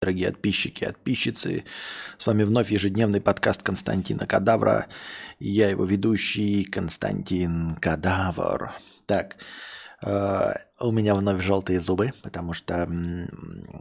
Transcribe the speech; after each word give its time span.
дорогие 0.00 0.32
подписчики, 0.32 0.86
подписчицы. 0.86 1.64
С 2.16 2.26
вами 2.26 2.44
вновь 2.44 2.72
ежедневный 2.72 3.20
подкаст 3.20 3.62
Константина 3.62 4.26
Кадавра. 4.26 4.86
Я 5.38 5.68
его 5.68 5.84
ведущий 5.84 6.64
Константин 6.64 7.76
Кадавр. 7.76 8.72
Так, 9.04 9.36
э, 10.02 10.54
у 10.78 10.90
меня 10.90 11.14
вновь 11.14 11.42
желтые 11.42 11.80
зубы, 11.80 12.14
потому 12.22 12.54
что 12.54 12.90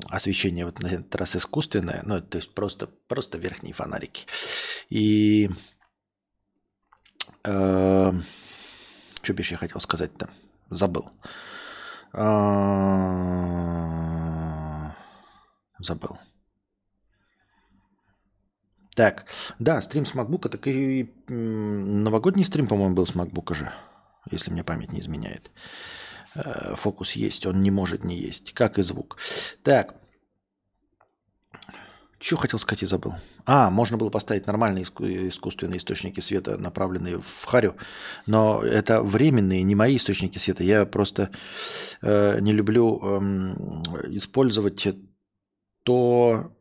освещение 0.09 0.65
вот 0.65 0.81
на 0.81 0.87
этот 0.87 1.15
раз 1.15 1.37
искусственное, 1.37 2.01
ну, 2.03 2.19
то 2.19 2.37
есть 2.37 2.53
просто, 2.53 2.87
просто 3.07 3.37
верхние 3.37 3.73
фонарики. 3.73 4.25
И 4.89 5.49
э, 7.45 8.11
что 9.21 9.33
бишь 9.33 9.51
я 9.51 9.57
хотел 9.57 9.79
сказать-то? 9.79 10.29
Забыл. 10.69 11.09
А, 12.11 14.18
Забыл. 15.79 16.17
Так, 18.95 19.27
да, 19.59 19.81
стрим 19.81 20.05
с 20.05 20.13
MacBook, 20.13 20.49
так 20.49 20.67
и 20.67 21.09
новогодний 21.29 22.43
стрим, 22.43 22.67
по-моему, 22.67 22.95
был 22.95 23.05
с 23.05 23.13
MacBook 23.13 23.53
же, 23.53 23.71
если 24.29 24.51
мне 24.51 24.63
память 24.63 24.91
не 24.91 24.99
изменяет. 24.99 25.51
Э, 26.35 26.75
Фокус 26.75 27.13
есть, 27.13 27.45
он 27.45 27.63
не 27.63 27.71
может 27.71 28.03
не 28.03 28.17
есть, 28.17 28.53
как 28.53 28.77
и 28.77 28.81
звук. 28.81 29.17
Так, 29.63 29.95
что 32.19 32.35
хотел 32.35 32.59
сказать 32.59 32.83
и 32.83 32.85
забыл. 32.85 33.13
А, 33.45 33.69
можно 33.69 33.95
было 33.95 34.09
поставить 34.09 34.45
нормальные 34.45 34.83
иску- 34.83 35.05
искусственные 35.05 35.77
источники 35.77 36.19
света, 36.19 36.57
направленные 36.57 37.21
в 37.21 37.45
харю, 37.45 37.77
но 38.25 38.61
это 38.61 39.01
временные, 39.01 39.63
не 39.63 39.75
мои 39.75 39.95
источники 39.95 40.37
света. 40.37 40.63
Я 40.63 40.85
просто 40.85 41.29
э, 42.01 42.39
не 42.41 42.51
люблю 42.51 42.99
эм, 43.01 43.83
использовать 44.09 44.85
то, 45.83 46.51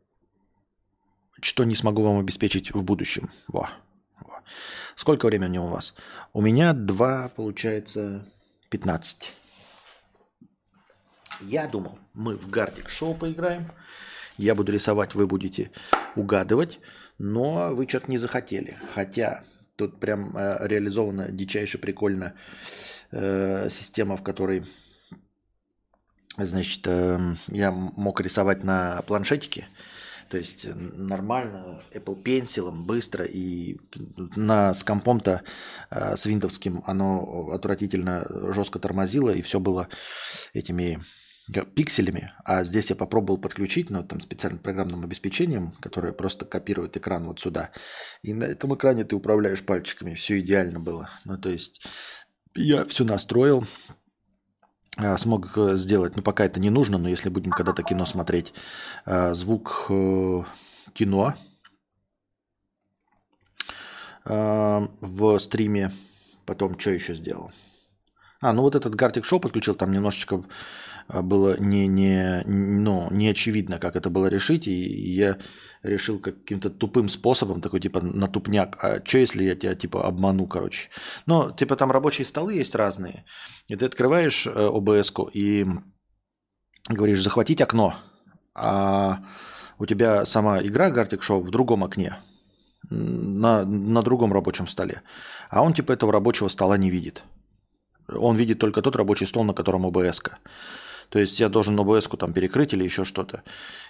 что 1.41 1.65
не 1.65 1.75
смогу 1.75 2.03
вам 2.03 2.19
обеспечить 2.19 2.73
в 2.73 2.83
будущем. 2.83 3.31
Во. 3.47 3.69
Во. 4.21 4.43
Сколько 4.97 5.27
времени 5.27 5.59
у 5.59 5.67
вас? 5.67 5.95
У 6.33 6.41
меня 6.41 6.73
два, 6.73 7.29
получается, 7.29 8.25
15. 8.71 9.33
Я 11.43 11.67
думал, 11.69 11.99
мы 12.15 12.37
в 12.37 12.51
Гардик 12.51 12.89
Шоу 12.89 13.15
поиграем. 13.15 13.71
Я 14.37 14.55
буду 14.55 14.73
рисовать, 14.73 15.15
вы 15.15 15.27
будете 15.27 15.71
угадывать. 16.17 16.81
Но 17.19 17.75
вы 17.75 17.89
что-то 17.89 18.11
не 18.11 18.19
захотели. 18.19 18.77
Хотя 18.95 19.45
тут 19.77 19.99
прям 20.01 20.37
э, 20.37 20.67
реализована 20.67 21.31
дичайше 21.31 21.79
прикольно 21.79 22.35
э, 23.11 23.69
система, 23.71 24.17
в 24.17 24.23
которой 24.23 24.65
Значит, 26.39 26.87
э, 26.87 27.35
я 27.49 27.73
мог 27.73 28.21
рисовать 28.21 28.63
на 28.63 29.03
планшетике, 29.03 29.67
то 30.29 30.37
есть 30.37 30.67
э, 30.67 30.75
нормально, 30.75 31.83
Apple 31.93 32.23
Pencil, 32.23 32.71
быстро, 32.71 33.25
и 33.25 33.79
на, 34.37 34.73
с 34.73 34.85
компом-то, 34.85 35.43
э, 35.91 36.17
с 36.17 36.27
виндовским, 36.27 36.85
оно 36.87 37.51
отвратительно 37.53 38.25
жестко 38.53 38.79
тормозило, 38.79 39.31
и 39.31 39.43
все 39.43 39.59
было 39.59 39.89
этими 40.53 41.01
пикселями. 41.75 42.31
А 42.45 42.63
здесь 42.63 42.91
я 42.91 42.97
попробовал 42.97 43.39
подключить, 43.39 43.91
но 43.91 44.03
там 44.03 44.21
специальным 44.21 44.61
программным 44.61 45.03
обеспечением, 45.03 45.73
которое 45.81 46.13
просто 46.13 46.45
копирует 46.45 46.97
экран 46.97 47.25
вот 47.25 47.41
сюда. 47.41 47.71
И 48.23 48.35
на 48.35 48.45
этом 48.45 48.75
экране 48.75 49.05
ты 49.05 49.17
управляешь 49.17 49.65
пальчиками, 49.65 50.15
все 50.15 50.39
идеально 50.41 50.79
было. 50.79 51.11
Ну, 51.25 51.39
то 51.39 51.49
есть 51.49 51.85
я 52.55 52.85
все 52.85 53.05
настроил, 53.05 53.67
смог 55.17 55.57
э, 55.57 55.77
сделать, 55.77 56.17
ну 56.17 56.23
пока 56.23 56.45
это 56.45 56.61
не 56.61 56.71
нужно, 56.71 56.99
но 56.99 57.09
если 57.09 57.29
будем 57.29 57.53
когда-то 57.53 57.83
кино 57.83 58.05
смотреть, 58.05 58.53
а, 59.05 59.35
звук 59.35 59.87
э, 59.89 60.43
кино. 60.93 61.35
В 64.25 65.39
стриме, 65.39 65.91
потом 66.45 66.79
что 66.79 66.91
еще 66.91 67.15
сделал? 67.15 67.51
А, 68.43 68.53
ну 68.53 68.61
вот 68.61 68.75
этот 68.75 68.95
Gartic 68.95 69.23
Show 69.23 69.41
подключил, 69.41 69.75
там 69.75 69.91
немножечко 69.91 70.45
было 71.09 71.59
не, 71.59 71.87
не, 71.87 72.43
ну, 72.47 73.09
не 73.11 73.29
очевидно, 73.29 73.79
как 73.79 73.97
это 73.97 74.11
было 74.11 74.27
решить, 74.27 74.69
и 74.69 74.73
я 74.73 75.39
решил 75.83 76.19
каким-то 76.19 76.71
тупым 76.71 77.09
способом, 77.09 77.61
такой 77.61 77.81
типа 77.81 78.01
на 78.01 78.27
тупняк, 78.29 78.79
а 78.83 79.01
что 79.05 79.19
если 79.19 79.45
я 79.45 79.55
тебя 79.55 79.75
типа 79.75 80.07
обману, 80.07 80.47
короче. 80.47 80.89
Ну, 81.27 81.51
типа 81.51 81.77
там 81.77 81.91
рабочие 81.91 82.27
столы 82.27 82.55
есть 82.55 82.75
разные, 82.75 83.25
и 83.69 83.77
ты 83.77 83.87
открываешь 83.87 84.47
обс 84.47 85.13
и 85.33 85.67
говоришь 86.89 87.23
захватить 87.23 87.61
окно, 87.61 87.95
а 88.55 89.21
у 89.79 89.87
тебя 89.87 90.25
сама 90.25 90.61
игра 90.61 90.91
Gartic 90.91 91.21
Show 91.21 91.41
в 91.41 91.51
другом 91.51 91.85
окне, 91.85 92.19
на, 92.91 93.65
на 93.65 94.03
другом 94.03 94.33
рабочем 94.33 94.67
столе, 94.67 95.03
а 95.51 95.63
он 95.63 95.73
типа 95.73 95.93
этого 95.93 96.13
рабочего 96.13 96.49
стола 96.49 96.77
не 96.77 96.91
видит. 96.91 97.23
Он 98.09 98.37
видит 98.37 98.59
только 98.59 98.83
тот 98.83 98.97
рабочий 98.97 99.27
стол, 99.27 99.45
на 99.45 99.55
котором 99.55 99.85
обс 99.87 100.21
-ка. 100.21 100.37
То 101.09 101.19
есть 101.19 101.41
я 101.41 101.49
должен 101.49 101.79
обс 101.79 102.09
там 102.19 102.33
перекрыть 102.33 102.75
или 102.75 102.85
еще 102.85 103.05
что-то. 103.05 103.43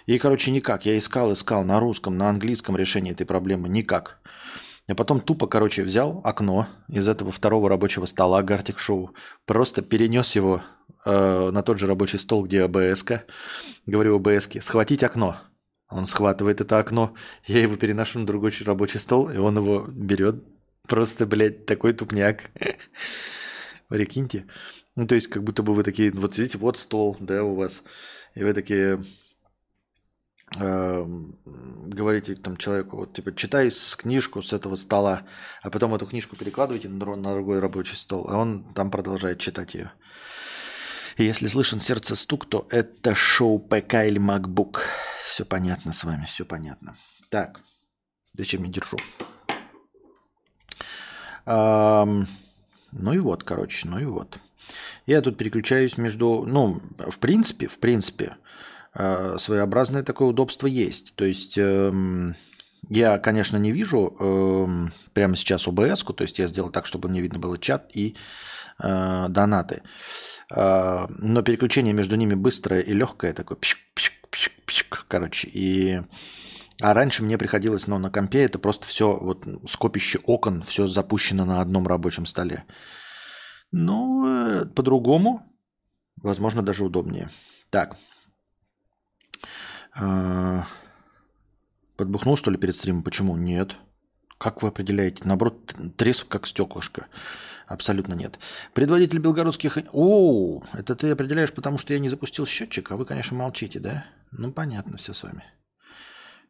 И, 0.05 0.17
короче, 0.17 0.51
никак. 0.51 0.85
Я 0.85 0.97
искал, 0.97 1.33
искал 1.33 1.63
на 1.63 1.79
русском, 1.79 2.17
на 2.17 2.29
английском 2.29 2.77
решение 2.77 3.13
этой 3.13 3.25
проблемы. 3.25 3.69
Никак. 3.69 4.19
Я 4.87 4.95
потом 4.95 5.19
тупо, 5.19 5.45
короче, 5.45 5.83
взял 5.83 6.19
окно 6.23 6.67
из 6.87 7.07
этого 7.07 7.31
второго 7.31 7.69
рабочего 7.69 8.05
стола 8.05 8.41
Гартик 8.41 8.79
Шоу, 8.79 9.13
просто 9.45 9.83
перенес 9.83 10.35
его 10.35 10.63
э, 11.05 11.51
на 11.51 11.61
тот 11.61 11.77
же 11.77 11.85
рабочий 11.85 12.17
стол, 12.17 12.45
где 12.45 12.63
обс 12.63 13.03
-ка. 13.03 13.21
Говорю 13.85 14.15
обс 14.15 14.47
схватить 14.59 15.03
окно. 15.03 15.35
Он 15.89 16.07
схватывает 16.07 16.61
это 16.61 16.79
окно, 16.79 17.13
я 17.45 17.61
его 17.61 17.75
переношу 17.75 18.19
на 18.19 18.25
другой 18.25 18.51
рабочий 18.65 18.99
стол, 18.99 19.29
и 19.29 19.37
он 19.37 19.57
его 19.57 19.85
берет. 19.87 20.43
Просто, 20.87 21.27
блядь, 21.27 21.67
такой 21.67 21.93
тупняк. 21.93 22.49
Прикиньте. 23.89 24.45
Ну, 24.95 25.07
то 25.07 25.15
есть, 25.15 25.27
как 25.27 25.43
будто 25.43 25.63
бы 25.63 25.73
вы 25.73 25.83
такие, 25.83 26.11
вот 26.11 26.33
сидите, 26.33 26.57
вот 26.57 26.77
стол, 26.77 27.15
да, 27.19 27.43
у 27.43 27.55
вас, 27.55 27.83
и 28.35 28.43
вы 28.43 28.53
такие 28.53 29.03
э, 30.57 31.05
говорите 31.85 32.35
там 32.35 32.57
человеку, 32.57 32.97
вот, 32.97 33.13
типа, 33.13 33.33
читай 33.35 33.69
книжку 33.97 34.41
с 34.41 34.51
этого 34.51 34.75
стола, 34.75 35.23
а 35.61 35.69
потом 35.69 35.95
эту 35.95 36.05
книжку 36.05 36.35
перекладываете 36.35 36.89
на, 36.89 37.15
на 37.15 37.33
другой 37.33 37.59
рабочий 37.59 37.95
стол, 37.95 38.27
а 38.29 38.37
он 38.37 38.73
там 38.73 38.91
продолжает 38.91 39.39
читать 39.39 39.73
ее. 39.75 39.91
И 41.17 41.23
если 41.25 41.47
слышен 41.47 41.79
сердце 41.79 42.15
стук, 42.15 42.45
то 42.45 42.65
это 42.69 43.13
шоу 43.13 43.59
ПК 43.59 43.95
или 44.05 44.21
MacBook. 44.21 44.79
Все 45.25 45.43
понятно 45.43 45.91
с 45.91 46.05
вами, 46.05 46.25
все 46.25 46.45
понятно. 46.45 46.95
Так, 47.29 47.59
зачем 48.33 48.63
я 48.63 48.71
держу? 48.71 48.97
Um, 51.45 52.25
ну 52.91 53.13
и 53.13 53.19
вот, 53.19 53.43
короче, 53.43 53.87
ну 53.87 53.99
и 53.99 54.05
вот. 54.05 54.39
Я 55.05 55.21
тут 55.21 55.37
переключаюсь 55.37 55.97
между, 55.97 56.43
ну, 56.47 56.81
в 56.97 57.19
принципе, 57.19 57.67
в 57.67 57.79
принципе, 57.79 58.37
э, 58.93 59.37
своеобразное 59.39 60.03
такое 60.03 60.27
удобство 60.27 60.67
есть. 60.67 61.15
То 61.15 61.25
есть 61.25 61.57
э, 61.57 62.33
я, 62.89 63.17
конечно, 63.19 63.57
не 63.57 63.71
вижу 63.71 64.15
э, 64.19 64.89
прямо 65.13 65.35
сейчас 65.35 65.67
ОБС, 65.67 66.03
то 66.03 66.23
есть 66.23 66.39
я 66.39 66.47
сделал 66.47 66.69
так, 66.69 66.85
чтобы 66.85 67.09
мне 67.09 67.21
видно 67.21 67.39
было 67.39 67.57
чат 67.57 67.89
и 67.93 68.15
э, 68.81 69.25
донаты. 69.29 69.81
Э, 70.51 71.07
но 71.09 71.41
переключение 71.41 71.93
между 71.93 72.15
ними 72.15 72.35
быстрое 72.35 72.81
и 72.81 72.93
легкое, 72.93 73.33
такое, 73.33 73.57
пшик, 73.57 73.79
пшик, 73.93 74.13
пшик, 74.29 74.53
пшик, 74.65 75.05
короче, 75.07 75.49
и 75.51 76.01
а 76.81 76.93
раньше 76.93 77.23
мне 77.23 77.37
приходилось, 77.37 77.87
ну, 77.87 77.97
на 77.97 78.09
компе 78.09 78.43
это 78.43 78.57
просто 78.57 78.87
все, 78.87 79.17
вот 79.17 79.45
скопище 79.67 80.19
окон, 80.23 80.61
все 80.61 80.87
запущено 80.87 81.43
на 81.43 81.59
одном 81.59 81.85
рабочем 81.85 82.25
столе. 82.25 82.63
Ну, 83.71 84.27
э, 84.27 84.65
по-другому, 84.65 85.43
возможно, 86.17 86.61
даже 86.61 86.83
удобнее. 86.83 87.29
Так. 87.69 87.97
Э, 89.99 90.63
подбухнул, 91.95 92.35
что 92.37 92.49
ли, 92.51 92.57
перед 92.57 92.75
стримом? 92.75 93.03
Почему? 93.03 93.37
Нет. 93.37 93.75
Как 94.37 94.61
вы 94.63 94.69
определяете? 94.69 95.23
Наоборот, 95.25 95.75
треск 95.97 96.27
как 96.27 96.47
стеклышко. 96.47 97.07
Абсолютно 97.67 98.13
нет. 98.13 98.39
Предводитель 98.73 99.19
белгородских... 99.19 99.77
О, 99.91 100.63
это 100.73 100.95
ты 100.95 101.11
определяешь, 101.11 101.53
потому 101.53 101.77
что 101.77 101.93
я 101.93 101.99
не 101.99 102.09
запустил 102.09 102.47
счетчик, 102.47 102.89
а 102.91 102.95
вы, 102.95 103.05
конечно, 103.05 103.37
молчите, 103.37 103.79
да? 103.79 104.05
Ну, 104.31 104.51
понятно 104.51 104.97
все 104.97 105.13
с 105.13 105.21
вами. 105.21 105.43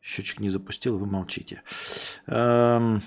Счетчик 0.01 0.39
не 0.39 0.50
запустил, 0.50 0.98
вы 0.98 1.07
молчите. 1.07 1.63
Эм... 2.27 3.01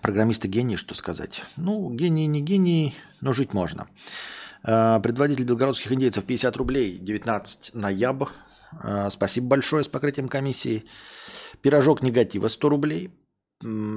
Программисты 0.00 0.48
гении, 0.48 0.76
что 0.76 0.94
сказать? 0.94 1.44
Ну, 1.56 1.90
гении 1.90 2.26
не 2.26 2.40
гении, 2.40 2.94
но 3.20 3.34
жить 3.34 3.52
можно. 3.52 3.88
Э, 4.64 4.98
предводитель 5.02 5.44
белгородских 5.44 5.92
индейцев 5.92 6.24
50 6.24 6.56
рублей, 6.56 6.98
19 6.98 7.74
ноябрь. 7.74 8.28
Э, 8.82 9.08
спасибо 9.10 9.48
большое 9.48 9.84
с 9.84 9.88
покрытием 9.88 10.28
комиссии. 10.28 10.84
Пирожок 11.60 12.02
негатива 12.02 12.48
100 12.48 12.68
рублей. 12.70 13.10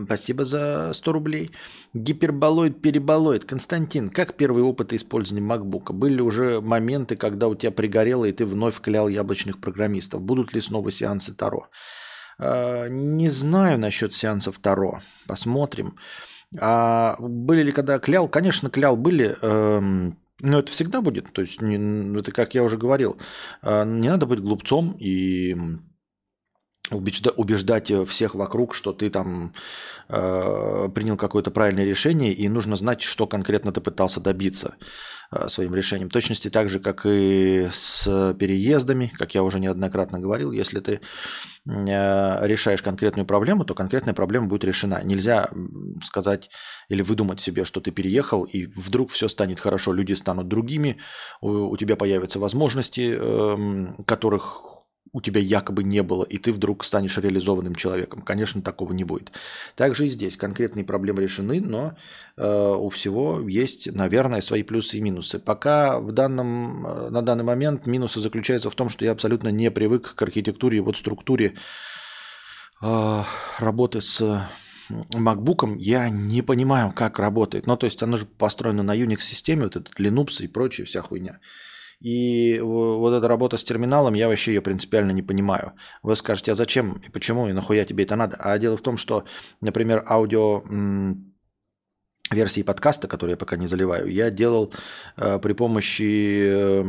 Спасибо 0.06 0.44
за 0.44 0.92
100 0.94 1.12
рублей. 1.14 1.52
Гиперболоид, 1.94 2.82
переболоид. 2.82 3.46
Константин, 3.46 4.10
как 4.10 4.36
первые 4.36 4.64
опыты 4.64 4.98
использования 4.98 5.48
MacBook? 5.48 5.92
Были 5.92 6.22
уже 6.22 6.62
моменты, 6.62 7.16
когда 7.16 7.48
у 7.48 7.56
тебя 7.56 7.72
пригорело, 7.72 8.26
и 8.26 8.32
ты 8.32 8.46
вновь 8.46 8.80
клял 8.80 9.08
яблочных 9.08 9.60
программистов. 9.60 10.22
Будут 10.22 10.54
ли 10.54 10.62
снова 10.62 10.92
сеансы 10.92 11.34
Таро? 11.34 11.70
А, 12.38 12.88
не 12.88 13.30
знаю 13.30 13.80
насчет 13.80 14.14
сеансов 14.14 14.60
Таро. 14.60 15.00
Посмотрим. 15.28 15.98
А 16.60 17.16
были 17.20 17.64
ли 17.64 17.72
когда 17.72 18.00
клял? 18.00 18.28
Конечно, 18.28 18.70
клял 18.70 18.98
были. 18.98 19.36
Эм, 19.42 20.18
но 20.40 20.60
это 20.60 20.72
всегда 20.72 21.02
будет. 21.02 21.32
То 21.34 21.42
есть, 21.42 21.62
это 21.62 22.32
как 22.32 22.56
я 22.56 22.64
уже 22.64 22.78
говорил, 22.78 23.18
а, 23.62 23.84
не 23.84 24.10
надо 24.10 24.26
быть 24.26 24.40
глупцом 24.40 24.96
и 25.00 25.56
убеждать 26.92 27.92
всех 28.08 28.36
вокруг, 28.36 28.76
что 28.76 28.94
ты 28.94 29.10
там 29.10 29.54
э, 30.08 30.90
принял 30.94 31.18
какое-то 31.18 31.52
правильное 31.52 31.86
решение, 31.86 32.34
и 32.34 32.48
нужно 32.48 32.76
знать, 32.76 33.02
что 33.02 33.26
конкретно 33.26 33.72
ты 33.72 33.82
пытался 33.82 34.22
добиться 34.22 34.76
э, 34.80 34.86
своим 35.48 35.76
решением. 35.76 36.10
Точности 36.10 36.50
так 36.50 36.70
же, 36.70 36.80
как 36.80 37.06
и 37.06 37.68
с 37.72 38.36
переездами, 38.40 39.12
как 39.18 39.36
я 39.36 39.44
уже 39.44 39.60
неоднократно 39.60 40.20
говорил, 40.20 40.52
если 40.52 40.80
ты 40.80 41.00
э, 41.66 42.48
решаешь 42.48 42.82
конкретную 42.82 43.26
проблему, 43.26 43.66
то 43.66 43.74
конкретная 43.74 44.14
проблема 44.14 44.48
будет 44.48 44.64
решена. 44.64 45.02
Нельзя 45.04 45.50
сказать 46.04 46.50
или 46.90 47.02
выдумать 47.02 47.40
себе, 47.40 47.66
что 47.66 47.82
ты 47.82 47.92
переехал, 47.92 48.44
и 48.44 48.68
вдруг 48.68 49.12
все 49.12 49.28
станет 49.28 49.60
хорошо, 49.60 49.94
люди 49.94 50.14
станут 50.14 50.48
другими, 50.48 50.98
у, 51.42 51.76
тебя 51.78 51.96
появятся 51.96 52.40
возможности, 52.40 53.16
э, 53.18 54.04
которых 54.06 54.75
у 55.14 55.22
тебя 55.22 55.40
якобы 55.40 55.84
не 55.84 56.04
было, 56.04 56.24
и 56.24 56.38
ты 56.38 56.52
вдруг 56.52 56.84
станешь 56.84 57.18
реализованным 57.18 57.76
человеком. 57.76 58.22
Конечно, 58.22 58.62
такого 58.62 58.92
не 58.94 59.04
будет. 59.04 59.32
Также 59.76 60.06
и 60.06 60.10
здесь 60.10 60.36
конкретные 60.36 60.84
проблемы 60.84 61.22
решены, 61.22 61.62
но 61.62 61.96
э, 62.38 62.76
у 62.78 62.90
всего 62.90 63.48
есть, 63.48 63.92
наверное, 63.92 64.42
свои 64.42 64.64
плюсы 64.64 64.98
и 64.98 65.02
минусы. 65.02 65.40
Пока 65.40 66.00
в 66.00 66.12
данном, 66.12 66.86
э, 66.86 67.10
на 67.10 67.22
данный 67.22 67.44
момент 67.44 67.86
минусы 67.86 68.20
заключаются 68.20 68.70
в 68.70 68.76
том, 68.76 68.90
что 68.90 69.06
я 69.06 69.12
абсолютно 69.12 69.50
не 69.50 69.72
привык 69.72 70.16
к 70.16 70.22
архитектуре 70.22 70.78
и 70.78 70.82
вот 70.82 70.98
структуре 70.98 71.56
э, 72.82 73.24
работы 73.60 74.02
с 74.02 74.22
MacBook 74.90 75.76
я 75.78 76.10
не 76.10 76.42
понимаю, 76.42 76.92
как 76.94 77.20
работает. 77.20 77.68
Ну, 77.68 77.78
то 77.78 77.86
есть 77.86 78.04
оно 78.04 78.18
же 78.18 78.26
построено 78.26 78.84
на 78.84 78.96
Unix-системе, 78.96 79.64
вот 79.64 79.76
этот 79.76 80.00
Linux 80.00 80.44
и 80.44 80.48
прочая 80.48 80.86
вся 80.86 81.02
хуйня. 81.02 81.40
И 82.06 82.60
вот 82.62 83.14
эта 83.14 83.28
работа 83.28 83.58
с 83.58 83.64
терминалом, 83.64 84.14
я 84.14 84.28
вообще 84.28 84.54
ее 84.54 84.62
принципиально 84.62 85.10
не 85.10 85.24
понимаю. 85.24 85.74
Вы 86.04 86.16
скажете, 86.16 86.52
а 86.52 86.56
зачем 86.56 87.02
и 87.04 87.10
почему, 87.10 87.48
и 87.48 87.52
нахуя 87.52 87.84
тебе 87.84 88.04
это 88.04 88.16
надо? 88.16 88.38
А 88.40 88.60
дело 88.60 88.78
в 88.78 88.82
том, 88.82 88.96
что, 88.96 89.26
например, 89.60 90.06
аудио 90.08 90.64
версии 92.30 92.62
подкаста, 92.62 93.08
которые 93.08 93.34
я 93.34 93.38
пока 93.38 93.56
не 93.56 93.66
заливаю, 93.66 94.12
я 94.12 94.30
делал 94.30 94.72
э, 95.18 95.40
при 95.40 95.54
помощи 95.54 96.44
э. 96.46 96.84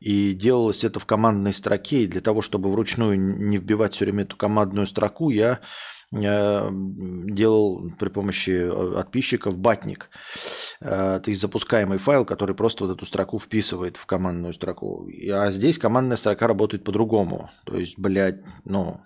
И 0.00 0.32
делалось 0.32 0.82
это 0.82 0.98
в 0.98 1.06
командной 1.06 1.52
строке. 1.52 2.02
И 2.02 2.08
для 2.08 2.20
того, 2.20 2.42
чтобы 2.42 2.68
вручную 2.68 3.16
не 3.16 3.58
вбивать 3.58 3.94
все 3.94 4.06
время 4.06 4.24
эту 4.24 4.36
командную 4.36 4.88
строку, 4.88 5.30
я 5.30 5.60
делал 6.10 7.92
при 7.98 8.08
помощи 8.08 8.62
э, 8.62 8.94
подписчиков 8.94 9.58
батник. 9.58 10.08
Э, 10.80 11.20
то 11.22 11.30
есть 11.30 11.40
запускаемый 11.40 11.98
файл, 11.98 12.24
который 12.24 12.54
просто 12.56 12.84
вот 12.84 12.96
эту 12.96 13.04
строку 13.04 13.38
вписывает 13.38 13.96
в 13.96 14.06
командную 14.06 14.54
строку. 14.54 15.06
А 15.30 15.50
здесь 15.50 15.78
командная 15.78 16.16
строка 16.16 16.46
работает 16.46 16.84
по-другому. 16.84 17.50
То 17.64 17.76
есть, 17.76 17.98
блядь, 17.98 18.40
ну, 18.64 19.00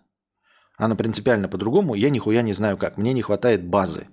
она 0.76 0.94
принципиально 0.94 1.48
по-другому. 1.48 1.94
Я 1.94 2.10
нихуя 2.10 2.42
не 2.42 2.52
знаю 2.52 2.76
как. 2.76 2.96
Мне 2.96 3.12
не 3.12 3.22
хватает 3.22 3.66
базы. 3.66 4.06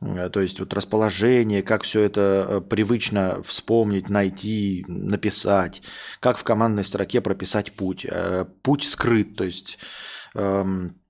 Э, 0.00 0.28
то 0.30 0.40
есть 0.40 0.58
вот 0.58 0.74
расположение, 0.74 1.62
как 1.62 1.84
все 1.84 2.00
это 2.00 2.60
привычно 2.68 3.40
вспомнить, 3.44 4.08
найти, 4.08 4.84
написать, 4.88 5.80
как 6.18 6.38
в 6.38 6.42
командной 6.42 6.82
строке 6.82 7.20
прописать 7.20 7.72
путь. 7.72 8.04
Путь 8.62 8.82
скрыт, 8.82 9.36
то 9.36 9.44
есть 9.44 9.78
эм, 10.34 11.00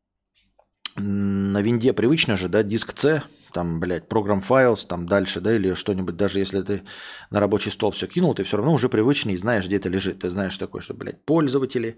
на 0.96 1.62
винде 1.62 1.92
привычно 1.92 2.36
же, 2.36 2.48
да, 2.48 2.62
диск 2.62 2.98
C, 2.98 3.22
там, 3.52 3.80
блядь, 3.80 4.08
программ 4.08 4.40
files, 4.40 4.86
там 4.86 5.06
дальше, 5.06 5.40
да, 5.40 5.54
или 5.54 5.74
что-нибудь, 5.74 6.16
даже 6.16 6.38
если 6.38 6.62
ты 6.62 6.82
на 7.30 7.40
рабочий 7.40 7.70
стол 7.70 7.90
все 7.90 8.06
кинул, 8.06 8.34
ты 8.34 8.44
все 8.44 8.56
равно 8.56 8.72
уже 8.72 8.88
привычный 8.88 9.34
и 9.34 9.36
знаешь, 9.36 9.66
где 9.66 9.76
это 9.76 9.88
лежит. 9.88 10.20
Ты 10.20 10.30
знаешь 10.30 10.56
такое, 10.56 10.80
что, 10.82 10.94
блядь, 10.94 11.24
пользователи, 11.24 11.96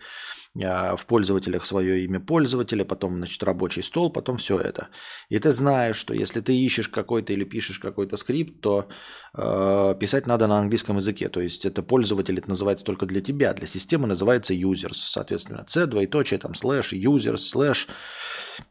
а, 0.63 0.97
в 0.97 1.07
пользователях 1.07 1.65
свое 1.65 2.05
имя 2.05 2.21
пользователя, 2.21 2.85
потом, 2.85 3.17
значит, 3.17 3.43
рабочий 3.43 3.83
стол, 3.83 4.11
потом 4.11 4.37
все 4.37 4.59
это. 4.59 4.89
И 5.31 5.39
ты 5.39 5.51
знаешь, 5.53 5.97
что 5.97 6.13
если 6.13 6.41
ты 6.41 6.55
ищешь 6.55 6.89
какой-то 6.89 7.33
или 7.33 7.45
пишешь 7.45 7.79
какой-то 7.79 8.17
скрипт, 8.17 8.61
то 8.61 8.89
э, 9.35 9.95
писать 9.99 10.27
надо 10.27 10.47
на 10.47 10.59
английском 10.59 10.97
языке. 10.97 11.29
То 11.29 11.41
есть 11.41 11.65
это 11.65 11.83
пользователь, 11.83 12.39
это 12.39 12.51
называется 12.51 12.85
только 12.85 13.07
для 13.07 13.23
тебя, 13.23 13.55
для 13.55 13.67
системы 13.67 14.07
называется 14.07 14.53
users, 14.53 14.95
соответственно, 14.95 15.65
c, 15.67 15.87
двоеточие, 15.87 16.39
там, 16.39 16.55
слэш, 16.55 16.93
users, 16.93 17.39
э, 17.39 17.89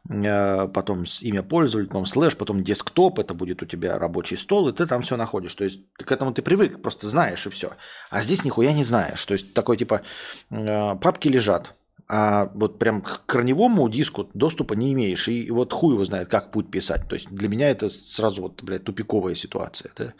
потом 0.08 1.04
имя 1.20 1.42
пользователя, 1.42 1.88
потом 1.88 2.06
слэш, 2.06 2.36
потом 2.36 2.62
десктоп, 2.62 3.18
это 3.18 3.34
будет 3.34 3.62
у 3.62 3.66
тебя 3.66 3.98
рабочий 3.98 4.36
стол, 4.36 4.68
и 4.68 4.72
ты 4.72 4.86
там 4.86 5.02
все 5.02 5.16
находишь. 5.16 5.54
То 5.54 5.64
есть 5.64 5.80
к 5.94 6.10
этому 6.10 6.32
ты 6.32 6.42
привык, 6.42 6.82
просто 6.82 7.08
знаешь 7.08 7.46
и 7.46 7.50
все. 7.50 7.72
А 8.10 8.22
здесь 8.22 8.44
нихуя 8.44 8.72
не 8.72 8.84
знаешь. 8.84 9.24
То 9.24 9.34
есть 9.34 9.54
такой 9.54 9.76
типа 9.76 10.02
э, 10.50 10.96
папки 11.00 11.28
лежат, 11.28 11.74
а 12.08 12.50
вот 12.54 12.78
прям 12.78 13.00
к 13.00 13.24
корневому 13.26 13.88
диску 13.88 14.28
доступа 14.34 14.74
не 14.74 14.92
имеешь. 14.92 15.28
И 15.28 15.50
вот 15.50 15.72
хуй 15.72 15.94
его 15.94 16.04
знает, 16.04 16.28
как 16.28 16.50
путь 16.50 16.70
писать. 16.70 17.08
То 17.08 17.14
есть 17.14 17.28
для 17.30 17.48
меня 17.48 17.70
это 17.70 17.88
сразу 17.88 18.42
вот, 18.42 18.62
блядь, 18.62 18.84
тупиковая 18.84 19.34
ситуация. 19.34 19.90
Да? 19.96 20.12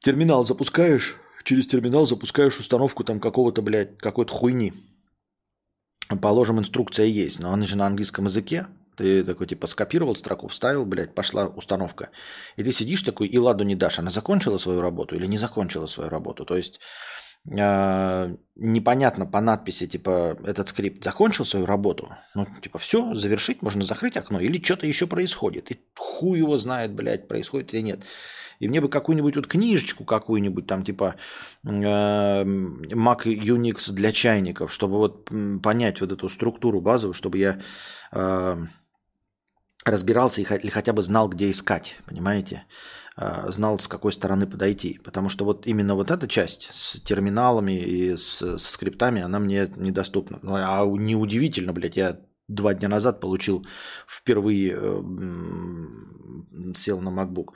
Терминал 0.00 0.44
запускаешь, 0.44 1.16
через 1.44 1.66
терминал 1.66 2.06
запускаешь 2.06 2.58
установку 2.58 3.04
там 3.04 3.20
какого-то, 3.20 3.62
блядь, 3.62 3.96
какой-то 3.98 4.32
хуйни. 4.32 4.72
Положим, 6.20 6.58
инструкция 6.58 7.06
есть, 7.06 7.40
но 7.40 7.52
она 7.52 7.66
же 7.66 7.76
на 7.76 7.86
английском 7.86 8.26
языке. 8.26 8.66
Ты 8.96 9.24
такой, 9.24 9.46
типа, 9.46 9.66
скопировал 9.66 10.14
строку, 10.14 10.48
вставил, 10.48 10.84
блядь, 10.84 11.14
пошла 11.14 11.46
установка. 11.46 12.10
И 12.56 12.62
ты 12.62 12.72
сидишь 12.72 13.02
такой 13.02 13.26
и 13.26 13.38
ладу 13.38 13.64
не 13.64 13.74
дашь. 13.74 13.98
Она 13.98 14.10
закончила 14.10 14.58
свою 14.58 14.82
работу 14.82 15.16
или 15.16 15.26
не 15.26 15.38
закончила 15.38 15.86
свою 15.86 16.10
работу? 16.10 16.44
То 16.44 16.56
есть 16.56 16.78
а, 17.50 18.34
непонятно 18.54 19.26
по 19.26 19.40
надписи, 19.40 19.86
типа, 19.86 20.38
этот 20.44 20.68
скрипт 20.68 21.02
закончил 21.02 21.44
свою 21.44 21.66
работу, 21.66 22.14
ну, 22.34 22.46
типа, 22.62 22.78
все, 22.78 23.14
завершить, 23.14 23.62
можно 23.62 23.82
закрыть 23.82 24.16
окно, 24.16 24.40
или 24.40 24.62
что-то 24.62 24.86
еще 24.86 25.06
происходит. 25.06 25.70
И 25.72 25.80
хуй 25.96 26.38
его 26.38 26.56
знает, 26.58 26.92
блядь, 26.92 27.26
происходит 27.28 27.74
или 27.74 27.82
нет. 27.82 28.04
И 28.60 28.68
мне 28.68 28.80
бы 28.80 28.88
какую-нибудь 28.88 29.34
вот 29.34 29.46
книжечку 29.48 30.04
какую-нибудь, 30.04 30.66
там, 30.68 30.84
типа, 30.84 31.16
э, 31.64 31.68
Mac 31.68 33.24
Unix 33.24 33.92
для 33.92 34.12
чайников, 34.12 34.72
чтобы 34.72 34.98
вот 34.98 35.28
понять 35.62 36.00
вот 36.00 36.12
эту 36.12 36.28
структуру 36.28 36.80
базовую, 36.80 37.14
чтобы 37.14 37.38
я 37.38 37.60
э, 38.12 38.56
разбирался 39.84 40.42
или 40.42 40.70
хотя 40.70 40.92
бы 40.92 41.02
знал, 41.02 41.28
где 41.28 41.50
искать, 41.50 41.98
понимаете? 42.06 42.64
А, 43.14 43.50
знал, 43.50 43.78
с 43.78 43.88
какой 43.88 44.12
стороны 44.12 44.46
подойти. 44.46 45.00
Потому 45.04 45.28
что 45.28 45.44
вот 45.44 45.66
именно 45.66 45.94
вот 45.94 46.10
эта 46.10 46.26
часть 46.26 46.70
с 46.72 47.00
терминалами 47.00 47.72
и 47.72 48.16
с, 48.16 48.40
с 48.42 48.70
скриптами, 48.70 49.22
она 49.22 49.38
мне 49.38 49.70
недоступна. 49.76 50.38
Ну, 50.42 50.54
а 50.54 50.84
неудивительно, 50.86 51.72
блядь, 51.72 51.96
я 51.96 52.20
два 52.48 52.74
дня 52.74 52.88
назад 52.88 53.20
получил 53.20 53.66
впервые, 54.06 54.74
э, 54.76 55.02
сел 56.74 57.00
на 57.00 57.10
MacBook. 57.10 57.50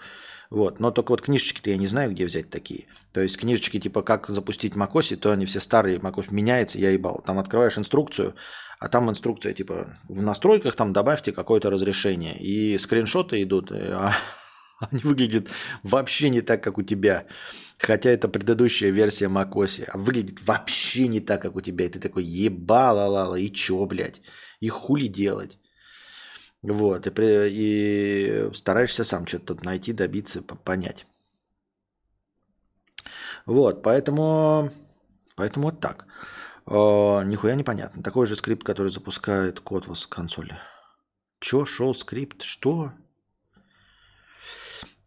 Вот. 0.50 0.78
Но 0.78 0.90
только 0.90 1.10
вот 1.10 1.22
книжечки-то 1.22 1.70
я 1.70 1.76
не 1.76 1.86
знаю, 1.86 2.10
где 2.12 2.26
взять 2.26 2.50
такие. 2.50 2.86
То 3.12 3.20
есть 3.20 3.38
книжечки 3.38 3.80
типа 3.80 4.02
«Как 4.02 4.28
запустить 4.28 4.74
macOS», 4.74 5.16
то 5.16 5.32
они 5.32 5.46
все 5.46 5.60
старые, 5.60 5.98
macOS 5.98 6.26
меняется, 6.30 6.78
я 6.78 6.90
ебал. 6.90 7.22
Там 7.26 7.38
открываешь 7.38 7.78
инструкцию, 7.78 8.34
а 8.78 8.88
там 8.88 9.10
инструкция 9.10 9.54
типа 9.54 9.98
в 10.08 10.20
настройках 10.20 10.76
там 10.76 10.92
добавьте 10.92 11.32
какое-то 11.32 11.70
разрешение. 11.70 12.38
И 12.38 12.76
скриншоты 12.78 13.42
идут, 13.42 13.72
а 13.72 14.12
Они 14.90 15.00
выглядят 15.02 15.48
вообще 15.82 16.30
не 16.30 16.42
так, 16.42 16.62
как 16.62 16.78
у 16.78 16.82
тебя. 16.82 17.26
Хотя 17.78 18.10
это 18.10 18.28
предыдущая 18.28 18.90
версия 18.90 19.28
macOS. 19.28 19.84
А 19.88 19.98
выглядит 19.98 20.40
вообще 20.46 21.08
не 21.08 21.20
так, 21.20 21.42
как 21.42 21.56
у 21.56 21.60
тебя. 21.60 21.86
И 21.86 21.88
ты 21.88 22.00
такой, 22.00 22.24
ебала 22.24 23.06
лала, 23.06 23.36
и 23.36 23.52
чё, 23.52 23.86
блядь? 23.86 24.20
И 24.60 24.68
хули 24.68 25.08
делать? 25.08 25.58
Вот, 26.62 27.06
и, 27.06 27.10
при, 27.10 27.48
и 27.50 28.50
стараешься 28.54 29.04
сам 29.04 29.26
что-то 29.26 29.54
тут 29.54 29.64
найти, 29.64 29.92
добиться, 29.92 30.42
понять. 30.42 31.06
Вот, 33.44 33.82
поэтому, 33.82 34.72
поэтому 35.36 35.66
вот 35.66 35.80
так. 35.80 36.06
О, 36.64 37.22
нихуя 37.22 37.54
непонятно. 37.54 38.02
Такой 38.02 38.26
же 38.26 38.34
скрипт, 38.34 38.64
который 38.64 38.90
запускает 38.90 39.60
код 39.60 39.86
с 39.96 40.06
консоли. 40.08 40.56
Чё, 41.38 41.64
шел 41.64 41.94
скрипт? 41.94 42.42
Что? 42.42 42.92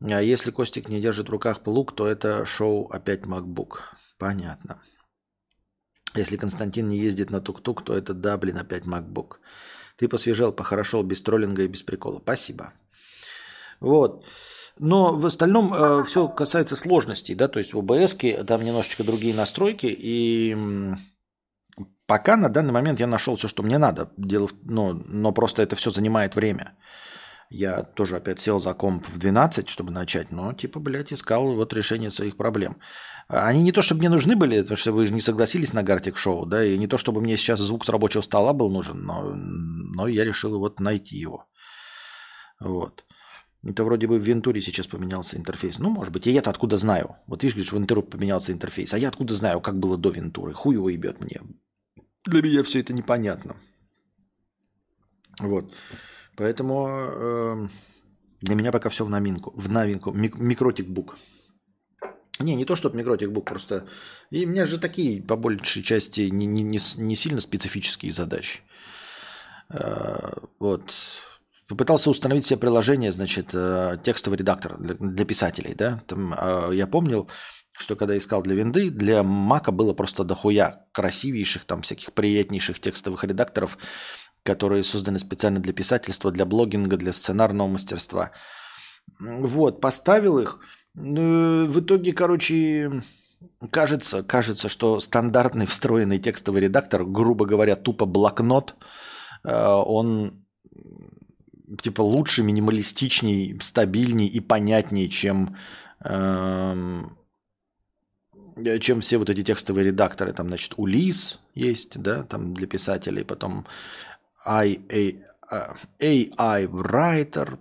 А 0.01 0.21
если 0.21 0.51
Костик 0.51 0.89
не 0.89 1.01
держит 1.01 1.27
в 1.27 1.31
руках 1.31 1.61
плуг, 1.61 1.95
то 1.95 2.07
это 2.07 2.45
шоу 2.45 2.87
опять 2.87 3.21
MacBook. 3.21 3.79
Понятно. 4.17 4.81
Если 6.15 6.37
Константин 6.37 6.87
не 6.87 6.97
ездит 6.97 7.29
на 7.29 7.41
тук-тук, 7.41 7.83
то 7.83 7.95
это 7.95 8.13
да, 8.13 8.37
блин, 8.37 8.57
опять 8.57 8.85
MacBook. 8.85 9.39
Ты 9.97 10.07
посвежел, 10.07 10.53
похорошел, 10.53 11.03
без 11.03 11.21
троллинга 11.21 11.63
и 11.63 11.67
без 11.67 11.83
прикола. 11.83 12.19
Спасибо. 12.19 12.73
Вот. 13.79 14.25
Но 14.77 15.13
в 15.13 15.25
остальном 15.25 15.73
э, 15.73 16.03
все 16.05 16.29
касается 16.29 16.75
сложностей, 16.75 17.35
да, 17.35 17.49
то 17.49 17.59
есть 17.59 17.73
в 17.73 17.79
OBS 17.79 18.45
там 18.45 18.63
немножечко 18.63 19.03
другие 19.03 19.35
настройки, 19.35 19.87
и 19.87 20.55
пока 22.05 22.37
на 22.37 22.47
данный 22.47 22.71
момент 22.71 22.99
я 22.99 23.07
нашел 23.07 23.35
все, 23.35 23.49
что 23.49 23.61
мне 23.61 23.77
надо, 23.77 24.09
дело, 24.17 24.49
но 24.63 25.33
просто 25.33 25.61
это 25.61 25.75
все 25.75 25.91
занимает 25.91 26.35
время. 26.35 26.77
Я 27.49 27.81
тоже 27.81 28.17
опять 28.17 28.39
сел 28.39 28.59
за 28.59 28.73
комп 28.73 29.07
в 29.07 29.17
12, 29.17 29.69
чтобы 29.69 29.91
начать, 29.91 30.31
но 30.31 30.53
типа, 30.53 30.79
блядь, 30.79 31.11
искал 31.11 31.53
вот 31.53 31.73
решение 31.73 32.11
своих 32.11 32.37
проблем. 32.37 32.77
Они 33.27 33.63
не 33.63 33.71
то, 33.71 33.81
чтобы 33.81 33.99
мне 33.99 34.09
нужны 34.09 34.35
были, 34.35 34.61
потому 34.61 34.77
что 34.77 34.91
вы 34.91 35.05
же 35.05 35.13
не 35.13 35.21
согласились 35.21 35.73
на 35.73 35.81
Гартик 35.81 36.17
Шоу, 36.17 36.45
да, 36.45 36.63
и 36.63 36.77
не 36.77 36.87
то, 36.87 36.99
чтобы 36.99 37.21
мне 37.21 37.37
сейчас 37.37 37.59
звук 37.59 37.85
с 37.85 37.89
рабочего 37.89 38.21
стола 38.21 38.53
был 38.53 38.69
нужен, 38.69 39.03
но, 39.03 39.33
но 39.35 40.07
я 40.07 40.25
решил 40.25 40.59
вот 40.59 40.79
найти 40.79 41.17
его. 41.17 41.47
Вот. 42.59 43.03
Это 43.63 43.83
вроде 43.83 44.07
бы 44.07 44.19
в 44.19 44.23
Вентуре 44.23 44.61
сейчас 44.61 44.87
поменялся 44.87 45.37
интерфейс. 45.37 45.79
Ну, 45.79 45.89
может 45.89 46.13
быть, 46.13 46.27
и 46.27 46.31
я-то 46.31 46.49
откуда 46.49 46.77
знаю? 46.77 47.17
Вот 47.27 47.43
видишь, 47.43 47.55
говоришь, 47.55 47.71
в 47.71 47.75
Вентуру 47.75 48.03
поменялся 48.03 48.53
интерфейс. 48.53 48.93
А 48.93 48.97
я 48.97 49.09
откуда 49.09 49.33
знаю, 49.33 49.59
как 49.59 49.79
было 49.79 49.97
до 49.97 50.11
Вентуры? 50.11 50.53
Хуй 50.53 50.75
его 50.75 50.89
ебет 50.89 51.19
мне. 51.19 51.41
Для 52.25 52.41
меня 52.41 52.63
все 52.63 52.79
это 52.79 52.93
непонятно. 52.93 53.57
Вот. 55.39 55.73
Поэтому 56.39 56.87
э, 56.87 57.67
для 58.41 58.55
меня 58.55 58.71
пока 58.71 58.89
все 58.89 59.03
в 59.03 59.09
новинку. 59.09 59.51
В 59.57 59.69
новинку. 59.69 60.11
Мик- 60.11 60.37
микротикбук. 60.37 61.17
Не, 62.39 62.55
не 62.55 62.63
то, 62.63 62.77
чтобы 62.77 62.97
микротикбук, 62.97 63.45
просто... 63.45 63.85
И 64.31 64.45
у 64.45 64.49
меня 64.49 64.65
же 64.65 64.77
такие, 64.77 65.21
по 65.21 65.35
большей 65.35 65.83
части, 65.83 66.29
не, 66.31 66.45
не, 66.45 66.63
не, 66.63 66.79
не 66.97 67.15
сильно 67.15 67.41
специфические 67.41 68.13
задачи. 68.13 68.61
Э, 69.69 70.31
вот 70.59 70.93
Попытался 71.67 72.09
установить 72.09 72.47
себе 72.47 72.59
приложение, 72.59 73.11
значит, 73.11 73.49
э, 73.53 73.97
текстовый 74.03 74.39
редактор 74.39 74.79
для, 74.79 74.95
для 74.95 75.25
писателей, 75.25 75.75
да. 75.75 76.01
Там, 76.07 76.33
э, 76.33 76.71
я 76.73 76.87
помнил, 76.87 77.29
что 77.73 77.95
когда 77.95 78.17
искал 78.17 78.41
для 78.41 78.55
винды, 78.55 78.89
для 78.89 79.21
Мака 79.23 79.71
было 79.71 79.93
просто 79.93 80.23
дохуя 80.23 80.87
красивейших, 80.93 81.65
там 81.65 81.83
всяких 81.83 82.13
приятнейших 82.13 82.79
текстовых 82.79 83.23
редакторов, 83.23 83.77
которые 84.43 84.83
созданы 84.83 85.19
специально 85.19 85.59
для 85.59 85.73
писательства, 85.73 86.31
для 86.31 86.45
блогинга, 86.45 86.97
для 86.97 87.13
сценарного 87.13 87.67
мастерства. 87.67 88.31
Вот, 89.19 89.81
поставил 89.81 90.39
их. 90.39 90.59
Ну, 90.95 91.65
в 91.65 91.79
итоге, 91.79 92.13
короче, 92.13 93.01
кажется, 93.71 94.23
кажется, 94.23 94.69
что 94.69 94.99
стандартный 94.99 95.65
встроенный 95.65 96.19
текстовый 96.19 96.61
редактор, 96.61 97.05
грубо 97.05 97.45
говоря, 97.45 97.75
тупо 97.75 98.05
блокнот, 98.05 98.75
э, 99.43 99.65
он 99.65 100.45
типа 101.81 102.01
лучше, 102.01 102.43
минималистичней, 102.43 103.57
стабильней 103.61 104.27
и 104.27 104.39
понятнее, 104.39 105.07
чем, 105.09 105.55
эм, 106.03 107.17
чем 108.81 109.01
все 109.01 109.17
вот 109.17 109.29
эти 109.29 109.43
текстовые 109.43 109.85
редакторы. 109.85 110.33
Там, 110.33 110.47
значит, 110.47 110.73
Улис 110.77 111.39
есть, 111.53 111.99
да, 112.01 112.23
там 112.23 112.53
для 112.53 112.67
писателей, 112.67 113.23
потом 113.23 113.65
AI, 114.45 115.23
AI 115.99 116.65
Writer, 116.67 117.57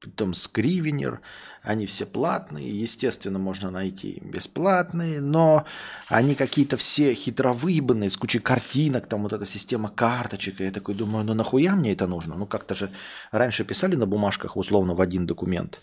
потом 0.00 0.34
Скривенер, 0.34 1.20
они 1.62 1.86
все 1.86 2.04
платные, 2.04 2.78
естественно, 2.78 3.38
можно 3.38 3.70
найти 3.70 4.20
бесплатные, 4.22 5.20
но 5.20 5.64
они 6.08 6.34
какие-то 6.34 6.76
все 6.76 7.14
хитровыебанные, 7.14 8.10
с 8.10 8.16
кучей 8.16 8.40
картинок, 8.40 9.06
там 9.06 9.22
вот 9.22 9.32
эта 9.32 9.46
система 9.46 9.88
карточек, 9.88 10.60
и 10.60 10.64
я 10.64 10.70
такой 10.70 10.94
думаю, 10.94 11.24
ну 11.24 11.34
нахуя 11.34 11.74
мне 11.74 11.92
это 11.92 12.06
нужно? 12.06 12.34
Ну 12.36 12.46
как-то 12.46 12.74
же 12.74 12.90
раньше 13.32 13.64
писали 13.64 13.96
на 13.96 14.06
бумажках 14.06 14.56
условно 14.56 14.94
в 14.94 15.00
один 15.00 15.26
документ, 15.26 15.80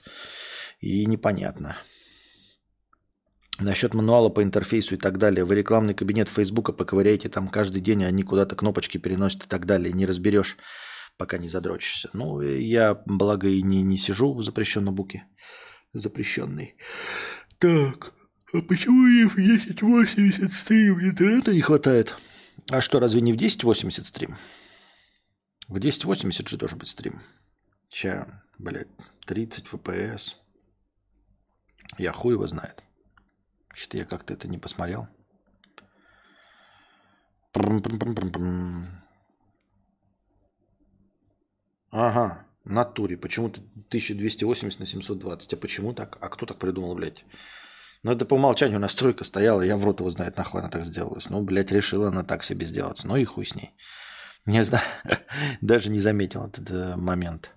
и 0.79 1.05
непонятно. 1.05 1.77
Насчет 3.59 3.93
мануала 3.93 4.29
по 4.29 4.41
интерфейсу 4.41 4.95
и 4.95 4.97
так 4.97 5.17
далее. 5.17 5.45
Вы 5.45 5.55
рекламный 5.55 5.93
кабинет 5.93 6.29
Фейсбука 6.29 6.73
поковыряете, 6.73 7.29
там 7.29 7.47
каждый 7.47 7.81
день 7.81 8.03
они 8.05 8.23
куда-то 8.23 8.55
кнопочки 8.55 8.97
переносят 8.97 9.45
и 9.45 9.47
так 9.47 9.65
далее. 9.65 9.93
Не 9.93 10.05
разберешь 10.05 10.57
пока 11.21 11.37
не 11.37 11.49
задрочишься. 11.49 12.09
Ну, 12.13 12.41
я, 12.41 12.95
благо, 13.05 13.47
и 13.47 13.61
не, 13.61 13.83
не 13.83 13.99
сижу 13.99 14.33
в 14.33 14.41
запрещенном 14.41 14.95
буке. 14.95 15.27
Запрещенный. 15.93 16.75
Так, 17.59 18.13
а 18.53 18.61
почему 18.63 19.05
и 19.05 19.27
в 19.27 19.33
1080 19.33 20.51
стрим 20.51 20.99
интернета 20.99 21.53
не 21.53 21.61
хватает? 21.61 22.17
А 22.71 22.81
что, 22.81 22.99
разве 22.99 23.21
не 23.21 23.33
в 23.33 23.35
1080 23.35 24.03
стрим? 24.03 24.35
В 25.67 25.77
1080 25.77 26.49
же 26.49 26.57
должен 26.57 26.79
быть 26.79 26.89
стрим. 26.89 27.21
Сейчас, 27.89 28.27
блядь, 28.57 28.87
30 29.27 29.65
FPS. 29.65 30.33
Я 31.99 32.13
хуй 32.13 32.33
его 32.33 32.47
знает. 32.47 32.83
Что-то 33.73 33.97
я 33.97 34.05
как-то 34.05 34.33
это 34.33 34.47
не 34.47 34.57
посмотрел. 34.57 35.07
Ага, 41.91 42.45
натуре. 42.63 43.17
Почему-то 43.17 43.59
1280 43.59 44.79
на 44.79 44.85
720. 44.85 45.53
А 45.53 45.57
почему 45.57 45.93
так? 45.93 46.17
А 46.21 46.29
кто 46.29 46.45
так 46.45 46.57
придумал, 46.57 46.95
блядь? 46.95 47.25
Ну, 48.03 48.11
это 48.11 48.25
по 48.25 48.33
умолчанию 48.33 48.79
настройка 48.79 49.23
стояла, 49.23 49.61
я 49.61 49.77
в 49.77 49.85
рот 49.85 49.99
его 49.99 50.09
знает, 50.09 50.35
нахуй 50.37 50.61
она 50.61 50.69
так 50.69 50.85
сделалась. 50.85 51.29
Ну, 51.29 51.43
блядь, 51.43 51.71
решила 51.71 52.07
она 52.07 52.23
так 52.23 52.43
себе 52.43 52.65
сделать. 52.65 53.03
Ну 53.03 53.15
и 53.15 53.25
хуй 53.25 53.45
с 53.45 53.53
ней. 53.53 53.75
Не 54.45 54.63
знаю, 54.63 54.85
даже 55.61 55.91
не 55.91 55.99
заметил 55.99 56.47
этот 56.47 56.71
э, 56.71 56.95
момент. 56.95 57.51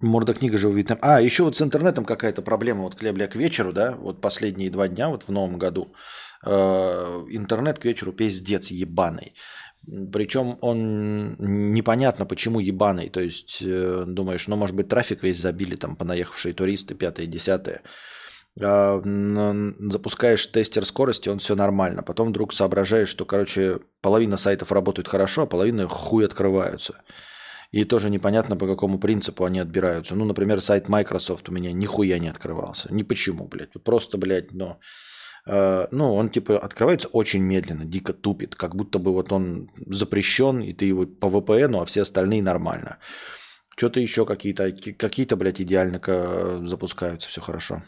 А, 0.00 0.06
Морда 0.06 0.34
книга 0.34 0.58
же 0.58 0.68
увидит. 0.68 0.98
А, 1.00 1.20
еще 1.20 1.44
вот 1.44 1.56
с 1.56 1.62
интернетом 1.62 2.04
какая-то 2.04 2.42
проблема. 2.42 2.82
Вот, 2.82 2.96
бля, 3.00 3.28
к 3.28 3.36
вечеру, 3.36 3.72
да, 3.72 3.92
вот 3.92 4.20
последние 4.20 4.70
два 4.70 4.88
дня, 4.88 5.08
вот 5.08 5.24
в 5.24 5.32
новом 5.32 5.58
году, 5.58 5.92
э, 6.44 6.50
интернет 6.50 7.78
к 7.78 7.84
вечеру 7.84 8.12
пиздец 8.12 8.70
ебаный. 8.70 9.34
Причем 10.12 10.58
он 10.60 11.36
непонятно, 11.38 12.26
почему 12.26 12.60
ебаный. 12.60 13.08
То 13.08 13.20
есть, 13.20 13.62
э, 13.62 14.04
думаешь, 14.06 14.48
ну, 14.48 14.56
может 14.56 14.76
быть, 14.76 14.88
трафик 14.88 15.22
весь 15.22 15.40
забили, 15.40 15.76
там, 15.76 15.96
понаехавшие 15.96 16.52
туристы, 16.52 16.94
пятое, 16.94 17.26
десятое. 17.26 17.82
Э, 18.60 19.00
запускаешь 19.90 20.46
тестер 20.46 20.84
скорости, 20.84 21.28
он 21.28 21.38
все 21.38 21.54
нормально. 21.54 22.02
Потом 22.02 22.28
вдруг 22.28 22.52
соображаешь, 22.52 23.08
что, 23.08 23.24
короче, 23.24 23.78
половина 24.02 24.36
сайтов 24.36 24.72
работает 24.72 25.08
хорошо, 25.08 25.42
а 25.42 25.46
половина 25.46 25.88
хуй 25.88 26.24
открываются. 26.24 27.02
И 27.70 27.84
тоже 27.84 28.10
непонятно, 28.10 28.56
по 28.56 28.66
какому 28.66 28.98
принципу 28.98 29.44
они 29.44 29.60
отбираются. 29.60 30.16
Ну, 30.16 30.24
например, 30.24 30.60
сайт 30.60 30.88
Microsoft 30.88 31.48
у 31.48 31.52
меня 31.52 31.72
нихуя 31.72 32.18
не 32.18 32.28
открывался. 32.28 32.92
Ни 32.92 33.04
почему, 33.04 33.46
блядь. 33.46 33.72
Просто, 33.84 34.18
блядь, 34.18 34.52
ну... 34.52 34.78
Э, 35.46 35.86
ну, 35.90 36.14
он 36.14 36.30
типа 36.30 36.58
открывается 36.58 37.08
очень 37.08 37.42
медленно, 37.42 37.84
дико 37.84 38.12
тупит, 38.12 38.56
как 38.56 38.74
будто 38.74 38.98
бы 38.98 39.12
вот 39.12 39.32
он 39.32 39.70
запрещен, 39.86 40.60
и 40.60 40.72
ты 40.72 40.84
его 40.84 41.06
по 41.06 41.26
VPN, 41.26 41.80
а 41.80 41.84
все 41.84 42.02
остальные 42.02 42.42
нормально. 42.42 42.98
Что-то 43.76 44.00
еще 44.00 44.26
какие-то, 44.26 44.72
какие-то, 44.72 45.36
блядь, 45.36 45.60
идеально 45.60 46.00
запускаются, 46.66 47.28
все 47.28 47.40
хорошо. 47.40 47.82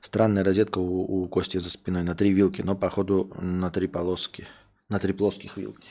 Странная 0.00 0.42
розетка 0.42 0.78
у, 0.78 1.22
у 1.22 1.28
Кости 1.28 1.58
за 1.58 1.70
спиной 1.70 2.02
на 2.02 2.16
три 2.16 2.32
вилки, 2.32 2.62
но 2.62 2.74
походу 2.74 3.32
на 3.40 3.70
три 3.70 3.86
полоски, 3.86 4.46
на 4.88 4.98
три 4.98 5.12
плоских 5.12 5.56
вилки. 5.56 5.90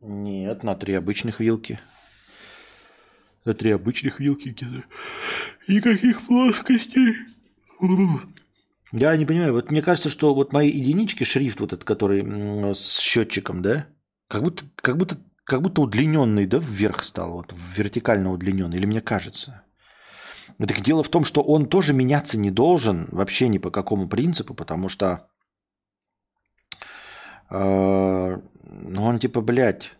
Нет, 0.00 0.62
на 0.62 0.74
три 0.74 0.94
обычных 0.94 1.40
вилки. 1.40 1.78
На 3.44 3.54
три 3.54 3.70
обычных 3.70 4.20
вилки 4.20 4.48
где-то. 4.48 4.84
Никаких 5.68 6.22
плоскостей. 6.22 7.16
Я 8.92 9.16
не 9.16 9.24
понимаю, 9.24 9.52
вот 9.52 9.70
мне 9.70 9.82
кажется, 9.82 10.10
что 10.10 10.34
вот 10.34 10.52
мои 10.52 10.68
единички, 10.68 11.24
шрифт 11.24 11.60
вот 11.60 11.72
этот, 11.72 11.84
который 11.84 12.74
с 12.74 12.98
счетчиком, 12.98 13.62
да, 13.62 13.86
как 14.26 14.42
будто, 14.42 14.64
как 14.76 14.96
будто, 14.96 15.18
как 15.44 15.62
будто 15.62 15.82
удлиненный, 15.82 16.46
да, 16.46 16.58
вверх 16.58 17.04
стал, 17.04 17.32
вот 17.32 17.54
вертикально 17.76 18.32
удлиненный, 18.32 18.78
или 18.78 18.86
мне 18.86 19.00
кажется. 19.00 19.62
Так 20.58 20.80
дело 20.80 21.02
в 21.02 21.08
том, 21.08 21.24
что 21.24 21.40
он 21.40 21.66
тоже 21.66 21.92
меняться 21.94 22.38
не 22.38 22.50
должен 22.50 23.08
вообще 23.12 23.48
ни 23.48 23.58
по 23.58 23.70
какому 23.70 24.08
принципу, 24.08 24.54
потому 24.54 24.88
что 24.88 25.28
э, 27.48 28.40
ну, 28.72 29.04
он 29.04 29.18
типа, 29.18 29.40
блядь, 29.40 29.92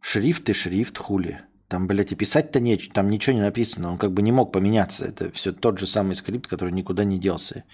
шрифт 0.00 0.48
и 0.48 0.52
шрифт, 0.54 0.96
хули. 0.96 1.42
Там, 1.68 1.86
блядь, 1.86 2.12
и 2.12 2.16
писать-то 2.16 2.60
нечего, 2.60 2.94
там 2.94 3.10
ничего 3.10 3.36
не 3.36 3.42
написано. 3.42 3.90
Он 3.90 3.98
как 3.98 4.12
бы 4.12 4.22
не 4.22 4.32
мог 4.32 4.52
поменяться. 4.52 5.04
Это 5.04 5.30
все 5.32 5.52
тот 5.52 5.78
же 5.78 5.86
самый 5.86 6.16
скрипт, 6.16 6.46
который 6.46 6.72
никуда 6.72 7.04
не 7.04 7.18
делся. 7.18 7.64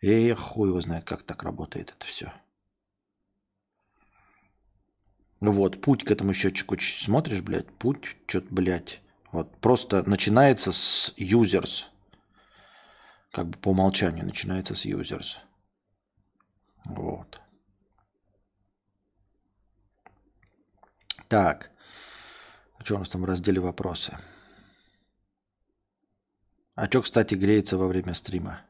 И 0.00 0.32
хуй 0.32 0.68
его 0.68 0.80
знает, 0.80 1.04
как 1.04 1.22
так 1.22 1.42
работает 1.42 1.94
это 1.96 2.06
все. 2.06 2.32
Вот, 5.40 5.82
путь 5.82 6.04
к 6.04 6.10
этому 6.10 6.32
счетчику 6.32 6.78
смотришь, 6.78 7.42
блядь, 7.42 7.70
путь, 7.70 8.16
что-то, 8.26 8.46
блядь, 8.50 9.00
Вот 9.30 9.54
просто 9.58 10.08
начинается 10.08 10.72
с 10.72 11.12
users. 11.18 11.84
Как 13.30 13.48
бы 13.48 13.58
по 13.58 13.70
умолчанию 13.70 14.24
начинается 14.24 14.74
с 14.74 14.86
users. 14.86 15.36
Вот. 16.84 17.40
Так. 21.34 21.70
Что 22.84 22.94
у 22.94 22.98
нас 22.98 23.08
там 23.08 23.22
в 23.22 23.24
разделе 23.24 23.60
вопросы? 23.60 24.16
А 26.76 26.86
что, 26.86 27.02
кстати, 27.02 27.34
греется 27.34 27.76
во 27.76 27.88
время 27.88 28.14
стрима? 28.14 28.60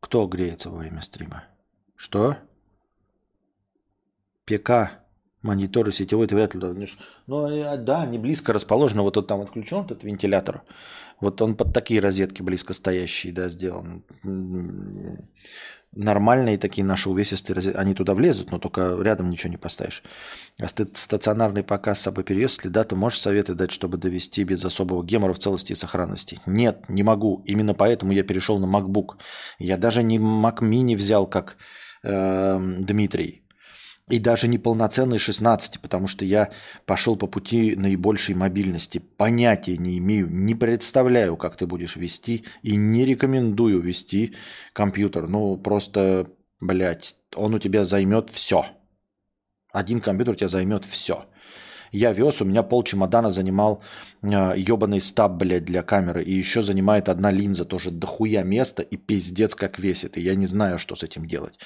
Кто 0.00 0.26
греется 0.26 0.68
во 0.68 0.76
время 0.76 1.00
стрима? 1.00 1.44
Что? 1.94 2.36
ПК, 4.44 4.70
мониторы 5.40 5.92
сетевой, 5.92 6.26
ты 6.26 6.34
вряд 6.34 6.52
ли 6.52 6.60
давнишь. 6.60 6.98
Ну, 7.26 7.48
э, 7.48 7.78
да, 7.78 8.04
не 8.04 8.18
близко 8.18 8.52
расположено. 8.52 9.00
Вот 9.00 9.14
тут 9.14 9.26
там 9.26 9.40
отключен 9.40 9.86
этот 9.86 10.04
вентилятор. 10.04 10.62
Вот 11.20 11.40
он 11.40 11.56
под 11.56 11.72
такие 11.72 12.00
розетки 12.00 12.42
близко 12.42 12.74
стоящие, 12.74 13.32
да, 13.32 13.48
сделан 13.48 14.04
нормальные 15.96 16.58
такие 16.58 16.84
наши 16.84 17.08
увесистые, 17.08 17.72
они 17.74 17.94
туда 17.94 18.14
влезут, 18.14 18.52
но 18.52 18.58
только 18.58 18.96
рядом 19.00 19.30
ничего 19.30 19.50
не 19.50 19.56
поставишь. 19.56 20.02
А 20.60 20.68
стационарный 20.68 21.62
показ 21.62 21.98
с 21.98 22.02
собой 22.02 22.24
перевез, 22.24 22.56
если 22.56 22.68
да, 22.68 22.84
то 22.84 22.96
можешь 22.96 23.20
советы 23.20 23.54
дать, 23.54 23.72
чтобы 23.72 23.96
довести 23.96 24.44
без 24.44 24.64
особого 24.64 25.04
гемора 25.04 25.32
в 25.32 25.38
целости 25.38 25.72
и 25.72 25.76
сохранности? 25.76 26.40
Нет, 26.46 26.84
не 26.88 27.02
могу. 27.02 27.42
Именно 27.46 27.74
поэтому 27.74 28.12
я 28.12 28.22
перешел 28.22 28.58
на 28.58 28.66
MacBook. 28.66 29.16
Я 29.58 29.76
даже 29.76 30.02
не 30.02 30.18
Mac 30.18 30.60
Mini 30.60 30.96
взял, 30.96 31.26
как 31.26 31.56
э, 32.02 32.58
Дмитрий. 32.80 33.45
И 34.08 34.20
даже 34.20 34.46
не 34.46 34.56
полноценный 34.56 35.18
16, 35.18 35.80
потому 35.80 36.06
что 36.06 36.24
я 36.24 36.52
пошел 36.84 37.16
по 37.16 37.26
пути 37.26 37.74
наибольшей 37.74 38.36
мобильности. 38.36 38.98
Понятия 38.98 39.76
не 39.76 39.98
имею, 39.98 40.28
не 40.30 40.54
представляю, 40.54 41.36
как 41.36 41.56
ты 41.56 41.66
будешь 41.66 41.96
вести, 41.96 42.44
и 42.62 42.76
не 42.76 43.04
рекомендую 43.04 43.80
вести 43.80 44.36
компьютер. 44.72 45.26
Ну, 45.26 45.56
просто, 45.56 46.28
блядь, 46.60 47.16
он 47.34 47.54
у 47.54 47.58
тебя 47.58 47.82
займет 47.82 48.30
все. 48.30 48.66
Один 49.72 50.00
компьютер 50.00 50.34
у 50.34 50.36
тебя 50.36 50.48
займет 50.48 50.84
все. 50.84 51.26
Я 51.92 52.12
вез, 52.12 52.40
у 52.40 52.44
меня 52.44 52.62
пол 52.62 52.82
чемодана 52.82 53.30
занимал 53.30 53.82
э, 54.22 54.54
ебаный 54.56 55.00
стаб, 55.00 55.32
блядь, 55.32 55.64
для 55.64 55.82
камеры. 55.82 56.22
И 56.22 56.32
еще 56.32 56.62
занимает 56.62 57.08
одна 57.08 57.30
линза 57.30 57.64
тоже 57.64 57.90
дохуя 57.90 58.42
места 58.42 58.82
и 58.82 58.96
пиздец 58.96 59.54
как 59.54 59.78
весит. 59.78 60.16
И 60.16 60.20
я 60.20 60.34
не 60.34 60.46
знаю, 60.46 60.78
что 60.78 60.96
с 60.96 61.02
этим 61.02 61.26
делать. 61.26 61.58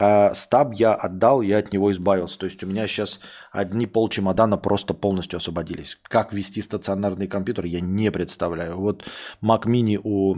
А 0.00 0.34
стаб 0.34 0.74
я 0.74 0.94
отдал, 0.94 1.42
я 1.42 1.58
от 1.58 1.72
него 1.72 1.90
избавился. 1.92 2.38
То 2.38 2.46
есть 2.46 2.62
у 2.62 2.66
меня 2.66 2.86
сейчас 2.86 3.20
одни 3.52 3.86
пол 3.86 4.08
чемодана 4.08 4.56
просто 4.56 4.94
полностью 4.94 5.36
освободились. 5.38 5.98
Как 6.02 6.32
вести 6.32 6.62
стационарный 6.62 7.26
компьютер, 7.26 7.64
я 7.64 7.80
не 7.80 8.10
представляю. 8.10 8.78
Вот 8.78 9.04
Mac 9.42 9.64
Mini 9.66 10.00
у 10.02 10.36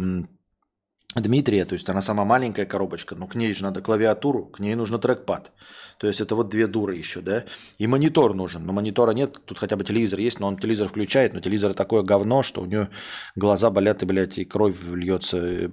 Дмитрия, 1.17 1.65
то 1.65 1.75
есть 1.75 1.89
она 1.89 2.03
самая 2.03 2.25
маленькая 2.25 2.67
коробочка, 2.67 3.17
но 3.17 3.27
к 3.27 3.35
ней 3.35 3.53
же 3.53 3.65
надо 3.65 3.83
клавиатуру, 3.83 4.45
к 4.45 4.61
ней 4.61 4.77
нужно 4.77 4.99
трекпад. 4.99 5.51
То 5.99 6.07
есть 6.07 6.21
это 6.21 6.37
вот 6.37 6.49
две 6.49 6.69
дуры 6.69 6.95
еще, 6.95 7.21
да? 7.21 7.45
И 7.79 7.87
монитор 7.89 8.33
нужен, 8.33 8.65
но 8.65 8.73
монитора 8.73 9.11
нет, 9.11 9.39
тут 9.45 9.59
хотя 9.59 9.77
бы 9.77 9.83
телевизор 9.83 10.21
есть, 10.21 10.39
но 10.39 10.47
он 10.47 10.57
телевизор 10.57 10.89
включает, 10.89 11.35
но 11.35 11.41
телевизор 11.41 11.75
такое 11.75 12.03
говно, 12.03 12.43
что 12.43 12.63
у 12.63 12.67
нее 12.67 12.91
глаза 13.35 13.71
болят 13.71 14.03
и, 14.03 14.07
блядь, 14.07 14.39
и 14.39 14.45
кровь 14.45 14.77
льется 14.85 15.73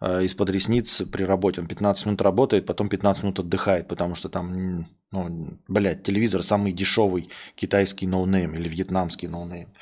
э, 0.00 0.24
из-под 0.24 0.50
ресниц 0.50 1.02
при 1.10 1.24
работе. 1.24 1.62
Он 1.62 1.68
15 1.68 2.06
минут 2.06 2.20
работает, 2.20 2.66
потом 2.66 2.90
15 2.90 3.22
минут 3.22 3.38
отдыхает, 3.38 3.88
потому 3.88 4.14
что 4.14 4.28
там, 4.28 4.86
ну, 5.10 5.58
блядь, 5.68 6.02
телевизор 6.02 6.42
самый 6.42 6.72
дешевый 6.72 7.30
китайский 7.54 8.06
ноунейм 8.06 8.54
или 8.54 8.68
вьетнамский 8.68 9.28
ноунейм. 9.28 9.72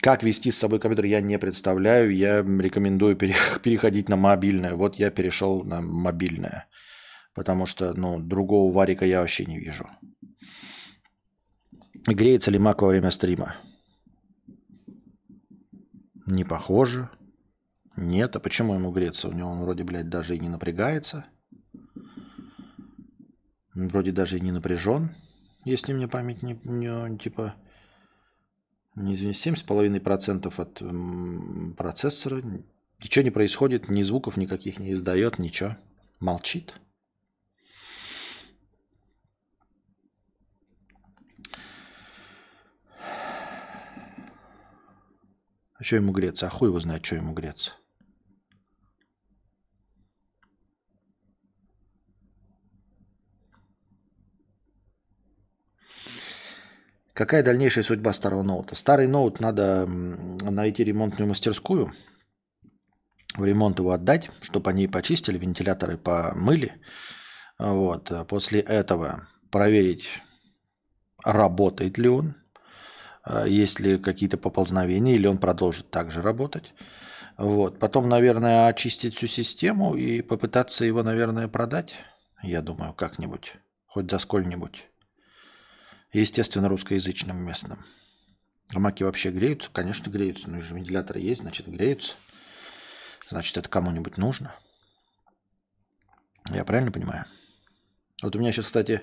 Как 0.00 0.22
вести 0.22 0.50
с 0.50 0.58
собой 0.58 0.80
компьютер, 0.80 1.04
я 1.04 1.20
не 1.20 1.38
представляю. 1.38 2.14
Я 2.14 2.42
рекомендую 2.42 3.16
переходить 3.62 4.08
на 4.08 4.16
мобильное. 4.16 4.74
Вот 4.74 4.96
я 4.96 5.10
перешел 5.10 5.64
на 5.64 5.80
мобильное. 5.80 6.66
Потому 7.34 7.66
что 7.66 7.94
ну, 7.94 8.18
другого 8.20 8.72
варика 8.72 9.06
я 9.06 9.20
вообще 9.20 9.46
не 9.46 9.58
вижу. 9.58 9.88
Греется 12.06 12.50
ли 12.50 12.58
Мак 12.58 12.82
во 12.82 12.88
время 12.88 13.10
стрима? 13.10 13.54
Не 16.26 16.44
похоже. 16.44 17.08
Нет, 17.96 18.36
а 18.36 18.40
почему 18.40 18.74
ему 18.74 18.90
греться? 18.90 19.28
У 19.28 19.32
него 19.32 19.50
он 19.50 19.60
вроде, 19.60 19.84
блядь, 19.84 20.08
даже 20.08 20.34
и 20.34 20.38
не 20.38 20.48
напрягается. 20.48 21.26
Вроде 23.74 24.12
даже 24.12 24.36
и 24.36 24.40
не 24.40 24.52
напряжен, 24.52 25.14
если 25.64 25.92
мне 25.94 26.08
память 26.08 26.42
не, 26.42 26.58
не 26.64 27.18
типа 27.18 27.54
не 28.96 29.14
извини, 29.14 29.32
7,5% 29.32 30.60
от 30.60 31.76
процессора. 31.76 32.42
Ничего 33.02 33.22
не 33.24 33.30
происходит, 33.30 33.88
ни 33.88 34.02
звуков 34.02 34.36
никаких 34.36 34.78
не 34.78 34.92
издает, 34.92 35.38
ничего. 35.38 35.76
Молчит. 36.20 36.74
А 45.74 45.84
что 45.84 45.96
ему 45.96 46.12
греться? 46.12 46.46
А 46.46 46.50
хуй 46.50 46.68
его 46.68 46.78
знает, 46.78 47.04
что 47.04 47.16
ему 47.16 47.32
греться. 47.32 47.72
Какая 57.14 57.42
дальнейшая 57.42 57.84
судьба 57.84 58.12
старого 58.14 58.42
ноута? 58.42 58.74
Старый 58.74 59.06
ноут 59.06 59.38
надо 59.40 59.86
найти 59.86 60.82
ремонтную 60.82 61.28
мастерскую, 61.28 61.92
в 63.36 63.44
ремонт 63.44 63.78
его 63.78 63.92
отдать, 63.92 64.30
чтобы 64.40 64.70
они 64.70 64.88
почистили, 64.88 65.38
вентиляторы 65.38 65.98
помыли. 65.98 66.80
Вот. 67.58 68.10
После 68.28 68.60
этого 68.60 69.28
проверить, 69.50 70.08
работает 71.22 71.98
ли 71.98 72.08
он, 72.08 72.34
а 73.24 73.46
есть 73.46 73.78
ли 73.78 73.98
какие-то 73.98 74.38
поползновения, 74.38 75.14
или 75.14 75.26
он 75.26 75.38
продолжит 75.38 75.90
также 75.90 76.22
работать. 76.22 76.74
Вот. 77.36 77.78
Потом, 77.78 78.08
наверное, 78.08 78.68
очистить 78.68 79.16
всю 79.16 79.26
систему 79.26 79.96
и 79.96 80.22
попытаться 80.22 80.84
его, 80.86 81.02
наверное, 81.02 81.48
продать. 81.48 81.94
Я 82.42 82.62
думаю, 82.62 82.94
как-нибудь. 82.94 83.54
Хоть 83.86 84.10
за 84.10 84.18
сколь-нибудь. 84.18 84.88
Естественно, 86.12 86.68
русскоязычным 86.68 87.42
местным. 87.42 87.84
А 88.74 88.78
вообще 88.78 89.30
греются? 89.30 89.70
Конечно, 89.72 90.10
греются. 90.10 90.50
Ну, 90.50 90.62
же 90.62 90.74
вентиляторы 90.74 91.20
есть, 91.20 91.42
значит, 91.42 91.68
греются. 91.68 92.14
Значит, 93.28 93.56
это 93.56 93.68
кому-нибудь 93.68 94.18
нужно. 94.18 94.54
Я 96.50 96.64
правильно 96.64 96.90
понимаю? 96.90 97.24
Вот 98.22 98.34
у 98.36 98.38
меня 98.38 98.52
сейчас, 98.52 98.66
кстати, 98.66 99.02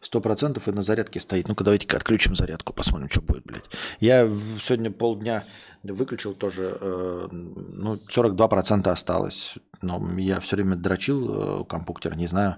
сто 0.00 0.20
процентов 0.20 0.68
и 0.68 0.72
на 0.72 0.82
зарядке 0.82 1.20
стоит. 1.20 1.48
Ну-ка, 1.48 1.64
давайте-ка 1.64 1.96
отключим 1.96 2.34
зарядку, 2.34 2.72
посмотрим, 2.72 3.08
что 3.08 3.22
будет, 3.22 3.44
блядь. 3.44 3.64
Я 4.00 4.28
сегодня 4.60 4.90
полдня 4.90 5.44
выключил 5.82 6.34
тоже, 6.34 6.76
э, 6.80 7.28
ну, 7.30 8.00
42% 8.08 8.88
осталось. 8.88 9.54
Но 9.80 10.18
я 10.18 10.40
все 10.40 10.56
время 10.56 10.76
дрочил 10.76 11.62
э, 11.62 11.64
компьютер, 11.64 12.16
не 12.16 12.26
знаю, 12.26 12.56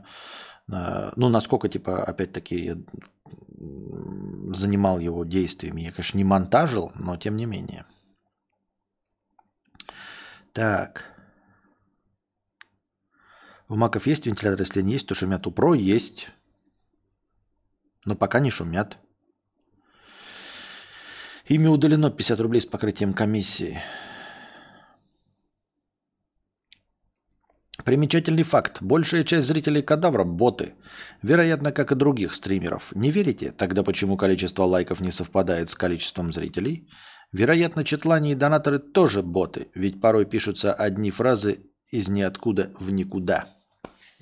э, 0.71 1.11
ну, 1.17 1.29
насколько, 1.29 1.69
типа, 1.69 2.05
опять-таки, 2.05 2.85
занимал 4.55 4.99
его 4.99 5.25
действиями. 5.25 5.83
Я, 5.83 5.93
конечно, 5.93 6.19
не 6.19 6.25
монтажил, 6.25 6.93
но 6.95 7.17
тем 7.17 7.37
не 7.37 7.47
менее. 7.47 7.85
Так. 10.53 11.13
У 13.69 13.77
маков 13.77 14.07
есть 14.07 14.27
вентилятор? 14.27 14.61
Если 14.61 14.83
не 14.83 14.93
есть, 14.93 15.07
то 15.07 15.15
шумят. 15.15 15.47
У 15.47 15.51
Pro 15.51 15.77
есть. 15.77 16.31
Но 18.05 18.15
пока 18.15 18.41
не 18.41 18.51
шумят. 18.51 18.99
Ими 21.47 21.67
удалено 21.67 22.11
50 22.11 22.41
рублей 22.41 22.61
с 22.61 22.67
покрытием 22.67 23.15
комиссии. 23.15 23.81
Примечательный 27.85 28.45
факт. 28.45 28.79
Большая 28.81 29.25
часть 29.25 29.47
зрителей 29.47 29.83
кадавра– 29.83 30.25
боты. 30.25 30.75
Вероятно, 31.23 31.71
как 31.71 31.93
и 31.93 31.95
других 31.95 32.35
стримеров. 32.35 32.95
Не 32.95 33.11
верите? 33.11 33.51
Тогда 33.51 33.83
почему 33.83 34.17
количество 34.17 34.65
лайков 34.65 35.01
не 35.01 35.11
совпадает 35.11 35.69
с 35.69 35.75
количеством 35.75 36.33
зрителей? 36.33 36.89
Вероятно, 37.33 37.85
четлане 37.85 38.33
и 38.33 38.35
донаторы 38.35 38.79
тоже 38.79 39.23
боты, 39.23 39.69
ведь 39.75 40.01
порой 40.01 40.25
пишутся 40.25 40.73
одни 40.73 41.11
фразы 41.11 41.59
из 41.91 42.09
ниоткуда 42.09 42.71
в 42.79 42.91
никуда. 42.91 43.49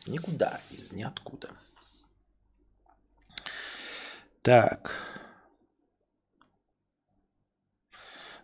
Никуда, 0.07 0.61
из 0.71 0.93
ниоткуда. 0.93 1.51
Так. 4.43 5.12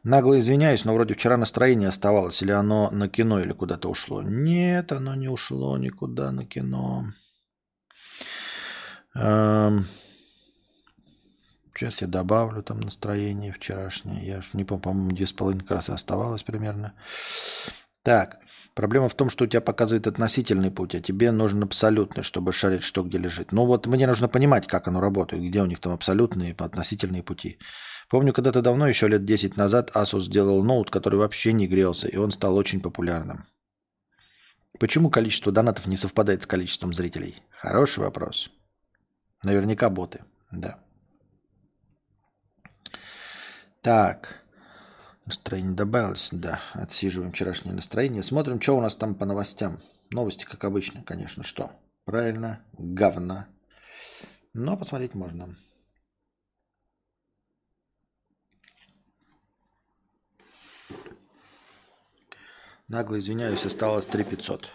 Нагло 0.05 0.39
извиняюсь, 0.39 0.85
но 0.85 0.95
вроде 0.95 1.15
вчера 1.15 1.37
настроение 1.37 1.89
оставалось, 1.89 2.43
или 2.43 2.53
оно 2.53 2.91
на 2.91 3.09
кино, 3.09 3.41
или 3.41 3.53
куда-то 3.53 3.89
ушло. 3.89 4.23
Нет, 4.23 4.93
оно 4.93 5.15
не 5.15 5.29
ушло 5.29 5.77
никуда 5.77 6.31
на 6.31 6.45
кино. 6.45 7.07
Эм... 9.15 9.87
Сейчас 11.75 12.01
я 12.01 12.09
добавлю 12.09 12.65
там 12.65 12.81
настроение 12.81 13.53
вчерашнее. 13.53 14.27
Я 14.27 14.41
ж 14.41 14.51
не 14.53 14.65
помню, 14.65 14.83
по-моему, 14.83 15.13
две 15.13 15.29
с 15.29 15.33
половиной 15.33 15.65
раз 15.69 15.89
оставалось 15.89 16.43
примерно. 16.43 16.95
Так, 18.03 18.41
проблема 18.79 19.09
в 19.09 19.15
том, 19.15 19.29
что 19.29 19.45
у 19.45 19.49
тебя 19.49 19.61
показывает 19.61 20.07
относительный 20.07 20.71
путь, 20.71 20.95
а 20.95 21.01
тебе 21.01 21.33
нужен 21.33 21.65
абсолютный, 21.65 22.23
чтобы 22.23 22.53
шарить, 22.53 22.85
что 22.85 23.03
где 23.03 23.19
лежит. 23.19 23.51
Ну 23.51 23.65
вот 23.65 23.89
мне 23.89 24.07
нужно 24.07 24.29
понимать, 24.29 24.69
как 24.69 24.87
оно 24.87 25.01
работает, 25.01 25.43
где 25.43 25.63
у 25.63 25.67
них 25.67 25.81
там 25.81 25.93
абсолютные 25.93 26.55
относительные 26.57 27.25
пути. 27.25 27.59
Помню, 28.09 28.33
когда-то 28.33 28.63
давно, 28.63 28.87
еще 28.87 29.09
лет 29.09 29.25
10 29.25 29.57
назад, 29.57 29.91
Asus 29.97 30.21
сделал 30.21 30.63
ноут, 30.63 30.91
который 30.91 31.19
вообще 31.19 31.53
не 31.53 31.67
грелся, 31.67 32.07
и 32.07 32.17
он 32.17 32.31
стал 32.31 32.57
очень 32.57 32.81
популярным. 32.81 33.47
Почему 34.79 35.11
количество 35.11 35.51
донатов 35.51 35.89
не 35.89 35.97
совпадает 35.97 36.45
с 36.45 36.47
количеством 36.47 36.95
зрителей? 36.95 37.43
Хороший 37.51 38.05
вопрос. 38.05 38.49
Наверняка 39.43 39.91
боты, 39.91 40.21
да. 40.53 40.79
Так. 43.83 44.45
Настроение 45.29 45.75
добавилось, 45.75 46.31
да. 46.33 46.59
Отсиживаем 46.73 47.33
вчерашнее 47.33 47.75
настроение. 47.75 48.23
Смотрим, 48.23 48.63
что 48.63 48.79
у 48.79 48.81
нас 48.81 48.95
там 48.95 49.15
по 49.15 49.27
новостям. 49.27 49.79
Новости, 50.11 50.47
как 50.47 50.65
обычно, 50.65 51.03
конечно, 51.03 51.43
что? 51.43 51.71
Правильно, 52.07 52.61
говна. 52.73 53.47
Но 54.55 54.75
посмотреть 54.79 55.15
можно. 55.15 55.55
Нагло 62.89 63.19
извиняюсь, 63.19 63.67
осталось 63.67 64.07
3500. 64.07 64.71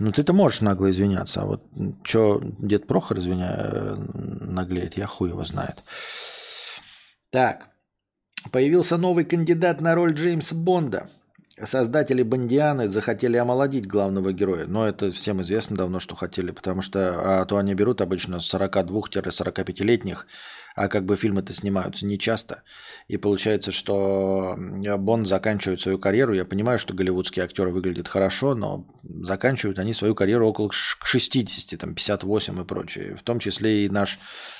Ну, 0.00 0.10
ты-то 0.10 0.32
можешь 0.32 0.62
нагло 0.62 0.90
извиняться, 0.90 1.42
а 1.42 1.44
вот 1.44 1.62
что 2.02 2.40
дед 2.42 2.88
Прохор 2.88 3.20
извиня... 3.20 3.94
Наглеет, 4.14 4.96
я 4.96 5.06
хуй 5.06 5.28
его 5.28 5.44
знает. 5.44 5.84
Так, 7.34 7.70
появился 8.52 8.96
новый 8.96 9.24
кандидат 9.24 9.80
на 9.80 9.96
роль 9.96 10.12
Джеймса 10.12 10.54
Бонда. 10.54 11.10
Создатели 11.60 12.22
Бондианы 12.22 12.88
захотели 12.88 13.36
омолодить 13.36 13.88
главного 13.88 14.32
героя. 14.32 14.66
Но 14.68 14.86
это 14.86 15.10
всем 15.10 15.42
известно 15.42 15.74
давно, 15.74 15.98
что 15.98 16.14
хотели, 16.14 16.52
потому 16.52 16.80
что 16.80 17.40
а 17.40 17.44
то 17.44 17.56
они 17.56 17.74
берут 17.74 18.00
обычно 18.02 18.36
42-45-летних 18.36 20.28
а 20.74 20.88
как 20.88 21.04
бы 21.04 21.16
фильмы-то 21.16 21.52
снимаются 21.52 22.04
не 22.04 22.18
часто. 22.18 22.62
И 23.06 23.16
получается, 23.16 23.70
что 23.70 24.56
Бонд 24.58 25.28
заканчивает 25.28 25.80
свою 25.80 25.98
карьеру. 25.98 26.34
Я 26.34 26.44
понимаю, 26.44 26.78
что 26.78 26.94
голливудские 26.94 27.44
актеры 27.44 27.70
выглядят 27.70 28.08
хорошо, 28.08 28.54
но 28.54 28.86
заканчивают 29.22 29.78
они 29.78 29.94
свою 29.94 30.14
карьеру 30.14 30.48
около 30.48 30.70
60, 30.72 31.78
там 31.78 31.94
58 31.94 32.60
и 32.60 32.64
прочее. 32.64 33.16
В 33.16 33.22
том 33.22 33.38
числе 33.38 33.86
и 33.86 33.88
наш 33.88 34.18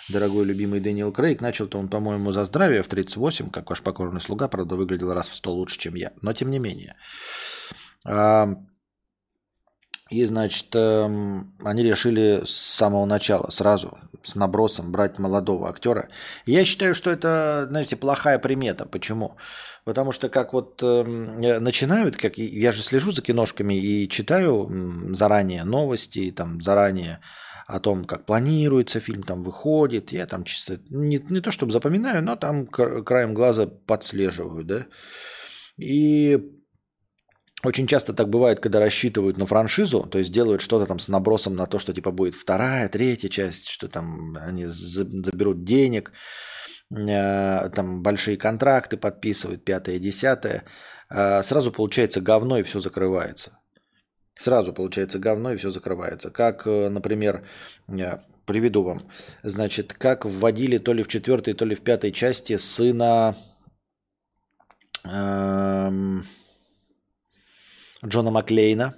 дорогой 0.09 0.45
любимый 0.45 0.81
Дэниел 0.81 1.13
Крейг. 1.13 1.41
Начал-то 1.41 1.79
он, 1.79 1.89
по-моему, 1.89 2.31
за 2.31 2.45
здравие 2.45 2.83
в 2.83 2.89
38, 2.89 3.51
как 3.51 3.71
ваш 3.71 3.83
покорный 3.83 4.21
слуга, 4.21 4.49
правда, 4.49 4.77
выглядел 4.77 5.13
раз 5.13 5.29
в 5.29 5.35
100 5.35 5.53
лучше, 5.53 5.79
чем 5.79 5.95
я. 5.95 6.13
Но 6.23 6.33
тем 6.33 6.51
не 6.51 6.61
менее. 6.61 6.95
И, 10.11 10.23
значит, 10.25 10.67
эм, 10.75 11.55
они 11.63 11.83
решили 11.83 12.43
с 12.45 12.51
самого 12.51 13.07
начала, 13.07 13.51
сразу, 13.51 13.97
с 14.23 14.35
набросом 14.35 14.93
брать 14.93 15.19
молодого 15.19 15.69
актера. 15.69 16.09
Я 16.45 16.65
считаю, 16.67 16.95
что 16.95 17.11
это, 17.11 17.67
знаете, 17.71 17.97
плохая 17.97 18.39
примета. 18.39 18.85
Почему? 18.85 19.37
Потому 19.85 20.13
что 20.13 20.29
как 20.29 20.53
вот 20.53 20.83
э, 20.83 21.03
начинают, 21.59 22.17
как 22.17 22.37
я 22.37 22.73
же 22.73 22.83
слежу 22.83 23.13
за 23.13 23.23
киношками 23.23 23.75
и 23.75 24.09
читаю 24.09 24.71
заранее 25.15 25.65
новости, 25.65 26.31
там 26.31 26.61
заранее 26.61 27.21
о 27.67 27.81
том, 27.81 28.05
как 28.05 28.27
планируется 28.27 29.01
фильм, 29.01 29.23
там 29.23 29.43
выходит. 29.43 30.13
Я 30.13 30.27
там 30.27 30.45
чисто, 30.45 30.81
не, 30.91 31.19
не 31.31 31.41
то 31.41 31.51
чтобы 31.51 31.73
запоминаю, 31.73 32.23
но 32.23 32.37
там 32.37 32.67
краем 32.67 33.33
глаза 33.33 33.67
подслеживаю, 33.67 34.65
да. 34.65 34.87
И 35.79 36.39
очень 37.65 37.87
часто 37.87 38.13
так 38.13 38.29
бывает, 38.29 38.61
когда 38.61 38.81
рассчитывают 38.81 39.39
на 39.39 39.47
франшизу, 39.47 40.03
то 40.03 40.19
есть 40.19 40.33
делают 40.33 40.61
что-то 40.61 40.87
там 40.87 40.99
с 40.99 41.09
набросом 41.09 41.57
на 41.57 41.67
то, 41.67 41.79
что 41.79 41.93
типа 41.93 42.11
будет 42.11 42.35
вторая, 42.35 42.89
третья 42.89 43.29
часть, 43.29 43.69
что 43.69 43.89
там 43.89 44.37
они 44.49 44.67
заберут 44.67 45.65
денег, 45.65 46.13
э, 46.91 47.71
там 47.75 48.03
большие 48.03 48.37
контракты 48.37 48.97
подписывают, 48.97 49.65
пятое, 49.65 49.99
десятое. 49.99 50.65
Э, 51.11 51.43
сразу 51.43 51.73
получается 51.73 52.21
говно 52.21 52.59
и 52.59 52.63
все 52.63 52.81
закрывается. 52.81 53.59
Сразу 54.37 54.73
получается 54.73 55.19
говно 55.19 55.53
и 55.53 55.57
все 55.57 55.71
закрывается. 55.71 56.31
Как, 56.31 56.67
э, 56.67 56.89
например, 56.91 57.47
приведу 58.45 58.83
вам, 58.83 59.03
значит, 59.43 59.95
как 59.95 60.27
вводили 60.27 60.79
то 60.79 60.93
ли 60.93 61.03
в 61.03 61.09
четвертой, 61.09 61.55
то 61.55 61.65
ли 61.65 61.75
в 61.75 61.81
пятой 61.81 62.13
части 62.13 62.59
сына... 62.59 63.37
Эм, 65.05 66.25
Джона 68.07 68.31
Маклейна 68.31 68.95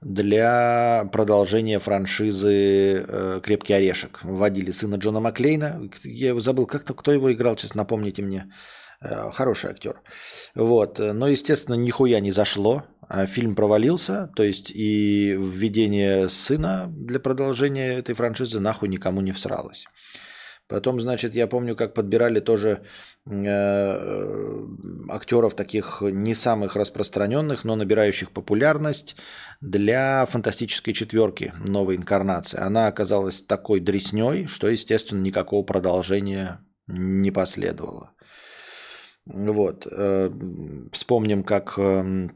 для 0.00 1.08
продолжения 1.12 1.78
франшизы 1.78 3.04
э, 3.06 3.40
«Крепкий 3.42 3.74
орешек». 3.74 4.20
Вводили 4.22 4.70
сына 4.70 4.96
Джона 4.96 5.20
Маклейна. 5.20 5.88
Я 6.04 6.38
забыл, 6.40 6.66
как-то 6.66 6.94
кто 6.94 7.12
его 7.12 7.32
играл, 7.32 7.56
сейчас 7.58 7.74
напомните 7.74 8.22
мне. 8.22 8.50
Э, 9.02 9.30
хороший 9.32 9.70
актер. 9.70 10.00
Вот. 10.54 10.98
Но, 10.98 11.28
естественно, 11.28 11.74
нихуя 11.74 12.20
не 12.20 12.30
зашло. 12.30 12.84
А 13.08 13.26
фильм 13.26 13.56
провалился. 13.56 14.30
То 14.36 14.42
есть 14.42 14.70
и 14.70 15.36
введение 15.38 16.28
сына 16.28 16.86
для 16.88 17.18
продолжения 17.18 17.98
этой 17.98 18.14
франшизы 18.14 18.60
нахуй 18.60 18.88
никому 18.88 19.20
не 19.20 19.32
всралось. 19.32 19.86
Потом, 20.70 21.00
значит, 21.00 21.34
я 21.34 21.48
помню, 21.48 21.74
как 21.74 21.94
подбирали 21.94 22.38
тоже 22.38 22.82
э, 23.26 24.66
актеров 25.08 25.54
таких 25.54 26.00
не 26.00 26.32
самых 26.32 26.76
распространенных, 26.76 27.64
но 27.64 27.74
набирающих 27.74 28.30
популярность 28.30 29.16
для 29.60 30.26
фантастической 30.26 30.94
четверки 30.94 31.52
новой 31.66 31.96
инкарнации. 31.96 32.60
Она 32.60 32.86
оказалась 32.86 33.42
такой 33.42 33.80
дресней, 33.80 34.46
что, 34.46 34.68
естественно, 34.68 35.20
никакого 35.20 35.64
продолжения 35.64 36.60
не 36.86 37.32
последовало. 37.32 38.12
Вот. 39.26 39.88
Э, 39.90 40.30
вспомним, 40.92 41.42
как 41.42 41.74
э, 41.78 42.28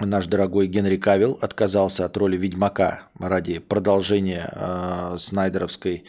наш 0.00 0.26
дорогой 0.26 0.66
Генри 0.66 0.96
Кавилл 0.96 1.38
отказался 1.40 2.04
от 2.06 2.16
роли 2.16 2.36
Ведьмака 2.36 3.02
ради 3.18 3.58
продолжения 3.58 4.50
э, 4.52 5.16
Снайдеровской 5.18 6.04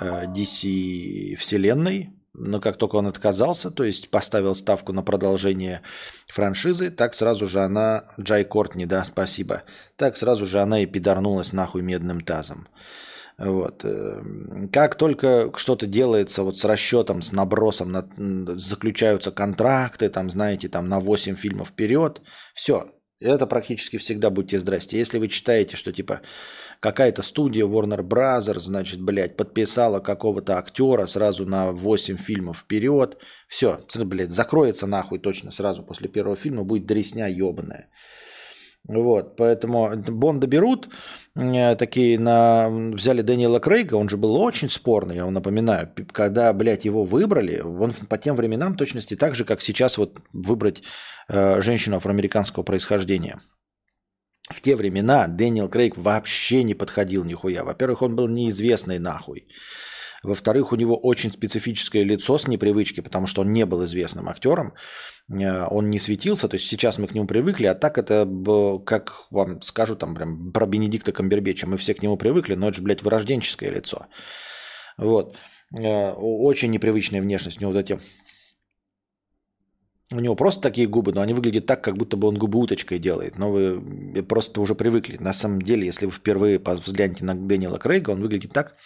Э, 0.00 0.26
DC 0.26 1.34
вселенной, 1.36 2.10
но 2.32 2.60
как 2.60 2.76
только 2.76 2.96
он 2.96 3.06
отказался, 3.06 3.70
то 3.70 3.82
есть 3.82 4.10
поставил 4.10 4.54
ставку 4.54 4.92
на 4.92 5.02
продолжение 5.02 5.82
франшизы, 6.28 6.90
так 6.90 7.14
сразу 7.14 7.46
же 7.46 7.60
она, 7.60 8.04
Джай 8.20 8.44
Кортни, 8.44 8.86
да, 8.86 9.02
спасибо, 9.02 9.64
так 9.96 10.16
сразу 10.16 10.46
же 10.46 10.60
она 10.60 10.82
и 10.82 10.86
пидорнулась 10.86 11.52
нахуй 11.52 11.82
медным 11.82 12.20
тазом. 12.20 12.68
Вот. 13.38 13.80
Э, 13.84 14.22
как 14.72 14.94
только 14.94 15.50
что-то 15.56 15.86
делается 15.86 16.42
вот 16.42 16.58
с 16.58 16.64
расчетом, 16.64 17.22
с 17.22 17.32
набросом, 17.32 17.90
на, 17.90 18.08
заключаются 18.58 19.32
контракты, 19.32 20.08
там, 20.08 20.30
знаете, 20.30 20.68
там 20.68 20.88
на 20.88 21.00
8 21.00 21.34
фильмов 21.34 21.68
вперед, 21.68 22.20
все, 22.54 22.92
это 23.20 23.46
практически 23.46 23.98
всегда 23.98 24.30
будьте 24.30 24.58
здрасте. 24.58 24.98
Если 24.98 25.18
вы 25.18 25.28
читаете, 25.28 25.76
что 25.76 25.92
типа 25.92 26.20
какая-то 26.80 27.22
студия 27.22 27.66
Warner 27.66 28.02
Brothers, 28.02 28.60
значит, 28.60 29.00
блядь, 29.00 29.36
подписала 29.36 30.00
какого-то 30.00 30.58
актера 30.58 31.06
сразу 31.06 31.44
на 31.46 31.72
8 31.72 32.16
фильмов 32.16 32.58
вперед, 32.58 33.16
все, 33.48 33.80
блядь, 33.94 34.32
закроется 34.32 34.86
нахуй 34.86 35.18
точно 35.18 35.50
сразу 35.50 35.82
после 35.82 36.08
первого 36.08 36.36
фильма, 36.36 36.64
будет 36.64 36.86
дресня 36.86 37.28
ебаная. 37.28 37.88
Вот, 38.88 39.36
поэтому 39.36 39.94
Бонда 39.96 40.46
берут, 40.46 40.88
э, 41.36 41.76
такие 41.76 42.18
на... 42.18 42.70
взяли 42.70 43.20
Дэниела 43.20 43.60
Крейга, 43.60 43.96
он 43.96 44.08
же 44.08 44.16
был 44.16 44.34
очень 44.36 44.70
спорный, 44.70 45.16
я 45.16 45.24
вам 45.24 45.34
напоминаю. 45.34 45.92
Когда, 46.10 46.52
блядь, 46.54 46.86
его 46.86 47.04
выбрали, 47.04 47.60
он 47.60 47.92
по 48.08 48.16
тем 48.16 48.34
временам 48.34 48.76
точности 48.76 49.14
так 49.14 49.34
же, 49.34 49.44
как 49.44 49.60
сейчас 49.60 49.98
вот 49.98 50.18
выбрать 50.32 50.82
э, 51.28 51.60
женщину 51.60 51.96
афроамериканского 51.96 52.62
происхождения. 52.62 53.40
В 54.50 54.62
те 54.62 54.74
времена 54.74 55.28
Дэниел 55.28 55.68
Крейг 55.68 55.98
вообще 55.98 56.62
не 56.62 56.74
подходил 56.74 57.24
нихуя. 57.24 57.64
Во-первых, 57.64 58.00
он 58.00 58.16
был 58.16 58.28
неизвестный 58.28 58.98
нахуй. 58.98 59.46
Во-вторых, 60.22 60.72
у 60.72 60.76
него 60.76 60.96
очень 60.96 61.30
специфическое 61.30 62.04
лицо 62.04 62.38
с 62.38 62.48
непривычки, 62.48 63.02
потому 63.02 63.26
что 63.26 63.42
он 63.42 63.52
не 63.52 63.66
был 63.66 63.84
известным 63.84 64.28
актером. 64.28 64.72
Э, 65.30 65.66
он 65.70 65.90
не 65.90 65.98
светился, 65.98 66.48
то 66.48 66.56
есть 66.56 66.68
сейчас 66.68 66.98
мы 66.98 67.06
к 67.06 67.14
нему 67.14 67.26
привыкли, 67.26 67.66
а 67.66 67.74
так 67.74 67.98
это, 67.98 68.26
как 68.84 69.26
вам 69.30 69.62
скажу 69.62 69.96
там 69.96 70.14
прям 70.14 70.52
про 70.52 70.66
Бенедикта 70.66 71.12
Камбербеча, 71.12 71.66
мы 71.66 71.76
все 71.76 71.94
к 71.94 72.02
нему 72.02 72.16
привыкли, 72.16 72.54
но 72.54 72.68
это 72.68 72.76
же, 72.76 72.82
блядь, 72.82 73.02
вырожденческое 73.02 73.70
лицо. 73.70 74.06
Вот. 74.96 75.36
Э, 75.76 76.12
очень 76.12 76.70
непривычная 76.70 77.20
внешность 77.20 77.58
у 77.58 77.60
него 77.60 77.72
вот 77.72 77.78
эти 77.78 78.00
у 80.10 80.20
него 80.20 80.36
просто 80.36 80.62
такие 80.62 80.86
губы, 80.86 81.12
но 81.12 81.20
они 81.20 81.34
выглядят 81.34 81.66
так, 81.66 81.84
как 81.84 81.96
будто 81.98 82.16
бы 82.16 82.28
он 82.28 82.38
губы 82.38 82.58
уточкой 82.58 82.98
делает. 82.98 83.38
Но 83.38 83.50
вы 83.52 84.22
просто 84.22 84.62
уже 84.62 84.74
привыкли. 84.74 85.18
На 85.18 85.34
самом 85.34 85.60
деле, 85.60 85.84
если 85.84 86.06
вы 86.06 86.12
впервые 86.12 86.58
взглянете 86.58 87.26
на 87.26 87.34
Дэниела 87.34 87.78
Крейга, 87.78 88.10
он 88.10 88.22
выглядит 88.22 88.52
так, 88.52 88.76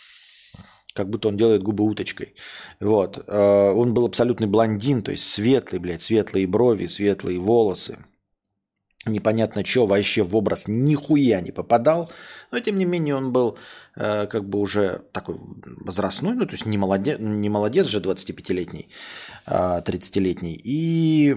как 0.95 1.09
будто 1.09 1.29
он 1.29 1.37
делает 1.37 1.63
губы 1.63 1.85
уточкой. 1.85 2.35
Вот. 2.81 3.23
Э, 3.27 3.73
он 3.73 3.95
был 3.95 4.07
абсолютный 4.07 4.47
блондин, 4.47 5.03
то 5.03 5.11
есть 5.11 5.25
светлый, 5.25 5.81
блядь, 5.81 6.03
светлые 6.03 6.47
брови, 6.47 6.87
светлые 6.87 7.39
волосы 7.39 7.99
непонятно 9.07 9.65
что, 9.65 9.87
вообще 9.87 10.23
в 10.23 10.37
образ 10.37 10.69
нихуя 10.69 11.41
не 11.41 11.53
попадал. 11.53 12.11
Но, 12.51 12.61
тем 12.61 12.79
не 12.79 12.85
менее, 12.85 13.17
он 13.17 13.33
был 13.33 13.57
э, 13.97 14.27
как 14.27 14.49
бы 14.49 14.59
уже 14.59 15.03
такой 15.13 15.37
возрастной, 15.65 16.35
ну, 16.35 16.47
то 16.47 16.53
есть 16.53 16.67
не 16.67 16.79
молодец, 16.79 17.19
не 17.19 17.49
молодец 17.49 17.87
же 17.87 18.01
25-летний, 18.01 18.89
э, 19.47 19.83
30-летний. 19.85 20.61
И 20.63 21.35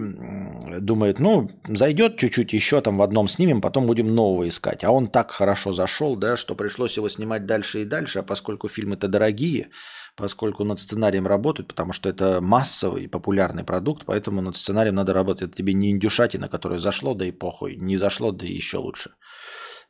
думает, 0.80 1.20
ну, 1.20 1.50
зайдет 1.68 2.18
чуть-чуть 2.18 2.54
еще 2.54 2.82
там 2.82 2.98
в 2.98 3.02
одном 3.02 3.28
снимем, 3.28 3.62
потом 3.62 3.88
будем 3.88 4.14
нового 4.14 4.48
искать. 4.48 4.84
А 4.84 4.92
он 4.92 5.08
так 5.08 5.32
хорошо 5.32 5.74
зашел, 5.74 6.16
да, 6.16 6.38
что 6.38 6.56
пришлось 6.56 6.98
его 6.98 7.10
снимать 7.10 7.46
дальше 7.46 7.82
и 7.82 7.86
дальше. 7.86 8.20
А 8.20 8.24
поскольку 8.24 8.68
фильмы-то 8.68 9.08
дорогие, 9.08 9.70
поскольку 10.16 10.64
над 10.64 10.80
сценарием 10.80 11.28
работают, 11.28 11.68
потому 11.68 11.94
что 11.94 12.10
это 12.10 12.40
массовый 12.42 13.08
популярный 13.08 13.64
продукт, 13.64 14.06
поэтому 14.06 14.42
над 14.42 14.56
сценарием 14.56 14.96
надо 14.96 15.14
работать. 15.14 15.50
Это 15.50 15.58
тебе 15.58 15.74
не 15.74 15.92
индюшатина, 15.92 16.48
которая 16.48 16.80
зашло, 16.80 17.14
да 17.14 17.26
и 17.26 17.32
похуй, 17.32 17.76
не 17.76 17.98
зашло, 17.98 18.32
да 18.32 18.46
и 18.46 18.54
еще 18.54 18.78
лучше. 18.78 19.12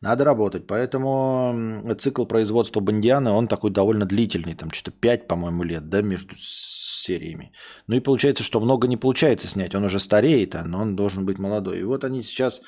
Надо 0.02 0.26
работать. 0.26 0.68
Поэтому 0.68 1.96
цикл 1.98 2.26
производства 2.26 2.82
Бандиана, 2.82 3.36
он 3.36 3.48
такой 3.48 3.72
довольно 3.72 4.06
длительный, 4.06 4.56
там 4.56 4.72
что-то 4.72 4.92
5, 4.92 5.28
по-моему, 5.28 5.64
лет, 5.64 5.90
да, 5.90 6.02
между 6.02 6.36
сериями. 6.38 7.52
Ну 7.88 7.96
и 7.96 8.00
получается, 8.02 8.44
что 8.44 8.60
много 8.60 8.88
не 8.88 8.98
получается 8.98 9.48
снять. 9.48 9.76
Он 9.76 9.84
уже 9.84 10.00
стареет, 10.00 10.56
а, 10.56 10.64
но 10.64 10.82
он 10.82 10.96
должен 10.96 11.26
быть 11.26 11.40
молодой. 11.40 11.80
И 11.80 11.84
вот 11.84 12.04
они 12.04 12.24
сейчас 12.24 12.62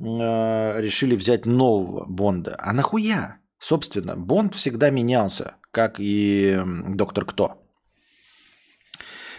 э, 0.00 0.80
решили 0.80 1.16
взять 1.16 1.46
нового 1.46 2.06
Бонда. 2.08 2.56
А 2.58 2.72
нахуя? 2.72 3.41
Собственно, 3.62 4.16
Бонд 4.16 4.56
всегда 4.56 4.90
менялся 4.90 5.54
как 5.70 6.00
и 6.00 6.60
доктор 6.88 7.24
Кто. 7.24 7.62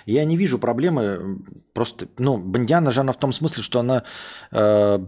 Я 0.05 0.23
не 0.23 0.37
вижу 0.37 0.59
проблемы. 0.59 1.43
Просто, 1.73 2.07
ну, 2.17 2.37
Бондиана 2.37 2.91
же 2.91 3.01
она 3.01 3.11
в 3.11 3.19
том 3.19 3.33
смысле, 3.33 3.63
что 3.63 3.81
она 3.81 4.03
э, 4.51 4.99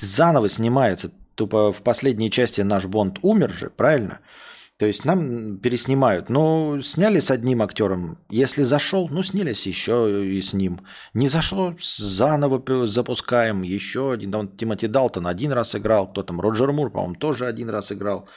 заново 0.00 0.48
снимается. 0.48 1.12
Тупо 1.36 1.72
в 1.72 1.82
последней 1.82 2.32
части 2.32 2.62
наш 2.62 2.86
Бонд 2.86 3.20
умер 3.22 3.52
же, 3.52 3.70
правильно? 3.70 4.18
То 4.82 4.88
есть 4.88 5.04
нам 5.04 5.58
переснимают. 5.58 6.28
Ну, 6.28 6.80
сняли 6.82 7.20
с 7.20 7.30
одним 7.30 7.62
актером. 7.62 8.18
Если 8.30 8.64
зашел, 8.64 9.08
ну, 9.08 9.22
снялись 9.22 9.64
еще 9.64 10.26
и 10.26 10.42
с 10.42 10.54
ним. 10.54 10.80
Не 11.14 11.28
зашло, 11.28 11.76
заново 11.80 12.60
запускаем. 12.88 13.62
Еще 13.62 14.10
один. 14.10 14.32
Там 14.32 14.48
Тимоти 14.48 14.88
Далтон 14.88 15.28
один 15.28 15.52
раз 15.52 15.76
играл. 15.76 16.10
Кто 16.10 16.24
там? 16.24 16.40
Роджер 16.40 16.72
Мур, 16.72 16.90
по-моему, 16.90 17.14
тоже 17.14 17.46
один 17.46 17.70
раз 17.70 17.92
играл 17.92 18.28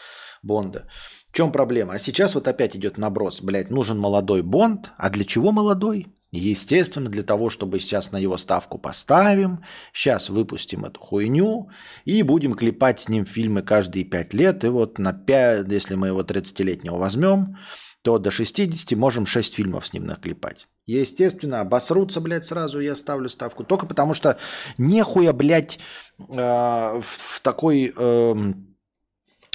Бонда 0.44 0.88
чем 1.36 1.52
проблема? 1.52 1.94
А 1.94 2.00
сейчас 2.00 2.34
вот 2.34 2.48
опять 2.48 2.76
идет 2.78 2.98
наброс. 2.98 3.42
Блядь, 3.42 3.70
нужен 3.70 4.00
молодой 4.00 4.42
Бонд. 4.42 4.94
А 4.98 5.10
для 5.10 5.26
чего 5.26 5.52
молодой? 5.52 6.08
Естественно, 6.36 7.10
для 7.10 7.24
того, 7.24 7.50
чтобы 7.50 7.80
сейчас 7.80 8.12
на 8.12 8.18
его 8.18 8.38
ставку 8.38 8.78
поставим, 8.78 9.64
сейчас 9.94 10.30
выпустим 10.30 10.86
эту 10.86 11.00
хуйню 11.00 11.70
и 12.04 12.22
будем 12.24 12.54
клепать 12.54 13.00
с 13.00 13.10
ним 13.10 13.26
фильмы 13.26 13.62
каждые 13.62 14.06
пять 14.06 14.34
лет. 14.34 14.64
И 14.64 14.68
вот 14.68 15.00
на 15.00 15.14
5, 15.14 15.72
если 15.72 15.96
мы 15.96 16.08
его 16.08 16.22
30-летнего 16.22 16.98
возьмем, 16.98 17.58
то 18.02 18.20
до 18.20 18.32
60 18.32 18.98
можем 18.98 19.26
6 19.26 19.56
фильмов 19.56 19.88
с 19.88 19.94
ним 19.94 20.06
наклепать. 20.06 20.68
Естественно, 20.86 21.62
обосрутся, 21.62 22.22
блядь, 22.22 22.46
сразу 22.46 22.80
я 22.80 22.96
ставлю 22.96 23.30
ставку. 23.30 23.64
Только 23.64 23.88
потому 23.88 24.14
что 24.14 24.38
нехуя, 24.78 25.34
блядь, 25.34 25.80
э, 26.20 27.02
в 27.02 27.40
такой... 27.42 27.94
Э, 27.96 28.54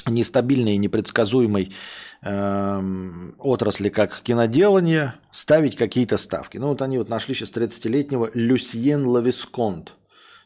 нестабильной 0.07 0.73
и 0.73 0.77
непредсказуемой 0.77 1.73
отрасли, 2.23 3.89
как 3.89 4.21
киноделание, 4.21 5.15
ставить 5.31 5.75
какие-то 5.75 6.17
ставки. 6.17 6.57
Ну 6.57 6.67
вот 6.67 6.83
они 6.83 6.99
вот 6.99 7.09
нашли 7.09 7.33
сейчас 7.33 7.51
30-летнего 7.51 8.29
Люсьен 8.35 9.07
Лависконт. 9.07 9.93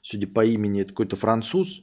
Судя 0.02 0.28
по 0.28 0.46
имени, 0.46 0.82
это 0.82 0.92
какой-то 0.92 1.16
француз, 1.16 1.82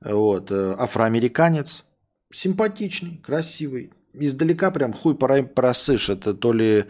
вот, 0.00 0.50
э, 0.50 0.74
афроамериканец, 0.78 1.84
симпатичный, 2.32 3.18
красивый. 3.18 3.92
Издалека 4.14 4.70
прям 4.70 4.92
хуй 4.92 5.14
просышь. 5.14 6.08
Это 6.08 6.34
то 6.34 6.52
ли 6.52 6.86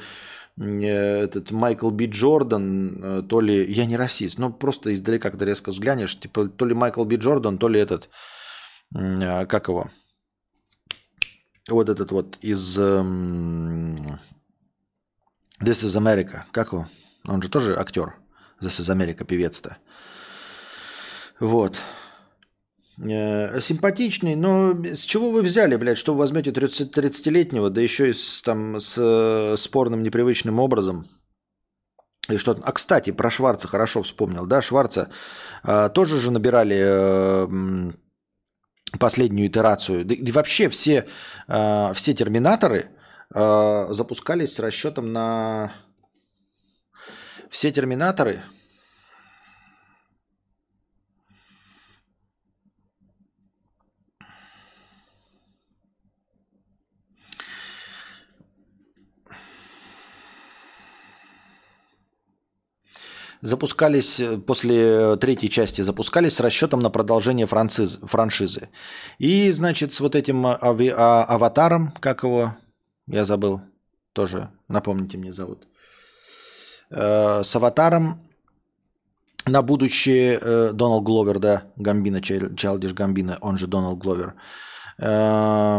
э, 0.57 0.87
этот 0.87 1.51
Майкл 1.51 1.91
Би 1.91 2.07
Джордан, 2.07 3.03
э, 3.03 3.23
то 3.29 3.41
ли, 3.41 3.71
я 3.71 3.87
не 3.87 3.97
расист, 3.97 4.39
но 4.39 4.53
просто 4.53 4.95
издалека, 4.95 5.31
когда 5.31 5.47
резко 5.47 5.71
взглянешь, 5.71 6.19
типа 6.19 6.49
то 6.49 6.65
ли 6.65 6.75
Майкл 6.75 7.05
Би 7.05 7.17
Джордан, 7.17 7.59
то 7.59 7.69
ли 7.69 7.81
этот, 7.81 8.09
э, 8.95 9.47
как 9.47 9.69
его, 9.69 9.91
вот 11.69 11.89
этот 11.89 12.13
вот 12.13 12.39
из 12.41 12.79
um, 12.79 14.19
This 15.61 15.85
is 15.85 15.97
America. 15.97 16.43
Как 16.53 16.73
его? 16.73 16.87
Он 17.27 17.43
же 17.43 17.49
тоже 17.49 17.77
актер. 17.79 18.15
This 18.61 18.81
is 18.81 18.91
America, 18.95 19.25
певец-то. 19.25 19.77
Вот. 21.41 21.81
Э, 23.01 23.61
симпатичный, 23.61 24.35
но 24.35 24.75
с 24.85 25.01
чего 25.01 25.31
вы 25.31 25.43
взяли, 25.43 25.77
блядь, 25.77 25.99
что 25.99 26.15
вы 26.15 26.21
возьмете 26.21 26.51
30-летнего, 26.51 27.71
да 27.71 27.81
еще 27.81 28.11
и 28.11 28.13
с, 28.13 28.43
там, 28.43 28.81
с 28.81 28.97
э, 28.99 29.57
спорным 29.57 30.03
непривычным 30.03 30.59
образом? 30.59 31.07
И 32.29 32.37
что 32.37 32.59
А, 32.63 32.73
кстати, 32.73 33.11
про 33.11 33.31
Шварца 33.31 33.69
хорошо 33.69 34.03
вспомнил, 34.03 34.47
да, 34.47 34.61
Шварца 34.61 35.11
э, 35.65 35.91
тоже 35.95 36.21
же 36.21 36.31
набирали 36.31 36.77
э, 36.79 37.93
последнюю 38.99 39.49
итерацию. 39.49 40.05
Да, 40.05 40.15
и 40.15 40.33
вообще 40.33 40.69
все, 40.69 41.07
э, 41.49 41.93
все 41.95 42.15
терминаторы 42.15 42.91
э, 43.35 43.87
запускались 43.91 44.55
с 44.55 44.61
расчетом 44.61 45.13
на... 45.13 45.73
Все 47.51 47.71
терминаторы 47.71 48.41
запускались 63.41 64.21
э, 64.21 64.39
после 64.39 65.17
третьей 65.17 65.51
части, 65.51 65.83
запускались 65.83 66.35
с 66.35 66.41
расчетом 66.41 66.81
на 66.81 66.91
продолжение 66.91 67.47
франциз, 67.47 68.01
франшизы. 68.03 68.69
И, 69.19 69.51
значит, 69.51 69.93
с 69.95 70.01
вот 70.01 70.15
этим 70.15 70.47
ави, 70.47 70.93
а, 70.97 71.25
аватаром, 71.25 71.93
как 72.01 72.23
его, 72.23 72.57
я 73.07 73.25
забыл, 73.25 73.61
тоже, 74.13 74.51
напомните 74.69 75.19
мне 75.19 75.33
зовут, 75.33 75.67
э, 76.91 77.43
с 77.43 77.57
аватаром 77.57 78.21
на 79.47 79.63
будущее 79.63 80.39
э, 80.41 80.73
Доналд 80.73 81.05
Гловер, 81.05 81.39
да, 81.39 81.63
Гамбина, 81.77 82.21
Чалдиш 82.21 82.93
Гамбина, 82.93 83.39
он 83.41 83.59
же 83.59 83.67
Доналд 83.67 83.99
Гловер, 83.99 84.35
э, 84.99 85.79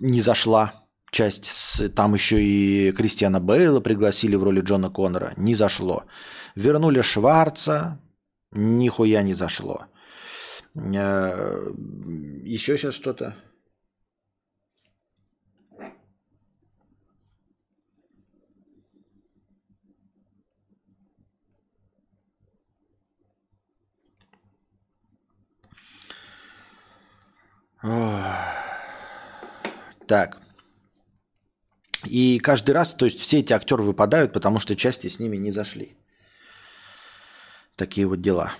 не 0.00 0.20
зашла 0.20 0.82
часть, 1.10 1.44
с, 1.44 1.88
там 1.90 2.14
еще 2.14 2.42
и 2.42 2.92
Кристиана 2.92 3.40
Бейла 3.40 3.80
пригласили 3.80 4.34
в 4.34 4.42
роли 4.42 4.60
Джона 4.62 4.90
Коннора, 4.90 5.32
не 5.36 5.54
зашло. 5.54 6.04
Вернули 6.54 7.00
Шварца, 7.02 7.98
нихуя 8.50 9.22
не 9.22 9.34
зашло. 9.34 9.86
Э, 10.74 11.70
Еще 12.44 12.76
сейчас 12.78 12.94
что-то. 12.94 13.34
Так. 30.06 30.42
И 32.04 32.38
каждый 32.38 32.72
раз, 32.72 32.94
то 32.94 33.06
есть 33.06 33.18
все 33.18 33.38
эти 33.40 33.52
актеры 33.52 33.82
выпадают, 33.82 34.32
потому 34.32 34.58
что 34.58 34.76
части 34.76 35.08
с 35.08 35.18
ними 35.18 35.36
не 35.36 35.50
зашли. 35.50 35.96
Такие 37.76 38.06
вот 38.06 38.20
дела. 38.20 38.52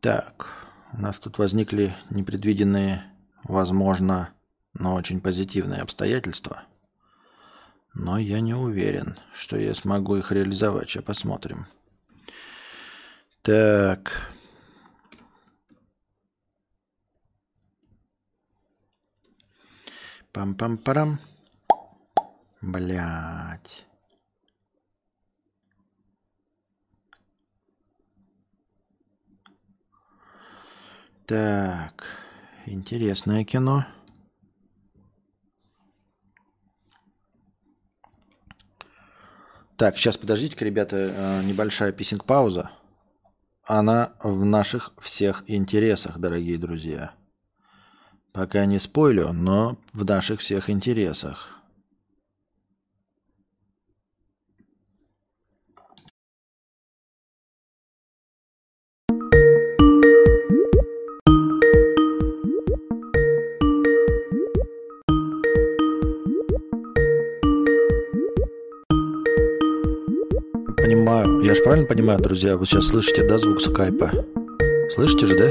Так, 0.00 0.68
у 0.92 1.00
нас 1.00 1.18
тут 1.18 1.38
возникли 1.38 1.94
непредвиденные, 2.10 3.04
возможно, 3.42 4.32
но 4.72 4.94
очень 4.94 5.20
позитивные 5.20 5.80
обстоятельства. 5.80 6.64
Но 7.94 8.16
я 8.16 8.40
не 8.40 8.54
уверен, 8.54 9.18
что 9.34 9.58
я 9.58 9.74
смогу 9.74 10.16
их 10.16 10.30
реализовать. 10.30 10.88
Сейчас 10.88 11.02
посмотрим. 11.02 11.66
Так. 13.42 14.32
Пам-пам-парам. 20.32 21.18
Блять. 22.60 23.86
Так, 31.26 32.06
интересное 32.66 33.44
кино. 33.44 33.86
Так, 39.76 39.96
сейчас 39.96 40.16
подождите-ка, 40.16 40.64
ребята, 40.64 40.96
э, 40.96 41.42
небольшая 41.44 41.92
писинг-пауза. 41.92 42.70
Она 43.64 44.14
в 44.22 44.44
наших 44.44 44.92
всех 44.98 45.44
интересах, 45.46 46.18
дорогие 46.18 46.58
друзья. 46.58 47.12
Пока 48.32 48.64
не 48.64 48.78
спойлю, 48.78 49.32
но 49.32 49.78
в 49.92 50.04
наших 50.04 50.40
всех 50.40 50.70
интересах. 50.70 51.57
Я 71.48 71.54
же 71.54 71.62
правильно 71.62 71.86
понимаю, 71.86 72.20
друзья, 72.20 72.58
вы 72.58 72.66
сейчас 72.66 72.88
слышите, 72.88 73.26
да, 73.26 73.38
звук 73.38 73.62
скайпа? 73.62 74.10
Слышите 74.94 75.24
же, 75.24 75.34
да? 75.34 75.50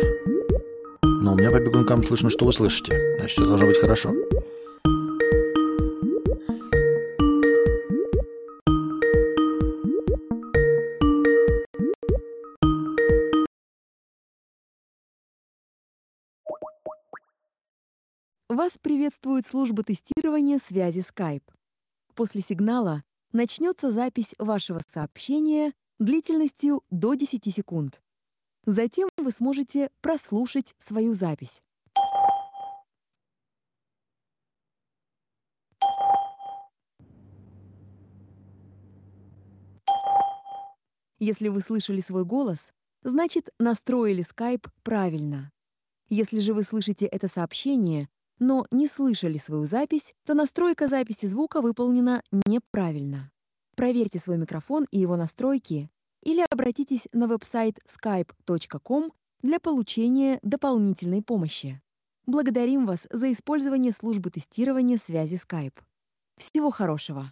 Но 1.01 1.33
у 1.33 1.35
меня 1.35 1.49
по 1.49 1.59
бегункам 1.59 2.03
слышно, 2.03 2.29
что 2.29 2.45
вы 2.45 2.53
слышите. 2.53 3.17
Значит, 3.17 3.37
все 3.37 3.47
должно 3.47 3.65
быть 3.65 3.81
хорошо. 3.81 4.13
Вас 18.47 18.77
приветствует 18.79 19.47
служба 19.47 19.81
тестирования 19.81 20.59
связи 20.59 20.99
Skype. 20.99 21.41
После 22.13 22.41
сигнала 22.41 23.01
начнется 23.31 23.89
запись 23.89 24.35
вашего 24.37 24.79
сообщения 24.93 25.73
длительностью 25.99 26.83
до 26.89 27.15
10 27.15 27.53
секунд. 27.53 28.01
Затем 28.65 29.09
вы 29.17 29.31
сможете 29.31 29.89
прослушать 30.01 30.75
свою 30.77 31.13
запись. 31.13 31.61
Если 41.19 41.47
вы 41.47 41.61
слышали 41.61 41.99
свой 41.99 42.25
голос, 42.25 42.71
значит 43.03 43.49
настроили 43.57 44.23
Skype 44.23 44.67
правильно. 44.83 45.51
Если 46.09 46.39
же 46.39 46.53
вы 46.53 46.61
слышите 46.61 47.07
это 47.07 47.27
сообщение, 47.27 48.07
но 48.37 48.67
не 48.69 48.87
слышали 48.87 49.39
свою 49.39 49.65
запись, 49.65 50.13
то 50.25 50.35
настройка 50.35 50.87
записи 50.87 51.25
звука 51.25 51.61
выполнена 51.61 52.21
неправильно. 52.45 53.31
Проверьте 53.77 54.17
свой 54.17 54.39
микрофон 54.39 54.87
и 54.89 54.97
его 54.97 55.15
настройки 55.17 55.91
или 56.23 56.43
обратитесь 56.49 57.07
на 57.13 57.27
веб-сайт 57.27 57.77
skype.com 57.85 59.11
для 59.43 59.59
получения 59.59 60.39
дополнительной 60.41 61.21
помощи. 61.21 61.79
Благодарим 62.25 62.87
вас 62.87 63.07
за 63.11 63.31
использование 63.31 63.91
службы 63.91 64.31
тестирования 64.31 64.97
связи 64.97 65.35
Skype. 65.35 65.79
Всего 66.37 66.71
хорошего! 66.71 67.31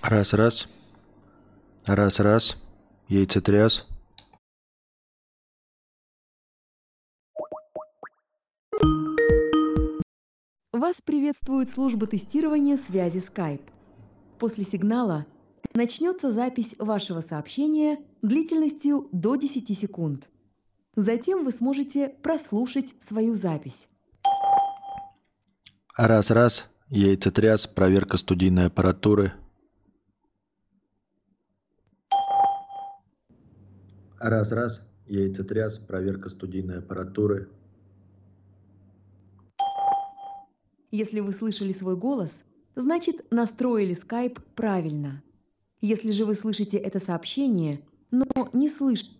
Раз-раз. 0.00 0.68
Раз-раз. 1.84 2.56
Яйцетряс. 3.08 3.91
Вас 10.82 11.00
приветствует 11.00 11.70
служба 11.70 12.08
тестирования 12.08 12.76
связи 12.76 13.18
Skype. 13.18 13.62
После 14.40 14.64
сигнала 14.64 15.26
начнется 15.74 16.32
запись 16.32 16.74
вашего 16.76 17.20
сообщения 17.20 18.00
длительностью 18.20 19.08
до 19.12 19.36
10 19.36 19.78
секунд. 19.78 20.28
Затем 20.96 21.44
вы 21.44 21.52
сможете 21.52 22.08
прослушать 22.08 23.00
свою 23.00 23.36
запись. 23.36 23.90
Раз-раз. 25.96 26.68
Яйцетряс. 26.88 27.68
Проверка 27.68 28.16
студийной 28.16 28.66
аппаратуры. 28.66 29.34
Раз-раз. 34.18 34.88
Яйцетряс. 35.06 35.78
Проверка 35.78 36.28
студийной 36.28 36.78
аппаратуры. 36.78 37.48
Если 40.92 41.20
вы 41.20 41.32
слышали 41.32 41.72
свой 41.72 41.96
голос, 41.96 42.44
значит 42.74 43.24
настроили 43.30 43.96
Skype 43.96 44.38
правильно. 44.54 45.22
Если 45.80 46.12
же 46.12 46.26
вы 46.26 46.34
слышите 46.34 46.76
это 46.76 47.00
сообщение, 47.00 47.80
но 48.10 48.26
не 48.52 48.68
слышите... 48.68 49.10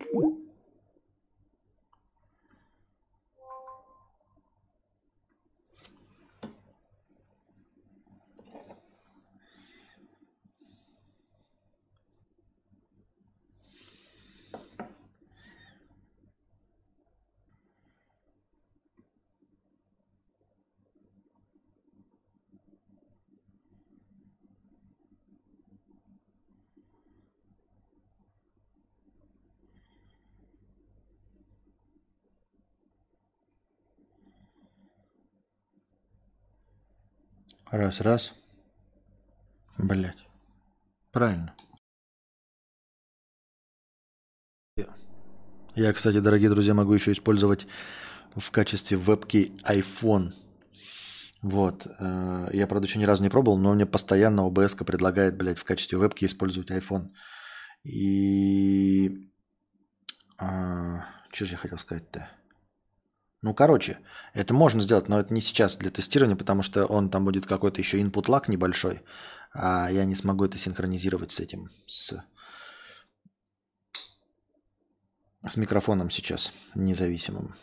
Раз-раз. 37.73 38.35
Блять. 39.79 40.19
Правильно. 41.11 41.55
Я, 45.75 45.93
кстати, 45.95 46.21
дорогие 46.21 46.51
друзья, 46.51 46.75
могу 46.75 46.93
еще 46.93 47.13
использовать 47.13 47.67
в 48.37 48.51
качестве 48.51 48.99
вебки 48.99 49.53
iPhone. 49.65 50.35
Вот. 51.41 51.87
э, 51.99 52.51
Я, 52.53 52.67
правда, 52.67 52.87
еще 52.87 52.99
ни 52.99 53.05
разу 53.05 53.23
не 53.23 53.31
пробовал, 53.31 53.57
но 53.57 53.73
мне 53.73 53.87
постоянно 53.87 54.43
OBS 54.43 54.85
предлагает, 54.85 55.39
блядь, 55.39 55.59
в 55.59 55.65
качестве 55.65 55.97
вебки 55.97 56.27
использовать 56.27 56.71
iPhone. 56.71 57.09
И... 57.85 59.31
а, 60.37 61.07
Что 61.33 61.47
же 61.47 61.53
я 61.53 61.57
хотел 61.57 61.79
сказать-то? 61.79 62.29
Ну, 63.43 63.55
короче, 63.55 63.99
это 64.35 64.55
можно 64.55 64.81
сделать, 64.81 65.09
но 65.09 65.19
это 65.19 65.35
не 65.35 65.41
сейчас 65.41 65.77
для 65.77 65.91
тестирования, 65.91 66.37
потому 66.37 66.63
что 66.63 66.87
он 66.87 67.11
там 67.11 67.25
будет 67.25 67.45
какой-то 67.45 67.81
еще 67.81 68.01
input 68.01 68.27
lag 68.27 68.45
небольшой, 68.47 69.03
а 69.53 69.91
я 69.91 70.05
не 70.05 70.15
смогу 70.15 70.45
это 70.45 70.59
синхронизировать 70.59 71.33
с 71.33 71.41
этим, 71.41 71.71
с, 71.87 72.15
с 75.49 75.57
микрофоном 75.57 76.09
сейчас 76.09 76.53
независимым. 76.77 77.57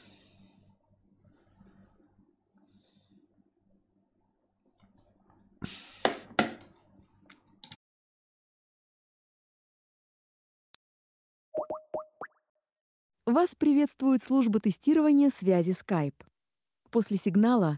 Вас 13.29 13.53
приветствует 13.53 14.23
служба 14.23 14.59
тестирования 14.59 15.29
связи 15.29 15.75
Skype. 15.79 16.15
После 16.89 17.15
сигнала 17.17 17.77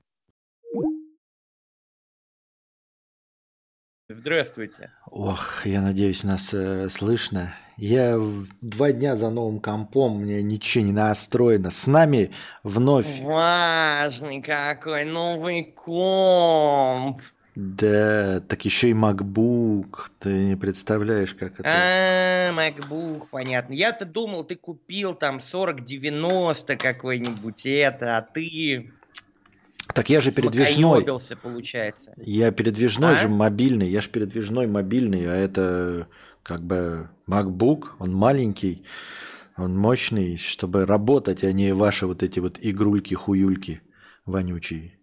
Здравствуйте. 4.08 4.92
Ох, 5.10 5.66
я 5.66 5.82
надеюсь, 5.82 6.24
нас 6.24 6.54
э, 6.54 6.88
слышно. 6.88 7.54
Я 7.76 8.18
в- 8.18 8.48
два 8.62 8.94
дня 8.94 9.18
за 9.18 9.30
новым 9.30 9.60
компом, 9.60 10.24
меня 10.24 10.42
ничего 10.42 10.86
не 10.86 10.94
настроено. 10.94 11.70
С 11.70 11.86
нами 11.86 12.32
вновь, 12.64 13.20
Важный 13.22 14.42
какой 14.42 15.04
новый 15.04 15.64
комп. 15.64 17.22
Да, 17.56 18.40
так 18.48 18.64
еще 18.64 18.90
и 18.90 18.94
MacBook. 18.94 20.08
Ты 20.20 20.30
не 20.30 20.56
представляешь, 20.56 21.34
как 21.34 21.60
это... 21.60 21.64
А, 21.66 22.54
MacBook, 22.54 23.28
понятно. 23.30 23.74
Я-то 23.74 24.06
думал, 24.06 24.46
ты 24.46 24.56
купил 24.56 25.14
там 25.14 25.40
4090 25.40 26.78
какой-нибудь 26.78 27.66
это, 27.66 28.18
а 28.18 28.22
ты 28.22 28.92
Так 29.94 30.10
я 30.10 30.22
же 30.22 30.32
передвижной. 30.32 31.06
получается. 31.42 32.14
Я 32.16 32.52
передвижной 32.52 33.14
А? 33.14 33.16
же 33.16 33.28
мобильный, 33.28 33.90
я 33.90 34.00
же 34.00 34.10
передвижной 34.10 34.68
мобильный, 34.68 35.26
а 35.30 35.36
это 35.36 36.08
как 36.44 36.64
бы 36.64 37.10
MacBook, 37.28 37.90
он 38.00 38.14
маленький, 38.14 38.84
Он 39.58 39.78
мощный, 39.78 40.38
чтобы 40.38 40.86
работать, 40.86 41.44
а 41.44 41.52
не 41.52 41.74
ваши 41.74 42.08
вот 42.08 42.24
эти 42.24 42.40
вот 42.40 42.58
игрульки-хуюльки 42.60 43.82
вонючие. 44.26 44.94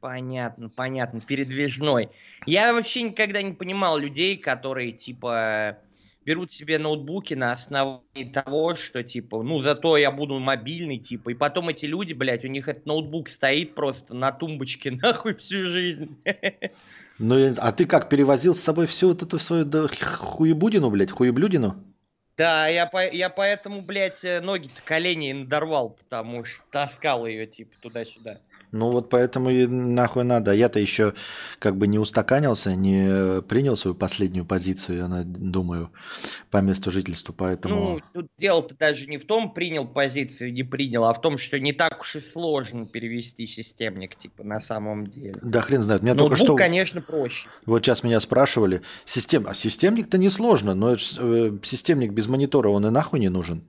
Понятно, 0.00 0.68
понятно, 0.68 1.20
передвижной. 1.20 2.10
Я 2.46 2.72
вообще 2.72 3.02
никогда 3.02 3.42
не 3.42 3.52
понимал 3.52 3.98
людей, 3.98 4.36
которые, 4.36 4.92
типа, 4.92 5.78
берут 6.24 6.52
себе 6.52 6.78
ноутбуки 6.78 7.34
на 7.34 7.52
основании 7.52 8.30
того, 8.32 8.76
что, 8.76 9.02
типа, 9.02 9.42
ну, 9.42 9.60
зато 9.60 9.96
я 9.96 10.12
буду 10.12 10.38
мобильный, 10.38 10.98
типа, 10.98 11.30
и 11.30 11.34
потом 11.34 11.70
эти 11.70 11.86
люди, 11.86 12.12
блядь, 12.12 12.44
у 12.44 12.48
них 12.48 12.68
этот 12.68 12.86
ноутбук 12.86 13.28
стоит 13.28 13.74
просто 13.74 14.14
на 14.14 14.30
тумбочке, 14.30 14.90
нахуй, 15.02 15.34
всю 15.34 15.68
жизнь. 15.68 16.16
Ну, 17.18 17.54
а 17.56 17.72
ты 17.72 17.84
как, 17.84 18.08
перевозил 18.08 18.54
с 18.54 18.60
собой 18.60 18.86
всю 18.86 19.08
вот 19.08 19.22
эту 19.22 19.38
свою 19.40 19.64
да, 19.64 19.88
хуебудину, 19.88 20.90
блядь, 20.90 21.10
хуеблюдину? 21.10 21.82
Да, 22.36 22.68
я, 22.68 22.86
по, 22.86 23.04
я 23.10 23.30
поэтому, 23.30 23.82
блядь, 23.82 24.24
э, 24.24 24.40
ноги-то 24.40 24.80
колени 24.82 25.32
надорвал, 25.32 25.90
потому 25.90 26.44
что 26.44 26.62
таскал 26.70 27.26
ее, 27.26 27.48
типа, 27.48 27.74
туда-сюда. 27.80 28.38
Ну 28.70 28.90
вот 28.90 29.08
поэтому 29.08 29.50
и 29.50 29.66
нахуй 29.66 30.24
надо. 30.24 30.52
Я-то 30.52 30.78
еще 30.78 31.14
как 31.58 31.76
бы 31.76 31.86
не 31.86 31.98
устаканился, 31.98 32.74
не 32.74 33.40
принял 33.42 33.76
свою 33.76 33.94
последнюю 33.94 34.44
позицию, 34.44 34.98
я 34.98 35.22
думаю, 35.24 35.90
по 36.50 36.58
месту 36.58 36.90
жительства, 36.90 37.32
поэтому... 37.32 37.74
Ну, 37.74 38.00
тут 38.12 38.30
дело-то 38.36 38.76
даже 38.76 39.06
не 39.06 39.18
в 39.18 39.24
том, 39.24 39.52
принял 39.52 39.86
позицию, 39.86 40.52
не 40.52 40.62
принял, 40.62 41.04
а 41.04 41.14
в 41.14 41.20
том, 41.20 41.38
что 41.38 41.58
не 41.58 41.72
так 41.72 42.00
уж 42.00 42.16
и 42.16 42.20
сложно 42.20 42.86
перевести 42.86 43.46
системник, 43.46 44.16
типа, 44.16 44.44
на 44.44 44.60
самом 44.60 45.06
деле. 45.06 45.38
Да 45.42 45.60
хрен 45.62 45.82
знает. 45.82 46.02
Меня 46.02 46.14
Ноутбук, 46.14 46.38
только 46.38 46.44
что... 46.44 46.56
конечно, 46.56 47.00
проще. 47.00 47.48
Вот 47.66 47.84
сейчас 47.84 48.02
меня 48.02 48.20
спрашивали, 48.20 48.82
систем... 49.04 49.46
а 49.46 49.54
системник-то 49.54 50.18
не 50.18 50.30
сложно, 50.30 50.74
но 50.74 50.94
э, 50.94 50.96
системник 51.62 52.12
без 52.12 52.26
монитора, 52.26 52.68
он 52.68 52.86
и 52.86 52.90
нахуй 52.90 53.20
не 53.20 53.28
нужен. 53.28 53.64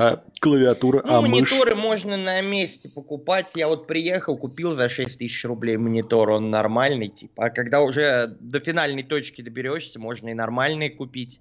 А 0.00 0.22
клавиатура, 0.38 1.02
ну, 1.04 1.12
а 1.12 1.20
мониторы 1.22 1.74
мышь? 1.74 1.84
можно 1.84 2.16
на 2.16 2.40
месте 2.40 2.88
покупать. 2.88 3.50
Я 3.56 3.66
вот 3.66 3.88
приехал, 3.88 4.38
купил 4.38 4.76
за 4.76 4.88
6 4.88 5.18
тысяч 5.18 5.44
рублей 5.44 5.76
монитор, 5.76 6.30
он 6.30 6.50
нормальный, 6.50 7.08
типа. 7.08 7.46
А 7.46 7.50
когда 7.50 7.80
уже 7.82 8.36
до 8.38 8.60
финальной 8.60 9.02
точки 9.02 9.42
доберешься, 9.42 9.98
можно 9.98 10.28
и 10.28 10.34
нормальные 10.34 10.90
купить. 10.90 11.40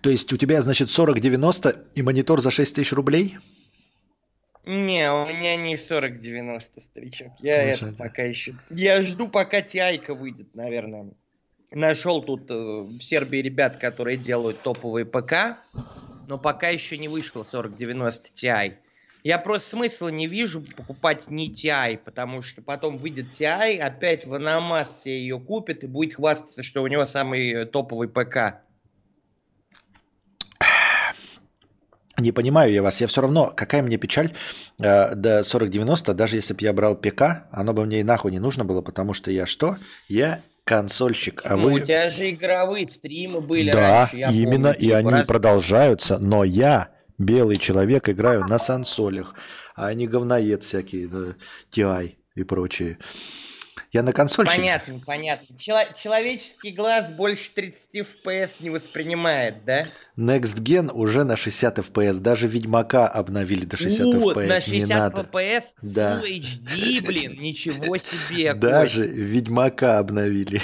То 0.00 0.08
есть 0.08 0.32
у 0.32 0.38
тебя, 0.38 0.62
значит, 0.62 0.88
4090 0.88 1.88
и 1.94 2.00
монитор 2.00 2.40
за 2.40 2.50
6 2.50 2.76
тысяч 2.76 2.92
рублей? 2.94 3.36
Не, 4.64 5.12
у 5.12 5.26
меня 5.26 5.56
не 5.56 5.76
4090, 5.76 6.80
старичок. 6.80 7.32
Я 7.40 7.64
это 7.64 7.92
пока 7.98 8.22
еще... 8.22 8.54
Я 8.70 9.02
жду, 9.02 9.28
пока 9.28 9.60
TI 9.60 10.10
выйдет, 10.14 10.54
наверное. 10.54 11.10
Нашел 11.70 12.22
тут 12.22 12.50
э, 12.50 12.54
в 12.54 13.00
Сербии 13.02 13.40
ребят, 13.40 13.76
которые 13.76 14.16
делают 14.16 14.62
топовые 14.62 15.04
ПК, 15.04 15.58
но 16.30 16.38
пока 16.38 16.68
еще 16.68 16.96
не 16.96 17.08
вышел 17.08 17.44
4090 17.44 18.30
Ti. 18.32 18.74
Я 19.24 19.38
просто 19.38 19.70
смысла 19.70 20.08
не 20.08 20.28
вижу 20.28 20.62
покупать 20.62 21.28
не 21.28 21.50
TI, 21.52 21.98
потому 21.98 22.40
что 22.40 22.62
потом 22.62 22.98
выйдет 22.98 23.32
TI, 23.32 23.78
опять 23.78 24.26
Ваномас 24.26 25.02
себе 25.02 25.20
ее 25.20 25.40
купит 25.40 25.82
и 25.82 25.88
будет 25.88 26.14
хвастаться, 26.14 26.62
что 26.62 26.82
у 26.82 26.86
него 26.86 27.04
самый 27.04 27.50
э, 27.50 27.66
топовый 27.66 28.08
ПК. 28.08 28.62
Не 32.16 32.30
понимаю 32.30 32.72
я 32.72 32.82
вас. 32.84 33.00
Я 33.00 33.08
все 33.08 33.22
равно, 33.22 33.52
какая 33.54 33.82
мне 33.82 33.96
печаль 33.98 34.32
э, 34.78 35.14
до 35.16 35.42
4090, 35.42 36.14
даже 36.14 36.36
если 36.36 36.54
бы 36.54 36.60
я 36.62 36.72
брал 36.72 36.94
ПК, 36.94 37.48
оно 37.50 37.72
бы 37.74 37.84
мне 37.84 38.00
и 38.00 38.04
нахуй 38.04 38.30
не 38.30 38.38
нужно 38.38 38.64
было, 38.64 38.82
потому 38.82 39.14
что 39.14 39.32
я 39.32 39.46
что? 39.46 39.76
Я 40.08 40.40
консольщик, 40.70 41.42
а 41.44 41.56
Ну, 41.56 41.64
вы... 41.64 41.72
У 41.74 41.78
тебя 41.80 42.10
же 42.10 42.30
игровые 42.30 42.86
стримы 42.86 43.40
были 43.40 43.72
Да, 43.72 44.02
раньше, 44.02 44.18
я 44.18 44.30
именно, 44.30 44.72
помню, 44.72 44.78
и 44.78 44.84
типа, 44.84 44.98
они 44.98 45.10
раз- 45.10 45.26
продолжаются, 45.26 46.18
но 46.20 46.44
я, 46.44 46.90
белый 47.18 47.56
человек, 47.56 48.08
играю 48.08 48.44
на 48.46 48.60
сансолях, 48.60 49.34
а 49.74 49.92
не 49.94 50.06
говноед 50.06 50.62
всякие, 50.62 51.08
да, 51.08 51.34
TI 51.72 52.14
и 52.36 52.44
прочие. 52.44 52.98
Я 53.92 54.02
на 54.04 54.12
консольщик. 54.12 54.56
Понятно, 54.56 55.00
понятно. 55.04 55.56
Чело- 55.58 55.92
человеческий 55.96 56.70
глаз 56.70 57.10
больше 57.10 57.50
30 57.52 57.94
FPS 57.96 58.50
не 58.60 58.70
воспринимает, 58.70 59.64
да? 59.64 59.86
Next 60.16 60.60
Gen 60.62 60.92
уже 60.92 61.24
на 61.24 61.36
60 61.36 61.78
FPS, 61.80 62.20
даже 62.20 62.46
Ведьмака 62.46 63.08
обновили 63.08 63.64
до 63.64 63.76
60 63.76 64.14
Вот, 64.20 64.36
FPS, 64.36 64.46
на 64.46 64.54
не 64.54 64.60
60 64.60 64.88
надо. 64.88 65.20
FPS 65.32 65.62
Да. 65.82 66.20
Full 66.22 66.40
HD, 66.40 67.04
блин, 67.06 67.40
ничего 67.40 67.96
себе. 67.96 68.54
Даже. 68.54 69.06
Ведьмака 69.08 69.98
обновили. 69.98 70.62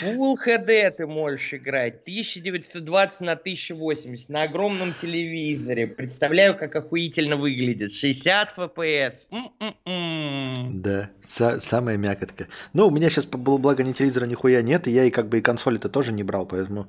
Full 0.00 0.34
HD 0.44 0.90
ты 0.90 1.06
можешь 1.06 1.54
играть. 1.54 2.02
1920 2.02 3.20
на 3.20 3.32
1080 3.32 4.28
на 4.28 4.42
огромном 4.42 4.94
телевизоре. 5.00 5.86
Представляю, 5.86 6.56
как 6.56 6.74
охуительно 6.76 7.36
выглядит. 7.36 7.92
60 7.92 8.58
FPS. 8.58 9.26
М-м-м. 9.30 10.82
Да, 10.82 11.10
са- 11.22 11.60
самая 11.60 11.96
мякотка. 11.96 12.48
Ну, 12.72 12.88
у 12.88 12.90
меня 12.90 13.08
сейчас, 13.10 13.26
было 13.26 13.58
благо, 13.58 13.82
ни 13.82 13.92
телевизора 13.92 14.26
нихуя 14.26 14.62
нет, 14.62 14.86
и 14.86 14.90
я 14.90 15.04
и 15.04 15.10
как 15.10 15.28
бы 15.28 15.38
и 15.38 15.42
консоли-то 15.42 15.88
тоже 15.88 16.12
не 16.12 16.22
брал, 16.22 16.46
поэтому 16.46 16.88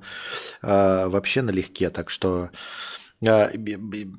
а, 0.62 1.08
вообще 1.08 1.42
налегке. 1.42 1.90
Так 1.90 2.10
что 2.10 2.50
а, 3.24 3.50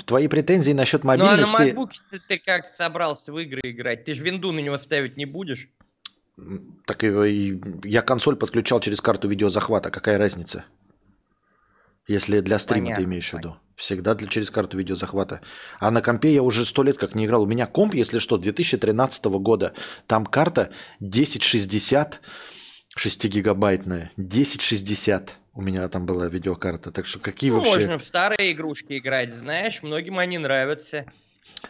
твои 0.06 0.28
претензии 0.28 0.72
насчет 0.72 1.04
Ну 1.04 1.12
а 1.12 1.18
на 1.18 1.46
мобильности... 1.46 2.02
ты, 2.10 2.20
ты 2.20 2.38
как 2.40 2.68
собрался 2.68 3.32
в 3.32 3.40
игры 3.40 3.62
играть? 3.64 4.06
Ты 4.06 4.14
же 4.14 4.24
винду 4.24 4.52
на 4.52 4.60
него 4.60 4.78
ставить 4.78 5.18
не 5.18 5.26
будешь? 5.26 5.70
Так 6.86 7.04
и, 7.04 7.60
я 7.84 8.02
консоль 8.02 8.36
подключал 8.36 8.80
через 8.80 9.02
карту 9.02 9.28
видеозахвата. 9.28 9.90
Какая 9.90 10.18
разница? 10.18 10.66
Если 12.08 12.40
для 12.40 12.60
стрима 12.60 12.86
Понятно, 12.86 13.04
ты 13.04 13.10
имеешь 13.10 13.30
в 13.30 13.34
виду. 13.38 13.58
Всегда 13.76 14.16
для, 14.16 14.28
через 14.28 14.50
карту 14.50 14.78
видеозахвата. 14.78 15.42
А 15.80 15.92
на 15.92 16.02
компе 16.02 16.34
я 16.34 16.42
уже 16.42 16.66
сто 16.66 16.84
лет 16.84 16.98
как 16.98 17.16
не 17.16 17.26
играл. 17.26 17.44
У 17.44 17.46
меня 17.48 17.66
комп, 17.66 17.96
если 17.96 18.20
что, 18.20 18.38
2013 18.38 19.26
года. 19.26 19.74
Там 20.06 20.26
карта 20.26 20.72
1060, 21.00 22.22
6-гигабайтная. 22.98 24.12
1060 24.16 25.36
у 25.54 25.62
меня 25.62 25.90
там 25.90 26.06
была 26.06 26.28
видеокарта. 26.28 26.92
Так 26.92 27.08
что 27.08 27.20
какие 27.20 27.50
Ну, 27.50 27.58
вообще... 27.58 27.74
можно 27.74 27.98
в 27.98 28.04
старые 28.04 28.52
игрушки 28.52 28.98
играть, 29.00 29.34
знаешь, 29.34 29.82
многим 29.84 30.20
они 30.20 30.38
нравятся. 30.38 31.06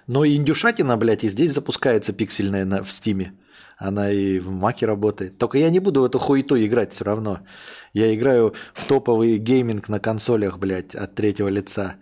Но 0.07 0.26
и 0.26 0.36
индюшатина, 0.36 0.97
блядь, 0.97 1.24
и 1.24 1.30
здесь 1.30 1.51
запускается 1.51 2.13
пиксельная 2.13 2.65
на, 2.65 2.84
в 2.84 2.91
Steam'е. 2.91 3.34
Она 3.78 4.11
и 4.11 4.39
в 4.39 4.49
маке 4.49 4.88
работает. 4.88 5.38
Только 5.38 5.59
я 5.59 5.69
не 5.69 5.80
буду 5.80 6.01
в 6.01 6.05
эту 6.05 6.17
хуету 6.17 6.57
играть 6.57 6.93
все 6.93 7.05
равно. 7.05 7.41
Я 7.93 8.13
играю 8.13 8.55
в 8.73 8.86
топовый 8.86 9.38
гейминг 9.38 9.88
на 9.88 9.99
консолях, 9.99 10.57
блядь, 10.57 10.95
от 10.95 11.13
третьего 11.13 11.47
лица. 11.47 11.95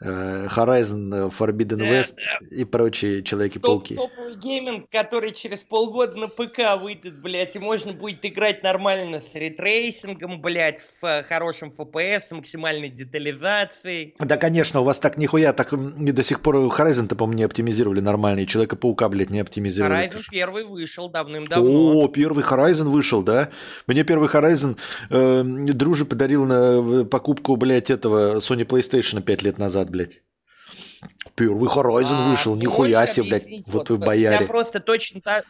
Э, 0.00 0.48
Horizon, 0.48 1.14
э, 1.14 1.30
Forbidden 1.30 1.76
Да, 1.76 1.84
West 1.84 2.16
и 2.50 2.64
прочие 2.64 3.18
Топ, 3.18 3.26
Человеки-пауки. 3.26 3.94
топовый 3.94 4.34
гейминг, 4.36 4.90
который 4.90 5.32
через 5.32 5.60
полгода 5.60 6.16
на 6.16 6.28
ПК 6.28 6.80
выйдет, 6.80 7.20
блядь, 7.20 7.56
и 7.56 7.58
можно 7.58 7.92
будет 7.92 8.24
играть 8.24 8.62
нормально 8.62 9.20
с 9.20 9.34
ретрейсингом, 9.34 10.40
блядь, 10.40 10.80
в 10.80 11.04
э, 11.04 11.22
хорошем 11.22 11.72
FPS, 11.76 12.22
с 12.28 12.30
максимальной 12.32 12.88
детализацией. 12.88 14.14
Да, 14.18 14.36
конечно, 14.36 14.80
у 14.80 14.84
вас 14.84 14.98
так 14.98 15.16
нихуя, 15.16 15.52
так 15.52 15.72
и 15.72 15.76
до 15.76 16.22
сих 16.22 16.40
пор 16.40 16.56
Horizon-то, 16.56 17.14
по-моему, 17.14 17.38
не 17.38 17.44
оптимизировали 17.44 18.00
нормально, 18.00 18.40
и 18.40 18.46
Человека-паука, 18.46 19.08
блядь, 19.08 19.30
не 19.30 19.40
оптимизировали. 19.40 20.08
Horizon 20.08 20.22
первый 20.30 20.64
вышел 20.64 21.08
давным-давно. 21.08 22.04
О, 22.04 22.08
первый 22.08 22.44
Horizon 22.44 22.88
вышел, 22.88 23.22
да? 23.22 23.50
Мне 23.86 24.04
первый 24.04 24.28
Horizon 24.28 24.76
э, 25.10 25.42
дружи 25.44 26.04
подарил 26.04 26.44
на 26.44 27.04
покупку, 27.04 27.56
блядь, 27.56 27.90
этого 27.90 28.36
Sony 28.36 28.66
PlayStation 28.66 29.22
5 29.22 29.42
лет 29.42 29.58
назад, 29.58 29.83
блядь. 29.90 30.22
Первый 31.34 31.68
Horizon 31.68 32.26
А, 32.26 32.28
вышел, 32.30 32.56
нихуя 32.56 33.06
себе, 33.06 33.28
блядь, 33.28 33.62
вот 33.66 33.90
вы 33.90 33.96
У 33.96 33.98
меня 33.98 34.06
бояре. 34.06 34.46
просто 34.46 34.80
точно, 34.80 35.20
та- 35.20 35.42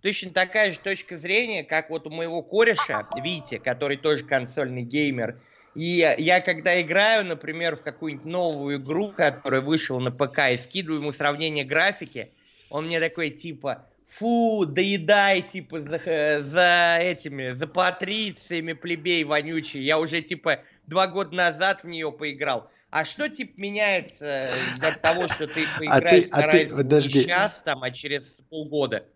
точно 0.00 0.30
такая 0.30 0.72
же 0.72 0.78
точка 0.78 1.18
зрения, 1.18 1.64
как 1.64 1.90
вот 1.90 2.06
у 2.06 2.10
моего 2.10 2.42
кореша 2.42 3.08
Вити, 3.22 3.58
который 3.58 3.96
тоже 3.96 4.24
консольный 4.24 4.82
геймер. 4.82 5.40
И 5.74 5.84
я, 5.84 6.14
я 6.14 6.40
когда 6.40 6.80
играю, 6.80 7.24
например, 7.24 7.76
в 7.76 7.82
какую-нибудь 7.82 8.26
новую 8.26 8.76
игру, 8.78 9.08
которая 9.08 9.60
вышла 9.62 9.98
на 9.98 10.10
ПК, 10.10 10.50
и 10.52 10.58
скидываю 10.58 11.00
ему 11.00 11.12
сравнение 11.12 11.64
графики, 11.64 12.30
он 12.68 12.86
мне 12.86 13.00
такой 13.00 13.30
типа, 13.30 13.86
фу, 14.06 14.66
доедай, 14.66 15.40
типа, 15.42 15.80
за, 15.80 15.96
э, 15.96 16.42
за 16.42 16.98
этими, 17.00 17.50
за 17.52 17.66
патрициями 17.66 18.74
плебей 18.74 19.24
вонючий. 19.24 19.82
Я 19.82 19.98
уже, 19.98 20.20
типа, 20.20 20.60
два 20.86 21.06
года 21.06 21.34
назад 21.34 21.84
в 21.84 21.88
нее 21.88 22.12
поиграл. 22.12 22.70
А 22.92 23.06
что, 23.06 23.26
типа, 23.26 23.54
меняется 23.56 24.50
от 24.82 25.00
того, 25.00 25.26
что 25.26 25.46
ты 25.46 25.64
поиграешь 25.78 26.26
а 26.30 26.42
ты- 26.42 26.68
подожди. 26.68 27.20
не 27.20 27.24
сейчас, 27.24 27.62
там, 27.62 27.82
а 27.82 27.90
через 27.90 28.42
полгода? 28.50 29.06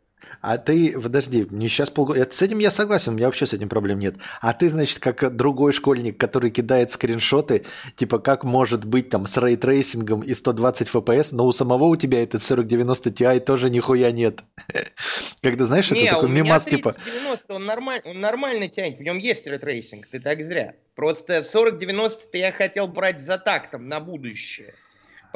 А 0.41 0.59
ты, 0.59 0.99
подожди, 0.99 1.47
мне 1.51 1.69
сейчас 1.69 1.91
полгода... 1.91 2.27
С 2.31 2.43
этим 2.43 2.59
я 2.59 2.71
согласен, 2.71 3.13
у 3.13 3.17
меня 3.17 3.27
вообще 3.27 3.47
с 3.47 3.53
этим 3.53 3.69
проблем 3.69 3.99
нет. 3.99 4.17
А 4.41 4.53
ты, 4.53 4.71
значит, 4.71 4.99
как 4.99 5.35
другой 5.35 5.73
школьник, 5.73 6.19
который 6.19 6.51
кидает 6.51 6.91
скриншоты, 6.91 7.65
типа, 7.97 8.19
как 8.19 8.45
может 8.45 8.85
быть 8.85 9.11
там 9.11 9.27
с 9.27 9.37
рейтрейсингом 9.37 10.21
и 10.21 10.35
120 10.35 10.89
FPS, 10.89 11.29
но 11.33 11.47
у 11.47 11.53
самого 11.53 11.85
у 11.85 11.97
тебя 11.97 12.23
этот 12.23 12.43
4090 12.43 13.11
Ti 13.11 13.41
тоже 13.41 13.71
нихуя 13.71 14.11
нет. 14.11 14.41
Когда, 15.43 15.65
знаешь, 15.65 15.91
это 15.91 16.05
такой 16.07 16.29
мимас, 16.29 16.65
типа... 16.65 16.93
3090, 16.93 17.55
он, 17.55 17.67
нормаль, 17.67 18.01
он 18.05 18.21
нормально 18.21 18.69
тянет, 18.69 18.99
в 18.99 19.03
нем 19.03 19.19
есть 19.19 19.47
рейтрейсинг, 19.47 20.07
ты 20.07 20.21
так 20.21 20.43
зря. 20.43 20.75
Просто 20.95 21.43
4090 21.43 22.39
я 22.39 22.53
хотел 22.53 22.89
брать 22.89 23.21
за 23.21 23.39
тактом 23.39 23.89
на 23.89 24.01
будущее. 24.01 24.75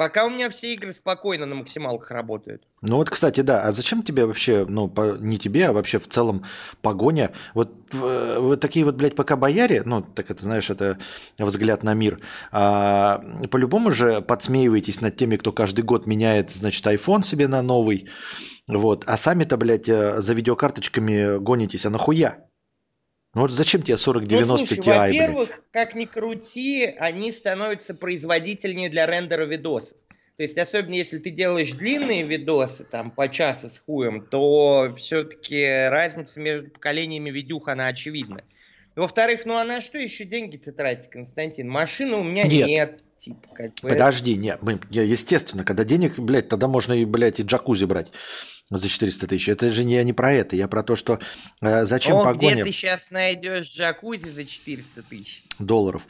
Пока 0.01 0.25
у 0.25 0.31
меня 0.31 0.49
все 0.49 0.73
игры 0.73 0.93
спокойно 0.93 1.45
на 1.45 1.53
максималках 1.53 2.09
работают. 2.09 2.63
Ну 2.81 2.95
вот, 2.95 3.11
кстати, 3.11 3.41
да. 3.41 3.61
А 3.61 3.71
зачем 3.71 4.01
тебе 4.01 4.25
вообще, 4.25 4.65
ну, 4.67 4.87
по, 4.87 5.15
не 5.19 5.37
тебе, 5.37 5.67
а 5.67 5.73
вообще 5.73 5.99
в 5.99 6.07
целом 6.07 6.43
погоня? 6.81 7.29
Вот, 7.53 7.71
э, 7.93 8.37
вот 8.39 8.59
такие 8.59 8.83
вот, 8.83 8.95
блядь, 8.95 9.15
пока 9.15 9.35
бояре, 9.35 9.83
ну, 9.85 10.01
так 10.01 10.31
это, 10.31 10.41
знаешь, 10.41 10.71
это 10.71 10.97
взгляд 11.37 11.83
на 11.83 11.93
мир. 11.93 12.19
А, 12.51 13.23
по-любому 13.51 13.91
же 13.91 14.21
подсмеиваетесь 14.21 15.01
над 15.01 15.17
теми, 15.17 15.35
кто 15.35 15.51
каждый 15.51 15.83
год 15.83 16.07
меняет, 16.07 16.49
значит, 16.49 16.83
iPhone 16.87 17.23
себе 17.23 17.47
на 17.47 17.61
новый. 17.61 18.09
Вот. 18.67 19.03
А 19.05 19.17
сами-то, 19.17 19.55
блядь, 19.57 19.87
э, 19.87 20.19
за 20.19 20.33
видеокарточками 20.33 21.37
гонитесь. 21.37 21.85
А 21.85 21.91
нахуя? 21.91 22.50
Ну 23.33 23.41
вот 23.41 23.51
зачем 23.51 23.81
тебе 23.81 23.95
4090 23.95 24.51
ну, 24.51 24.57
слушай, 24.57 24.77
Ti, 24.79 24.83
блядь? 24.83 24.97
во-первых, 24.97 25.49
как 25.71 25.95
ни 25.95 26.05
крути, 26.05 26.85
они 26.99 27.31
становятся 27.31 27.93
производительнее 27.93 28.89
для 28.89 29.05
рендера 29.05 29.45
видосов. 29.45 29.95
То 30.35 30.43
есть, 30.43 30.57
особенно 30.57 30.95
если 30.95 31.19
ты 31.19 31.29
делаешь 31.29 31.71
длинные 31.71 32.23
видосы, 32.23 32.83
там, 32.83 33.11
по 33.11 33.29
часу 33.29 33.69
с 33.69 33.79
хуем, 33.79 34.25
то 34.25 34.93
все-таки 34.97 35.63
разница 35.89 36.39
между 36.39 36.71
поколениями 36.71 37.29
видюх, 37.29 37.67
она 37.67 37.87
очевидна. 37.87 38.43
Во-вторых, 38.95 39.41
ну 39.45 39.55
а 39.55 39.63
на 39.63 39.79
что 39.79 39.97
еще 39.97 40.25
деньги-то 40.25 40.73
тратить, 40.73 41.09
Константин? 41.09 41.69
Машины 41.69 42.15
у 42.17 42.23
меня 42.23 42.43
Нет. 42.43 42.67
нет. 42.67 42.99
Типа, 43.17 43.47
как 43.53 43.71
бы... 43.81 43.89
Подожди, 43.89 44.35
нет, 44.35 44.59
мы- 44.63 44.79
естественно, 44.89 45.63
когда 45.63 45.83
денег, 45.83 46.17
блядь, 46.17 46.49
тогда 46.49 46.67
можно 46.67 46.93
и, 46.93 47.05
блядь, 47.05 47.39
и 47.39 47.43
джакузи 47.43 47.85
брать 47.85 48.11
за 48.77 48.89
400 48.89 49.27
тысяч. 49.27 49.49
Это 49.49 49.71
же 49.71 49.83
не, 49.83 49.95
я 49.95 50.03
не 50.03 50.13
про 50.13 50.33
это, 50.33 50.55
я 50.55 50.67
про 50.67 50.81
то, 50.83 50.95
что 50.95 51.19
э, 51.61 51.85
зачем 51.85 52.17
О, 52.17 52.23
погоня 52.23 52.55
где 52.55 52.63
ты 52.65 52.71
сейчас 52.71 53.11
найдешь 53.11 53.67
джакузи 53.69 54.29
за 54.29 54.45
400 54.45 55.03
тысяч? 55.03 55.43
долларов. 55.59 56.03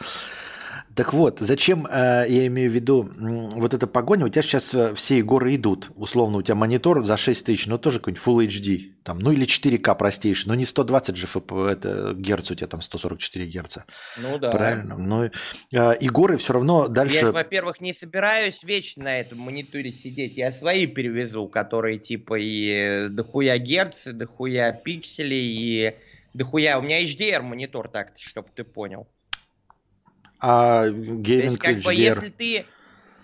Так 0.95 1.13
вот, 1.13 1.39
зачем, 1.39 1.85
э, 1.85 2.25
я 2.27 2.47
имею 2.47 2.69
в 2.69 2.73
виду, 2.73 3.09
вот 3.17 3.73
эта 3.73 3.87
погоня, 3.87 4.25
у 4.25 4.29
тебя 4.29 4.41
сейчас 4.41 4.73
э, 4.73 4.93
все 4.93 5.21
горы 5.21 5.55
идут. 5.55 5.89
Условно, 5.95 6.37
у 6.37 6.41
тебя 6.41 6.55
монитор 6.55 7.05
за 7.05 7.17
6 7.17 7.45
тысяч, 7.45 7.67
но 7.67 7.77
тоже 7.77 7.99
какой-нибудь 7.99 8.23
Full 8.23 8.47
HD. 8.47 8.91
Там, 9.03 9.17
ну 9.17 9.31
или 9.31 9.45
4К 9.45 9.95
простейший, 9.95 10.49
но 10.49 10.55
не 10.55 10.65
120 10.65 11.15
же 11.15 11.27
ФП, 11.27 11.53
это, 11.53 12.13
герц 12.13 12.51
у 12.51 12.55
тебя 12.55 12.67
там 12.67 12.81
144 12.81 13.45
герца. 13.45 13.85
Ну 14.17 14.37
да. 14.37 14.51
Правильно. 14.51 14.97
Но 14.97 15.25
э, 15.25 15.97
и 15.97 16.09
горы 16.09 16.37
все 16.37 16.53
равно 16.53 16.83
Я, 16.83 16.89
дальше... 16.89 17.27
ж, 17.27 17.31
во-первых, 17.31 17.81
не 17.81 17.93
собираюсь 17.93 18.61
вечно 18.63 19.05
на 19.05 19.19
этом 19.19 19.39
мониторе 19.39 19.91
сидеть. 19.91 20.37
Я 20.37 20.51
свои 20.51 20.85
перевезу, 20.85 21.47
которые 21.47 21.97
типа 21.97 22.37
и 22.39 22.69
э, 22.69 23.09
дохуя 23.09 23.57
герц, 23.57 24.07
и 24.07 24.11
дохуя 24.11 24.71
пикселей, 24.71 25.51
и 25.51 25.95
дохуя... 26.33 26.77
У 26.77 26.81
меня 26.81 27.03
HDR 27.03 27.41
монитор 27.41 27.87
так-то, 27.89 28.19
чтобы 28.19 28.49
ты 28.53 28.63
понял. 28.63 29.07
А 30.41 30.83
То 30.83 30.87
есть, 30.89 30.97
гейминг 31.21 31.59
как 31.59 31.77
бы, 31.79 31.93
HDR... 31.93 31.95
если 31.95 32.29
ты... 32.29 32.65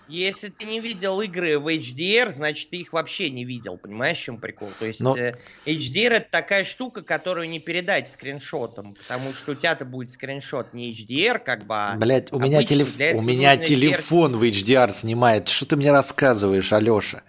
Если 0.10 0.48
ты 0.48 0.66
не 0.68 0.80
видел 0.80 1.20
игры 1.20 1.60
в 1.60 1.68
HDR, 1.68 2.32
значит, 2.32 2.70
ты 2.70 2.78
их 2.78 2.94
вообще 2.94 3.30
не 3.30 3.44
видел, 3.44 3.78
понимаешь, 3.78 4.18
в 4.18 4.22
чем 4.24 4.38
прикол? 4.40 4.70
То 4.80 4.86
есть, 4.86 5.02
Но- 5.02 5.18
э, 5.18 5.34
HDR 5.66 6.12
это 6.12 6.28
такая 6.32 6.64
штука, 6.64 7.02
которую 7.02 7.50
не 7.50 7.60
передать 7.60 8.08
скриншотом, 8.10 8.96
потому 8.96 9.34
что 9.34 9.52
у 9.52 9.56
тебя-то 9.56 9.84
будет 9.84 10.12
скриншот 10.12 10.74
не 10.74 10.94
HDR, 10.94 11.40
как 11.40 11.66
бы, 11.66 11.76
а 11.76 11.96
Блять, 11.98 12.32
у 12.32 12.40
меня, 12.40 12.64
телеф- 12.64 12.98
у 13.16 13.22
меня 13.22 13.58
телефон 13.58 14.38
в 14.38 14.44
HDR 14.44 14.92
снимает. 14.92 15.50
Что 15.50 15.66
ты 15.66 15.76
мне 15.76 15.92
рассказываешь, 15.92 16.72
Алеша? 16.72 17.24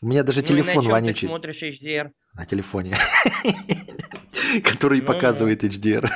У 0.00 0.06
меня 0.06 0.22
даже 0.22 0.40
Ну 0.40 0.46
телефон 0.46 0.72
чем 0.72 0.82
ты 0.84 0.90
вонючий. 0.90 1.28
смотришь 1.28 1.62
HDR? 1.62 2.10
На 2.32 2.46
телефоне. 2.46 2.96
Который 4.64 5.00
Ну, 5.00 5.06
показывает 5.06 5.64
HDR. 5.64 6.08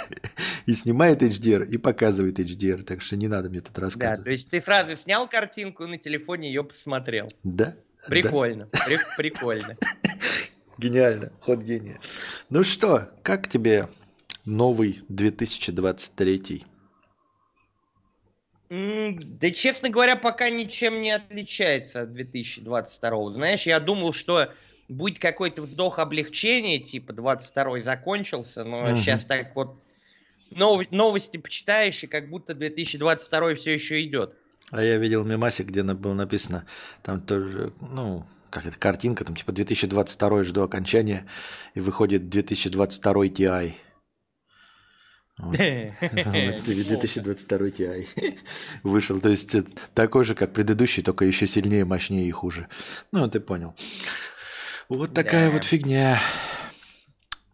И 0.66 0.72
снимает 0.72 1.22
HDR, 1.22 1.66
и 1.66 1.78
показывает 1.78 2.39
HDR. 2.39 2.82
Так 2.82 3.01
что 3.03 3.16
не 3.16 3.28
надо 3.28 3.49
мне 3.51 3.61
тут 3.61 3.74
Да, 3.74 3.82
рассказывать. 3.82 4.24
то 4.24 4.30
есть 4.30 4.51
ты 4.51 4.61
сразу 4.61 4.97
снял 4.97 5.28
картинку 5.28 5.84
и 5.84 5.87
на 5.87 5.99
телефоне 5.99 6.49
ее 6.49 6.64
посмотрел. 6.64 7.26
Да? 7.45 7.64
Да. 7.66 7.76
Прикольно, 8.09 8.66
при- 8.66 8.99
прикольно. 9.16 9.76
Гениально. 10.78 11.32
Ход 11.41 11.61
гения. 11.62 11.99
Ну 12.51 12.62
что, 12.64 13.11
как 13.22 13.49
тебе 13.49 13.89
новый 14.45 15.01
2023? 15.09 16.64
М, 18.70 19.18
Да, 19.39 19.51
честно 19.51 19.89
говоря, 19.91 20.16
пока 20.16 20.51
ничем 20.51 21.01
не 21.03 21.12
отличается 21.12 22.03
от 22.03 22.12
2022. 22.12 23.32
Знаешь, 23.32 23.62
я 23.66 23.78
думал, 23.80 24.12
что 24.12 24.53
будет 24.89 25.18
какой-то 25.18 25.62
вздох 25.62 25.99
облегчения, 25.99 26.78
типа 26.78 27.12
22 27.12 27.80
закончился, 27.80 28.64
но 28.64 28.82
Мгм. 28.82 28.97
сейчас 28.99 29.24
так 29.24 29.55
вот 29.57 29.82
нов- 30.51 30.91
новости 30.91 31.37
почитаешь, 31.37 32.03
и 32.05 32.07
как 32.07 32.28
будто 32.28 32.55
2022 32.55 33.55
все 33.57 33.74
еще 33.74 34.03
идет. 34.05 34.34
А 34.70 34.82
я 34.82 34.97
видел 34.97 35.24
мемасик, 35.24 35.66
где 35.68 35.82
было 35.82 36.14
написано, 36.14 36.66
там 37.03 37.20
тоже, 37.20 37.72
ну, 37.80 38.26
как 38.51 38.66
это, 38.66 38.78
картинка, 38.78 39.24
там 39.24 39.37
типа 39.37 39.53
2022 39.53 40.43
жду 40.45 40.62
окончания, 40.62 41.26
и 41.74 41.80
выходит 41.80 42.28
2022 42.28 43.12
Ti. 43.26 43.74
Вот. 45.39 45.57
Вот, 46.01 46.64
2022 46.64 47.59
Ti 47.68 48.07
вышел. 48.82 49.20
То 49.20 49.28
есть 49.28 49.55
это 49.55 49.70
такой 49.95 50.24
же, 50.24 50.34
как 50.34 50.53
предыдущий, 50.55 51.03
только 51.03 51.24
еще 51.26 51.47
сильнее, 51.47 51.84
мощнее 51.84 52.26
и 52.26 52.30
хуже. 52.30 52.68
Ну, 53.12 53.28
ты 53.28 53.41
понял. 53.41 53.74
Вот 54.89 55.14
такая 55.14 55.47
Да. 55.47 55.53
вот 55.53 55.64
фигня. 55.64 56.20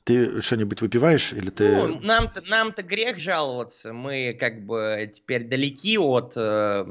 Ты 0.05 0.43
что-нибудь 0.43 0.81
выпиваешь 0.81 1.33
или 1.33 1.51
ты... 1.51 1.69
Ну, 1.77 2.01
нам-то, 2.01 2.43
нам-то 2.43 2.83
грех 2.83 3.19
жаловаться. 3.19 3.93
Мы 3.93 4.37
как 4.39 4.65
бы 4.67 5.11
теперь 5.15 5.45
далеки 5.45 5.97
от 5.97 6.33
э, 6.37 6.87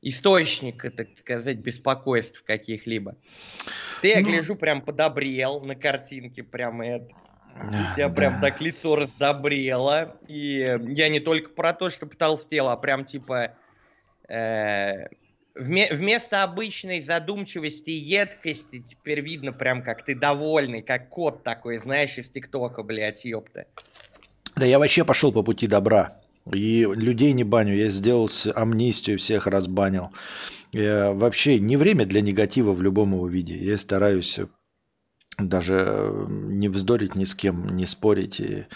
источника, 0.00 0.90
так 0.90 1.08
сказать, 1.16 1.58
беспокойств 1.58 2.44
каких-либо. 2.44 3.16
Ты, 4.00 4.08
я 4.08 4.20
Ну. 4.20 4.28
гляжу, 4.28 4.54
прям 4.54 4.80
подобрел 4.80 5.60
на 5.60 5.74
картинке, 5.74 6.42
прям 6.44 6.80
это. 6.82 7.08
У 7.56 7.94
тебя 7.94 8.08
Да. 8.08 8.14
прям 8.14 8.40
так 8.40 8.60
лицо 8.60 8.94
раздобрело. 8.94 10.16
И 10.28 10.78
я 10.88 11.08
не 11.08 11.18
только 11.18 11.50
про 11.50 11.72
то, 11.72 11.90
что 11.90 12.06
потолстел, 12.06 12.68
а 12.68 12.76
прям 12.76 13.04
типа 13.04 13.56
э, 14.28 15.08
вместо 15.60 16.42
обычной 16.42 17.00
задумчивости 17.02 17.90
и 17.90 17.94
едкости 17.94 18.80
теперь 18.80 19.20
видно 19.20 19.52
прям, 19.52 19.82
как 19.82 20.04
ты 20.04 20.14
довольный, 20.14 20.82
как 20.82 21.08
кот 21.08 21.42
такой, 21.42 21.78
знаешь, 21.78 22.18
из 22.18 22.30
ТикТока, 22.30 22.82
блядь, 22.82 23.24
ёпта. 23.24 23.66
Да 24.56 24.66
я 24.66 24.78
вообще 24.78 25.04
пошел 25.04 25.32
по 25.32 25.42
пути 25.42 25.66
добра. 25.66 26.20
И 26.52 26.86
людей 26.90 27.32
не 27.32 27.44
баню. 27.44 27.74
Я 27.74 27.90
сделал 27.90 28.30
амнистию, 28.54 29.18
всех 29.18 29.46
разбанил. 29.46 30.10
Я 30.72 31.12
вообще 31.12 31.58
не 31.58 31.76
время 31.76 32.06
для 32.06 32.20
негатива 32.20 32.72
в 32.72 32.82
любом 32.82 33.12
его 33.12 33.28
виде. 33.28 33.56
Я 33.56 33.76
стараюсь 33.76 34.40
даже 35.38 35.84
э, 35.86 36.26
не 36.28 36.68
вздорить 36.68 37.14
ни 37.14 37.24
с 37.24 37.34
кем, 37.34 37.76
не 37.76 37.86
спорить. 37.86 38.40
И... 38.40 38.66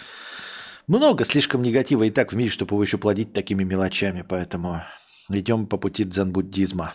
Много 0.87 1.25
слишком 1.25 1.63
негатива 1.63 2.05
и 2.05 2.11
так 2.11 2.33
в 2.33 2.37
мире, 2.37 2.51
чтобы 2.51 2.75
его 2.75 2.83
еще 2.83 2.99
плодить 2.99 3.33
такими 3.33 3.65
мелочами. 3.65 4.25
Поэтому 4.27 4.83
идем 5.29 5.67
по 5.67 5.77
пути 5.79 6.05
дзен-буддизма. 6.05 6.95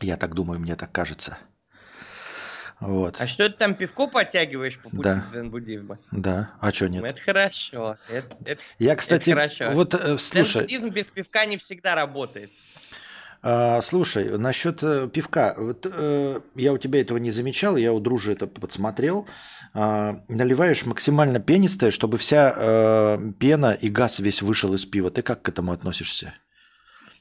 Я 0.00 0.16
так 0.16 0.34
думаю, 0.34 0.60
мне 0.60 0.76
так 0.76 0.92
кажется. 0.92 1.38
Вот. 2.80 3.20
А 3.20 3.26
что 3.26 3.48
ты 3.48 3.56
там 3.56 3.74
пивко 3.74 4.06
подтягиваешь 4.06 4.78
по 4.78 4.88
пути 4.88 5.02
Да. 5.02 5.26
дзен-буддизма? 5.28 5.98
Да. 6.12 6.52
А 6.60 6.70
что 6.72 6.88
нет? 6.88 7.04
Это 7.04 7.20
хорошо. 7.20 7.96
Это, 8.08 8.36
это- 8.44 8.62
Я, 8.78 8.94
кстати, 8.94 9.30
хорошо. 9.30 9.72
вот 9.72 9.94
э, 9.94 10.16
слушай, 10.18 10.64
Дзен-буддизм 10.66 10.88
без 10.90 11.06
пивка 11.08 11.44
не 11.46 11.56
всегда 11.56 11.96
работает. 11.96 12.52
А, 13.42 13.80
слушай, 13.80 14.36
насчет 14.38 14.82
э, 14.82 15.08
пивка. 15.12 15.54
Вот, 15.56 15.86
э, 15.92 16.40
я 16.54 16.72
у 16.72 16.78
тебя 16.78 17.00
этого 17.00 17.18
не 17.18 17.32
замечал, 17.32 17.76
я 17.76 17.92
у 17.92 17.98
дружи 18.00 18.32
это 18.32 18.46
подсмотрел. 18.46 19.26
А, 19.74 20.20
наливаешь 20.28 20.86
максимально 20.86 21.40
пенистое, 21.40 21.90
чтобы 21.90 22.16
вся 22.18 22.52
э, 22.56 23.32
пена 23.40 23.72
и 23.72 23.88
газ 23.88 24.20
весь 24.20 24.40
вышел 24.42 24.72
из 24.74 24.84
пива. 24.86 25.10
Ты 25.10 25.22
как 25.22 25.42
к 25.42 25.48
этому 25.48 25.72
относишься? 25.72 26.34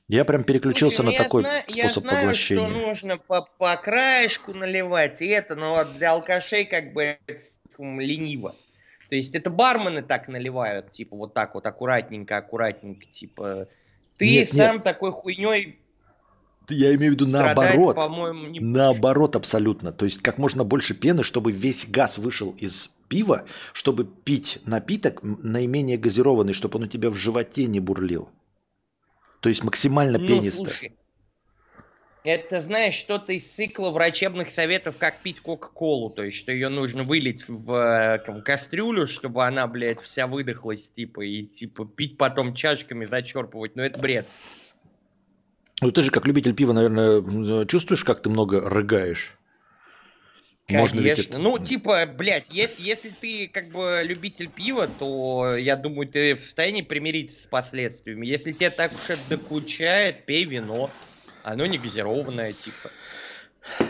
Я 0.07 0.23
прям 0.23 0.43
переключился 0.45 0.97
Слушай, 0.97 1.05
ну 1.05 1.11
на 1.11 1.15
я 1.15 1.23
такой 1.23 1.43
зна- 1.43 1.63
способ 1.67 2.03
я 2.03 2.09
знаю, 2.09 2.17
поглощения. 2.21 2.65
что 2.65 2.87
нужно 2.87 3.17
по, 3.17 3.41
по 3.57 3.75
краешку 3.75 4.53
наливать, 4.53 5.21
и 5.21 5.27
это, 5.27 5.55
но 5.55 5.71
вот 5.75 5.97
для 5.97 6.11
алкашей 6.11 6.63
как 6.63 6.93
бы 6.93 7.17
лениво. 7.77 8.55
То 9.09 9.15
есть 9.15 9.35
это 9.35 9.49
бармены 9.49 10.01
так 10.01 10.27
наливают, 10.29 10.91
типа 10.91 11.15
вот 11.15 11.33
так 11.33 11.55
вот 11.55 11.65
аккуратненько, 11.65 12.37
аккуратненько, 12.37 13.05
типа. 13.05 13.67
Ты 14.17 14.29
Нет, 14.29 14.51
сам 14.51 14.81
такой 14.81 15.11
хуйней 15.11 15.79
Я 16.69 16.95
имею 16.95 17.11
в 17.11 17.15
виду 17.15 17.27
Страдать, 17.27 17.55
наоборот. 17.55 17.95
по-моему, 17.95 18.47
не 18.47 18.59
Наоборот 18.59 19.35
абсолютно. 19.35 19.91
То 19.91 20.05
есть 20.05 20.21
как 20.21 20.37
можно 20.37 20.63
больше 20.63 20.95
пены, 20.95 21.23
чтобы 21.23 21.51
весь 21.51 21.85
газ 21.87 22.17
вышел 22.17 22.51
из 22.57 22.89
пива, 23.09 23.45
чтобы 23.73 24.05
пить 24.05 24.59
напиток 24.65 25.19
наименее 25.21 25.97
газированный, 25.97 26.53
чтобы 26.53 26.77
он 26.77 26.85
у 26.85 26.87
тебя 26.87 27.09
в 27.09 27.15
животе 27.15 27.67
не 27.67 27.79
бурлил. 27.79 28.29
То 29.39 29.49
есть 29.49 29.63
максимально 29.63 30.17
Ну, 30.17 30.27
пенисто. 30.27 30.65
слушай, 30.65 30.93
это, 32.23 32.61
знаешь, 32.61 32.95
что-то 32.95 33.31
из 33.31 33.47
цикла 33.47 33.89
врачебных 33.89 34.49
советов, 34.49 34.97
как 34.97 35.21
пить 35.21 35.39
Кока-Колу. 35.39 36.09
То 36.09 36.23
есть, 36.23 36.35
что 36.37 36.51
ее 36.51 36.67
нужно 36.67 37.03
вылить 37.03 37.47
в 37.47 37.71
э, 37.71 38.19
там, 38.19 38.41
кастрюлю, 38.41 39.07
чтобы 39.07 39.45
она, 39.45 39.65
блядь, 39.67 40.01
вся 40.01 40.27
выдохлась, 40.27 40.89
типа, 40.89 41.21
и, 41.21 41.43
типа, 41.43 41.85
пить 41.85 42.17
потом 42.17 42.53
чашками, 42.53 43.05
зачерпывать. 43.05 43.77
Но 43.77 43.83
это 43.83 43.97
бред. 43.99 44.27
Ну 45.79 45.91
ты 45.91 46.03
же 46.03 46.11
как 46.11 46.27
любитель 46.27 46.53
пива, 46.53 46.73
наверное, 46.73 47.65
чувствуешь, 47.65 48.03
как 48.03 48.21
ты 48.21 48.29
много 48.29 48.67
рыгаешь? 48.67 49.36
Можно 50.69 50.99
ведь 50.99 51.13
Конечно. 51.15 51.29
это- 51.35 51.39
Ну, 51.39 51.59
типа, 51.59 52.05
блядь, 52.07 52.49
если, 52.49 52.83
если 52.83 53.09
ты, 53.09 53.47
как 53.47 53.69
бы, 53.69 54.01
любитель 54.03 54.49
пива, 54.49 54.89
то, 54.99 55.55
я 55.55 55.77
думаю, 55.77 56.09
ты 56.09 56.35
в 56.35 56.41
состоянии 56.41 56.81
примириться 56.81 57.41
с 57.43 57.47
последствиями. 57.47 58.25
Если 58.27 58.51
тебе 58.51 58.69
так 58.69 58.91
уж 58.93 59.09
это 59.09 59.21
докучает, 59.29 60.25
пей 60.25 60.43
вино. 60.43 60.91
Оно 61.43 61.65
не 61.65 61.77
газированное, 61.77 62.51
типа. 62.51 62.91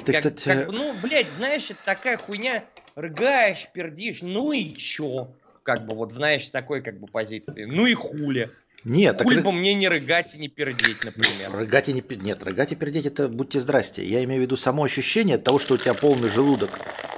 Ты, 0.06 0.12
Как- 0.12 0.18
кстати, 0.18 0.44
как 0.44 0.68
ну, 0.72 0.94
блядь, 1.02 1.32
знаешь, 1.32 1.72
это 1.72 1.80
такая 1.84 2.18
хуйня, 2.18 2.64
рыгаешь, 2.96 3.68
пердишь, 3.74 4.22
ну 4.22 4.52
и 4.52 4.74
чё? 4.76 5.34
Как 5.64 5.86
бы, 5.88 5.96
вот, 5.96 6.12
знаешь, 6.12 6.46
с 6.48 6.52
такой, 6.52 6.82
как 6.84 7.00
бы, 7.00 7.08
позиции. 7.08 7.66
Ну 7.66 7.88
и 7.88 7.96
хули. 7.96 8.52
Нет, 8.84 9.18
так 9.18 9.28
Хули 9.28 9.40
ры- 9.40 9.44
бы 9.44 9.52
мне 9.52 9.74
не 9.74 9.88
рыгать 9.90 10.36
и 10.36 10.38
не 10.38 10.48
пердеть, 10.48 11.04
например. 11.04 11.52
рыгать 11.52 11.90
и 11.90 11.94
не 11.94 12.02
пи- 12.02 12.16
Нет, 12.18 12.44
рыгать 12.44 12.72
и 12.72 12.76
пердеть 12.76 13.06
это 13.06 13.28
будьте 13.28 13.60
здрасте. 13.60 14.06
Я 14.06 14.24
имею 14.24 14.42
в 14.42 14.44
виду 14.44 14.56
само 14.56 14.84
ощущение 14.84 15.38
того, 15.38 15.60
что 15.60 15.74
у 15.74 15.78
тебя 15.78 15.94
полный 15.94 16.30
желудок. 16.30 16.70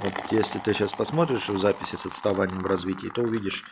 Вот 0.02 0.14
если 0.32 0.60
ты 0.60 0.74
сейчас 0.74 0.94
посмотришь 0.94 1.50
в 1.50 1.60
записи 1.60 1.96
с 1.96 2.06
отставанием 2.06 2.62
в 2.62 2.66
развитии, 2.66 3.08
то 3.14 3.22
увидишь, 3.22 3.64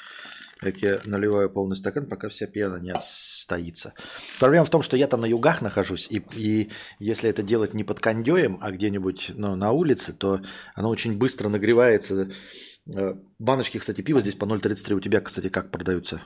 как 0.60 0.78
я 0.80 1.00
наливаю 1.06 1.50
полный 1.50 1.76
стакан, 1.76 2.06
пока 2.08 2.30
вся 2.30 2.46
пена 2.48 2.78
не 2.78 2.92
отстоится. 2.92 3.94
Проблема 4.40 4.66
в 4.66 4.70
том, 4.70 4.82
что 4.82 4.98
я 4.98 5.08
там 5.08 5.22
на 5.22 5.26
югах 5.26 5.62
нахожусь, 5.62 6.08
и, 6.10 6.22
и 6.34 6.70
если 7.00 7.30
это 7.30 7.42
делать 7.44 7.74
не 7.74 7.84
под 7.84 8.00
кондеем, 8.00 8.58
а 8.62 8.72
где-нибудь 8.72 9.32
ну, 9.36 9.56
на 9.56 9.72
улице, 9.72 10.14
то 10.14 10.42
оно 10.76 10.90
очень 10.90 11.18
быстро 11.18 11.50
нагревается. 11.50 12.30
Э, 12.94 13.14
Баночки, 13.40 13.78
кстати, 13.78 14.02
пива 14.02 14.20
здесь 14.22 14.36
по 14.36 14.46
0,33. 14.46 14.94
У 14.96 15.00
тебя, 15.00 15.22
кстати, 15.22 15.50
как 15.50 15.72
продаются? 15.72 16.22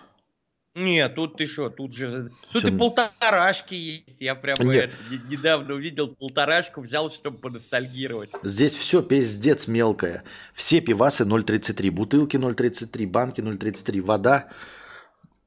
Нет, 0.73 1.15
тут 1.15 1.35
ты 1.37 1.47
что, 1.47 1.69
тут 1.69 1.93
же... 1.93 2.31
Тут 2.53 2.63
Всё. 2.63 2.73
и 2.73 2.77
полторашки 2.77 3.73
есть. 3.73 4.15
Я 4.21 4.35
прямо 4.35 4.63
Нет. 4.63 4.85
это, 4.85 4.95
не- 5.11 5.35
недавно 5.35 5.73
увидел 5.73 6.15
полторашку, 6.15 6.79
взял, 6.81 7.09
чтобы 7.11 7.39
поностальгировать. 7.39 8.31
Здесь 8.43 8.73
все 8.75 9.01
пиздец 9.01 9.67
мелкое. 9.67 10.23
Все 10.53 10.79
пивасы 10.79 11.25
0,33, 11.25 11.91
бутылки 11.91 12.37
0,33, 12.37 13.05
банки 13.05 13.41
0,33, 13.41 14.01
вода 14.01 14.47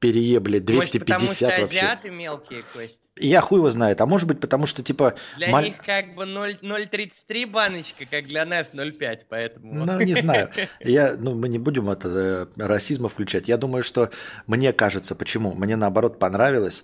переебле 0.05 0.59
Может, 0.59 0.91
потому 0.99 1.19
250 1.19 1.35
что 1.35 1.61
вообще. 1.61 1.79
азиаты 1.79 2.09
мелкие, 2.09 2.63
Кость? 2.73 2.99
Я 3.17 3.39
хуй 3.41 3.59
его 3.59 3.71
знает, 3.71 4.01
а 4.01 4.05
может 4.05 4.27
быть 4.27 4.39
потому 4.39 4.65
что 4.65 4.83
типа... 4.83 5.15
Для 5.37 5.49
маль- 5.49 5.65
них 5.65 5.77
как 5.77 6.15
бы 6.15 6.25
0 6.25 6.57
0,33 6.61 7.47
баночка, 7.47 8.05
как 8.09 8.25
для 8.25 8.45
нас 8.45 8.73
0,5, 8.73 9.19
поэтому... 9.29 9.85
Ну, 9.85 9.99
не 10.01 10.15
знаю. 10.15 10.49
Я, 10.81 11.15
ну, 11.17 11.33
мы 11.33 11.47
не 11.47 11.57
будем 11.57 11.89
это 11.89 12.09
э, 12.09 12.45
расизма 12.57 13.07
включать. 13.07 13.47
Я 13.47 13.57
думаю, 13.57 13.83
что 13.83 14.09
мне 14.47 14.73
кажется, 14.73 15.15
почему? 15.15 15.53
Мне 15.53 15.75
наоборот 15.77 16.19
понравилось. 16.19 16.83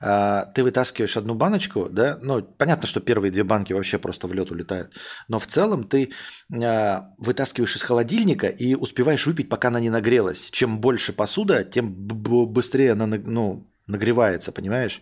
А, 0.00 0.46
Ты 0.54 0.62
вытаскиваешь 0.62 1.16
одну 1.16 1.34
баночку, 1.34 1.88
да? 1.90 2.18
Ну, 2.22 2.42
понятно, 2.42 2.86
что 2.86 3.00
первые 3.00 3.30
две 3.30 3.44
банки 3.44 3.72
вообще 3.72 3.98
просто 3.98 4.26
в 4.26 4.32
лед 4.32 4.50
улетают. 4.50 4.96
Но 5.28 5.38
в 5.38 5.46
целом 5.46 5.84
ты 5.84 6.10
а, 6.52 7.08
вытаскиваешь 7.18 7.76
из 7.76 7.82
холодильника 7.82 8.46
и 8.48 8.74
успеваешь 8.74 9.26
выпить, 9.26 9.48
пока 9.48 9.68
она 9.68 9.80
не 9.80 9.90
нагрелась. 9.90 10.48
Чем 10.50 10.80
больше 10.80 11.12
посуда, 11.12 11.64
тем 11.64 11.92
быстрее 11.92 12.92
она 12.92 13.06
ну, 13.06 13.70
нагревается, 13.90 14.52
понимаешь? 14.52 15.00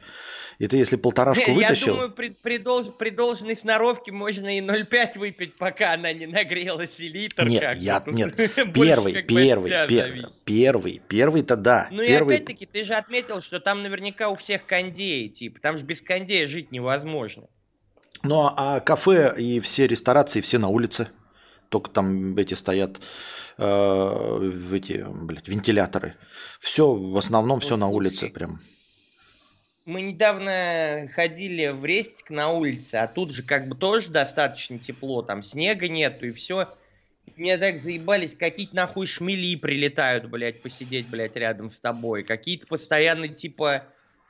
И 0.59 0.66
ты 0.66 0.76
если 0.76 0.97
полторашку 0.97 1.53
вытащил... 1.53 1.86
Я 1.86 1.93
думаю, 1.93 2.11
при, 2.11 2.30
при, 2.30 2.59
долж- 2.59 2.91
при 2.91 3.11
должной 3.11 3.57
сноровке 3.57 4.11
можно 4.11 4.59
и 4.59 4.61
0,5 4.61 5.18
выпить, 5.18 5.55
пока 5.57 5.93
она 5.93 6.12
не 6.12 6.26
нагрелась, 6.26 6.99
и 6.99 7.09
литр. 7.09 7.47
Нет, 7.47 7.62
я, 7.78 8.03
нет, 8.07 8.34
первый, 8.74 9.22
первый, 9.22 9.70
тебя 9.70 9.86
пер- 9.86 10.01
зависит. 10.01 10.45
первый, 10.45 11.03
первый-то 11.07 11.57
да. 11.57 11.86
Ну 11.93 12.03
и 12.03 12.09
первый... 12.09 12.36
опять-таки, 12.36 12.66
ты 12.66 12.82
же 12.82 12.95
отметил, 12.95 13.41
что 13.41 13.61
там 13.61 13.84
наверняка 13.84 14.30
у 14.30 14.34
всех 14.34 14.66
кондеи, 14.66 15.28
типа, 15.28 15.61
там 15.61 15.78
же 15.78 15.84
без 15.84 16.03
кондея 16.03 16.49
жить 16.49 16.72
невозможно. 16.72 17.45
Ну, 18.24 18.51
а 18.57 18.80
кафе 18.80 19.34
и 19.39 19.61
все 19.61 19.86
ресторации, 19.86 20.41
все 20.41 20.59
на 20.59 20.66
улице. 20.68 21.09
Только 21.68 21.91
там 21.91 22.36
эти 22.36 22.55
стоят 22.55 22.99
э, 23.59 24.53
эти, 24.72 25.07
блядь, 25.09 25.47
вентиляторы. 25.47 26.16
Все, 26.59 26.93
в 26.93 27.16
основном 27.16 27.61
все 27.61 27.76
на 27.76 27.86
улице 27.86 28.28
прям. 28.28 28.61
Мы 29.89 30.03
недавно 30.03 31.09
ходили 31.14 31.68
в 31.68 31.82
рестик 31.82 32.28
на 32.28 32.51
улице, 32.51 32.97
а 32.97 33.07
тут 33.07 33.32
же 33.32 33.43
как 33.43 33.68
бы 33.68 33.74
тоже 33.74 34.11
достаточно 34.11 34.78
тепло, 34.78 35.22
там 35.22 35.43
снега 35.43 35.89
нету 35.89 36.26
и 36.26 36.32
все. 36.32 36.68
Мне 37.36 37.57
так 37.57 37.78
заебались, 37.78 38.34
какие-то 38.34 38.76
нахуй 38.76 39.07
шмели 39.07 39.57
прилетают, 39.57 40.28
блядь, 40.28 40.61
посидеть, 40.61 41.09
блядь, 41.09 41.36
рядом 41.36 41.70
с 41.70 41.80
тобой. 41.80 42.22
Какие-то 42.22 42.66
постоянно, 42.66 43.28
типа, 43.28 43.84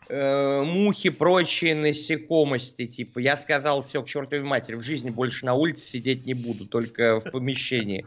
э, 0.08 0.62
мухи, 0.62 1.10
прочие 1.10 1.74
насекомости, 1.74 2.86
типа. 2.86 3.18
Я 3.18 3.36
сказал, 3.36 3.82
все, 3.82 4.00
к 4.04 4.06
чертовой 4.06 4.44
матери, 4.44 4.76
в 4.76 4.82
жизни 4.82 5.10
больше 5.10 5.44
на 5.44 5.54
улице 5.54 5.90
сидеть 5.90 6.24
не 6.24 6.34
буду, 6.34 6.66
только 6.66 7.18
в 7.18 7.32
помещении. 7.32 8.06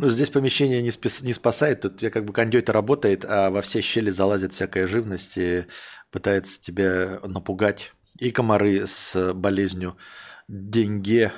Ну, 0.00 0.08
здесь 0.08 0.30
помещение 0.30 0.80
не, 0.80 0.88
спас- 0.88 1.22
не 1.22 1.34
спасает. 1.34 1.82
Тут 1.82 2.00
я 2.00 2.08
как 2.08 2.24
бы 2.24 2.32
кондей-то 2.32 2.72
работает, 2.72 3.26
а 3.28 3.50
во 3.50 3.60
все 3.60 3.82
щели 3.82 4.08
залазит 4.08 4.54
всякая 4.54 4.86
живность 4.86 5.36
и 5.36 5.66
пытается 6.10 6.58
тебя 6.58 7.20
напугать. 7.22 7.92
И 8.18 8.30
комары 8.30 8.86
с 8.86 9.34
болезнью 9.34 9.98
деньге, 10.48 11.34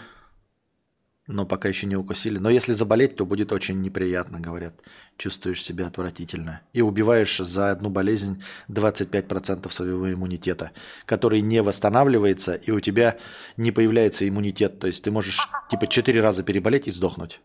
но 1.27 1.45
пока 1.45 1.69
еще 1.69 1.89
не 1.89 1.97
укусили. 1.97 2.39
Но 2.39 2.51
если 2.51 2.73
заболеть, 2.73 3.17
то 3.17 3.27
будет 3.27 3.51
очень 3.51 3.81
неприятно, 3.81 4.39
говорят. 4.39 4.75
Чувствуешь 5.17 5.61
себя 5.61 5.89
отвратительно. 5.89 6.61
И 6.73 6.83
убиваешь 6.83 7.39
за 7.39 7.73
одну 7.73 7.91
болезнь 7.91 8.45
25% 8.69 9.69
своего 9.73 10.13
иммунитета, 10.13 10.71
который 11.05 11.41
не 11.41 11.63
восстанавливается, 11.63 12.55
и 12.55 12.71
у 12.71 12.79
тебя 12.79 13.19
не 13.57 13.73
появляется 13.73 14.29
иммунитет. 14.29 14.79
То 14.79 14.87
есть 14.87 15.03
ты 15.03 15.11
можешь 15.11 15.49
типа 15.69 15.89
4 15.89 16.21
раза 16.21 16.45
переболеть 16.45 16.87
и 16.87 16.93
сдохнуть. 16.93 17.41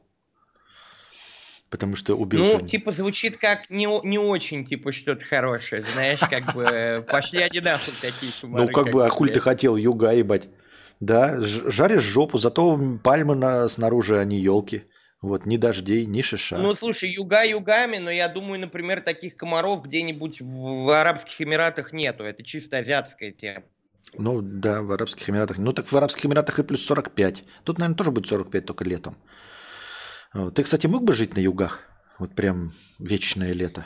Потому 1.69 1.97
что 1.97 2.15
убился. 2.15 2.59
Ну, 2.59 2.65
типа, 2.65 2.91
звучит 2.93 3.37
как 3.37 3.69
не, 3.69 3.87
не 4.05 4.17
очень, 4.17 4.63
типа, 4.63 4.93
что-то 4.93 5.25
хорошее, 5.25 5.83
знаешь, 5.93 6.19
как 6.19 6.53
бы, 6.55 6.63
э, 6.63 7.01
пошли 7.01 7.41
они 7.41 7.59
нахуй 7.59 7.93
такие 8.01 8.31
комары. 8.39 8.65
ну, 8.65 8.71
как 8.71 8.93
бы, 8.93 9.05
а 9.05 9.09
хуй 9.09 9.29
ты 9.29 9.39
хотел, 9.39 9.75
юга 9.75 10.11
ебать. 10.11 10.47
Да, 10.99 11.39
жаришь 11.41 12.03
жопу, 12.03 12.37
зато 12.37 12.79
пальмы 13.03 13.35
на, 13.35 13.67
снаружи, 13.67 14.17
а 14.19 14.23
не 14.23 14.39
елки. 14.39 14.83
Вот, 15.21 15.45
ни 15.45 15.57
дождей, 15.57 16.05
ни 16.05 16.21
шиша. 16.21 16.57
Ну, 16.57 16.75
слушай, 16.75 17.09
юга 17.09 17.43
югами, 17.43 17.97
но 17.97 18.11
я 18.11 18.27
думаю, 18.27 18.59
например, 18.59 19.01
таких 19.01 19.35
комаров 19.35 19.83
где-нибудь 19.83 20.41
в, 20.41 20.85
в 20.85 20.89
Арабских 20.89 21.41
Эмиратах 21.41 21.91
нету. 21.91 22.23
Это 22.23 22.43
чисто 22.43 22.77
азиатская 22.77 23.31
тема. 23.31 23.63
Ну 24.13 24.41
да, 24.41 24.81
в 24.83 24.91
Арабских 24.91 25.29
Эмиратах. 25.29 25.57
Ну 25.57 25.73
так 25.73 25.91
в 25.91 25.97
Арабских 25.97 26.25
Эмиратах 26.25 26.59
и 26.59 26.63
плюс 26.63 26.85
45. 26.85 27.43
Тут, 27.63 27.79
наверное, 27.79 27.97
тоже 27.97 28.11
будет 28.11 28.27
45, 28.27 28.65
только 28.65 28.83
летом. 28.83 29.17
Вот. 30.33 30.55
Ты, 30.55 30.63
кстати, 30.63 30.87
мог 30.87 31.03
бы 31.03 31.13
жить 31.13 31.35
на 31.35 31.39
югах? 31.39 31.83
Вот 32.19 32.33
прям 32.33 32.73
вечное 32.99 33.53
лето. 33.53 33.85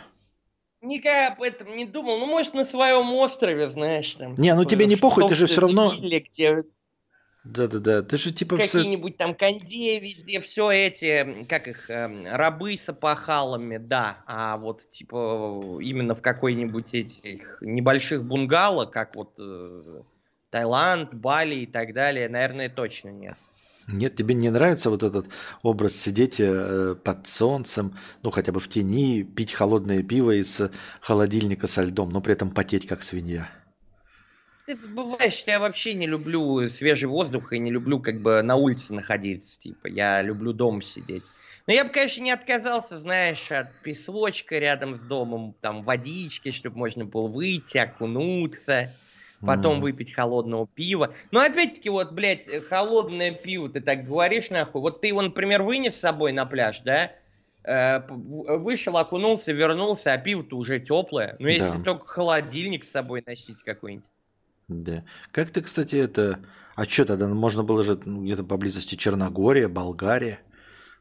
Никогда 0.82 1.28
об 1.34 1.42
этом 1.42 1.76
не 1.76 1.86
думал. 1.86 2.18
Ну, 2.18 2.26
может, 2.26 2.54
на 2.54 2.66
своем 2.66 3.14
острове, 3.14 3.70
знаешь, 3.70 4.16
там. 4.16 4.34
Не, 4.36 4.56
ну 4.56 4.62
типа, 4.64 4.72
тебе 4.72 4.86
не 4.88 4.96
похуй, 4.96 5.28
ты 5.28 5.36
же 5.36 5.46
всё 5.46 5.62
равно- 5.62 5.92
где 6.00 6.64
Да-да-да, 7.44 8.02
ты 8.04 8.18
же 8.18 8.32
типа... 8.32 8.58
все- 8.58 8.80
какие-нибудь 8.80 9.18
там 9.18 9.36
кондеи 9.36 10.00
везде, 10.00 10.40
все 10.42 10.72
эти, 10.72 11.46
как 11.48 11.68
их, 11.68 11.90
эм, 11.90 12.26
рабы 12.26 12.78
с 12.78 12.90
опахалами, 12.90 13.78
да. 13.78 14.24
А 14.26 14.58
вот, 14.58 14.88
типа, 14.88 15.80
именно 15.82 16.16
в 16.16 16.22
какой-нибудь 16.22 16.94
этих 16.94 17.58
небольших 17.62 18.24
бунгало, 18.24 18.86
как 18.86 19.16
вот 19.16 19.34
э, 19.40 20.02
Таиланд, 20.50 21.14
Бали 21.14 21.56
и 21.56 21.66
так 21.66 21.94
далее, 21.94 22.28
наверное, 22.30 22.70
точно 22.70 23.10
нет. 23.10 23.38
Нет, 23.88 24.16
тебе 24.16 24.36
не 24.36 24.50
нравится 24.50 24.90
вот 24.90 25.04
этот 25.04 25.28
образ 25.64 25.96
сидеть 25.96 26.40
э, 26.40 26.96
под 27.04 27.28
солнцем, 27.28 27.98
ну 28.24 28.32
хотя 28.32 28.52
бы 28.52 28.60
в 28.60 28.68
тени, 28.68 29.24
пить 29.24 29.54
холодное 29.54 30.04
пиво 30.04 30.32
из 30.32 30.62
холодильника 31.02 31.68
со 31.68 31.82
льдом, 31.82 32.10
но 32.10 32.22
при 32.22 32.34
этом 32.34 32.52
потеть 32.52 32.88
как 32.88 33.04
свинья. 33.04 33.50
Ты 34.66 34.76
забываешь, 34.76 35.44
я 35.48 35.60
вообще 35.60 35.94
не 35.94 36.08
люблю 36.08 36.70
свежий 36.70 37.10
воздух 37.10 37.52
и 37.52 37.60
не 37.60 37.72
люблю 37.72 38.00
как 38.00 38.22
бы 38.22 38.42
на 38.42 38.56
улице 38.56 38.94
находиться, 38.94 39.60
типа, 39.60 39.88
я 39.88 40.22
люблю 40.22 40.54
дома 40.54 40.82
сидеть. 40.82 41.24
Но 41.68 41.74
я 41.74 41.84
бы, 41.84 41.92
конечно, 41.92 42.22
не 42.22 42.32
отказался, 42.32 43.00
знаешь, 43.00 43.52
от 43.52 43.74
песочка 43.82 44.58
рядом 44.58 44.98
с 44.98 45.02
домом, 45.02 45.56
там, 45.62 45.84
водички, 45.84 46.52
чтобы 46.52 46.78
можно 46.78 47.06
было 47.06 47.28
выйти, 47.28 47.78
окунуться. 47.78 48.94
Потом 49.46 49.74
Мгм. 49.76 49.82
выпить 49.82 50.14
холодного 50.14 50.68
пива. 50.68 51.14
Но 51.32 51.40
опять-таки, 51.42 51.90
вот, 51.90 52.12
блядь, 52.12 52.48
э, 52.48 52.62
холодное 52.62 53.32
пиво, 53.32 53.70
ты 53.70 53.82
так 53.82 54.06
говоришь, 54.06 54.50
нахуй. 54.50 54.82
Вот 54.82 55.02
ты 55.02 55.08
его, 55.08 55.22
например, 55.22 55.64
вынес 55.64 55.96
с 55.96 56.00
собой 56.00 56.32
на 56.32 56.46
пляж, 56.46 56.82
да? 56.82 57.12
Э, 57.64 58.00
вышел, 58.10 58.98
окунулся, 58.98 59.52
вернулся, 59.54 60.14
а 60.14 60.18
пиво-то 60.18 60.58
уже 60.58 60.80
теплое. 60.80 61.36
Ну, 61.40 61.48
если 61.48 61.78
Да. 61.78 61.84
только 61.84 62.08
холодильник 62.08 62.84
с 62.84 62.90
собой 62.92 63.24
носить 63.26 63.62
какой-нибудь. 63.64 64.06
Да. 64.68 65.04
Как 65.32 65.50
ты, 65.52 65.62
кстати, 65.62 65.96
это... 65.96 66.40
А 66.76 66.86
что 66.86 67.06
тогда? 67.06 67.28
Можно 67.28 67.64
было 67.64 67.84
же 67.84 68.00
ну, 68.06 68.24
где-то 68.24 68.44
поблизости 68.44 68.96
Черногория, 68.96 69.68
Болгария. 69.68 70.40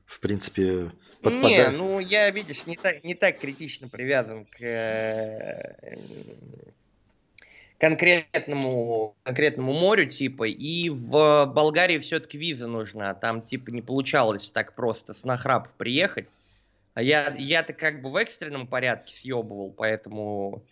В 0.05 0.19
принципе, 0.19 0.65
Не, 0.65 0.91
подпадает. 1.23 1.79
ну 1.79 2.01
я, 2.01 2.29
видишь, 2.31 2.67
не 2.67 2.75
так, 2.77 3.05
не 3.05 3.15
так 3.15 3.39
критично 3.39 3.89
привязан 3.89 4.45
к 4.45 4.61
э, 4.61 5.97
конкретному, 7.81 9.17
конкретному 9.23 9.73
морю, 9.73 10.07
типа, 10.07 10.47
и 10.47 10.91
в 10.91 11.47
Болгарии 11.47 11.99
все-таки 11.99 12.37
виза 12.37 12.69
нужна, 12.69 13.15
там, 13.15 13.41
типа, 13.41 13.71
не 13.71 13.81
получалось 13.81 14.51
так 14.51 14.75
просто 14.75 15.15
с 15.15 15.25
нахрап 15.25 15.69
приехать, 15.79 16.29
а 16.93 17.03
я, 17.03 17.35
я-то 17.39 17.73
как 17.73 18.03
бы 18.03 18.11
в 18.11 18.17
экстренном 18.17 18.67
порядке 18.67 19.15
съебывал, 19.15 19.71
поэтому 19.71 20.63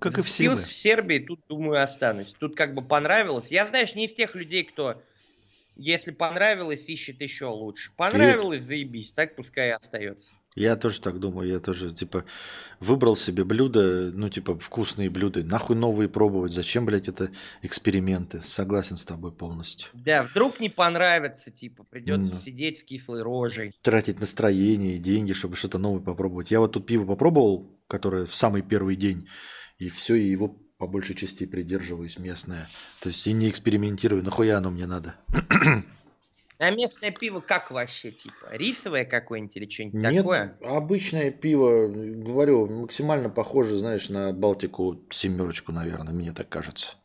Как 0.00 0.18
и 0.18 0.22
все 0.22 0.50
зацепился 0.50 0.68
в 0.68 0.74
Сербии, 0.74 1.18
тут, 1.18 1.40
думаю, 1.48 1.82
останусь. 1.82 2.34
Тут 2.38 2.56
как 2.56 2.74
бы 2.74 2.82
понравилось. 2.82 3.48
Я, 3.48 3.66
знаешь, 3.66 3.94
не 3.94 4.04
из 4.04 4.12
тех 4.12 4.34
людей, 4.34 4.64
кто, 4.64 5.02
если 5.76 6.10
понравилось, 6.10 6.84
ищет 6.86 7.22
еще 7.22 7.46
лучше. 7.46 7.90
Понравилось, 7.96 8.62
заебись, 8.62 9.12
так 9.14 9.34
пускай 9.34 9.68
и 9.68 9.72
остается. 9.72 10.32
Я 10.56 10.74
тоже 10.76 11.00
так 11.00 11.20
думаю. 11.20 11.48
Я 11.48 11.60
тоже, 11.60 11.90
типа, 11.94 12.24
выбрал 12.80 13.14
себе 13.14 13.44
блюда, 13.44 14.10
ну, 14.12 14.28
типа, 14.28 14.58
вкусные 14.58 15.08
блюда. 15.08 15.44
Нахуй 15.44 15.76
новые 15.76 16.08
пробовать. 16.08 16.52
Зачем, 16.52 16.86
блядь, 16.86 17.08
это 17.08 17.30
эксперименты? 17.62 18.40
Согласен 18.40 18.96
с 18.96 19.04
тобой 19.04 19.30
полностью. 19.32 19.88
Да, 19.94 20.24
вдруг 20.24 20.58
не 20.58 20.68
понравится, 20.68 21.52
типа, 21.52 21.84
придется 21.84 22.32
Да. 22.32 22.36
сидеть 22.38 22.78
с 22.78 22.84
кислой 22.84 23.22
рожей. 23.22 23.72
Тратить 23.82 24.18
настроение 24.18 24.96
и 24.96 24.98
деньги, 24.98 25.32
чтобы 25.32 25.54
что-то 25.54 25.78
новое 25.78 26.00
попробовать. 26.00 26.50
Я 26.50 26.58
вот 26.58 26.72
тут 26.72 26.84
пиво 26.86 27.04
попробовал, 27.06 27.78
которое 27.86 28.26
в 28.26 28.34
самый 28.34 28.62
первый 28.62 28.96
день, 28.96 29.28
и 29.78 29.88
все, 29.88 30.16
и 30.16 30.28
его 30.28 30.48
по 30.78 30.86
большей 30.88 31.14
части 31.14 31.46
придерживаюсь 31.46 32.18
местное. 32.18 32.68
То 33.00 33.08
есть 33.08 33.26
и 33.26 33.32
не 33.32 33.48
экспериментирую. 33.50 34.24
Нахуя 34.24 34.58
оно 34.58 34.70
мне 34.70 34.86
надо? 34.86 35.14
А 36.60 36.70
местное 36.70 37.10
пиво 37.10 37.40
как 37.40 37.70
вообще, 37.70 38.10
типа? 38.10 38.48
Рисовое 38.52 39.06
какое-нибудь 39.06 39.56
или 39.56 39.66
что-нибудь 39.68 39.94
Нет, 39.94 40.16
такое? 40.18 40.58
обычное 40.62 41.30
пиво, 41.30 41.88
говорю, 41.88 42.66
максимально 42.68 43.30
похоже, 43.30 43.78
знаешь, 43.78 44.10
на 44.10 44.32
Балтику 44.34 45.02
семерочку, 45.10 45.72
наверное, 45.72 46.12
мне 46.12 46.32
так 46.32 46.50
кажется. 46.50 46.96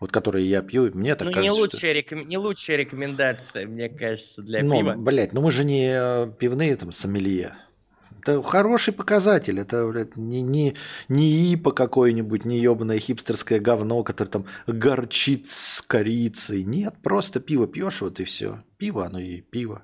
Вот 0.00 0.10
которые 0.10 0.48
я 0.48 0.62
пью, 0.62 0.90
мне 0.94 1.14
так 1.14 1.26
Ну, 1.26 1.28
не 1.28 1.34
кажется. 1.34 1.54
что- 1.54 1.76
лучшая, 1.76 1.92
реком- 1.92 2.26
не 2.26 2.38
лучшая 2.38 2.76
рекомендация, 2.78 3.66
мне 3.66 3.90
кажется, 3.90 4.40
для 4.42 4.62
Ну, 4.62 4.78
пива. 4.78 4.94
блядь, 4.96 5.34
ну 5.34 5.42
мы 5.42 5.50
же 5.52 5.64
не 5.64 5.90
э, 5.94 6.32
пивные 6.38 6.74
там 6.76 6.90
сомелье. 6.90 7.54
Это 8.22 8.40
хороший 8.42 8.94
показатель. 8.94 9.58
Это, 9.58 9.86
блядь, 9.88 10.16
не, 10.16 10.42
не, 10.42 10.76
не 11.08 11.52
ипа 11.54 11.72
какое-нибудь, 11.72 12.44
не 12.44 12.60
ебаное 12.60 13.00
хипстерское 13.00 13.58
говно, 13.58 14.04
которое 14.04 14.30
там 14.30 14.46
горчит 14.68 15.48
с 15.48 15.82
корицей. 15.82 16.62
Нет, 16.62 16.94
просто 17.02 17.40
пиво 17.40 17.66
пьешь, 17.66 18.00
вот 18.00 18.20
и 18.20 18.24
все. 18.24 18.60
Пиво, 18.78 19.06
оно 19.06 19.18
и 19.18 19.40
пиво. 19.40 19.82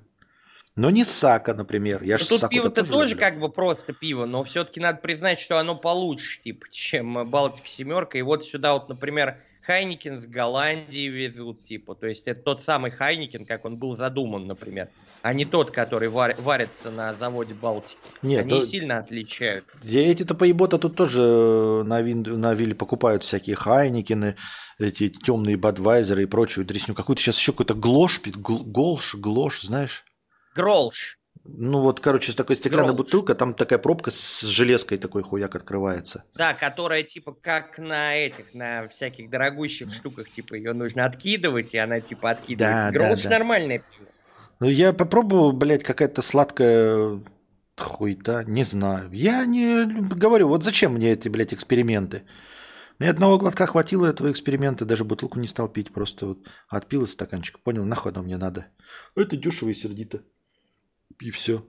Но 0.76 0.90
не 0.90 1.02
сака, 1.04 1.54
например. 1.54 2.04
Я 2.04 2.14
Ну, 2.14 2.18
же 2.20 2.28
Тут 2.28 2.48
пиво-то 2.48 2.84
тоже 2.86 3.14
люблю. 3.14 3.26
как 3.26 3.40
бы 3.40 3.48
просто 3.48 3.92
пиво, 3.92 4.26
но 4.26 4.44
все-таки 4.44 4.78
надо 4.78 5.00
признать, 5.00 5.40
что 5.40 5.58
оно 5.58 5.74
получше, 5.74 6.40
типа, 6.40 6.66
чем 6.70 7.28
Балтика 7.28 7.66
семерка. 7.66 8.16
И 8.18 8.22
вот 8.22 8.44
сюда 8.44 8.74
вот, 8.74 8.88
например, 8.88 9.42
Хайникен 9.72 10.18
с 10.18 10.26
Голландии 10.26 11.08
везут, 11.08 11.62
типа. 11.62 11.94
То 11.94 12.06
есть 12.06 12.26
это 12.26 12.40
тот 12.40 12.62
самый 12.62 12.90
Хайникен, 12.90 13.44
как 13.44 13.66
он 13.66 13.76
был 13.76 13.96
задуман, 13.96 14.46
например. 14.46 14.88
А 15.20 15.34
не 15.34 15.44
тот, 15.44 15.72
который 15.72 16.08
вар- 16.08 16.36
варится 16.38 16.90
на 16.90 17.12
заводе 17.12 17.52
Балтики. 17.52 17.98
Нет, 18.22 18.40
Они 18.46 18.50
то- 18.50 18.64
сильно 18.64 18.96
отличают. 18.96 19.66
Эти-то 19.84 20.34
поебота 20.34 20.78
тут 20.78 20.96
тоже 20.96 21.20
э, 21.22 21.82
на, 21.82 22.00
вин, 22.00 22.22
на 22.22 22.54
вилле 22.54 22.74
покупают 22.74 23.24
всякие 23.24 23.56
Хайникины, 23.56 24.36
эти 24.78 25.10
темные 25.10 25.58
Бадвайзеры 25.58 26.22
и 26.22 26.26
прочую 26.26 26.64
дресню. 26.64 26.94
Какую-то 26.94 27.20
сейчас 27.20 27.36
еще 27.38 27.52
какой-то 27.52 27.74
глош, 27.74 28.22
гл- 28.24 28.64
голш, 28.64 29.16
глош, 29.16 29.60
знаешь? 29.60 30.06
Гролш. 30.54 31.17
Ну 31.50 31.80
вот, 31.80 32.00
короче, 32.00 32.32
такая 32.34 32.56
стеклянная 32.56 32.92
Грольш. 32.92 33.06
бутылка, 33.06 33.34
там 33.34 33.54
такая 33.54 33.78
пробка 33.78 34.10
с 34.10 34.42
железкой 34.42 34.98
такой 34.98 35.22
хуяк 35.22 35.54
открывается. 35.54 36.24
Да, 36.34 36.52
которая 36.52 37.02
типа 37.02 37.32
как 37.32 37.78
на 37.78 38.14
этих, 38.14 38.52
на 38.52 38.86
всяких 38.88 39.30
дорогущих 39.30 39.92
штуках, 39.92 40.30
типа 40.30 40.54
ее 40.54 40.74
нужно 40.74 41.06
откидывать, 41.06 41.72
и 41.72 41.78
она 41.78 42.00
типа 42.00 42.30
откидывается. 42.30 42.92
Да, 42.92 42.98
Гролш 42.98 43.22
да, 43.22 43.30
да. 43.30 43.38
нормальное 43.38 43.78
пиво. 43.78 44.08
Ну 44.60 44.68
я 44.68 44.92
попробовал, 44.92 45.52
блядь, 45.52 45.84
какая-то 45.84 46.20
сладкая 46.20 47.22
хуйта, 47.76 48.44
не 48.46 48.64
знаю. 48.64 49.10
Я 49.12 49.46
не 49.46 49.86
говорю, 49.86 50.48
вот 50.48 50.64
зачем 50.64 50.94
мне 50.94 51.12
эти, 51.12 51.28
блядь, 51.28 51.54
эксперименты? 51.54 52.24
Мне 52.98 53.10
одного 53.10 53.38
глотка 53.38 53.66
хватило 53.66 54.06
этого 54.06 54.30
эксперимента, 54.30 54.84
даже 54.84 55.04
бутылку 55.04 55.38
не 55.38 55.46
стал 55.46 55.68
пить, 55.68 55.92
просто 55.92 56.26
вот 56.26 56.48
отпил 56.68 57.04
из 57.04 57.12
стаканчика, 57.12 57.60
понял, 57.62 57.84
нахуй 57.84 58.12
оно 58.12 58.22
мне 58.22 58.36
надо. 58.36 58.66
Это 59.16 59.36
дешево 59.36 59.70
и 59.70 59.74
сердито. 59.74 60.24
И 61.20 61.30
все. 61.30 61.66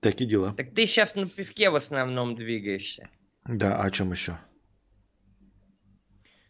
Такие 0.00 0.28
дела. 0.28 0.52
Так 0.54 0.74
ты 0.74 0.86
сейчас 0.86 1.14
на 1.14 1.28
пивке 1.28 1.70
в 1.70 1.76
основном 1.76 2.34
двигаешься. 2.34 3.08
Да, 3.46 3.76
а 3.76 3.84
о 3.84 3.90
чем 3.90 4.12
еще? 4.12 4.38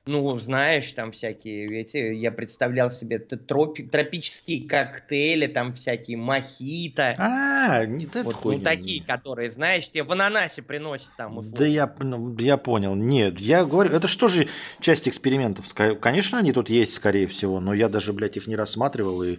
Ну, 0.04 0.36
знаешь, 0.40 0.90
там 0.92 1.12
всякие, 1.12 1.80
эти, 1.80 1.96
я 1.96 2.32
представлял 2.32 2.90
себе 2.90 3.18
тропи- 3.18 3.88
тропические 3.88 4.66
коктейли, 4.66 5.46
там 5.46 5.72
всякие 5.74 6.16
мохито. 6.16 7.14
А, 7.18 7.86
не 7.86 8.06
это 8.06 8.24
вот, 8.24 8.34
ну, 8.34 8.40
хуйня. 8.40 8.64
такие, 8.64 9.04
которые, 9.04 9.52
знаешь, 9.52 9.88
тебе 9.88 10.02
в 10.02 10.10
ананасе 10.10 10.62
приносят 10.62 11.12
там 11.16 11.38
условно. 11.38 11.58
Да 11.58 11.66
я, 11.66 11.94
ну, 12.00 12.36
я 12.38 12.56
понял. 12.56 12.96
Нет, 12.96 13.38
я 13.38 13.64
говорю, 13.64 13.90
это 13.90 14.08
что 14.08 14.26
же 14.26 14.48
часть 14.80 15.06
экспериментов? 15.06 15.72
Конечно, 15.72 16.38
они 16.38 16.52
тут 16.52 16.68
есть, 16.68 16.94
скорее 16.94 17.28
всего, 17.28 17.60
но 17.60 17.72
я 17.72 17.88
даже, 17.88 18.12
блядь, 18.12 18.36
их 18.36 18.48
не 18.48 18.56
рассматривал, 18.56 19.22
и 19.22 19.38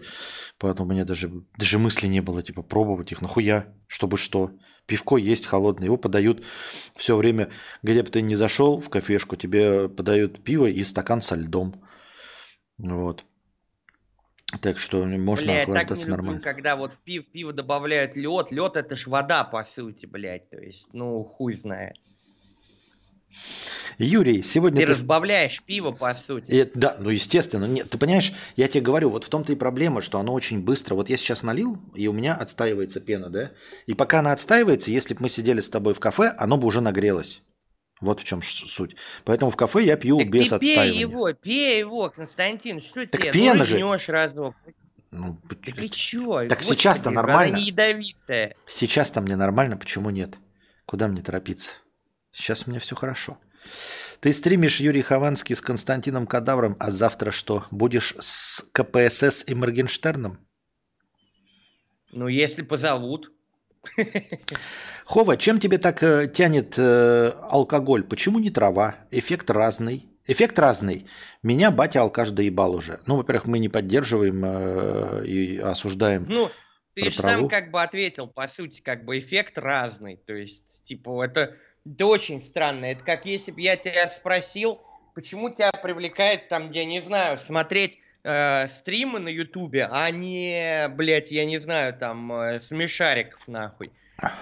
поэтому 0.59 0.87
у 0.87 0.91
меня 0.93 1.03
даже, 1.03 1.29
даже 1.57 1.77
мысли 1.77 2.07
не 2.07 2.21
было, 2.21 2.41
типа, 2.41 2.61
пробовать 2.61 3.11
их. 3.11 3.21
Нахуя? 3.21 3.67
Чтобы 3.87 4.17
что? 4.17 4.51
Пивко 4.85 5.17
есть 5.17 5.45
холодное, 5.45 5.85
его 5.85 5.97
подают 5.97 6.43
все 6.95 7.15
время, 7.15 7.49
где 7.83 8.03
бы 8.03 8.09
ты 8.09 8.21
ни 8.21 8.35
зашел 8.35 8.79
в 8.79 8.89
кафешку, 8.89 9.35
тебе 9.35 9.87
подают 9.87 10.43
пиво 10.43 10.65
и 10.65 10.83
стакан 10.83 11.21
со 11.21 11.35
льдом. 11.35 11.81
Вот. 12.77 13.25
Так 14.61 14.77
что 14.77 15.05
можно 15.05 15.45
Бля, 15.45 15.53
я 15.53 15.59
так 15.61 15.67
не 15.67 15.73
охлаждаться 15.73 16.07
люблю, 16.07 16.11
нормально. 16.11 16.41
когда 16.41 16.75
вот 16.75 16.93
в 16.93 16.99
пиво, 16.99 17.23
пиво 17.23 17.53
добавляют 17.53 18.15
лед. 18.15 18.51
Лед 18.51 18.77
это 18.77 18.95
ж 18.95 19.07
вода, 19.07 19.43
по 19.43 19.63
сути, 19.63 20.05
блядь. 20.05 20.49
То 20.49 20.57
есть, 20.57 20.93
ну, 20.93 21.23
хуй 21.23 21.53
знает. 21.53 21.97
Юрий, 23.97 24.41
сегодня 24.41 24.81
Ты 24.81 24.85
ты... 24.87 24.91
разбавляешь 24.91 25.61
пиво, 25.63 25.91
по 25.91 26.13
сути. 26.13 26.51
И- 26.51 26.71
да, 26.73 26.95
ну 26.99 27.09
естественно. 27.09 27.65
Нет, 27.65 27.89
ты 27.89 27.97
понимаешь, 27.97 28.33
я 28.55 28.67
тебе 28.67 28.81
говорю, 28.81 29.09
вот 29.09 29.23
в 29.23 29.29
том-то 29.29 29.53
и 29.53 29.55
проблема, 29.55 30.01
что 30.01 30.19
оно 30.19 30.33
очень 30.33 30.61
быстро. 30.61 30.95
Вот 30.95 31.09
я 31.09 31.17
сейчас 31.17 31.43
налил, 31.43 31.77
и 31.93 32.07
у 32.07 32.13
меня 32.13 32.33
отстаивается 32.35 32.99
пена, 32.99 33.29
да? 33.29 33.51
И 33.85 33.93
пока 33.93 34.19
она 34.19 34.31
отстаивается, 34.31 34.91
если 34.91 35.13
бы 35.13 35.23
мы 35.23 35.29
сидели 35.29 35.59
с 35.59 35.69
тобой 35.69 35.93
в 35.93 35.99
кафе, 35.99 36.33
оно 36.37 36.57
бы 36.57 36.67
уже 36.67 36.81
нагрелось. 36.81 37.41
Вот 38.01 38.19
в 38.19 38.23
чем 38.23 38.41
суть. 38.41 38.95
Поэтому 39.23 39.49
в 39.51 39.55
кафе 39.55 39.83
я 39.83 39.95
пью 39.95 40.17
Так 40.17 40.29
без 40.29 40.49
ты 40.49 40.59
пей 40.59 40.71
отстаивания. 40.75 40.99
его, 40.99 41.33
пей 41.33 41.79
его, 41.79 42.09
Константин, 42.09 42.81
что 42.81 43.05
Так 43.07 43.21
тебе? 43.21 43.31
пена 43.31 43.65
ну, 43.69 43.97
же. 43.97 44.11
разок. 44.11 44.55
Ну, 45.11 45.37
Так 45.63 45.81
и 45.81 45.89
чё? 45.89 46.47
Так 46.47 46.63
сейчас-то 46.63 47.11
нормально. 47.11 47.55
Она 47.55 47.63
не 47.63 47.67
ядовитая. 47.67 48.55
Сейчас-то 48.67 49.21
мне 49.21 49.35
нормально, 49.35 49.77
почему 49.77 50.09
нет? 50.09 50.35
Куда 50.85 51.07
мне 51.07 51.21
торопиться? 51.21 51.73
Сейчас 52.33 52.67
у 52.67 52.71
меня 52.71 52.79
все 52.79 52.95
хорошо. 52.95 53.37
Ты 54.19 54.33
стримишь 54.33 54.79
Юрий 54.79 55.01
Хованский 55.01 55.55
с 55.55 55.61
Константином 55.61 56.27
Кадавром, 56.27 56.75
а 56.79 56.91
завтра 56.91 57.31
что? 57.31 57.65
Будешь 57.71 58.15
с 58.19 58.61
КПСС 58.73 59.45
и 59.47 59.53
Моргенштерном? 59.53 60.39
Ну, 62.11 62.27
если 62.27 62.61
позовут. 62.61 63.31
Хова, 65.05 65.37
чем 65.37 65.59
тебе 65.59 65.77
так 65.77 66.01
э, 66.03 66.27
тянет 66.33 66.75
э, 66.77 67.33
алкоголь? 67.49 68.03
Почему 68.03 68.39
не 68.39 68.49
трава? 68.49 68.95
Эффект 69.11 69.49
разный. 69.49 70.07
Эффект 70.25 70.57
разный. 70.57 71.05
Меня 71.41 71.69
батя 71.69 72.01
алкаш 72.01 72.29
доебал 72.29 72.75
уже. 72.75 73.01
Ну, 73.05 73.17
во-первых, 73.17 73.45
мы 73.45 73.59
не 73.59 73.67
поддерживаем 73.67 74.41
э, 74.45 75.25
и 75.25 75.57
осуждаем. 75.57 76.25
Ну, 76.29 76.49
ты 76.93 77.09
же 77.09 77.21
сам 77.21 77.49
как 77.49 77.71
бы 77.71 77.81
ответил, 77.81 78.27
по 78.27 78.47
сути, 78.47 78.81
как 78.81 79.03
бы 79.03 79.19
эффект 79.19 79.57
разный. 79.57 80.15
То 80.15 80.33
есть, 80.33 80.83
типа, 80.83 81.25
это, 81.25 81.57
это 81.85 82.05
очень 82.05 82.41
странно. 82.41 82.85
Это 82.85 83.03
как 83.03 83.25
если 83.25 83.51
бы 83.51 83.61
я 83.61 83.75
тебя 83.75 84.07
спросил, 84.07 84.79
почему 85.13 85.49
тебя 85.49 85.71
привлекает, 85.71 86.47
там, 86.47 86.71
я 86.71 86.85
не 86.85 87.01
знаю, 87.01 87.37
смотреть 87.37 87.99
э, 88.23 88.67
стримы 88.67 89.19
на 89.19 89.29
Ютубе, 89.29 89.87
а 89.89 90.09
не, 90.11 90.87
блядь, 90.89 91.31
я 91.31 91.45
не 91.45 91.57
знаю, 91.59 91.93
там, 91.93 92.31
э, 92.31 92.59
смешариков, 92.59 93.47
нахуй. 93.47 93.91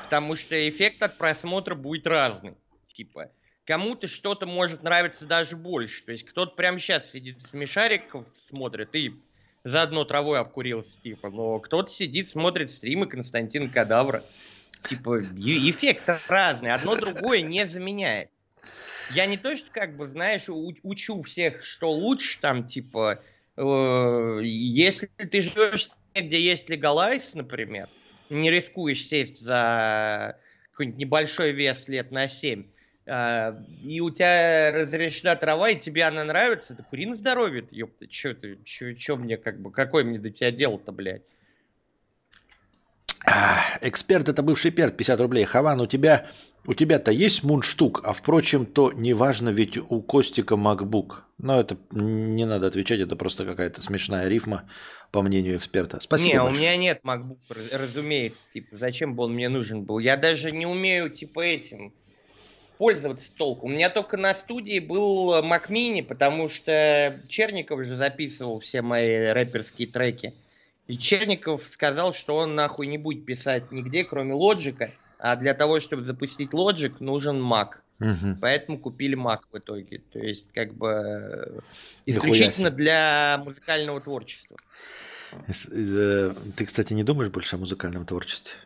Потому 0.05 0.35
что 0.35 0.69
эффект 0.69 1.01
от 1.01 1.17
просмотра 1.17 1.75
будет 1.75 2.05
разный. 2.05 2.53
Типа, 2.85 3.31
кому-то 3.65 4.07
что-то 4.07 4.45
может 4.45 4.83
нравиться 4.83 5.25
даже 5.25 5.55
больше. 5.55 6.03
То 6.03 6.11
есть 6.11 6.25
кто-то 6.25 6.55
прямо 6.55 6.77
сейчас 6.79 7.09
сидит 7.09 7.41
смешариков 7.41 8.25
смотрит 8.37 8.93
и 8.95 9.15
заодно 9.63 10.03
травой 10.03 10.39
обкурился, 10.39 11.01
типа. 11.01 11.29
Но 11.29 11.59
кто-то 11.59 11.89
сидит, 11.89 12.27
смотрит 12.27 12.69
стримы 12.69 13.07
Константина 13.07 13.69
Кадавра. 13.69 14.23
Типа, 14.83 15.21
эффект 15.21 16.09
разный, 16.27 16.71
одно 16.73 16.95
другое 16.95 17.41
не 17.41 17.65
заменяет. 17.65 18.29
Я 19.09 19.25
не 19.27 19.37
то, 19.37 19.57
что 19.57 19.71
как 19.71 19.97
бы, 19.97 20.07
знаешь, 20.09 20.45
учу 20.49 21.23
всех, 21.23 21.65
что 21.65 21.91
лучше, 21.91 22.39
там, 22.41 22.65
типа, 22.67 23.23
э, 23.57 24.39
если 24.43 25.07
ты 25.17 25.41
живешь 25.43 25.89
где 26.15 26.41
есть 26.41 26.69
легалайз, 26.69 27.35
например, 27.35 27.89
не 28.29 28.51
рискуешь 28.51 29.05
сесть 29.07 29.37
за 29.39 30.39
какой-нибудь 30.71 30.99
небольшой 30.99 31.53
вес 31.53 31.87
лет 31.89 32.11
на 32.11 32.27
7, 32.29 32.71
а, 33.07 33.55
и 33.83 34.01
у 34.01 34.11
тебя 34.11 34.71
разрешена 34.73 35.35
трава, 35.37 35.71
и 35.71 35.79
тебе 35.79 36.03
она 36.05 36.23
нравится, 36.25 36.75
да 36.75 36.83
кури 36.83 37.05
на 37.07 37.13
здоровье, 37.15 37.67
ёпта, 37.71 38.07
чё 38.07 38.33
ты, 38.35 38.61
чё, 38.65 38.93
чё 38.95 39.17
мне 39.17 39.37
как 39.37 39.61
бы, 39.61 39.71
какой 39.71 40.03
мне 40.05 40.19
до 40.19 40.31
тебя 40.31 40.51
дело-то, 40.51 40.91
блядь? 40.93 41.23
Эксперт 43.81 44.29
это 44.29 44.43
бывший 44.43 44.71
перт, 44.71 44.97
50 44.97 45.19
рублей. 45.19 45.45
Хаван, 45.45 45.81
у 45.81 45.87
тебя 45.87 46.27
у 46.65 46.75
тебя-то 46.75 47.11
есть 47.11 47.43
мундштук, 47.43 48.01
а 48.03 48.13
впрочем, 48.13 48.67
то 48.67 48.91
неважно, 48.91 49.49
ведь 49.49 49.77
у 49.77 50.01
Костика 50.01 50.55
MacBook. 50.55 51.21
Но 51.39 51.59
это 51.59 51.75
не 51.91 52.45
надо 52.45 52.67
отвечать, 52.67 52.99
это 52.99 53.15
просто 53.15 53.45
какая-то 53.45 53.81
смешная 53.81 54.27
рифма, 54.27 54.69
по 55.11 55.23
мнению 55.23 55.57
эксперта. 55.57 55.99
Спасибо. 55.99 56.29
Не, 56.29 56.39
большое. 56.39 56.55
у 56.55 56.59
меня 56.59 56.77
нет 56.77 57.01
MacBook, 57.03 57.37
разумеется. 57.71 58.41
Типа, 58.53 58.75
зачем 58.75 59.15
бы 59.15 59.23
он 59.23 59.33
мне 59.33 59.49
нужен 59.49 59.83
был? 59.83 59.97
Я 59.97 60.17
даже 60.17 60.51
не 60.51 60.67
умею, 60.67 61.09
типа, 61.09 61.39
этим 61.41 61.93
пользоваться 62.77 63.31
толку. 63.35 63.65
У 63.65 63.69
меня 63.69 63.89
только 63.89 64.17
на 64.17 64.33
студии 64.33 64.79
был 64.79 65.39
Mac 65.43 65.69
Mini, 65.69 66.03
потому 66.03 66.47
что 66.47 67.19
Черников 67.27 67.83
же 67.85 67.95
записывал 67.95 68.59
все 68.59 68.81
мои 68.81 69.27
рэперские 69.27 69.87
треки. 69.87 70.33
И 70.87 70.97
Черников 70.97 71.67
сказал, 71.67 72.13
что 72.13 72.37
он 72.37 72.55
нахуй 72.55 72.87
не 72.87 72.97
будет 72.97 73.25
писать 73.25 73.71
нигде, 73.71 74.03
кроме 74.03 74.33
лоджика. 74.33 74.91
А 75.19 75.35
для 75.35 75.53
того, 75.53 75.79
чтобы 75.79 76.03
запустить 76.03 76.51
Logic, 76.51 76.95
нужен 76.99 77.41
Mac. 77.41 77.75
Угу. 77.99 78.39
Поэтому 78.41 78.79
купили 78.79 79.15
Mac 79.15 79.41
в 79.51 79.57
итоге. 79.57 80.01
То 80.11 80.19
есть, 80.19 80.51
как 80.53 80.73
бы 80.73 80.87
э, 80.87 81.59
исключительно 82.07 82.71
для 82.71 83.39
музыкального 83.45 84.01
творчества. 84.01 84.57
Э, 85.71 86.33
ты, 86.55 86.65
кстати, 86.65 86.93
не 86.93 87.03
думаешь 87.03 87.31
больше 87.31 87.55
о 87.55 87.59
музыкальном 87.59 88.05
творчестве? 88.05 88.57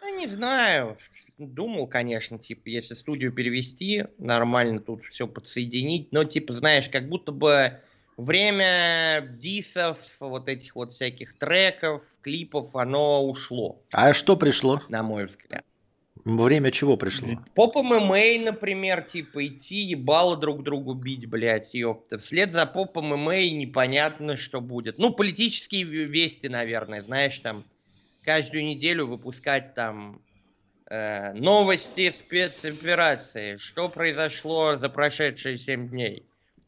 Ну, 0.00 0.16
не 0.16 0.28
знаю. 0.28 0.96
Думал, 1.38 1.88
конечно, 1.88 2.38
типа, 2.38 2.68
если 2.68 2.94
студию 2.94 3.32
перевести, 3.32 4.04
нормально 4.18 4.78
тут 4.78 5.02
все 5.06 5.26
подсоединить. 5.26 6.12
Но, 6.12 6.24
типа, 6.24 6.52
знаешь, 6.52 6.88
как 6.88 7.08
будто 7.08 7.32
бы 7.32 7.80
время 8.20 9.20
дисов, 9.38 9.98
вот 10.20 10.48
этих 10.48 10.76
вот 10.76 10.92
всяких 10.92 11.38
треков, 11.38 12.02
клипов, 12.22 12.76
оно 12.76 13.26
ушло. 13.26 13.82
А 13.92 14.12
что 14.14 14.36
пришло? 14.36 14.80
На 14.88 15.02
мой 15.02 15.26
взгляд. 15.26 15.64
Время 16.24 16.70
чего 16.70 16.96
пришло? 16.96 17.28
Поп 17.54 17.76
ММА, 17.76 18.44
например, 18.44 19.02
типа 19.02 19.46
идти 19.46 19.76
ебало 19.76 20.36
друг 20.36 20.62
другу 20.62 20.94
бить, 20.94 21.26
блядь, 21.26 21.72
ёпта. 21.74 22.18
Вслед 22.18 22.50
за 22.50 22.66
попом 22.66 23.06
ММА 23.06 23.50
непонятно, 23.50 24.36
что 24.36 24.60
будет. 24.60 24.98
Ну, 24.98 25.12
политические 25.12 25.84
вести, 25.84 26.48
наверное, 26.48 27.02
знаешь, 27.02 27.38
там 27.40 27.64
каждую 28.22 28.64
неделю 28.64 29.06
выпускать 29.06 29.74
там 29.74 30.20
э, 30.90 31.32
новости 31.32 32.10
спецоперации. 32.10 33.56
Что 33.56 33.88
произошло 33.88 34.76
за 34.76 34.90
прошедшие 34.90 35.56
7 35.56 35.88
дней? 35.88 36.24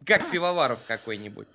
Как 0.07 0.30
пивоваров 0.30 0.80
какой-нибудь. 0.86 1.46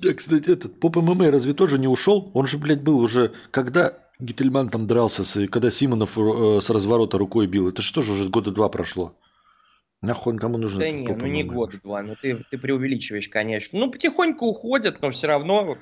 Да, 0.00 0.14
кстати, 0.14 0.50
этот 0.50 0.78
поп 0.78 0.96
ММА 0.96 1.30
разве 1.30 1.54
тоже 1.54 1.78
не 1.78 1.88
ушел? 1.88 2.30
Он 2.34 2.46
же, 2.46 2.56
блядь, 2.58 2.82
был 2.82 3.00
уже, 3.00 3.32
когда 3.50 3.98
Гительман 4.20 4.68
там 4.68 4.86
дрался, 4.86 5.24
с, 5.24 5.46
когда 5.48 5.70
Симонов 5.70 6.16
э, 6.18 6.60
с 6.60 6.70
разворота 6.70 7.18
рукой 7.18 7.46
бил. 7.46 7.68
Это 7.68 7.82
что 7.82 8.02
же 8.02 8.12
уже 8.12 8.28
года 8.28 8.50
два 8.50 8.68
прошло? 8.68 9.16
Нахуй 10.00 10.36
кому 10.38 10.58
нужен? 10.58 10.80
Да 10.80 10.90
не, 10.90 11.06
ну 11.06 11.26
не 11.26 11.42
года 11.42 11.80
два, 11.82 12.02
ну 12.02 12.14
ты, 12.20 12.44
ты 12.50 12.58
преувеличиваешь, 12.58 13.28
конечно. 13.28 13.78
Ну 13.78 13.90
потихоньку 13.90 14.46
уходят, 14.46 15.02
но 15.02 15.10
все 15.10 15.26
равно. 15.26 15.74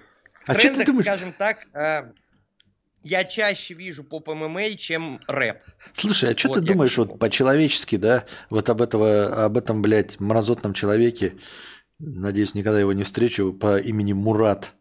В 0.44 0.50
а 0.50 0.54
трендах, 0.54 0.60
что 0.60 0.80
ты 0.80 0.86
думаешь? 0.86 1.06
скажем 1.06 1.34
так, 1.36 1.66
э, 1.74 2.12
я 3.02 3.24
чаще 3.24 3.74
вижу 3.74 4.04
поп 4.04 4.28
ММА, 4.28 4.76
чем 4.76 5.20
рэп. 5.26 5.58
Слушай, 5.92 6.32
а 6.32 6.36
что 6.36 6.48
вот 6.48 6.58
ты 6.58 6.60
думаешь 6.62 6.96
вот 6.98 7.18
по-человечески, 7.18 7.96
да, 7.96 8.24
вот 8.50 8.68
об, 8.68 8.82
этого, 8.82 9.44
об 9.44 9.56
этом, 9.56 9.82
блядь, 9.82 10.18
мразотном 10.20 10.74
человеке, 10.74 11.36
надеюсь, 11.98 12.54
никогда 12.54 12.80
его 12.80 12.92
не 12.92 13.04
встречу, 13.04 13.52
по 13.52 13.78
имени 13.78 14.12
Мурат. 14.12 14.74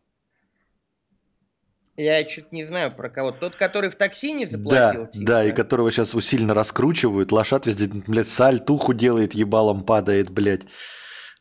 Я 1.98 2.28
что-то 2.28 2.48
не 2.52 2.66
знаю 2.66 2.94
про 2.94 3.10
кого. 3.10 3.32
Тот, 3.32 3.56
который 3.56 3.90
в 3.90 3.96
такси 3.96 4.34
не 4.34 4.46
заплатил? 4.46 5.04
Да, 5.04 5.08
типа, 5.08 5.26
да, 5.26 5.46
и 5.46 5.52
которого 5.54 5.92
сейчас 5.92 6.14
усиленно 6.14 6.54
раскручивают. 6.54 7.32
Лошад 7.32 7.66
везде, 7.66 7.88
блядь, 7.88 8.28
сальтуху 8.28 8.94
делает, 8.94 9.34
ебалом 9.34 9.86
падает, 9.86 10.30
блядь. 10.30 10.64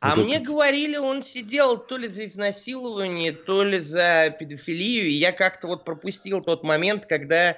А 0.04 0.16
вот 0.16 0.24
мне 0.26 0.36
этот... 0.36 0.48
говорили, 0.48 0.98
он 0.98 1.22
сидел 1.22 1.78
то 1.78 1.96
ли 1.96 2.08
за 2.08 2.26
изнасилование, 2.26 3.32
то 3.32 3.64
ли 3.64 3.78
за 3.78 4.34
педофилию, 4.38 5.06
и 5.06 5.12
я 5.12 5.32
как-то 5.32 5.66
вот 5.66 5.86
пропустил 5.86 6.42
тот 6.42 6.62
момент, 6.62 7.06
когда 7.06 7.56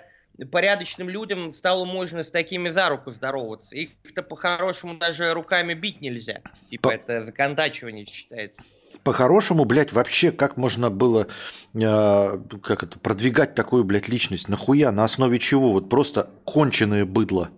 порядочным 0.53 1.09
людям 1.09 1.53
стало 1.53 1.85
можно 1.85 2.23
с 2.23 2.31
такими 2.31 2.71
за 2.71 2.89
руку 2.89 3.11
здороваться. 3.11 3.75
Их-то 3.75 4.23
по-хорошему 4.23 4.97
даже 4.97 5.33
руками 5.33 5.75
бить 5.75 6.01
нельзя. 6.01 6.41
Типа 6.71 6.91
по... 6.91 6.95
это 6.95 7.25
законтачивание 7.25 8.07
считается. 8.07 8.63
По-хорошему, 9.03 9.65
блядь, 9.65 9.93
вообще 9.93 10.31
как 10.31 10.57
можно 10.57 10.89
было 10.89 11.27
э, 11.75 12.39
как 12.63 12.85
это, 12.85 12.99
продвигать 13.01 13.57
такую, 13.57 13.83
блядь, 13.83 14.07
личность? 14.07 14.49
Нахуя? 14.49 14.93
На 14.93 15.03
основе 15.03 15.41
чего? 15.41 15.73
Вот 15.73 15.89
просто 15.89 16.31
конченое 16.45 17.05
быдло. 17.05 17.51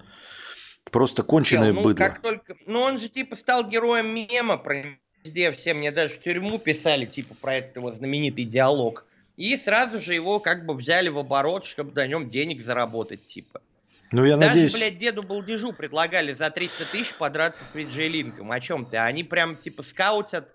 Просто 0.91 1.23
конченое 1.23 1.73
ну, 1.73 1.83
быдло. 1.83 2.05
Как 2.05 2.23
только... 2.23 2.57
Ну, 2.67 2.81
он 2.81 2.99
же 2.99 3.09
типа 3.09 3.37
стал 3.37 3.69
героем 3.69 4.09
мема 4.09 4.57
про 4.57 4.85
везде 5.25 5.53
все. 5.53 5.75
Мне 5.75 5.91
даже 5.91 6.15
в 6.15 6.21
тюрьму 6.21 6.59
писали 6.59 7.05
типа 7.05 7.35
про 7.35 7.57
этот 7.57 7.77
его 7.77 7.93
знаменитый 7.93 8.45
диалог. 8.45 9.05
И 9.37 9.57
сразу 9.57 10.01
же 10.01 10.15
его 10.15 10.41
как 10.41 10.67
бы 10.67 10.75
взяли 10.75 11.09
в 11.09 11.19
оборот, 11.19 11.65
чтобы 11.65 11.93
на 11.95 12.07
нем 12.07 12.29
денег 12.29 12.61
заработать, 12.61 13.25
типа. 13.27 13.61
Ну, 14.11 14.25
я 14.25 14.37
Даже, 14.37 14.55
надеюсь... 14.55 14.73
блядь, 14.73 14.99
деду 14.99 15.23
Балдежу 15.23 15.73
предлагали 15.73 16.33
за 16.33 16.51
300 16.51 16.85
тысяч 16.87 17.15
подраться 17.15 17.65
с 17.65 17.75
Виджей 17.75 18.09
Линком. 18.09 18.51
О 18.51 18.59
чем 18.59 18.87
ты? 18.87 18.97
Они 18.97 19.23
прям, 19.23 19.57
типа, 19.57 19.83
скаутят 19.83 20.49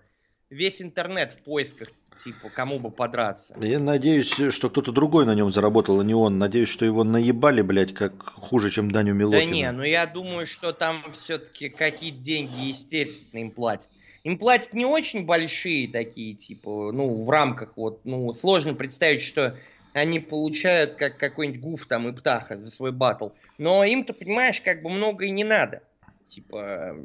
весь 0.54 0.80
интернет 0.80 1.32
в 1.32 1.38
поисках 1.38 1.88
Типа, 2.22 2.48
кому 2.48 2.78
бы 2.78 2.90
подраться. 2.90 3.56
Я 3.60 3.80
надеюсь, 3.80 4.30
что 4.30 4.70
кто-то 4.70 4.92
другой 4.92 5.26
на 5.26 5.34
нем 5.34 5.50
заработал, 5.50 6.00
а 6.00 6.04
не 6.04 6.14
он. 6.14 6.38
Надеюсь, 6.38 6.68
что 6.68 6.84
его 6.84 7.02
наебали, 7.02 7.60
блядь, 7.60 7.92
как 7.92 8.22
хуже, 8.22 8.70
чем 8.70 8.90
Даню 8.90 9.14
Милохина. 9.14 9.50
Да 9.50 9.56
не, 9.56 9.72
ну 9.72 9.82
я 9.82 10.06
думаю, 10.06 10.46
что 10.46 10.72
там 10.72 11.02
все-таки 11.18 11.68
какие-то 11.68 12.18
деньги, 12.18 12.68
естественно, 12.68 13.40
им 13.40 13.50
платят. 13.50 13.90
Им 14.22 14.38
платят 14.38 14.74
не 14.74 14.86
очень 14.86 15.26
большие 15.26 15.88
такие, 15.88 16.34
типа, 16.34 16.92
ну, 16.92 17.24
в 17.24 17.28
рамках 17.28 17.72
вот, 17.76 18.00
ну, 18.04 18.32
сложно 18.32 18.74
представить, 18.74 19.20
что 19.20 19.58
они 19.92 20.18
получают 20.18 20.94
как 20.94 21.18
какой-нибудь 21.18 21.60
гуф 21.60 21.86
там 21.86 22.08
и 22.08 22.12
птаха 22.12 22.56
за 22.56 22.70
свой 22.70 22.92
батл. 22.92 23.30
Но 23.58 23.84
им-то, 23.84 24.14
понимаешь, 24.14 24.60
как 24.60 24.82
бы 24.82 24.88
много 24.88 25.26
и 25.26 25.30
не 25.30 25.44
надо. 25.44 25.82
Типа, 26.24 26.96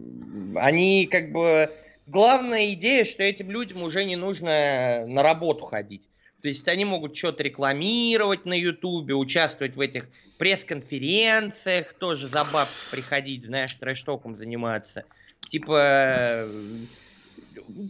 они 0.55 1.07
как 1.11 1.31
бы 1.31 1.69
главная 2.10 2.74
идея, 2.74 3.05
что 3.05 3.24
этим 3.24 3.51
людям 3.51 3.84
уже 3.84 4.03
не 4.03 4.16
нужно 4.16 5.05
на 5.07 5.24
работу 5.24 5.66
ходить. 5.66 6.07
То 6.41 6.47
есть 6.47 6.68
они 6.68 6.86
могут 6.86 7.16
что-то 7.16 7.43
рекламировать 7.43 8.45
на 8.45 8.53
Ютубе, 8.53 9.14
участвовать 9.14 9.76
в 9.76 9.80
этих 9.80 10.07
пресс-конференциях, 10.38 11.93
тоже 11.93 12.30
за 12.30 12.45
бабки 12.45 12.74
приходить, 12.91 13.43
знаешь, 13.43 13.74
трэш-током 13.76 14.36
заниматься. 14.36 15.03
Типа, 15.49 16.47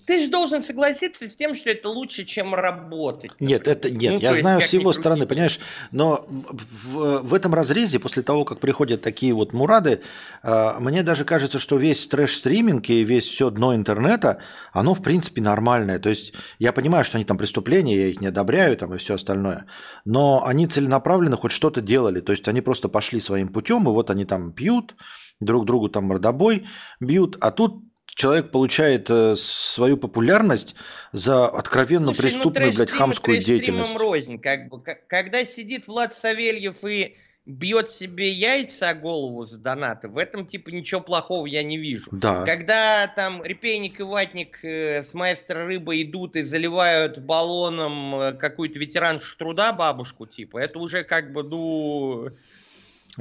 ты 0.05 0.23
же 0.23 0.29
должен 0.29 0.61
согласиться 0.61 1.27
с 1.27 1.35
тем, 1.35 1.55
что 1.55 1.69
это 1.69 1.89
лучше, 1.89 2.25
чем 2.25 2.53
работать. 2.53 3.31
Нет, 3.39 3.67
это 3.67 3.89
нет. 3.89 4.13
Ну, 4.13 4.19
я 4.19 4.33
знаю 4.33 4.61
с 4.61 4.73
его 4.73 4.93
стороны, 4.93 5.25
понимаешь, 5.25 5.59
но 5.91 6.25
в, 6.27 7.19
в 7.19 7.33
этом 7.33 7.53
разрезе, 7.53 7.99
после 7.99 8.23
того, 8.23 8.45
как 8.45 8.59
приходят 8.59 9.01
такие 9.01 9.33
вот 9.33 9.53
мурады, 9.53 10.01
э, 10.43 10.73
мне 10.79 11.03
даже 11.03 11.25
кажется, 11.25 11.59
что 11.59 11.77
весь 11.77 12.07
трэш-стриминг 12.07 12.89
и 12.89 13.03
весь 13.03 13.27
все 13.27 13.49
дно 13.49 13.75
интернета, 13.75 14.39
оно 14.73 14.93
в 14.93 15.01
принципе 15.01 15.41
нормальное. 15.41 15.99
То 15.99 16.09
есть 16.09 16.33
я 16.59 16.71
понимаю, 16.71 17.03
что 17.03 17.17
они 17.17 17.25
там 17.25 17.37
преступления, 17.37 17.95
я 17.95 18.07
их 18.07 18.21
не 18.21 18.27
одобряю 18.27 18.77
там 18.77 18.93
и 18.93 18.97
все 18.97 19.15
остальное, 19.15 19.65
но 20.05 20.43
они 20.45 20.67
целенаправленно 20.67 21.37
хоть 21.37 21.51
что-то 21.51 21.81
делали. 21.81 22.19
То 22.19 22.31
есть 22.31 22.47
они 22.47 22.61
просто 22.61 22.89
пошли 22.89 23.19
своим 23.19 23.49
путем, 23.49 23.83
и 23.83 23.91
вот 23.91 24.09
они 24.09 24.25
там 24.25 24.51
пьют, 24.51 24.95
друг 25.39 25.65
другу 25.65 25.89
там 25.89 26.05
мордобой 26.05 26.65
бьют, 26.99 27.37
а 27.41 27.51
тут 27.51 27.88
человек 28.19 28.51
получает 28.51 29.09
э, 29.09 29.35
свою 29.37 29.95
популярность 29.95 30.75
за 31.13 31.47
откровенно 31.47 32.07
Слушай, 32.07 32.17
ну, 32.17 32.23
преступную, 32.23 32.71
ну, 32.71 32.77
блядь, 32.77 32.91
хамскую 32.91 33.37
деятельность. 33.39 33.95
рознь, 33.95 34.39
как 34.39 34.67
бы, 34.67 34.81
когда 34.81 35.45
сидит 35.45 35.87
Влад 35.87 36.13
Савельев 36.13 36.83
и 36.83 37.15
бьет 37.45 37.89
себе 37.89 38.29
яйца 38.29 38.89
о 38.89 38.93
голову 38.93 39.45
за 39.45 39.57
донаты, 39.57 40.09
в 40.09 40.17
этом 40.17 40.45
типа 40.45 40.69
ничего 40.69 40.99
плохого 40.99 41.45
я 41.45 41.63
не 41.63 41.77
вижу. 41.77 42.09
Да. 42.11 42.43
Когда 42.43 43.07
там 43.07 43.41
репейник 43.41 44.01
и 44.01 44.03
ватник 44.03 44.59
э, 44.63 45.01
с 45.01 45.13
маэстро 45.13 45.65
рыба 45.65 45.99
идут 46.01 46.35
и 46.35 46.41
заливают 46.41 47.19
баллоном 47.19 48.15
э, 48.15 48.33
какую-то 48.33 48.77
ветераншу 48.77 49.37
труда 49.37 49.71
бабушку, 49.71 50.25
типа, 50.27 50.57
это 50.57 50.77
уже 50.79 51.05
как 51.05 51.31
бы, 51.31 51.43
ну, 51.43 52.29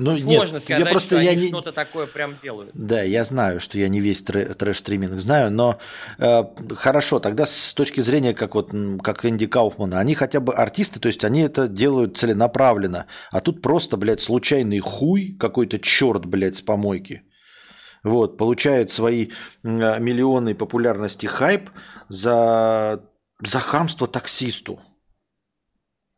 Ну, 0.00 0.16
сложно 0.16 0.54
нет, 0.54 0.62
сказать, 0.62 0.84
я 0.84 0.90
просто 0.90 1.08
что 1.08 1.20
я 1.20 1.30
они 1.32 1.42
не, 1.42 1.48
что-то 1.48 1.72
такое 1.72 2.06
прям 2.06 2.36
делают. 2.42 2.70
Да, 2.74 3.02
я 3.02 3.24
знаю, 3.24 3.60
что 3.60 3.78
я 3.78 3.88
не 3.88 4.00
весь 4.00 4.22
трэш-стриминг 4.22 5.18
знаю, 5.18 5.50
но 5.50 5.78
э, 6.18 6.44
хорошо, 6.76 7.18
тогда 7.18 7.46
с 7.46 7.74
точки 7.74 8.00
зрения, 8.00 8.32
как 8.32 8.54
вот 8.54 8.70
как 9.02 9.24
Энди 9.24 9.46
Кауфмана, 9.46 9.98
они 9.98 10.14
хотя 10.14 10.40
бы 10.40 10.54
артисты, 10.54 11.00
то 11.00 11.08
есть 11.08 11.24
они 11.24 11.40
это 11.40 11.66
делают 11.66 12.16
целенаправленно, 12.16 13.06
а 13.32 13.40
тут 13.40 13.60
просто, 13.60 13.96
блядь, 13.96 14.20
случайный 14.20 14.78
хуй, 14.78 15.36
какой-то 15.38 15.78
черт, 15.78 16.26
блядь, 16.26 16.56
с 16.56 16.62
помойки. 16.62 17.22
Вот, 18.04 18.36
получает 18.38 18.90
свои 18.90 19.26
э, 19.26 19.28
миллионы 19.64 20.54
популярности 20.54 21.26
хайп 21.26 21.70
за, 22.08 23.02
за 23.42 23.58
хамство 23.58 24.06
таксисту. 24.06 24.80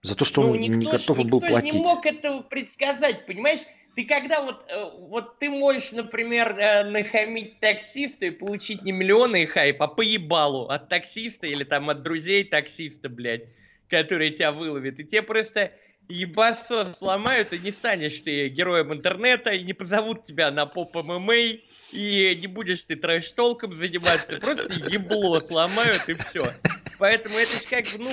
За 0.02 0.16
то, 0.16 0.24
что 0.24 0.42
ну, 0.42 0.50
он 0.52 0.60
никто, 0.60 0.76
не 0.76 0.86
ж- 0.86 0.90
готов 0.90 1.18
был 1.18 1.24
никто 1.24 1.46
ж 1.46 1.48
платить. 1.50 1.72
не 1.74 1.78
мог 1.80 2.06
этого 2.06 2.40
предсказать, 2.42 3.26
понимаешь? 3.26 3.60
Ты 3.96 4.04
когда 4.04 4.42
вот, 4.42 4.64
э, 4.68 4.84
вот 4.98 5.38
ты 5.40 5.50
можешь, 5.50 5.92
например, 5.92 6.56
э, 6.58 6.84
нахамить 6.84 7.60
таксисту 7.60 8.26
и 8.26 8.30
получить 8.30 8.82
не 8.82 8.92
миллионы 8.92 9.46
хайп, 9.46 9.82
а 9.82 9.88
поебалу 9.88 10.66
от 10.68 10.88
таксиста 10.88 11.46
или 11.46 11.64
там 11.64 11.90
от 11.90 12.02
друзей 12.02 12.44
таксиста, 12.44 13.08
блядь, 13.08 13.44
которые 13.88 14.30
тебя 14.30 14.52
выловят. 14.52 14.98
И 15.00 15.04
тебе 15.04 15.22
просто 15.22 15.72
ебасо 16.08 16.94
сломают, 16.94 17.52
и 17.52 17.58
не 17.58 17.72
станешь 17.72 18.18
ты 18.20 18.48
героем 18.48 18.92
интернета, 18.92 19.50
и 19.50 19.64
не 19.64 19.72
позовут 19.72 20.22
тебя 20.22 20.50
на 20.50 20.66
поп 20.66 20.94
ММА, 20.94 21.34
и 21.92 22.38
не 22.40 22.46
будешь 22.46 22.84
ты 22.84 22.96
трэш-толком 22.96 23.74
заниматься, 23.74 24.36
просто 24.36 24.72
ебло 24.88 25.40
сломают 25.40 26.08
и 26.08 26.14
все. 26.14 26.44
Поэтому 27.00 27.38
это 27.38 27.52
же 27.52 27.64
как 27.68 27.84
бы, 27.86 28.04
ну, 28.04 28.10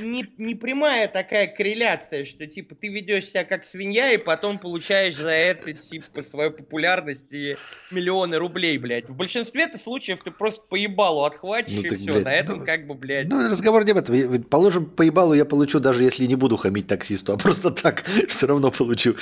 не, 0.00 0.26
не 0.38 0.56
прямая 0.56 1.06
такая 1.06 1.46
корреляция, 1.46 2.24
что 2.24 2.48
типа 2.48 2.74
ты 2.74 2.88
ведешь 2.88 3.26
себя 3.26 3.44
как 3.44 3.64
свинья 3.64 4.10
и 4.12 4.16
потом 4.16 4.58
получаешь 4.58 5.16
за 5.16 5.30
это 5.30 5.72
типа 5.72 6.24
свою 6.24 6.50
популярность 6.50 7.32
и 7.32 7.56
миллионы 7.92 8.38
рублей, 8.38 8.76
блядь. 8.78 9.08
В 9.08 9.14
большинстве 9.14 9.62
это 9.62 9.78
случаев 9.78 10.18
ты 10.24 10.32
просто 10.32 10.62
поебалу 10.68 11.22
отхватишь 11.22 11.76
Ну 11.76 11.82
и 11.82 11.88
так, 11.88 11.98
все. 11.98 12.12
блядь, 12.12 12.24
На 12.24 12.34
этом 12.34 12.58
ну, 12.58 12.66
как 12.66 12.86
бы, 12.88 12.94
блядь. 12.94 13.28
Ну, 13.28 13.48
разговор 13.48 13.84
не 13.84 13.92
об 13.92 13.98
этом. 13.98 14.42
Положим, 14.42 14.86
поебалу 14.86 15.34
я 15.34 15.44
получу, 15.44 15.78
даже 15.78 16.02
если 16.02 16.26
не 16.26 16.34
буду 16.34 16.56
хамить 16.56 16.88
таксисту, 16.88 17.34
а 17.34 17.36
просто 17.38 17.70
так 17.70 18.04
все 18.28 18.48
равно 18.48 18.72
получу. 18.72 19.14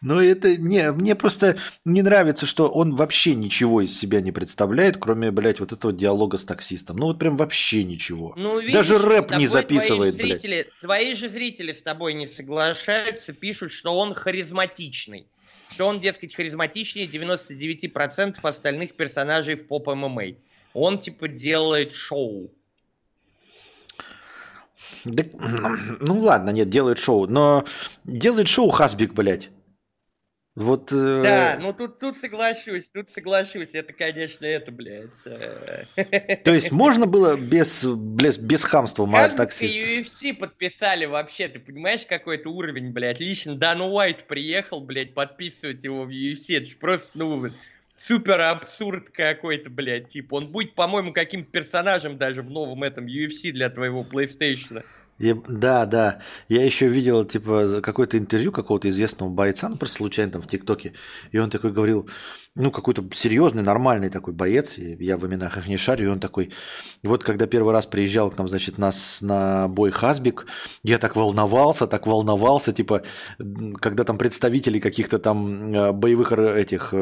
Но 0.00 0.20
это 0.22 0.56
не, 0.56 0.92
мне 0.92 1.14
просто 1.14 1.58
не 1.84 2.00
нравится, 2.00 2.46
что 2.46 2.68
он 2.68 2.96
вообще 2.96 3.34
ничего 3.34 3.82
из 3.82 3.96
себя 3.96 4.22
не 4.22 4.32
представляет, 4.32 4.96
кроме, 4.96 5.30
блядь, 5.30 5.60
вот 5.60 5.72
этого 5.72 5.92
диалога 5.92 6.38
с 6.38 6.44
таксистом. 6.44 6.96
Ну, 6.96 7.06
вот 7.06 7.18
прям 7.18 7.36
вообще 7.36 7.84
ничего. 7.84 8.29
Ну, 8.36 8.58
видишь, 8.58 8.74
Даже 8.74 8.98
рэп 8.98 9.32
не 9.36 9.46
записывает, 9.46 10.16
твои 10.16 10.26
блядь. 10.28 10.40
зрители, 10.42 10.66
твои 10.80 11.14
же 11.14 11.28
зрители 11.28 11.72
с 11.72 11.82
тобой 11.82 12.14
не 12.14 12.26
соглашаются, 12.26 13.32
пишут, 13.32 13.72
что 13.72 13.96
он 13.96 14.14
харизматичный. 14.14 15.26
Что 15.68 15.86
он, 15.86 16.00
дескать, 16.00 16.34
харизматичнее 16.34 17.06
99% 17.06 18.38
остальных 18.42 18.94
персонажей 18.94 19.54
в 19.54 19.66
поп 19.66 19.86
ММА. 19.88 20.34
Он, 20.74 20.98
типа, 20.98 21.28
делает 21.28 21.94
шоу. 21.94 22.50
Да, 25.04 25.24
ну 26.00 26.18
ладно, 26.18 26.50
нет, 26.50 26.68
делает 26.68 26.98
шоу. 26.98 27.26
Но 27.26 27.64
делает 28.04 28.48
шоу 28.48 28.68
Хасбик, 28.70 29.14
блядь. 29.14 29.50
Вот... 30.60 30.92
э, 30.92 31.22
Да, 31.24 31.58
ну 31.60 31.72
тут, 31.72 31.98
тут 31.98 32.18
соглашусь, 32.18 32.90
тут 32.90 33.08
соглашусь. 33.10 33.74
Это, 33.74 33.92
конечно, 33.94 34.44
это, 34.44 34.70
блядь. 34.70 35.08
э, 35.24 36.36
То 36.44 36.52
есть 36.52 36.70
можно 36.70 37.06
было 37.06 37.36
без, 37.36 37.84
без, 37.86 38.36
без 38.36 38.62
хамства 38.64 39.06
ма- 39.06 39.18
Хазбик 39.18 39.34
и 39.34 39.36
таксиста? 39.38 39.80
UFC 39.80 40.34
подписали 40.34 41.06
вообще, 41.06 41.48
ты 41.48 41.60
понимаешь, 41.60 42.04
какой 42.06 42.36
это 42.36 42.50
уровень, 42.50 42.90
блядь. 42.92 43.20
Лично 43.20 43.54
Дан 43.56 43.80
Уайт 43.80 44.24
приехал, 44.26 44.82
блядь, 44.82 45.14
подписывать 45.14 45.82
его 45.82 46.04
в 46.04 46.10
UFC. 46.10 46.56
Это 46.58 46.66
же 46.66 46.76
просто, 46.76 47.10
ну, 47.14 47.48
супер 47.96 48.40
абсурд 48.42 49.08
какой-то, 49.10 49.70
блядь. 49.70 50.08
Типа, 50.08 50.34
он 50.34 50.48
будет, 50.48 50.74
по-моему, 50.74 51.12
каким-то 51.14 51.50
персонажем 51.50 52.18
даже 52.18 52.42
в 52.42 52.50
новом 52.50 52.82
этом 52.82 53.06
UFC 53.06 53.50
для 53.52 53.70
твоего 53.70 54.04
PlayStation. 54.04 54.82
Я- 55.20 55.36
да, 55.48 55.84
да. 55.84 56.20
Я 56.48 56.64
еще 56.64 56.88
видел, 56.88 57.26
типа, 57.26 57.80
какое-то 57.82 58.16
интервью 58.16 58.52
какого-то 58.52 58.88
известного 58.88 59.28
бойца, 59.28 59.68
ну, 59.68 59.76
просто 59.76 59.96
случайно 59.96 60.32
там 60.32 60.42
в 60.42 60.46
ТикТоке. 60.46 60.94
И 61.30 61.38
он 61.38 61.50
такой 61.50 61.72
говорил, 61.72 62.08
ну, 62.54 62.70
какой-то 62.70 63.04
серьезный, 63.14 63.62
нормальный 63.62 64.08
такой 64.08 64.32
боец, 64.32 64.78
и 64.78 64.96
я 64.98 65.18
в 65.18 65.26
именах 65.26 65.58
их 65.58 65.68
не 65.68 65.76
шарю, 65.76 66.06
и 66.06 66.08
он 66.12 66.20
такой, 66.20 66.50
вот 67.02 67.22
когда 67.22 67.46
первый 67.46 67.74
раз 67.74 67.86
приезжал 67.86 68.30
к 68.30 68.38
нам, 68.38 68.48
значит, 68.48 68.78
нас 68.78 69.20
на 69.20 69.68
бой 69.68 69.90
Хасбик, 69.90 70.46
я 70.82 70.96
так 70.96 71.16
волновался, 71.16 71.86
так 71.86 72.06
волновался, 72.06 72.72
типа, 72.72 73.02
когда 73.78 74.04
там 74.04 74.16
представители 74.16 74.78
каких-то 74.78 75.18
там 75.18 75.74
э, 75.74 75.92
боевых 75.92 76.32
этих 76.32 76.94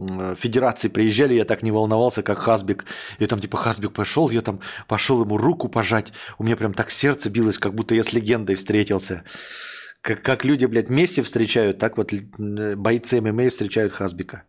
э, 0.00 0.12
м, 0.12 0.36
федераций 0.36 0.90
приезжали, 0.90 1.34
я 1.34 1.44
так 1.44 1.62
не 1.62 1.70
волновался, 1.70 2.22
как 2.22 2.38
Хасбик. 2.38 2.84
И 3.18 3.26
там 3.26 3.40
типа 3.40 3.56
Хасбик 3.56 3.92
пошел, 3.92 4.30
я 4.30 4.40
там 4.40 4.60
пошел 4.88 5.22
ему 5.22 5.36
руку 5.36 5.68
пожать. 5.68 6.12
У 6.38 6.44
меня 6.44 6.56
прям 6.56 6.74
так 6.74 6.90
сердце 6.90 7.30
билось, 7.30 7.58
как 7.58 7.74
будто 7.74 7.94
я 7.94 8.02
с 8.02 8.12
легендой 8.12 8.56
встретился. 8.56 9.24
Как, 10.00 10.22
как 10.22 10.44
люди, 10.44 10.64
блядь, 10.64 10.88
Месси 10.88 11.22
встречают, 11.22 11.78
так 11.78 11.96
вот 11.98 12.12
э, 12.12 12.74
бойцы 12.76 13.20
ММА 13.20 13.50
встречают 13.50 13.92
Хасбика. 13.92 14.44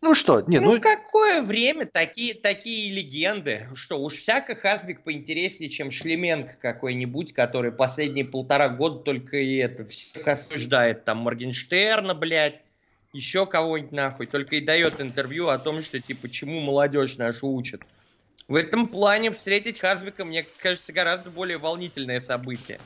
Ну 0.00 0.14
что, 0.14 0.42
не, 0.42 0.60
ну, 0.60 0.74
ну, 0.74 0.80
какое 0.80 1.42
время 1.42 1.84
такие, 1.84 2.32
такие 2.32 2.92
легенды? 2.92 3.68
Что, 3.74 4.00
уж 4.00 4.14
всяко 4.14 4.54
Хазбик 4.54 5.02
поинтереснее, 5.02 5.70
чем 5.70 5.90
Шлеменко 5.90 6.56
какой-нибудь, 6.62 7.32
который 7.32 7.72
последние 7.72 8.24
полтора 8.24 8.68
года 8.68 9.00
только 9.00 9.38
и 9.38 9.56
это 9.56 9.84
всех 9.84 10.26
осуждает. 10.28 11.04
Там 11.04 11.18
Моргенштерна, 11.18 12.14
блядь, 12.14 12.62
еще 13.12 13.46
кого-нибудь 13.46 13.92
нахуй. 13.92 14.26
Только 14.26 14.56
и 14.56 14.60
дает 14.60 15.00
интервью 15.00 15.48
о 15.48 15.58
том, 15.58 15.82
что, 15.82 16.00
типа, 16.00 16.28
чему 16.28 16.60
молодежь 16.60 17.16
нашу 17.16 17.48
учат. 17.48 17.82
В 18.46 18.54
этом 18.54 18.88
плане 18.88 19.30
встретить 19.30 19.78
Хазбика, 19.78 20.24
мне 20.24 20.46
кажется, 20.62 20.92
гораздо 20.92 21.30
более 21.30 21.58
волнительное 21.58 22.20
событие. 22.20 22.80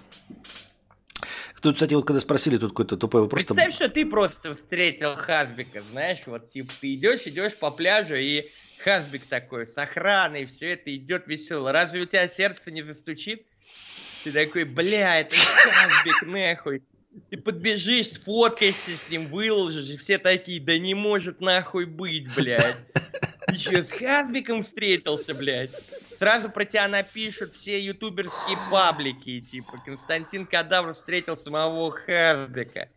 тут, 1.61 1.75
кстати, 1.75 1.95
вот 1.95 2.05
когда 2.05 2.19
спросили, 2.21 2.57
тут 2.57 2.71
какой-то 2.71 2.97
тупой 2.97 3.21
вопрос. 3.23 3.45
там- 3.45 3.57
Представь, 3.57 3.75
что 3.77 3.89
ты 3.89 4.05
просто 4.05 4.53
встретил 4.55 5.15
Хазбика, 5.15 5.81
знаешь, 5.93 6.23
вот 6.27 6.49
типа 6.51 6.73
ты 6.81 6.95
идешь, 6.95 7.23
идешь 7.27 7.57
по 7.57 7.71
пляжу, 7.71 8.17
и 8.17 8.45
Хазбик 8.83 9.25
такой 9.27 9.69
с 9.69 9.79
охраной, 9.79 10.47
все 10.47 10.73
это 10.73 10.93
идет 10.93 11.29
весело. 11.29 11.71
Разве 11.71 12.01
у 12.01 12.05
тебя 12.07 12.27
сердце 12.27 12.73
не 12.73 12.83
застучит? 12.83 13.47
Ты 14.25 14.33
такой, 14.33 14.65
бля, 14.65 15.21
это 15.21 15.37
Хазбик, 15.37 16.23
нахуй. 16.27 16.83
Ты 17.31 17.37
подбежишь, 17.37 18.13
сфоткаешься 18.13 18.97
с 18.97 19.09
ним, 19.11 19.27
выложишь, 19.29 19.91
и 19.91 19.97
все 19.97 20.19
такие, 20.19 20.61
да 20.61 20.79
не 20.79 20.95
может 20.95 21.41
нахуй 21.41 21.85
быть, 21.87 22.35
блядь. 22.35 22.77
Ты 23.49 23.59
что, 23.59 23.83
с 23.83 23.91
Хазбиком 23.93 24.63
встретился, 24.63 25.35
блядь? 25.35 25.71
Сразу 26.17 26.49
про 26.51 26.65
тебя 26.65 26.89
напишут 26.89 27.55
все 27.55 27.79
ютуберские 27.85 28.57
паблики, 28.71 29.41
типа, 29.41 29.83
Константин 29.85 30.47
Кадавр 30.47 30.95
встретил 30.95 31.37
самого 31.37 31.91
Хазбика. 31.91 32.89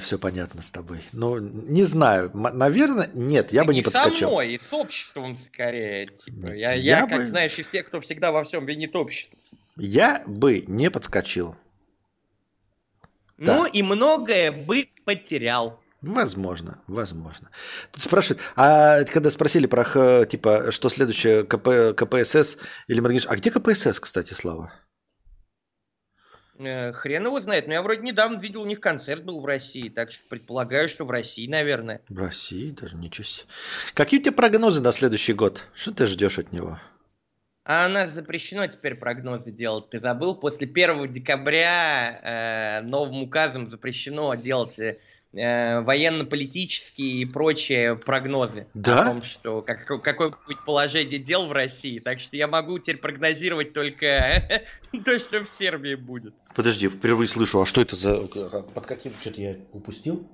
все 0.00 0.18
понятно 0.18 0.62
с 0.62 0.70
тобой. 0.70 1.00
Ну, 1.12 1.38
не 1.38 1.82
знаю. 1.84 2.30
М- 2.32 2.56
Наверное, 2.56 3.10
нет, 3.12 3.52
я 3.52 3.64
бы 3.64 3.74
не 3.74 3.82
со 3.82 3.90
подскочил. 3.90 4.30
мной, 4.30 4.54
и 4.54 4.58
с 4.58 4.72
обществом 4.72 5.36
скорее. 5.36 6.06
Типа. 6.06 6.46
Я, 6.46 6.72
Я 6.74 7.00
я, 7.00 7.06
как 7.06 7.22
бы- 7.22 7.26
знаешь, 7.26 7.58
из 7.58 7.68
тех, 7.68 7.86
кто 7.88 8.00
всегда 8.00 8.30
во 8.30 8.44
всем 8.44 8.64
винит 8.66 8.94
общество. 8.94 9.36
Я 9.76 10.22
бы 10.26 10.62
не 10.68 10.90
подскочил. 10.90 11.56
Да. 13.38 13.56
Ну 13.56 13.66
и 13.66 13.82
многое 13.82 14.52
бы 14.52 14.88
потерял. 15.04 15.80
Возможно, 16.00 16.78
возможно. 16.86 17.50
Тут 17.90 18.02
спрашивают, 18.02 18.42
а 18.56 19.04
когда 19.04 19.30
спросили 19.30 19.66
про, 19.66 20.26
типа, 20.26 20.70
что 20.70 20.90
следующее, 20.90 21.44
КП, 21.44 21.96
КПСС 21.96 22.58
или 22.88 23.00
Моргенштерн. 23.00 23.34
А 23.34 23.36
где 23.38 23.50
КПСС, 23.50 24.00
кстати, 24.00 24.34
Слава? 24.34 24.70
Э, 26.58 26.92
хрен 26.92 27.24
его 27.24 27.40
знает. 27.40 27.66
Но 27.66 27.72
я 27.72 27.82
вроде 27.82 28.02
недавно 28.02 28.38
видел, 28.38 28.62
у 28.62 28.66
них 28.66 28.80
концерт 28.80 29.24
был 29.24 29.40
в 29.40 29.46
России. 29.46 29.88
Так 29.88 30.12
что 30.12 30.22
предполагаю, 30.28 30.88
что 30.88 31.04
в 31.04 31.10
России, 31.10 31.48
наверное. 31.48 32.02
В 32.08 32.18
России 32.18 32.70
даже 32.70 32.96
ничего 32.96 33.24
себе. 33.24 33.48
Какие 33.94 34.20
у 34.20 34.22
тебя 34.22 34.32
прогнозы 34.32 34.80
на 34.80 34.92
следующий 34.92 35.32
год? 35.32 35.64
Что 35.74 35.92
ты 35.92 36.06
ждешь 36.06 36.38
от 36.38 36.52
него? 36.52 36.78
А 37.64 37.86
у 37.86 37.88
нас 37.88 38.12
запрещено 38.12 38.66
теперь 38.66 38.94
прогнозы 38.94 39.50
делать. 39.50 39.88
Ты 39.88 39.98
забыл? 39.98 40.34
После 40.34 40.66
1 40.66 41.10
декабря 41.10 42.20
э, 42.22 42.86
новым 42.86 43.22
указом 43.22 43.68
запрещено 43.68 44.34
делать 44.34 44.78
э, 44.78 44.98
э, 45.32 45.80
военно-политические 45.80 47.22
и 47.22 47.24
прочие 47.24 47.96
прогнозы 47.96 48.66
Да? 48.74 49.00
о 49.00 49.04
том, 49.04 49.22
что 49.22 49.62
как, 49.62 49.86
какое 49.86 50.34
будет 50.46 50.62
положение 50.66 51.18
дел 51.18 51.46
в 51.46 51.52
России. 51.52 52.00
Так 52.00 52.20
что 52.20 52.36
я 52.36 52.48
могу 52.48 52.78
теперь 52.78 52.98
прогнозировать 52.98 53.72
только 53.72 54.66
то, 55.04 55.18
что 55.18 55.40
в 55.42 55.48
Сербии 55.48 55.94
будет. 55.94 56.34
Подожди, 56.54 56.90
впервые 56.90 57.28
слышу, 57.28 57.62
а 57.62 57.64
что 57.64 57.80
это 57.80 57.96
за... 57.96 58.20
Под 58.26 58.84
каким... 58.84 59.12
Что-то 59.22 59.40
я 59.40 59.56
упустил? 59.72 60.28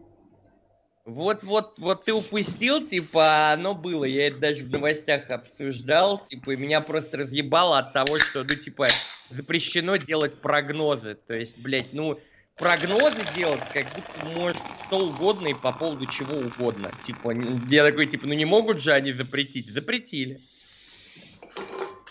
Вот, 1.05 1.45
вот, 1.45 1.79
вот 1.79 2.05
ты 2.05 2.13
упустил, 2.13 2.87
типа, 2.87 3.53
оно 3.53 3.75
было, 3.75 4.05
я 4.05 4.29
это 4.29 4.39
даже 4.39 4.65
в 4.65 4.71
новостях 4.71 5.31
обсуждал, 5.31 6.21
типа, 6.21 6.53
и 6.53 6.57
меня 6.57 6.81
просто 6.83 7.19
разъебало 7.19 7.79
от 7.79 7.93
того, 7.93 8.19
что, 8.19 8.45
ну, 8.45 8.55
типа, 8.55 8.87
запрещено 9.31 9.97
делать 9.97 10.41
прогнозы. 10.41 11.15
То 11.27 11.35
есть, 11.35 11.59
блядь, 11.59 11.93
ну, 11.93 12.21
прогнозы 12.57 13.23
делать, 13.35 13.63
как 13.73 13.87
будто 13.95 14.39
может 14.39 14.63
что 14.87 14.99
угодно 15.07 15.49
и 15.49 15.55
по 15.55 15.73
поводу 15.73 16.07
чего 16.07 16.37
угодно. 16.37 16.93
Типа, 17.05 17.33
я 17.69 17.85
такой, 17.85 18.07
типа, 18.07 18.27
ну 18.27 18.35
не 18.35 18.45
могут 18.45 18.81
же 18.81 18.93
они 18.93 19.13
запретить? 19.13 19.71
Запретили. 19.71 20.41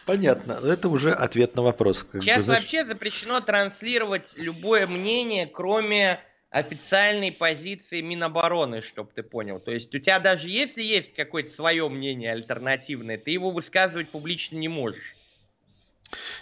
Понятно. 0.05 0.53
Это 0.63 0.89
уже 0.89 1.11
ответ 1.11 1.55
на 1.55 1.61
вопрос. 1.61 2.07
Сейчас 2.13 2.45
знаешь, 2.45 2.61
вообще 2.61 2.83
запрещено 2.83 3.41
транслировать 3.41 4.33
любое 4.37 4.87
мнение, 4.87 5.45
кроме 5.45 6.19
официальной 6.49 7.31
позиции 7.31 8.01
Минобороны, 8.01 8.81
чтобы 8.81 9.11
ты 9.13 9.23
понял. 9.23 9.59
То 9.59 9.71
есть 9.71 9.93
у 9.93 9.99
тебя 9.99 10.19
даже 10.19 10.49
если 10.49 10.81
есть 10.81 11.13
какое-то 11.13 11.51
свое 11.51 11.87
мнение 11.89 12.31
альтернативное, 12.31 13.17
ты 13.17 13.31
его 13.31 13.51
высказывать 13.51 14.09
публично 14.09 14.57
не 14.57 14.67
можешь. 14.67 15.15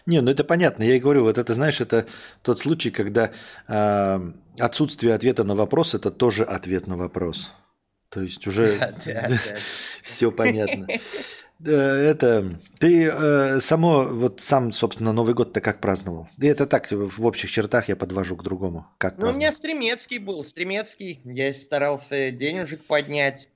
Не, 0.05 0.21
ну 0.21 0.31
это 0.31 0.45
понятно. 0.45 0.83
Я 0.83 0.95
и 0.95 0.99
говорю, 0.99 1.23
вот 1.23 1.37
это, 1.37 1.53
знаешь, 1.53 1.81
это 1.81 2.07
тот 2.41 2.59
случай, 2.61 2.89
когда 2.89 3.31
э, 3.67 4.31
отсутствие 4.57 5.13
ответа 5.13 5.43
на 5.43 5.55
вопрос– 5.55 5.93
это 5.95 6.09
тоже 6.09 6.43
ответ 6.43 6.87
на 6.87 6.95
вопрос. 6.95 7.51
То 8.09 8.21
есть 8.21 8.45
уже 8.47 8.95
все 10.03 10.31
понятно. 10.31 10.87
Это 11.63 12.59
ты 12.79 13.05
э, 13.05 13.59
само 13.61 14.03
вот 14.03 14.41
сам 14.41 14.71
собственно 14.71 15.11
Новый 15.11 15.33
год-то 15.33 15.59
как 15.59 15.81
праздновал? 15.81 16.29
И 16.37 16.45
это 16.45 16.67
так 16.67 16.91
в 16.91 17.25
общих 17.25 17.49
чертах 17.49 17.89
я 17.89 17.95
подвожу 17.95 18.35
к 18.35 18.43
другому. 18.43 18.85
Как 18.99 19.17
Ну, 19.17 19.29
у 19.29 19.33
меня? 19.33 19.51
Стремецкий 19.51 20.19
был, 20.19 20.43
Стремецкий. 20.43 21.19
Я 21.23 21.51
старался 21.53 22.29
денежек 22.29 22.83
поднять. 22.83 23.47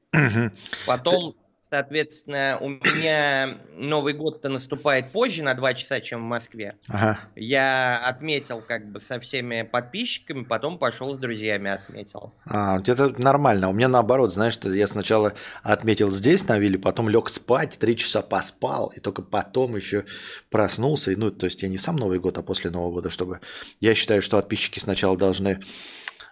Потом, 0.88 1.36
соответственно, 1.72 2.58
у 2.60 2.68
меня 2.68 3.58
Новый 3.78 4.14
год-то 4.14 4.50
наступает 4.50 5.14
позже 5.14 5.42
на 5.42 5.54
2 5.54 5.74
часа, 5.74 6.02
чем 6.02 6.20
в 6.20 6.26
Москве. 6.26 6.76
Ага. 6.90 7.20
Я 7.36 7.98
отметил 7.98 8.62
как 8.62 8.92
бы 8.92 9.00
со 9.00 9.22
всеми 9.22 9.62
подписчиками, 9.62 10.44
потом 10.44 10.78
пошел 10.78 11.16
с 11.16 11.18
друзьями 11.18 11.72
отметил. 11.72 12.34
А, 12.46 12.78
это 12.86 13.10
нормально. 13.24 13.70
У 13.70 13.74
меня 13.74 13.88
наоборот, 13.88 14.34
знаешь, 14.34 14.54
что 14.54 14.70
я 14.70 14.86
сначала 14.86 15.34
отметил 15.64 16.12
здесь 16.12 16.46
на 16.46 16.60
вилле, 16.60 16.78
потом 16.78 17.08
лег 17.08 17.30
спать, 17.30 17.78
три 17.80 17.96
часа 17.96 18.22
поспал, 18.22 18.92
и 18.94 19.00
только 19.00 19.22
потом 19.22 19.78
еще 19.78 20.04
проснулся. 20.50 21.12
И, 21.12 21.16
ну, 21.16 21.32
то 21.32 21.46
есть 21.46 21.64
я 21.64 21.70
не 21.70 21.78
сам 21.78 21.96
Новый 21.96 22.20
год, 22.20 22.38
а 22.38 22.44
после 22.44 22.70
Нового 22.70 22.96
года, 22.96 23.10
чтобы... 23.10 23.40
Я 23.80 23.96
считаю, 23.96 24.22
что 24.22 24.36
подписчики 24.36 24.80
сначала 24.80 25.16
должны 25.18 25.62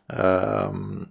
с- 0.09 1.09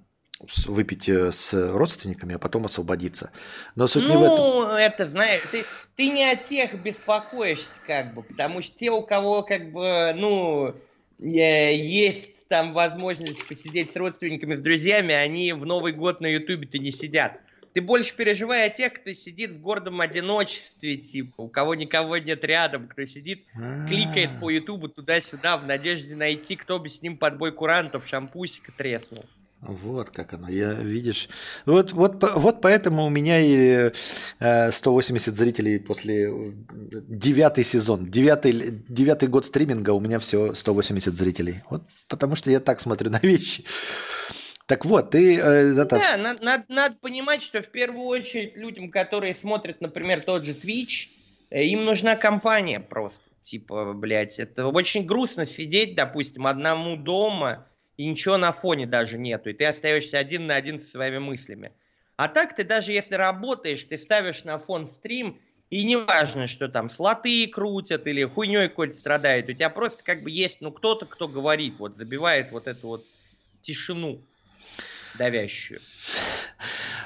выпить 0.67 1.09
э, 1.09 1.33
с 1.33 1.53
родственниками, 1.73 2.35
а 2.35 2.39
потом 2.39 2.65
освободиться. 2.65 3.31
Но 3.75 3.87
суть 3.87 4.05
не 4.05 4.17
в 4.17 4.23
этом. 4.23 4.37
Ну, 4.37 4.71
это, 4.71 5.07
знаешь, 5.07 5.43
ты, 5.51 5.65
ты 5.97 6.09
не 6.09 6.31
о 6.31 6.37
тех 6.37 6.81
беспокоишься, 6.81 7.81
как 7.87 8.15
бы, 8.15 8.23
потому 8.23 8.63
что 8.63 8.77
те, 8.77 8.91
у 8.91 9.03
кого, 9.03 9.43
как 9.43 9.73
бы, 9.73 10.13
ну, 10.17 10.75
э, 11.19 11.75
есть 11.75 12.33
там 12.49 12.73
возможность 12.73 13.47
посидеть 13.47 13.93
с 13.93 13.97
родственниками, 13.97 14.55
с 14.55 14.61
друзьями, 14.61 15.13
они 15.13 15.53
в 15.53 15.67
Новый 15.67 15.93
год 15.93 16.21
на 16.21 16.27
Ютубе-то 16.27 16.79
не 16.79 16.93
сидят. 16.93 17.41
Ты 17.75 17.83
больше 17.83 18.17
переживай 18.17 18.67
о 18.67 18.71
тех, 18.71 18.95
кто 18.95 19.13
сидит 19.13 19.51
в 19.51 19.61
гордом 19.61 20.01
одиночестве, 20.01 20.97
типа, 20.97 21.43
у 21.43 21.49
кого 21.49 21.75
никого 21.75 22.17
нет 22.17 22.43
рядом, 22.43 22.89
кто 22.89 23.05
сидит, 23.05 23.45
кликает 23.89 24.41
по 24.41 24.51
Ютубу 24.51 24.89
туда-сюда 24.89 25.59
в 25.59 25.67
надежде 25.67 26.17
найти, 26.17 26.57
кто 26.57 26.79
бы 26.79 26.89
с 26.89 27.03
ним 27.03 27.19
под 27.19 27.37
бой 27.37 27.53
курантов 27.53 28.07
шампусика 28.07 28.73
треснул. 28.73 29.25
Вот 29.61 30.11
как 30.11 30.35
оно, 30.35 30.49
я 30.49 30.73
видишь. 30.73 31.29
Вот, 31.67 31.93
вот, 31.93 32.23
вот 32.37 32.61
поэтому 32.61 33.05
у 33.05 33.11
меня 33.11 33.41
и 33.41 33.91
э, 34.39 34.71
180 34.71 35.35
зрителей 35.35 35.81
после 35.81 36.31
э, 36.31 36.53
девятый 37.09 37.65
сезон, 37.65 38.09
девятый, 38.09 38.83
девятый 38.89 39.29
год 39.29 39.47
стриминга 39.47 39.91
у 39.91 40.01
меня 40.01 40.21
все 40.21 40.55
180 40.55 41.17
зрителей. 41.17 41.63
Вот 41.71 41.83
потому 42.09 42.37
что 42.37 42.51
я 42.51 42.61
так 42.61 42.79
смотрю 42.79 43.11
на 43.11 43.19
вещи. 43.19 43.65
Так 44.67 44.85
вот, 44.85 45.11
ты 45.11 45.39
э, 45.39 45.81
это, 45.81 45.97
Да, 45.97 46.17
надо, 46.17 46.45
надо, 46.45 46.65
надо 46.69 46.97
понимать, 47.01 47.43
что 47.43 47.61
в 47.63 47.69
первую 47.69 48.07
очередь 48.07 48.57
людям, 48.57 48.91
которые 48.91 49.35
смотрят, 49.35 49.81
например, 49.81 50.23
тот 50.23 50.45
же 50.45 50.53
Twitch, 50.53 51.09
э, 51.51 51.65
им 51.65 51.85
нужна 51.85 52.17
компания 52.17 52.79
просто. 52.79 53.23
Типа, 53.41 53.95
блядь, 53.95 54.39
это 54.39 54.67
очень 54.67 55.07
грустно 55.07 55.47
сидеть, 55.47 55.97
допустим, 55.97 56.47
одному 56.47 56.97
дома, 56.97 57.67
и 57.99 58.07
ничего 58.07 58.39
на 58.39 58.53
фоне 58.53 58.87
даже 58.87 59.19
нету, 59.19 59.51
и 59.51 59.53
ты 59.53 59.67
остаешься 59.67 60.19
один 60.19 60.47
на 60.47 60.55
один 60.55 60.79
со 60.79 60.87
своими 60.87 61.19
мыслями. 61.19 61.73
А 62.17 62.29
так 62.29 62.57
ты 62.57 62.65
даже 62.65 62.93
если 62.93 63.17
работаешь, 63.17 63.85
ты 63.85 63.99
ставишь 63.99 64.45
на 64.45 64.59
фон 64.59 64.89
стрим, 64.89 65.39
и 65.69 65.85
неважно, 65.85 66.49
что 66.49 66.69
там 66.69 66.89
слоты 66.89 67.47
крутят 67.49 68.07
или 68.07 68.25
хуйней 68.25 68.69
какой-то 68.69 68.95
страдает, 68.95 69.51
у 69.51 69.53
тебя 69.53 69.69
просто 69.69 70.03
как 70.05 70.23
бы 70.23 70.31
есть, 70.31 70.61
ну, 70.61 70.71
кто-то, 70.71 71.07
кто 71.07 71.29
говорит, 71.29 71.75
вот, 71.79 71.97
забивает 71.97 72.53
вот 72.53 72.69
эту 72.69 72.87
вот 72.87 73.07
тишину 73.61 74.23
давящую. 75.19 75.81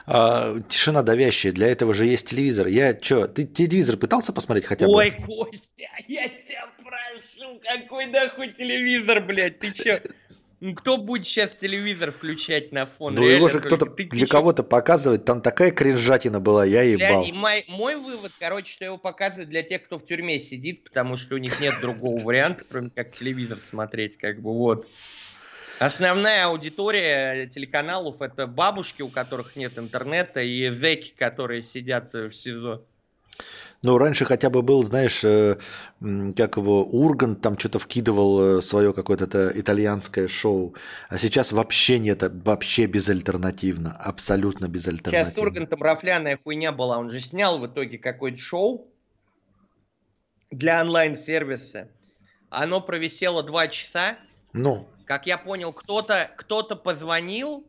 а, 0.07 0.61
тишина 0.68 1.03
давящая, 1.03 1.53
для 1.53 1.68
этого 1.68 1.95
же 1.95 2.05
есть 2.05 2.28
телевизор. 2.28 2.66
Я 2.66 2.99
что, 3.01 3.26
ты 3.26 3.45
телевизор 3.45 3.97
пытался 3.97 4.32
посмотреть 4.32 4.66
хотя 4.66 4.86
бы? 4.86 4.93
Ой, 4.93 5.11
Костя, 5.11 5.88
я 6.07 6.28
тебя 6.28 6.68
прошу, 6.76 7.61
какой 7.62 8.07
нахуй 8.07 8.53
телевизор, 8.53 9.24
блядь, 9.24 9.59
ты 9.59 9.72
чё? 9.72 9.99
Ну, 10.65 10.77
Кто 10.77 10.97
будет 10.97 11.27
сейчас 11.27 11.57
телевизор 11.57 12.13
включать 12.13 12.71
на 12.71 12.87
фон? 12.87 13.17
Ну 13.17 13.27
его 13.27 13.49
же 13.49 13.59
кто-то 13.59 13.85
Ты- 13.87 14.05
для 14.05 14.29
кого-то 14.29 14.63
показывать, 14.63 15.25
там 15.25 15.43
такая 15.43 15.73
кринжатина 15.73 16.39
была, 16.39 16.65
я 16.65 16.83
ебал. 16.83 17.25
и 17.25 17.33
мой, 17.33 17.65
мой 17.67 17.97
вывод, 17.97 18.31
короче, 18.39 18.73
что 18.73 18.85
его 18.85 18.97
показывают 18.97 19.51
для 19.51 19.65
тех, 19.65 19.83
кто 19.83 19.99
в 19.99 20.05
тюрьме 20.05 20.39
сидит, 20.39 20.85
потому 20.85 21.17
что 21.17 21.35
у 21.35 21.39
них 21.39 21.61
нет 21.61 21.75
другого 21.81 22.21
варианта, 22.21 22.63
кроме 22.71 22.91
как 22.91 23.11
телевизор 23.11 23.59
смотреть, 23.61 24.17
как 24.17 24.41
бы 24.41 24.53
вот. 24.53 24.87
Основная 25.81 26.47
аудитория 26.47 27.49
телеканалов 27.49 28.23
это 28.23 28.47
бабушки, 28.47 29.03
у 29.03 29.09
которых 29.09 29.57
нет 29.57 29.77
интернета, 29.79 30.43
и 30.43 30.71
зэки, 30.71 31.13
которые 31.19 31.65
сидят 31.65 32.15
э, 32.15 32.29
в 32.29 32.37
СИЗО. 32.37 32.85
Ну, 33.85 33.99
раньше 33.99 34.24
хотя 34.24 34.49
бы 34.49 34.62
был, 34.62 34.85
знаешь, 34.85 35.24
э, 35.24 35.57
как 36.37 36.57
его, 36.57 36.85
Ургант 36.85 37.41
там 37.41 37.59
что-то 37.59 37.80
вкидывал 37.80 38.62
свое 38.62 38.93
какое-то 38.93 39.51
итальянское 39.55 40.28
шоу, 40.28 40.74
а 41.09 41.18
сейчас 41.18 41.51
вообще 41.51 41.99
нет, 41.99 42.22
вообще 42.45 42.87
безальтернативно, 42.87 43.97
абсолютно 43.97 44.68
безальтернативно. 44.68 45.24
Сейчас 45.24 45.35
с 45.35 45.39
Ургантом 45.39 45.83
рафляная 45.83 46.39
хуйня 46.43 46.70
была, 46.70 46.99
он 46.99 47.11
же 47.11 47.20
снял 47.20 47.59
в 47.59 47.66
итоге 47.66 47.99
какое-то 47.99 48.39
шоу 48.39 48.87
для 50.53 50.80
онлайн-сервиса. 50.83 51.89
Оно 52.51 52.80
провисело 52.80 53.43
два 53.43 53.66
часа. 53.66 54.18
Ну, 54.53 54.87
Как 55.07 55.26
я 55.26 55.39
понял, 55.39 55.72
кто-то 55.72 56.30
кто 56.37 56.62
позвонил, 56.62 57.66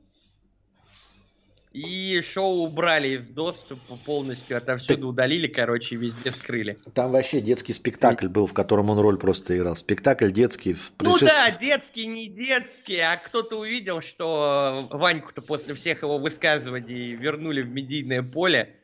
и 1.74 2.22
шоу 2.22 2.64
убрали 2.66 3.18
из 3.18 3.26
доступа 3.26 3.98
полностью, 4.06 4.56
отовсюду 4.58 5.08
удалили, 5.08 5.48
короче, 5.48 5.96
и 5.96 5.98
везде 5.98 6.30
скрыли. 6.30 6.78
там 6.94 7.12
вообще 7.12 7.42
детский 7.42 7.74
спектакль 7.74 8.28
был, 8.28 8.46
в 8.46 8.54
котором 8.54 8.92
он 8.92 9.00
роль 9.00 9.18
просто 9.18 9.58
играл. 9.58 9.76
Спектакль 9.76 10.30
детский. 10.30 10.76
В 10.76 10.92
Ну 11.00 11.18
да, 11.20 11.50
детский, 11.50 12.06
не 12.06 12.28
детский, 12.30 13.00
а 13.00 13.18
кто-то 13.18 13.60
увидел, 13.60 14.02
что 14.02 14.88
Ваньку-то 14.92 15.42
после 15.42 15.74
всех 15.74 16.04
его 16.04 16.20
высказываний 16.20 17.14
вернули 17.16 17.64
в 17.64 17.70
медийное 17.70 18.22
поле, 18.22 18.76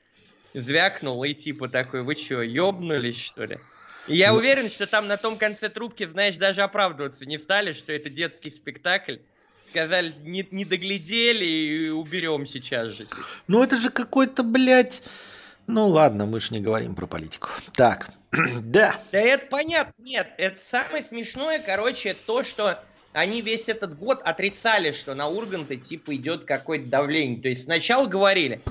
звякнул 0.56 1.24
и 1.24 1.34
типа 1.36 1.70
такой, 1.70 2.02
вы 2.02 2.16
что, 2.16 2.42
ёбнулись 2.42 3.20
что 3.20 3.46
ли? 3.46 3.60
И 4.08 4.16
я 4.18 4.32
Ну- 4.32 4.40
уверен, 4.40 4.68
что 4.68 4.88
там 4.88 5.08
на 5.08 5.18
том 5.18 5.38
конце 5.38 5.70
трубки, 5.70 6.06
знаешь, 6.06 6.38
даже 6.38 6.62
оправдываться 6.62 7.28
не 7.28 7.38
стали, 7.38 7.74
что 7.74 7.92
это 7.94 8.10
детский 8.10 8.50
спектакль. 8.50 9.18
Сказали, 9.70 10.14
не, 10.24 10.48
не 10.52 10.66
доглядели 10.66 11.46
и 11.46 11.90
уберем 11.90 12.48
сейчас 12.48 12.96
же. 12.96 13.08
Ну 13.48 13.64
это 13.64 13.78
же 13.78 13.90
какой-то, 13.90 14.44
блядь... 14.44 15.02
Ну 15.68 15.88
ладно, 15.88 16.26
мы 16.26 16.40
же 16.40 16.52
не 16.56 16.62
говорим 16.62 16.96
про 16.96 17.06
политику. 17.06 17.50
Так, 17.76 18.10
да. 18.32 19.00
Да 19.12 19.20
это 19.20 19.46
понятно, 19.46 19.94
нет, 20.00 20.34
это 20.38 20.60
самое 20.60 21.04
смешное, 21.04 21.60
короче, 21.60 22.10
это 22.10 22.20
то, 22.26 22.44
что 22.44 22.84
они 23.14 23.42
весь 23.42 23.70
этот 23.70 23.98
год 23.98 24.22
отрицали, 24.24 24.92
что 24.92 25.14
на 25.14 25.28
Урганта, 25.28 25.76
типа, 25.76 26.16
идет 26.16 26.46
какое-то 26.46 26.90
давление. 26.90 27.42
То 27.42 27.50
есть 27.50 27.64
сначала 27.64 28.08
говорили, 28.08 28.62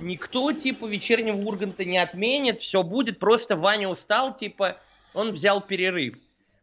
никто, 0.00 0.52
типа, 0.52 0.86
вечернего 0.86 1.36
Урганта 1.36 1.84
не 1.84 1.98
отменит, 1.98 2.60
все 2.60 2.82
будет, 2.82 3.18
просто 3.18 3.56
Ваня 3.56 3.88
устал, 3.88 4.36
типа, 4.36 4.78
он 5.14 5.32
взял 5.32 5.60
перерыв. 5.60 6.16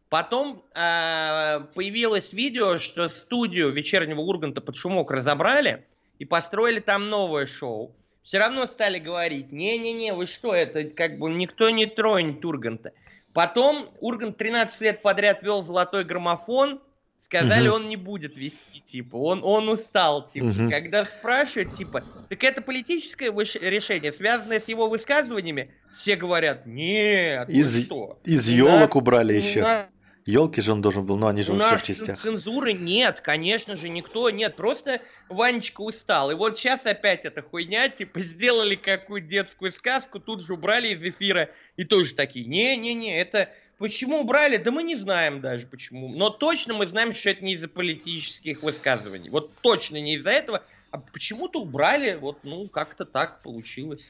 Потом 0.08 0.64
а, 0.74 1.68
появилось 1.74 2.32
видео, 2.32 2.78
что 2.78 3.08
студию 3.08 3.70
вечернего 3.70 4.20
Урганта 4.20 4.60
под 4.60 4.76
шумок 4.76 5.10
разобрали, 5.10 5.84
и 6.18 6.24
построили 6.24 6.80
там 6.80 7.10
новое 7.10 7.46
шоу, 7.46 7.94
все 8.22 8.38
равно 8.38 8.66
стали 8.66 8.98
говорить, 8.98 9.52
не-не-не, 9.52 10.12
вы 10.14 10.26
что, 10.26 10.54
это 10.54 10.84
как 10.84 11.18
бы 11.18 11.30
никто 11.30 11.70
не 11.70 11.86
тронет 11.86 12.44
Урганта. 12.44 12.92
Потом 13.32 13.90
Ургант 14.00 14.36
13 14.38 14.80
лет 14.80 15.02
подряд 15.02 15.42
вел 15.42 15.62
золотой 15.62 16.04
граммофон, 16.04 16.80
сказали, 17.18 17.68
угу. 17.68 17.76
он 17.76 17.88
не 17.88 17.96
будет 17.96 18.36
вести, 18.36 18.80
типа, 18.80 19.16
он, 19.16 19.42
он 19.44 19.68
устал, 19.68 20.26
типа. 20.26 20.46
Угу. 20.46 20.70
Когда 20.70 21.04
спрашивают, 21.04 21.74
типа, 21.74 22.04
так 22.28 22.42
это 22.42 22.62
политическое 22.62 23.30
решение, 23.30 24.12
связанное 24.12 24.60
с 24.60 24.68
его 24.68 24.88
высказываниями, 24.88 25.66
все 25.94 26.16
говорят, 26.16 26.66
нет, 26.66 27.48
из, 27.48 27.86
что? 27.86 28.18
Из 28.24 28.48
елок 28.48 28.96
убрали 28.96 29.34
еще. 29.34 29.88
Елки 30.26 30.60
же 30.60 30.72
он 30.72 30.82
должен 30.82 31.06
был, 31.06 31.16
но 31.16 31.28
они 31.28 31.42
же 31.42 31.52
у 31.52 31.56
во 31.56 31.64
всех 31.64 31.84
частях. 31.84 32.18
Цензуры 32.18 32.72
нет, 32.72 33.20
конечно 33.20 33.76
же, 33.76 33.88
никто 33.88 34.28
нет. 34.30 34.56
Просто 34.56 35.00
Ванечка 35.28 35.80
устал. 35.82 36.32
И 36.32 36.34
вот 36.34 36.56
сейчас 36.56 36.84
опять 36.84 37.24
эта 37.24 37.42
хуйня, 37.42 37.88
типа, 37.88 38.18
сделали 38.18 38.74
какую-то 38.74 39.28
детскую 39.28 39.72
сказку, 39.72 40.18
тут 40.18 40.42
же 40.44 40.54
убрали 40.54 40.88
из 40.88 41.02
эфира. 41.04 41.50
И 41.76 41.84
тоже 41.84 42.14
такие, 42.14 42.44
не-не-не, 42.46 43.18
это... 43.18 43.48
Почему 43.78 44.20
убрали? 44.20 44.56
Да 44.56 44.70
мы 44.70 44.82
не 44.82 44.96
знаем 44.96 45.42
даже 45.42 45.66
почему. 45.66 46.08
Но 46.08 46.30
точно 46.30 46.72
мы 46.72 46.86
знаем, 46.86 47.12
что 47.12 47.28
это 47.28 47.44
не 47.44 47.52
из-за 47.52 47.68
политических 47.68 48.62
высказываний. 48.62 49.28
Вот 49.28 49.52
точно 49.60 50.00
не 50.00 50.14
из-за 50.14 50.30
этого. 50.30 50.62
А 50.90 50.98
почему-то 51.12 51.60
убрали, 51.60 52.14
вот, 52.14 52.38
ну, 52.42 52.68
как-то 52.68 53.04
так 53.04 53.42
получилось. 53.42 54.00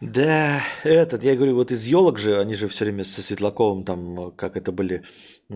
Да, 0.00 0.62
этот, 0.84 1.24
я 1.24 1.36
говорю, 1.36 1.54
вот 1.54 1.72
из 1.72 1.86
елок 1.86 2.18
же, 2.18 2.38
они 2.38 2.54
же 2.54 2.68
все 2.68 2.84
время 2.84 3.02
со 3.02 3.22
Светлаковым 3.22 3.84
там, 3.84 4.30
как 4.32 4.56
это 4.56 4.70
были, 4.70 5.04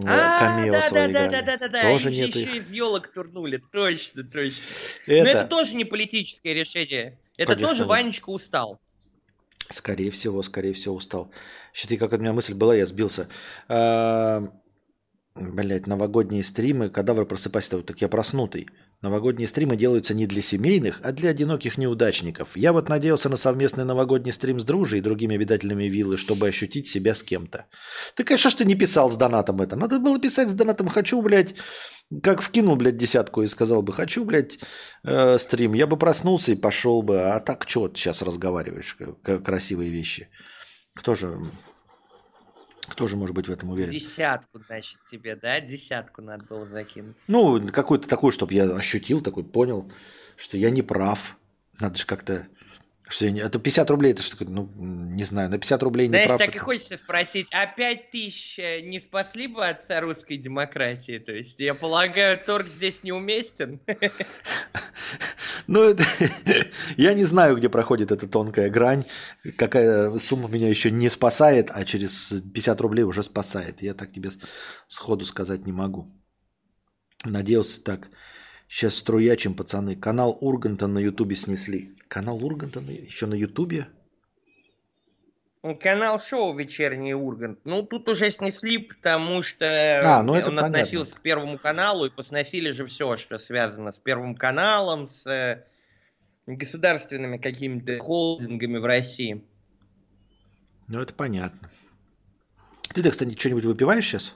а, 0.06 0.56
камео 0.56 0.72
да, 0.72 0.82
свои 0.82 1.12
да, 1.12 1.28
да, 1.28 1.42
да, 1.42 1.56
да, 1.58 1.68
да, 1.68 1.82
Тоже 1.82 2.10
нет 2.10 2.34
еще 2.34 2.56
из 2.56 2.72
елок 2.72 3.12
турнули, 3.12 3.62
точно, 3.70 4.24
точно. 4.24 4.62
Это... 5.06 5.24
Но 5.24 5.30
это 5.40 5.46
тоже 5.46 5.76
не 5.76 5.84
политическое 5.84 6.54
решение. 6.54 7.18
Это 7.36 7.52
Конечно, 7.52 7.68
тоже 7.68 7.84
Ванечка 7.84 8.30
устал. 8.30 8.80
Скорее 9.68 10.10
всего, 10.10 10.42
скорее 10.42 10.72
всего 10.72 10.94
устал. 10.94 11.30
Сейчас 11.72 11.98
как 11.98 12.12
у 12.12 12.16
меня 12.16 12.32
мысль 12.32 12.54
была, 12.54 12.74
я 12.74 12.86
сбился. 12.86 13.28
А, 13.68 14.50
Блять, 15.34 15.86
новогодние 15.86 16.42
стримы, 16.42 16.90
кадавр 16.90 17.24
просыпайся, 17.24 17.82
так 17.82 18.00
я 18.00 18.08
проснутый. 18.08 18.68
Новогодние 19.02 19.48
стримы 19.48 19.76
делаются 19.76 20.12
не 20.12 20.26
для 20.26 20.42
семейных, 20.42 21.00
а 21.02 21.12
для 21.12 21.30
одиноких 21.30 21.78
неудачников. 21.78 22.54
Я 22.54 22.74
вот 22.74 22.90
надеялся 22.90 23.30
на 23.30 23.36
совместный 23.36 23.84
новогодний 23.84 24.32
стрим 24.32 24.60
с 24.60 24.64
дружей 24.64 24.98
и 24.98 25.02
другими 25.02 25.36
обитателями 25.36 25.84
виллы, 25.84 26.18
чтобы 26.18 26.48
ощутить 26.48 26.86
себя 26.86 27.14
с 27.14 27.22
кем-то. 27.22 27.64
Так 28.14 28.30
а 28.30 28.36
что 28.36 28.54
ты 28.58 28.66
не 28.66 28.74
писал 28.74 29.08
с 29.08 29.16
донатом 29.16 29.62
это? 29.62 29.74
Надо 29.74 29.98
было 29.98 30.20
писать 30.20 30.50
с 30.50 30.52
донатом 30.52 30.88
«хочу, 30.88 31.22
блядь», 31.22 31.54
как 32.22 32.42
вкинул, 32.42 32.76
блядь, 32.76 32.98
десятку 32.98 33.42
и 33.42 33.46
сказал 33.46 33.82
бы 33.82 33.94
«хочу, 33.94 34.24
блядь, 34.24 34.58
э, 35.04 35.38
стрим». 35.38 35.72
Я 35.72 35.86
бы 35.86 35.96
проснулся 35.96 36.52
и 36.52 36.56
пошел 36.56 37.02
бы. 37.02 37.20
А 37.20 37.40
так 37.40 37.64
что 37.66 37.88
ты 37.88 37.98
сейчас 37.98 38.20
разговариваешь? 38.20 38.98
Красивые 39.22 39.90
вещи. 39.90 40.28
Кто 40.94 41.14
же 41.14 41.40
кто 42.88 43.06
же 43.06 43.16
может 43.16 43.34
быть 43.34 43.48
в 43.48 43.50
этом 43.50 43.70
уверен? 43.70 43.90
Десятку, 43.90 44.60
значит, 44.66 44.98
тебе, 45.10 45.36
да? 45.36 45.60
Десятку 45.60 46.22
надо 46.22 46.44
было 46.44 46.66
закинуть. 46.66 47.16
Ну, 47.26 47.66
какой-то 47.68 48.08
такой, 48.08 48.32
чтобы 48.32 48.54
я 48.54 48.64
ощутил, 48.64 49.20
такой 49.20 49.44
понял, 49.44 49.90
что 50.36 50.56
я 50.56 50.70
не 50.70 50.82
прав. 50.82 51.36
Надо 51.78 51.96
же 51.96 52.06
как-то 52.06 52.46
что 53.10 53.24
я 53.24 53.32
не... 53.32 53.40
Это 53.40 53.58
50 53.58 53.90
рублей, 53.90 54.12
это 54.12 54.22
что 54.22 54.44
ну, 54.44 54.70
не 54.76 55.24
знаю, 55.24 55.50
на 55.50 55.58
50 55.58 55.82
рублей 55.82 56.06
не 56.06 56.12
Знаешь, 56.12 56.28
прав. 56.28 56.38
так 56.38 56.48
это... 56.50 56.58
и 56.58 56.60
хочется 56.60 56.96
спросить, 56.96 57.48
а 57.50 57.66
5 57.66 58.10
тысяч 58.12 58.58
э, 58.58 58.80
не 58.82 59.00
спасли 59.00 59.48
бы 59.48 59.66
отца 59.66 60.00
русской 60.00 60.36
демократии? 60.36 61.18
То 61.18 61.32
есть, 61.32 61.58
я 61.58 61.74
полагаю, 61.74 62.38
торг 62.38 62.68
здесь 62.68 63.02
неуместен? 63.02 63.80
Ну, 65.70 65.96
я 66.96 67.14
не 67.14 67.24
знаю, 67.24 67.56
где 67.56 67.68
проходит 67.68 68.10
эта 68.10 68.26
тонкая 68.26 68.70
грань, 68.70 69.04
какая 69.56 70.18
сумма 70.18 70.48
меня 70.48 70.68
еще 70.68 70.90
не 70.90 71.10
спасает, 71.10 71.70
а 71.70 71.84
через 71.84 72.32
50 72.54 72.80
рублей 72.80 73.04
уже 73.04 73.22
спасает. 73.22 73.82
Я 73.82 73.94
так 73.94 74.10
тебе 74.10 74.30
сходу 74.88 75.24
сказать 75.24 75.66
не 75.66 75.72
могу. 75.72 76.08
Надеялся 77.24 77.84
так. 77.84 78.10
Сейчас 78.68 78.96
струячим, 78.96 79.54
пацаны. 79.54 79.94
Канал 79.94 80.36
Урганта 80.40 80.88
на 80.88 80.98
Ютубе 80.98 81.36
снесли. 81.36 81.96
Канал 82.08 82.44
Урганта 82.44 82.80
еще 82.80 83.26
на 83.26 83.34
Ютубе? 83.34 83.86
Ну, 85.62 85.76
канал 85.76 86.18
шоу 86.18 86.56
«Вечерний 86.56 87.12
Ургант». 87.12 87.58
Ну, 87.64 87.82
тут 87.82 88.08
уже 88.08 88.30
снесли, 88.30 88.78
потому 88.78 89.42
что 89.42 89.66
а, 90.02 90.22
ну 90.22 90.34
это 90.34 90.48
он 90.48 90.56
понятно. 90.56 90.78
относился 90.78 91.14
к 91.16 91.20
Первому 91.20 91.58
каналу, 91.58 92.06
и 92.06 92.10
посносили 92.10 92.72
же 92.72 92.86
все, 92.86 93.18
что 93.18 93.38
связано 93.38 93.92
с 93.92 93.98
Первым 93.98 94.36
каналом, 94.36 95.10
с 95.10 95.26
э, 95.26 95.66
государственными 96.46 97.36
какими-то 97.36 97.98
холдингами 97.98 98.78
в 98.78 98.86
России. 98.86 99.44
Ну, 100.88 100.98
это 100.98 101.12
понятно. 101.12 101.70
Ты-то, 102.94 103.10
кстати, 103.10 103.38
что-нибудь 103.38 103.66
выпиваешь 103.66 104.04
сейчас? 104.06 104.34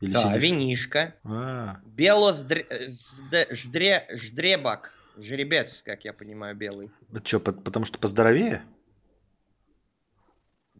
Или 0.00 0.12
да, 0.12 0.22
сидишь? 0.22 0.42
винишка. 0.42 1.14
А. 1.24 1.80
Бело 1.84 2.34
ждре, 2.34 4.06
ждребак. 4.12 4.92
Жеребец, 5.18 5.82
как 5.84 6.04
я 6.04 6.12
понимаю, 6.12 6.54
белый. 6.54 6.90
Это 7.12 7.26
что, 7.26 7.40
потому 7.40 7.84
что 7.84 7.98
поздоровее? 7.98 8.62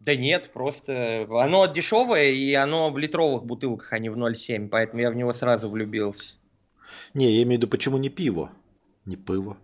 Да 0.03 0.15
нет, 0.15 0.51
просто 0.51 1.27
оно 1.29 1.67
дешевое, 1.67 2.31
и 2.31 2.53
оно 2.55 2.89
в 2.89 2.97
литровых 2.97 3.45
бутылках, 3.45 3.93
а 3.93 3.99
не 3.99 4.09
в 4.09 4.17
0,7, 4.17 4.67
поэтому 4.67 4.99
я 4.99 5.11
в 5.11 5.15
него 5.15 5.31
сразу 5.35 5.69
влюбился. 5.69 6.37
Не, 7.13 7.29
я 7.31 7.43
имею 7.43 7.59
в 7.59 7.61
виду, 7.61 7.67
почему 7.67 7.97
не 7.97 8.09
пиво? 8.09 8.51
Не 9.05 9.15
пиво. 9.15 9.57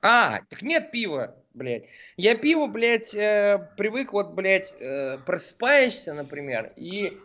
А, 0.00 0.42
так 0.48 0.62
нет 0.62 0.92
пива, 0.92 1.34
блядь. 1.54 1.86
Я 2.16 2.36
пиво, 2.36 2.68
блядь, 2.68 3.12
э, 3.14 3.58
привык, 3.76 4.12
вот, 4.12 4.30
блядь, 4.30 4.76
э, 4.78 5.18
просыпаешься, 5.26 6.14
например, 6.14 6.72
и 6.76 7.18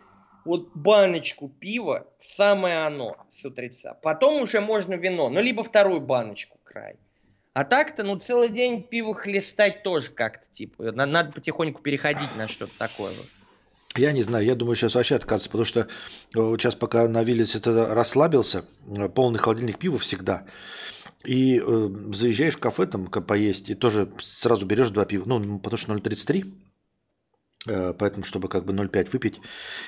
вот 0.44 0.74
баночку 0.74 1.48
пива, 1.48 2.08
самое 2.18 2.78
оно 2.84 3.16
с 3.30 3.44
утреца. 3.44 3.94
Потом 4.02 4.42
уже 4.42 4.60
можно 4.60 4.94
вино, 4.94 5.30
ну, 5.30 5.40
либо 5.40 5.62
вторую 5.62 6.00
баночку 6.00 6.58
край. 6.64 6.96
А 7.54 7.64
так-то, 7.64 8.02
ну, 8.02 8.16
целый 8.16 8.50
день 8.50 8.82
пиво 8.82 9.14
хлестать 9.14 9.82
тоже 9.82 10.10
как-то, 10.10 10.44
типа, 10.52 10.92
надо, 10.92 11.06
надо 11.06 11.32
потихоньку 11.32 11.80
переходить 11.80 12.36
на 12.36 12.48
что-то 12.48 12.72
такое. 12.78 13.14
Я 13.96 14.12
не 14.12 14.22
знаю, 14.22 14.44
я 14.44 14.56
думаю, 14.56 14.74
сейчас 14.76 14.96
вообще 14.96 15.14
отказываться, 15.14 15.50
потому 15.50 15.64
что 15.64 15.88
сейчас 16.32 16.74
пока 16.74 17.08
на 17.08 17.22
Виллисе 17.22 17.58
это 17.58 17.94
расслабился, 17.94 18.64
э, 18.86 19.08
полный 19.08 19.38
холодильник 19.38 19.78
пива 19.78 19.98
всегда. 19.98 20.46
И 21.24 21.62
э, 21.64 21.88
заезжаешь 22.12 22.56
в 22.56 22.58
кафе 22.58 22.86
там 22.86 23.06
поесть, 23.06 23.70
и 23.70 23.74
тоже 23.74 24.10
сразу 24.18 24.66
берешь 24.66 24.90
два 24.90 25.06
пива, 25.06 25.22
ну, 25.26 25.58
потому 25.60 25.78
что 25.78 25.92
0,33, 25.94 26.52
Э, 27.66 27.94
поэтому, 27.98 28.24
чтобы 28.24 28.48
как 28.48 28.64
бы 28.64 28.72
0,5 28.72 29.10
выпить, 29.12 29.40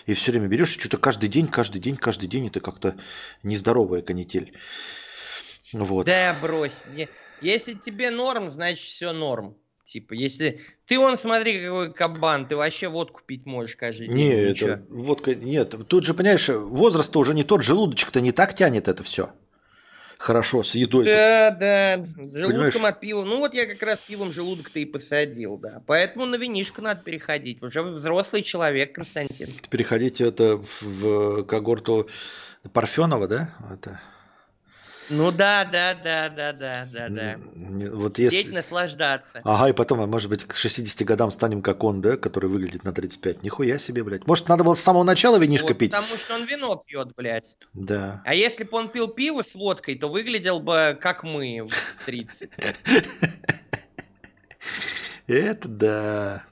и 0.07 0.15
все 0.15 0.31
время 0.31 0.49
берешь, 0.49 0.71
что-то 0.71 0.97
каждый 0.97 1.29
день, 1.29 1.47
каждый 1.47 1.81
день, 1.81 1.97
каждый 1.97 2.27
день, 2.27 2.47
это 2.47 2.61
как-то 2.61 2.97
нездоровая 3.43 4.03
канитель. 4.03 4.55
Вот. 5.73 6.07
Да, 6.07 6.37
брось. 6.41 6.85
Если 7.41 7.75
тебе 7.75 8.11
норм, 8.11 8.51
значит 8.51 8.85
все 8.85 9.13
норм. 9.13 9.57
Типа, 9.85 10.15
если 10.15 10.61
ты 10.85 10.99
вон 10.99 11.17
смотри, 11.17 11.65
какой 11.65 11.93
кабан, 11.93 12.49
ты 12.49 12.57
вообще 12.57 12.89
водку 12.89 13.21
пить 13.25 13.47
можешь 13.47 13.77
каждый 13.77 14.09
день. 14.09 14.19
Нет, 14.19 14.63
это, 14.63 14.83
водка, 14.89 15.35
нет. 15.35 15.75
Тут 15.87 16.05
же, 16.05 16.13
понимаешь, 16.13 16.49
возраст-то 16.49 17.21
уже 17.21 17.35
не 17.35 17.45
тот, 17.45 17.63
желудочек-то 17.63 18.21
не 18.21 18.33
так 18.33 18.55
тянет 18.55 18.89
это 18.89 19.05
все 19.05 19.33
хорошо 20.19 20.63
с 20.63 20.75
едой. 20.75 21.05
Да, 21.05 21.51
да, 21.51 21.99
с 21.99 22.35
желудком 22.35 22.51
Понимаешь? 22.51 22.75
от 22.77 23.01
пива. 23.01 23.25
Ну 23.25 23.39
вот 23.39 23.55
я 23.55 23.67
как 23.67 23.83
раз 23.83 24.01
пивом 24.01 24.33
желудок-то 24.33 24.79
и 24.79 24.85
посадил, 24.85 25.59
да. 25.59 25.83
Поэтому 25.87 26.27
на 26.27 26.37
винишко 26.37 26.83
надо 26.83 27.03
переходить. 27.03 27.63
Уже 27.63 27.83
взрослый 27.83 28.43
человек, 28.43 28.95
Константин. 28.95 29.49
Переходите 29.71 30.27
это 30.27 30.57
в, 30.57 30.83
в 30.83 31.45
когорту 31.45 32.09
Парфенова, 32.73 33.29
да? 33.29 33.55
Это... 33.73 34.01
Ну 35.09 35.31
да, 35.31 35.65
да, 35.65 35.95
да, 35.95 36.29
да, 36.29 36.53
да, 36.53 36.89
да, 36.93 37.09
да. 37.09 37.37
Вот 37.93 38.17
Сидеть, 38.17 38.33
если... 38.33 38.55
наслаждаться. 38.55 39.41
Ага, 39.45 39.71
и 39.71 39.73
потом, 39.73 40.01
а 40.01 40.07
может 40.07 40.29
быть, 40.29 40.45
к 40.45 40.55
60 40.55 41.07
годам 41.07 41.31
станем 41.31 41.63
как 41.63 41.85
он, 41.85 42.01
да, 42.01 42.17
который 42.17 42.51
выглядит 42.51 42.83
на 42.85 42.93
35. 42.93 43.43
Нихуя 43.43 43.79
себе, 43.79 44.03
блядь. 44.03 44.27
Может, 44.27 44.49
надо 44.49 44.65
было 44.65 44.75
с 44.75 44.81
самого 44.81 45.05
начала 45.05 45.39
винишко 45.39 45.69
вот, 45.69 45.79
пить? 45.79 45.93
Потому 45.93 46.17
что 46.17 46.35
он 46.35 46.45
вино 46.45 46.83
пьет, 46.85 47.15
блядь. 47.15 47.57
Да. 47.73 48.23
А 48.25 48.35
если 48.35 48.65
бы 48.65 48.77
он 48.77 48.89
пил 48.89 49.09
пиво 49.09 49.43
с 49.43 49.55
водкой, 49.55 49.97
то 49.97 50.09
выглядел 50.09 50.61
бы 50.61 50.99
как 51.01 51.23
мы 51.23 51.63
в 51.63 52.05
30. 52.05 52.51
Это 55.27 55.69
да. 55.69 56.45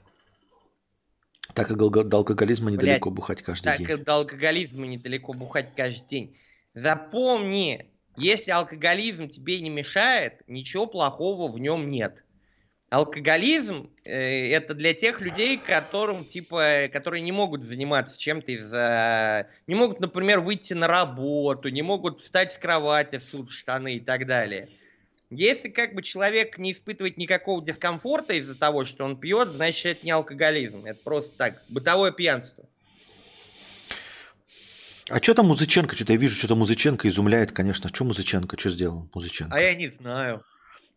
Так 1.53 1.71
и 1.71 1.75
до 1.75 2.17
алкоголизма 2.17 2.69
недалеко 2.69 3.09
бухать 3.11 3.41
каждый 3.41 3.77
день. 3.77 3.87
Так 3.87 3.99
и 3.99 4.03
до 4.03 4.15
алкоголизма 4.15 4.85
недалеко 4.85 5.33
бухать 5.33 5.73
каждый 5.75 6.07
день. 6.07 6.37
Запомни, 6.73 7.89
если 8.17 8.51
алкоголизм 8.51 9.29
тебе 9.29 9.59
не 9.61 9.69
мешает, 9.69 10.41
ничего 10.47 10.87
плохого 10.87 11.51
в 11.51 11.59
нем 11.59 11.89
нет. 11.89 12.23
Алкоголизм 12.89 13.89
э, 14.03 14.51
это 14.51 14.73
для 14.73 14.93
тех 14.93 15.19
людей, 15.19 15.57
которым 15.57 16.23
типа, 16.23 16.87
которые 16.93 17.21
не 17.21 17.31
могут 17.31 17.63
заниматься 17.63 18.17
чем-то 18.17 18.51
из-за, 18.51 19.47
не 19.67 19.75
могут, 19.75 19.99
например, 19.99 20.39
выйти 20.39 20.73
на 20.73 20.87
работу, 20.87 21.69
не 21.69 21.81
могут 21.81 22.21
встать 22.21 22.51
с 22.51 22.57
кровати, 22.57 23.17
суть 23.19 23.51
штаны 23.51 23.95
и 23.95 23.99
так 23.99 24.27
далее. 24.27 24.69
Если 25.31 25.69
как 25.69 25.95
бы 25.95 26.03
человек 26.03 26.57
не 26.57 26.71
испытывает 26.71 27.17
никакого 27.17 27.63
дискомфорта 27.65 28.33
из-за 28.35 28.57
того, 28.57 28.85
что 28.85 29.03
он 29.03 29.19
пьет, 29.19 29.49
значит 29.49 29.97
это 29.97 30.05
не 30.05 30.11
алкоголизм, 30.11 30.85
это 30.85 30.99
просто 31.03 31.35
так 31.35 31.63
бытовое 31.67 32.11
пьянство. 32.11 32.65
А 35.09 35.21
что 35.21 35.35
там 35.35 35.47
Музыченко? 35.47 35.95
Что-то 35.95 36.13
я 36.13 36.19
вижу, 36.19 36.35
что-то 36.35 36.55
Музыченко 36.55 37.07
изумляет, 37.07 37.51
конечно. 37.51 37.89
Что 37.89 38.05
Музыченко? 38.05 38.57
Что 38.57 38.69
сделал 38.71 39.09
Музыченко? 39.13 39.55
А 39.55 39.59
я 39.59 39.75
не 39.75 39.87
знаю. 39.87 40.43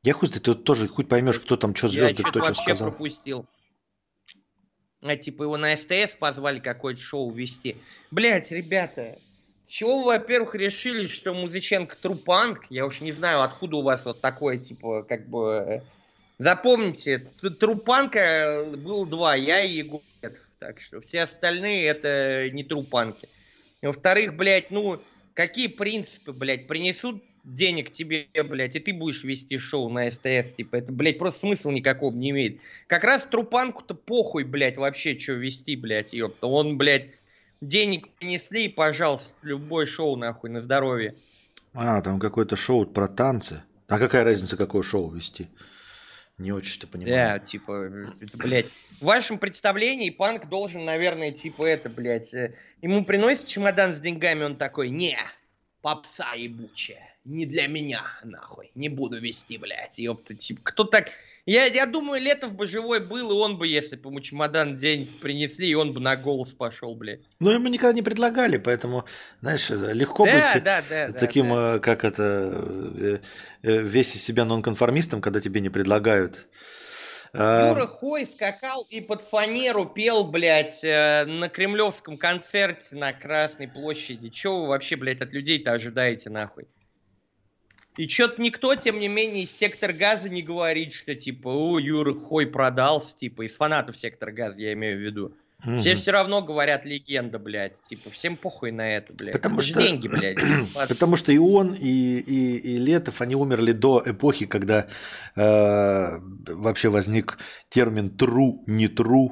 Я 0.02 0.14
хуй 0.14 0.28
ты 0.28 0.40
тоже 0.40 0.88
хоть 0.88 1.08
поймешь, 1.08 1.40
кто 1.40 1.56
там 1.56 1.74
что 1.74 1.88
звезды, 1.88 2.22
кто 2.22 2.42
что 2.44 2.54
сказал. 2.54 2.90
пропустил. 2.90 3.46
А 5.02 5.16
типа 5.16 5.42
его 5.44 5.56
на 5.56 5.76
СТС 5.76 6.14
позвали 6.18 6.58
какое-то 6.58 7.00
шоу 7.00 7.30
вести. 7.30 7.76
Блять, 8.10 8.50
ребята, 8.50 9.18
чего 9.66 9.98
вы, 9.98 10.04
во-первых, 10.06 10.54
решили, 10.54 11.06
что 11.06 11.34
Музыченко 11.34 11.96
трупанк? 12.00 12.64
Я 12.70 12.86
уж 12.86 13.00
не 13.00 13.12
знаю, 13.12 13.42
откуда 13.42 13.76
у 13.76 13.82
вас 13.82 14.06
вот 14.06 14.20
такое, 14.20 14.58
типа, 14.58 15.02
как 15.02 15.28
бы... 15.28 15.64
Э, 15.66 15.80
запомните, 16.38 17.18
трупанка 17.60 18.66
было 18.76 19.06
два, 19.06 19.34
я 19.34 19.62
и 19.62 19.72
Егор. 19.72 20.00
Так 20.58 20.80
что 20.80 21.00
все 21.00 21.22
остальные 21.22 21.86
это 21.86 22.50
не 22.50 22.64
трупанки. 22.64 23.28
Во-вторых, 23.82 24.36
блядь, 24.36 24.70
ну, 24.70 25.00
какие 25.34 25.68
принципы, 25.68 26.32
блядь, 26.32 26.66
принесут 26.66 27.22
денег 27.44 27.90
тебе, 27.90 28.28
блядь, 28.34 28.76
и 28.76 28.80
ты 28.80 28.92
будешь 28.92 29.24
вести 29.24 29.58
шоу 29.58 29.88
на 29.88 30.10
СТС, 30.10 30.52
типа, 30.54 30.76
это, 30.76 30.92
блядь, 30.92 31.18
просто 31.18 31.40
смысла 31.40 31.70
никакого 31.70 32.14
не 32.14 32.30
имеет. 32.30 32.60
Как 32.86 33.04
раз 33.04 33.26
Трупанку-то 33.26 33.94
похуй, 33.94 34.44
блядь, 34.44 34.76
вообще, 34.76 35.18
что 35.18 35.32
вести, 35.32 35.76
блядь, 35.76 36.12
ёпта. 36.12 36.46
Он, 36.46 36.76
блядь, 36.76 37.08
денег 37.60 38.08
принесли, 38.18 38.66
и, 38.66 38.68
пожалуйста, 38.68 39.34
любое 39.42 39.86
шоу, 39.86 40.16
нахуй, 40.16 40.50
на 40.50 40.60
здоровье. 40.60 41.14
А, 41.72 42.02
там 42.02 42.18
какое-то 42.18 42.56
шоу 42.56 42.86
про 42.86 43.08
танцы. 43.08 43.62
А 43.88 43.98
какая 43.98 44.24
разница, 44.24 44.56
какое 44.56 44.82
шоу 44.82 45.10
вести? 45.10 45.48
Не 46.38 46.52
очень-то 46.52 46.86
понимаю. 46.86 47.14
Да, 47.14 47.38
типа, 47.40 47.90
это, 48.20 48.36
блядь. 48.36 48.66
В 49.00 49.04
вашем 49.04 49.38
представлении 49.38 50.10
панк 50.10 50.48
должен, 50.48 50.84
наверное, 50.84 51.32
типа 51.32 51.64
это, 51.64 51.90
блядь, 51.90 52.32
э, 52.32 52.54
ему 52.80 53.04
приносит 53.04 53.46
чемодан 53.46 53.90
с 53.90 53.98
деньгами, 53.98 54.44
он 54.44 54.56
такой, 54.56 54.88
не, 54.88 55.18
попса 55.82 56.34
ебучая, 56.34 57.12
не 57.24 57.44
для 57.44 57.66
меня, 57.66 58.02
нахуй, 58.22 58.70
не 58.76 58.88
буду 58.88 59.18
вести, 59.20 59.58
блядь, 59.58 59.98
ёпта, 59.98 60.34
типа, 60.34 60.60
кто 60.62 60.84
так... 60.84 61.10
Я, 61.48 61.64
я 61.64 61.86
думаю, 61.86 62.20
Летов 62.20 62.52
бы 62.52 62.66
живой 62.66 63.00
был, 63.00 63.30
и 63.30 63.34
он 63.34 63.56
бы, 63.56 63.66
если 63.66 63.96
бы 63.96 64.10
ему 64.10 64.20
чемодан 64.20 64.76
день 64.76 65.06
принесли, 65.06 65.66
и 65.66 65.74
он 65.74 65.94
бы 65.94 66.00
на 66.00 66.14
голос 66.14 66.52
пошел, 66.52 66.94
блядь. 66.94 67.22
Но 67.40 67.50
ему 67.50 67.68
никогда 67.68 67.94
не 67.94 68.02
предлагали, 68.02 68.58
поэтому, 68.58 69.06
знаешь, 69.40 69.70
легко 69.70 70.26
да, 70.26 70.32
быть 70.32 70.62
да, 70.62 70.82
да, 70.90 71.10
таким, 71.12 71.48
да, 71.48 71.72
да. 71.72 71.78
как 71.78 72.04
это, 72.04 72.52
э, 72.52 73.18
э, 73.62 73.78
весь 73.78 74.14
из 74.14 74.22
себя 74.22 74.44
нонконформистом, 74.44 75.22
когда 75.22 75.40
тебе 75.40 75.62
не 75.62 75.70
предлагают. 75.70 76.48
А, 77.32 77.70
Юра 77.70 77.86
Хой 77.86 78.26
скакал 78.26 78.84
и 78.90 79.00
под 79.00 79.22
фанеру 79.22 79.86
пел, 79.86 80.24
блядь, 80.24 80.84
э, 80.84 81.24
на 81.24 81.48
кремлевском 81.48 82.18
концерте 82.18 82.94
на 82.94 83.14
Красной 83.14 83.68
площади. 83.68 84.28
Чего 84.28 84.64
вы 84.64 84.68
вообще, 84.68 84.96
блядь, 84.96 85.22
от 85.22 85.32
людей-то 85.32 85.72
ожидаете, 85.72 86.28
нахуй? 86.28 86.66
И 87.98 88.06
что-то 88.06 88.40
никто, 88.40 88.76
тем 88.76 89.00
не 89.00 89.08
менее, 89.08 89.42
из 89.42 89.50
сектор 89.50 89.92
газа 89.92 90.28
не 90.28 90.40
говорит, 90.40 90.92
что 90.92 91.16
типа, 91.16 91.48
о, 91.48 91.80
Юра 91.80 92.14
Хой 92.14 92.46
продался, 92.46 93.16
типа, 93.16 93.44
из 93.44 93.56
фанатов 93.56 93.96
сектор 93.96 94.30
газа, 94.30 94.60
я 94.60 94.72
имею 94.72 94.96
в 94.96 95.02
виду. 95.02 95.32
Угу. 95.66 95.78
Все 95.78 95.96
все 95.96 96.12
равно 96.12 96.40
говорят 96.40 96.84
легенда, 96.84 97.40
блядь. 97.40 97.82
Типа, 97.82 98.10
всем 98.10 98.36
похуй 98.36 98.70
на 98.70 98.88
это, 98.88 99.12
блядь. 99.12 99.32
Потому 99.32 99.58
это 99.58 99.68
что... 99.68 99.82
деньги, 99.82 100.06
блядь. 100.06 100.38
Потому 100.88 101.16
что 101.16 101.32
и 101.32 101.38
он, 101.38 101.72
и, 101.74 102.18
и, 102.20 102.56
и 102.58 102.78
Летов, 102.78 103.20
они 103.20 103.34
умерли 103.34 103.72
до 103.72 104.00
эпохи, 104.06 104.46
когда 104.46 104.86
э, 105.34 106.18
вообще 106.46 106.90
возник 106.90 107.38
термин 107.68 108.14
true, 108.16 108.60
не 108.66 108.86
true, 108.86 109.30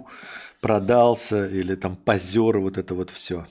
продался, 0.60 1.46
или 1.46 1.76
там 1.76 1.94
позер, 1.94 2.58
вот 2.58 2.78
это 2.78 2.96
вот 2.96 3.10
все. 3.10 3.46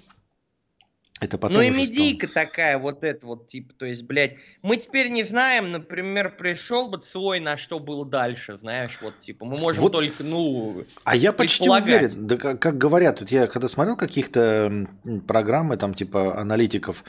Это 1.21 1.37
потом 1.37 1.57
ну 1.57 1.61
и 1.63 1.69
медийка 1.69 2.27
стал... 2.27 2.43
такая, 2.43 2.77
вот 2.77 3.03
это 3.05 3.25
вот, 3.25 3.47
типа, 3.47 3.73
то 3.75 3.85
есть, 3.85 4.03
блядь, 4.03 4.35
мы 4.61 4.75
теперь 4.75 5.09
не 5.09 5.23
знаем, 5.23 5.71
например, 5.71 6.35
пришел 6.35 6.89
бы 6.89 7.01
свой, 7.01 7.39
на 7.39 7.55
что 7.55 7.79
было 7.79 8.05
дальше, 8.05 8.57
знаешь, 8.57 8.99
вот, 9.01 9.19
типа, 9.19 9.45
мы 9.45 9.57
можем 9.57 9.83
вот... 9.83 9.93
только, 9.93 10.23
ну, 10.25 10.83
А 11.05 11.15
я 11.15 11.31
почти 11.31 11.69
уверен, 11.69 12.27
да, 12.27 12.35
как, 12.35 12.59
как 12.59 12.77
говорят, 12.77 13.21
вот 13.21 13.31
я 13.31 13.47
когда 13.47 13.69
смотрел 13.69 13.95
каких-то 13.95 14.87
программы, 15.25 15.77
там, 15.77 15.93
типа, 15.93 16.37
аналитиков, 16.37 17.05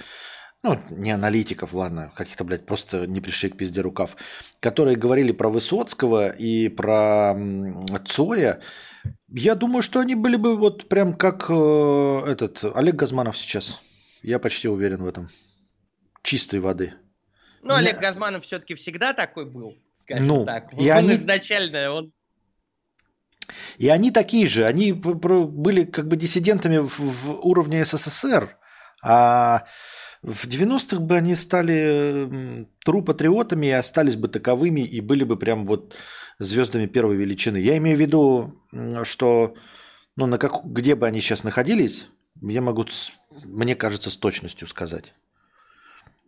ну, 0.62 0.80
не 0.90 1.10
аналитиков, 1.10 1.74
ладно, 1.74 2.12
каких-то, 2.14 2.44
блядь, 2.44 2.64
просто 2.64 3.08
не 3.08 3.20
пришли 3.20 3.48
к 3.48 3.56
пизде 3.56 3.80
рукав, 3.80 4.16
которые 4.60 4.96
говорили 4.96 5.32
про 5.32 5.48
Высоцкого 5.48 6.28
и 6.28 6.68
про 6.68 7.36
Цоя, 8.04 8.60
я 9.28 9.56
думаю, 9.56 9.82
что 9.82 9.98
они 9.98 10.14
были 10.14 10.36
бы 10.36 10.56
вот 10.56 10.88
прям 10.88 11.12
как 11.14 11.46
э, 11.48 12.22
этот 12.26 12.64
Олег 12.76 12.94
Газманов 12.94 13.36
сейчас. 13.36 13.80
Я 14.26 14.40
почти 14.40 14.68
уверен 14.68 15.04
в 15.04 15.06
этом. 15.06 15.28
Чистой 16.24 16.58
воды. 16.58 16.94
Ну, 17.62 17.74
Олег. 17.74 18.00
Газманов 18.00 18.44
все-таки 18.44 18.74
всегда 18.74 19.12
такой 19.12 19.48
был, 19.48 19.78
скажем 20.02 20.26
ну, 20.26 20.44
так. 20.44 20.72
И 20.72 20.90
он 20.90 20.96
они... 20.96 21.14
изначально, 21.14 21.92
он 21.92 22.12
и 23.78 23.88
они 23.88 24.10
такие 24.10 24.48
же, 24.48 24.64
они 24.64 24.92
были 24.92 25.84
как 25.84 26.08
бы 26.08 26.16
диссидентами 26.16 26.78
в, 26.78 26.98
в 26.98 27.46
уровне 27.46 27.84
СССР, 27.84 28.58
а 29.04 29.66
в 30.22 30.48
90-х 30.48 30.98
бы 30.98 31.16
они 31.16 31.36
стали 31.36 32.66
тру-патриотами 32.84 33.66
и 33.66 33.70
остались 33.70 34.16
бы 34.16 34.26
таковыми, 34.26 34.80
и 34.80 35.00
были 35.00 35.22
бы 35.22 35.38
прям 35.38 35.66
вот 35.66 35.94
звездами 36.40 36.86
первой 36.86 37.14
величины. 37.14 37.58
Я 37.58 37.76
имею 37.76 37.96
в 37.96 38.00
виду, 38.00 38.60
что 39.04 39.54
ну, 40.16 40.26
на 40.26 40.38
как, 40.38 40.64
где 40.64 40.96
бы 40.96 41.06
они 41.06 41.20
сейчас 41.20 41.44
находились, 41.44 42.08
я 42.42 42.60
могу, 42.60 42.86
мне 43.44 43.74
кажется, 43.74 44.10
с 44.10 44.16
точностью 44.16 44.68
сказать. 44.68 45.12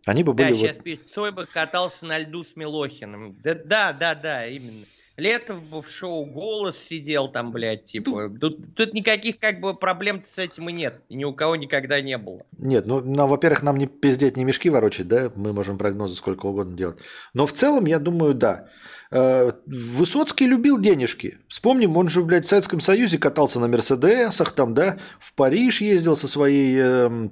Они 0.05 0.23
бы 0.23 0.33
были... 0.33 0.51
Да, 0.51 0.55
сейчас 0.55 0.77
вот... 0.77 1.09
Цой 1.09 1.31
бы 1.31 1.45
катался 1.45 2.05
на 2.05 2.17
льду 2.19 2.43
с 2.43 2.55
Милохиным. 2.55 3.37
Да, 3.43 3.55
да, 3.55 3.93
да, 3.93 4.15
да, 4.15 4.47
именно. 4.47 4.85
Летов 5.19 5.61
бы 5.63 5.81
в 5.81 5.89
шоу 5.89 6.25
«Голос» 6.25 6.77
сидел 6.77 7.27
там, 7.27 7.51
блядь, 7.51 7.83
типа. 7.83 8.29
Тут, 8.39 8.73
тут 8.75 8.93
никаких 8.93 9.37
как 9.37 9.59
бы 9.59 9.75
проблем 9.75 10.23
с 10.25 10.39
этим 10.39 10.69
и 10.69 10.73
нет. 10.73 11.01
И 11.09 11.15
ни 11.15 11.25
у 11.25 11.33
кого 11.33 11.57
никогда 11.57 11.99
не 11.99 12.17
было. 12.17 12.39
Нет, 12.57 12.85
ну, 12.85 13.01
ну, 13.01 13.27
во-первых, 13.27 13.61
нам 13.61 13.77
не 13.77 13.87
пиздеть, 13.87 14.37
не 14.37 14.45
мешки 14.45 14.69
ворочать, 14.69 15.09
да? 15.09 15.29
Мы 15.35 15.51
можем 15.51 15.77
прогнозы 15.77 16.15
сколько 16.15 16.45
угодно 16.45 16.75
делать. 16.75 16.99
Но 17.33 17.45
в 17.45 17.51
целом, 17.51 17.85
я 17.85 17.99
думаю, 17.99 18.33
да. 18.33 18.69
Э, 19.11 19.51
Высоцкий 19.65 20.47
любил 20.47 20.79
денежки. 20.79 21.37
Вспомним, 21.47 21.97
он 21.97 22.09
же, 22.09 22.21
блядь, 22.21 22.45
в 22.45 22.49
Советском 22.49 22.79
Союзе 22.79 23.17
катался 23.17 23.59
на 23.59 23.67
Мерседесах, 23.67 24.51
там, 24.51 24.73
да, 24.73 24.97
в 25.19 25.33
Париж 25.33 25.81
ездил 25.81 26.15
со 26.15 26.27
своей, 26.27 26.77
э, 26.79 27.29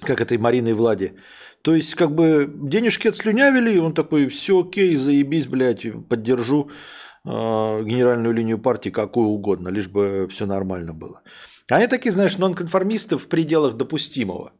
как 0.00 0.20
этой 0.20 0.38
Мариной 0.38 0.72
Влади. 0.72 1.14
То 1.62 1.74
есть, 1.74 1.94
как 1.94 2.14
бы, 2.14 2.52
денежки 2.52 3.08
отслюнявили, 3.08 3.74
и 3.74 3.78
он 3.78 3.94
такой, 3.94 4.28
все 4.28 4.52
окей, 4.52 4.96
заебись, 4.96 5.46
блядь, 5.46 5.86
поддержу 6.08 6.70
э, 7.24 7.28
генеральную 7.28 8.34
линию 8.34 8.58
партии 8.58 8.90
какую 8.90 9.28
угодно, 9.28 9.68
лишь 9.68 9.88
бы 9.88 10.26
все 10.30 10.46
нормально 10.46 10.94
было. 10.94 11.22
Они 11.70 11.86
такие, 11.86 12.12
знаешь, 12.12 12.38
нонконформисты 12.38 13.16
в 13.16 13.28
пределах 13.28 13.76
допустимого. 13.76 14.52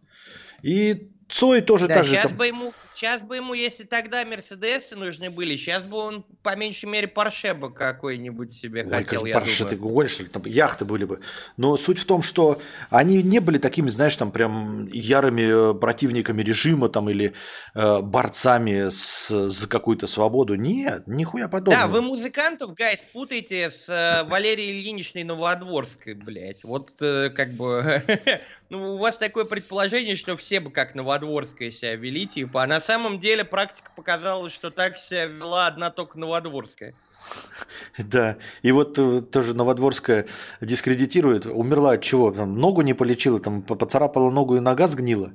И 0.63 1.11
Цой 1.29 1.61
тоже 1.63 1.89
да, 1.89 1.97
так 1.97 2.07
сейчас 2.07 2.31
же. 2.31 2.37
Бы 2.37 2.47
ему, 2.47 2.73
сейчас 2.95 3.23
бы 3.23 3.37
ему, 3.37 3.55
если 3.55 3.85
тогда 3.85 4.25
Мерседесы 4.25 4.97
нужны 4.97 5.31
были, 5.31 5.57
сейчас 5.57 5.85
бы 5.85 5.97
он 5.97 6.25
по 6.43 6.57
меньшей 6.57 6.87
мере 6.87 7.09
Порше 7.09 7.55
бы 7.55 7.73
какой-нибудь 7.73 8.53
себе 8.53 8.85
Ой, 8.85 8.91
хотел, 8.91 9.25
я 9.25 9.35
Порше, 9.35 9.65
ты 9.65 9.77
гонишь, 9.77 10.13
что 10.13 10.23
ли? 10.25 10.29
Там 10.29 10.43
яхты 10.47 10.85
были 10.85 11.05
бы. 11.05 11.21
Но 11.57 11.77
суть 11.77 11.99
в 11.99 12.05
том, 12.05 12.23
что 12.23 12.61
они 12.91 13.23
не 13.23 13.39
были 13.41 13.59
такими, 13.59 13.89
знаешь, 13.89 14.17
там 14.17 14.31
прям 14.31 14.87
ярыми 14.89 15.71
э, 15.73 15.75
противниками 15.75 16.43
режима 16.43 16.89
там 16.89 17.09
или 17.09 17.33
э, 17.75 18.01
борцами 18.01 18.89
с, 18.91 19.29
за 19.29 19.69
какую-то 19.69 20.07
свободу. 20.07 20.55
Нет, 20.55 21.05
нихуя 21.07 21.49
подобного. 21.49 21.83
Да, 21.83 21.89
вы 21.89 22.03
музыкантов, 22.03 22.75
гайс, 22.75 23.01
путаете 23.13 23.71
с 23.71 23.89
э, 23.89 24.29
Валерией 24.29 24.81
Ильиничной 24.81 25.25
Новодворской, 25.25 26.15
блядь. 26.15 26.63
Вот 26.65 26.91
э, 27.01 27.31
как 27.31 27.53
бы... 27.55 28.03
Ну, 28.73 28.95
у 28.95 28.97
вас 28.97 29.19
такое 29.19 29.45
предположение, 29.45 30.17
что 30.17 30.35
все 30.35 30.59
бы 30.59 30.71
как 30.71 30.95
Новодворская 30.95 31.71
себя 31.71 31.95
вели, 31.95 32.27
типа, 32.27 32.63
а 32.63 32.67
на 32.67 32.81
самом 32.81 33.21
деле 33.21 33.45
практика 33.45 33.91
показала, 33.95 34.49
что 34.49 34.71
так 34.71 34.97
себя 34.97 35.27
вела 35.27 35.67
одна 35.67 35.91
только 35.91 36.19
Новодворская. 36.19 36.95
Да, 37.99 38.39
и 38.63 38.73
вот 38.73 38.99
э, 38.99 39.21
тоже 39.21 39.53
Новодворская 39.55 40.27
дискредитирует. 40.63 41.45
Умерла 41.45 41.93
от 41.93 42.03
чего? 42.03 42.33
Там, 42.33 42.57
ногу 42.57 42.81
не 42.81 42.95
полечила, 42.95 43.39
там 43.41 43.63
поцарапала 43.63 44.31
ногу 44.31 44.57
и 44.57 44.61
нога 44.61 44.89
сгнила. 44.89 45.33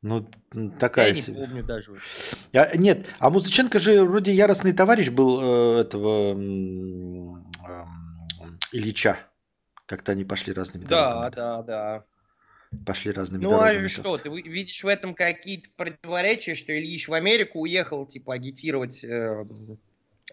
Ну, 0.00 0.30
такая 0.78 1.08
Я 1.08 1.14
не 1.14 1.20
себе. 1.20 1.40
помню 1.40 1.64
даже. 1.64 1.98
А, 2.54 2.76
нет, 2.76 3.08
а 3.18 3.30
Музыченко 3.30 3.80
же 3.80 4.04
вроде 4.04 4.32
яростный 4.32 4.72
товарищ 4.72 5.10
был 5.10 5.40
э, 5.42 5.80
этого 5.80 6.34
Ильича. 8.72 9.18
Как-то 9.86 10.12
они 10.12 10.24
пошли 10.24 10.52
разными 10.52 10.84
Да, 10.84 11.28
дорогами. 11.30 11.34
да, 11.34 11.62
да. 11.62 12.04
Пошли 12.84 13.12
разными 13.12 13.42
Ну 13.42 13.50
дорогами. 13.50 13.86
а 13.86 13.88
что, 13.88 14.16
ты 14.18 14.28
видишь 14.28 14.84
в 14.84 14.86
этом 14.86 15.14
какие-то 15.14 15.70
противоречия, 15.76 16.54
что 16.54 16.76
Ильич 16.78 17.08
в 17.08 17.14
Америку 17.14 17.60
уехал, 17.60 18.04
типа, 18.04 18.34
агитировать 18.34 19.02
э, 19.02 19.44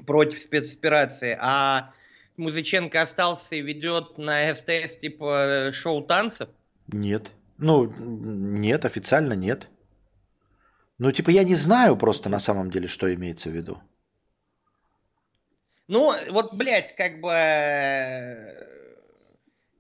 против 0.05 0.39
спецоперации, 0.39 1.37
а 1.39 1.93
Музыченко 2.35 3.01
остался 3.01 3.55
и 3.55 3.61
ведет 3.61 4.17
на 4.17 4.53
СТС, 4.53 4.97
типа, 4.97 5.69
шоу 5.73 6.03
танцев? 6.03 6.49
Нет. 6.87 7.31
Ну, 7.57 7.85
нет, 7.97 8.83
официально 8.83 9.33
нет. 9.33 9.69
Ну, 10.97 11.11
типа, 11.11 11.29
я 11.29 11.43
не 11.43 11.55
знаю 11.55 11.95
просто 11.95 12.29
на 12.29 12.39
самом 12.39 12.69
деле, 12.69 12.87
что 12.87 13.13
имеется 13.13 13.49
в 13.49 13.53
виду. 13.53 13.81
Ну, 15.87 16.13
вот, 16.31 16.53
блядь, 16.53 16.95
как 16.95 17.21
бы... 17.21 17.29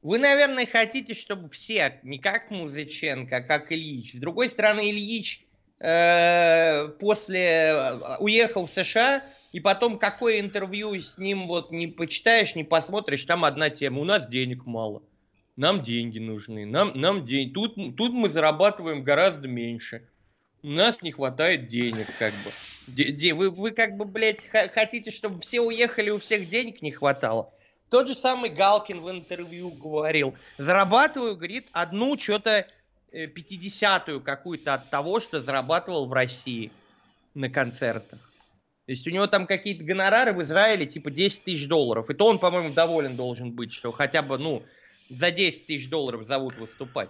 Вы, 0.05 0.19
наверное, 0.19 0.67
хотите, 0.67 1.15
чтобы 1.15 1.49
все, 1.49 1.99
не 2.03 2.19
как 2.19 2.51
Музыченко, 2.51 3.37
а 3.37 3.41
как 3.41 3.71
Ильич. 3.71 4.13
С 4.13 4.19
другой 4.19 4.49
стороны, 4.49 4.91
Ильич 4.91 5.43
э, 5.79 6.89
после 6.99 7.39
э, 7.39 8.17
уехал 8.19 8.67
в 8.67 8.71
США, 8.71 9.23
и 9.51 9.59
потом 9.59 9.97
какое 9.97 10.41
интервью 10.41 10.93
с 11.01 11.17
ним 11.17 11.47
вот 11.47 11.71
не 11.71 11.87
почитаешь, 11.87 12.53
не 12.53 12.63
посмотришь, 12.63 13.25
там 13.25 13.43
одна 13.45 13.71
тема. 13.71 13.99
У 13.99 14.03
нас 14.03 14.27
денег 14.27 14.67
мало. 14.67 15.01
Нам 15.55 15.81
деньги 15.81 16.19
нужны. 16.19 16.67
Нам, 16.67 16.91
нам 16.93 17.25
деньги. 17.25 17.51
Тут, 17.51 17.73
тут 17.97 18.13
мы 18.13 18.29
зарабатываем 18.29 19.03
гораздо 19.03 19.47
меньше. 19.47 20.07
У 20.61 20.67
нас 20.67 21.01
не 21.01 21.13
хватает 21.13 21.65
денег, 21.65 22.05
как 22.19 22.31
бы. 22.31 22.51
Вы, 23.33 23.49
вы 23.49 23.71
как 23.71 23.97
бы, 23.97 24.05
блядь, 24.05 24.47
хотите, 24.75 25.09
чтобы 25.09 25.41
все 25.41 25.61
уехали, 25.61 26.11
у 26.11 26.19
всех 26.19 26.47
денег 26.47 26.83
не 26.83 26.91
хватало? 26.91 27.54
Тот 27.89 28.07
же 28.07 28.15
самый 28.15 28.49
Галкин 28.49 29.01
в 29.01 29.09
интервью 29.09 29.71
говорил. 29.71 30.35
Зарабатываю, 30.57 31.35
говорит, 31.35 31.67
одну 31.71 32.17
что-то 32.17 32.67
пятидесятую 33.11 34.21
какую-то 34.21 34.73
от 34.73 34.89
того, 34.89 35.19
что 35.19 35.41
зарабатывал 35.41 36.07
в 36.07 36.13
России 36.13 36.71
на 37.33 37.49
концертах. 37.49 38.19
То 38.85 38.91
есть 38.91 39.07
у 39.07 39.11
него 39.11 39.25
там 39.27 39.47
какие-то 39.47 39.83
гонорары 39.83 40.33
в 40.33 40.43
Израиле 40.43 40.85
типа 40.85 41.09
10 41.09 41.43
тысяч 41.43 41.67
долларов. 41.67 42.09
И 42.09 42.13
то 42.13 42.27
он, 42.27 42.37
по-моему, 42.37 42.73
доволен 42.73 43.15
должен 43.15 43.51
быть, 43.51 43.73
что 43.73 43.91
хотя 43.91 44.21
бы, 44.21 44.37
ну, 44.37 44.63
за 45.09 45.31
10 45.31 45.65
тысяч 45.65 45.89
долларов 45.89 46.25
зовут 46.25 46.57
выступать. 46.57 47.09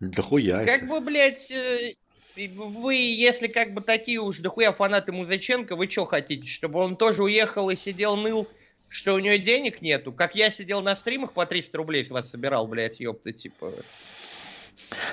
Да 0.00 0.22
хуя 0.22 0.64
Как 0.64 0.82
это. 0.82 0.86
бы, 0.86 1.00
блядь, 1.00 1.50
э, 1.52 1.94
вы, 2.36 2.94
если 2.94 3.46
как 3.46 3.74
бы 3.74 3.80
такие 3.80 4.18
уж 4.18 4.38
дохуя 4.38 4.72
фанаты 4.72 5.12
Музыченко, 5.12 5.76
вы 5.76 5.88
что 5.88 6.04
хотите, 6.04 6.48
чтобы 6.48 6.80
он 6.80 6.96
тоже 6.96 7.22
уехал 7.22 7.70
и 7.70 7.76
сидел 7.76 8.16
ныл, 8.16 8.48
что 8.88 9.14
у 9.14 9.18
него 9.18 9.36
денег 9.36 9.82
нету? 9.82 10.12
Как 10.12 10.34
я 10.34 10.50
сидел 10.50 10.82
на 10.82 10.96
стримах 10.96 11.32
по 11.32 11.46
300 11.46 11.76
рублей 11.78 12.04
с 12.04 12.10
вас 12.10 12.30
собирал, 12.30 12.66
блядь, 12.66 13.00
ёпта, 13.00 13.32
типа... 13.32 13.72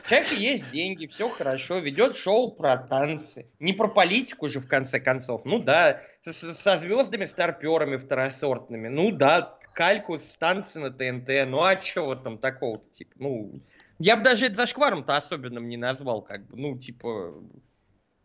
У 0.04 0.08
человека 0.08 0.36
есть 0.36 0.72
деньги, 0.72 1.06
все 1.06 1.30
хорошо, 1.30 1.80
ведет 1.80 2.16
шоу 2.16 2.52
про 2.52 2.78
танцы. 2.78 3.48
Не 3.60 3.74
про 3.74 3.88
политику 3.88 4.50
же, 4.50 4.60
в 4.60 4.68
конце 4.68 5.00
концов. 5.00 5.46
Ну 5.46 5.60
да, 5.60 6.02
со 6.26 6.78
звездами, 6.78 7.26
старперами 7.26 7.98
второсортными. 7.98 8.88
Ну 8.88 9.12
да, 9.12 9.58
кальку 9.74 10.18
с 10.18 10.36
танцы 10.38 10.80
на 10.80 10.92
ТНТ. 10.92 11.48
Ну 11.48 11.62
а 11.62 11.76
чего 11.76 12.16
там 12.16 12.38
такого-то, 12.38 12.90
типа, 12.90 13.14
ну... 13.18 13.54
Я 14.00 14.18
бы 14.18 14.24
даже 14.24 14.46
это 14.46 14.56
зашкваром-то 14.56 15.16
особенным 15.16 15.70
не 15.70 15.78
назвал, 15.78 16.24
как 16.24 16.48
бы, 16.48 16.58
ну, 16.58 16.76
типа, 16.76 17.36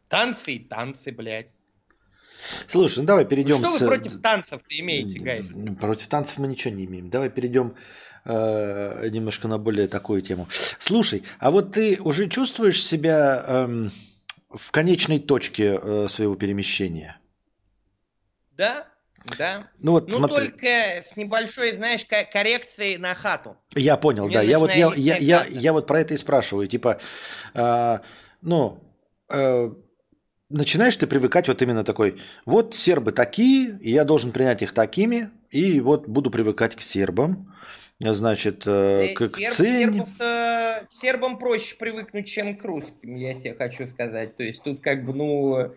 танцы 0.09 0.53
и 0.53 0.59
танцы, 0.59 1.13
блядь. 1.13 1.51
Слушай, 2.69 3.01
ну 3.01 3.05
давай 3.07 3.25
Ну, 3.25 3.31
перейдем 3.31 3.57
что 3.57 3.67
с... 3.67 3.81
вы 3.81 3.87
против 3.89 4.21
танцев-то 4.21 4.79
имеете, 4.81 5.19
гайс? 5.21 5.47
Против 5.81 6.07
танцев 6.09 6.39
мы 6.39 6.49
ничего 6.49 6.75
не 6.75 6.85
имеем. 6.85 7.11
Давай 7.11 7.31
перейдем 7.31 7.75
э, 8.25 9.09
немножко 9.11 9.49
на 9.49 9.59
более 9.59 9.89
такую 9.89 10.23
тему. 10.23 10.49
Слушай, 10.79 11.23
а 11.39 11.51
вот 11.51 11.73
ты 11.73 11.99
уже 12.01 12.29
чувствуешь 12.29 12.85
себя 12.85 13.45
эм, 13.47 13.91
в 14.51 14.71
конечной 14.71 15.19
точке 15.19 15.79
э, 15.81 16.09
своего 16.09 16.35
перемещения? 16.35 17.19
Да, 18.53 18.89
да. 19.39 19.69
Ну 19.81 19.93
вот 19.93 20.11
Ну, 20.11 20.19
смотри, 20.19 20.49
только 20.49 20.67
с 20.67 21.17
небольшой, 21.17 21.75
знаешь, 21.75 22.05
ко- 22.05 22.25
коррекцией 22.25 22.97
на 22.97 23.15
хату. 23.15 23.57
я 23.75 23.97
понял, 23.97 24.27
мне 24.27 24.35
да. 24.35 24.43
Я 24.43 24.59
вот, 24.59 24.73
я, 24.73 24.93
я, 24.95 25.17
я, 25.17 25.45
я 25.47 25.73
вот 25.73 25.87
про 25.87 26.01
это 26.01 26.15
и 26.15 26.17
спрашиваю. 26.17 26.69
Типа, 26.69 27.01
э, 27.55 27.99
ну, 28.41 28.83
э, 29.29 29.71
начинаешь 30.51 30.97
ты 30.97 31.07
привыкать 31.07 31.49
вот 31.49 31.63
именно 31.63 31.85
такой, 31.85 32.17
вот 32.45 32.75
сербы 32.75 33.13
такие, 33.13 33.79
и 33.81 33.91
я 33.91 34.05
должен 34.05 34.33
принять 34.33 34.63
их 34.63 34.73
такими, 34.73 35.31
и 35.51 35.81
вот 35.81 36.09
буду 36.09 36.31
привыкать 36.31 36.77
к 36.77 36.81
сербам, 36.81 37.53
значит, 38.01 38.65
э, 38.67 39.07
Э, 39.11 39.15
к, 39.15 39.29
к 39.29 39.37
цене. 39.51 39.93
сербов-то- 39.93 40.87
сербам 40.91 41.39
проще 41.39 41.77
привыкнуть, 41.77 42.27
чем 42.29 42.57
к 42.57 42.65
русским, 42.65 43.15
я 43.17 43.35
тебе 43.35 43.55
хочу 43.55 43.87
сказать. 43.89 44.37
То 44.37 44.43
есть 44.43 44.63
тут 44.63 44.81
как 44.81 45.05
бы, 45.05 45.15
ну, 45.15 45.75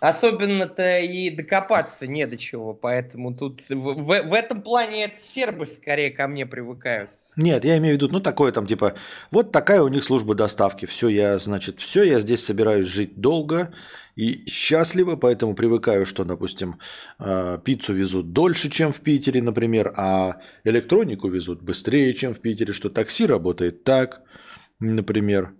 особенно-то 0.00 0.98
и 1.00 1.30
докопаться 1.30 2.06
не 2.08 2.26
до 2.26 2.36
чего. 2.36 2.74
Поэтому 2.74 3.32
тут 3.34 3.60
в, 3.70 3.74
в- 3.74 4.22
в 4.28 4.32
этом 4.32 4.62
плане 4.62 5.04
это 5.04 5.20
сербы 5.20 5.66
скорее 5.66 6.10
ко 6.10 6.26
мне 6.26 6.44
привыкают. 6.46 7.10
Нет, 7.36 7.64
я 7.64 7.78
имею 7.78 7.94
в 7.94 7.96
виду, 7.96 8.12
ну, 8.12 8.20
такое 8.20 8.52
там, 8.52 8.66
типа, 8.66 8.94
вот 9.30 9.52
такая 9.52 9.82
у 9.82 9.88
них 9.88 10.04
служба 10.04 10.34
доставки. 10.34 10.84
Все, 10.84 11.08
я, 11.08 11.38
значит, 11.38 11.80
все, 11.80 12.02
я 12.02 12.20
здесь 12.20 12.44
собираюсь 12.44 12.86
жить 12.86 13.18
долго 13.18 13.72
и 14.16 14.44
счастливо, 14.46 15.16
поэтому 15.16 15.54
привыкаю, 15.54 16.04
что, 16.04 16.24
допустим, 16.24 16.78
э, 17.18 17.58
пиццу 17.64 17.94
везут 17.94 18.32
дольше, 18.32 18.68
чем 18.68 18.92
в 18.92 19.00
Питере, 19.00 19.40
например, 19.40 19.94
а 19.96 20.40
электронику 20.64 21.28
везут 21.28 21.62
быстрее, 21.62 22.12
чем 22.12 22.34
в 22.34 22.40
Питере, 22.40 22.74
что 22.74 22.90
такси 22.90 23.24
работает 23.24 23.82
так, 23.82 24.20
например. 24.78 25.54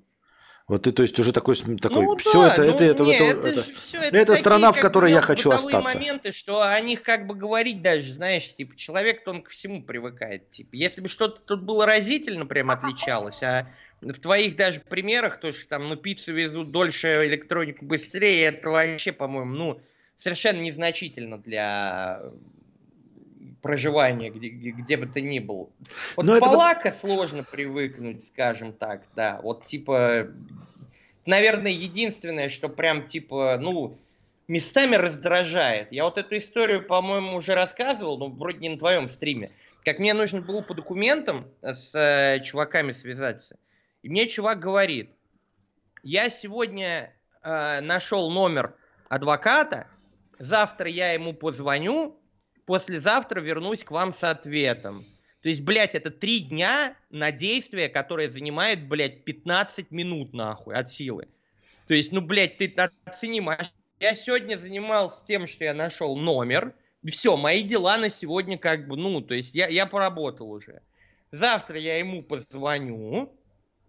Вот 0.72 0.84
ты, 0.84 0.92
то 0.92 1.02
есть, 1.02 1.18
уже 1.20 1.34
такой, 1.34 1.54
такой 1.54 2.02
Ну 2.06 2.16
все 2.16 2.46
да, 2.46 2.52
это, 2.54 2.62
ну 2.62 2.68
это, 2.70 2.84
это, 2.84 3.02
не, 3.02 3.14
это, 3.14 3.24
это 3.24 3.48
это- 3.60 3.62
всё, 3.74 3.98
это 3.98 4.10
такие, 4.10 4.36
страна, 4.38 4.72
в 4.72 4.80
которой 4.80 5.10
бы, 5.10 5.16
я 5.16 5.20
хочу 5.20 5.50
остаться. 5.50 5.98
моменты, 5.98 6.32
что 6.32 6.62
о 6.62 6.80
них 6.80 7.02
как 7.02 7.26
бы 7.26 7.34
говорить 7.34 7.82
даже, 7.82 8.14
знаешь, 8.14 8.54
типа, 8.54 8.74
человек-то 8.74 9.32
он 9.32 9.42
ко 9.42 9.50
всему 9.50 9.82
привыкает. 9.82 10.48
Типа, 10.48 10.70
если 10.72 11.02
бы 11.02 11.08
что-то 11.08 11.42
тут 11.44 11.62
было 11.62 11.84
разительно 11.84 12.46
прям 12.46 12.70
отличалось, 12.70 13.42
а 13.42 13.68
в 14.00 14.18
твоих 14.18 14.56
даже 14.56 14.80
примерах, 14.80 15.40
то, 15.40 15.52
что 15.52 15.68
там, 15.68 15.88
ну, 15.88 15.96
пиццу 15.96 16.32
везут 16.32 16.70
дольше, 16.70 17.26
электронику 17.26 17.84
быстрее, 17.84 18.46
это 18.46 18.70
вообще, 18.70 19.12
по-моему, 19.12 19.54
ну, 19.54 19.80
совершенно 20.16 20.62
незначительно 20.62 21.36
для 21.36 22.22
проживания, 23.62 24.30
где, 24.30 24.48
где, 24.48 24.96
бы 24.96 25.06
ты 25.06 25.22
ни 25.22 25.38
был. 25.38 25.70
Вот 26.16 26.26
Но 26.26 26.36
это 26.36 26.46
вот- 26.46 26.54
полака 26.54 26.92
сложно 26.92 27.44
привыкнуть, 27.44 28.24
скажем 28.24 28.72
так, 28.72 29.02
да. 29.14 29.40
Вот 29.42 29.64
типа, 29.64 30.28
наверное, 31.24 31.72
единственное, 31.72 32.50
что 32.50 32.68
прям 32.68 33.06
типа, 33.06 33.56
ну, 33.58 33.96
местами 34.48 34.96
раздражает. 34.96 35.92
Я 35.92 36.04
вот 36.04 36.18
эту 36.18 36.36
историю, 36.36 36.84
по-моему, 36.84 37.36
уже 37.36 37.54
рассказывал, 37.54 38.18
но 38.18 38.28
вроде 38.28 38.58
не 38.58 38.68
на 38.70 38.78
твоем 38.78 39.08
стриме. 39.08 39.50
Как 39.84 39.98
мне 39.98 40.12
нужно 40.12 40.42
было 40.42 40.60
по 40.60 40.74
документам 40.74 41.46
с 41.62 41.94
э, 41.94 42.40
чуваками 42.44 42.92
связаться. 42.92 43.56
И 44.02 44.08
мне 44.08 44.28
чувак 44.28 44.58
говорит, 44.58 45.10
я 46.02 46.28
сегодня 46.30 47.12
э, 47.42 47.80
нашел 47.80 48.30
номер 48.30 48.74
адвоката, 49.08 49.86
завтра 50.38 50.88
я 50.88 51.12
ему 51.12 51.32
позвоню, 51.32 52.16
послезавтра 52.66 53.40
вернусь 53.40 53.84
к 53.84 53.90
вам 53.90 54.12
с 54.12 54.24
ответом. 54.24 55.06
То 55.42 55.48
есть, 55.48 55.62
блядь, 55.62 55.94
это 55.94 56.10
три 56.10 56.40
дня 56.40 56.96
на 57.10 57.32
действие, 57.32 57.88
которое 57.88 58.30
занимает, 58.30 58.86
блядь, 58.86 59.24
15 59.24 59.90
минут, 59.90 60.32
нахуй, 60.32 60.74
от 60.74 60.90
силы. 60.90 61.28
То 61.88 61.94
есть, 61.94 62.12
ну, 62.12 62.20
блядь, 62.20 62.58
ты 62.58 62.72
оцени. 63.04 63.42
Я 63.98 64.14
сегодня 64.14 64.56
занимался 64.56 65.24
тем, 65.26 65.46
что 65.48 65.64
я 65.64 65.74
нашел 65.74 66.16
номер. 66.16 66.74
Все, 67.04 67.36
мои 67.36 67.62
дела 67.62 67.98
на 67.98 68.08
сегодня 68.08 68.56
как 68.56 68.86
бы, 68.86 68.96
ну, 68.96 69.20
то 69.20 69.34
есть 69.34 69.54
я, 69.54 69.66
я 69.66 69.86
поработал 69.86 70.50
уже. 70.50 70.82
Завтра 71.32 71.76
я 71.78 71.98
ему 71.98 72.22
позвоню, 72.22 73.34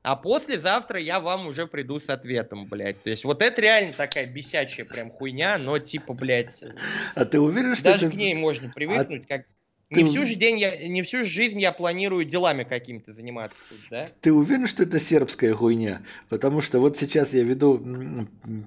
а 0.04 0.18
послезавтра 0.18 1.00
я 1.00 1.22
вам 1.22 1.48
уже 1.48 1.66
приду 1.66 2.00
с 2.00 2.10
ответом, 2.10 2.66
блядь. 2.66 3.02
То 3.02 3.10
есть 3.10 3.24
вот 3.24 3.42
это 3.42 3.62
реально 3.62 3.94
такая 3.94 4.28
бесячая 4.28 4.86
прям 4.86 5.10
хуйня, 5.10 5.58
но 5.58 5.80
типа, 5.80 6.14
блядь, 6.14 6.64
А 7.16 7.26
ты 7.26 7.40
уверен, 7.40 7.74
что 7.76 7.86
даже 7.86 8.08
это... 8.08 8.16
к 8.16 8.20
ней 8.20 8.36
можно 8.36 8.70
привыкнуть, 8.70 9.26
как... 9.26 9.46
ты 9.90 10.04
Не 10.04 10.10
всю 10.10 10.26
же 10.26 10.36
день 10.36 10.60
я, 10.60 10.90
не 10.90 11.04
всю 11.04 11.24
жизнь 11.24 11.60
я 11.62 11.72
планирую 11.72 12.26
делами 12.26 12.66
какими-то 12.66 13.14
заниматься 13.14 13.64
тут, 13.70 13.80
да? 13.90 14.10
Ты 14.20 14.34
уверен, 14.34 14.68
что 14.68 14.84
это 14.84 15.00
сербская 15.00 15.54
хуйня? 15.54 16.02
Потому 16.28 16.60
что 16.60 16.80
вот 16.80 16.98
сейчас 16.98 17.34
я 17.34 17.44
веду 17.44 17.78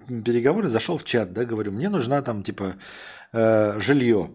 переговоры, 0.08 0.68
зашел 0.68 0.96
в 0.96 1.04
чат, 1.04 1.34
да, 1.34 1.44
говорю, 1.44 1.70
мне 1.70 1.90
нужна 1.90 2.22
там, 2.22 2.42
типа, 2.42 2.76
э, 3.34 3.78
жилье. 3.78 4.30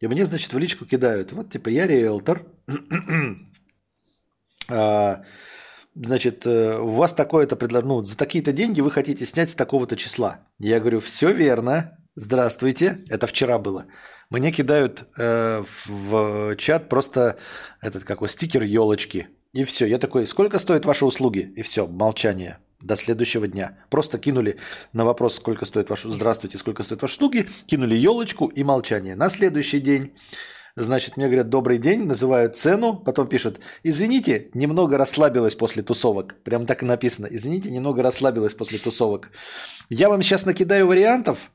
И 0.00 0.06
мне, 0.06 0.24
значит, 0.24 0.52
в 0.54 0.58
личку 0.58 0.86
кидают, 0.86 1.32
вот, 1.32 1.50
типа, 1.50 1.68
я 1.68 1.86
риэлтор, 1.86 2.46
А, 4.70 5.22
значит, 5.94 6.46
э, 6.46 6.78
у 6.78 6.90
вас 6.90 7.14
такое-то 7.14 7.56
предложение, 7.56 7.96
ну, 7.96 8.04
за 8.04 8.16
такие-то 8.16 8.52
деньги 8.52 8.80
вы 8.80 8.90
хотите 8.90 9.24
снять 9.26 9.50
с 9.50 9.54
такого-то 9.54 9.96
числа. 9.96 10.40
Я 10.58 10.80
говорю, 10.80 11.00
все 11.00 11.32
верно, 11.32 11.98
здравствуйте, 12.14 13.04
это 13.08 13.26
вчера 13.26 13.58
было. 13.58 13.86
Мне 14.30 14.52
кидают 14.52 15.04
э, 15.16 15.64
в 15.86 16.56
чат 16.56 16.88
просто 16.88 17.38
этот 17.80 18.04
какой 18.04 18.28
стикер 18.28 18.62
елочки. 18.62 19.28
И 19.54 19.64
все. 19.64 19.86
Я 19.86 19.98
такой, 19.98 20.26
сколько 20.26 20.58
стоят 20.58 20.84
ваши 20.84 21.06
услуги? 21.06 21.52
И 21.56 21.62
все, 21.62 21.86
молчание. 21.86 22.58
До 22.80 22.94
следующего 22.94 23.48
дня. 23.48 23.78
Просто 23.90 24.18
кинули 24.18 24.58
на 24.92 25.04
вопрос, 25.04 25.36
сколько 25.36 25.64
стоит 25.64 25.90
ваши... 25.90 26.10
Здравствуйте, 26.10 26.58
сколько 26.58 26.82
стоят 26.82 27.02
ваши 27.02 27.14
услуги. 27.14 27.48
Кинули 27.66 27.96
елочку 27.96 28.46
и 28.46 28.62
молчание. 28.62 29.16
На 29.16 29.30
следующий 29.30 29.80
день 29.80 30.12
Значит, 30.80 31.16
мне 31.16 31.26
говорят 31.26 31.48
«добрый 31.48 31.78
день», 31.78 32.06
называют 32.06 32.56
цену, 32.56 32.94
потом 32.94 33.26
пишут 33.26 33.58
«извините, 33.82 34.48
немного 34.54 34.96
расслабилась 34.96 35.56
после 35.56 35.82
тусовок». 35.82 36.36
Прям 36.44 36.66
так 36.66 36.84
и 36.84 36.86
написано 36.86 37.26
«извините, 37.28 37.68
немного 37.70 38.02
расслабилась 38.02 38.54
после 38.54 38.78
тусовок». 38.78 39.30
Я 39.88 40.08
вам 40.08 40.22
сейчас 40.22 40.46
накидаю 40.46 40.86
вариантов, 40.86 41.50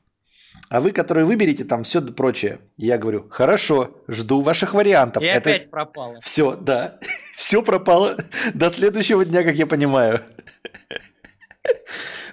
а 0.68 0.82
вы, 0.82 0.92
которые 0.92 1.24
выберете 1.24 1.64
там 1.64 1.84
все 1.84 2.02
прочее. 2.02 2.60
Я 2.76 2.98
говорю 2.98 3.26
«хорошо, 3.30 3.96
жду 4.08 4.42
ваших 4.42 4.74
вариантов». 4.74 5.22
И 5.22 5.26
Это... 5.26 5.50
опять 5.50 5.70
пропало. 5.70 6.20
Все, 6.20 6.54
да, 6.54 6.98
все 7.36 7.62
пропало 7.62 8.16
до 8.54 8.68
следующего 8.68 9.24
дня, 9.24 9.42
как 9.42 9.56
я 9.56 9.66
понимаю. 9.66 10.20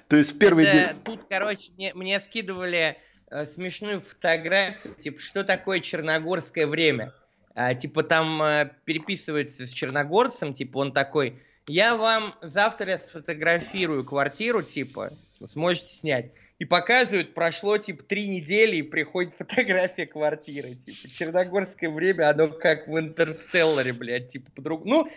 То 0.10 0.18
есть 0.18 0.38
первый 0.38 0.66
день... 0.66 0.88
Тут, 1.06 1.22
короче, 1.30 1.72
мне, 1.78 1.94
мне 1.94 2.20
скидывали 2.20 2.98
смешную 3.46 4.02
фотографию, 4.02 4.96
типа, 4.96 5.20
что 5.20 5.44
такое 5.44 5.80
черногорское 5.80 6.68
время. 6.68 7.14
А, 7.56 7.74
типа, 7.74 8.04
там 8.04 8.42
а, 8.42 8.72
переписывается 8.86 9.66
с 9.66 9.70
черногорцем, 9.70 10.54
типа, 10.54 10.78
он 10.78 10.94
такой, 10.94 11.42
я 11.68 11.96
вам 11.96 12.34
завтра 12.42 12.98
сфотографирую 12.98 14.04
квартиру, 14.04 14.62
типа, 14.62 15.14
сможете 15.46 15.88
снять. 15.88 16.32
И 16.60 16.66
показывают, 16.66 17.34
прошло, 17.34 17.78
типа, 17.78 18.04
три 18.04 18.28
недели, 18.28 18.78
и 18.78 18.82
приходит 18.84 19.34
фотография 19.34 20.06
квартиры. 20.06 20.76
Типа, 20.76 21.10
черногорское 21.10 21.90
время, 21.90 22.30
оно 22.30 22.50
как 22.50 22.88
в 22.88 22.98
Интерстелларе, 23.00 23.94
блядь, 23.94 24.28
типа, 24.28 24.52
по-другому. 24.52 24.90
Ну, 24.90 25.12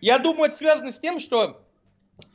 я 0.00 0.18
думаю, 0.18 0.48
это 0.48 0.56
связано 0.56 0.92
с 0.92 0.98
тем, 0.98 1.20
что 1.20 1.63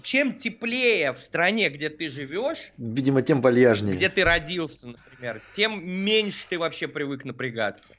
чем 0.02 0.36
теплее 0.36 1.14
в 1.14 1.20
стране, 1.20 1.70
где 1.70 1.90
ты 1.90 2.10
живешь, 2.10 2.72
видимо, 2.78 3.22
тем 3.22 3.42
вальяжнее. 3.42 3.96
Где 3.96 4.10
ты 4.10 4.24
родился, 4.24 4.88
например, 4.88 5.42
тем 5.54 5.88
меньше 5.88 6.48
ты 6.50 6.58
вообще 6.58 6.88
привык 6.88 7.26
напрягаться. 7.26 7.96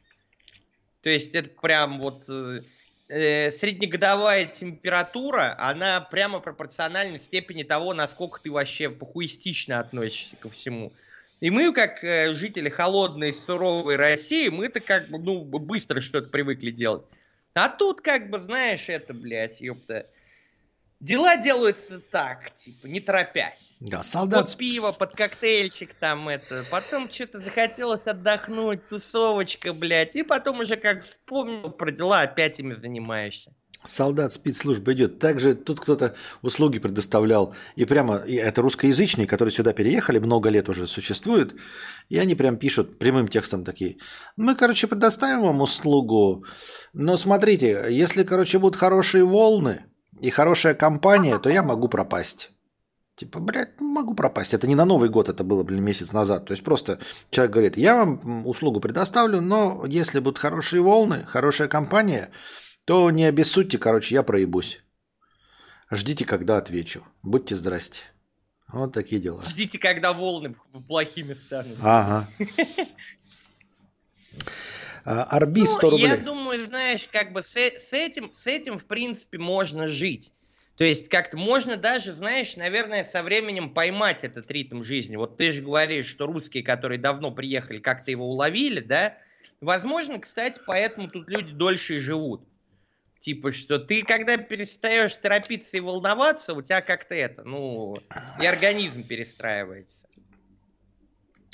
То 1.02 1.10
есть 1.10 1.35
это 1.35 1.48
прям 1.48 1.98
вот 1.98 2.24
э, 2.28 2.62
э, 3.09 3.51
среднегодовая 3.51 4.47
температура, 4.47 5.56
она 5.59 6.01
прямо 6.01 6.40
пропорциональна 6.40 7.18
степени 7.18 7.62
того, 7.62 7.94
насколько 7.94 8.40
ты 8.40 8.51
вообще 8.51 8.90
похуистично 8.90 9.81
относишься 9.81 10.36
ко 10.36 10.48
всему. 10.48 10.93
И 11.40 11.48
мы, 11.48 11.72
как 11.72 12.05
э, 12.05 12.35
жители 12.35 12.68
холодной, 12.68 13.32
суровой 13.32 13.97
России, 13.97 14.48
мы-то 14.48 14.81
как 14.81 15.09
бы, 15.09 15.18
ну, 15.18 15.43
быстро 15.43 16.02
что-то 16.02 16.28
привыкли 16.28 16.70
делать. 16.70 17.02
А 17.55 17.68
тут, 17.68 18.02
как 18.02 18.28
бы, 18.28 18.40
знаешь, 18.40 18.89
это, 18.89 19.14
блядь, 19.14 19.60
ёпта, 19.60 20.06
Дела 21.01 21.39
делаются 21.39 21.98
так, 21.98 22.55
типа, 22.56 22.86
не 22.86 23.01
торопясь. 23.01 23.78
Да, 23.81 24.02
солдат... 24.02 24.44
Под 24.47 24.56
пиво, 24.59 24.93
под 24.93 25.14
коктейльчик 25.14 25.94
там 25.94 26.28
это. 26.28 26.64
Потом 26.70 27.10
что-то 27.10 27.40
захотелось 27.40 28.06
отдохнуть, 28.06 28.86
тусовочка, 28.89 29.72
блядь. 29.72 30.14
И 30.14 30.22
потом 30.22 30.60
уже 30.60 30.77
как 30.77 31.05
вспомнил 31.05 31.70
про 31.70 31.90
дела, 31.90 32.20
опять 32.20 32.60
ими 32.60 32.74
занимаешься. 32.74 33.55
Солдат 33.82 34.35
спецслужбы 34.35 34.93
идет. 34.93 35.18
Также 35.18 35.55
тут 35.55 35.81
кто-то 35.81 36.14
услуги 36.43 36.78
предоставлял. 36.78 37.55
И 37.77 37.86
прямо, 37.86 38.16
и 38.18 38.35
это 38.35 38.60
русскоязычные, 38.60 39.27
которые 39.27 39.55
сюда 39.55 39.72
переехали, 39.72 40.18
много 40.18 40.51
лет 40.51 40.68
уже 40.68 40.86
существуют. 40.86 41.55
И 42.10 42.18
они 42.18 42.35
прям 42.35 42.59
пишут 42.59 42.98
прямым 42.98 43.27
текстом 43.27 43.64
такие. 43.64 43.97
Мы, 44.36 44.55
короче, 44.55 44.86
предоставим 44.86 45.40
вам 45.40 45.62
услугу. 45.62 46.44
Но 46.93 47.16
смотрите, 47.16 47.86
если, 47.89 48.22
короче, 48.22 48.59
будут 48.59 48.77
хорошие 48.77 49.24
волны, 49.24 49.86
и 50.23 50.31
хорошая 50.31 50.75
компания, 50.75 51.39
то 51.39 51.51
я 51.51 51.63
могу 51.63 51.89
пропасть. 51.89 52.51
Типа, 53.17 53.39
блядь, 53.39 53.81
могу 53.81 54.15
пропасть. 54.15 54.55
Это 54.55 54.67
не 54.67 54.75
на 54.75 54.87
Новый 54.87 55.11
год, 55.11 55.29
это 55.29 55.45
было, 55.45 55.63
блин, 55.63 55.83
месяц 55.83 56.13
назад. 56.13 56.47
То 56.47 56.53
есть 56.53 56.65
просто 56.65 56.99
человек 57.31 57.53
говорит, 57.53 57.77
я 57.77 57.97
вам 57.97 58.47
услугу 58.47 58.81
предоставлю, 58.81 59.41
но 59.41 59.85
если 59.87 60.21
будут 60.21 60.39
хорошие 60.39 60.81
волны, 60.81 61.25
хорошая 61.27 61.69
компания, 61.69 62.31
то 62.87 63.11
не 63.11 63.25
обессудьте, 63.25 63.77
короче, 63.77 64.15
я 64.15 64.23
проебусь. 64.23 64.83
Ждите, 65.91 66.25
когда 66.25 66.57
отвечу. 66.57 67.05
Будьте 67.23 67.57
здрасте. 67.57 68.05
Вот 68.69 68.95
такие 68.95 69.21
дела. 69.21 69.43
Ждите, 69.45 69.79
когда 69.79 70.13
волны 70.13 70.55
плохими 70.87 71.35
станут. 71.35 71.77
Ага. 71.83 72.27
Арби 75.05 75.66
100 75.66 75.78
ну, 75.82 75.90
рублей. 75.90 76.09
Я 76.09 76.16
думаю, 76.16 76.66
знаешь, 76.66 77.09
как 77.10 77.32
бы 77.32 77.43
с, 77.43 77.56
с, 77.56 77.93
этим, 77.93 78.32
с 78.32 78.47
этим, 78.47 78.78
в 78.78 78.85
принципе, 78.85 79.39
можно 79.39 79.89
жить. 79.89 80.32
То 80.77 80.85
есть 80.85 81.09
как-то 81.10 81.36
можно 81.36 81.77
даже, 81.77 82.12
знаешь, 82.12 82.56
наверное, 82.56 83.05
со 83.05 83.22
временем 83.22 83.74
поймать 83.74 84.24
этот 84.24 84.51
ритм 84.51 84.82
жизни. 84.82 85.16
Вот 85.16 85.36
ты 85.36 85.52
же 85.52 85.62
говоришь, 85.62 86.06
что 86.06 86.27
русские, 86.27 86.62
которые 86.62 86.98
давно 86.98 87.31
приехали, 87.31 87.81
как-то 87.81 88.10
его 88.10 88.27
уловили, 88.27 88.81
да? 88.81 89.18
Возможно, 89.60 90.18
кстати, 90.18 90.59
поэтому 90.66 91.09
тут 91.09 91.28
люди 91.28 91.52
дольше 91.52 91.97
и 91.97 91.98
живут. 91.98 92.48
Типа, 93.18 93.52
что 93.52 93.78
ты, 93.78 94.02
когда 94.02 94.39
перестаешь 94.39 95.14
торопиться 95.14 95.77
и 95.77 95.81
волноваться, 95.81 96.55
у 96.55 96.62
тебя 96.62 96.81
как-то 96.81 97.14
это, 97.14 97.44
ну, 97.44 97.98
и 98.40 98.47
организм 98.47 99.02
перестраивается. 99.06 100.09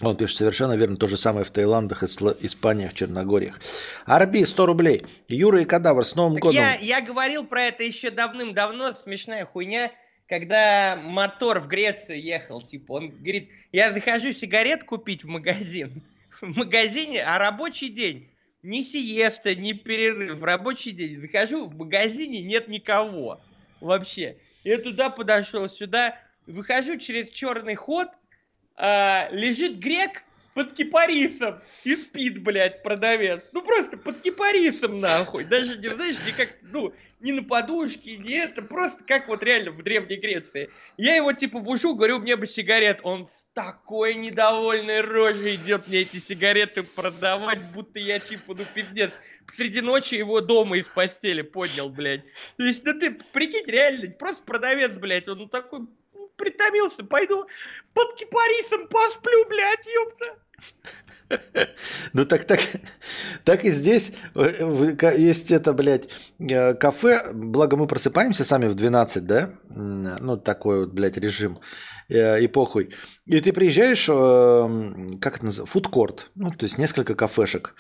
Он 0.02 0.14
пишет 0.14 0.36
совершенно 0.36 0.74
верно 0.74 0.96
то 0.96 1.06
же 1.06 1.16
самое 1.16 1.44
в 1.44 1.50
Таиландах, 1.50 2.02
Испаниях, 2.02 2.92
Черногориях. 2.92 3.60
Арби 4.04 4.44
100 4.44 4.66
рублей. 4.66 5.06
Юра 5.28 5.62
и 5.62 5.64
Кадавр 5.64 6.04
с 6.04 6.14
Новым 6.14 6.34
так 6.34 6.42
годом. 6.42 6.56
Я, 6.56 6.74
я 6.76 7.00
говорил 7.00 7.44
про 7.46 7.64
это 7.64 7.82
еще 7.82 8.10
давным-давно, 8.10 8.92
смешная 8.92 9.46
хуйня, 9.46 9.90
когда 10.28 10.98
мотор 11.02 11.60
в 11.60 11.68
Грецию 11.68 12.22
ехал. 12.22 12.60
Типа, 12.60 12.92
он 12.92 13.08
говорит, 13.08 13.48
я 13.72 13.90
захожу 13.90 14.32
сигарет 14.32 14.84
купить 14.84 15.24
в 15.24 15.28
магазин. 15.28 16.02
В 16.42 16.54
магазине, 16.54 17.24
а 17.24 17.38
рабочий 17.38 17.88
день. 17.88 18.28
Ни 18.62 18.82
сиеста, 18.82 19.54
ни 19.54 19.72
перерыв. 19.72 20.36
В 20.36 20.44
рабочий 20.44 20.92
день. 20.92 21.18
Захожу, 21.18 21.66
в 21.66 21.74
магазине 21.74 22.42
нет 22.42 22.68
никого. 22.68 23.40
Вообще. 23.80 24.36
Я 24.62 24.76
туда 24.76 25.08
подошел, 25.08 25.70
сюда. 25.70 26.18
Выхожу 26.46 26.98
через 26.98 27.30
черный 27.30 27.74
ход– 27.74 28.08
а, 28.76 29.28
лежит 29.30 29.78
грек 29.78 30.22
под 30.56 30.72
кипарисом 30.72 31.60
и 31.84 31.94
спит, 31.96 32.42
блядь, 32.42 32.82
продавец. 32.82 33.50
Ну 33.52 33.60
просто 33.62 33.98
под 33.98 34.20
кипарисом, 34.20 34.98
нахуй. 34.98 35.44
Даже, 35.44 35.78
не 35.78 35.88
знаешь, 35.88 36.16
не 36.24 36.32
как, 36.32 36.48
ну, 36.62 36.94
не 37.20 37.32
на 37.32 37.42
подушке, 37.42 38.16
не 38.16 38.32
это, 38.32 38.62
просто 38.62 39.04
как 39.04 39.28
вот 39.28 39.42
реально 39.42 39.70
в 39.72 39.82
Древней 39.82 40.16
Греции. 40.16 40.70
Я 40.96 41.14
его 41.16 41.34
типа 41.34 41.58
бужу, 41.60 41.94
говорю, 41.94 42.20
мне 42.20 42.36
бы 42.36 42.46
сигарет. 42.46 43.00
Он 43.02 43.26
с 43.26 43.46
такой 43.52 44.14
недовольной 44.14 45.02
рожей 45.02 45.56
идет 45.56 45.88
мне 45.88 45.98
эти 45.98 46.16
сигареты 46.16 46.82
продавать, 46.82 47.60
будто 47.74 47.98
я 47.98 48.18
типа, 48.18 48.54
ну 48.54 48.64
пиздец. 48.74 49.12
Среди 49.52 49.82
ночи 49.82 50.14
его 50.14 50.40
дома 50.40 50.78
из 50.78 50.86
постели 50.86 51.42
поднял, 51.42 51.90
блядь. 51.90 52.24
То 52.56 52.64
есть, 52.64 52.82
ну 52.84 52.98
ты 52.98 53.10
прикинь, 53.10 53.66
реально, 53.66 54.10
просто 54.10 54.42
продавец, 54.42 54.94
блядь, 54.94 55.28
он 55.28 55.50
такой 55.50 55.86
притомился, 56.36 57.04
пойду 57.04 57.46
под 57.94 58.14
кипарисом 58.14 58.88
посплю, 58.88 59.44
блядь, 59.48 59.86
ёпта. 59.86 60.36
Ну 62.12 62.24
так, 62.24 62.44
так, 62.44 62.60
так 63.44 63.64
и 63.64 63.70
здесь 63.70 64.12
э, 64.36 65.14
есть 65.18 65.50
это, 65.50 65.72
блядь, 65.72 66.08
э, 66.38 66.74
кафе, 66.74 67.32
благо 67.32 67.76
мы 67.76 67.86
просыпаемся 67.86 68.44
сами 68.44 68.66
в 68.66 68.74
12, 68.74 69.26
да, 69.26 69.50
ну 69.68 70.36
такой 70.36 70.80
вот, 70.80 70.92
блядь, 70.92 71.16
режим. 71.16 71.58
Э, 72.08 72.40
и 72.40 72.46
похуй. 72.46 72.90
И 73.26 73.40
ты 73.40 73.52
приезжаешь, 73.52 74.06
как 74.06 75.36
это 75.36 75.44
называется, 75.44 75.66
фудкорт, 75.66 76.30
ну 76.36 76.50
то 76.52 76.64
есть 76.64 76.78
несколько 76.78 77.14
кафешек, 77.14 77.74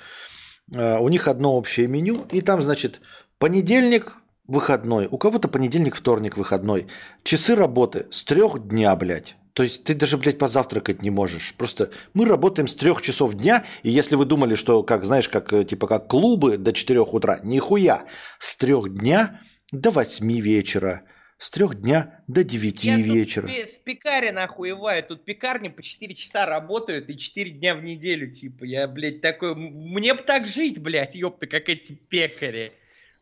у 0.68 1.08
них 1.08 1.28
одно 1.28 1.56
общее 1.56 1.86
меню, 1.86 2.26
и 2.32 2.40
там, 2.40 2.60
значит, 2.62 3.00
понедельник, 3.38 4.16
выходной, 4.46 5.08
у 5.10 5.18
кого-то 5.18 5.48
понедельник, 5.48 5.96
вторник 5.96 6.36
выходной. 6.36 6.86
Часы 7.22 7.54
работы 7.54 8.06
с 8.10 8.24
трех 8.24 8.68
дня, 8.68 8.94
блядь. 8.96 9.36
То 9.56 9.62
есть 9.62 9.84
ты 9.84 9.94
даже, 9.94 10.18
блядь, 10.18 10.38
позавтракать 10.38 11.00
не 11.00 11.08
можешь. 11.08 11.54
Просто 11.56 11.90
мы 12.12 12.26
работаем 12.26 12.68
с 12.68 12.74
трех 12.74 13.00
часов 13.00 13.34
дня, 13.34 13.64
и 13.82 13.90
если 13.90 14.14
вы 14.14 14.26
думали, 14.26 14.54
что, 14.54 14.82
как, 14.82 15.04
знаешь, 15.04 15.30
как, 15.30 15.50
э, 15.52 15.64
типа, 15.64 15.86
как 15.86 16.08
клубы 16.08 16.58
до 16.58 16.74
четырех 16.74 17.14
утра, 17.14 17.40
нихуя. 17.42 18.04
С 18.38 18.56
трех 18.56 18.92
дня 18.94 19.40
до 19.72 19.90
восьми 19.90 20.42
вечера. 20.42 21.04
С 21.38 21.50
трех 21.50 21.80
дня 21.80 22.22
до 22.26 22.44
девяти 22.44 22.88
Я 22.88 22.96
вечера. 22.96 23.48
Тут 23.48 23.56
с 23.56 23.78
пекаря 23.78 24.30
охуеваю. 24.42 25.02
Тут 25.02 25.24
пекарни 25.24 25.68
по 25.68 25.82
4 25.82 26.14
часа 26.14 26.46
работают 26.46 27.10
и 27.10 27.16
4 27.16 27.50
дня 27.50 27.74
в 27.74 27.82
неделю, 27.82 28.30
типа. 28.30 28.64
Я, 28.64 28.88
блядь, 28.88 29.20
такой... 29.20 29.54
Мне 29.54 30.14
бы 30.14 30.22
так 30.22 30.46
жить, 30.46 30.78
блядь, 30.80 31.14
ёпта, 31.14 31.46
как 31.46 31.68
эти 31.68 31.92
пекари. 31.92 32.72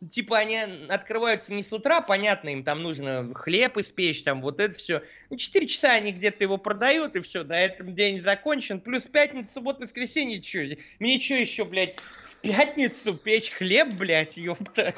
Типа 0.09 0.39
они 0.39 0.59
открываются 0.89 1.53
не 1.53 1.63
с 1.63 1.73
утра, 1.73 2.01
понятно, 2.01 2.51
им 2.51 2.65
там 2.65 2.83
нужно 2.83 3.33
хлеб 3.35 3.77
испечь, 3.79 4.23
там 4.23 4.43
вот 4.43 4.61
это 4.61 4.77
все. 4.77 5.03
Ну, 5.31 5.37
4 5.37 5.67
часа 5.67 5.93
они 5.93 6.13
где-то 6.13 6.45
его 6.45 6.59
продают, 6.59 7.17
и 7.17 7.21
все, 7.21 7.45
до 7.45 7.55
этого 7.55 7.91
день 7.91 8.23
закончен. 8.23 8.81
Плюс 8.81 9.05
пятница, 9.05 9.53
суббота, 9.55 9.83
воскресенье, 9.83 10.43
что? 10.43 10.77
Мне 10.99 11.21
что 11.21 11.35
еще, 11.35 11.65
блядь, 11.65 11.97
в 12.25 12.37
пятницу 12.37 13.15
печь 13.15 13.51
хлеб, 13.53 13.95
блядь, 13.95 14.37
ёпта. 14.37 14.95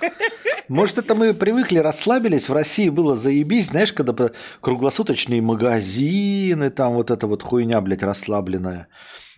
Может, 0.68 0.98
это 0.98 1.14
мы 1.14 1.32
привыкли, 1.34 1.78
расслабились, 1.78 2.48
в 2.48 2.52
России 2.52 2.88
было 2.88 3.16
заебись, 3.16 3.66
знаешь, 3.66 3.92
когда 3.92 4.30
круглосуточные 4.60 5.40
магазины, 5.40 6.70
там 6.70 6.94
вот 6.94 7.10
эта 7.10 7.26
вот 7.26 7.42
хуйня, 7.42 7.80
блядь, 7.80 8.02
расслабленная. 8.02 8.88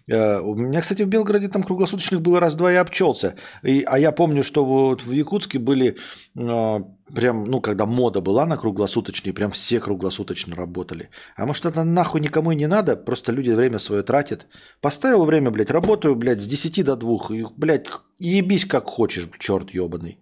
Э, 0.08 0.40
у 0.40 0.54
меня, 0.54 0.80
кстати, 0.80 1.02
в 1.02 1.08
Белгороде 1.08 1.48
там 1.48 1.62
круглосуточных 1.62 2.20
было 2.20 2.40
раз-два 2.40 2.72
и 2.72 2.76
обчелся. 2.76 3.34
И, 3.62 3.82
а 3.86 3.98
я 3.98 4.12
помню, 4.12 4.42
что 4.42 4.64
вот 4.64 5.02
в 5.02 5.12
Якутске 5.12 5.58
были 5.58 5.96
э, 6.36 6.80
прям, 7.14 7.44
ну, 7.44 7.60
когда 7.60 7.86
мода 7.86 8.20
была 8.20 8.46
на 8.46 8.56
круглосуточные, 8.56 9.34
прям 9.34 9.50
все 9.50 9.80
круглосуточно 9.80 10.56
работали. 10.56 11.10
А 11.36 11.46
может, 11.46 11.66
это 11.66 11.84
нахуй 11.84 12.20
никому 12.20 12.52
и 12.52 12.56
не 12.56 12.66
надо, 12.66 12.96
просто 12.96 13.32
люди 13.32 13.50
время 13.50 13.78
свое 13.78 14.02
тратят. 14.02 14.46
Поставил 14.80 15.24
время, 15.24 15.50
блядь, 15.50 15.70
работаю, 15.70 16.16
блядь, 16.16 16.40
с 16.40 16.46
10 16.46 16.84
до 16.84 16.96
2. 16.96 17.18
И, 17.30 17.44
блядь, 17.56 17.86
ебись 18.18 18.64
как 18.64 18.86
хочешь, 18.86 19.28
черт 19.38 19.70
ебаный. 19.70 20.18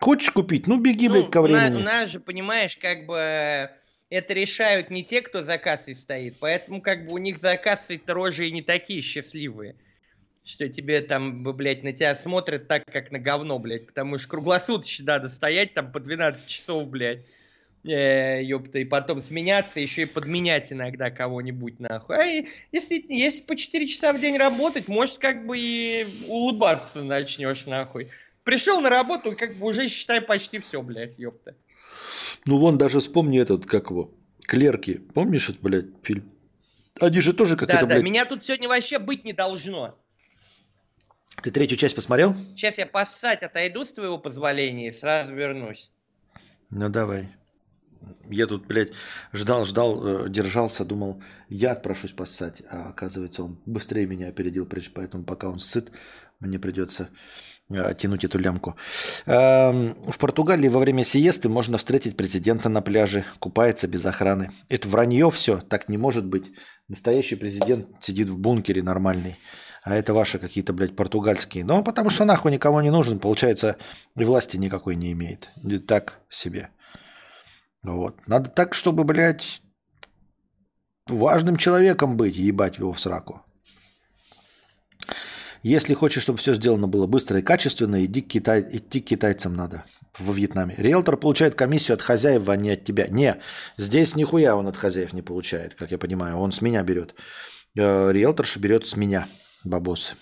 Хочешь 0.00 0.30
купить? 0.30 0.66
Ну, 0.66 0.80
беги, 0.80 1.08
блядь, 1.08 1.26
ну, 1.26 1.30
ко 1.30 1.42
времени. 1.42 1.76
У 1.76 1.84
нас 1.84 2.10
же, 2.10 2.20
понимаешь, 2.20 2.76
как 2.76 3.06
бы 3.06 3.70
это 4.14 4.32
решают 4.32 4.90
не 4.90 5.02
те, 5.02 5.20
кто 5.22 5.42
за 5.42 5.58
кассой 5.58 5.96
стоит, 5.96 6.36
поэтому 6.38 6.80
как 6.80 7.06
бы 7.06 7.14
у 7.14 7.18
них 7.18 7.38
за 7.38 7.56
кассой-то 7.56 8.14
рожи 8.14 8.46
и 8.46 8.52
не 8.52 8.62
такие 8.62 9.02
счастливые, 9.02 9.74
что 10.44 10.68
тебе 10.68 11.00
там, 11.00 11.42
блядь, 11.42 11.82
на 11.82 11.92
тебя 11.92 12.14
смотрят 12.14 12.68
так, 12.68 12.84
как 12.86 13.10
на 13.10 13.18
говно, 13.18 13.58
блядь, 13.58 13.86
потому 13.86 14.18
что 14.18 14.28
круглосуточно 14.28 15.04
надо 15.06 15.28
стоять 15.28 15.74
там 15.74 15.90
по 15.90 15.98
12 15.98 16.46
часов, 16.46 16.88
блядь, 16.88 17.24
э, 17.84 18.42
ёпта, 18.44 18.78
и 18.78 18.84
потом 18.84 19.20
сменяться, 19.20 19.80
еще 19.80 20.02
и 20.02 20.06
подменять 20.06 20.72
иногда 20.72 21.10
кого-нибудь, 21.10 21.80
нахуй. 21.80 22.16
А 22.16 22.24
если, 22.70 23.04
если 23.08 23.42
по 23.42 23.56
4 23.56 23.86
часа 23.88 24.12
в 24.12 24.20
день 24.20 24.36
работать, 24.36 24.86
может, 24.86 25.18
как 25.18 25.44
бы 25.44 25.58
и 25.58 26.06
улыбаться 26.28 27.02
начнешь, 27.02 27.66
нахуй. 27.66 28.10
Пришел 28.44 28.80
на 28.80 28.90
работу, 28.90 29.34
как 29.36 29.54
бы 29.54 29.66
уже, 29.66 29.88
считай, 29.88 30.20
почти 30.20 30.60
все, 30.60 30.82
блядь, 30.82 31.18
ёпта. 31.18 31.56
Ну, 32.46 32.58
вон 32.58 32.78
даже 32.78 33.00
вспомни 33.00 33.40
этот, 33.40 33.66
как 33.66 33.90
его, 33.90 34.10
Клерки. 34.40 34.98
Помнишь 35.14 35.48
этот, 35.48 35.62
блядь, 35.62 35.86
фильм? 36.02 36.30
Они 37.00 37.20
же 37.20 37.32
тоже 37.32 37.56
как 37.56 37.68
да, 37.68 37.78
это, 37.78 37.86
да, 37.86 37.94
блядь... 37.94 38.04
меня 38.04 38.24
тут 38.24 38.42
сегодня 38.42 38.68
вообще 38.68 38.98
быть 38.98 39.24
не 39.24 39.32
должно. 39.32 39.98
Ты 41.42 41.50
третью 41.50 41.76
часть 41.76 41.96
посмотрел? 41.96 42.34
Сейчас 42.56 42.78
я 42.78 42.86
поссать 42.86 43.42
отойду 43.42 43.84
с 43.84 43.92
твоего 43.92 44.18
позволения 44.18 44.88
и 44.88 44.92
сразу 44.92 45.34
вернусь. 45.34 45.90
Ну, 46.70 46.88
давай. 46.88 47.34
Я 48.28 48.46
тут, 48.46 48.66
блядь, 48.66 48.92
ждал, 49.32 49.64
ждал, 49.64 50.26
э, 50.26 50.28
держался, 50.28 50.84
думал, 50.84 51.22
я 51.48 51.72
отпрошусь 51.72 52.12
поссать. 52.12 52.62
А 52.70 52.90
оказывается, 52.90 53.42
он 53.42 53.58
быстрее 53.66 54.06
меня 54.06 54.28
опередил, 54.28 54.68
поэтому 54.94 55.24
пока 55.24 55.48
он 55.48 55.58
сыт, 55.58 55.90
мне 56.40 56.58
придется 56.58 57.08
тянуть 57.70 58.24
эту 58.24 58.38
лямку. 58.38 58.76
Эм, 59.26 59.94
в 60.02 60.18
Португалии 60.18 60.68
во 60.68 60.80
время 60.80 61.04
сиесты 61.04 61.48
можно 61.48 61.78
встретить 61.78 62.16
президента 62.16 62.68
на 62.68 62.82
пляже, 62.82 63.24
купается 63.38 63.88
без 63.88 64.04
охраны. 64.04 64.50
Это 64.68 64.88
вранье 64.88 65.30
все, 65.30 65.60
так 65.60 65.88
не 65.88 65.96
может 65.96 66.26
быть. 66.26 66.52
Настоящий 66.88 67.36
президент 67.36 67.88
сидит 68.00 68.28
в 68.28 68.38
бункере 68.38 68.82
нормальный. 68.82 69.36
А 69.82 69.94
это 69.94 70.14
ваши 70.14 70.38
какие-то, 70.38 70.72
блядь, 70.72 70.96
португальские. 70.96 71.64
Ну, 71.64 71.82
потому 71.82 72.10
что 72.10 72.24
нахуй 72.24 72.50
никому 72.50 72.80
не 72.80 72.90
нужен, 72.90 73.18
получается, 73.18 73.76
и 74.16 74.24
власти 74.24 74.56
никакой 74.56 74.96
не 74.96 75.12
имеет. 75.12 75.50
И 75.62 75.78
так 75.78 76.20
себе. 76.30 76.70
Вот. 77.82 78.16
Надо 78.26 78.48
так, 78.48 78.72
чтобы, 78.72 79.04
блядь, 79.04 79.60
важным 81.06 81.58
человеком 81.58 82.16
быть, 82.16 82.36
ебать 82.36 82.78
его 82.78 82.94
в 82.94 83.00
сраку. 83.00 83.43
Если 85.64 85.94
хочешь, 85.94 86.22
чтобы 86.22 86.38
все 86.38 86.52
сделано 86.52 86.88
было 86.88 87.06
быстро 87.06 87.38
и 87.38 87.42
качественно, 87.42 88.04
иди 88.04 88.20
к 88.20 88.28
Китай, 88.28 88.62
идти 88.70 89.00
к 89.00 89.06
китайцам 89.06 89.54
надо 89.54 89.86
во 90.18 90.34
Вьетнаме. 90.34 90.74
Риэлтор 90.76 91.16
получает 91.16 91.54
комиссию 91.54 91.94
от 91.94 92.02
хозяев, 92.02 92.46
а 92.50 92.56
не 92.56 92.72
от 92.72 92.84
тебя. 92.84 93.06
Не, 93.08 93.40
здесь 93.78 94.14
нихуя 94.14 94.56
он 94.56 94.68
от 94.68 94.76
хозяев 94.76 95.14
не 95.14 95.22
получает, 95.22 95.74
как 95.74 95.90
я 95.90 95.96
понимаю. 95.96 96.36
Он 96.36 96.52
с 96.52 96.60
меня 96.60 96.82
берет. 96.82 97.14
Э, 97.78 98.12
риэлторша 98.12 98.60
берет 98.60 98.86
с 98.86 98.94
меня 98.94 99.26
бабосы. 99.64 100.16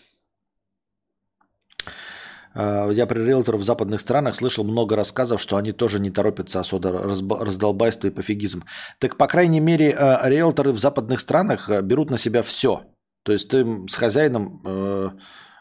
Э, 2.55 2.91
я 2.93 3.07
при 3.09 3.19
риэлторах 3.19 3.63
в 3.63 3.65
западных 3.65 4.01
странах 4.01 4.37
слышал 4.37 4.63
много 4.63 4.95
рассказов, 4.95 5.43
что 5.43 5.57
они 5.57 5.73
тоже 5.73 5.99
не 5.99 6.11
торопятся 6.11 6.61
особо 6.61 6.93
раздолбайство 6.93 8.07
и 8.07 8.11
пофигизм. 8.11 8.63
Так, 9.01 9.17
по 9.17 9.27
крайней 9.27 9.59
мере, 9.59 9.91
э, 9.91 10.19
риэлторы 10.23 10.71
в 10.71 10.79
западных 10.79 11.19
странах 11.19 11.69
берут 11.83 12.11
на 12.11 12.17
себя 12.17 12.45
все. 12.45 12.92
То 13.23 13.33
есть 13.33 13.49
ты 13.49 13.65
с 13.89 13.95
хозяином 13.95 14.61
э, 14.65 15.11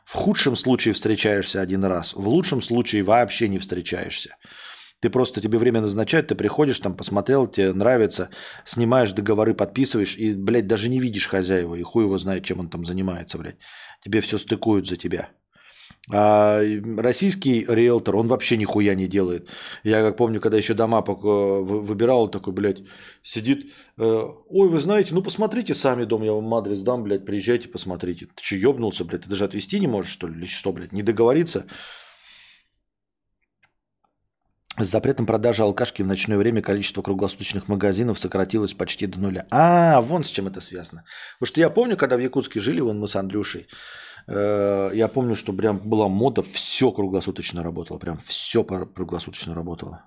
в 0.05 0.13
худшем 0.13 0.55
случае 0.55 0.93
встречаешься 0.93 1.61
один 1.61 1.83
раз, 1.85 2.13
в 2.13 2.27
лучшем 2.27 2.61
случае 2.61 3.03
вообще 3.03 3.47
не 3.47 3.59
встречаешься. 3.59 4.35
Ты 4.99 5.09
просто 5.09 5.41
тебе 5.41 5.57
время 5.57 5.81
назначают, 5.81 6.27
ты 6.27 6.35
приходишь 6.35 6.79
там, 6.79 6.95
посмотрел, 6.95 7.47
тебе 7.47 7.73
нравится, 7.73 8.29
снимаешь 8.65 9.13
договоры, 9.13 9.55
подписываешь, 9.55 10.15
и, 10.15 10.35
блядь, 10.35 10.67
даже 10.67 10.89
не 10.89 10.99
видишь 10.99 11.27
хозяева, 11.27 11.73
и 11.73 11.81
хуй 11.81 12.03
его 12.03 12.17
знает, 12.19 12.43
чем 12.43 12.59
он 12.59 12.69
там 12.69 12.85
занимается, 12.85 13.39
блядь. 13.39 13.57
Тебе 14.03 14.21
все 14.21 14.37
стыкуют 14.37 14.87
за 14.87 14.97
тебя. 14.97 15.29
А 16.09 16.61
российский 16.97 17.63
риэлтор, 17.67 18.15
он 18.15 18.27
вообще 18.27 18.57
нихуя 18.57 18.95
не 18.95 19.07
делает. 19.07 19.47
Я 19.83 20.01
как 20.01 20.17
помню, 20.17 20.41
когда 20.41 20.57
еще 20.57 20.73
дома 20.73 21.01
выбирал, 21.01 22.23
он 22.23 22.31
такой, 22.31 22.53
блядь, 22.53 22.79
сидит. 23.21 23.71
Э, 23.97 24.25
Ой, 24.49 24.69
вы 24.69 24.79
знаете, 24.79 25.13
ну 25.13 25.21
посмотрите 25.21 25.75
сами 25.75 26.05
дом, 26.05 26.23
я 26.23 26.33
вам 26.33 26.53
адрес 26.55 26.81
дам, 26.81 27.03
блядь, 27.03 27.25
приезжайте, 27.25 27.69
посмотрите. 27.69 28.25
Ты 28.25 28.43
что, 28.43 28.55
ебнулся, 28.55 29.05
блядь, 29.05 29.23
ты 29.23 29.29
даже 29.29 29.45
отвезти 29.45 29.79
не 29.79 29.87
можешь, 29.87 30.11
что 30.11 30.27
ли? 30.27 30.35
Или 30.35 30.45
что, 30.45 30.71
блядь, 30.73 30.91
не 30.91 31.03
договориться? 31.03 31.65
С 34.77 34.87
запретом 34.87 35.25
продажи 35.27 35.61
алкашки 35.61 36.01
в 36.01 36.07
ночное 36.07 36.37
время 36.37 36.61
количество 36.61 37.01
круглосуточных 37.01 37.67
магазинов 37.67 38.17
сократилось 38.17 38.73
почти 38.73 39.05
до 39.05 39.19
нуля. 39.19 39.45
А, 39.51 40.01
вон 40.01 40.23
с 40.23 40.29
чем 40.29 40.47
это 40.47 40.61
связано. 40.61 41.03
Потому 41.35 41.47
что 41.47 41.59
я 41.59 41.69
помню, 41.69 41.97
когда 41.97 42.15
в 42.15 42.19
Якутске 42.19 42.59
жили, 42.59 42.79
вон 42.79 42.97
мы 42.97 43.07
с 43.07 43.15
Андрюшей, 43.15 43.67
я 44.27 45.09
помню, 45.13 45.35
что 45.35 45.53
прям 45.53 45.77
была 45.77 46.07
мода, 46.07 46.41
все 46.41 46.91
круглосуточно 46.91 47.63
работало. 47.63 47.97
Прям 47.97 48.17
все 48.17 48.63
круглосуточно 48.63 49.53
работало. 49.55 50.03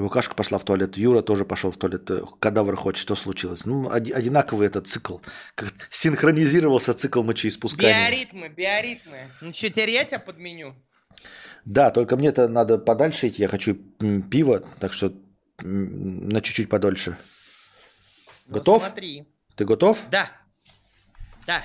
Лукашка 0.00 0.34
пошла 0.34 0.58
в 0.58 0.64
туалет, 0.64 0.96
Юра 0.96 1.22
тоже 1.22 1.44
пошел 1.44 1.70
в 1.70 1.76
туалет. 1.76 2.08
Э, 2.10 2.22
кадавр 2.38 2.76
хочет, 2.76 3.00
что 3.00 3.14
случилось? 3.14 3.64
Ну, 3.64 3.90
одинаковый 3.90 4.66
этот 4.66 4.86
цикл. 4.86 5.18
Как 5.54 5.72
синхронизировался 5.90 6.94
цикл 6.94 7.22
мочеиспускания. 7.22 8.08
Биоритмы, 8.08 8.48
биоритмы. 8.48 9.28
Ну 9.40 9.52
что, 9.52 9.68
теперь 9.68 9.90
я 9.90 10.04
тебя 10.04 10.20
подменю? 10.20 10.74
Да, 11.64 11.90
только 11.90 12.16
мне 12.16 12.28
это 12.28 12.48
надо 12.48 12.78
подальше 12.78 13.28
идти. 13.28 13.42
Я 13.42 13.48
хочу 13.48 13.74
пиво, 14.30 14.60
так 14.78 14.92
что 14.92 15.12
на 15.60 16.40
чуть-чуть 16.40 16.68
подольше. 16.68 17.16
Ну, 18.46 18.54
готов? 18.54 18.84
Смотри. 18.84 19.26
Ты 19.56 19.64
готов? 19.64 19.98
Да. 20.10 20.30
Да. 21.46 21.64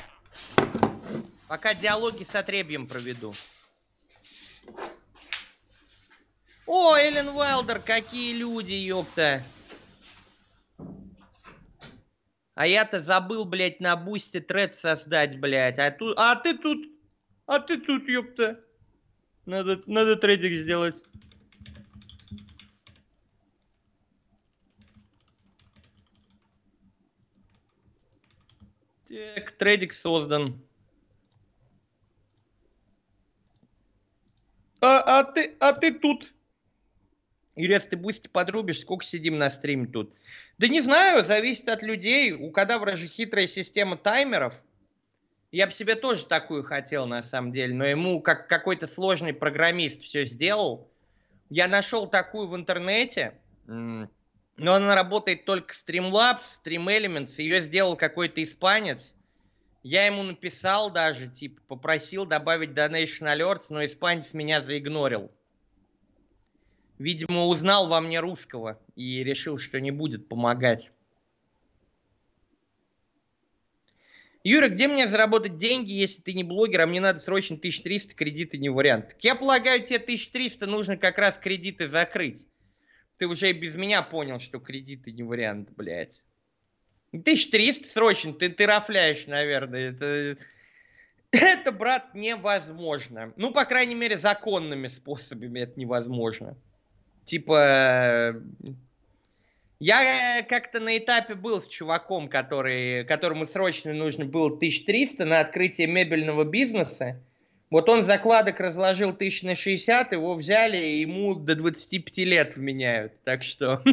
Пока 1.47 1.73
диалоги 1.73 2.23
с 2.23 2.33
отребьем 2.35 2.87
проведу. 2.87 3.33
О, 6.65 6.95
Эллен 6.95 7.29
Уайлдер, 7.29 7.79
какие 7.79 8.35
люди, 8.35 8.71
ёпта. 8.71 9.43
А 12.55 12.67
я-то 12.67 13.01
забыл, 13.01 13.45
блядь, 13.45 13.79
на 13.79 13.95
бусте 13.95 14.39
тред 14.39 14.75
создать, 14.75 15.39
блядь. 15.39 15.79
А, 15.79 15.91
тут, 15.91 16.17
а 16.17 16.35
ты 16.35 16.57
тут, 16.57 16.79
а 17.45 17.59
ты 17.59 17.79
тут, 17.79 18.07
ёпта. 18.07 18.59
Надо, 19.45 19.81
надо 19.87 20.15
трейдик 20.15 20.53
сделать. 20.53 21.03
Трейдик 29.57 29.93
создан. 29.93 30.61
А, 34.81 35.19
а, 35.19 35.23
ты, 35.23 35.55
а 35.59 35.73
ты 35.73 35.93
тут? 35.93 36.33
Юрец, 37.55 37.87
ты 37.87 37.95
Boosty 37.95 38.27
подрубишь, 38.27 38.81
сколько 38.81 39.05
сидим 39.05 39.37
на 39.37 39.49
стриме 39.49 39.87
тут? 39.87 40.13
Да 40.57 40.67
не 40.67 40.81
знаю, 40.81 41.23
зависит 41.23 41.69
от 41.69 41.83
людей. 41.83 42.33
У 42.33 42.51
кадавра 42.51 42.95
же 42.95 43.07
хитрая 43.07 43.47
система 43.47 43.95
таймеров. 43.95 44.61
Я 45.51 45.67
бы 45.67 45.71
себе 45.71 45.95
тоже 45.95 46.25
такую 46.25 46.63
хотел, 46.63 47.05
на 47.05 47.21
самом 47.21 47.51
деле, 47.51 47.75
но 47.75 47.85
ему 47.85 48.21
как 48.21 48.49
какой-то 48.49 48.87
сложный 48.87 49.33
программист 49.33 50.01
все 50.01 50.25
сделал. 50.25 50.91
Я 51.49 51.67
нашел 51.67 52.07
такую 52.07 52.47
в 52.47 52.55
интернете, 52.55 53.39
но 54.57 54.75
она 54.75 54.95
работает 54.95 55.45
только 55.45 55.73
Streamlabs, 55.73 56.41
Stream 56.63 56.85
Elements. 56.85 57.33
Ее 57.37 57.61
сделал 57.61 57.95
какой-то 57.95 58.43
испанец. 58.43 59.15
Я 59.81 60.05
ему 60.05 60.23
написал 60.23 60.91
даже, 60.91 61.27
типа, 61.27 61.61
попросил 61.67 62.25
добавить 62.25 62.69
Donation 62.69 63.27
Alerts, 63.27 63.65
но 63.69 63.83
испанец 63.85 64.33
меня 64.33 64.61
заигнорил. 64.61 65.31
Видимо, 66.99 67.45
узнал 67.45 67.89
во 67.89 67.99
мне 67.99 68.19
русского 68.19 68.79
и 68.95 69.23
решил, 69.23 69.57
что 69.57 69.81
не 69.81 69.91
будет 69.91 70.29
помогать. 70.29 70.91
Юра, 74.43 74.67
где 74.67 74.87
мне 74.87 75.07
заработать 75.07 75.55
деньги, 75.55 75.91
если 75.91 76.21
ты 76.21 76.33
не 76.33 76.43
блогер, 76.43 76.81
а 76.81 76.87
мне 76.87 76.99
надо 76.99 77.19
срочно 77.19 77.55
1300, 77.55 78.13
кредиты 78.13 78.57
не 78.57 78.69
вариант? 78.69 79.09
Так 79.09 79.23
я 79.23 79.35
полагаю, 79.35 79.81
тебе 79.83 79.97
1300 79.97 80.65
нужно 80.65 80.97
как 80.97 81.17
раз 81.17 81.37
кредиты 81.37 81.87
закрыть. 81.87 82.45
Ты 83.17 83.27
уже 83.27 83.49
и 83.49 83.53
без 83.53 83.75
меня 83.75 84.01
понял, 84.01 84.39
что 84.39 84.59
кредиты 84.59 85.11
не 85.11 85.23
вариант, 85.23 85.69
блядь. 85.75 86.23
1300 87.11 87.87
срочно, 87.87 88.33
ты, 88.33 88.49
ты 88.49 88.65
рафляешь, 88.65 89.27
наверное. 89.27 89.91
Это, 89.91 90.37
это, 91.31 91.71
брат, 91.71 92.15
невозможно. 92.15 93.33
Ну, 93.35 93.51
по 93.51 93.65
крайней 93.65 93.95
мере, 93.95 94.17
законными 94.17 94.87
способами 94.87 95.59
это 95.59 95.79
невозможно. 95.79 96.57
Типа, 97.23 98.35
я 99.79 100.43
как-то 100.47 100.79
на 100.79 100.97
этапе 100.97 101.35
был 101.35 101.61
с 101.61 101.67
чуваком, 101.67 102.29
который, 102.29 103.05
которому 103.05 103.45
срочно 103.45 103.93
нужно 103.93 104.25
было 104.25 104.47
1300 104.47 105.25
на 105.25 105.39
открытие 105.39 105.87
мебельного 105.87 106.45
бизнеса. 106.45 107.21
Вот 107.73 107.89
он 107.89 108.03
закладок 108.03 108.59
разложил 108.59 109.09
1000 109.09 109.47
на 109.47 109.55
60, 109.55 110.11
его 110.11 110.35
взяли, 110.35 110.77
и 110.77 110.99
ему 110.99 111.33
до 111.33 111.55
25 111.55 112.17
лет 112.19 112.55
вменяют. 112.55 113.13
Так 113.23 113.41
что 113.41 113.83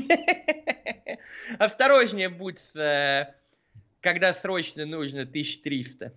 осторожнее 1.59 2.28
будь, 2.28 2.61
э, 2.77 3.32
когда 4.02 4.35
срочно 4.35 4.85
нужно 4.85 5.23
1300. 5.23 6.12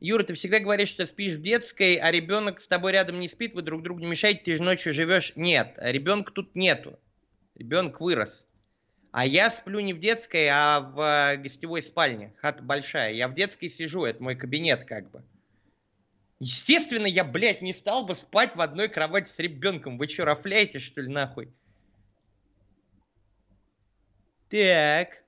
Юра, 0.00 0.24
ты 0.24 0.34
всегда 0.34 0.58
говоришь, 0.58 0.88
что 0.88 1.06
спишь 1.06 1.34
в 1.34 1.42
детской, 1.42 1.94
а 1.94 2.10
ребенок 2.10 2.58
с 2.58 2.66
тобой 2.66 2.90
рядом 2.90 3.20
не 3.20 3.28
спит, 3.28 3.54
вы 3.54 3.62
друг 3.62 3.84
другу 3.84 4.00
не 4.00 4.06
мешаете, 4.06 4.40
ты 4.42 4.56
же 4.56 4.64
ночью 4.64 4.92
живешь. 4.92 5.32
Нет, 5.36 5.74
ребенка 5.76 6.32
тут 6.32 6.56
нету. 6.56 6.98
Ребенок 7.54 8.00
вырос. 8.00 8.48
А 9.16 9.24
я 9.24 9.50
сплю 9.50 9.80
не 9.80 9.94
в 9.94 9.98
детской, 9.98 10.46
а 10.46 10.80
в 10.80 11.00
э, 11.00 11.36
гостевой 11.38 11.82
спальне. 11.82 12.34
Хата 12.36 12.62
большая. 12.62 13.14
Я 13.14 13.28
в 13.28 13.34
детской 13.34 13.70
сижу, 13.70 14.04
это 14.04 14.22
мой 14.22 14.36
кабинет 14.36 14.84
как 14.84 15.10
бы. 15.10 15.24
Естественно, 16.38 17.06
я, 17.06 17.24
блядь, 17.24 17.62
не 17.62 17.72
стал 17.72 18.04
бы 18.04 18.14
спать 18.14 18.54
в 18.54 18.60
одной 18.60 18.90
кровати 18.90 19.30
с 19.30 19.38
ребенком. 19.38 19.96
Вы 19.96 20.06
что, 20.06 20.26
рафляете, 20.26 20.80
что 20.80 21.00
ли, 21.00 21.08
нахуй? 21.08 21.50
Так. 24.50 25.24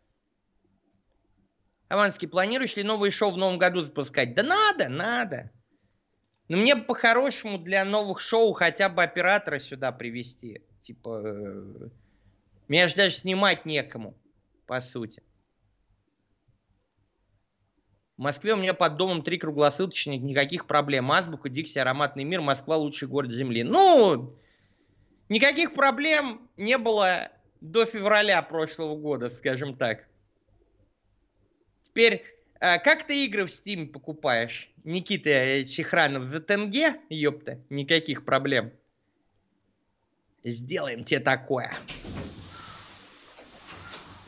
Аванский, 1.88 2.28
планируешь 2.28 2.76
ли 2.76 2.82
новые 2.82 3.10
шоу 3.10 3.30
в 3.30 3.38
новом 3.38 3.56
году 3.56 3.80
запускать? 3.80 4.34
Да 4.34 4.42
надо, 4.42 4.90
надо. 4.90 5.50
Но 6.48 6.58
мне 6.58 6.76
по-хорошему 6.76 7.56
для 7.56 7.86
новых 7.86 8.20
шоу 8.20 8.52
хотя 8.52 8.90
бы 8.90 9.02
оператора 9.02 9.58
сюда 9.60 9.92
привести. 9.92 10.60
Типа, 10.82 11.22
э, 11.24 11.88
меня 12.68 12.88
же 12.88 12.96
даже 12.96 13.16
снимать 13.16 13.64
некому, 13.64 14.16
по 14.66 14.80
сути. 14.80 15.22
В 18.18 18.20
Москве 18.20 18.54
у 18.54 18.56
меня 18.56 18.74
под 18.74 18.96
домом 18.96 19.22
три 19.22 19.38
круглосуточных, 19.38 20.20
никаких 20.20 20.66
проблем. 20.66 21.10
Азбука, 21.12 21.48
Дикси, 21.48 21.78
Ароматный 21.78 22.24
мир, 22.24 22.40
Москва 22.40 22.76
лучший 22.76 23.06
город 23.06 23.30
Земли. 23.30 23.62
Ну, 23.62 24.36
никаких 25.28 25.72
проблем 25.72 26.50
не 26.56 26.78
было 26.78 27.30
до 27.60 27.86
февраля 27.86 28.42
прошлого 28.42 28.96
года, 28.96 29.30
скажем 29.30 29.76
так. 29.76 30.08
Теперь, 31.84 32.24
э, 32.60 32.78
как 32.80 33.06
ты 33.06 33.24
игры 33.24 33.46
в 33.46 33.50
Steam 33.50 33.86
покупаешь? 33.86 34.72
Никита 34.82 35.64
Чехранов 35.68 36.24
за 36.24 36.40
тенге, 36.40 37.00
ёпта, 37.08 37.60
никаких 37.70 38.24
проблем. 38.24 38.72
Сделаем 40.42 41.04
тебе 41.04 41.20
такое. 41.20 41.72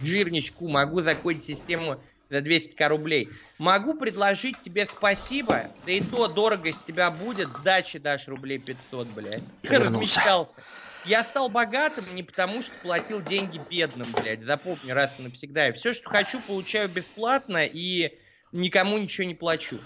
Жирничку, 0.00 0.68
могу 0.68 1.00
закончить 1.02 1.44
систему 1.44 2.00
за 2.30 2.38
200к 2.38 2.88
рублей. 2.88 3.28
Могу 3.58 3.94
предложить 3.94 4.60
тебе 4.60 4.86
спасибо, 4.86 5.70
да 5.84 5.92
и 5.92 6.00
то 6.00 6.28
дорого 6.28 6.72
с 6.72 6.82
тебя 6.84 7.10
будет, 7.10 7.50
сдачи 7.50 7.98
дашь 7.98 8.28
рублей 8.28 8.58
500, 8.58 9.08
блядь. 9.08 9.42
Размечтался. 9.64 10.62
Я 11.04 11.24
стал 11.24 11.48
богатым 11.48 12.04
не 12.14 12.22
потому, 12.22 12.62
что 12.62 12.72
платил 12.82 13.22
деньги 13.22 13.60
бедным, 13.70 14.06
блядь. 14.12 14.42
Запомни 14.42 14.90
раз 14.90 15.18
и 15.18 15.22
навсегда. 15.22 15.68
И 15.68 15.72
все, 15.72 15.94
что 15.94 16.08
хочу, 16.08 16.40
получаю 16.40 16.88
бесплатно 16.88 17.64
и 17.64 18.18
никому 18.52 18.98
ничего 18.98 19.26
не 19.26 19.34
плачу. 19.34 19.80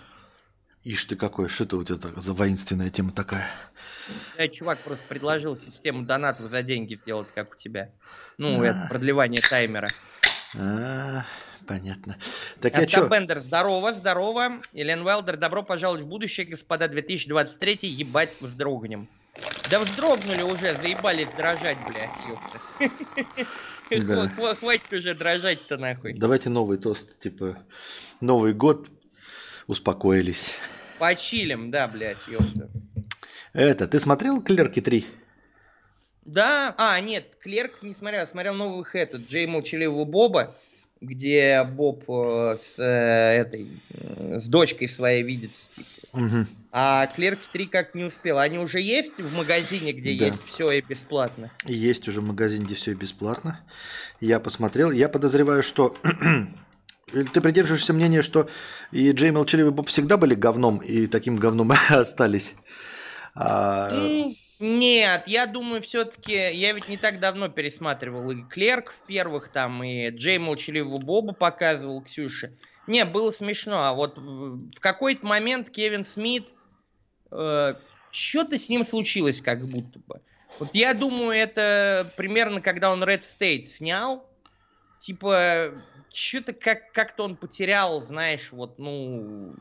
Ишь 0.85 1.06
ты 1.06 1.16
какой, 1.16 1.48
что 1.48 1.65
это 1.65 1.77
у 1.78 1.85
тебя 1.85 1.97
за 2.15 2.35
воинственная 2.35 2.90
тема 2.90 3.11
такая? 3.11 3.48
Да, 4.36 4.47
чувак 4.48 4.78
просто 4.81 5.02
предложил 5.09 5.56
систему 5.56 6.05
донатов 6.05 6.51
за 6.51 6.62
деньги 6.62 6.94
сделать, 6.94 7.28
как 7.35 7.55
у 7.55 7.56
тебя. 7.56 7.90
Ну, 8.36 8.61
а. 8.61 8.66
это 8.66 8.86
продлевание 8.90 9.40
таймера. 9.40 9.89
А, 10.59 11.24
понятно. 11.66 12.19
Так 12.61 12.77
я 12.77 12.86
что? 12.86 13.09
Бендер, 13.09 13.40
здорово, 13.40 13.94
здорово. 13.94 14.61
Элен 14.74 15.06
Уэлдер, 15.06 15.39
добро 15.39 15.62
пожаловать 15.62 16.02
в 16.02 16.06
будущее, 16.06 16.44
господа, 16.47 16.86
2023, 16.86 17.78
ебать, 17.89 18.36
вздрогнем. 18.40 19.09
Да 19.70 19.81
вздрогнули 19.81 20.43
уже, 20.43 20.77
заебались 20.77 21.31
дрожать, 21.31 21.78
блядь, 21.89 22.11
ёпта. 22.28 23.47
Да. 23.90 24.55
Хватит 24.55 24.93
уже 24.93 25.15
дрожать-то 25.15 25.78
нахуй. 25.78 26.12
Давайте 26.15 26.51
новый 26.51 26.77
тост, 26.78 27.19
типа, 27.19 27.59
Новый 28.20 28.55
год, 28.55 28.89
успокоились. 29.66 30.55
Почилим, 30.99 31.70
да, 31.70 31.89
блядь, 31.89 32.27
ёпта. 32.28 32.69
Это, 33.53 33.86
ты 33.86 33.99
смотрел 33.99 34.43
«Клерки 34.43 34.81
3»? 34.81 35.05
Да, 36.24 36.74
а, 36.78 36.99
нет, 37.01 37.36
«Клерков» 37.41 37.82
не 37.82 37.95
смотрел, 37.95 38.27
смотрел 38.27 38.55
новых 38.55 38.95
этот, 38.95 39.28
Джей 39.28 39.47
Молчаливого 39.47 40.05
Боба 40.05 40.55
где 41.05 41.65
Боб 41.65 42.05
э, 42.09 42.57
с 42.61 42.78
э, 42.78 42.82
этой 42.82 43.69
с 44.39 44.49
дочкой 44.49 44.89
своей 44.89 45.23
видится. 45.23 45.70
Типа. 45.74 46.19
Угу. 46.19 46.47
А 46.73 47.07
Клерки 47.09 47.47
3 47.53 47.66
как 47.66 47.95
не 47.95 48.05
успел. 48.05 48.39
Они 48.39 48.59
уже 48.59 48.81
есть 48.81 49.16
в 49.19 49.36
магазине, 49.36 49.93
где 49.93 50.19
да. 50.19 50.27
есть 50.27 50.43
все 50.45 50.70
и 50.73 50.81
бесплатно? 50.81 51.51
Есть 51.66 52.09
уже 52.09 52.20
в 52.20 52.24
магазине, 52.24 52.65
где 52.65 52.74
все 52.74 52.93
и 52.93 52.95
бесплатно. 52.95 53.61
Я 54.20 54.41
посмотрел. 54.41 54.91
Я 54.91 55.09
подозреваю, 55.09 55.62
что 55.62 55.97
ты 57.23 57.41
придерживаешься 57.41 57.93
мнения, 57.93 58.23
что 58.23 58.49
и 58.91 59.12
Джей 59.12 59.31
Молчаливый 59.31 59.73
Боб 59.73 59.89
всегда 59.89 60.16
были 60.16 60.35
говном, 60.35 60.78
и 60.78 61.07
таким 61.07 61.36
говном 61.36 61.73
остались. 61.91 62.55
А... 63.35 63.91
Нет, 64.61 65.24
я 65.27 65.47
думаю, 65.47 65.82
все-таки, 65.82 66.32
я 66.32 66.73
ведь 66.73 66.89
не 66.89 66.97
так 66.97 67.20
давно 67.20 67.49
пересматривал 67.49 68.31
и 68.31 68.43
Клерк 68.45 68.93
в 68.93 69.01
первых 69.07 69.49
там, 69.49 69.82
и 69.82 70.11
Джей 70.11 70.39
Молчаливого 70.39 70.99
Боба 70.99 71.35
показывал 71.35 72.03
Ксюше. 72.03 72.57
Не, 72.86 73.05
было 73.05 73.31
смешно, 73.31 73.82
а 73.82 73.95
вот 73.95 74.16
в 74.19 74.78
какой-то 74.78 75.27
момент 75.27 75.70
Кевин 75.70 76.05
Смит, 76.05 76.49
э, 77.31 77.74
что-то 78.11 78.59
с 78.59 78.69
ним 78.69 78.85
случилось 78.85 79.41
как 79.41 79.66
будто 79.66 79.99
бы. 80.07 80.20
Вот 80.59 80.74
я 80.74 80.95
думаю, 80.95 81.32
это 81.32 82.12
примерно 82.16 82.61
когда 82.61 82.93
он 82.93 83.03
Red 83.03 83.20
State 83.20 83.65
снял, 83.65 84.28
типа, 85.01 85.73
что-то 86.15 86.53
как- 86.53 86.93
как-то 86.93 87.24
он 87.24 87.36
потерял, 87.36 88.01
знаешь, 88.03 88.53
вот, 88.53 88.78
ну, 88.78 89.55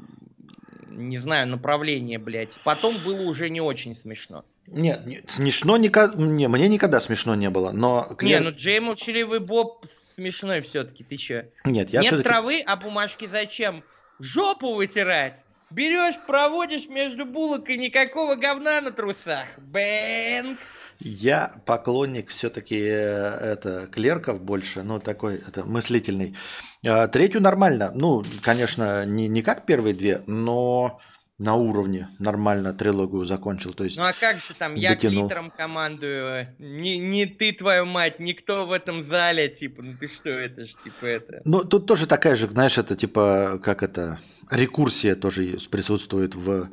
не 0.89 1.17
знаю, 1.17 1.47
направление, 1.47 2.19
блядь. 2.19 2.59
Потом 2.63 2.95
было 3.05 3.21
уже 3.21 3.49
не 3.49 3.61
очень 3.61 3.95
смешно. 3.95 4.45
Нет, 4.67 5.05
не, 5.05 5.21
смешно 5.27 5.77
никогда, 5.77 6.15
не, 6.15 6.47
мне 6.47 6.67
никогда 6.69 6.99
смешно 6.99 7.35
не 7.35 7.49
было, 7.49 7.71
но... 7.71 8.15
Не, 8.21 8.39
ну 8.39 8.51
Джей 8.51 8.79
Молчаливый 8.79 9.39
Боб 9.39 9.85
смешной 10.05 10.61
все-таки, 10.61 11.03
ты 11.03 11.17
че? 11.17 11.49
Нет, 11.65 11.89
я 11.89 12.01
Нет 12.01 12.23
травы, 12.23 12.63
а 12.65 12.77
бумажки 12.77 13.25
зачем? 13.25 13.83
Жопу 14.19 14.75
вытирать! 14.75 15.43
Берешь, 15.69 16.15
проводишь 16.27 16.87
между 16.87 17.25
булок 17.25 17.69
и 17.69 17.77
никакого 17.77 18.35
говна 18.35 18.79
на 18.79 18.91
трусах. 18.91 19.47
Бэнк! 19.57 20.59
Я 20.99 21.53
поклонник 21.65 22.29
все-таки 22.29 22.79
э, 22.79 23.53
это 23.53 23.87
клерков 23.87 24.41
больше, 24.41 24.83
ну 24.83 24.99
такой 24.99 25.35
это 25.35 25.63
мыслительный. 25.63 26.35
А, 26.85 27.07
третью 27.07 27.41
нормально. 27.41 27.91
Ну, 27.93 28.23
конечно, 28.41 29.05
не, 29.05 29.27
не 29.27 29.41
как 29.41 29.65
первые 29.65 29.93
две, 29.93 30.21
но 30.27 30.99
на 31.39 31.55
уровне 31.55 32.09
нормально 32.19 32.73
трилогию 32.73 33.25
закончил. 33.25 33.73
То 33.73 33.83
есть 33.83 33.97
ну 33.97 34.03
а 34.03 34.13
как 34.13 34.37
же 34.37 34.53
там, 34.53 34.75
я 34.75 34.89
дотянул. 34.89 35.21
глиттером 35.23 35.51
командую, 35.51 36.47
не, 36.59 36.99
не 36.99 37.25
ты, 37.25 37.51
твою 37.53 37.85
мать, 37.85 38.19
никто 38.19 38.65
в 38.65 38.71
этом 38.71 39.03
зале, 39.03 39.49
типа, 39.49 39.81
ну 39.83 39.97
ты 39.99 40.07
что, 40.07 40.29
это 40.29 40.65
же, 40.65 40.73
типа, 40.83 41.05
это... 41.05 41.41
Ну, 41.43 41.63
тут 41.63 41.87
тоже 41.87 42.07
такая 42.07 42.35
же, 42.35 42.47
знаешь, 42.47 42.77
это, 42.77 42.95
типа, 42.95 43.59
как 43.63 43.83
это, 43.83 44.19
рекурсия 44.49 45.15
тоже 45.15 45.57
присутствует 45.69 46.35
в 46.35 46.69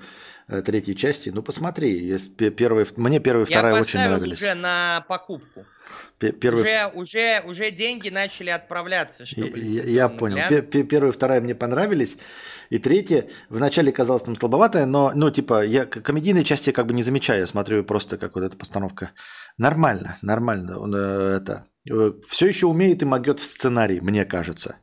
третьей 0.64 0.96
части. 0.96 1.30
Ну, 1.30 1.42
посмотри, 1.42 1.96
есть 1.98 2.36
первые, 2.36 2.86
мне 2.96 3.20
первая 3.20 3.44
и 3.44 3.48
вторая 3.48 3.80
очень 3.80 4.00
нравились. 4.00 4.40
уже 4.40 4.54
на 4.54 5.04
покупку. 5.08 5.64
Первый... 6.18 6.62
Уже, 6.62 6.90
уже, 6.94 7.42
уже 7.46 7.70
деньги 7.70 8.10
начали 8.10 8.50
отправляться. 8.50 9.24
Чтобы 9.24 9.58
я, 9.58 9.82
я 9.84 10.08
понял. 10.08 10.38
Первая 10.48 11.10
и 11.10 11.14
вторая 11.14 11.40
мне 11.40 11.54
понравились. 11.54 12.18
И 12.68 12.78
третья 12.78 13.26
вначале 13.48 13.90
казалась 13.90 14.22
там 14.22 14.36
слабоватая, 14.36 14.86
но, 14.86 15.12
ну, 15.14 15.30
типа, 15.30 15.64
я 15.64 15.86
комедийной 15.86 16.44
части 16.44 16.72
как 16.72 16.86
бы 16.86 16.94
не 16.94 17.02
замечаю. 17.02 17.40
Я 17.40 17.46
смотрю 17.46 17.84
просто, 17.84 18.18
как 18.18 18.34
вот 18.34 18.44
эта 18.44 18.56
постановка. 18.56 19.12
Нормально, 19.56 20.18
нормально. 20.20 20.78
Он, 20.78 20.94
э, 20.94 21.38
это, 21.38 21.66
э, 21.90 22.12
все 22.28 22.46
еще 22.46 22.66
умеет 22.66 23.02
и 23.02 23.06
могет 23.06 23.40
в 23.40 23.46
сценарий, 23.46 24.00
мне 24.00 24.24
кажется 24.24 24.76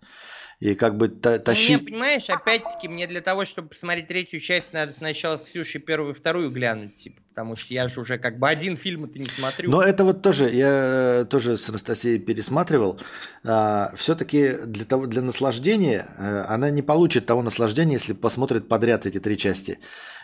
и 0.60 0.74
как 0.74 0.98
бы 0.98 1.08
та 1.08 1.38
тащить... 1.38 1.78
Ну, 1.78 1.84
мне, 1.84 1.92
понимаешь, 1.92 2.30
опять-таки, 2.30 2.88
мне 2.88 3.06
для 3.06 3.22
того, 3.22 3.46
чтобы 3.46 3.70
посмотреть 3.70 4.08
третью 4.08 4.40
часть, 4.40 4.74
надо 4.74 4.92
сначала 4.92 5.38
с 5.38 5.42
Ксюшей 5.42 5.80
первую 5.80 6.14
и 6.14 6.16
вторую 6.16 6.50
глянуть, 6.50 6.96
типа, 6.96 7.22
потому 7.30 7.56
что 7.56 7.76
я 7.76 7.88
же 7.88 8.02
уже 8.02 8.18
как 8.18 8.40
бы 8.40 8.50
один 8.50 8.76
фильм 8.76 9.06
это 9.06 9.20
не 9.20 9.26
смотрю. 9.26 9.70
Но 9.70 9.84
это 9.84 10.04
вот 10.04 10.24
тоже, 10.24 10.50
я 10.50 11.28
тоже 11.30 11.58
с 11.58 11.70
Анастасией 11.70 12.18
пересматривал. 12.18 13.00
А, 13.44 13.94
все-таки 13.96 14.54
для, 14.66 14.86
того, 14.86 15.06
для 15.06 15.22
наслаждения 15.22 16.08
а, 16.18 16.46
она 16.50 16.72
не 16.72 16.82
получит 16.82 17.28
того 17.28 17.44
наслаждения, 17.44 17.94
если 17.94 18.14
посмотрит 18.14 18.68
подряд 18.68 19.06
эти 19.06 19.20
три 19.20 19.38
части. 19.38 19.78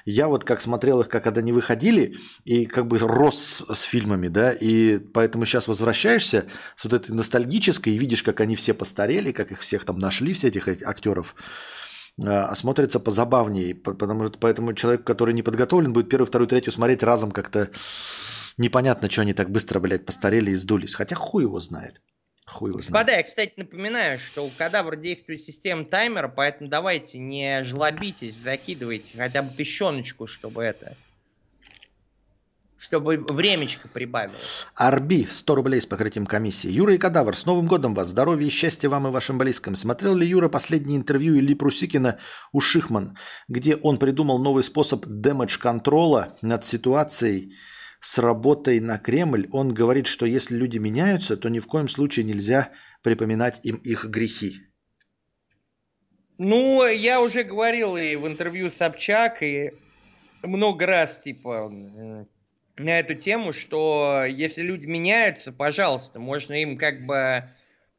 Я 0.06 0.28
вот 0.28 0.44
как 0.44 0.62
смотрел 0.62 1.02
их, 1.02 1.10
как 1.10 1.26
они 1.28 1.52
выходили, 1.52 2.16
и 2.44 2.66
как 2.66 2.88
бы 2.88 2.98
рос 2.98 3.64
с, 3.68 3.76
с 3.76 3.82
фильмами, 3.84 4.28
да, 4.28 4.52
и 4.52 4.98
поэтому 4.98 5.46
сейчас 5.46 5.68
возвращаешься 5.68 6.46
с 6.76 6.84
вот 6.84 6.94
этой 6.94 7.12
ностальгической 7.12 7.94
и 7.94 7.98
видишь, 7.98 8.24
как 8.24 8.42
они 8.42 8.56
все 8.56 8.74
постарели, 8.74 9.32
как 9.32 9.52
их 9.52 9.62
всех 9.62 9.86
там 9.86 9.98
нашли, 9.98 10.34
все 10.34 10.50
этих 10.50 10.68
актеров 10.68 11.36
а 12.24 12.54
смотрится 12.54 13.00
позабавнее, 13.00 13.74
потому 13.74 14.28
что 14.28 14.38
поэтому 14.38 14.74
человек, 14.74 15.04
который 15.04 15.34
не 15.34 15.42
подготовлен, 15.42 15.94
будет 15.94 16.10
первую, 16.10 16.28
вторую, 16.28 16.48
третью 16.48 16.72
смотреть 16.72 17.02
разом 17.02 17.32
как-то 17.32 17.70
непонятно, 18.58 19.10
что 19.10 19.22
они 19.22 19.34
так 19.34 19.50
быстро, 19.50 19.80
блядь, 19.80 20.06
постарели 20.06 20.52
и 20.52 20.56
сдулись. 20.56 20.94
Хотя 20.94 21.16
хуй 21.16 21.44
его 21.44 21.60
знает. 21.60 22.02
Хуй 22.54 22.70
его 22.70 22.78
Господа, 22.78 23.06
знает. 23.06 23.18
я, 23.18 23.24
кстати, 23.24 23.54
напоминаю, 23.58 24.20
что 24.20 24.46
у 24.46 24.50
кадавра 24.50 24.96
действует 24.96 25.42
система 25.42 25.86
таймера, 25.86 26.28
поэтому 26.28 26.70
давайте 26.70 27.18
не 27.18 27.64
жлобитесь, 27.64 28.36
закидывайте 28.36 29.18
хотя 29.18 29.42
бы 29.42 29.52
песченочку, 29.52 30.28
чтобы 30.28 30.64
это 30.64 30.96
чтобы 32.78 33.26
времечко 33.30 33.88
прибавилось. 33.88 34.68
Арби, 34.76 35.26
100 35.26 35.56
рублей 35.56 35.80
с 35.80 35.86
покрытием 35.86 36.26
комиссии. 36.26 36.70
Юра 36.70 36.94
и 36.94 36.98
Кадавр, 36.98 37.34
с 37.34 37.46
Новым 37.46 37.66
годом 37.66 37.94
вас! 37.94 38.10
Здоровья 38.10 38.46
и 38.46 38.50
счастья 38.50 38.90
вам 38.90 39.08
и 39.08 39.10
вашим 39.10 39.38
близким. 39.38 39.78
Смотрел 39.78 40.16
ли 40.16 40.28
Юра 40.28 40.50
последнее 40.50 40.98
интервью 40.98 41.38
Ильи 41.38 41.56
Прусикина 41.56 42.20
у 42.52 42.60
Шихман, 42.60 43.18
где 43.48 43.78
он 43.78 44.00
придумал 44.00 44.38
новый 44.38 44.64
способ 44.64 45.06
дэмэдж-контрола 45.06 46.36
над 46.42 46.66
ситуацией 46.66 47.56
с 48.04 48.18
работой 48.18 48.82
на 48.82 49.00
Кремль? 49.00 49.48
Он 49.54 49.74
говорит, 49.74 50.08
что 50.08 50.26
если 50.26 50.58
люди 50.58 50.78
меняются, 50.78 51.38
то 51.38 51.48
ни 51.50 51.60
в 51.60 51.68
коем 51.68 51.88
случае 51.88 52.26
нельзя 52.26 52.72
припоминать 53.02 53.62
им 53.64 53.78
их 53.78 54.06
грехи. 54.06 54.58
Ну, 56.38 56.86
я 56.86 57.22
уже 57.22 57.44
говорил 57.44 57.96
и 57.96 58.18
в 58.18 58.28
интервью 58.28 58.70
Собчак, 58.70 59.42
и 59.42 59.72
много 60.42 60.86
раз, 60.86 61.18
типа, 61.18 61.72
на 62.76 63.00
эту 63.00 63.16
тему, 63.16 63.54
что 63.54 64.26
если 64.28 64.64
люди 64.64 64.86
меняются, 64.86 65.54
пожалуйста, 65.54 66.20
можно 66.20 66.62
им 66.62 66.78
как 66.78 67.06
бы 67.06 67.50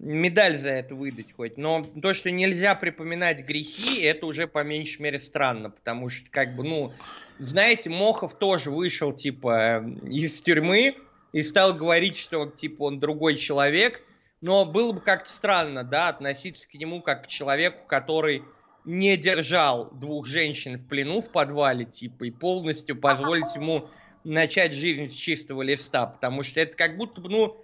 медаль 0.04 0.58
за 0.58 0.68
это 0.68 0.94
выдать 0.94 1.32
хоть. 1.32 1.56
Но 1.56 1.84
то, 2.02 2.14
что 2.14 2.30
нельзя 2.30 2.74
припоминать 2.74 3.44
грехи, 3.44 4.02
это 4.02 4.26
уже 4.26 4.46
по 4.46 4.62
меньшей 4.62 5.02
мере 5.02 5.18
странно, 5.18 5.70
потому 5.70 6.10
что 6.10 6.30
как 6.30 6.54
бы, 6.54 6.62
ну, 6.62 6.92
знаете, 7.38 7.90
Мохов 7.90 8.34
тоже 8.34 8.70
вышел 8.70 9.12
типа 9.12 9.84
из 10.04 10.40
тюрьмы 10.42 10.96
и 11.32 11.42
стал 11.42 11.74
говорить, 11.74 12.16
что 12.16 12.46
типа 12.46 12.82
он 12.82 13.00
другой 13.00 13.36
человек, 13.36 14.02
но 14.40 14.66
было 14.66 14.92
бы 14.92 15.00
как-то 15.00 15.30
странно, 15.30 15.82
да, 15.82 16.08
относиться 16.08 16.68
к 16.68 16.74
нему 16.74 17.00
как 17.00 17.24
к 17.24 17.26
человеку, 17.26 17.86
который 17.86 18.42
не 18.84 19.16
держал 19.16 19.90
двух 19.90 20.26
женщин 20.26 20.76
в 20.76 20.86
плену 20.86 21.22
в 21.22 21.30
подвале, 21.30 21.86
типа, 21.86 22.24
и 22.24 22.30
полностью 22.30 23.00
позволить 23.00 23.54
ему 23.54 23.88
начать 24.22 24.74
жизнь 24.74 25.10
с 25.10 25.14
чистого 25.14 25.62
листа, 25.62 26.06
потому 26.06 26.42
что 26.42 26.60
это 26.60 26.76
как 26.76 26.98
будто 26.98 27.22
бы, 27.22 27.30
ну, 27.30 27.63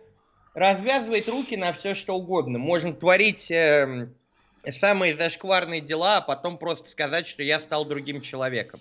развязывает 0.54 1.28
руки 1.28 1.56
на 1.56 1.72
все, 1.72 1.94
что 1.94 2.14
угодно. 2.14 2.58
Можно 2.58 2.92
творить 2.92 3.50
э, 3.50 4.08
самые 4.66 5.14
зашкварные 5.14 5.80
дела, 5.80 6.18
а 6.18 6.20
потом 6.20 6.58
просто 6.58 6.88
сказать, 6.88 7.26
что 7.26 7.42
я 7.42 7.60
стал 7.60 7.84
другим 7.84 8.20
человеком. 8.20 8.80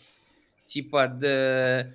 Типа, 0.69 1.07
да... 1.07 1.87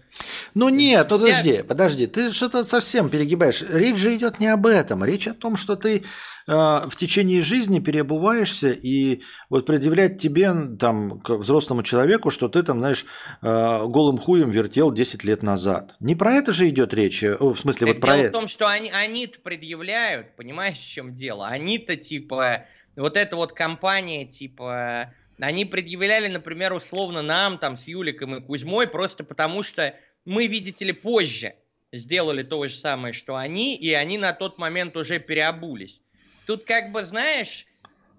Ну 0.55 0.68
нет, 0.68 1.06
вся... 1.06 1.16
подожди, 1.16 1.62
подожди, 1.62 2.06
ты 2.09 2.32
что-то 2.32 2.64
совсем 2.64 3.09
перегибаешь. 3.09 3.62
Речь 3.62 3.98
же 3.98 4.16
идет 4.16 4.40
не 4.40 4.48
об 4.48 4.66
этом. 4.66 5.05
Речь 5.05 5.28
о 5.28 5.32
том, 5.32 5.56
что 5.56 5.76
ты 5.76 5.98
э, 5.98 6.02
в 6.48 6.96
течение 6.96 7.40
жизни 7.40 7.78
переобуваешься 7.78 8.72
и 8.72 9.22
вот 9.48 9.64
предъявлять 9.64 10.20
тебе, 10.20 10.52
там, 10.76 11.20
как 11.20 11.38
взрослому 11.38 11.84
человеку, 11.84 12.32
что 12.32 12.48
ты 12.48 12.64
там, 12.64 12.80
знаешь, 12.80 13.06
э, 13.42 13.86
голым 13.86 14.18
хуем 14.18 14.51
вертел 14.51 14.90
10 14.90 15.22
лет 15.22 15.44
назад. 15.44 15.94
Не 16.01 16.16
про 16.16 16.32
это 16.32 16.52
же 16.52 16.68
идет 16.68 16.92
речь. 16.94 17.22
Э, 17.22 17.36
в 17.38 17.56
смысле, 17.56 17.86
так 17.86 17.94
вот 17.94 18.01
про 18.01 18.16
это. 18.16 18.28
в 18.30 18.32
том, 18.32 18.48
что 18.48 18.66
они, 18.66 18.90
они-то 18.90 19.38
предъявляют, 19.38 20.34
понимаешь, 20.34 20.78
в 20.78 20.88
чем 20.88 21.14
дело? 21.14 21.46
Они-то, 21.46 21.94
типа, 21.94 22.64
вот 22.96 23.16
эта 23.16 23.36
вот 23.36 23.52
компания, 23.52 24.26
типа 24.26 25.14
они 25.40 25.65
предъявляли, 25.65 26.28
например, 26.28 26.73
условно 26.73 27.23
нам, 27.23 27.59
там, 27.59 27.77
с 27.77 27.86
Юликом 27.86 28.36
и 28.36 28.40
Кузьмой, 28.40 28.86
просто 28.86 29.24
потому 29.24 29.62
что 29.62 29.94
мы, 30.24 30.47
видите 30.47 30.85
ли, 30.85 30.93
позже 30.93 31.55
сделали 31.93 32.43
то 32.43 32.66
же 32.66 32.74
самое, 32.74 33.15
что 33.15 33.36
они, 33.36 33.77
и 33.77 33.93
они 33.93 34.19
на 34.19 34.32
тот 34.32 34.59
момент 34.59 34.97
уже 34.97 35.19
переобулись. 35.19 36.01
Тут 36.47 36.65
как 36.65 36.93
бы, 36.93 37.05
знаешь, 37.05 37.66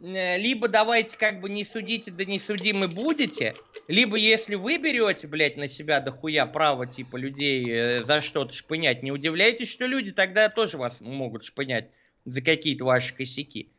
э, 0.02 0.38
либо 0.38 0.68
давайте 0.68 1.18
как 1.18 1.42
бы 1.42 1.50
не 1.50 1.64
судите, 1.64 2.12
да 2.12 2.26
не 2.26 2.40
судимы 2.40 2.88
будете, 2.88 3.56
либо 3.88 4.18
если 4.18 4.56
вы 4.56 4.78
берете, 4.78 5.28
блядь, 5.28 5.58
на 5.58 5.68
себя 5.68 6.00
дохуя 6.00 6.46
право, 6.46 6.88
типа, 6.88 7.18
людей 7.18 7.66
э, 7.70 8.04
за 8.04 8.22
что-то 8.22 8.54
шпынять, 8.54 9.04
не 9.04 9.12
удивляйтесь, 9.12 9.70
что 9.70 9.86
люди 9.86 10.12
тогда 10.12 10.50
тоже 10.50 10.78
вас 10.78 11.02
могут 11.02 11.44
шпынять 11.44 11.90
за 12.26 12.42
какие-то 12.42 12.86
ваши 12.86 13.14
косяки. 13.14 13.72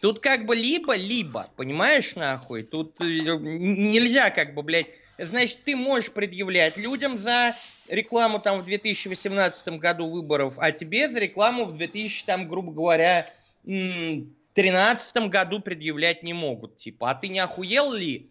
Тут 0.00 0.20
как 0.20 0.46
бы 0.46 0.54
либо-либо, 0.54 1.48
понимаешь, 1.56 2.14
нахуй? 2.16 2.62
Тут 2.62 3.00
э, 3.00 3.04
нельзя 3.04 4.30
как 4.30 4.54
бы, 4.54 4.62
блядь... 4.62 4.88
Значит, 5.18 5.60
ты 5.64 5.74
можешь 5.74 6.12
предъявлять 6.12 6.76
людям 6.76 7.16
за 7.16 7.54
рекламу 7.88 8.38
там 8.38 8.60
в 8.60 8.66
2018 8.66 9.68
году 9.78 10.10
выборов, 10.10 10.54
а 10.58 10.72
тебе 10.72 11.08
за 11.08 11.18
рекламу 11.18 11.64
в 11.64 11.74
2000, 11.74 12.26
там, 12.26 12.46
грубо 12.46 12.70
говоря, 12.72 13.32
2013 13.64 15.28
году 15.28 15.60
предъявлять 15.60 16.22
не 16.22 16.32
могут. 16.32 16.76
Типа, 16.76 17.10
а 17.10 17.14
ты 17.14 17.28
не 17.28 17.38
охуел 17.38 17.92
ли? 17.92 18.30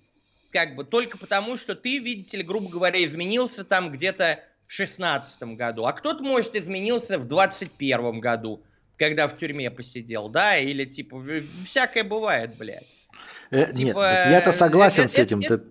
Как 0.51 0.75
бы 0.75 0.83
только 0.83 1.17
потому, 1.17 1.57
что 1.57 1.75
ты, 1.75 1.99
видите 1.99 2.37
ли, 2.37 2.43
грубо 2.43 2.69
говоря, 2.69 3.03
изменился 3.03 3.63
там 3.63 3.91
где-то 3.91 4.39
в 4.65 4.73
16 4.73 5.41
году, 5.55 5.85
а 5.85 5.93
кто-то, 5.93 6.23
может, 6.23 6.55
изменился 6.55 7.19
в 7.19 7.27
21 7.27 8.19
году 8.19 8.63
когда 8.97 9.27
в 9.27 9.37
тюрьме 9.37 9.71
посидел, 9.71 10.29
да, 10.29 10.57
или 10.57 10.85
типа 10.85 11.23
всякое 11.63 12.03
бывает, 12.03 12.55
блядь. 12.57 12.83
Э, 13.51 13.71
типа, 13.71 14.11
нет, 14.11 14.31
я-то 14.31 14.51
согласен 14.51 15.03
это, 15.03 15.11
с 15.11 15.19
этим. 15.19 15.39
Это, 15.39 15.59
ты... 15.59 15.65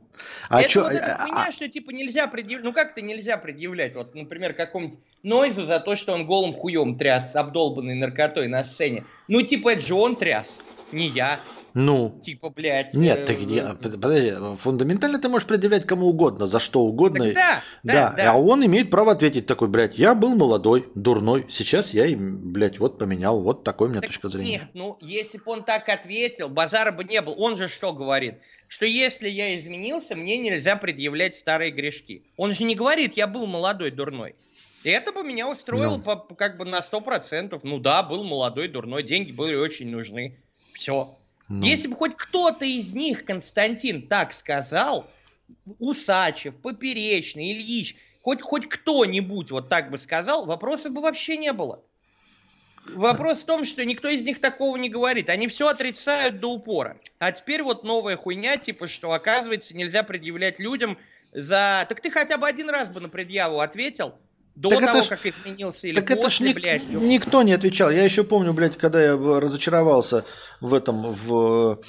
а 0.48 0.60
это 0.60 0.70
чё, 0.70 0.82
вот 0.84 0.92
эта 0.92 1.14
а, 1.14 1.22
хуйня, 1.22 1.46
а... 1.48 1.52
что 1.52 1.68
типа 1.68 1.90
нельзя 1.90 2.26
предъявлять. 2.26 2.64
Ну 2.64 2.72
как 2.72 2.92
это 2.92 3.02
нельзя 3.02 3.36
предъявлять? 3.36 3.94
Вот, 3.94 4.14
например, 4.14 4.54
какому-нибудь 4.54 4.98
Нойзу 5.22 5.64
за 5.64 5.80
то, 5.80 5.96
что 5.96 6.12
он 6.12 6.26
голым 6.26 6.54
хуем 6.54 6.96
тряс 6.96 7.34
обдолбанной 7.34 7.94
наркотой 7.94 8.46
на 8.48 8.62
сцене. 8.64 9.04
Ну 9.28 9.42
типа 9.42 9.72
это 9.72 9.82
же 9.82 9.94
он 9.94 10.16
тряс, 10.16 10.56
не 10.92 11.08
я. 11.08 11.40
Ну. 11.74 12.20
Типа, 12.22 12.50
блядь. 12.50 12.94
Нет, 12.94 13.18
э, 13.18 13.26
так, 13.26 13.40
я, 13.40 13.74
подожди, 13.74 14.32
фундаментально 14.58 15.18
ты 15.18 15.28
можешь 15.28 15.46
предъявлять 15.46 15.84
кому 15.84 16.06
угодно, 16.06 16.46
за 16.46 16.60
что 16.60 16.80
угодно. 16.80 17.26
Так 17.26 17.34
да, 17.34 17.62
да, 17.82 17.92
да, 17.92 18.14
да. 18.16 18.32
А 18.32 18.36
он 18.36 18.64
имеет 18.64 18.90
право 18.90 19.10
ответить 19.10 19.46
такой, 19.46 19.66
блядь, 19.66 19.98
я 19.98 20.14
был 20.14 20.36
молодой, 20.36 20.88
дурной, 20.94 21.46
сейчас 21.50 21.92
я, 21.92 22.06
блядь, 22.16 22.78
вот 22.78 22.96
поменял, 22.96 23.40
вот 23.40 23.64
такой 23.64 23.88
у 23.88 23.90
меня 23.90 24.00
так 24.00 24.10
точка 24.10 24.28
зрения. 24.28 24.52
Нет, 24.52 24.68
ну, 24.74 24.96
если 25.00 25.38
бы 25.38 25.50
он 25.50 25.64
так 25.64 25.88
ответил, 25.88 26.48
базара 26.48 26.92
бы 26.92 27.02
не 27.02 27.20
был. 27.20 27.34
Он 27.36 27.56
же 27.56 27.68
что 27.68 27.92
говорит? 27.92 28.36
Что 28.68 28.86
если 28.86 29.28
я 29.28 29.58
изменился, 29.58 30.14
мне 30.14 30.36
нельзя 30.38 30.76
предъявлять 30.76 31.34
старые 31.34 31.72
грешки. 31.72 32.22
Он 32.36 32.52
же 32.52 32.62
не 32.64 32.76
говорит, 32.76 33.14
я 33.16 33.26
был 33.26 33.46
молодой, 33.46 33.90
дурной. 33.90 34.36
И 34.84 34.90
это 34.90 35.12
бы 35.12 35.24
меня 35.24 35.50
устроило 35.50 35.96
ну. 35.96 36.02
по, 36.02 36.16
как 36.16 36.56
бы 36.56 36.64
на 36.64 36.80
100%. 36.80 37.58
Ну 37.64 37.78
да, 37.78 38.04
был 38.04 38.22
молодой, 38.22 38.68
дурной, 38.68 39.02
деньги 39.02 39.32
были 39.32 39.56
очень 39.56 39.88
нужны. 39.88 40.36
Все. 40.72 41.16
Ну. 41.48 41.64
Если 41.64 41.88
бы 41.88 41.96
хоть 41.96 42.16
кто-то 42.16 42.64
из 42.64 42.94
них, 42.94 43.24
Константин, 43.24 44.06
так 44.06 44.32
сказал, 44.32 45.10
Усачев, 45.78 46.56
Поперечный, 46.56 47.52
Ильич, 47.52 47.96
хоть, 48.22 48.40
хоть 48.40 48.68
кто-нибудь 48.68 49.50
вот 49.50 49.68
так 49.68 49.90
бы 49.90 49.98
сказал, 49.98 50.46
вопросов 50.46 50.92
бы 50.92 51.02
вообще 51.02 51.36
не 51.36 51.52
было. 51.52 51.82
Вопрос 52.86 53.42
в 53.42 53.46
том, 53.46 53.64
что 53.64 53.84
никто 53.84 54.08
из 54.08 54.24
них 54.24 54.40
такого 54.40 54.76
не 54.76 54.90
говорит. 54.90 55.30
Они 55.30 55.48
все 55.48 55.68
отрицают 55.68 56.40
до 56.40 56.52
упора. 56.52 56.98
А 57.18 57.32
теперь 57.32 57.62
вот 57.62 57.82
новая 57.82 58.16
хуйня, 58.16 58.58
типа, 58.58 58.88
что, 58.88 59.12
оказывается, 59.12 59.74
нельзя 59.74 60.02
предъявлять 60.02 60.58
людям 60.58 60.98
за... 61.32 61.86
Так 61.88 62.00
ты 62.02 62.10
хотя 62.10 62.36
бы 62.36 62.46
один 62.46 62.68
раз 62.68 62.90
бы 62.90 63.00
на 63.00 63.08
предъяву 63.08 63.60
ответил, 63.60 64.14
до 64.54 64.70
Так 64.70 64.80
того, 64.80 64.98
это 64.98 65.02
ж- 65.04 65.08
как 65.08 65.26
изменился 65.26 65.86
или 65.88 65.94
Так 65.94 66.06
после, 66.06 66.20
это 66.20 66.30
ж 66.30 66.40
ник- 66.40 66.54
блядь. 66.54 66.88
никто 66.90 67.42
не 67.42 67.52
отвечал. 67.52 67.90
Я 67.90 68.04
еще 68.04 68.22
помню, 68.24 68.52
блядь, 68.52 68.76
когда 68.76 69.02
я 69.02 69.16
разочаровался 69.16 70.24
в 70.60 70.74
этом, 70.74 71.12
в 71.12 71.80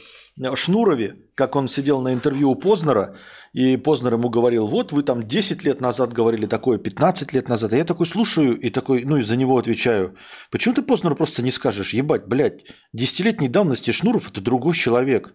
э, 0.42 0.56
Шнурове, 0.56 1.16
как 1.36 1.56
он 1.56 1.68
сидел 1.70 2.02
на 2.02 2.14
интервью 2.14 2.50
у 2.52 2.56
Познера, 2.56 3.16
и 3.54 3.78
Познер 3.78 4.14
ему 4.16 4.30
говорил, 4.30 4.68
вот 4.68 4.92
вы 4.92 5.04
там 5.04 5.26
10 5.26 5.64
лет 5.64 5.80
назад 5.80 6.12
говорили 6.12 6.46
такое, 6.46 6.78
15 6.78 7.32
лет 7.34 7.48
назад. 7.48 7.72
А 7.72 7.78
я 7.78 7.86
такой 7.86 8.06
слушаю 8.06 8.60
и 8.60 8.70
такой, 8.70 9.06
ну 9.06 9.18
и 9.18 9.22
за 9.22 9.38
него 9.38 9.58
отвечаю. 9.58 10.16
Почему 10.52 10.74
ты 10.76 10.82
Познеру 10.82 11.16
просто 11.16 11.42
не 11.42 11.52
скажешь, 11.52 11.94
ебать, 11.94 12.26
блядь, 12.28 12.66
десятилетней 12.92 13.48
давности 13.48 13.92
Шнуров 13.92 14.30
это 14.30 14.42
другой 14.42 14.74
человек. 14.76 15.34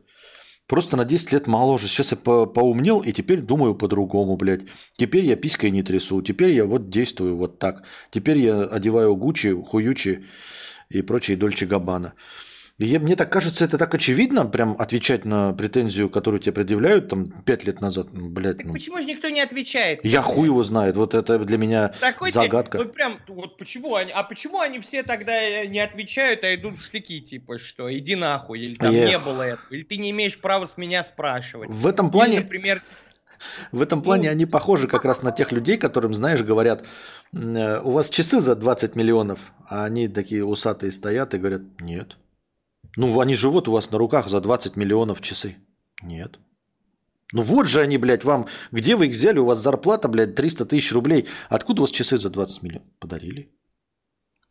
Просто 0.71 0.97
на 0.97 1.05
10 1.05 1.33
лет 1.33 1.49
моложе. 1.49 1.89
Сейчас 1.89 2.13
я 2.13 2.17
по- 2.17 2.47
поумнел 2.47 3.01
и 3.03 3.13
теперь 3.13 3.41
думаю 3.41 3.75
по-другому, 3.75 4.37
блядь. 4.37 4.61
Теперь 4.97 5.25
я 5.25 5.35
писькой 5.35 5.73
не 5.73 5.83
трясу. 5.83 6.23
Теперь 6.23 6.51
я 6.51 6.65
вот 6.65 6.91
действую 6.91 7.37
вот 7.37 7.59
так. 7.59 7.83
Теперь 8.13 8.39
я 8.39 8.63
одеваю 8.63 9.17
Гуччи, 9.17 9.53
Хуючи 9.53 10.25
и 10.89 11.03
прочие 11.03 11.37
Дольче 11.37 11.67
Габбана. 11.67 12.13
Я- 12.83 12.99
мне 12.99 13.15
так 13.15 13.31
кажется, 13.31 13.65
это 13.65 13.77
так 13.77 13.95
очевидно, 13.95 14.47
прям 14.47 14.75
отвечать 14.79 15.27
на 15.27 15.53
претензию, 15.53 16.09
которую 16.09 16.41
тебе 16.41 16.53
предъявляют 16.53 17.09
там 17.09 17.31
5 17.31 17.65
лет 17.65 17.81
назад. 17.83 18.09
Ну, 18.13 18.29
Блядь, 18.31 18.57
Так 18.57 18.67
ну, 18.67 18.73
почему 18.73 18.97
же 19.03 19.05
никто 19.05 19.29
не 19.29 19.43
отвечает? 19.43 20.01
я 20.03 20.23
хуй 20.23 20.47
его 20.47 20.63
знает. 20.63 20.97
Вот 20.97 21.15
это 21.15 21.39
для 21.41 21.59
меня 21.59 21.89
Такой 22.01 22.33
загадка. 22.33 22.79
вот 22.79 22.95
прям, 22.95 23.19
вот 23.29 23.59
почему 23.59 23.95
они, 23.97 24.11
а 24.13 24.23
почему 24.23 24.61
они 24.61 24.81
все 24.81 25.03
тогда 25.03 25.33
э, 25.33 25.67
не 25.67 25.79
отвечают, 25.81 26.43
а 26.43 26.55
идут 26.55 26.79
в 26.81 26.83
штыки, 26.83 27.21
типа, 27.21 27.59
что 27.59 27.93
иди 27.97 28.17
нахуй, 28.17 28.61
или 28.61 28.75
там 28.77 28.95
Эх. 28.95 29.09
не 29.11 29.19
было 29.19 29.43
этого, 29.43 29.67
или 29.71 29.83
ты 29.83 29.99
не 29.99 30.11
имеешь 30.11 30.41
права 30.41 30.65
с 30.67 30.79
меня 30.79 31.05
спрашивать. 31.05 31.69
В 31.71 31.87
этом 31.87 32.07
Или, 32.07 32.13
плане 32.13 32.41
например, 32.41 32.83
В 33.73 33.81
этом 33.83 34.03
плане 34.03 34.29
Ну. 34.29 34.33
они 34.33 34.47
похожи 34.47 34.87
как 34.89 35.05
раз 35.05 35.23
на 35.23 35.33
тех 35.33 35.51
людей, 35.53 35.77
которым, 35.79 36.13
знаешь, 36.15 36.43
говорят, 36.43 36.85
«М, 37.35 37.57
э, 37.57 37.81
у 37.81 37.93
вас 37.93 38.09
часы 38.11 38.41
за 38.41 38.55
20 38.55 38.97
миллионов, 38.97 39.53
а 39.69 39.85
они 39.85 40.09
такие 40.09 40.45
усатые 40.45 40.93
стоят 40.93 41.35
и 41.35 41.39
говорят, 41.39 41.63
нет. 41.81 42.17
Ну, 42.97 43.21
они 43.21 43.35
живут 43.35 43.69
у 43.69 43.73
вас 43.73 43.91
на 43.91 43.99
руках 43.99 44.29
за 44.29 44.41
20 44.41 44.77
миллионов 44.77 45.21
часы. 45.21 45.57
Нет. 46.03 46.39
Ну 47.33 47.43
вот 47.43 47.69
же 47.69 47.81
они, 47.81 47.97
блядь, 47.99 48.25
вам, 48.25 48.49
где 48.73 48.97
вы 48.97 49.07
их 49.07 49.13
взяли, 49.13 49.39
у 49.39 49.47
вас 49.47 49.61
зарплата, 49.61 50.09
блядь, 50.09 50.35
300 50.35 50.67
тысяч 50.67 50.93
рублей. 50.93 51.29
Откуда 51.49 51.83
у 51.83 51.85
вас 51.85 51.91
часы 51.93 52.19
за 52.19 52.31
20 52.31 52.63
миллионов? 52.63 52.89
Подарили. 52.99 53.53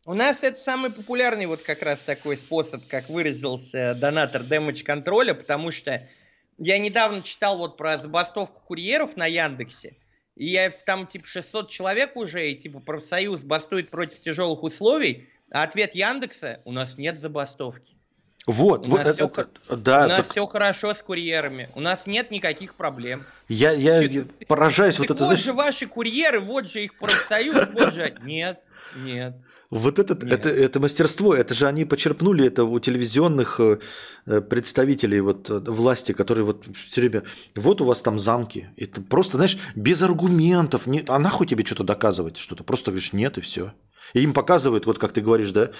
у 0.06 0.14
нас 0.14 0.42
это 0.42 0.58
самый 0.58 0.90
популярный 0.90 1.46
вот 1.46 1.62
как 1.62 1.82
раз 1.82 2.00
такой 2.00 2.38
способ, 2.38 2.86
как 2.88 3.08
выразился 3.10 3.94
донатор 3.94 4.42
Damage 4.42 4.82
контроля, 4.82 5.34
потому 5.34 5.70
что 5.70 6.08
я 6.56 6.78
недавно 6.78 7.22
читал 7.22 7.58
вот 7.58 7.76
про 7.76 7.98
забастовку 7.98 8.60
курьеров 8.60 9.16
на 9.16 9.26
Яндексе, 9.26 9.96
и 10.36 10.46
я 10.46 10.70
там 10.70 11.06
типа 11.06 11.26
600 11.26 11.68
человек 11.68 12.16
уже, 12.16 12.50
и 12.50 12.56
типа 12.56 12.80
профсоюз 12.80 13.42
бастует 13.42 13.90
против 13.90 14.20
тяжелых 14.20 14.62
условий, 14.62 15.28
а 15.50 15.64
ответ 15.64 15.94
Яндекса– 15.94 16.62
у 16.64 16.72
нас 16.72 16.96
нет 16.96 17.18
забастовки. 17.18 17.99
Вот, 18.46 18.86
У 18.86 18.90
вот 18.90 19.04
нас 19.04 19.18
это, 19.18 19.24
это- 19.68 19.76
да, 19.76 20.04
у 20.04 20.08
нас 20.08 20.16
так 20.18 20.30
все 20.30 20.46
хорошо 20.46 20.94
с 20.94 21.02
курьерами. 21.02 21.68
У 21.74 21.80
нас 21.80 22.06
нет 22.06 22.30
никаких 22.30 22.74
проблем. 22.74 23.24
я, 23.48 23.72
я 23.72 24.02
Чё- 24.08 24.26
поражаюсь 24.48 24.98
вот 24.98 25.04
это, 25.04 25.14
вот 25.14 25.26
знаешь, 25.26 25.44
же 25.44 25.52
ваши 25.52 25.86
курьеры, 25.86 26.40
вот 26.40 26.66
же 26.66 26.84
их 26.84 26.98
профсоюз, 26.98 27.68
вот 27.72 27.94
же... 27.94 28.14
Нет, 28.24 28.60
нет. 28.96 29.34
Вот 29.70 30.00
это, 30.00 30.14
Нет. 30.14 30.32
это, 30.32 30.48
это 30.48 30.80
мастерство, 30.80 31.32
это 31.32 31.54
же 31.54 31.68
они 31.68 31.84
почерпнули 31.84 32.44
это 32.44 32.64
у 32.64 32.80
телевизионных 32.80 33.60
э, 33.60 33.78
э, 34.26 34.40
представителей 34.40 35.20
вот, 35.20 35.48
э, 35.48 35.60
власти, 35.60 36.10
которые 36.10 36.42
вот 36.44 36.64
все 36.74 37.02
время, 37.02 37.22
вот 37.54 37.80
у 37.80 37.84
вас 37.84 38.02
там 38.02 38.18
замки. 38.18 38.66
Это 38.76 39.00
просто, 39.00 39.36
знаешь, 39.36 39.56
без 39.76 40.02
аргументов. 40.02 40.88
Не, 40.88 41.04
а 41.06 41.20
нахуй 41.20 41.46
тебе 41.46 41.64
что-то 41.64 41.84
доказывать? 41.84 42.36
Что-то 42.38 42.64
просто 42.64 42.90
говоришь 42.90 43.12
нет 43.12 43.38
и 43.38 43.42
все. 43.42 43.72
И 44.14 44.22
им 44.22 44.32
показывают, 44.32 44.86
вот 44.86 44.98
как 44.98 45.12
ты 45.12 45.20
говоришь, 45.20 45.50
да, 45.50 45.70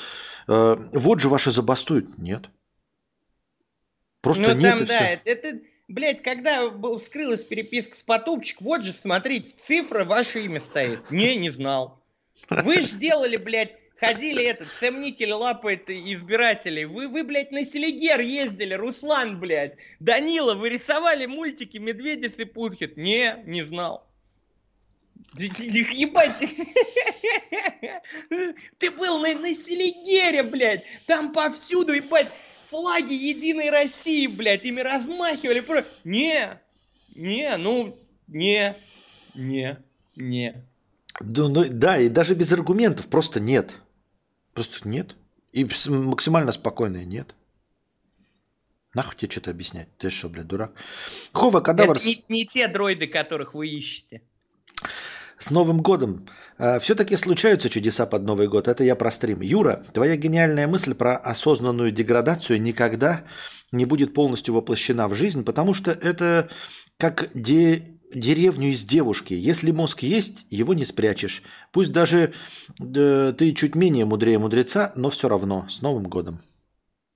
э, 0.48 0.76
вот 0.92 1.20
же 1.20 1.28
ваши 1.28 1.50
забастуют. 1.50 2.18
Нет. 2.18 2.50
Просто 4.20 4.54
ну 4.54 4.60
нет 4.60 4.70
там, 4.70 4.82
и 4.82 4.86
да, 4.86 4.98
все. 4.98 5.20
это, 5.24 5.60
блядь, 5.88 6.22
когда 6.22 6.68
был, 6.70 6.98
вскрылась 6.98 7.44
переписка 7.44 7.96
с 7.96 8.02
Потупчик, 8.02 8.60
вот 8.60 8.84
же, 8.84 8.92
смотрите, 8.92 9.54
цифра, 9.56 10.04
ваше 10.04 10.44
имя 10.44 10.60
стоит. 10.60 11.10
Не, 11.10 11.36
не 11.36 11.50
знал. 11.50 12.02
Вы 12.48 12.82
ж 12.82 12.90
делали, 12.90 13.36
блядь, 13.36 13.76
ходили 13.96 14.44
этот, 14.44 14.72
Сэм 14.72 15.00
Никель 15.00 15.32
лапает 15.32 15.88
избирателей. 15.88 16.84
Вы, 16.84 17.08
вы, 17.08 17.24
блядь, 17.24 17.52
на 17.52 17.64
Селигер 17.64 18.20
ездили, 18.20 18.74
Руслан, 18.74 19.38
блядь. 19.38 19.76
Данила, 20.00 20.54
вы 20.54 20.70
рисовали 20.70 21.26
мультики 21.26 21.78
Медведис 21.78 22.38
и 22.38 22.44
Путхит. 22.44 22.96
Не, 22.96 23.42
не 23.46 23.62
знал. 23.62 24.09
Ебать. 25.36 26.38
Ты 28.78 28.90
был 28.90 29.18
на, 29.18 29.34
на 29.34 29.54
Селигере, 29.54 30.42
блядь. 30.42 30.84
Там 31.06 31.32
повсюду, 31.32 31.92
ебать, 31.92 32.32
флаги 32.66 33.12
Единой 33.12 33.70
России, 33.70 34.26
блядь. 34.26 34.64
Ими 34.64 34.80
размахивали. 34.80 35.60
про- 35.60 35.86
Не, 36.04 36.60
не, 37.14 37.56
ну, 37.56 37.98
не, 38.26 38.76
не, 39.34 39.78
не. 40.16 40.64
Да, 41.20 41.48
ну, 41.48 41.64
да, 41.68 41.98
и 41.98 42.08
даже 42.08 42.34
без 42.34 42.52
аргументов 42.52 43.06
просто 43.06 43.40
нет. 43.40 43.72
Просто 44.54 44.88
нет. 44.88 45.16
И 45.52 45.64
максимально 45.88 46.52
спокойное 46.52 47.04
нет. 47.04 47.34
Нахуй 48.94 49.16
тебе 49.16 49.30
что-то 49.30 49.50
объяснять? 49.52 49.88
Ты 49.98 50.10
что, 50.10 50.28
блядь, 50.28 50.46
дурак? 50.48 50.72
Хова 51.32 51.60
Кадавр 51.60 51.92
Это 51.96 52.04
не, 52.04 52.24
не 52.28 52.44
те 52.46 52.66
дроиды, 52.66 53.06
которых 53.06 53.54
вы 53.54 53.68
ищете. 53.68 54.22
С 55.40 55.50
Новым 55.50 55.80
годом. 55.80 56.28
Все-таки 56.80 57.16
случаются 57.16 57.68
чудеса 57.68 58.06
под 58.06 58.22
Новый 58.22 58.46
год. 58.46 58.68
Это 58.68 58.84
я 58.84 58.94
про 58.94 59.10
стрим. 59.10 59.40
Юра, 59.40 59.84
твоя 59.92 60.16
гениальная 60.16 60.68
мысль 60.68 60.94
про 60.94 61.16
осознанную 61.16 61.90
деградацию 61.90 62.60
никогда 62.60 63.24
не 63.72 63.86
будет 63.86 64.14
полностью 64.14 64.54
воплощена 64.54 65.08
в 65.08 65.14
жизнь, 65.14 65.42
потому 65.42 65.74
что 65.74 65.92
это 65.92 66.50
как 66.98 67.30
де- 67.34 67.98
деревню 68.14 68.68
из 68.68 68.84
девушки. 68.84 69.34
Если 69.34 69.70
мозг 69.70 70.02
есть, 70.02 70.46
его 70.50 70.74
не 70.74 70.84
спрячешь. 70.84 71.42
Пусть 71.72 71.92
даже 71.92 72.34
э, 72.78 73.34
ты 73.36 73.52
чуть 73.52 73.74
менее 73.74 74.04
мудрее 74.04 74.38
мудреца, 74.38 74.92
но 74.94 75.08
все 75.10 75.28
равно. 75.28 75.66
С 75.68 75.80
Новым 75.80 76.04
годом. 76.04 76.42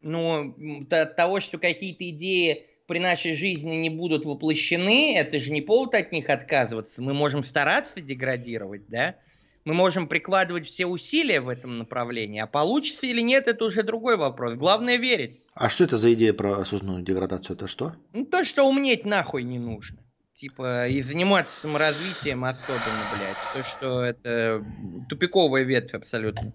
Ну, 0.00 0.54
от 0.90 1.16
того, 1.16 1.40
что 1.40 1.58
какие-то 1.58 2.08
идеи 2.10 2.66
при 2.86 2.98
нашей 2.98 3.34
жизни 3.34 3.76
не 3.76 3.90
будут 3.90 4.24
воплощены, 4.24 5.16
это 5.16 5.38
же 5.38 5.50
не 5.52 5.62
повод 5.62 5.94
от 5.94 6.12
них 6.12 6.28
отказываться. 6.28 7.02
Мы 7.02 7.14
можем 7.14 7.42
стараться 7.42 8.00
деградировать, 8.00 8.88
да? 8.88 9.16
Мы 9.64 9.72
можем 9.72 10.08
прикладывать 10.08 10.66
все 10.66 10.84
усилия 10.84 11.40
в 11.40 11.48
этом 11.48 11.78
направлении, 11.78 12.38
а 12.38 12.46
получится 12.46 13.06
или 13.06 13.22
нет, 13.22 13.48
это 13.48 13.64
уже 13.64 13.82
другой 13.82 14.18
вопрос. 14.18 14.54
Главное 14.54 14.96
верить. 14.96 15.40
А 15.54 15.70
что 15.70 15.84
это 15.84 15.96
за 15.96 16.12
идея 16.12 16.34
про 16.34 16.58
осознанную 16.58 17.02
деградацию? 17.02 17.56
Это 17.56 17.66
что? 17.66 17.96
Ну, 18.12 18.26
то, 18.26 18.44
что 18.44 18.68
умнеть 18.68 19.06
нахуй 19.06 19.42
не 19.42 19.58
нужно. 19.58 19.98
Типа, 20.34 20.88
и 20.88 21.00
заниматься 21.00 21.60
саморазвитием 21.60 22.44
особенно, 22.44 23.06
блядь. 23.16 23.36
То, 23.54 23.64
что 23.64 24.02
это 24.02 24.62
тупиковая 25.08 25.62
ветвь 25.62 25.94
абсолютно. 25.94 26.52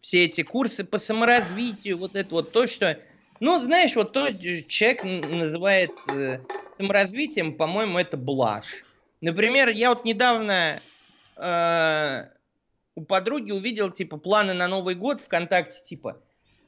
Все 0.00 0.26
эти 0.26 0.42
курсы 0.42 0.84
по 0.84 0.98
саморазвитию, 0.98 1.98
вот 1.98 2.14
это 2.14 2.30
вот 2.30 2.52
то, 2.52 2.68
что... 2.68 3.00
Ну, 3.40 3.62
знаешь, 3.64 3.96
вот 3.96 4.12
то 4.12 4.32
человек 4.32 5.02
называет 5.02 5.92
э, 6.12 6.40
саморазвитием, 6.76 7.54
по-моему, 7.54 7.98
это 7.98 8.18
блажь. 8.18 8.84
Например, 9.22 9.68
я 9.70 9.88
вот 9.88 10.04
недавно 10.04 10.82
э, 11.36 12.24
у 12.94 13.02
подруги 13.02 13.50
увидел, 13.50 13.90
типа, 13.90 14.18
планы 14.18 14.52
на 14.52 14.68
Новый 14.68 14.94
год 14.94 15.22
ВКонтакте, 15.22 15.82
типа, 15.82 16.20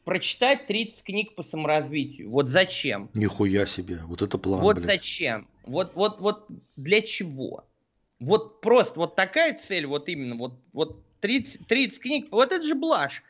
прочитать 0.04 0.66
30 0.66 1.04
книг 1.04 1.34
по 1.34 1.42
саморазвитию. 1.42 2.30
Вот 2.30 2.48
зачем? 2.48 3.10
Нихуя 3.12 3.66
себе. 3.66 4.00
Вот 4.04 4.22
это 4.22 4.38
план, 4.38 4.60
вот 4.60 4.76
блядь. 4.76 4.86
зачем? 4.86 5.48
Вот, 5.64 5.92
вот, 5.94 6.20
вот 6.20 6.46
для 6.76 7.02
чего? 7.02 7.66
Вот 8.18 8.62
просто 8.62 8.98
вот 8.98 9.14
такая 9.14 9.58
цель, 9.58 9.86
вот 9.86 10.08
именно, 10.08 10.36
вот, 10.36 10.54
вот 10.72 11.02
30, 11.20 11.66
30 11.66 12.00
книг, 12.00 12.28
вот 12.30 12.50
это 12.50 12.64
же 12.64 12.74
блажь. 12.74 13.22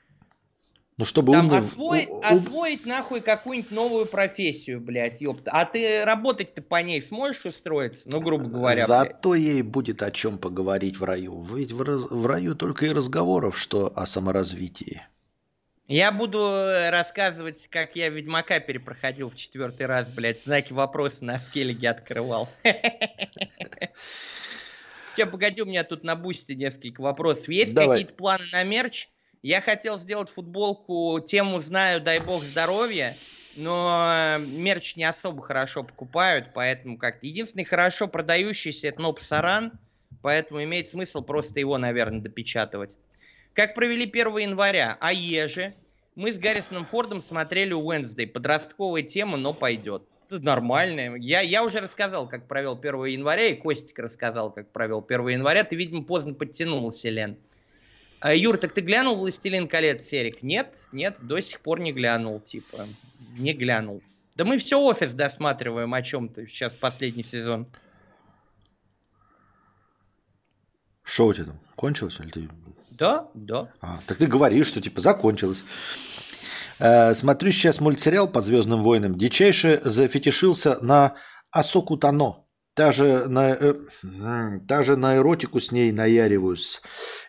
Ну, 0.98 1.06
чтобы 1.06 1.32
Там 1.32 1.46
умный- 1.48 1.58
освоить, 1.58 2.08
у- 2.10 2.20
освоить 2.20 2.86
нахуй 2.86 3.22
какую-нибудь 3.22 3.70
новую 3.70 4.06
профессию, 4.06 4.78
блядь, 4.80 5.20
ёпта. 5.22 5.50
А 5.50 5.64
ты 5.64 6.04
работать-то 6.04 6.60
по 6.60 6.82
ней 6.82 7.00
сможешь 7.00 7.46
устроиться? 7.46 8.08
Ну, 8.12 8.20
грубо 8.20 8.44
говоря, 8.44 8.86
блядь. 8.86 8.88
Зато 8.88 9.34
ей 9.34 9.62
будет 9.62 10.02
о 10.02 10.10
чем 10.10 10.36
поговорить 10.38 10.98
в 10.98 11.04
раю. 11.04 11.40
Ведь 11.42 11.72
в, 11.72 11.80
раз- 11.82 12.10
в 12.10 12.26
раю 12.26 12.54
только 12.54 12.86
и 12.86 12.92
разговоров, 12.92 13.58
что 13.58 13.90
о 13.96 14.04
саморазвитии. 14.06 15.02
Я 15.88 16.12
буду 16.12 16.38
э, 16.40 16.90
рассказывать, 16.90 17.66
как 17.68 17.96
я 17.96 18.08
Ведьмака 18.08 18.60
перепроходил 18.60 19.30
в 19.30 19.34
четвертый 19.34 19.86
раз, 19.86 20.08
блядь, 20.10 20.42
знаки 20.42 20.72
вопроса 20.72 21.24
на 21.24 21.38
скеллиге 21.38 21.90
открывал. 21.90 22.48
Че, 25.16 25.26
погоди, 25.26 25.60
у 25.62 25.66
меня 25.66 25.84
тут 25.84 26.04
на 26.04 26.16
бусте 26.16 26.54
несколько 26.54 27.00
вопросов. 27.02 27.48
Есть 27.48 27.74
какие-то 27.74 28.14
планы 28.14 28.44
на 28.52 28.62
мерч? 28.62 29.08
Я 29.42 29.60
хотел 29.60 29.98
сделать 29.98 30.30
футболку 30.30 31.18
«Тему 31.20 31.58
знаю, 31.58 32.00
дай 32.00 32.20
бог 32.20 32.44
здоровья». 32.44 33.16
но 33.56 34.36
мерч 34.38 34.96
не 34.96 35.04
особо 35.04 35.42
хорошо 35.42 35.82
покупают, 35.82 36.52
поэтому 36.54 36.96
как 36.96 37.22
единственный 37.22 37.64
хорошо 37.64 38.08
продающийся 38.08 38.86
это 38.86 39.02
Ноб 39.02 39.20
Саран, 39.20 39.72
поэтому 40.22 40.62
имеет 40.62 40.88
смысл 40.88 41.22
просто 41.22 41.60
его, 41.60 41.76
наверное, 41.76 42.20
допечатывать. 42.20 42.92
Как 43.52 43.74
провели 43.74 44.04
1 44.04 44.38
января? 44.38 44.96
А 45.00 45.12
еже? 45.12 45.74
Мы 46.14 46.32
с 46.32 46.38
Гаррисоном 46.38 46.86
Фордом 46.86 47.20
смотрели 47.20 47.74
Wednesday. 47.74 48.26
Подростковая 48.26 49.02
тема, 49.02 49.36
но 49.36 49.52
пойдет. 49.52 50.04
Нормальная. 50.30 51.16
Я, 51.16 51.40
я 51.40 51.62
уже 51.62 51.80
рассказал, 51.80 52.28
как 52.28 52.48
провел 52.48 52.78
1 52.78 53.04
января, 53.06 53.48
и 53.48 53.54
Костик 53.56 53.98
рассказал, 53.98 54.50
как 54.50 54.70
провел 54.70 55.04
1 55.06 55.28
января. 55.28 55.64
Ты, 55.64 55.76
видимо, 55.76 56.04
поздно 56.04 56.32
подтянулся, 56.32 57.10
Лен. 57.10 57.36
А, 58.22 58.34
Юр, 58.34 58.56
так 58.56 58.72
ты 58.72 58.80
глянул 58.80 59.16
«Властелин 59.16 59.66
колец» 59.66 60.04
серик? 60.04 60.42
Нет, 60.42 60.76
нет, 60.92 61.16
до 61.20 61.40
сих 61.40 61.60
пор 61.60 61.80
не 61.80 61.92
глянул, 61.92 62.40
типа. 62.40 62.86
Не 63.36 63.52
глянул. 63.52 64.00
Да 64.36 64.44
мы 64.44 64.58
все 64.58 64.78
офис 64.80 65.14
досматриваем 65.14 65.92
о 65.92 66.02
чем-то 66.02 66.46
сейчас 66.46 66.72
последний 66.72 67.24
сезон. 67.24 67.66
Что 71.02 71.26
у 71.26 71.34
тебя 71.34 71.46
там? 71.46 71.60
Кончилось 71.74 72.20
или 72.20 72.30
ты 72.30 72.48
да, 72.90 73.28
да. 73.34 73.68
А, 73.80 73.98
так 74.06 74.18
ты 74.18 74.26
говоришь, 74.26 74.68
что 74.68 74.80
типа 74.80 75.00
закончилось. 75.00 75.64
Э, 76.78 77.14
смотрю 77.14 77.50
сейчас 77.50 77.80
мультсериал 77.80 78.28
по 78.28 78.42
Звездным 78.42 78.84
войнам. 78.84 79.16
Дичайше 79.16 79.80
зафетишился 79.82 80.78
на 80.80 81.16
Асоку 81.50 81.96
Та 82.74 82.90
же 82.90 83.28
на, 83.28 83.50
э, 83.50 83.74
же 84.82 84.96
на 84.96 85.16
эротику 85.16 85.60
с 85.60 85.72
ней 85.72 85.92
наяриваюсь. 85.92 86.80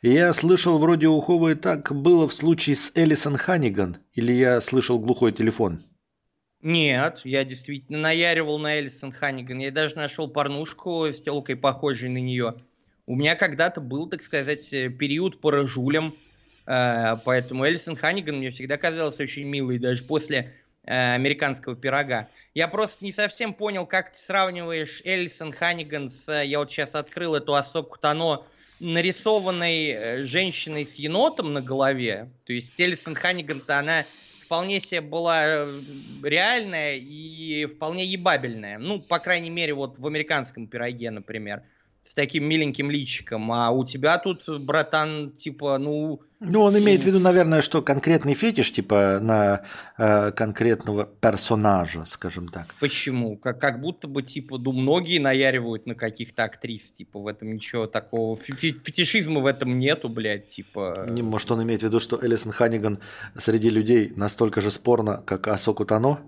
я 0.01 0.31
слышал, 0.31 0.79
вроде 0.79 1.07
у 1.07 1.19
Ховы 1.19 1.55
так 1.55 1.93
было 1.93 2.29
в 2.29 2.33
случае 2.33 2.77
с 2.77 2.93
Элисон 2.95 3.35
Ханиган. 3.35 3.97
Или 4.13 4.31
я 4.31 4.61
слышал 4.61 4.99
глухой 4.99 5.33
телефон? 5.33 5.83
Нет, 6.61 7.19
я 7.25 7.43
действительно 7.43 7.97
наяривал 7.97 8.57
на 8.57 8.79
Элисон 8.79 9.11
Ханиган. 9.11 9.59
Я 9.59 9.71
даже 9.71 9.97
нашел 9.97 10.29
порнушку 10.29 11.07
с 11.07 11.21
телкой, 11.21 11.57
похожей 11.57 12.09
на 12.09 12.19
нее. 12.19 12.55
У 13.05 13.17
меня 13.17 13.35
когда-то 13.35 13.81
был, 13.81 14.07
так 14.07 14.21
сказать, 14.21 14.71
э, 14.71 14.87
период 14.87 15.41
по 15.41 15.51
рожулям, 15.51 16.15
э, 16.65 17.17
поэтому 17.25 17.67
Элисон 17.67 17.97
Ханиган 17.97 18.37
мне 18.37 18.51
всегда 18.51 18.77
казалась 18.77 19.19
очень 19.19 19.43
милой, 19.43 19.77
даже 19.77 20.05
после 20.05 20.53
американского 20.85 21.75
пирога. 21.75 22.27
Я 22.53 22.67
просто 22.67 23.03
не 23.03 23.11
совсем 23.11 23.53
понял, 23.53 23.85
как 23.85 24.11
ты 24.11 24.17
сравниваешь 24.19 25.01
Элисон 25.03 25.51
Ханиган 25.51 26.09
с... 26.09 26.43
Я 26.43 26.59
вот 26.59 26.71
сейчас 26.71 26.93
открыл 26.93 27.35
эту 27.35 27.55
Асоку 27.55 27.97
Тано 27.97 28.45
нарисованной 28.79 30.25
женщиной 30.25 30.85
с 30.85 30.95
енотом 30.95 31.53
на 31.53 31.61
голове. 31.61 32.29
То 32.45 32.53
есть 32.53 32.79
Элисон 32.79 33.15
Ханиган-то 33.15 33.79
она 33.79 34.05
вполне 34.43 34.81
себе 34.81 35.01
была 35.01 35.65
реальная 36.21 36.97
и 36.97 37.65
вполне 37.65 38.05
ебабельная. 38.05 38.77
Ну, 38.77 38.99
по 38.99 39.19
крайней 39.19 39.49
мере, 39.49 39.73
вот 39.73 39.97
в 39.97 40.05
американском 40.05 40.67
пироге, 40.67 41.11
например 41.11 41.63
с 42.03 42.13
таким 42.13 42.43
миленьким 42.43 42.91
личиком, 42.91 43.51
а 43.51 43.71
у 43.71 43.85
тебя 43.85 44.17
тут, 44.17 44.43
братан, 44.61 45.31
типа, 45.31 45.77
ну... 45.77 46.21
Ну, 46.41 46.61
он 46.61 46.77
имеет 46.77 47.01
в 47.01 47.05
виду, 47.05 47.19
наверное, 47.19 47.61
что 47.61 47.81
конкретный 47.81 48.33
фетиш, 48.33 48.73
типа, 48.73 49.19
на 49.21 49.61
э, 49.97 50.31
конкретного 50.31 51.05
персонажа, 51.05 52.03
скажем 52.03 52.49
так. 52.49 52.75
Почему? 52.81 53.37
Как, 53.37 53.61
как 53.61 53.79
будто 53.79 54.09
бы, 54.09 54.21
типа, 54.21 54.57
ну, 54.57 54.73
многие 54.73 55.19
наяривают 55.19 55.85
на 55.87 55.95
каких-то 55.95 56.43
актрис, 56.43 56.91
типа, 56.91 57.19
в 57.19 57.27
этом 57.27 57.53
ничего 57.53 57.87
такого. 57.87 58.35
Фетишизма 58.35 59.39
в 59.39 59.45
этом 59.45 59.79
нету, 59.79 60.09
блядь, 60.09 60.47
типа... 60.47 61.07
Не, 61.09 61.21
может, 61.21 61.49
он 61.51 61.63
имеет 61.63 61.79
в 61.79 61.85
виду, 61.85 62.01
что 62.01 62.19
Элисон 62.21 62.51
Ханиган 62.51 62.99
среди 63.37 63.69
людей 63.69 64.11
настолько 64.17 64.59
же 64.59 64.69
спорно, 64.69 65.23
как 65.25 65.47
Асоку 65.47 65.85
Тано? 65.85 66.19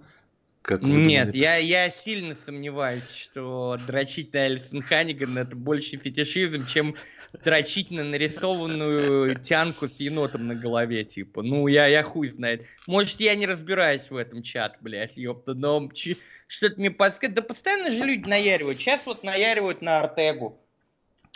Как 0.65 0.81
Нет, 0.81 1.35
я, 1.35 1.57
я 1.57 1.91
сильно 1.91 2.33
сомневаюсь, 2.33 3.07
что 3.07 3.77
дрочить 3.85 4.33
на 4.33 4.47
Элисон 4.47 4.81
Ханиган 4.81 5.37
это 5.37 5.55
больше 5.55 5.97
фетишизм, 5.97 6.65
чем 6.65 6.95
дрочить 7.43 7.91
на 7.91 8.03
нарисованную 8.03 9.35
тянку 9.35 9.87
с 9.87 9.99
енотом 9.99 10.47
на 10.47 10.55
голове, 10.55 11.03
типа. 11.03 11.43
Ну, 11.43 11.67
я, 11.67 11.85
я 11.85 12.01
хуй 12.01 12.29
знает. 12.29 12.65
Может, 12.87 13.19
я 13.19 13.35
не 13.35 13.45
разбираюсь 13.45 14.09
в 14.09 14.15
этом 14.15 14.41
чат, 14.41 14.77
блядь, 14.81 15.17
ёпта, 15.17 15.53
но 15.53 15.87
что-то 16.47 16.79
мне 16.79 16.89
подсказывает. 16.89 17.35
Да 17.35 17.41
постоянно 17.43 17.91
же 17.91 18.03
люди 18.03 18.27
наяривают. 18.27 18.79
Сейчас 18.79 19.05
вот 19.05 19.23
наяривают 19.23 19.83
на 19.83 19.99
Артегу. 19.99 20.59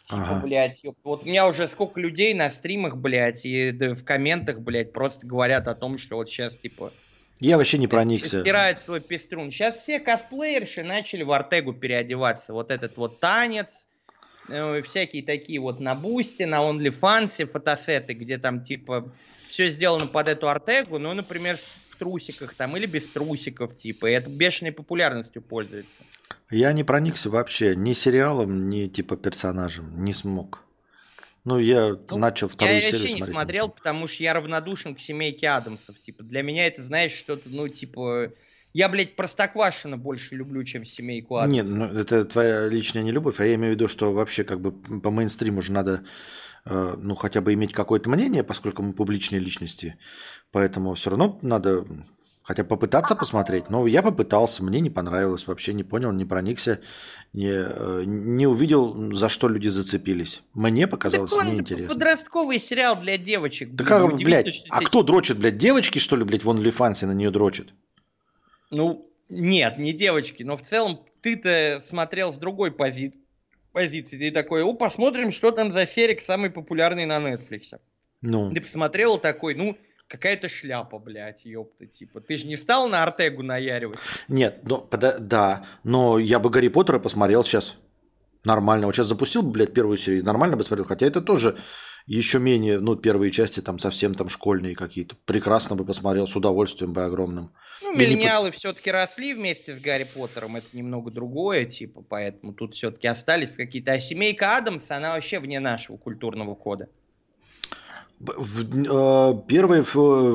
Типа, 0.06 0.23
ага. 0.23 0.41
блядь, 0.43 0.84
ёпта. 0.84 1.01
вот 1.03 1.22
у 1.22 1.26
меня 1.27 1.47
уже 1.47 1.68
сколько 1.68 1.99
людей 1.99 2.34
на 2.34 2.49
стримах, 2.49 2.97
блядь, 2.97 3.45
и 3.45 3.69
да, 3.69 3.93
в 3.93 4.03
комментах, 4.03 4.60
блядь, 4.60 4.91
просто 4.91 5.27
говорят 5.27 5.68
о 5.68 5.76
том, 5.76 5.99
что 5.99 6.15
вот 6.15 6.30
сейчас, 6.31 6.56
типа, 6.56 6.91
я 7.40 7.57
вообще 7.57 7.78
не 7.78 7.88
проникся. 7.88 8.41
Стирают 8.41 8.80
свой 8.80 8.99
пеструн. 8.99 9.49
Сейчас 9.52 9.78
все 9.78 9.99
косплеерши 9.99 10.84
начали 10.84 11.24
в 11.24 11.32
Артегу 11.32 11.74
переодеваться. 11.74 12.53
Вот 12.53 12.70
этот 12.70 12.98
вот 12.98 13.20
танец, 13.20 13.88
э, 14.49 14.82
всякие 14.82 15.24
такие 15.24 15.60
вот 15.60 15.80
на 15.80 15.95
Бусте, 15.95 16.45
на 16.45 16.57
OnlyFans 16.57 17.45
фотосеты, 17.45 18.14
где 18.14 18.38
там 18.38 18.61
типа 18.61 19.11
все 19.48 19.70
сделано 19.70 20.07
под 20.07 20.28
эту 20.28 20.49
Артегу, 20.49 20.99
ну, 20.99 21.14
например, 21.14 21.57
в 21.90 21.95
трусиках 21.98 22.53
там 22.53 22.78
или 22.78 22.86
без 22.86 23.10
трусиков, 23.10 23.76
типа, 23.76 24.07
и 24.07 24.14
это 24.14 24.30
бешеной 24.30 24.72
популярностью 24.72 25.41
пользуется. 25.41 26.03
Я 26.49 26.72
не 26.74 26.84
проникся 26.84 27.30
вообще 27.30 27.76
ни 27.76 27.94
сериалом, 27.94 28.70
ни 28.70 28.88
типа 28.88 29.18
персонажем, 29.18 30.03
не 30.03 30.14
смог. 30.14 30.64
Ну, 31.50 31.58
я 31.58 31.98
ну, 32.12 32.18
начал 32.18 32.48
вторую 32.48 32.76
я 32.76 32.82
серию 32.82 33.00
вообще 33.00 33.14
не 33.16 33.24
смотрел, 33.24 33.70
потому 33.70 34.06
что 34.06 34.22
я 34.22 34.36
равнодушен 34.36 34.94
к 34.94 35.00
семейке 35.00 35.50
Адамсов. 35.50 36.00
Типа, 36.00 36.22
для 36.22 36.44
меня 36.44 36.68
это, 36.68 36.84
знаешь, 36.84 37.12
что-то, 37.12 37.50
ну, 37.50 37.68
типа... 37.68 38.32
Я, 38.72 38.88
блядь, 38.88 39.16
Простоквашина 39.16 39.98
больше 39.98 40.36
люблю, 40.36 40.64
чем 40.64 40.86
семейку 40.86 41.38
Адамсов. 41.38 41.56
Нет, 41.56 41.76
ну, 41.76 41.86
это 42.00 42.24
твоя 42.26 42.68
личная 42.68 43.02
нелюбовь, 43.02 43.40
а 43.40 43.46
я 43.46 43.56
имею 43.56 43.74
в 43.74 43.76
виду, 43.76 43.88
что 43.88 44.14
вообще 44.14 44.44
как 44.44 44.62
бы 44.62 44.72
по 45.02 45.10
мейнстриму 45.10 45.64
же 45.64 45.72
надо, 45.72 46.04
э, 46.66 46.96
ну, 47.00 47.16
хотя 47.16 47.42
бы 47.42 47.52
иметь 47.56 47.74
какое-то 47.74 48.12
мнение, 48.12 48.44
поскольку 48.44 48.84
мы 48.84 48.94
публичные 48.94 49.40
личности. 49.40 49.98
Поэтому 50.52 50.94
все 50.94 51.10
равно 51.10 51.40
надо 51.42 51.84
Хотя 52.50 52.64
попытаться 52.64 53.16
посмотреть, 53.16 53.70
но 53.70 53.86
я 53.86 54.02
попытался, 54.02 54.64
мне 54.64 54.80
не 54.80 54.90
понравилось, 54.90 55.46
вообще 55.46 55.72
не 55.72 55.84
понял, 55.84 56.12
не 56.12 56.26
проникся, 56.26 56.82
не, 57.32 57.52
э, 57.52 58.04
не 58.08 58.48
увидел, 58.48 59.14
за 59.14 59.30
что 59.30 59.50
люди 59.50 59.68
зацепились. 59.68 60.42
Мне 60.56 60.88
показалось 60.88 61.30
так 61.30 61.42
он 61.42 61.54
неинтересно. 61.54 61.94
подростковый 61.94 62.60
сериал 62.60 63.00
для 63.00 63.20
девочек. 63.20 63.76
Да 63.76 63.86
как, 63.86 64.16
блядь, 64.16 64.66
а 64.72 64.82
кто 64.82 65.04
дрочит, 65.04 65.38
блядь, 65.38 65.60
девочки, 65.60 66.00
что 66.00 66.16
ли, 66.16 66.24
блядь, 66.24 66.44
в 66.44 66.50
OnlyFans 66.50 67.06
на 67.06 67.12
нее 67.12 67.30
дрочат? 67.30 67.68
Ну, 68.72 69.08
нет, 69.30 69.78
не 69.78 69.94
девочки, 69.94 70.42
но 70.42 70.58
в 70.58 70.62
целом 70.62 71.02
ты-то 71.22 71.84
смотрел 71.88 72.34
с 72.34 72.40
другой 72.40 72.72
пози... 72.72 73.14
позиции. 73.74 74.18
Ты 74.18 74.32
такой, 74.32 74.64
о, 74.64 74.74
посмотрим, 74.74 75.30
что 75.30 75.52
там 75.52 75.72
за 75.72 75.86
серик 75.86 76.20
самый 76.20 76.50
популярный 76.50 77.06
на 77.06 77.20
Netflix. 77.20 77.80
Ну. 78.22 78.52
Ты 78.52 78.62
посмотрел 78.62 79.20
такой, 79.20 79.54
ну, 79.54 79.78
какая-то 80.10 80.49
шляпа, 80.49 80.99
блядь, 80.99 81.45
ёпта, 81.45 81.86
типа. 81.86 82.19
Ты 82.19 82.36
же 82.36 82.48
не 82.48 82.57
стал 82.57 82.90
на 82.90 83.03
Артегу 83.03 83.44
наяривать? 83.44 83.99
Нет, 84.27 84.61
ну, 84.64 84.86
да, 84.91 85.65
но 85.84 86.19
я 86.19 86.40
бы 86.40 86.49
Гарри 86.49 86.68
Поттера 86.68 86.99
посмотрел 86.99 87.44
сейчас. 87.44 87.77
Нормально. 88.44 88.88
Вот 88.88 88.95
сейчас 88.95 89.07
запустил 89.07 89.44
бы, 89.44 89.52
блядь, 89.52 89.73
первую 89.73 89.98
серию, 89.98 90.26
нормально 90.26 90.57
бы 90.57 90.64
смотрел. 90.64 90.86
Хотя 90.86 91.06
это 91.06 91.22
тоже 91.22 91.57
еще 92.07 92.40
менее, 92.40 92.80
ну, 92.80 92.95
первые 92.95 93.31
части 93.31 93.60
там 93.60 93.77
совсем 93.77 94.15
там 94.15 94.30
школьные 94.30 94.76
какие-то. 94.76 95.15
Прекрасно 95.26 95.76
бы 95.76 95.86
посмотрел, 95.86 96.26
с 96.26 96.36
удовольствием 96.36 96.94
бы 96.94 97.03
огромным. 97.03 97.52
Ну, 97.81 97.95
миллениалы 97.95 98.48
не... 98.48 98.52
все-таки 98.52 98.91
росли 98.91 99.34
вместе 99.34 99.76
с 99.76 99.80
Гарри 99.80 100.07
Поттером, 100.15 100.56
это 100.56 100.68
немного 100.73 101.11
другое, 101.11 101.65
типа, 101.65 102.02
поэтому 102.02 102.53
тут 102.53 102.73
все-таки 102.73 103.07
остались 103.07 103.56
какие-то... 103.56 103.91
А 103.91 103.99
семейка 103.99 104.57
Адамс, 104.57 104.90
она 104.90 105.14
вообще 105.14 105.40
вне 105.40 105.60
нашего 105.60 105.98
культурного 105.98 106.56
кода. 106.56 106.90
В, 108.20 108.66
э, 108.66 109.48
первые, 109.48 109.84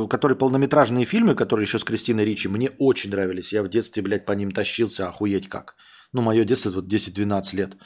которые 0.09 0.39
полнометражные 0.39 1.05
фильмы, 1.05 1.35
которые 1.35 1.65
еще 1.65 1.79
с 1.79 1.85
Кристиной 1.85 2.25
Ричи, 2.25 2.49
мне 2.49 2.71
очень 2.79 3.11
нравились. 3.11 3.53
Я 3.53 3.63
в 3.63 3.69
детстве, 3.69 4.03
блядь, 4.03 4.25
по 4.25 4.33
ним 4.33 4.51
тащился, 4.51 5.09
охуеть 5.09 5.49
как. 5.49 5.75
Ну, 6.13 6.23
мое 6.23 6.45
детство 6.45 6.71
вот 6.71 6.87
10-12 6.87 7.57
лет. 7.57 7.77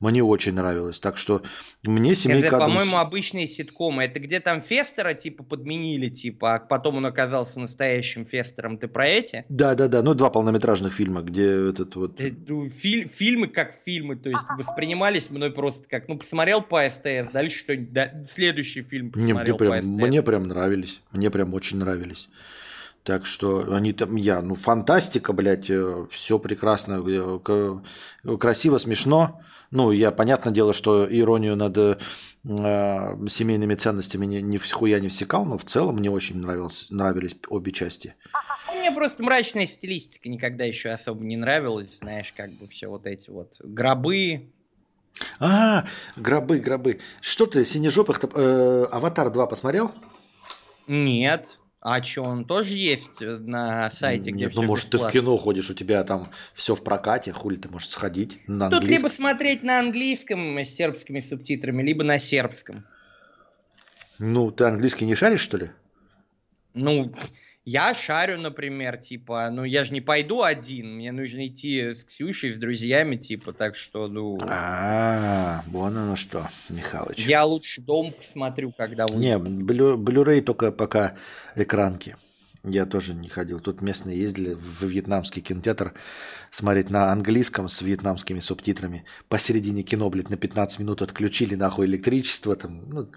Мне 0.00 0.24
очень 0.24 0.54
нравилось. 0.54 0.98
Так 0.98 1.18
что 1.18 1.42
мне 1.82 2.14
семейка 2.14 2.46
Это, 2.46 2.58
по-моему, 2.58 2.96
обычные 2.96 3.46
ситкомы. 3.46 4.04
Это 4.04 4.18
где 4.18 4.40
там 4.40 4.62
Фестера, 4.62 5.12
типа, 5.12 5.44
подменили, 5.44 6.08
типа, 6.08 6.54
а 6.54 6.58
потом 6.58 6.96
он 6.96 7.06
оказался 7.06 7.60
настоящим 7.60 8.24
Фестером. 8.24 8.78
Ты 8.78 8.88
про 8.88 9.06
эти? 9.06 9.44
Да-да-да. 9.50 10.02
Ну, 10.02 10.14
два 10.14 10.30
полнометражных 10.30 10.94
фильма, 10.94 11.20
где 11.20 11.68
этот 11.68 11.96
вот... 11.96 12.18
Э, 12.18 12.32
ну, 12.48 12.70
филь- 12.70 13.08
фильмы 13.08 13.48
как 13.48 13.74
фильмы, 13.74 14.16
то 14.16 14.30
есть 14.30 14.44
воспринимались 14.56 15.28
мной 15.28 15.52
просто 15.52 15.86
как... 15.86 16.08
Ну, 16.08 16.16
посмотрел 16.16 16.62
по 16.62 16.82
СТС, 16.88 17.30
дальше 17.30 17.58
что-нибудь... 17.58 17.92
Да, 17.92 18.24
следующий 18.28 18.80
фильм 18.80 19.10
посмотрел 19.10 19.36
Не, 19.36 19.42
мне 19.42 19.58
прям, 19.58 19.84
Мне 19.84 20.22
прям 20.22 20.48
нравились. 20.48 21.02
Мне 21.12 21.30
прям 21.30 21.52
очень 21.52 21.76
нравились. 21.76 22.30
Так 23.02 23.24
что 23.24 23.74
они 23.74 23.92
там, 23.92 24.16
я, 24.16 24.42
ну, 24.42 24.56
фантастика, 24.56 25.32
блядь, 25.32 25.70
э, 25.70 26.06
все 26.10 26.38
прекрасно, 26.38 27.02
э, 27.06 28.36
красиво, 28.38 28.78
смешно. 28.78 29.40
Ну, 29.70 29.90
я, 29.92 30.10
понятное 30.10 30.52
дело, 30.52 30.72
что 30.74 31.06
иронию 31.08 31.56
над 31.56 31.78
э, 31.78 31.96
семейными 32.42 33.74
ценностями 33.74 34.26
ни, 34.26 34.40
ни 34.40 34.58
хуя 34.58 35.00
не 35.00 35.08
всекал, 35.08 35.44
но 35.44 35.56
в 35.56 35.64
целом 35.64 35.96
мне 35.96 36.10
очень 36.10 36.38
нравилось, 36.38 36.88
нравились 36.90 37.36
обе 37.48 37.72
части. 37.72 38.16
Мне 38.76 38.90
просто 38.92 39.22
мрачная 39.22 39.66
стилистика 39.66 40.28
никогда 40.28 40.64
еще 40.64 40.90
особо 40.90 41.24
не 41.24 41.36
нравилась, 41.36 41.98
знаешь, 41.98 42.34
как 42.36 42.50
бы 42.50 42.66
все 42.66 42.88
вот 42.88 43.06
эти 43.06 43.30
вот 43.30 43.54
гробы. 43.60 44.50
А, 45.38 45.86
гробы, 46.16 46.58
гробы. 46.58 47.00
Что 47.20 47.46
ты, 47.46 47.64
синежопых, 47.64 48.20
э, 48.34 48.86
Аватар 48.90 49.30
2 49.30 49.46
посмотрел? 49.46 49.92
Нет. 50.86 51.59
А 51.82 52.02
что, 52.04 52.24
он 52.24 52.44
тоже 52.44 52.76
есть 52.76 53.20
на 53.20 53.90
сайте, 53.90 54.32
где 54.32 54.44
Нет, 54.44 54.54
ну 54.54 54.62
может 54.64 54.84
бесплатно? 54.86 55.08
ты 55.08 55.18
в 55.18 55.22
кино 55.22 55.36
ходишь, 55.38 55.70
у 55.70 55.74
тебя 55.74 56.04
там 56.04 56.30
все 56.52 56.74
в 56.74 56.84
прокате, 56.84 57.32
хули 57.32 57.56
ты 57.56 57.70
можешь 57.70 57.88
сходить 57.88 58.38
на 58.46 58.68
Тут 58.68 58.84
либо 58.84 59.08
смотреть 59.08 59.62
на 59.62 59.78
английском 59.78 60.58
с 60.58 60.68
сербскими 60.68 61.20
субтитрами, 61.20 61.82
либо 61.82 62.04
на 62.04 62.18
сербском. 62.18 62.84
Ну, 64.18 64.50
ты 64.50 64.64
английский 64.64 65.06
не 65.06 65.14
шаришь, 65.14 65.40
что 65.40 65.56
ли? 65.56 65.70
Ну, 66.74 67.14
я 67.64 67.94
шарю, 67.94 68.38
например, 68.38 68.96
типа, 68.96 69.50
ну 69.50 69.64
я 69.64 69.84
же 69.84 69.92
не 69.92 70.00
пойду 70.00 70.42
один, 70.42 70.96
мне 70.96 71.12
нужно 71.12 71.46
идти 71.46 71.92
с 71.92 72.04
Ксюшей, 72.04 72.52
с 72.52 72.58
друзьями, 72.58 73.16
типа, 73.16 73.52
так 73.52 73.76
что, 73.76 74.08
ну... 74.08 74.38
А, 74.42 75.62
вон 75.66 75.96
оно 75.96 76.16
что, 76.16 76.48
Михалыч. 76.68 77.26
Я 77.26 77.44
лучше 77.44 77.82
дом 77.82 78.12
посмотрю, 78.12 78.72
когда 78.72 79.06
вы... 79.06 79.16
Не, 79.16 79.38
блю, 79.38 80.42
только 80.42 80.72
пока 80.72 81.16
экранки. 81.54 82.16
Я 82.62 82.84
тоже 82.84 83.14
не 83.14 83.28
ходил. 83.28 83.58
Тут 83.58 83.80
местные 83.80 84.18
ездили 84.18 84.52
в 84.52 84.82
вьетнамский 84.82 85.40
кинотеатр 85.40 85.94
смотреть 86.50 86.90
на 86.90 87.10
английском 87.10 87.68
с 87.68 87.80
вьетнамскими 87.80 88.38
субтитрами. 88.38 89.04
Посередине 89.28 89.82
кино, 89.82 90.10
блядь, 90.10 90.28
на 90.28 90.36
15 90.36 90.78
минут 90.78 91.00
отключили 91.00 91.54
нахуй 91.54 91.86
электричество. 91.86 92.54
Там, 92.56 92.88
ну, 92.90 93.08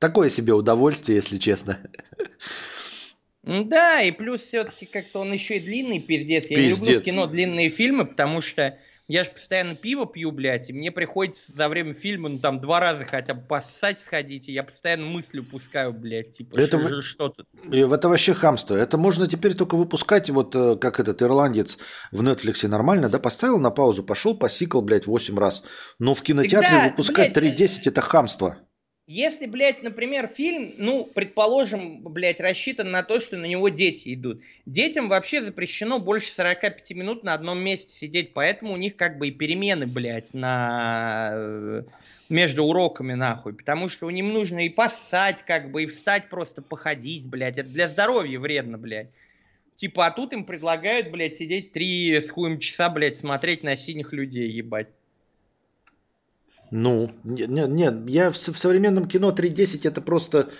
такое 0.00 0.28
себе 0.28 0.52
удовольствие, 0.52 1.16
если 1.16 1.38
честно. 1.38 1.78
Да, 3.42 4.02
и 4.02 4.10
плюс 4.10 4.42
все-таки 4.42 4.86
как-то 4.86 5.20
он 5.20 5.32
еще 5.32 5.56
и 5.56 5.60
длинный 5.60 6.00
пиздец. 6.00 6.46
Я 6.50 6.56
пиздец. 6.56 6.80
не 6.80 6.86
люблю 6.86 7.00
в 7.00 7.04
кино 7.04 7.26
длинные 7.26 7.70
фильмы, 7.70 8.04
потому 8.04 8.40
что 8.40 8.78
я 9.10 9.24
же 9.24 9.30
постоянно 9.30 9.74
пиво 9.74 10.04
пью, 10.04 10.32
блядь, 10.32 10.68
и 10.68 10.74
мне 10.74 10.92
приходится 10.92 11.50
за 11.50 11.70
время 11.70 11.94
фильма, 11.94 12.28
ну, 12.28 12.38
там, 12.38 12.60
два 12.60 12.78
раза 12.78 13.06
хотя 13.06 13.32
бы 13.32 13.40
поссать 13.40 13.98
сходить, 13.98 14.50
и 14.50 14.52
я 14.52 14.62
постоянно 14.62 15.06
мысли 15.06 15.40
пускаю, 15.40 15.94
блядь, 15.94 16.32
типа, 16.32 16.60
это 16.60 16.78
что, 16.78 16.78
в... 16.78 17.02
что 17.02 17.28
тут? 17.30 17.46
Это 17.72 18.10
вообще 18.10 18.34
хамство. 18.34 18.74
Это 18.74 18.98
можно 18.98 19.26
теперь 19.26 19.54
только 19.54 19.76
выпускать, 19.76 20.28
вот 20.28 20.54
э, 20.54 20.76
как 20.76 21.00
этот 21.00 21.22
ирландец 21.22 21.78
в 22.12 22.22
Нетфликсе 22.22 22.68
нормально, 22.68 23.08
да, 23.08 23.18
поставил 23.18 23.58
на 23.58 23.70
паузу, 23.70 24.02
пошел, 24.02 24.36
посикал, 24.36 24.82
блядь, 24.82 25.06
восемь 25.06 25.38
раз. 25.38 25.64
Но 25.98 26.12
в 26.12 26.22
кинотеатре 26.22 26.68
да, 26.68 26.88
выпускать 26.90 27.34
3.10 27.34 27.80
это 27.86 28.02
хамство. 28.02 28.58
Если, 29.10 29.46
блядь, 29.46 29.82
например, 29.82 30.26
фильм, 30.28 30.74
ну, 30.76 31.02
предположим, 31.06 32.02
блядь, 32.02 32.40
рассчитан 32.40 32.90
на 32.90 33.02
то, 33.02 33.20
что 33.20 33.38
на 33.38 33.46
него 33.46 33.70
дети 33.70 34.12
идут. 34.12 34.42
Детям 34.66 35.08
вообще 35.08 35.42
запрещено 35.42 35.98
больше 35.98 36.30
45 36.30 36.90
минут 36.90 37.24
на 37.24 37.32
одном 37.32 37.58
месте 37.58 37.90
сидеть, 37.90 38.34
поэтому 38.34 38.74
у 38.74 38.76
них 38.76 38.96
как 38.96 39.16
бы 39.16 39.28
и 39.28 39.30
перемены, 39.30 39.86
блядь, 39.86 40.34
на... 40.34 41.30
Э, 41.32 41.82
между 42.28 42.64
уроками, 42.64 43.14
нахуй. 43.14 43.54
Потому 43.54 43.88
что 43.88 44.04
у 44.06 44.10
них 44.10 44.26
нужно 44.26 44.66
и 44.66 44.68
поссать, 44.68 45.42
как 45.46 45.70
бы, 45.70 45.84
и 45.84 45.86
встать 45.86 46.28
просто 46.28 46.60
походить, 46.60 47.24
блядь. 47.24 47.56
Это 47.56 47.70
для 47.70 47.88
здоровья 47.88 48.38
вредно, 48.38 48.76
блядь. 48.76 49.08
Типа, 49.74 50.08
а 50.08 50.10
тут 50.10 50.34
им 50.34 50.44
предлагают, 50.44 51.10
блядь, 51.10 51.32
сидеть 51.32 51.72
три 51.72 52.20
с 52.20 52.28
хуем 52.28 52.58
часа, 52.58 52.90
блядь, 52.90 53.16
смотреть 53.16 53.62
на 53.62 53.74
синих 53.74 54.12
людей, 54.12 54.50
ебать. 54.50 54.88
Ну, 56.70 57.10
нет, 57.24 57.48
нет, 57.48 57.68
нет 57.68 57.94
я 58.08 58.30
в, 58.30 58.36
современном 58.36 59.08
кино 59.08 59.30
3.10 59.30 59.88
это 59.88 60.00
просто... 60.00 60.50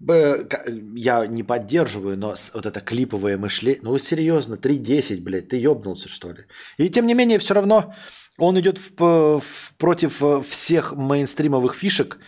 Я 0.00 1.26
не 1.26 1.42
поддерживаю, 1.42 2.16
но 2.16 2.36
вот 2.54 2.66
это 2.66 2.80
клиповое 2.80 3.36
мышление... 3.36 3.80
Ну, 3.82 3.98
серьезно, 3.98 4.54
3.10, 4.54 5.20
блядь, 5.20 5.48
ты 5.48 5.56
ёбнулся, 5.56 6.08
что 6.08 6.30
ли? 6.30 6.44
И 6.76 6.88
тем 6.88 7.06
не 7.06 7.14
менее, 7.14 7.40
все 7.40 7.54
равно 7.54 7.94
он 8.38 8.58
идет 8.60 8.78
в, 8.78 9.40
в, 9.40 9.74
против 9.76 10.22
э, 10.22 10.40
всех 10.48 10.92
мейнстримовых 10.92 11.74
фишек 11.74 12.18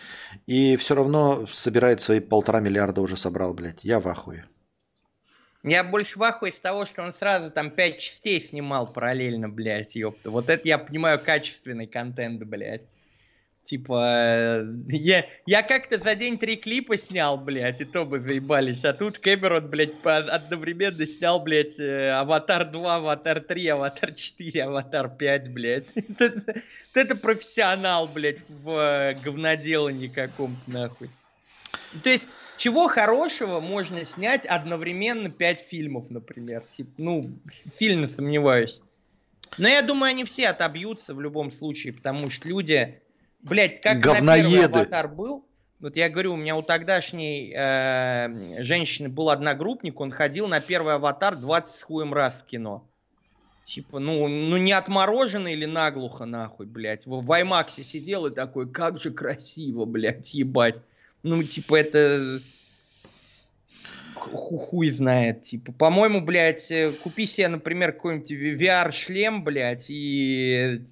и 0.47 0.75
все 0.77 0.97
равно 0.97 1.47
собирает 1.47 2.01
свои 2.01 2.19
полтора 2.19 2.59
миллиарда 2.59 3.01
уже 3.01 3.17
собрал, 3.17 3.55
блядь. 3.55 3.85
Я 3.85 4.01
в 4.01 4.09
ахуе. 4.09 4.45
Я 5.63 5.85
больше 5.85 6.19
в 6.19 6.23
ахуе 6.23 6.53
с 6.53 6.59
того, 6.59 6.87
что 6.87 7.03
он 7.03 7.13
сразу 7.13 7.51
там 7.51 7.71
пять 7.71 7.99
частей 7.99 8.41
снимал 8.41 8.93
параллельно, 8.93 9.49
блядь, 9.49 9.95
ёпта. 9.95 10.31
Вот 10.31 10.49
это 10.49 10.67
я 10.67 10.79
понимаю 10.79 11.21
качественный 11.21 11.87
контент, 11.87 12.43
блядь. 12.43 12.83
Типа, 13.63 14.65
я, 14.89 15.27
я 15.47 15.63
как-то 15.63 15.99
за 15.99 16.15
день 16.15 16.39
три 16.39 16.57
клипа 16.57 16.97
снял, 16.97 17.37
блядь, 17.37 17.81
и 17.81 17.85
то 17.85 18.05
бы 18.05 18.19
заебались. 18.19 18.85
А 18.85 18.95
тут 18.95 19.19
Кэмерон, 19.19 19.69
блядь, 19.69 19.93
одновременно 20.03 21.07
снял, 21.07 21.41
блядь, 21.41 21.79
э, 21.79 22.11
Аватар 22.11 22.71
2, 22.71 22.97
Аватар 22.97 23.41
3, 23.41 23.69
Аватар 23.69 24.13
4, 24.13 24.65
Аватар 24.65 25.11
5, 25.11 25.53
блядь. 25.53 25.93
Это, 26.19 26.63
это 26.95 27.17
профессионал, 27.17 28.09
блядь, 28.09 28.41
в 28.49 28.71
э, 28.71 29.15
говноделании 29.23 30.09
каком-то, 30.09 30.61
нахуй. 30.69 31.11
То 32.03 32.11
есть, 32.11 32.29
чего 32.57 32.89
хорошего 32.89 33.61
можно 33.61 34.05
снять 34.05 34.47
одновременно 34.47 35.31
пять 35.31 35.61
фильмов, 35.61 36.11
например? 36.11 36.65
Типа, 36.71 36.91
ну, 36.99 37.31
сильно 37.53 38.07
сомневаюсь. 38.07 38.81
Но 39.59 39.69
я 39.69 39.83
думаю, 39.83 40.11
они 40.11 40.25
все 40.25 40.49
отобьются 40.49 41.15
в 41.15 41.21
любом 41.21 41.53
случае, 41.53 41.93
потому 41.93 42.31
что 42.31 42.49
люди 42.49 43.01
Блять, 43.43 43.81
как 43.81 44.01
Говноеды. 44.01 44.25
на 44.25 44.51
первый 44.51 44.65
аватар 44.65 45.09
был, 45.09 45.47
вот 45.81 45.97
я 45.97 46.11
говорю, 46.11 46.35
у 46.35 46.37
меня 46.37 46.57
у 46.57 46.63
тогдашней 46.63 47.55
э, 47.57 48.63
женщины 48.63 49.09
был 49.09 49.31
одногруппник, 49.31 49.99
он 49.99 50.11
ходил 50.11 50.47
на 50.47 50.61
первый 50.61 50.95
аватар 50.95 51.37
20 51.37 51.75
с 51.75 51.83
хуем 51.83 52.13
раз 52.13 52.41
в 52.41 52.47
кино. 52.47 52.87
Типа, 53.63 53.99
ну, 53.99 54.27
ну 54.29 54.57
не 54.57 54.73
отмороженный 54.73 55.55
или 55.55 55.65
наглухо, 55.65 56.27
нахуй, 56.27 56.67
блядь. 56.67 57.07
В, 57.07 57.21
в 57.21 57.31
IMAX 57.31 57.83
сидел 57.83 58.27
и 58.27 58.35
такой, 58.35 58.69
как 58.69 58.99
же 58.99 59.11
красиво, 59.11 59.85
блядь, 59.85 60.35
ебать. 60.35 60.77
Ну, 61.23 61.43
типа, 61.43 61.77
это... 61.77 62.41
Хуй 64.15 64.91
знает, 64.91 65.43
типа. 65.43 65.73
По-моему, 65.73 66.21
блядь, 66.21 66.71
э, 66.71 66.93
купи 66.93 67.27
себе, 67.27 67.49
например, 67.49 67.93
какой-нибудь 67.93 68.31
VR-шлем, 68.31 69.45
блядь, 69.45 69.87
и 69.89 70.83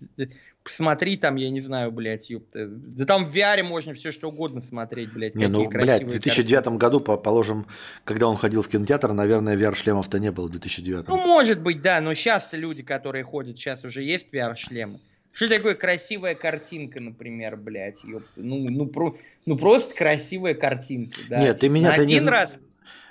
смотри 0.70 1.16
там, 1.16 1.36
я 1.36 1.50
не 1.50 1.60
знаю, 1.60 1.90
блядь, 1.92 2.30
ёпта. 2.30 2.66
Да 2.68 3.04
там 3.04 3.26
в 3.26 3.34
VR 3.34 3.62
можно 3.62 3.94
все 3.94 4.12
что 4.12 4.28
угодно 4.28 4.60
смотреть, 4.60 5.12
блядь. 5.12 5.34
Не, 5.34 5.48
ну, 5.48 5.68
блядь, 5.68 6.04
в 6.04 6.08
2009 6.08 6.64
картины. 6.64 6.78
году, 6.78 7.00
положим, 7.00 7.66
когда 8.04 8.28
он 8.28 8.36
ходил 8.36 8.62
в 8.62 8.68
кинотеатр, 8.68 9.12
наверное, 9.12 9.56
VR-шлемов-то 9.56 10.18
не 10.18 10.30
было 10.30 10.46
в 10.46 10.50
2009. 10.50 11.08
Ну, 11.08 11.16
может 11.16 11.60
быть, 11.60 11.82
да, 11.82 12.00
но 12.00 12.14
сейчас-то 12.14 12.56
люди, 12.56 12.82
которые 12.82 13.24
ходят, 13.24 13.58
сейчас 13.58 13.84
уже 13.84 14.02
есть 14.02 14.26
VR-шлемы. 14.32 15.00
Что 15.32 15.48
такое 15.48 15.74
красивая 15.74 16.34
картинка, 16.34 17.00
например, 17.00 17.56
блядь, 17.56 18.02
ёпта? 18.02 18.40
Ну, 18.42 18.66
ну, 18.68 18.86
про, 18.86 19.16
ну 19.46 19.56
просто 19.56 19.94
красивая 19.94 20.54
картинка, 20.54 21.20
да. 21.28 21.40
Нет, 21.40 21.60
ты 21.60 21.68
меня-то 21.68 22.04
не... 22.04 22.16
Один 22.16 22.28
раз 22.28 22.56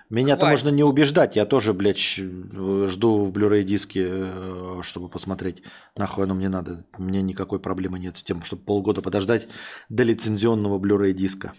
меня-то 0.10 0.48
можно 0.48 0.70
не 0.70 0.84
убеждать, 0.84 1.36
я 1.36 1.46
тоже, 1.46 1.74
блядь, 1.74 2.00
жду 2.00 3.26
в 3.26 3.32
Blu-ray 3.32 3.64
диске, 3.64 4.08
э, 4.10 4.80
чтобы 4.82 5.10
посмотреть. 5.10 5.64
Нахуй 5.98 6.24
оно 6.24 6.34
мне 6.34 6.48
надо. 6.48 6.86
Мне 6.98 7.22
никакой 7.22 7.60
проблемы 7.60 8.00
нет 8.00 8.16
с 8.16 8.24
тем, 8.24 8.42
чтобы 8.44 8.62
полгода 8.64 9.02
подождать 9.02 9.48
до 9.90 10.04
лицензионного 10.04 10.80
Blu-ray 10.80 11.12
диска. 11.12 11.54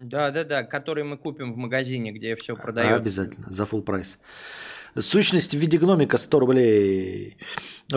Да, 0.00 0.30
да, 0.30 0.44
да, 0.44 0.62
который 0.62 1.02
мы 1.02 1.16
купим 1.16 1.52
в 1.52 1.56
магазине, 1.56 2.12
где 2.12 2.36
все 2.36 2.54
продается. 2.54 2.96
Обязательно, 2.96 3.50
за 3.50 3.64
full 3.64 3.82
прайс. 3.82 4.18
Сущность 4.96 5.54
в 5.54 5.58
виде 5.58 5.78
гномика 5.78 6.18
100 6.18 6.38
рублей. 6.38 7.38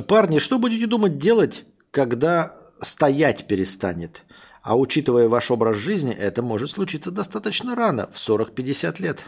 Парни, 0.08 0.40
что 0.40 0.58
будете 0.58 0.88
думать 0.88 1.18
делать, 1.18 1.66
когда 1.91 2.58
стоять 2.82 3.45
перестанет? 3.48 4.24
А 4.64 4.76
учитывая 4.76 5.30
ваш 5.30 5.52
образ 5.52 5.78
жизни, 5.78 6.14
это 6.14 6.41
может 6.41 6.72
случиться 6.72 7.12
достаточно 7.12 7.76
рано, 7.76 8.10
в 8.12 8.16
40-50 8.16 9.02
лет. 9.02 9.26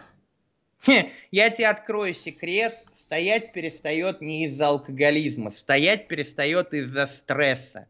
Я 1.31 1.49
тебе 1.49 1.67
открою 1.67 2.13
секрет. 2.13 2.77
Стоять 2.93 3.53
перестает 3.53 4.21
не 4.21 4.45
из-за 4.45 4.67
алкоголизма. 4.67 5.51
Стоять 5.51 6.07
перестает 6.07 6.73
из-за 6.73 7.07
стресса. 7.07 7.87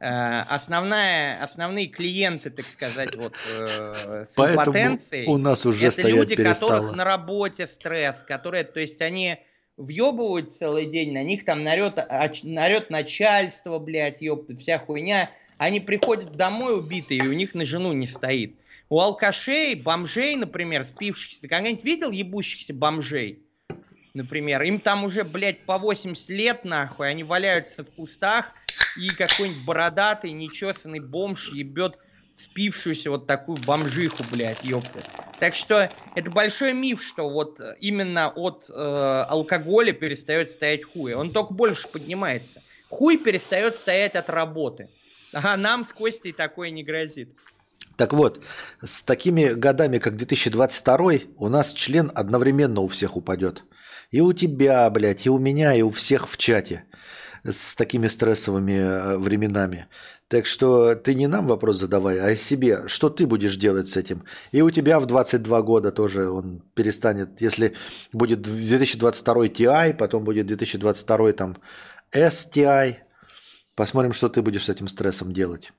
Э, 0.00 0.40
основная, 0.48 1.42
основные 1.42 1.86
клиенты, 1.86 2.50
так 2.50 2.66
сказать, 2.66 3.14
вот, 3.14 3.34
э, 3.48 4.24
с 4.26 4.34
Поэтому 4.34 4.66
импотенцией, 4.66 5.26
у 5.26 5.38
нас 5.38 5.64
уже 5.64 5.86
это 5.86 6.08
люди, 6.08 6.36
перестало. 6.36 6.72
которых 6.72 6.96
на 6.96 7.04
работе 7.04 7.66
стресс, 7.66 8.22
которые, 8.22 8.64
то 8.64 8.80
есть 8.80 9.00
они 9.00 9.38
въебывают 9.76 10.52
целый 10.52 10.86
день, 10.86 11.12
на 11.12 11.22
них 11.22 11.44
там 11.44 11.64
нарет, 11.64 11.98
нарет 12.42 12.90
начальство, 12.90 13.78
блядь, 13.78 14.20
ёпта, 14.20 14.56
вся 14.56 14.78
хуйня. 14.78 15.30
Они 15.56 15.80
приходят 15.80 16.36
домой 16.36 16.76
убитые, 16.76 17.20
и 17.20 17.26
у 17.26 17.32
них 17.32 17.54
на 17.54 17.64
жену 17.64 17.92
не 17.92 18.06
стоит. 18.06 18.56
У 18.88 19.00
алкашей, 19.00 19.74
бомжей, 19.74 20.36
например, 20.36 20.84
спившихся, 20.84 21.40
ты 21.40 21.48
когда-нибудь 21.48 21.84
видел 21.84 22.10
ебущихся 22.10 22.74
бомжей? 22.74 23.40
Например, 24.12 24.62
им 24.62 24.78
там 24.78 25.04
уже, 25.04 25.24
блядь, 25.24 25.64
по 25.64 25.78
80 25.78 26.28
лет, 26.30 26.64
нахуй, 26.64 27.08
они 27.08 27.24
валяются 27.24 27.82
в 27.82 27.90
кустах, 27.90 28.52
и 28.96 29.08
какой-нибудь 29.08 29.64
бородатый, 29.64 30.30
нечесанный 30.32 31.00
бомж 31.00 31.50
ебет 31.52 31.98
спившуюся 32.36 33.10
вот 33.10 33.26
такую 33.26 33.58
бомжиху, 33.66 34.22
блядь, 34.30 34.64
ёпта. 34.64 35.00
Так 35.40 35.54
что 35.54 35.90
это 36.14 36.30
большой 36.30 36.72
миф, 36.72 37.02
что 37.02 37.28
вот 37.28 37.60
именно 37.80 38.28
от 38.28 38.66
э, 38.68 38.72
алкоголя 38.72 39.92
перестает 39.92 40.50
стоять 40.50 40.84
хуй. 40.84 41.14
Он 41.14 41.32
только 41.32 41.54
больше 41.54 41.88
поднимается. 41.88 42.62
Хуй 42.88 43.18
перестает 43.18 43.74
стоять 43.74 44.14
от 44.14 44.30
работы. 44.30 44.88
А 45.32 45.56
нам 45.56 45.84
с 45.84 45.92
Костей 45.92 46.32
такое 46.32 46.70
не 46.70 46.82
грозит. 46.82 47.30
Так 47.96 48.12
вот, 48.12 48.40
с 48.82 49.02
такими 49.02 49.50
годами, 49.54 49.98
как 49.98 50.16
2022, 50.16 51.12
у 51.36 51.48
нас 51.48 51.72
член 51.72 52.10
одновременно 52.14 52.80
у 52.80 52.88
всех 52.88 53.16
упадет. 53.16 53.64
И 54.10 54.20
у 54.20 54.32
тебя, 54.32 54.88
блядь, 54.90 55.26
и 55.26 55.30
у 55.30 55.38
меня, 55.38 55.74
и 55.74 55.82
у 55.82 55.90
всех 55.90 56.28
в 56.28 56.36
чате 56.36 56.84
с 57.44 57.74
такими 57.74 58.06
стрессовыми 58.06 58.72
э, 58.72 59.18
временами. 59.18 59.86
Так 60.28 60.46
что 60.46 60.94
ты 60.94 61.14
не 61.14 61.28
нам 61.28 61.46
вопрос 61.46 61.78
задавай, 61.78 62.18
а 62.18 62.34
себе. 62.34 62.88
Что 62.88 63.10
ты 63.10 63.26
будешь 63.26 63.56
делать 63.56 63.88
с 63.88 63.96
этим? 63.96 64.24
И 64.52 64.62
у 64.62 64.70
тебя 64.70 64.98
в 64.98 65.06
22 65.06 65.62
года 65.62 65.92
тоже 65.92 66.30
он 66.30 66.62
перестанет, 66.74 67.40
если 67.40 67.74
будет 68.12 68.40
2022 68.40 69.34
Ti, 69.46 69.94
потом 69.94 70.24
будет 70.24 70.46
2022 70.46 71.32
там 71.32 71.56
STI. 72.12 72.96
Посмотрим, 73.76 74.12
что 74.12 74.28
ты 74.28 74.40
будешь 74.40 74.64
с 74.64 74.68
этим 74.70 74.88
стрессом 74.88 75.32
делать. 75.32 75.72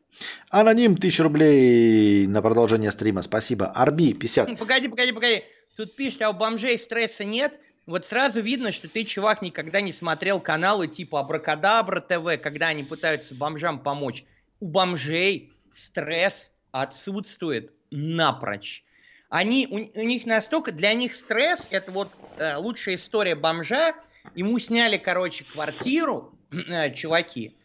Аноним, 0.50 0.94
1000 0.94 1.24
рублей 1.24 2.28
на 2.28 2.42
продолжение 2.42 2.92
стрима. 2.92 3.22
Спасибо. 3.22 3.68
Арби, 3.68 4.14
50. 4.14 4.58
Погоди, 4.58 4.88
погоди, 4.88 5.12
погоди. 5.12 5.44
Тут 5.76 5.96
пишет, 5.96 6.22
а 6.22 6.30
у 6.30 6.34
бомжей 6.34 6.80
стресса 6.80 7.26
нет. 7.26 7.60
Вот 7.86 8.06
сразу 8.06 8.42
видно, 8.42 8.72
что 8.72 8.88
ты, 8.88 9.04
чувак, 9.04 9.42
никогда 9.42 9.82
не 9.82 9.94
смотрел 9.94 10.40
каналы 10.40 10.88
типа 10.88 11.20
Абракадабра 11.20 12.02
ТВ, 12.02 12.42
когда 12.42 12.70
они 12.70 12.84
пытаются 12.84 13.36
бомжам 13.36 13.80
помочь. 13.80 14.24
У 14.60 14.68
бомжей 14.68 15.52
стресс 15.76 16.52
отсутствует 16.72 17.72
напрочь. 17.92 18.84
Они, 19.30 19.68
у, 19.70 20.00
у 20.00 20.04
них 20.04 20.26
настолько, 20.26 20.72
для 20.72 20.94
них 20.94 21.14
стресс, 21.14 21.68
это 21.72 21.92
вот 21.92 22.10
э, 22.38 22.56
лучшая 22.56 22.96
история 22.96 23.36
бомжа, 23.36 23.94
ему 24.34 24.58
сняли, 24.60 24.98
короче, 24.98 25.44
квартиру, 25.44 26.34
э, 26.52 26.94
чуваки, 26.94 27.56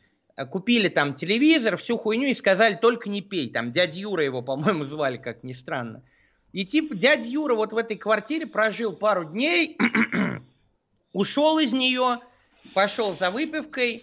купили 0.47 0.89
там 0.89 1.15
телевизор, 1.15 1.77
всю 1.77 1.99
хуйню 1.99 2.29
и 2.29 2.35
сказали, 2.35 2.75
только 2.75 3.09
не 3.09 3.23
пей. 3.23 3.51
Там 3.51 3.73
дядя 3.73 3.99
Юра 3.99 4.25
его, 4.25 4.43
по-моему, 4.43 4.85
звали, 4.85 5.17
как 5.17 5.43
ни 5.45 5.53
странно. 5.53 6.03
И 6.53 6.65
типа 6.65 6.95
дядя 6.95 7.29
Юра 7.29 7.55
вот 7.55 7.73
в 7.73 7.77
этой 7.77 7.97
квартире 7.97 8.47
прожил 8.47 8.93
пару 8.93 9.25
дней, 9.25 9.79
ушел 11.12 11.59
из 11.59 11.73
нее, 11.73 12.19
пошел 12.75 13.17
за 13.17 13.31
выпивкой, 13.31 14.03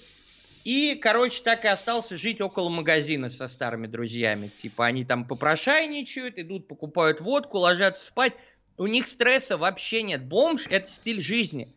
и, 0.64 0.95
короче, 0.95 1.43
так 1.43 1.64
и 1.64 1.69
остался 1.69 2.18
жить 2.18 2.41
около 2.41 2.69
магазина 2.69 3.30
со 3.30 3.47
старыми 3.47 3.88
друзьями. 3.88 4.49
Типа 4.49 4.85
они 4.85 5.05
там 5.05 5.26
попрошайничают, 5.26 6.38
идут, 6.38 6.68
покупают 6.68 7.22
водку, 7.22 7.57
ложатся 7.57 8.05
спать. 8.05 8.34
У 8.77 8.85
них 8.85 9.07
стресса 9.07 9.57
вообще 9.57 10.03
нет. 10.03 10.26
Бомж– 10.26 10.68
это 10.69 10.88
стиль 10.88 11.22
жизни 11.22 11.73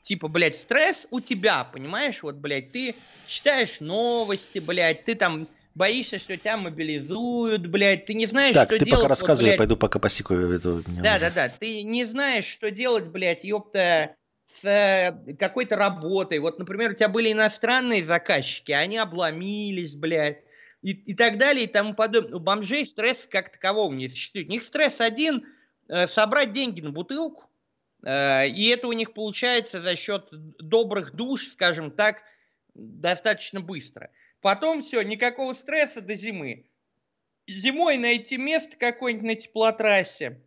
типа, 0.00 0.28
блядь, 0.28 0.56
стресс 0.56 1.06
у 1.10 1.20
тебя, 1.20 1.64
понимаешь? 1.64 2.22
Вот, 2.22 2.36
блядь, 2.36 2.72
ты 2.72 2.94
читаешь 3.26 3.80
новости, 3.80 4.58
блядь, 4.58 5.04
ты 5.04 5.14
там 5.14 5.48
боишься, 5.74 6.18
что 6.18 6.36
тебя 6.36 6.56
мобилизуют, 6.56 7.66
блядь, 7.66 8.06
ты 8.06 8.14
не 8.14 8.26
знаешь, 8.26 8.54
так, 8.54 8.68
что 8.68 8.78
ты 8.78 8.84
делать. 8.84 9.00
пока 9.00 9.08
рассказывай, 9.08 9.50
вот, 9.50 9.52
я 9.52 9.58
пойду 9.58 9.76
пока 9.76 9.98
посикаю 9.98 10.52
эту... 10.52 10.82
Да, 10.86 11.18
да, 11.18 11.30
да, 11.30 11.48
ты 11.48 11.82
не 11.82 12.04
знаешь, 12.04 12.46
что 12.46 12.70
делать, 12.70 13.08
блядь, 13.08 13.44
ёпта, 13.44 14.16
с 14.42 14.64
э, 14.64 15.34
какой-то 15.38 15.76
работой. 15.76 16.38
Вот, 16.38 16.58
например, 16.58 16.92
у 16.92 16.94
тебя 16.94 17.08
были 17.08 17.32
иностранные 17.32 18.04
заказчики, 18.04 18.72
они 18.72 18.98
обломились, 18.98 19.94
блядь, 19.94 20.42
и, 20.82 20.90
и 20.92 21.14
так 21.14 21.38
далее, 21.38 21.64
и 21.64 21.68
тому 21.68 21.94
подобное. 21.94 22.36
У 22.36 22.40
бомжей 22.40 22.86
стресс 22.86 23.28
как 23.30 23.52
такового 23.52 23.92
не 23.92 24.08
существует. 24.08 24.48
У 24.48 24.50
них 24.50 24.62
стресс 24.62 25.00
один 25.00 25.46
э,– 25.88 26.06
собрать 26.08 26.52
деньги 26.52 26.80
на 26.80 26.90
бутылку, 26.90 27.44
и 28.02 28.72
это 28.72 28.86
у 28.86 28.92
них 28.92 29.12
получается 29.12 29.80
за 29.80 29.96
счет 29.96 30.28
добрых 30.30 31.14
душ, 31.14 31.48
скажем 31.48 31.90
так, 31.90 32.22
достаточно 32.74 33.60
быстро. 33.60 34.10
Потом 34.40 34.80
все, 34.80 35.02
никакого 35.02 35.54
стресса 35.54 36.00
до 36.00 36.14
зимы. 36.14 36.66
Зимой 37.46 37.98
найти 37.98 38.38
место 38.38 38.76
какое-нибудь 38.76 39.26
на 39.26 39.34
теплотрассе, 39.34 40.40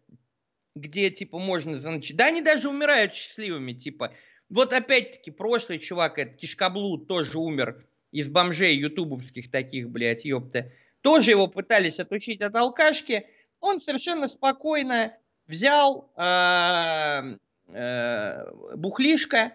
где, 0.76 1.10
типа, 1.10 1.38
можно 1.38 1.78
заночевать. 1.78 2.18
Да, 2.18 2.26
они 2.28 2.42
даже 2.42 2.70
умирают 2.70 3.14
счастливыми, 3.14 3.74
типа. 3.74 4.14
Вот 4.50 4.74
опять-таки 4.74 5.32
прошлый 5.32 5.80
чувак, 5.80 6.18
этот 6.18 6.38
Кишкаблуд, 6.38 7.08
тоже 7.08 7.38
умер 7.38 7.86
из 8.12 8.30
бомжей 8.30 8.76
ютубовских 8.76 9.52
таких, 9.52 9.90
блядь, 9.90 10.26
ёпта. 10.26 10.72
Тоже 11.02 11.32
его 11.32 11.48
пытались 11.48 12.00
отучить 12.00 12.42
от 12.42 12.56
алкашки. 12.56 13.28
Он 13.60 13.80
совершенно 13.80 14.28
спокойно 14.28 15.16
взял 15.48 16.10
э, 16.16 17.38
э, 17.68 18.52
бухлишка, 18.76 19.54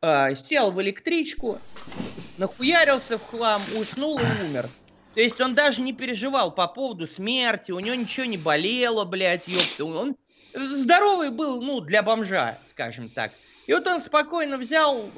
э, 0.00 0.34
сел 0.34 0.70
в 0.70 0.80
электричку, 0.82 1.58
нахуярился 2.38 3.18
в 3.18 3.26
хлам, 3.26 3.62
уснул 3.78 4.18
и 4.18 4.24
умер. 4.44 4.68
То 5.14 5.20
есть 5.20 5.40
он 5.40 5.54
даже 5.54 5.82
не 5.82 5.92
переживал 5.92 6.52
по 6.52 6.66
поводу 6.68 7.06
смерти, 7.06 7.70
у 7.70 7.80
него 7.80 7.94
ничего 7.94 8.24
не 8.24 8.38
болело, 8.38 9.04
блядь, 9.04 9.46
ёпта. 9.46 9.84
Он 9.84 10.16
здоровый 10.54 11.30
был, 11.30 11.60
ну, 11.60 11.80
для 11.80 12.02
бомжа, 12.02 12.58
скажем 12.66 13.08
так. 13.08 13.32
И 13.66 13.74
вот 13.74 13.86
он 13.86 14.00
спокойно 14.00 14.58
взял, 14.58 15.10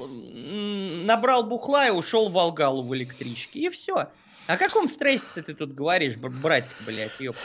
набрал 1.05 1.43
бухла 1.43 1.87
и 1.87 1.91
ушел 1.91 2.29
в 2.29 2.33
Волгалу 2.33 2.83
в 2.83 2.95
электричке. 2.95 3.59
И 3.59 3.69
все. 3.69 4.09
О 4.47 4.57
каком 4.57 4.87
стрессе 4.87 5.41
ты 5.41 5.55
тут 5.55 5.73
говоришь, 5.73 6.17
братик, 6.17 6.75
блядь, 6.85 7.19
ёп? 7.19 7.35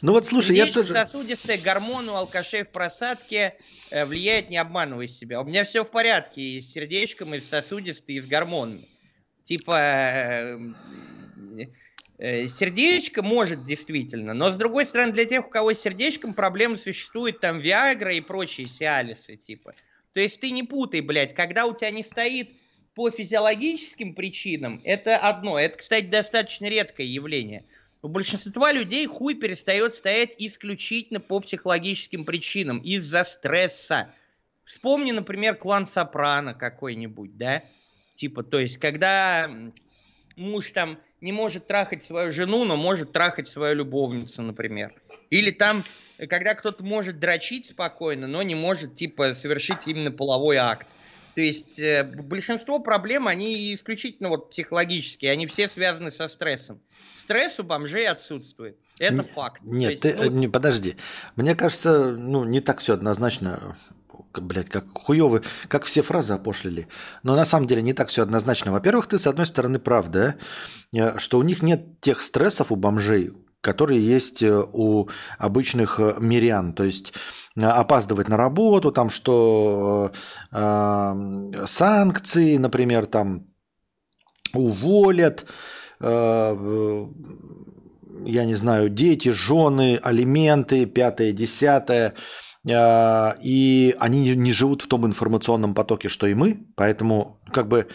Ну 0.00 0.12
вот 0.12 0.26
слушай, 0.26 0.56
я 0.56 0.66
тоже... 0.66 0.92
сосудистые 0.92 1.58
гормоны 1.58 2.10
у 2.10 2.14
алкашей 2.14 2.64
в 2.64 2.70
просадке 2.70 3.56
э, 3.90 4.04
влияет, 4.04 4.50
не 4.50 4.56
обманывай 4.56 5.06
себя. 5.06 5.40
У 5.40 5.44
меня 5.44 5.64
все 5.64 5.84
в 5.84 5.90
порядке 5.90 6.40
и 6.40 6.60
с 6.60 6.72
сердечком, 6.72 7.34
и 7.34 7.40
с 7.40 7.48
сосудистой, 7.48 8.16
и 8.16 8.20
с 8.20 8.26
гормонами. 8.26 8.88
Типа, 9.44 9.78
э, 9.80 10.58
э, 12.18 12.48
сердечко 12.48 13.22
может 13.22 13.64
действительно, 13.64 14.34
но 14.34 14.50
с 14.50 14.56
другой 14.56 14.84
стороны, 14.86 15.12
для 15.12 15.26
тех, 15.26 15.46
у 15.46 15.50
кого 15.50 15.72
с 15.72 15.80
сердечком 15.80 16.34
проблемы 16.34 16.76
существуют, 16.76 17.38
там 17.38 17.60
Виагра 17.60 18.14
и 18.14 18.20
прочие 18.20 18.66
сиалисы, 18.66 19.36
типа. 19.36 19.74
То 20.12 20.18
есть 20.18 20.40
ты 20.40 20.50
не 20.50 20.64
путай, 20.64 21.02
блядь, 21.02 21.34
когда 21.34 21.66
у 21.66 21.74
тебя 21.74 21.90
не 21.90 22.02
стоит 22.02 22.50
по 22.94 23.10
физиологическим 23.10 24.14
причинам 24.14 24.80
это 24.84 25.16
одно. 25.16 25.58
Это, 25.58 25.78
кстати, 25.78 26.06
достаточно 26.06 26.66
редкое 26.66 27.06
явление. 27.06 27.64
У 28.02 28.08
большинства 28.08 28.72
людей 28.72 29.06
хуй 29.06 29.34
перестает 29.34 29.92
стоять 29.92 30.34
исключительно 30.38 31.20
по 31.20 31.40
психологическим 31.40 32.24
причинам, 32.24 32.78
из-за 32.78 33.22
стресса. 33.24 34.12
Вспомни, 34.64 35.12
например, 35.12 35.54
клан 35.54 35.86
Сопрано 35.86 36.54
какой-нибудь, 36.54 37.36
да? 37.36 37.62
Типа, 38.14 38.42
то 38.42 38.58
есть, 38.58 38.78
когда 38.78 39.50
муж 40.36 40.72
там 40.72 40.98
не 41.20 41.32
может 41.32 41.68
трахать 41.68 42.02
свою 42.02 42.32
жену, 42.32 42.64
но 42.64 42.76
может 42.76 43.12
трахать 43.12 43.46
свою 43.46 43.76
любовницу, 43.76 44.42
например. 44.42 44.92
Или 45.30 45.52
там, 45.52 45.84
когда 46.28 46.54
кто-то 46.54 46.82
может 46.82 47.20
дрочить 47.20 47.66
спокойно, 47.66 48.26
но 48.26 48.42
не 48.42 48.56
может, 48.56 48.96
типа, 48.96 49.34
совершить 49.34 49.86
именно 49.86 50.10
половой 50.10 50.56
акт. 50.56 50.88
То 51.34 51.40
есть 51.40 51.78
э, 51.78 52.04
большинство 52.04 52.78
проблем, 52.78 53.26
они 53.26 53.74
исключительно 53.74 54.28
вот 54.28 54.50
психологические, 54.50 55.32
они 55.32 55.46
все 55.46 55.68
связаны 55.68 56.10
со 56.10 56.28
стрессом. 56.28 56.80
Стресс 57.14 57.58
у 57.58 57.62
бомжей 57.62 58.06
отсутствует. 58.06 58.76
Это 58.98 59.14
Н- 59.14 59.22
факт. 59.22 59.60
Нет, 59.62 59.90
есть, 59.90 60.02
ты, 60.02 60.14
ну... 60.16 60.30
не, 60.30 60.48
подожди. 60.48 60.96
Мне 61.36 61.54
кажется, 61.54 62.12
ну, 62.12 62.44
не 62.44 62.60
так 62.60 62.80
все 62.80 62.94
однозначно 62.94 63.76
блядь, 64.40 64.68
как 64.68 64.86
хуёвы, 64.94 65.42
как 65.68 65.84
все 65.84 66.02
фразы 66.02 66.34
опошлили. 66.34 66.88
Но 67.22 67.36
на 67.36 67.44
самом 67.44 67.66
деле 67.66 67.82
не 67.82 67.92
так 67.92 68.08
все 68.08 68.22
однозначно. 68.22 68.72
Во-первых, 68.72 69.06
ты 69.06 69.18
с 69.18 69.26
одной 69.26 69.46
стороны 69.46 69.78
прав, 69.78 70.08
да, 70.08 70.36
э, 70.94 71.18
что 71.18 71.38
у 71.38 71.42
них 71.42 71.62
нет 71.62 72.00
тех 72.00 72.22
стрессов 72.22 72.72
у 72.72 72.76
бомжей, 72.76 73.32
которые 73.62 74.06
есть 74.06 74.42
э, 74.42 74.62
у 74.72 75.08
обычных 75.38 75.98
э, 75.98 76.16
мирян. 76.18 76.74
То 76.74 76.84
есть 76.84 77.14
Э, 77.56 77.66
опаздывать 77.66 78.28
на 78.28 78.36
работу, 78.36 78.92
там 78.92 79.10
что 79.10 80.12
э, 80.50 81.66
санкции, 81.66 82.56
например, 82.56 83.06
там 83.06 83.46
уволят, 84.54 85.46
э, 86.00 87.06
я 88.24 88.44
не 88.44 88.54
знаю, 88.54 88.88
дети, 88.88 89.30
жены, 89.30 89.98
алименты, 90.02 90.86
пятое, 90.86 91.32
десятое. 91.32 92.14
И 92.64 93.96
они 93.98 94.36
не 94.36 94.52
живут 94.52 94.82
в 94.82 94.86
том 94.86 95.04
информационном 95.04 95.74
потоке, 95.74 96.08
что 96.08 96.28
и 96.28 96.34
мы, 96.34 96.64
поэтому 96.76 97.40
как 97.52 97.66
бы 97.66 97.88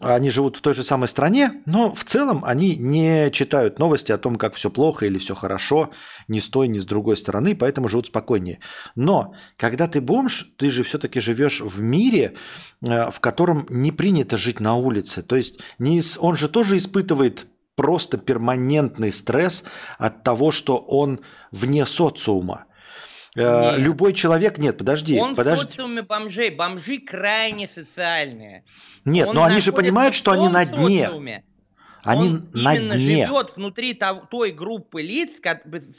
они 0.00 0.28
живут 0.30 0.56
в 0.56 0.60
той 0.60 0.74
же 0.74 0.82
самой 0.82 1.08
стране, 1.08 1.62
но 1.64 1.94
в 1.94 2.04
целом 2.04 2.44
они 2.44 2.76
не 2.76 3.30
читают 3.30 3.78
новости 3.78 4.12
о 4.12 4.18
том, 4.18 4.36
как 4.36 4.54
все 4.54 4.70
плохо 4.70 5.06
или 5.06 5.18
все 5.18 5.34
хорошо, 5.34 5.90
ни 6.28 6.38
с 6.38 6.48
той, 6.48 6.68
ни 6.68 6.78
с 6.78 6.84
другой 6.84 7.16
стороны, 7.16 7.56
поэтому 7.56 7.88
живут 7.88 8.08
спокойнее. 8.08 8.58
Но 8.94 9.34
когда 9.56 9.88
ты 9.88 10.00
бомж, 10.00 10.52
ты 10.58 10.68
же 10.68 10.82
все-таки 10.82 11.18
живешь 11.18 11.62
в 11.62 11.80
мире, 11.80 12.34
э, 12.82 13.10
в 13.10 13.20
котором 13.20 13.66
не 13.70 13.90
принято 13.90 14.36
жить 14.36 14.60
на 14.60 14.74
улице. 14.76 15.22
То 15.22 15.36
есть 15.36 15.60
не, 15.78 16.02
он 16.18 16.36
же 16.36 16.48
тоже 16.48 16.76
испытывает 16.76 17.46
просто 17.74 18.18
перманентный 18.18 19.12
стресс 19.12 19.64
от 19.98 20.22
того, 20.22 20.50
что 20.50 20.76
он 20.76 21.20
вне 21.52 21.86
социума. 21.86 22.65
Э, 23.36 23.72
Нет. 23.72 23.78
Любой 23.78 24.12
человек, 24.14 24.56
нет, 24.58 24.78
подожди, 24.78 25.18
Он 25.20 25.34
в 25.34 25.36
подожди. 25.36 25.66
социуме 25.68 26.02
бомжей. 26.02 26.50
Бомжи 26.50 26.98
крайне 26.98 27.68
социальные. 27.68 28.64
Нет, 29.04 29.28
Он 29.28 29.36
но 29.36 29.44
они 29.44 29.60
же 29.60 29.72
понимают, 29.72 30.14
в 30.14 30.18
что 30.18 30.32
они 30.32 30.48
на 30.48 30.64
дне. 30.64 31.04
социуме. 31.04 31.44
Они 32.06 32.28
он 32.28 32.48
на 32.52 32.74
именно 32.74 32.96
дне. 32.96 33.26
живет 33.26 33.56
внутри 33.56 33.98
той 34.30 34.52
группы 34.52 35.02
лиц, 35.02 35.40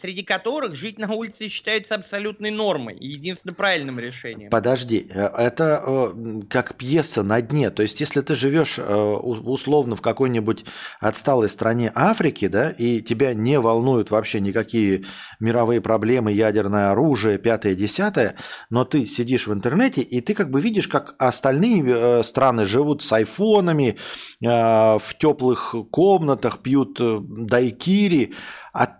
среди 0.01 0.23
которых 0.23 0.75
жить 0.75 0.97
на 0.97 1.11
улице 1.13 1.49
считается 1.49 1.95
абсолютной 1.95 2.51
нормой 2.51 2.95
и 2.95 3.07
единственно 3.07 3.53
правильным 3.53 3.99
решением. 3.99 4.49
Подожди, 4.49 5.07
э, 5.09 5.27
это 5.38 5.84
э, 5.85 6.41
как 6.49 6.75
пьеса 6.75 7.23
на 7.23 7.41
дне. 7.41 7.69
То 7.69 7.84
есть, 7.84 7.99
если 7.99 8.21
ты 8.21 8.35
живешь 8.35 8.75
э, 8.77 8.84
условно 8.84 9.95
в 9.95 10.01
какой-нибудь 10.01 10.65
отсталой 10.99 11.49
стране 11.49 11.91
Африки, 11.93 12.47
да, 12.47 12.69
и 12.69 13.01
тебя 13.01 13.34
не 13.34 13.59
волнуют 13.59 14.09
вообще 14.09 14.39
никакие 14.39 15.03
мировые 15.39 15.81
проблемы, 15.81 16.31
ядерное 16.31 16.91
оружие, 16.91 17.38
пятое, 17.38 17.75
десятое, 17.75 18.35
но 18.69 18.85
ты 18.85 19.05
сидишь 19.05 19.47
в 19.47 19.53
интернете, 19.53 20.01
и 20.01 20.21
ты 20.21 20.34
как 20.34 20.51
бы 20.51 20.61
видишь, 20.61 20.88
как 20.88 21.15
остальные 21.19 22.23
страны 22.23 22.65
живут 22.65 23.03
с 23.03 23.11
айфонами, 23.11 23.97
в 24.39 25.01
теплых 25.19 25.75
комнатах, 25.98 26.60
пьют 26.60 26.98
э, 27.02 27.18
дайкири, 27.22 28.36
а 28.74 28.98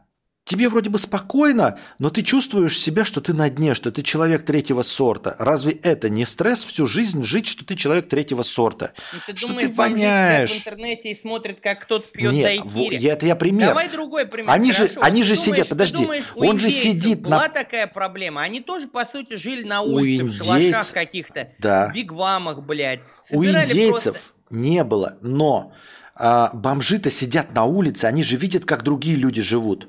Тебе 0.50 0.70
вроде 0.70 0.90
бы 0.90 0.98
спокойно, 0.98 1.78
но 2.00 2.10
ты 2.10 2.22
чувствуешь 2.24 2.80
себя, 2.80 3.04
что 3.04 3.20
ты 3.20 3.34
на 3.34 3.50
дне, 3.50 3.74
что 3.74 3.92
ты 3.92 4.02
человек 4.02 4.46
третьего 4.46 4.82
сорта. 4.82 5.36
Разве 5.40 5.74
это 5.74 6.08
не 6.08 6.24
стресс 6.24 6.64
всю 6.64 6.86
жизнь 6.88 7.22
жить, 7.26 7.48
что 7.48 7.66
ты 7.66 7.76
человек 7.76 8.08
третьего 8.08 8.44
сорта? 8.44 8.94
Ну, 9.12 9.20
ты 9.28 9.36
что 9.36 9.50
думаешь, 9.50 9.68
ты 9.68 9.74
сидят 9.74 9.90
воняешь? 9.90 10.52
в 10.54 10.58
интернете 10.60 11.12
и 11.12 11.16
смотрят, 11.16 11.60
как 11.60 11.82
кто-то 11.82 12.08
пьет 12.14 12.32
Нет, 12.32 12.46
дайкири? 12.46 12.96
я, 12.96 13.12
это 13.14 13.26
я 13.26 13.36
пример. 13.36 13.68
Давай 13.68 13.90
другой 13.90 14.26
пример. 14.26 14.50
Они 14.50 14.72
же- 14.72 14.88
хорошо? 14.88 15.02
они 15.02 15.22
же 15.24 15.36
ты 15.36 15.42
сидят, 15.42 15.52
думаешь- 15.52 15.68
ты 15.68 15.76
подожди, 15.76 15.98
думаешь, 16.04 16.32
у 16.38 16.48
он 16.48 16.60
же 16.60 16.70
сидит 16.70 17.22
на- 17.24 17.28
была 17.40 17.50
такая 17.50 17.88
проблема. 17.88 18.42
Они 18.42 18.62
тоже, 18.62 18.88
по 18.88 19.06
сути, 19.06 19.34
жили 19.36 19.64
на 19.64 19.82
У 19.82 19.96
улице, 19.96 20.24
в 20.24 20.32
шалашах 20.32 20.94
каких-то, 20.94 21.50
Да. 21.60 21.90
в 21.92 21.94
вигвамах, 21.94 22.62
блядь. 22.64 23.02
У 23.32 23.44
Собирали 23.44 23.70
индейцев 23.70 24.14
просто- 24.14 24.22
не 24.50 24.82
было, 24.86 25.18
но 25.22 25.74
а, 26.20 26.50
бомжи-то 26.54 27.10
сидят 27.10 27.54
на 27.54 27.64
улице, 27.66 28.06
они 28.06 28.24
же 28.24 28.36
видят, 28.38 28.66
как 28.66 28.84
другие 28.84 29.16
люди 29.16 29.42
живут. 29.42 29.88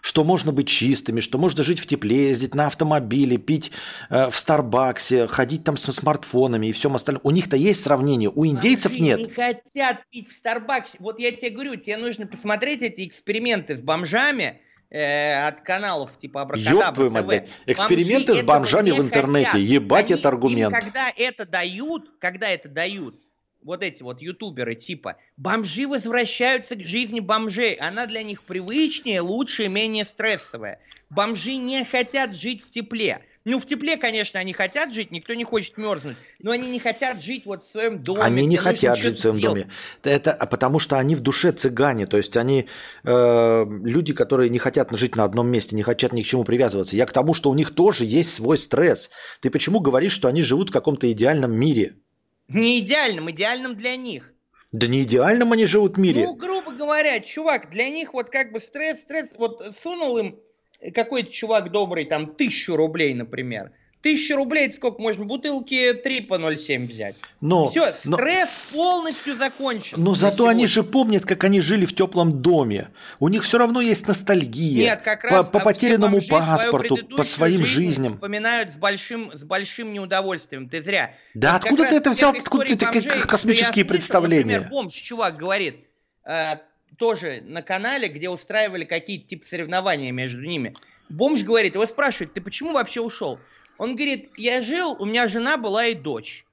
Что 0.00 0.22
можно 0.22 0.52
быть 0.52 0.68
чистыми, 0.68 1.20
что 1.20 1.38
можно 1.38 1.62
жить 1.64 1.78
в 1.80 1.86
тепле, 1.86 2.28
ездить 2.28 2.54
на 2.54 2.66
автомобиле, 2.66 3.38
пить 3.38 3.72
э, 4.10 4.28
в 4.30 4.36
Старбаксе, 4.36 5.26
ходить 5.26 5.64
там 5.64 5.78
со 5.78 5.92
смартфонами 5.92 6.66
и 6.66 6.72
всем 6.72 6.94
остальном. 6.94 7.22
У 7.24 7.30
них-то 7.30 7.56
есть 7.56 7.82
сравнение, 7.82 8.28
у 8.28 8.44
индейцев 8.46 8.92
Бомжи 8.92 9.02
нет. 9.02 9.18
не 9.20 9.30
хотят 9.30 10.06
пить 10.10 10.28
в 10.28 10.32
Старбаксе. 10.36 10.98
Вот 11.00 11.18
я 11.18 11.32
тебе 11.32 11.48
говорю, 11.50 11.76
тебе 11.76 11.96
нужно 11.96 12.26
посмотреть 12.26 12.82
эти 12.82 13.06
эксперименты 13.08 13.78
с 13.78 13.80
бомжами 13.80 14.60
э, 14.90 15.48
от 15.48 15.62
каналов 15.62 16.18
типа 16.18 16.40
Ёб 16.40 16.52
Абракадабра 16.52 16.92
твою 16.94 17.10
мать. 17.10 17.48
Эксперименты 17.64 18.32
Бомжи 18.34 18.42
с 18.42 18.46
бомжами 18.46 18.90
в 18.90 18.98
не 18.98 19.00
интернете. 19.06 19.50
хотят. 19.52 19.66
Ебать, 19.66 20.10
Они- 20.10 20.20
это 20.20 20.28
аргумент. 20.28 20.74
Когда 20.74 21.06
это 21.16 21.46
дают, 21.46 22.10
когда 22.20 22.50
это 22.50 22.68
дают, 22.68 23.23
вот 23.64 23.82
эти 23.82 24.02
вот 24.02 24.20
ютуберы 24.20 24.74
типа, 24.74 25.16
бомжи 25.36 25.88
возвращаются 25.88 26.76
к 26.76 26.80
жизни 26.80 27.20
бомжей. 27.20 27.74
Она 27.74 28.06
для 28.06 28.22
них 28.22 28.42
привычнее, 28.42 29.20
лучше 29.20 29.68
менее 29.68 30.04
стрессовая. 30.04 30.78
Бомжи 31.10 31.56
не 31.56 31.84
хотят 31.84 32.34
жить 32.34 32.62
в 32.62 32.70
тепле. 32.70 33.24
Ну, 33.46 33.60
в 33.60 33.66
тепле, 33.66 33.98
конечно, 33.98 34.40
они 34.40 34.54
хотят 34.54 34.92
жить, 34.94 35.10
никто 35.10 35.34
не 35.34 35.44
хочет 35.44 35.76
мерзнуть, 35.76 36.16
но 36.38 36.52
они 36.52 36.70
не 36.70 36.78
хотят 36.78 37.22
жить 37.22 37.44
вот 37.44 37.62
в 37.62 37.70
своем 37.70 38.00
доме. 38.00 38.22
Они 38.22 38.46
не 38.46 38.56
хотят 38.56 38.96
жить 38.96 39.18
в 39.18 39.20
своем 39.20 39.38
делать. 39.38 39.62
доме. 39.64 39.72
Это 40.02 40.32
а 40.32 40.46
потому 40.46 40.78
что 40.78 40.98
они 40.98 41.14
в 41.14 41.20
душе 41.20 41.52
цыгане. 41.52 42.06
То 42.06 42.16
есть 42.16 42.34
они 42.38 42.68
э, 43.04 43.66
люди, 43.84 44.14
которые 44.14 44.48
не 44.48 44.58
хотят 44.58 44.96
жить 44.96 45.14
на 45.14 45.24
одном 45.24 45.48
месте, 45.48 45.76
не 45.76 45.82
хотят 45.82 46.14
ни 46.14 46.22
к 46.22 46.26
чему 46.26 46.44
привязываться. 46.44 46.96
Я 46.96 47.04
к 47.04 47.12
тому, 47.12 47.34
что 47.34 47.50
у 47.50 47.54
них 47.54 47.74
тоже 47.74 48.06
есть 48.06 48.32
свой 48.32 48.56
стресс. 48.56 49.10
Ты 49.40 49.50
почему 49.50 49.80
говоришь, 49.80 50.12
что 50.12 50.28
они 50.28 50.40
живут 50.40 50.70
в 50.70 50.72
каком-то 50.72 51.10
идеальном 51.12 51.52
мире? 51.52 51.96
Не 52.48 52.80
идеальным, 52.80 53.30
идеальным 53.30 53.76
для 53.76 53.96
них. 53.96 54.32
Да 54.72 54.86
не 54.86 55.02
идеальном 55.02 55.52
они 55.52 55.66
живут 55.66 55.96
в 55.96 56.00
мире. 56.00 56.24
Ну, 56.24 56.34
грубо 56.34 56.72
говоря, 56.72 57.20
чувак, 57.20 57.70
для 57.70 57.88
них 57.88 58.12
вот 58.12 58.30
как 58.30 58.52
бы 58.52 58.60
стресс, 58.60 59.00
стресс, 59.02 59.30
вот 59.38 59.62
сунул 59.76 60.18
им 60.18 60.40
какой-то 60.92 61.30
чувак 61.30 61.70
добрый, 61.70 62.04
там, 62.04 62.34
тысячу 62.34 62.76
рублей, 62.76 63.14
например. 63.14 63.72
Тысячу 64.04 64.36
рублей, 64.36 64.66
это 64.66 64.76
сколько 64.76 65.00
можно? 65.00 65.24
Бутылки 65.24 65.94
3 65.94 66.20
по 66.20 66.34
0,7 66.34 66.86
взять. 66.86 67.16
но, 67.40 67.68
Все, 67.68 67.86
но- 68.04 68.18
стресс 68.18 68.50
полностью 68.70 69.34
закончен. 69.34 69.96
но 69.96 70.14
зато 70.14 70.46
они 70.46 70.66
сегодня. 70.66 70.74
же 70.74 70.82
помнят, 70.82 71.24
как 71.24 71.42
они 71.44 71.62
жили 71.62 71.86
в 71.86 71.94
теплом 71.94 72.42
доме. 72.42 72.90
У 73.18 73.28
них 73.28 73.44
все 73.44 73.56
равно 73.56 73.80
есть 73.80 74.06
ностальгия. 74.06 74.90
Нет, 74.90 75.00
как 75.00 75.22
по, 75.22 75.28
раз 75.30 75.46
по 75.46 75.58
все 75.58 75.64
потерянному 75.64 76.20
паспорту, 76.28 76.98
по 77.16 77.24
своим 77.24 77.64
жизням. 77.64 78.12
Вспоминают 78.12 78.72
с 78.72 78.76
большим, 78.76 79.30
с 79.32 79.42
большим 79.42 79.90
неудовольствием. 79.94 80.68
Ты 80.68 80.82
зря. 80.82 81.14
Да 81.32 81.54
Вот 81.54 81.64
откуда 81.64 81.84
ты 81.86 81.96
это 81.96 82.10
взял? 82.10 82.32
Откуда 82.32 82.66
ты 82.66 82.76
такие 82.76 83.08
космические 83.08 83.86
представления? 83.86 84.58
Например, 84.58 84.68
бомж, 84.68 84.92
чувак 84.92 85.38
говорит, 85.38 85.76
э, 86.26 86.56
тоже 86.98 87.40
на 87.42 87.62
канале, 87.62 88.08
где 88.08 88.28
устраивали 88.28 88.84
какие-то 88.84 89.28
типа 89.28 89.46
соревнования 89.46 90.12
между 90.12 90.42
ними. 90.42 90.76
Бомж 91.08 91.42
говорит, 91.42 91.74
его 91.74 91.86
спрашивают, 91.86 92.34
ты 92.34 92.42
почему 92.42 92.72
вообще 92.72 93.00
ушел? 93.00 93.38
Он 93.78 93.96
говорит, 93.96 94.30
я 94.36 94.62
жил, 94.62 94.96
у 94.98 95.04
меня 95.04 95.28
жена 95.28 95.56
была 95.56 95.86
и 95.86 95.94
дочь. 95.94 96.44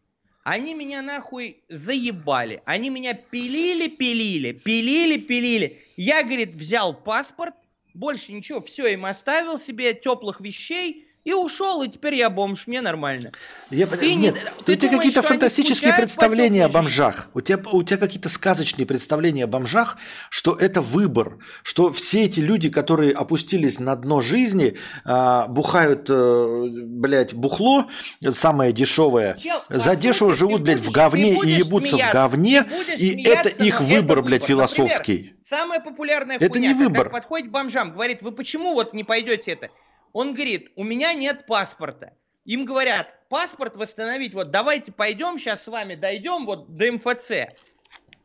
Они 0.43 0.73
меня 0.73 1.01
нахуй 1.01 1.61
заебали. 1.69 2.63
Они 2.65 2.89
меня 2.89 3.13
пилили, 3.13 3.87
пилили, 3.87 4.53
пилили, 4.53 5.17
пилили. 5.17 5.83
Я, 5.97 6.23
говорит, 6.23 6.55
взял 6.55 6.95
паспорт, 6.95 7.53
больше 7.93 8.31
ничего, 8.31 8.61
все 8.61 8.87
им 8.87 9.05
оставил 9.05 9.59
себе, 9.59 9.93
теплых 9.93 10.41
вещей, 10.41 11.07
и 11.23 11.33
ушел, 11.33 11.83
и 11.83 11.87
теперь 11.87 12.15
я 12.15 12.29
бомж, 12.29 12.65
мне 12.65 12.81
нормально. 12.81 13.31
Я, 13.69 13.85
Ты 13.85 14.15
нет, 14.15 14.35
не- 14.35 14.41
у 14.59 14.63
ты 14.63 14.75
тебя 14.75 14.97
какие-то 14.97 15.21
фантастические 15.21 15.93
представления 15.93 16.65
о 16.65 16.69
бомжах. 16.69 17.27
У 17.33 17.41
тебя, 17.41 17.61
у 17.71 17.83
тебя 17.83 17.97
какие-то 17.97 18.29
сказочные 18.29 18.85
представления 18.87 19.43
о 19.43 19.47
бомжах, 19.47 19.97
что 20.29 20.55
это 20.55 20.81
выбор, 20.81 21.37
что 21.63 21.91
все 21.93 22.23
эти 22.23 22.39
люди, 22.39 22.69
которые 22.69 23.13
опустились 23.13 23.79
на 23.79 23.95
дно 23.95 24.21
жизни, 24.21 24.77
а, 25.05 25.47
бухают, 25.47 26.07
э, 26.09 26.65
блядь, 26.85 27.33
бухло, 27.35 27.87
самое 28.29 28.73
дешевое, 28.73 29.35
Чел, 29.35 29.61
за 29.69 29.95
дешево 29.95 30.33
живут, 30.35 30.57
ты 30.57 30.63
блядь, 30.63 30.79
в 30.79 30.91
говне 30.91 31.37
ты 31.39 31.49
и 31.49 31.51
ебутся 31.51 31.97
в 31.97 32.11
говне, 32.11 32.63
ты 32.63 32.95
и 32.95 33.27
это 33.27 33.49
их 33.49 33.81
выбор, 33.81 34.21
блядь, 34.23 34.41
выбор. 34.47 34.63
Например, 34.63 34.67
философский. 34.67 35.33
Самая 35.43 35.79
популярная 35.79 36.37
Это 36.37 36.49
хуйня, 36.49 36.69
не 36.69 36.73
выбор. 36.73 37.09
подходит 37.09 37.49
к 37.49 37.51
бомжам, 37.51 37.93
говорит, 37.93 38.21
вы 38.21 38.31
почему 38.31 38.73
вот 38.73 38.93
не 38.93 39.03
пойдете 39.03 39.51
это? 39.51 39.69
Он 40.13 40.33
говорит, 40.33 40.71
у 40.75 40.83
меня 40.83 41.13
нет 41.13 41.45
паспорта. 41.45 42.13
Им 42.45 42.65
говорят, 42.65 43.27
паспорт 43.29 43.77
восстановить, 43.77 44.33
вот 44.33 44.51
давайте 44.51 44.91
пойдем 44.91 45.37
сейчас 45.37 45.63
с 45.63 45.67
вами, 45.67 45.95
дойдем 45.95 46.45
вот 46.45 46.75
до 46.75 46.91
МФЦ. 46.91 47.31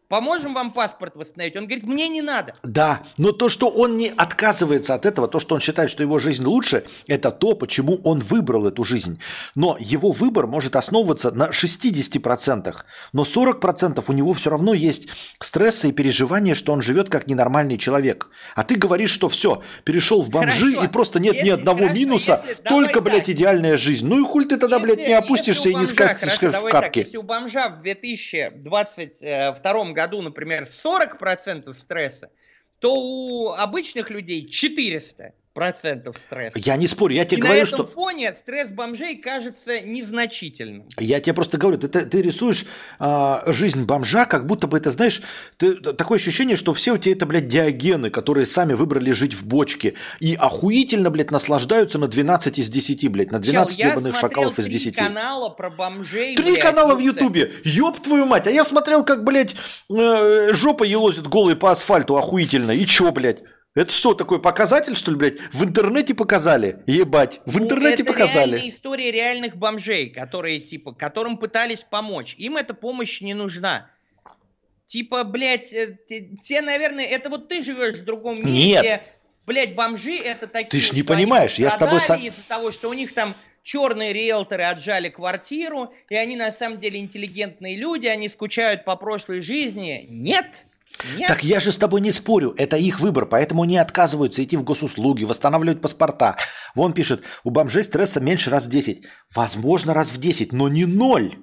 Поможем 0.08 0.54
вам 0.54 0.70
паспорт 0.70 1.16
восстановить. 1.16 1.56
Он 1.56 1.64
говорит, 1.66 1.84
мне 1.84 2.06
не 2.08 2.22
надо. 2.22 2.54
Да, 2.62 3.02
но 3.16 3.32
то, 3.32 3.48
что 3.48 3.68
он 3.68 3.96
не 3.96 4.12
отказывается 4.16 4.94
от 4.94 5.04
этого, 5.04 5.26
то, 5.26 5.40
что 5.40 5.56
он 5.56 5.60
считает, 5.60 5.90
что 5.90 6.04
его 6.04 6.20
жизнь 6.20 6.44
лучше, 6.44 6.84
это 7.08 7.32
то, 7.32 7.54
почему 7.54 8.00
он 8.04 8.20
выбрал 8.20 8.68
эту 8.68 8.84
жизнь. 8.84 9.18
Но 9.56 9.76
его 9.80 10.12
выбор 10.12 10.46
может 10.46 10.76
основываться 10.76 11.32
на 11.32 11.48
60%, 11.50 12.74
но 13.12 13.22
40% 13.22 14.04
у 14.06 14.12
него 14.12 14.32
все 14.32 14.50
равно 14.50 14.74
есть 14.74 15.08
стрессы 15.40 15.88
и 15.88 15.92
переживания, 15.92 16.54
что 16.54 16.72
он 16.72 16.82
живет 16.82 17.08
как 17.08 17.26
ненормальный 17.26 17.76
человек. 17.76 18.28
А 18.54 18.62
ты 18.62 18.76
говоришь, 18.76 19.10
что 19.10 19.28
все, 19.28 19.62
перешел 19.84 20.22
в 20.22 20.30
бомжи 20.30 20.70
Хорошо. 20.70 20.84
и 20.84 20.88
просто 20.88 21.18
нет 21.18 21.32
ни 21.34 21.38
Если- 21.38 21.50
одного 21.50 21.78
хорошо, 21.78 21.94
минуса, 21.94 22.44
если- 22.46 22.62
только, 22.62 22.94
давай 22.94 23.10
блядь, 23.10 23.26
так. 23.26 23.34
идеальная 23.34 23.76
жизнь. 23.76 24.06
Ну 24.06 24.22
и 24.22 24.24
хуль 24.24 24.46
ты 24.46 24.56
тогда, 24.56 24.78
блядь, 24.78 24.98
Если- 24.98 25.08
не 25.08 25.14
опустишься 25.14 25.68
если 25.68 25.70
и 25.70 25.74
не 25.74 25.86
бомжа, 25.86 25.94
скатишься 25.94 26.48
в 26.48 26.52
давай 26.52 26.72
так, 26.72 26.84
катке. 26.84 27.00
если 27.00 27.16
у 27.16 27.22
бомжа 27.22 27.68
в 27.70 27.80
2022 27.80 29.92
году, 29.92 29.95
например, 30.22 30.64
40% 30.64 31.72
стресса, 31.74 32.30
то 32.78 32.94
у 32.94 33.50
обычных 33.52 34.10
людей 34.10 34.48
400% 34.48 35.32
стресса. 35.56 36.58
Я 36.58 36.76
не 36.76 36.86
спорю, 36.86 37.14
я 37.14 37.22
И 37.22 37.26
тебе 37.26 37.42
на 37.42 37.46
говорю, 37.46 37.62
этом 37.62 37.78
что... 37.78 37.86
фоне 37.86 38.34
стресс 38.34 38.70
бомжей 38.70 39.16
кажется 39.16 39.80
незначительным. 39.80 40.86
Я 40.98 41.20
тебе 41.20 41.34
просто 41.34 41.58
говорю, 41.58 41.78
ты, 41.78 41.88
ты, 41.88 42.22
рисуешь 42.22 42.66
а, 42.98 43.42
жизнь 43.46 43.84
бомжа, 43.84 44.26
как 44.26 44.46
будто 44.46 44.66
бы 44.66 44.76
это, 44.76 44.90
знаешь, 44.90 45.22
ты, 45.56 45.74
такое 45.74 46.18
ощущение, 46.18 46.56
что 46.56 46.74
все 46.74 46.94
у 46.94 46.98
тебя 46.98 47.14
это, 47.14 47.26
блядь, 47.26 47.48
диагены, 47.48 48.10
которые 48.10 48.46
сами 48.46 48.74
выбрали 48.74 49.12
жить 49.12 49.34
в 49.34 49.46
бочке 49.46 49.94
и 50.20 50.34
охуительно, 50.34 51.10
блядь, 51.10 51.30
наслаждаются 51.30 51.98
на 51.98 52.08
12 52.08 52.58
из 52.58 52.68
10, 52.68 53.08
блядь, 53.10 53.30
на 53.30 53.38
12 53.38 53.76
Чел, 53.76 53.84
я 53.84 53.92
ебаных 53.92 54.16
смотрел 54.16 54.42
шакалов 54.42 54.58
из 54.58 54.64
три 54.66 54.74
10. 54.74 54.96
канала 54.96 55.48
про 55.48 55.70
бомжей. 55.70 56.36
Три 56.36 56.52
блядь, 56.52 56.62
канала 56.62 56.94
в 56.94 56.98
ну, 56.98 57.06
Ютубе. 57.06 57.52
Ёб 57.64 57.98
твою 58.00 58.26
мать. 58.26 58.46
А 58.46 58.50
я 58.50 58.64
смотрел, 58.64 59.04
как, 59.04 59.24
блядь, 59.24 59.54
э, 59.90 60.54
жопа 60.54 60.84
елозит 60.84 61.26
голой 61.26 61.56
по 61.56 61.70
асфальту 61.70 62.16
охуительно. 62.16 62.72
И 62.72 62.84
чё, 62.86 63.12
блядь? 63.12 63.42
Это 63.76 63.92
что, 63.92 64.14
такой 64.14 64.40
показатель, 64.40 64.96
что 64.96 65.10
ли, 65.12 65.16
блядь? 65.18 65.38
В 65.52 65.62
интернете 65.62 66.14
показали? 66.14 66.82
Ебать, 66.86 67.40
в 67.44 67.58
Ну, 67.58 67.64
интернете 67.66 68.02
это 68.02 68.12
показали. 68.12 68.52
реальная 68.52 68.68
история 68.70 69.10
реальных 69.12 69.56
бомжей, 69.56 70.08
которые, 70.08 70.58
типа, 70.60 70.92
которым 70.92 71.36
пытались 71.36 71.82
помочь. 71.84 72.34
Им 72.38 72.56
эта 72.56 72.72
помощь 72.72 73.20
не 73.20 73.34
нужна. 73.34 73.90
Типа, 74.86 75.24
блядь, 75.24 75.72
э, 75.72 75.98
те, 76.40 76.62
наверное, 76.62 77.04
это 77.04 77.28
вот 77.28 77.48
ты 77.48 77.62
живешь 77.62 77.96
в 77.96 78.04
другом 78.04 78.36
мире, 78.36 78.50
Нет. 78.68 78.80
где, 78.82 79.02
блядь, 79.44 79.74
бомжи 79.74 80.16
это 80.16 80.46
такие, 80.46 80.70
Ты 80.70 80.80
ж 80.80 80.92
не 80.92 81.02
понимаешь, 81.02 81.54
я 81.56 81.70
с 81.70 81.76
тобой 81.76 82.00
со- 82.00 82.14
из-за 82.14 82.42
того, 82.48 82.70
что 82.72 82.88
у 82.88 82.92
них 82.94 83.12
там 83.12 83.34
черные 83.62 84.12
риэлторы 84.14 84.62
отжали 84.62 85.08
квартиру, 85.10 85.92
и 86.08 86.14
они 86.14 86.36
на 86.36 86.50
самом 86.52 86.78
деле 86.80 86.98
интеллигентные 87.00 87.76
люди, 87.76 88.06
они 88.06 88.28
скучают 88.30 88.84
по 88.84 88.96
прошлой 88.96 89.42
жизни. 89.42 90.06
Нет, 90.08 90.64
нет. 91.16 91.28
Так 91.28 91.44
я 91.44 91.60
же 91.60 91.72
с 91.72 91.76
тобой 91.76 92.00
не 92.00 92.12
спорю, 92.12 92.54
это 92.56 92.76
их 92.76 93.00
выбор, 93.00 93.26
поэтому 93.26 93.62
они 93.62 93.76
отказываются 93.78 94.42
идти 94.42 94.56
в 94.56 94.62
госуслуги, 94.64 95.24
восстанавливать 95.24 95.80
паспорта. 95.80 96.36
Вон 96.74 96.92
пишет, 96.92 97.24
у 97.44 97.50
бомжей 97.50 97.84
стресса 97.84 98.20
меньше 98.20 98.50
раз 98.50 98.66
в 98.66 98.68
10. 98.68 99.04
Возможно, 99.34 99.94
раз 99.94 100.10
в 100.10 100.18
10, 100.18 100.52
но 100.52 100.68
не 100.68 100.84
ноль. 100.84 101.36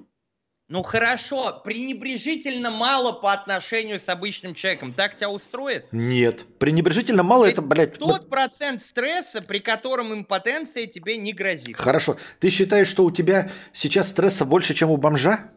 Ну 0.66 0.82
хорошо, 0.82 1.60
пренебрежительно 1.62 2.70
мало 2.70 3.12
по 3.12 3.34
отношению 3.34 4.00
с 4.00 4.08
обычным 4.08 4.54
человеком. 4.54 4.94
Так 4.94 5.14
тебя 5.14 5.28
устроит? 5.28 5.86
Нет. 5.92 6.46
Пренебрежительно 6.58 7.22
мало 7.22 7.44
это, 7.44 7.60
блядь... 7.60 8.00
вот- 8.00 8.20
Тот 8.22 8.30
процент 8.30 8.80
стресса, 8.80 9.42
при 9.42 9.58
котором 9.58 10.14
импотенция 10.14 10.86
тебе 10.86 11.18
не 11.18 11.34
грозит. 11.34 11.76
Хорошо. 11.76 12.16
Ты 12.40 12.48
считаешь, 12.48 12.88
что 12.88 13.04
у 13.04 13.10
тебя 13.10 13.50
сейчас 13.74 14.08
стресса 14.08 14.46
больше, 14.46 14.72
чем 14.72 14.90
у 14.90 14.96
бомжа? 14.96 15.50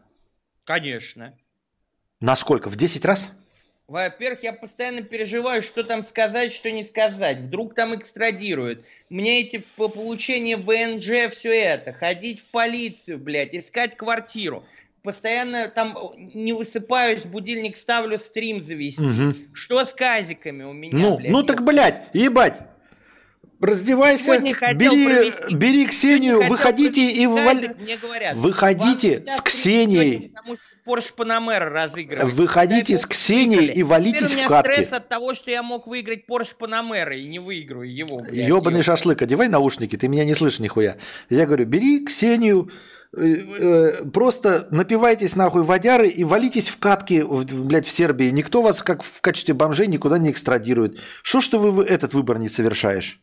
Конечно. 0.64 1.34
Насколько? 2.20 2.68
В 2.68 2.76
10 2.76 3.04
раз? 3.06 3.30
Во-первых, 3.88 4.42
я 4.42 4.52
постоянно 4.52 5.00
переживаю, 5.00 5.62
что 5.62 5.82
там 5.82 6.04
сказать, 6.04 6.52
что 6.52 6.70
не 6.70 6.84
сказать. 6.84 7.38
Вдруг 7.38 7.74
там 7.74 7.96
экстрадируют. 7.96 8.84
Мне 9.08 9.40
эти 9.40 9.64
по 9.76 9.88
получению 9.88 10.58
ВНЖ, 10.62 11.32
все 11.34 11.58
это, 11.58 11.94
ходить 11.94 12.40
в 12.40 12.48
полицию, 12.48 13.16
блядь, 13.18 13.54
искать 13.54 13.96
квартиру. 13.96 14.62
Постоянно 15.02 15.68
там 15.68 15.96
не 16.34 16.52
высыпаюсь, 16.52 17.22
будильник 17.22 17.78
ставлю, 17.78 18.18
стрим 18.18 18.62
завести. 18.62 19.00
Мгм. 19.00 19.34
Что 19.54 19.82
с 19.82 19.94
казиками 19.94 20.64
у 20.64 20.74
меня, 20.74 20.98
Ну, 20.98 21.16
блядь? 21.16 21.32
ну 21.32 21.42
так, 21.42 21.64
блядь, 21.64 22.02
ебать. 22.12 22.60
Раздевайся, 23.60 24.38
бери, 24.38 25.04
провести- 25.06 25.54
бери 25.54 25.86
Ксению, 25.86 26.48
выходите 26.48 27.10
и 27.10 27.26
казик, 27.26 27.76
Мне 27.80 27.96
говорят, 27.96 28.36
Выходите 28.36 29.20
с 29.28 29.40
Ксенией. 29.40 30.10
сегодня, 30.12 30.28
Потому 30.30 30.56
что 30.56 30.64
Порш 30.84 31.12
Панамера 31.14 31.68
разыгрывает. 31.68 32.32
Выходите 32.34 32.96
с 32.96 33.04
Ксенией 33.06 33.66
и 33.72 33.82
валитесь 33.82 34.30
Теперь 34.30 34.32
у 34.32 34.34
в 34.34 34.36
меня 34.36 34.48
катки. 34.48 34.72
стресс 34.72 34.92
от 34.92 35.08
того, 35.08 35.34
что 35.34 35.50
я 35.50 35.62
мог 35.62 35.86
выиграть 35.88 36.26
Порш 36.26 36.54
Панамера 36.56 37.16
и 37.16 37.26
не 37.26 37.40
выиграю 37.40 37.92
его. 37.92 38.18
блядь, 38.20 38.32
Ебаный 38.32 38.78
ёпта. 38.78 38.82
шашлык, 38.84 39.20
одевай 39.22 39.48
наушники, 39.48 39.96
ты 39.96 40.06
меня 40.08 40.24
не 40.24 40.34
слышишь 40.34 40.60
нихуя. 40.60 40.96
Я 41.28 41.44
говорю, 41.44 41.66
бери 41.66 42.04
Ксению, 42.06 42.70
э, 43.16 43.20
э, 43.58 44.04
просто 44.12 44.68
напивайтесь 44.70 45.34
нахуй 45.34 45.64
водяры 45.64 46.06
и 46.08 46.22
валитесь 46.24 46.68
в 46.68 46.78
катки, 46.78 47.22
в- 47.22 47.44
в- 47.44 47.64
блядь, 47.66 47.86
в 47.86 47.90
Сербии. 47.90 48.30
Никто 48.30 48.62
вас 48.62 48.82
как 48.82 49.02
в 49.02 49.20
качестве 49.20 49.52
бомжей 49.54 49.88
никуда 49.88 50.16
не 50.18 50.30
экстрадирует. 50.30 51.00
Что 51.22 51.40
ж 51.40 51.48
ты 51.48 51.58
вы 51.58 51.82
этот 51.84 52.14
выбор 52.14 52.38
не 52.38 52.48
совершаешь? 52.48 53.20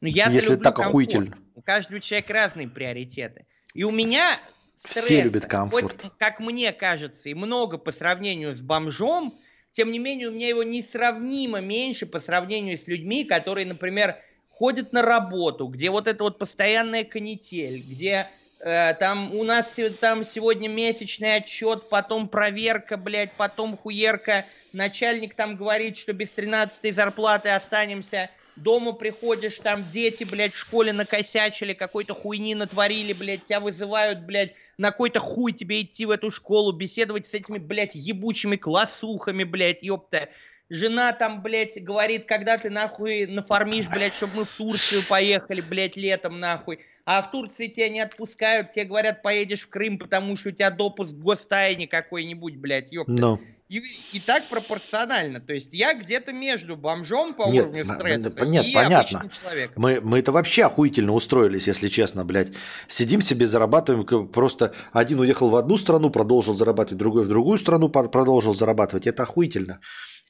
Ну, 0.00 0.08
я 0.08 0.26
если 0.26 0.50
люблю 0.50 0.64
так 0.64 0.76
комфорт. 0.76 0.88
охуительно. 0.90 1.38
У 1.54 1.62
каждого 1.62 2.00
человека 2.00 2.32
разные 2.32 2.68
приоритеты. 2.68 3.46
И 3.74 3.84
у 3.84 3.90
меня 3.90 4.38
Все 4.76 5.00
стресса, 5.00 5.24
любят 5.24 5.46
комфорт. 5.46 6.02
хоть, 6.02 6.12
как 6.18 6.40
мне 6.40 6.72
кажется, 6.72 7.28
и 7.28 7.34
много 7.34 7.78
по 7.78 7.92
сравнению 7.92 8.54
с 8.54 8.60
бомжом, 8.60 9.38
тем 9.72 9.90
не 9.90 9.98
менее 9.98 10.28
у 10.28 10.32
меня 10.32 10.48
его 10.48 10.62
несравнимо 10.62 11.60
меньше 11.60 12.06
по 12.06 12.20
сравнению 12.20 12.78
с 12.78 12.86
людьми, 12.86 13.24
которые, 13.24 13.66
например, 13.66 14.16
ходят 14.48 14.92
на 14.94 15.02
работу, 15.02 15.66
где 15.66 15.90
вот 15.90 16.08
это 16.08 16.24
вот 16.24 16.38
постоянная 16.38 17.04
канитель, 17.04 17.82
где 17.86 18.28
э, 18.60 18.94
там 18.94 19.34
у 19.34 19.44
нас 19.44 19.76
там 20.00 20.24
сегодня 20.24 20.68
месячный 20.68 21.36
отчет, 21.36 21.90
потом 21.90 22.28
проверка, 22.28 22.96
блядь, 22.96 23.32
потом 23.32 23.76
хуерка, 23.76 24.46
начальник 24.72 25.34
там 25.34 25.56
говорит, 25.56 25.98
что 25.98 26.14
без 26.14 26.30
13 26.30 26.94
зарплаты 26.94 27.50
останемся, 27.50 28.30
дома 28.56 28.92
приходишь, 28.92 29.58
там 29.58 29.88
дети, 29.90 30.24
блядь, 30.24 30.54
в 30.54 30.58
школе 30.58 30.92
накосячили, 30.92 31.72
какой-то 31.72 32.14
хуйни 32.14 32.54
натворили, 32.54 33.12
блядь, 33.12 33.44
тебя 33.44 33.60
вызывают, 33.60 34.20
блядь, 34.20 34.54
на 34.78 34.90
какой-то 34.90 35.20
хуй 35.20 35.52
тебе 35.52 35.82
идти 35.82 36.06
в 36.06 36.10
эту 36.10 36.30
школу, 36.30 36.72
беседовать 36.72 37.26
с 37.26 37.34
этими, 37.34 37.58
блядь, 37.58 37.94
ебучими 37.94 38.56
классухами, 38.56 39.44
блядь, 39.44 39.82
ёпта. 39.82 40.28
Жена 40.68 41.12
там, 41.12 41.42
блядь, 41.42 41.80
говорит, 41.82 42.26
когда 42.26 42.58
ты 42.58 42.70
нахуй 42.70 43.26
нафармишь, 43.26 43.88
блядь, 43.88 44.14
чтобы 44.14 44.38
мы 44.38 44.44
в 44.44 44.52
Турцию 44.52 45.02
поехали, 45.08 45.60
блядь, 45.60 45.96
летом 45.96 46.40
нахуй. 46.40 46.80
А 47.06 47.22
в 47.22 47.30
Турции 47.30 47.68
тебя 47.68 47.88
не 47.88 48.00
отпускают, 48.00 48.72
тебе 48.72 48.84
говорят, 48.84 49.22
поедешь 49.22 49.62
в 49.62 49.68
Крым, 49.68 49.96
потому 49.96 50.36
что 50.36 50.48
у 50.48 50.52
тебя 50.52 50.70
допуск 50.70 51.12
к 51.12 51.18
гостайне 51.18 51.86
какой-нибудь, 51.86 52.56
блядь, 52.56 52.90
ёпта. 52.90 53.12
Ну, 53.12 53.40
И, 53.68 53.80
и 54.12 54.18
так 54.18 54.48
пропорционально. 54.48 55.40
То 55.40 55.54
есть 55.54 55.72
я 55.72 55.94
где-то 55.94 56.32
между 56.32 56.76
бомжом 56.76 57.34
по 57.34 57.48
Нет, 57.48 57.66
уровню 57.66 57.84
стресса 57.84 58.44
нет, 58.44 58.66
и 58.66 58.72
понятно. 58.72 59.20
обычным 59.20 59.30
человеком. 59.30 59.74
мы, 59.76 60.00
мы 60.00 60.18
это 60.18 60.32
вообще 60.32 60.64
охуительно 60.64 61.12
устроились, 61.12 61.68
если 61.68 61.86
честно, 61.86 62.24
блядь. 62.24 62.48
Сидим 62.88 63.20
себе, 63.22 63.46
зарабатываем, 63.46 64.28
просто 64.28 64.74
один 64.92 65.20
уехал 65.20 65.48
в 65.48 65.54
одну 65.54 65.76
страну, 65.76 66.10
продолжил 66.10 66.56
зарабатывать, 66.56 66.98
другой 66.98 67.24
в 67.24 67.28
другую 67.28 67.58
страну 67.58 67.88
продолжил 67.88 68.52
зарабатывать. 68.52 69.06
Это 69.06 69.22
охуительно. 69.22 69.78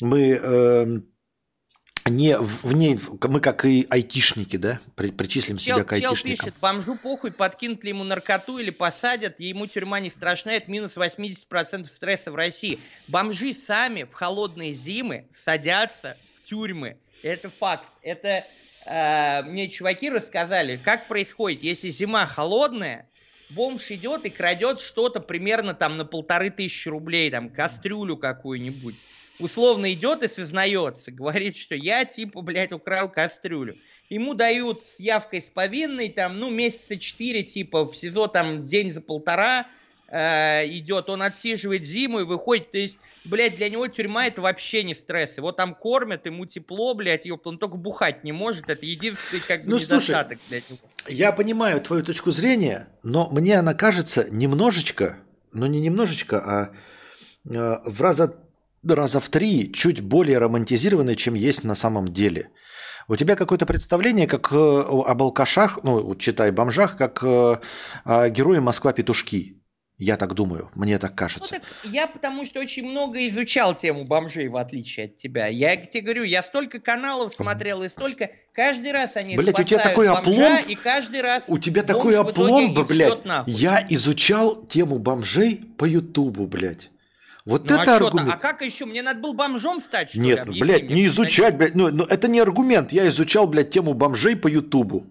Мы 0.03 0.33
эм, 0.33 1.07
не 2.09 2.37
в 2.37 2.65
в 2.65 2.73
ней, 2.75 2.99
мы 3.29 3.41
как 3.41 3.65
и 3.65 3.87
айтишники, 3.89 4.57
да, 4.57 4.81
при- 4.95 5.11
причислим 5.11 5.57
Чел, 5.57 5.77
себя 5.77 5.85
к 5.85 5.99
чел 5.99 6.11
айтишникам. 6.11 6.47
пишет, 6.47 6.55
бомжу 6.61 6.97
похуй, 6.97 7.33
подкинут 7.33 7.85
ли 7.85 7.91
ему 7.91 8.05
наркоту 8.05 8.59
или 8.59 8.71
посадят, 8.71 9.41
ему 9.41 9.67
тюрьма 9.67 10.01
не 10.01 10.11
страшна, 10.11 10.55
это 10.55 10.71
минус 10.71 10.97
80% 10.97 11.89
стресса 11.91 12.33
в 12.33 12.35
России. 12.35 12.79
Бомжи 13.09 13.55
сами 13.55 14.05
в 14.05 14.13
холодные 14.13 14.73
зимы 14.73 15.27
садятся 15.37 16.17
в 16.37 16.49
тюрьмы. 16.49 16.97
Это 17.23 17.51
факт. 17.51 17.87
Это 18.03 18.45
э, 18.87 19.43
мне 19.45 19.69
чуваки 19.69 20.11
рассказали, 20.11 20.77
как 20.77 21.09
происходит, 21.09 21.63
если 21.63 21.91
зима 21.91 22.27
холодная, 22.27 23.09
бомж 23.51 23.91
идет 23.91 24.25
и 24.25 24.31
крадет 24.31 24.81
что-то 24.81 25.21
примерно 25.21 25.75
там 25.75 25.97
на 25.97 26.05
полторы 26.05 26.51
тысячи 26.51 26.89
рублей, 26.89 27.31
там 27.31 27.49
кастрюлю 27.49 28.17
какую-нибудь. 28.17 28.95
Условно 29.39 29.93
идет 29.93 30.23
и 30.23 30.29
сознается, 30.29 31.11
говорит, 31.11 31.57
что 31.57 31.75
я 31.75 32.05
типа, 32.05 32.41
блядь, 32.43 32.73
украл 32.73 33.11
кастрюлю. 33.11 33.77
Ему 34.09 34.35
дают 34.35 34.83
с 34.85 35.01
явкой 35.01 35.43
с 35.43 35.47
повинной, 35.47 36.09
там, 36.09 36.39
ну, 36.39 36.49
месяца 36.49 36.97
четыре, 36.99 37.43
типа, 37.43 37.85
в 37.85 37.97
СИЗО 37.97 38.29
там 38.29 38.67
день 38.67 38.93
за 38.93 39.01
полтора 39.01 39.67
э, 40.09 40.67
идет, 40.69 41.11
он 41.11 41.23
отсиживает 41.23 41.85
зиму 41.85 42.21
и 42.21 42.25
выходит, 42.25 42.71
то 42.71 42.79
есть, 42.79 42.99
блядь, 43.25 43.57
для 43.57 43.69
него 43.69 43.89
тюрьма 43.89 44.27
это 44.27 44.43
вообще 44.43 44.85
не 44.85 44.95
стресс. 44.95 45.37
Его 45.37 45.53
там 45.53 45.75
кормят, 45.75 46.27
ему 46.27 46.47
тепло, 46.47 46.95
блядь, 46.95 47.27
ёпта, 47.27 47.49
он 47.49 47.59
только 47.59 47.77
бухать 47.77 48.25
не 48.25 48.33
может, 48.33 48.69
это 48.69 48.87
единственный, 48.87 49.41
как 49.41 49.65
бы, 49.65 49.71
Ну, 49.71 49.79
слушай, 49.79 50.11
недостаток, 50.11 50.39
блядь. 50.49 50.65
Я 51.09 51.33
понимаю 51.33 51.81
твою 51.81 52.03
точку 52.03 52.31
зрения, 52.31 52.89
но 53.03 53.29
мне 53.31 53.59
она 53.59 53.75
кажется 53.75 54.29
немножечко, 54.31 55.19
ну 55.53 55.67
не 55.67 55.81
немножечко, 55.81 56.39
а 56.39 56.73
э, 57.49 57.79
в 57.85 58.01
раза, 58.01 58.37
раза 58.95 59.21
в 59.21 59.29
три 59.29 59.73
чуть 59.73 60.01
более 60.01 60.39
романтизированной, 60.39 61.17
чем 61.17 61.35
есть 61.35 61.65
на 61.65 61.75
самом 61.75 62.09
деле. 62.09 62.51
У 63.09 63.17
тебя 63.17 63.37
какое-то 63.37 63.67
представление, 63.67 64.27
как 64.27 64.53
э, 64.53 64.57
об 64.57 65.23
алкашах, 65.23 65.81
ну, 65.85 66.15
читай, 66.17 66.51
бомжах, 66.51 66.97
как 66.97 67.23
э, 67.23 67.59
о 68.05 68.29
герое 68.29 68.61
Москва-петушки. 68.61 69.63
Я 69.99 70.19
так 70.19 70.35
думаю, 70.35 70.71
мне 70.75 70.99
так 70.99 71.13
Ну, 71.13 71.17
кажется. 71.17 71.55
так 71.55 71.63
я 71.85 72.07
потому 72.07 72.45
что 72.45 72.61
очень 72.61 72.87
много 72.87 73.27
изучал 73.29 73.75
тему 73.75 74.05
бомжей, 74.05 74.49
в 74.49 74.57
отличие 74.57 75.07
от 75.07 75.17
тебя. 75.17 75.47
Я 75.47 75.75
тебе 75.77 76.03
говорю, 76.03 76.23
я 76.25 76.43
столько 76.43 76.81
каналов 76.81 77.33
смотрел 77.33 77.83
и 77.83 77.89
столько... 77.89 78.31
Каждый 78.53 78.93
раз 78.93 79.17
они 79.17 79.37
Блядь, 79.37 79.59
у 79.59 79.63
тебя 79.63 79.79
такой 79.81 80.09
бомжа, 80.09 80.21
опломб. 80.21 80.67
и 80.67 80.75
каждый 80.75 81.21
раз 81.21 81.45
У 81.47 81.59
тебя 81.59 81.83
такой 81.83 82.19
опломб, 82.19 82.79
блядь. 82.89 83.21
Я 83.47 83.87
изучал 83.91 84.65
тему 84.67 84.99
бомжей 84.99 85.57
по 85.77 85.85
Ютубу, 85.85 86.47
блядь. 86.47 86.91
Вот 87.47 87.71
Ну, 87.71 87.77
а, 87.79 87.83
это 87.83 87.93
чё-то- 87.93 88.07
аргумент. 88.07 88.29
а 88.35 88.37
как 88.37 88.61
еще? 88.63 88.85
Мне 88.87 89.03
надо 89.03 89.21
был 89.21 89.33
бомжом 89.33 89.81
стать, 89.81 90.11
что 90.11 90.19
ли? 90.19 90.27
Нет, 90.27 90.39
ну, 90.39 90.51
Объясни 90.51 90.63
блядь, 90.63 90.83
мне, 90.83 90.95
не 90.95 91.07
изучать, 91.07 91.57
блядь. 91.57 91.75
Ну, 91.77 91.89
ну, 91.93 92.03
это 92.05 92.27
не 92.29 92.41
аргумент. 92.41 92.93
Я 92.93 93.07
изучал, 93.09 93.47
блядь, 93.47 93.71
тему 93.71 93.95
бомжей 93.95 94.35
по 94.37 94.49
Ютубу. 94.49 95.07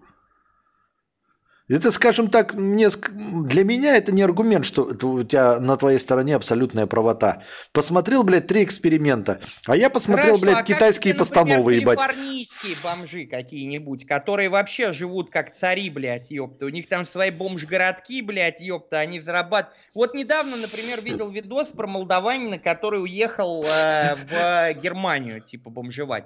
Это, 1.68 1.92
скажем 1.92 2.30
так, 2.30 2.54
мне, 2.54 2.90
для 2.90 3.64
меня 3.64 3.98
это 3.98 4.14
не 4.14 4.22
аргумент, 4.22 4.66
что 4.66 4.84
у 4.84 5.24
тебя 5.24 5.60
на 5.60 5.78
твоей 5.78 5.98
стороне 5.98 6.36
абсолютная 6.36 6.86
правота. 6.86 7.42
Посмотрел, 7.72 8.24
блядь, 8.24 8.46
три 8.46 8.64
эксперимента. 8.64 9.40
А 9.66 9.76
я 9.76 9.90
посмотрел, 9.90 10.38
Хорошо, 10.38 10.42
блядь, 10.44 10.60
а 10.60 10.64
китайские 10.64 11.14
тебе, 11.14 11.20
постановы, 11.20 11.58
например, 11.58 11.82
ебать. 11.82 12.00
калифорнийские 12.00 12.76
бомжи 12.84 13.26
какие-нибудь, 13.26 14.06
которые 14.06 14.50
вообще 14.50 14.94
живут 14.94 15.32
как 15.32 15.56
цари, 15.56 15.90
блядь, 15.90 16.30
ёпта. 16.30 16.68
У 16.68 16.70
них 16.70 16.88
там 16.88 17.08
свои 17.08 17.32
бомж-городки, 17.32 18.22
блядь, 18.22 18.60
ёпта, 18.60 19.00
они 19.00 19.20
зарабатывают. 19.20 19.76
Вот 19.96 20.14
недавно, 20.14 20.58
например, 20.58 21.02
видел 21.02 21.32
видос 21.32 21.70
про 21.70 21.88
молдаванина, 21.88 22.60
который 22.60 23.02
уехал 23.02 23.64
э, 23.64 24.16
в 24.16 24.74
Германию, 24.82 25.42
типа, 25.42 25.72
бомжевать. 25.72 26.26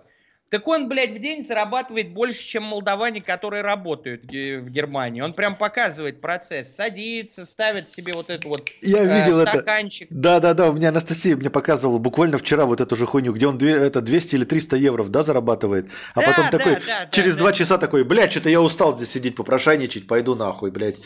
Так 0.50 0.68
он, 0.68 0.88
блядь, 0.88 1.12
в 1.12 1.20
день 1.20 1.46
зарабатывает 1.46 2.12
больше, 2.12 2.44
чем 2.46 2.64
молдаване, 2.64 3.22
которые 3.22 3.62
работают 3.62 4.24
в 4.24 4.70
Германии. 4.70 5.22
Он 5.22 5.34
прям 5.34 5.56
показывает 5.56 6.22
процесс. 6.22 6.76
Садится, 6.76 7.46
ставит 7.46 7.92
себе 7.92 8.14
вот 8.14 8.32
эту 8.32 8.50
вот 8.50 8.68
Я 8.82 9.04
э, 9.04 9.22
видел 9.22 9.42
стаканчик. 9.42 10.10
Это. 10.10 10.20
Да, 10.20 10.40
да, 10.40 10.54
да. 10.56 10.70
У 10.72 10.74
меня 10.74 10.90
Анастасия 10.90 11.36
мне 11.36 11.52
показывала 11.52 12.00
буквально 12.00 12.40
вчера 12.40 12.66
вот 12.66 12.82
эту 12.82 12.96
же 12.96 13.06
хуйню, 13.06 13.32
где 13.34 13.46
он 13.46 13.60
две, 13.60 13.74
это 13.74 14.02
200 14.02 14.36
или 14.36 14.46
300 14.46 14.78
евро, 14.78 15.04
да, 15.04 15.22
зарабатывает. 15.22 15.88
А 16.16 16.22
да, 16.22 16.26
потом 16.26 16.46
да, 16.50 16.58
такой, 16.58 16.74
да, 16.86 17.08
через 17.12 17.34
да, 17.34 17.40
два 17.40 17.50
да. 17.50 17.56
часа 17.56 17.78
такой, 17.78 18.04
блядь, 18.04 18.32
что-то 18.32 18.50
я 18.50 18.62
устал 18.62 18.96
здесь 18.98 19.12
сидеть, 19.12 19.36
попрошайничать, 19.36 20.08
пойду 20.08 20.34
нахуй, 20.34 20.72
блядь. 20.72 20.98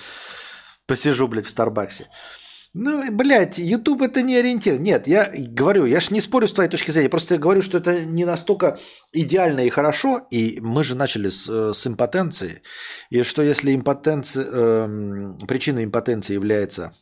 Посижу, 0.86 1.28
блядь, 1.28 1.46
в 1.46 1.50
Старбаксе. 1.50 2.08
Ну, 2.76 3.12
блядь, 3.12 3.60
YouTube 3.60 4.02
это 4.02 4.24
не 4.24 4.36
ориентир. 4.36 4.80
Нет, 4.80 5.08
я 5.08 5.32
говорю, 5.32 5.86
я 5.86 6.00
ж 6.00 6.10
не 6.10 6.22
спорю 6.22 6.48
с 6.48 6.54
твоей 6.54 6.70
точки 6.72 6.90
зрения, 6.90 7.10
просто 7.10 7.38
говорю, 7.38 7.62
что 7.62 7.78
это 7.78 8.04
не 8.04 8.26
настолько 8.26 8.80
идеально 9.12 9.60
и 9.60 9.70
хорошо, 9.70 10.28
и 10.32 10.60
мы 10.60 10.84
же 10.84 10.96
начали 10.96 11.30
с, 11.30 11.48
э, 11.48 11.74
с 11.74 11.86
импотенции, 11.86 12.64
и 13.12 13.22
что 13.22 13.44
если 13.44 13.76
импотенция, 13.76 14.48
э, 14.50 15.34
причиной 15.48 15.84
импотенции 15.84 16.34
является 16.34 16.96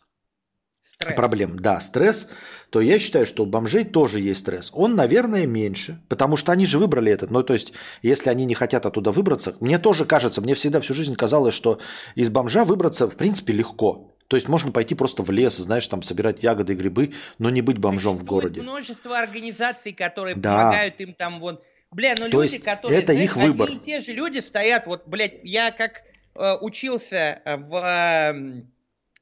стресс. 0.83 1.15
проблем, 1.15 1.57
да, 1.57 1.79
стресс, 1.79 2.27
то 2.69 2.81
я 2.81 2.99
считаю, 2.99 3.25
что 3.25 3.43
у 3.43 3.45
бомжей 3.45 3.85
тоже 3.85 4.19
есть 4.19 4.41
стресс. 4.41 4.71
Он, 4.73 4.95
наверное, 4.95 5.45
меньше, 5.45 6.01
потому 6.09 6.35
что 6.35 6.51
они 6.51 6.65
же 6.65 6.79
выбрали 6.79 7.13
этот. 7.13 7.31
Ну, 7.31 7.43
то 7.43 7.53
есть, 7.53 7.71
если 8.01 8.29
они 8.29 8.43
не 8.43 8.55
хотят 8.55 8.85
оттуда 8.85 9.11
выбраться, 9.11 9.55
мне 9.61 9.77
тоже 9.77 10.03
кажется, 10.03 10.41
мне 10.41 10.53
всегда 10.53 10.81
всю 10.81 10.93
жизнь 10.93 11.15
казалось, 11.15 11.53
что 11.53 11.79
из 12.15 12.29
бомжа 12.29 12.65
выбраться, 12.65 13.09
в 13.09 13.15
принципе, 13.15 13.53
легко. 13.53 14.10
То 14.31 14.37
есть 14.37 14.47
можно 14.47 14.71
пойти 14.71 14.95
просто 14.95 15.23
в 15.23 15.29
лес, 15.29 15.57
знаешь, 15.57 15.85
там 15.87 16.03
собирать 16.03 16.41
ягоды 16.41 16.71
и 16.71 16.75
грибы, 16.77 17.11
но 17.37 17.49
не 17.49 17.59
быть 17.59 17.79
бомжом 17.79 18.15
в 18.15 18.23
городе. 18.23 18.61
множество 18.61 19.19
организаций, 19.19 19.91
которые 19.91 20.37
да. 20.37 20.57
помогают 20.57 21.01
им 21.01 21.13
там 21.13 21.41
вот. 21.41 21.65
Бля, 21.91 22.15
ну 22.17 22.29
То 22.29 22.41
люди, 22.41 22.53
есть 22.53 22.63
которые. 22.63 22.97
Это 22.97 23.11
знаешь, 23.11 23.29
их 23.29 23.35
выбор. 23.35 23.67
Одни 23.67 23.77
и 23.77 23.81
те 23.81 23.99
же 23.99 24.13
люди 24.13 24.39
стоят. 24.39 24.87
Вот, 24.87 25.05
блядь, 25.05 25.41
я 25.43 25.71
как 25.71 26.03
э, 26.35 26.55
учился 26.61 27.41
в. 27.45 27.75
Э, 27.75 28.61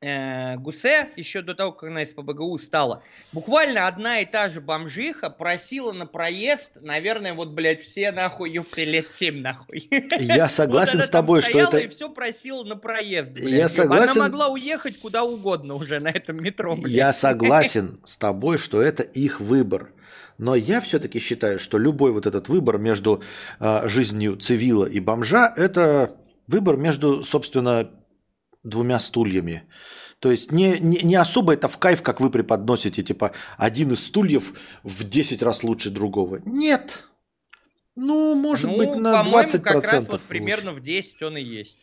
э, 0.01 0.57
Гусе, 0.57 1.09
еще 1.15 1.41
до 1.41 1.55
того, 1.55 1.71
как 1.71 1.89
она 1.89 2.03
из 2.03 2.11
ПБГУ 2.11 2.57
стала, 2.59 3.03
буквально 3.31 3.88
одна 3.88 4.21
и 4.21 4.26
та 4.26 4.49
же 4.49 4.61
бомжиха 4.61 5.30
просила 5.30 5.91
на 5.91 6.05
проезд, 6.05 6.77
наверное, 6.81 7.34
вот, 7.34 7.49
блядь, 7.49 7.81
все 7.81 8.11
нахуй, 8.11 8.51
ёпты, 8.51 8.85
лет 8.85 9.11
7 9.11 9.41
нахуй. 9.41 9.89
Я 10.19 10.49
согласен 10.49 11.01
с 11.01 11.09
тобой, 11.09 11.41
что 11.41 11.59
это... 11.59 11.77
и 11.77 11.88
все 11.88 12.09
просила 12.09 12.63
на 12.63 12.76
проезд, 12.76 13.31
блядь. 13.31 13.49
Я 13.49 13.69
согласен... 13.69 14.11
Она 14.11 14.30
могла 14.30 14.47
уехать 14.47 14.99
куда 14.99 15.23
угодно 15.23 15.76
уже 15.76 15.99
на 15.99 16.09
этом 16.09 16.41
метро, 16.41 16.76
блядь. 16.76 16.93
Я 16.93 17.13
согласен 17.13 17.99
с 18.03 18.17
тобой, 18.17 18.57
что 18.57 18.81
это 18.81 19.03
их 19.03 19.39
выбор. 19.39 19.91
Но 20.38 20.55
я 20.55 20.80
все-таки 20.80 21.19
считаю, 21.19 21.59
что 21.59 21.77
любой 21.77 22.13
вот 22.13 22.26
этот 22.26 22.47
выбор 22.47 22.77
между 22.77 23.21
э, 23.59 23.88
жизнью 23.89 24.38
цивила 24.38 24.85
и 24.85 25.01
бомжа– 25.01 25.53
это 25.57 26.15
выбор 26.47 26.77
между, 26.77 27.23
собственно, 27.23 27.91
двумя 28.64 28.99
стульями. 28.99 29.64
То 30.19 30.31
есть 30.31 30.52
не, 30.52 30.80
не, 30.80 30.98
не 31.02 31.15
особо 31.15 31.53
это 31.53 31.68
в 31.68 31.77
кайф, 31.77 32.02
как 32.02 32.19
вы 32.19 32.30
преподносите, 32.30 33.03
типа 33.03 33.31
один 33.57 33.94
из 33.94 34.06
стульев 34.06 34.53
в 34.84 35.10
10 35.10 35.41
раз 35.41 35.64
лучше 35.64 35.90
другого. 35.90 36.41
Нет. 36.45 37.06
Ну, 37.95 38.36
может 38.36 38.69
ну, 38.69 38.77
быть, 38.77 38.95
на 38.95 39.23
20%. 39.23 39.60
как 39.60 39.91
раз 39.91 40.07
вот 40.07 40.22
примерно 40.22 40.73
в 40.73 40.81
10 40.81 41.22
он 41.22 41.38
и 41.38 41.44
есть. 41.44 41.80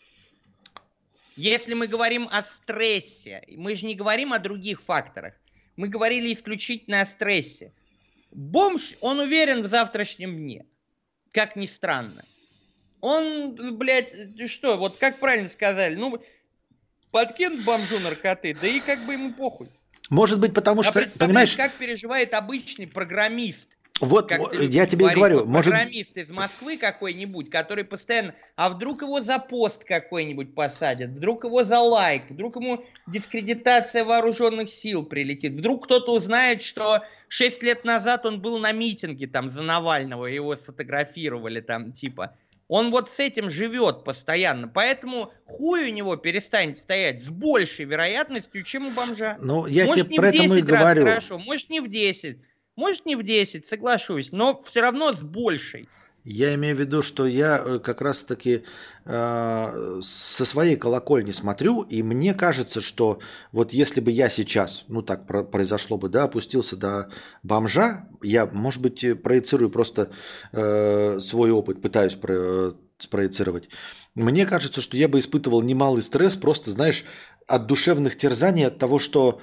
Если 1.36 1.74
мы 1.74 1.86
говорим 1.86 2.28
о 2.30 2.42
стрессе, 2.42 3.44
мы 3.48 3.74
же 3.74 3.86
не 3.86 3.94
говорим 3.94 4.32
о 4.32 4.38
других 4.38 4.80
факторах. 4.80 5.34
Мы 5.76 5.88
говорили 5.88 6.32
исключительно 6.32 7.02
о 7.02 7.06
стрессе. 7.06 7.72
Бомж, 8.30 8.94
он 9.00 9.18
уверен 9.18 9.62
в 9.62 9.68
завтрашнем 9.68 10.36
дне. 10.36 10.64
Как 11.32 11.56
ни 11.56 11.66
странно. 11.66 12.24
Он, 13.00 13.76
блядь, 13.76 14.14
что, 14.48 14.78
вот 14.78 14.96
как 14.96 15.18
правильно 15.18 15.50
сказали, 15.50 15.94
ну, 15.94 16.22
подкинут 17.16 17.64
бомжу 17.64 17.98
наркоты, 17.98 18.54
да 18.60 18.68
и 18.68 18.78
как 18.78 19.06
бы 19.06 19.14
ему 19.14 19.32
похуй. 19.32 19.68
Может 20.10 20.38
быть, 20.38 20.52
потому 20.52 20.82
а 20.82 20.84
что, 20.84 21.00
понимаешь... 21.18 21.56
как 21.56 21.72
переживает 21.72 22.34
обычный 22.34 22.86
программист. 22.86 23.70
Вот, 24.00 24.30
я 24.52 24.86
тебе 24.86 25.06
и 25.06 25.14
говорю. 25.14 25.46
Может... 25.46 25.72
Программист 25.72 26.14
из 26.18 26.30
Москвы 26.30 26.76
какой-нибудь, 26.76 27.48
который 27.48 27.84
постоянно... 27.84 28.34
А 28.54 28.68
вдруг 28.68 29.00
его 29.00 29.22
за 29.22 29.38
пост 29.38 29.84
какой-нибудь 29.84 30.54
посадят? 30.54 31.08
Вдруг 31.08 31.44
его 31.44 31.64
за 31.64 31.80
лайк? 31.80 32.24
Вдруг 32.28 32.56
ему 32.56 32.84
дискредитация 33.06 34.04
вооруженных 34.04 34.70
сил 34.70 35.02
прилетит? 35.02 35.52
Вдруг 35.52 35.86
кто-то 35.86 36.12
узнает, 36.12 36.60
что 36.60 37.02
6 37.28 37.62
лет 37.62 37.84
назад 37.86 38.26
он 38.26 38.42
был 38.42 38.58
на 38.58 38.72
митинге 38.72 39.26
там 39.26 39.48
за 39.48 39.62
Навального, 39.62 40.26
его 40.26 40.54
сфотографировали 40.54 41.62
там 41.62 41.92
типа... 41.92 42.36
Он 42.68 42.90
вот 42.90 43.08
с 43.08 43.20
этим 43.20 43.48
живет 43.48 44.04
постоянно. 44.04 44.68
Поэтому 44.68 45.32
хуй 45.44 45.90
у 45.90 45.92
него 45.92 46.16
перестанет 46.16 46.78
стоять 46.78 47.22
с 47.22 47.28
большей 47.28 47.84
вероятностью, 47.84 48.64
чем 48.64 48.88
у 48.88 48.90
бомжа. 48.90 49.36
Ну, 49.40 49.66
я 49.66 49.86
может, 49.86 50.06
тебе 50.06 50.16
про 50.16 50.28
это 50.30 50.42
и 50.42 50.62
говорю. 50.62 51.02
Хорошо, 51.02 51.38
может, 51.38 51.70
не 51.70 51.80
в 51.80 51.88
10. 51.88 52.38
Может, 52.74 53.06
не 53.06 53.16
в 53.16 53.22
10, 53.22 53.64
соглашусь, 53.64 54.32
но 54.32 54.62
все 54.62 54.80
равно 54.80 55.12
с 55.12 55.22
большей. 55.22 55.88
Я 56.28 56.54
имею 56.54 56.74
в 56.74 56.80
виду, 56.80 57.02
что 57.02 57.24
я 57.24 57.62
э, 57.64 57.78
как 57.78 58.00
раз-таки 58.00 58.64
э, 59.04 60.00
со 60.02 60.44
своей 60.44 60.74
колокольни 60.74 61.30
смотрю, 61.30 61.82
и 61.82 62.02
мне 62.02 62.34
кажется, 62.34 62.80
что 62.80 63.20
вот 63.52 63.72
если 63.72 64.00
бы 64.00 64.10
я 64.10 64.28
сейчас, 64.28 64.84
ну 64.88 65.02
так 65.02 65.28
про- 65.28 65.44
произошло 65.44 65.98
бы, 65.98 66.08
да, 66.08 66.24
опустился 66.24 66.76
до 66.76 67.10
бомжа, 67.44 68.08
я, 68.24 68.46
может 68.46 68.82
быть, 68.82 69.22
проецирую 69.22 69.70
просто 69.70 70.10
э, 70.50 71.20
свой 71.20 71.52
опыт, 71.52 71.80
пытаюсь 71.80 72.16
про- 72.16 72.72
спроецировать. 72.98 73.68
Мне 74.16 74.46
кажется, 74.46 74.80
что 74.80 74.96
я 74.96 75.06
бы 75.06 75.20
испытывал 75.20 75.62
немалый 75.62 76.02
стресс, 76.02 76.34
просто, 76.34 76.72
знаешь, 76.72 77.04
от 77.46 77.68
душевных 77.68 78.16
терзаний, 78.16 78.66
от 78.66 78.78
того, 78.78 78.98
что 78.98 79.40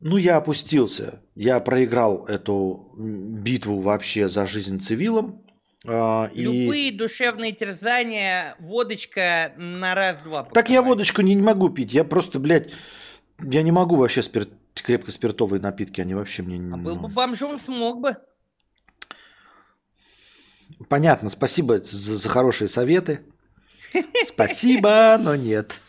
ну, 0.00 0.16
я 0.16 0.38
опустился. 0.38 1.20
Я 1.34 1.60
проиграл 1.60 2.24
эту 2.24 2.94
битву 2.96 3.80
вообще 3.80 4.30
за 4.30 4.46
жизнь 4.46 4.80
цивилом. 4.80 5.42
А, 5.86 6.30
Любые 6.34 6.88
и... 6.88 6.96
душевные 6.96 7.52
терзания, 7.52 8.56
водочка 8.58 9.52
на 9.56 9.94
раз-два. 9.94 10.44
Так 10.44 10.70
я 10.70 10.82
водочку 10.82 11.22
не, 11.22 11.34
не 11.34 11.42
могу 11.42 11.70
пить. 11.70 11.92
Я 11.92 12.04
просто, 12.04 12.40
блядь, 12.40 12.72
я 13.42 13.62
не 13.62 13.70
могу 13.70 13.96
вообще 13.96 14.22
спирт, 14.22 14.50
крепко 14.74 15.10
спиртовые 15.10 15.60
напитки, 15.60 16.00
они 16.00 16.14
вообще 16.14 16.42
мне 16.42 16.58
не... 16.58 16.72
А 16.72 16.76
был 16.76 16.96
бы 16.96 17.08
бомжом, 17.08 17.60
смог 17.60 18.00
бы. 18.00 18.16
Понятно, 20.88 21.28
спасибо 21.28 21.78
за, 21.78 22.16
за 22.16 22.28
хорошие 22.28 22.68
советы. 22.68 23.20
Спасибо, 24.24 25.16
но 25.18 25.34
нет. 25.34 25.80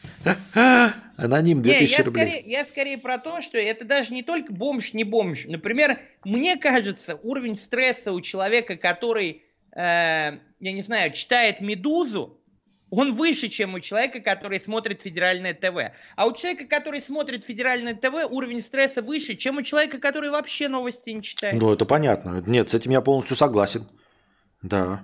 Аноним 1.18 1.62
2000 1.62 1.92
не, 1.92 1.98
я 1.98 2.04
рублей. 2.06 2.28
Скорее, 2.28 2.50
я 2.50 2.66
скорее 2.66 2.98
про 2.98 3.18
то, 3.18 3.42
что 3.42 3.58
это 3.58 3.86
даже 3.86 4.14
не 4.14 4.24
только 4.24 4.54
бомж, 4.54 4.94
не 4.94 5.04
бомж. 5.04 5.46
Например, 5.48 6.00
мне 6.24 6.56
кажется, 6.56 7.20
уровень 7.24 7.58
стресса 7.58 8.14
у 8.14 8.22
человека, 8.22 8.78
который 8.78 9.44
я 9.76 10.40
не 10.60 10.82
знаю, 10.82 11.14
читает 11.14 11.62
«Медузу», 11.62 12.40
он 12.92 13.14
выше, 13.14 13.50
чем 13.50 13.76
у 13.76 13.80
человека, 13.80 14.20
который 14.20 14.60
смотрит 14.60 15.02
федеральное 15.02 15.54
ТВ. 15.54 15.92
А 16.16 16.26
у 16.26 16.34
человека, 16.34 16.66
который 16.66 17.02
смотрит 17.02 17.44
федеральное 17.44 17.94
ТВ, 17.94 18.26
уровень 18.30 18.62
стресса 18.62 19.02
выше, 19.02 19.36
чем 19.36 19.58
у 19.58 19.62
человека, 19.62 20.00
который 20.00 20.32
вообще 20.32 20.68
новости 20.68 21.12
не 21.12 21.22
читает. 21.22 21.56
Ну, 21.56 21.72
это 21.72 21.86
понятно. 21.86 22.44
Нет, 22.46 22.70
с 22.70 22.74
этим 22.74 22.92
я 22.92 23.02
полностью 23.02 23.36
согласен. 23.36 23.88
Да. 24.62 25.04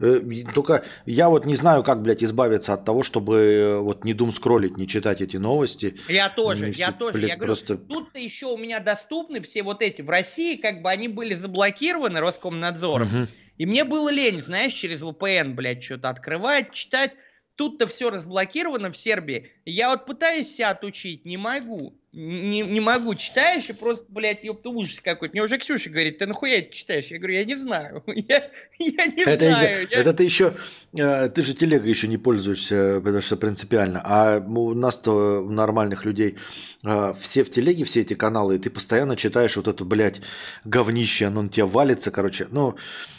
Э, 0.00 0.20
только 0.54 0.84
я 1.06 1.28
вот 1.28 1.46
не 1.46 1.54
знаю, 1.54 1.84
как, 1.84 2.02
блядь, 2.02 2.24
избавиться 2.24 2.72
от 2.72 2.84
того, 2.84 3.02
чтобы 3.02 3.36
э, 3.36 3.78
вот 3.78 4.04
не 4.04 4.14
дум 4.14 4.32
скроллить, 4.32 4.76
не 4.76 4.88
читать 4.88 5.20
эти 5.20 5.36
новости. 5.36 5.96
Я 6.08 6.30
тоже, 6.30 6.72
я 6.72 6.90
тоже. 6.90 7.18
Блядь, 7.18 7.30
я 7.30 7.36
говорю, 7.36 7.54
просто... 7.54 7.76
тут-то 7.76 8.18
еще 8.18 8.46
у 8.46 8.56
меня 8.56 8.80
доступны 8.80 9.40
все 9.40 9.62
вот 9.62 9.82
эти. 9.82 10.02
В 10.02 10.10
России 10.10 10.56
как 10.56 10.82
бы 10.82 10.90
они 10.90 11.08
были 11.08 11.34
заблокированы 11.34 12.20
Роскомнадзором. 12.20 13.06
Угу. 13.06 13.28
И 13.58 13.66
мне 13.66 13.84
было 13.84 14.10
лень, 14.10 14.42
знаешь, 14.42 14.72
через 14.72 15.02
VPN, 15.02 15.54
блядь, 15.54 15.82
что-то 15.82 16.08
открывать, 16.08 16.72
читать. 16.72 17.16
Тут-то 17.56 17.86
все 17.86 18.10
разблокировано 18.10 18.90
в 18.90 18.96
Сербии. 18.96 19.52
Я 19.64 19.90
вот 19.90 20.06
пытаюсь 20.06 20.52
себя 20.52 20.70
отучить, 20.70 21.24
не 21.24 21.36
могу. 21.36 21.96
Не, 22.12 22.62
не 22.62 22.80
могу. 22.80 23.14
Читаешь 23.14 23.68
и 23.70 23.72
просто, 23.72 24.06
блядь, 24.08 24.42
ёпта, 24.42 24.70
ужас 24.70 24.98
какой-то. 24.98 25.34
Мне 25.34 25.42
уже 25.42 25.58
Ксюша 25.58 25.88
говорит, 25.90 26.18
ты 26.18 26.26
нахуя 26.26 26.58
это 26.58 26.72
читаешь? 26.72 27.06
Я 27.06 27.18
говорю, 27.18 27.34
я 27.34 27.44
не 27.44 27.54
знаю. 27.54 28.02
Я, 28.06 28.50
я 28.78 29.06
не 29.06 29.22
это 29.22 29.48
знаю. 29.50 29.88
Я... 29.88 29.98
Это 29.98 30.12
ты 30.12 30.24
еще, 30.24 30.54
э, 30.96 31.28
ты 31.28 31.44
же 31.44 31.54
телегой 31.54 31.90
еще 31.90 32.08
не 32.08 32.18
пользуешься, 32.18 33.00
потому 33.04 33.20
что 33.20 33.36
принципиально. 33.36 34.00
А 34.04 34.38
у 34.40 34.74
нас-то, 34.74 35.42
у 35.42 35.50
нормальных 35.50 36.04
людей, 36.04 36.36
э, 36.84 37.14
все 37.20 37.44
в 37.44 37.50
телеге, 37.50 37.84
все 37.84 38.00
эти 38.00 38.14
каналы, 38.14 38.56
и 38.56 38.58
ты 38.58 38.68
постоянно 38.68 39.16
читаешь 39.16 39.56
вот 39.56 39.68
эту, 39.68 39.84
блядь, 39.84 40.20
говнище, 40.64 41.26
оно 41.26 41.42
на 41.42 41.48
тебя 41.48 41.66
валится, 41.66 42.10
короче. 42.10 42.48
Ну, 42.50 42.70
Э, 42.72 43.13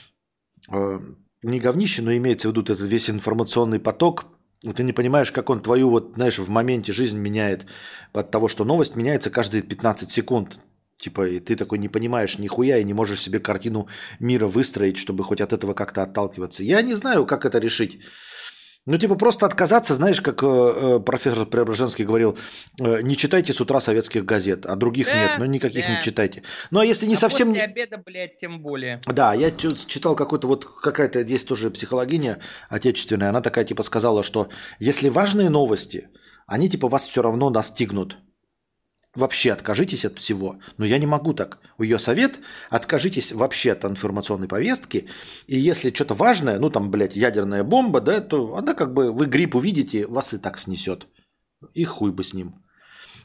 не 0.68 1.60
говнище, 1.60 2.02
но 2.02 2.16
имеется 2.16 2.48
в 2.48 2.52
виду 2.52 2.62
этот 2.62 2.82
весь 2.82 3.10
информационный 3.10 3.80
поток, 3.80 4.26
ты 4.74 4.84
не 4.84 4.94
понимаешь, 4.94 5.32
как 5.32 5.50
он 5.50 5.62
твою, 5.62 5.90
вот, 5.90 6.14
знаешь, 6.16 6.40
в 6.40 6.50
моменте 6.50 6.92
жизнь 6.92 7.18
меняет 7.18 7.66
от 8.14 8.32
того, 8.32 8.48
что 8.48 8.66
новость 8.66 8.96
меняется 8.96 9.30
каждые 9.30 9.62
15 9.62 10.10
секунд. 10.10 10.58
Типа, 10.98 11.28
и 11.28 11.40
ты 11.40 11.56
такой 11.56 11.78
не 11.78 11.90
понимаешь 11.90 12.40
нихуя 12.40 12.78
и 12.78 12.84
не 12.84 12.94
можешь 12.94 13.20
себе 13.20 13.40
картину 13.40 13.88
мира 14.20 14.48
выстроить, 14.48 14.98
чтобы 14.98 15.24
хоть 15.24 15.42
от 15.42 15.52
этого 15.52 15.74
как-то 15.74 16.04
отталкиваться. 16.04 16.64
Я 16.64 16.82
не 16.82 16.96
знаю, 16.96 17.26
как 17.26 17.46
это 17.46 17.60
решить. 17.60 18.00
Ну, 18.88 19.00
типа, 19.00 19.16
просто 19.16 19.48
отказаться, 19.48 19.96
знаешь, 19.96 20.22
как 20.22 20.44
э, 20.44 20.46
э, 20.48 21.00
профессор 21.00 21.48
Преображенский 21.48 22.06
говорил, 22.06 22.38
э, 22.80 23.02
не 23.02 23.18
читайте 23.18 23.52
с 23.52 23.60
утра 23.60 23.80
советских 23.80 24.26
газет, 24.26 24.68
а 24.68 24.76
других 24.76 25.08
Да, 25.08 25.14
нет, 25.16 25.32
ну 25.40 25.46
никаких 25.46 25.86
да. 25.86 25.96
не 25.96 26.04
читайте. 26.04 26.44
Ну, 26.70 26.80
а 26.80 26.86
если 26.86 27.08
не 27.08 27.16
а 27.16 27.18
совсем... 27.18 27.48
после 27.48 27.62
не- 27.64 27.72
обеда, 27.72 27.98
блядь, 27.98 28.38
тем 28.38 28.62
более. 28.62 29.00
Да, 29.08 29.34
я 29.34 29.50
читал 29.50 30.16
какой-то 30.16 30.48
вот 30.48 30.66
какая-то 30.66 31.24
здесь 31.24 31.44
тоже 31.44 31.72
психологиня 31.72 32.40
отечественная, 32.70 33.30
она 33.30 33.42
такая 33.42 33.66
типа 33.66 33.82
сказала, 33.82 34.22
что 34.22 34.50
если 34.78 35.10
важные 35.10 35.50
новости, 35.50 36.10
они 36.46 36.70
типа 36.70 36.88
вас 36.88 37.08
все 37.08 37.24
равно 37.24 37.50
настигнут. 37.50 38.18
Вообще 39.16 39.54
откажитесь 39.54 40.04
от 40.04 40.20
всего. 40.20 40.60
Но 40.78 40.86
я 40.86 40.98
не 40.98 41.06
могу 41.06 41.34
так. 41.34 41.60
Ее 41.80 41.98
совет– 41.98 42.40
откажитесь 42.70 43.32
вообще 43.32 43.72
от 43.72 43.86
информационной 43.86 44.50
повестки. 44.50 45.08
И 45.48 45.58
если 45.58 45.90
что-то 45.92 46.14
важное, 46.14 46.60
ну 46.60 46.70
там, 46.70 46.92
блядь, 46.92 47.16
ядерная 47.16 47.64
бомба, 47.64 48.02
да, 48.02 48.20
то 48.20 48.58
она 48.58 48.74
как 48.74 48.94
бы, 48.94 49.14
вы 49.14 49.26
грипп 49.28 49.56
увидите, 49.56 50.06
вас 50.06 50.34
и 50.34 50.38
так 50.38 50.60
снесет. 50.60 51.08
И 51.74 51.86
хуй 51.86 52.12
бы 52.12 52.24
с 52.24 52.34
ним. 52.34 52.56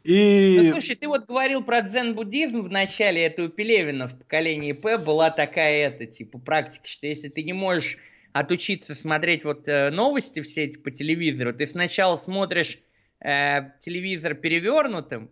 Ну, 0.02 0.12
И... 0.14 0.70
слушай, 0.72 0.94
ты 0.96 1.08
вот 1.08 1.26
говорил 1.26 1.62
про 1.62 1.82
дзен-буддизм 1.82 2.62
в 2.62 2.70
начале, 2.70 3.24
это 3.24 3.42
у 3.42 3.48
Пелевина 3.48 4.08
в 4.08 4.16
поколении 4.16 4.72
П 4.72 4.96
была 4.96 5.30
такая, 5.30 5.88
это, 5.88 6.06
типа, 6.06 6.38
практика, 6.38 6.86
что 6.86 7.06
если 7.06 7.28
ты 7.28 7.42
не 7.42 7.52
можешь 7.52 7.98
отучиться 8.32 8.94
смотреть 8.94 9.44
вот 9.44 9.68
э, 9.68 9.90
новости 9.90 10.40
все 10.40 10.64
эти 10.64 10.78
по 10.78 10.90
телевизору, 10.90 11.52
ты 11.52 11.66
сначала 11.66 12.16
смотришь 12.16 12.78
э, 13.22 13.72
телевизор 13.78 14.34
перевернутым, 14.34 15.30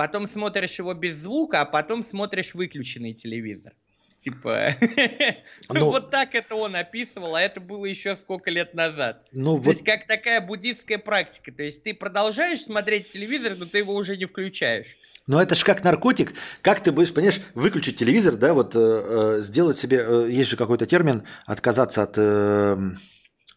потом 0.00 0.26
смотришь 0.26 0.78
его 0.78 0.94
без 0.94 1.18
звука, 1.18 1.60
а 1.60 1.66
потом 1.66 2.02
смотришь 2.02 2.54
выключенный 2.54 3.12
телевизор. 3.12 3.74
Типа, 4.18 4.74
Ну- 5.68 5.90
вот 5.90 6.10
так 6.10 6.34
это 6.34 6.54
он 6.54 6.74
описывал, 6.74 7.34
а 7.34 7.42
это 7.42 7.60
было 7.60 7.84
еще 7.84 8.16
сколько 8.16 8.50
лет 8.50 8.72
назад. 8.72 9.26
ну 9.30 9.56
То 9.56 9.64
вот 9.64 9.72
есть 9.72 9.84
как 9.84 10.06
такая 10.06 10.40
буддистская 10.40 10.96
практика. 10.96 11.52
То 11.52 11.64
есть 11.64 11.82
ты 11.82 11.92
продолжаешь 11.92 12.62
смотреть 12.62 13.12
телевизор, 13.12 13.56
но 13.58 13.66
ты 13.66 13.76
его 13.76 13.94
уже 13.94 14.16
не 14.16 14.24
включаешь. 14.24 14.96
Но 15.26 15.42
это 15.42 15.54
ж 15.54 15.64
как 15.64 15.84
наркотик. 15.84 16.32
Как 16.62 16.82
ты 16.82 16.92
будешь, 16.92 17.12
понимаешь, 17.12 17.42
выключить 17.54 17.98
телевизор, 17.98 18.36
да, 18.36 18.54
вот 18.54 18.74
э, 18.74 18.78
э, 18.80 19.40
сделать 19.42 19.76
себе, 19.76 19.98
э, 20.02 20.30
есть 20.30 20.48
же 20.48 20.56
какой-то 20.56 20.86
термин, 20.86 21.24
отказаться 21.44 22.04
от, 22.04 22.14
э, 22.16 22.76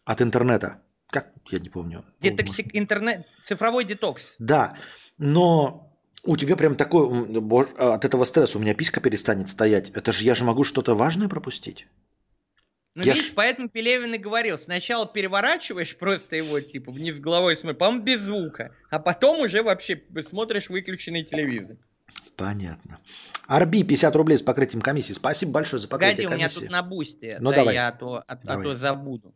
от 0.04 0.20
интернета. 0.20 0.82
Как? 1.08 1.30
Я 1.50 1.58
не 1.58 1.70
помню. 1.70 2.04
Детокси- 2.20 2.68
интернет, 2.74 3.26
цифровой 3.42 3.84
детокс. 3.86 4.34
Да, 4.38 4.76
но 5.16 5.93
у 6.24 6.36
тебя 6.36 6.56
прям 6.56 6.74
такой, 6.76 7.06
бож- 7.40 7.74
от 7.76 8.04
этого 8.04 8.24
стресса 8.24 8.58
у 8.58 8.60
меня 8.60 8.74
писька 8.74 9.00
перестанет 9.00 9.48
стоять. 9.48 9.90
Это 9.90 10.12
же 10.12 10.24
я 10.24 10.34
же 10.34 10.44
могу 10.44 10.64
что-то 10.64 10.94
важное 10.94 11.28
пропустить. 11.28 11.86
Ну, 12.96 13.02
Я 13.02 13.14
видишь, 13.14 13.30
ж- 13.30 13.34
поэтому 13.34 13.68
Пелевин 13.68 14.14
и 14.14 14.18
говорил, 14.18 14.56
сначала 14.58 15.06
переворачиваешь 15.06 15.96
просто 15.96 16.36
его, 16.36 16.60
типа, 16.60 16.92
вниз 16.92 17.18
головой 17.18 17.56
смотришь, 17.56 17.78
по-моему, 17.78 18.04
без 18.04 18.20
звука, 18.20 18.72
а 18.90 19.00
потом 19.00 19.40
уже 19.40 19.62
вообще 19.64 20.00
смотришь 20.28 20.68
выключенный 20.68 21.24
телевизор. 21.24 21.76
Понятно. 22.36 22.98
Арби 23.46 23.82
50 23.84 24.14
рублей 24.16 24.38
с 24.38 24.42
покрытием 24.42 24.80
комиссии. 24.80 25.12
Спасибо 25.12 25.52
большое 25.52 25.82
за 25.82 25.88
покрытие 25.88 26.26
Погоди, 26.26 26.26
у 26.26 26.36
меня 26.38 26.46
комиссии. 26.48 26.60
тут 26.60 26.70
на 26.70 26.82
бусте, 26.82 27.36
Ну, 27.40 27.50
да, 27.50 27.56
давай. 27.56 27.74
я 27.74 27.88
а 27.88 27.92
то, 27.92 28.14
а- 28.16 28.24
а 28.28 28.36
Давай. 28.36 28.64
то 28.64 28.76
забуду. 28.76 29.34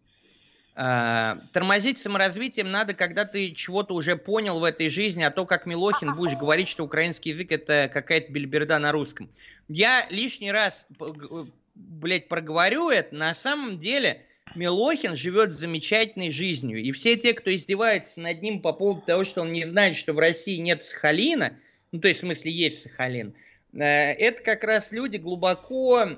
А, 0.80 1.40
тормозить 1.52 1.98
саморазвитием 1.98 2.70
надо, 2.70 2.94
когда 2.94 3.24
ты 3.24 3.50
чего-то 3.50 3.94
уже 3.94 4.14
понял 4.14 4.60
в 4.60 4.64
этой 4.64 4.88
жизни, 4.88 5.24
а 5.24 5.32
то, 5.32 5.44
как 5.44 5.66
Милохин, 5.66 6.14
будешь 6.14 6.38
говорить, 6.38 6.68
что 6.68 6.84
украинский 6.84 7.32
язык 7.32 7.50
это 7.50 7.90
какая-то 7.92 8.30
бельберда 8.30 8.78
на 8.78 8.92
русском. 8.92 9.28
Я 9.66 10.06
лишний 10.08 10.52
раз, 10.52 10.86
г- 10.88 11.46
блядь, 11.74 12.28
проговорю 12.28 12.90
это, 12.90 13.12
на 13.12 13.34
самом 13.34 13.80
деле 13.80 14.22
Милохин 14.54 15.16
живет 15.16 15.58
замечательной 15.58 16.30
жизнью. 16.30 16.80
И 16.80 16.92
все 16.92 17.16
те, 17.16 17.34
кто 17.34 17.52
издевается 17.52 18.20
над 18.20 18.40
ним 18.40 18.62
по 18.62 18.72
поводу 18.72 19.00
того, 19.00 19.24
что 19.24 19.40
он 19.42 19.52
не 19.52 19.64
знает, 19.64 19.96
что 19.96 20.12
в 20.12 20.20
России 20.20 20.58
нет 20.58 20.84
Сахалина, 20.84 21.58
ну, 21.90 21.98
то 21.98 22.06
есть, 22.06 22.20
в 22.20 22.22
смысле, 22.24 22.52
есть 22.52 22.82
Сахалин, 22.82 23.34
э, 23.72 23.80
это 23.80 24.44
как 24.44 24.62
раз 24.62 24.92
люди 24.92 25.16
глубоко, 25.16 26.08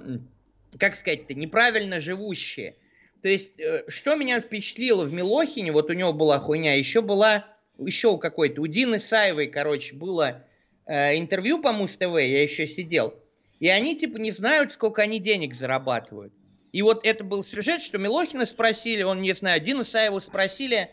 как 0.78 0.96
сказать-то, 0.96 1.32
неправильно 1.32 1.98
живущие. 1.98 2.74
То 3.22 3.28
есть, 3.28 3.58
э, 3.58 3.84
что 3.88 4.14
меня 4.14 4.40
впечатлило 4.40 5.04
в 5.04 5.12
Милохине, 5.12 5.72
вот 5.72 5.90
у 5.90 5.92
него 5.92 6.12
была 6.12 6.38
хуйня, 6.38 6.74
еще 6.74 7.02
была, 7.02 7.46
еще 7.78 8.08
у 8.08 8.18
какой-то, 8.18 8.62
у 8.62 8.66
Дины 8.66 8.98
Саевой, 8.98 9.48
короче, 9.48 9.94
было 9.94 10.44
э, 10.86 11.18
интервью 11.18 11.60
по 11.60 11.72
Муз-ТВ, 11.72 12.02
я 12.02 12.42
еще 12.42 12.66
сидел, 12.66 13.14
и 13.58 13.68
они, 13.68 13.96
типа, 13.96 14.16
не 14.16 14.30
знают, 14.32 14.72
сколько 14.72 15.02
они 15.02 15.18
денег 15.18 15.54
зарабатывают. 15.54 16.32
И 16.72 16.82
вот 16.82 17.06
это 17.06 17.24
был 17.24 17.44
сюжет, 17.44 17.82
что 17.82 17.98
Милохина 17.98 18.46
спросили, 18.46 19.02
он 19.02 19.20
не 19.20 19.32
знаю, 19.32 19.60
Дину 19.60 19.84
Саеву 19.84 20.20
спросили, 20.20 20.90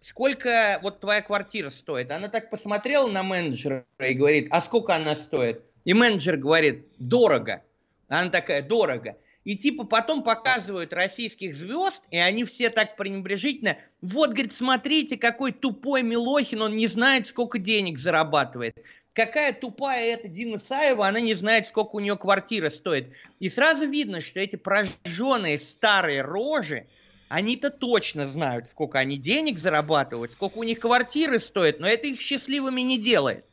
сколько 0.00 0.80
вот 0.82 1.00
твоя 1.00 1.22
квартира 1.22 1.70
стоит. 1.70 2.10
Она 2.10 2.28
так 2.28 2.50
посмотрела 2.50 3.08
на 3.08 3.22
менеджера 3.22 3.86
и 4.00 4.14
говорит, 4.14 4.48
а 4.50 4.60
сколько 4.60 4.94
она 4.94 5.14
стоит? 5.14 5.62
И 5.84 5.94
менеджер 5.94 6.36
говорит, 6.36 6.86
дорого. 6.98 7.62
Она 8.08 8.30
такая, 8.30 8.62
дорого. 8.62 9.16
И 9.44 9.56
типа 9.56 9.84
потом 9.84 10.22
показывают 10.22 10.92
российских 10.92 11.56
звезд, 11.56 12.04
и 12.10 12.16
они 12.16 12.44
все 12.44 12.70
так 12.70 12.96
пренебрежительно, 12.96 13.76
вот, 14.00 14.30
говорит, 14.30 14.52
смотрите, 14.52 15.16
какой 15.16 15.52
тупой 15.52 16.02
Милохин, 16.02 16.62
он 16.62 16.76
не 16.76 16.86
знает, 16.86 17.26
сколько 17.26 17.58
денег 17.58 17.98
зарабатывает. 17.98 18.76
Какая 19.14 19.52
тупая 19.52 20.14
эта 20.14 20.28
Дина 20.28 20.58
Саева, 20.58 21.06
она 21.06 21.20
не 21.20 21.34
знает, 21.34 21.66
сколько 21.66 21.96
у 21.96 22.00
нее 22.00 22.16
квартира 22.16 22.70
стоит. 22.70 23.12
И 23.40 23.48
сразу 23.48 23.86
видно, 23.86 24.20
что 24.20 24.40
эти 24.40 24.56
прожженные 24.56 25.58
старые 25.58 26.22
рожи, 26.22 26.86
они-то 27.28 27.70
точно 27.70 28.26
знают, 28.26 28.68
сколько 28.68 28.98
они 28.98 29.18
денег 29.18 29.58
зарабатывают, 29.58 30.32
сколько 30.32 30.58
у 30.58 30.62
них 30.62 30.80
квартиры 30.80 31.40
стоят, 31.40 31.80
но 31.80 31.88
это 31.88 32.06
их 32.06 32.20
счастливыми 32.20 32.82
не 32.82 32.98
делает. 32.98 33.44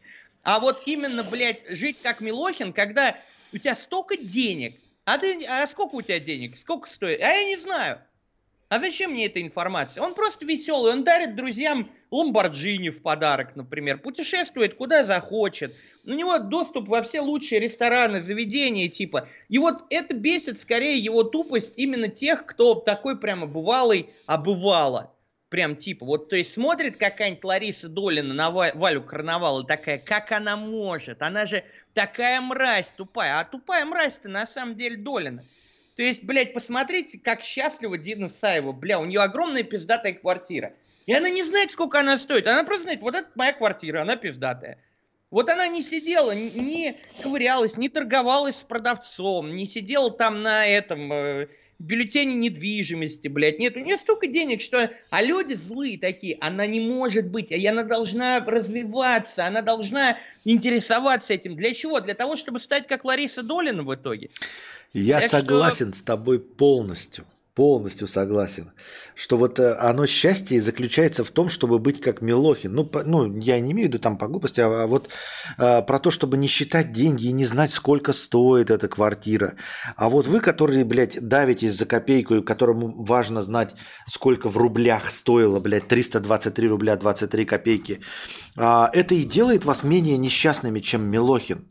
А 0.43 0.59
вот 0.59 0.83
именно, 0.85 1.23
блядь, 1.23 1.63
жить 1.69 1.97
как 2.01 2.21
Милохин, 2.21 2.73
когда 2.73 3.17
у 3.51 3.57
тебя 3.57 3.75
столько 3.75 4.15
денег, 4.17 4.75
а, 5.13 5.17
ты, 5.17 5.45
а 5.45 5.67
сколько 5.67 5.95
у 5.95 6.01
тебя 6.01 6.19
денег, 6.19 6.55
сколько 6.55 6.89
стоит? 6.89 7.21
А 7.21 7.27
я 7.27 7.43
не 7.45 7.57
знаю. 7.57 7.99
А 8.69 8.79
зачем 8.79 9.11
мне 9.11 9.25
эта 9.25 9.41
информация? 9.41 10.03
Он 10.03 10.13
просто 10.13 10.45
веселый, 10.45 10.93
он 10.93 11.03
дарит 11.03 11.35
друзьям 11.35 11.89
Ламборджини 12.11 12.89
в 12.89 13.01
подарок, 13.01 13.55
например, 13.55 13.97
путешествует 13.97 14.75
куда 14.75 15.03
захочет. 15.03 15.73
У 16.05 16.11
него 16.11 16.37
доступ 16.37 16.87
во 16.87 17.01
все 17.01 17.21
лучшие 17.21 17.59
рестораны, 17.59 18.21
заведения 18.21 18.87
типа. 18.87 19.27
И 19.47 19.57
вот 19.57 19.83
это 19.89 20.13
бесит 20.13 20.61
скорее 20.61 20.99
его 20.99 21.23
тупость 21.23 21.73
именно 21.77 22.07
тех, 22.07 22.45
кто 22.45 22.75
такой 22.75 23.19
прямо 23.19 23.47
бывалый, 23.47 24.11
а 24.27 24.37
бывало. 24.37 25.15
Прям 25.49 25.75
типа, 25.75 26.05
вот 26.05 26.29
то 26.29 26.35
есть 26.35 26.53
смотрит 26.53 26.97
какая-нибудь 26.97 27.43
Лариса 27.43 27.89
Долина 27.89 28.35
на 28.35 28.51
Ва- 28.51 28.71
Валю 28.75 29.01
Карнавал 29.01 29.61
и 29.61 29.67
такая, 29.67 29.97
как 29.97 30.31
она 30.31 30.55
может? 30.55 31.23
Она 31.23 31.47
же 31.47 31.63
такая 31.99 32.39
мразь 32.39 32.93
тупая. 32.95 33.41
А 33.41 33.43
тупая 33.43 33.83
мразь-то 33.83 34.29
на 34.29 34.47
самом 34.47 34.77
деле 34.77 34.95
Долина. 34.95 35.43
То 35.97 36.01
есть, 36.01 36.23
блядь, 36.23 36.53
посмотрите, 36.53 37.19
как 37.19 37.41
счастлива 37.41 37.97
Дина 37.97 38.29
Саева. 38.29 38.71
Бля, 38.71 39.01
у 39.01 39.05
нее 39.05 39.19
огромная 39.19 39.63
пиздатая 39.63 40.13
квартира. 40.13 40.71
И 41.07 41.13
она 41.13 41.29
не 41.29 41.43
знает, 41.43 41.71
сколько 41.71 41.99
она 41.99 42.17
стоит. 42.17 42.47
Она 42.47 42.63
просто 42.63 42.83
знает, 42.83 43.01
вот 43.01 43.15
это 43.15 43.27
моя 43.35 43.51
квартира, 43.51 44.01
она 44.01 44.15
пиздатая. 44.15 44.77
Вот 45.29 45.49
она 45.49 45.67
не 45.67 45.81
сидела, 45.81 46.31
не 46.33 46.97
ковырялась, 47.21 47.75
не 47.75 47.89
торговалась 47.89 48.55
с 48.55 48.63
продавцом, 48.63 49.53
не 49.53 49.67
сидела 49.67 50.09
там 50.09 50.41
на 50.41 50.65
этом 50.65 51.11
бюллетене 51.79 52.35
недвижимости, 52.35 53.27
блядь. 53.29 53.57
Нет, 53.59 53.75
у 53.77 53.79
нее 53.79 53.97
столько 53.97 54.27
денег, 54.27 54.61
что... 54.61 54.91
А 55.09 55.21
люди 55.23 55.53
злые 55.53 55.97
такие, 55.97 56.37
она 56.41 56.67
не 56.67 56.81
может 56.81 57.25
быть, 57.27 57.51
и 57.51 57.65
она 57.65 57.83
должна 57.83 58.39
развиваться, 58.41 59.45
она 59.47 59.61
должна 59.61 60.17
интересоваться 60.45 61.33
этим. 61.33 61.55
Для 61.55 61.73
чего? 61.73 61.99
Для 62.01 62.13
того, 62.13 62.35
чтобы 62.35 62.59
стать 62.59 62.85
как 62.87 63.05
Лариса 63.05 63.43
Долина 63.43 63.83
в 63.83 63.95
итоге. 63.95 64.29
Я 64.93 65.15
Так 65.19 65.29
что- 65.29 65.37
согласен 65.37 65.93
с 65.93 66.01
тобой 66.01 66.39
полностью. 66.39 67.25
Полностью 67.59 68.07
согласен. 68.07 68.71
Что 69.15 69.37
вот 69.37 69.59
э, 69.59 69.75
оно 69.89 70.05
счастье 70.07 70.61
заключается 70.61 71.25
в 71.25 71.29
том, 71.29 71.49
чтобы 71.49 71.77
быть 71.77 71.99
как 71.99 72.21
Милохин. 72.21 72.73
Ну, 72.73 72.85
по- 72.85 73.03
ну 73.03 73.37
я 73.37 73.59
не 73.59 73.73
имею 73.73 73.87
в 73.87 73.91
виду 73.91 73.99
там 73.99 74.17
по 74.17 74.27
глупости, 74.27 74.61
а, 74.61 74.83
а 74.83 74.87
вот 74.87 75.09
э, 75.57 75.81
про 75.81 75.99
то, 75.99 76.09
чтобы 76.09 76.37
не 76.37 76.47
считать 76.47 76.93
деньги 76.93 77.27
и 77.27 77.33
не 77.33 77.43
знать, 77.43 77.71
сколько 77.71 78.13
стоит 78.13 78.69
эта 78.69 78.87
квартира. 78.87 79.55
А 79.97 80.07
вот 80.07 80.25
вы, 80.27 80.39
которые, 80.39 80.85
блядь, 80.85 81.19
давитесь 81.19 81.73
за 81.73 81.85
копейку, 81.85 82.35
и 82.35 82.45
которому 82.45 83.03
важно 83.03 83.41
знать, 83.41 83.75
сколько 84.07 84.47
в 84.47 84.55
рублях 84.55 85.09
стоило, 85.09 85.59
блядь, 85.59 85.89
323 85.89 86.69
рубля 86.69 86.95
23 86.95 87.45
копейки, 87.45 87.99
а, 88.55 88.89
это 88.93 89.15
и 89.15 89.25
делает 89.25 89.65
вас 89.65 89.83
менее 89.83 90.17
несчастными, 90.17 90.79
чем 90.79 91.11
Милохин. 91.11 91.67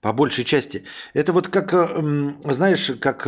По 0.00 0.14
большей 0.14 0.44
части. 0.44 0.84
Это 1.12 1.34
вот 1.34 1.48
как, 1.48 1.74
э, 1.74 2.52
знаешь, 2.52 2.92
как... 3.00 3.26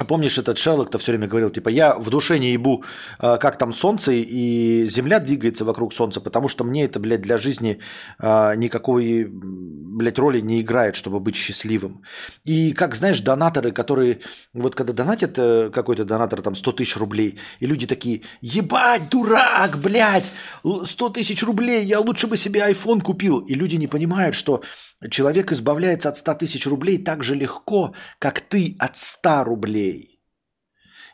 эм, 0.00 0.06
Помнишь, 0.06 0.38
этот 0.38 0.58
Шерлок-то 0.58 0.98
все 0.98 1.12
время 1.12 1.26
говорил, 1.28 1.50
типа, 1.50 1.68
я 1.68 1.94
в 1.94 2.10
душе 2.10 2.38
не 2.38 2.52
ебу, 2.52 2.84
э, 3.18 3.38
как 3.38 3.58
там 3.58 3.72
солнце 3.72 4.12
и 4.12 4.86
земля 4.86 5.20
двигается 5.20 5.64
вокруг 5.64 5.92
солнца, 5.92 6.20
потому 6.20 6.48
что 6.48 6.64
мне 6.64 6.84
это, 6.84 7.00
блядь, 7.00 7.22
для 7.22 7.38
жизни 7.38 7.78
э, 8.18 8.54
никакой, 8.56 9.26
блядь, 9.30 10.18
роли 10.18 10.40
не 10.40 10.60
играет, 10.60 10.96
чтобы 10.96 11.20
быть 11.20 11.36
счастливым. 11.36 12.02
И 12.44 12.72
как, 12.72 12.94
знаешь, 12.94 13.20
донаторы, 13.20 13.72
которые, 13.72 14.20
вот 14.54 14.74
когда 14.74 14.92
донатят 14.92 15.38
э, 15.38 15.70
какой-то 15.70 16.04
донатор 16.04 16.42
там 16.42 16.54
100 16.54 16.72
тысяч 16.72 16.96
рублей, 16.96 17.38
и 17.60 17.66
люди 17.66 17.86
такие, 17.86 18.22
ебать, 18.40 19.10
дурак, 19.10 19.78
блядь, 19.78 20.26
100 20.84 21.08
тысяч 21.10 21.42
рублей, 21.42 21.84
я 21.84 22.00
лучше 22.00 22.26
бы 22.26 22.36
себе 22.36 22.60
iPhone 22.60 23.00
купил. 23.00 23.38
И 23.40 23.54
люди 23.54 23.76
не 23.76 23.86
понимают, 23.86 24.34
что 24.34 24.62
Человек 25.10 25.52
избавляется 25.52 26.08
от 26.08 26.16
100 26.16 26.34
тысяч 26.34 26.66
рублей 26.66 26.98
так 26.98 27.22
же 27.22 27.34
легко, 27.34 27.94
как 28.18 28.40
ты 28.40 28.76
от 28.80 28.96
100 28.96 29.44
рублей. 29.44 30.17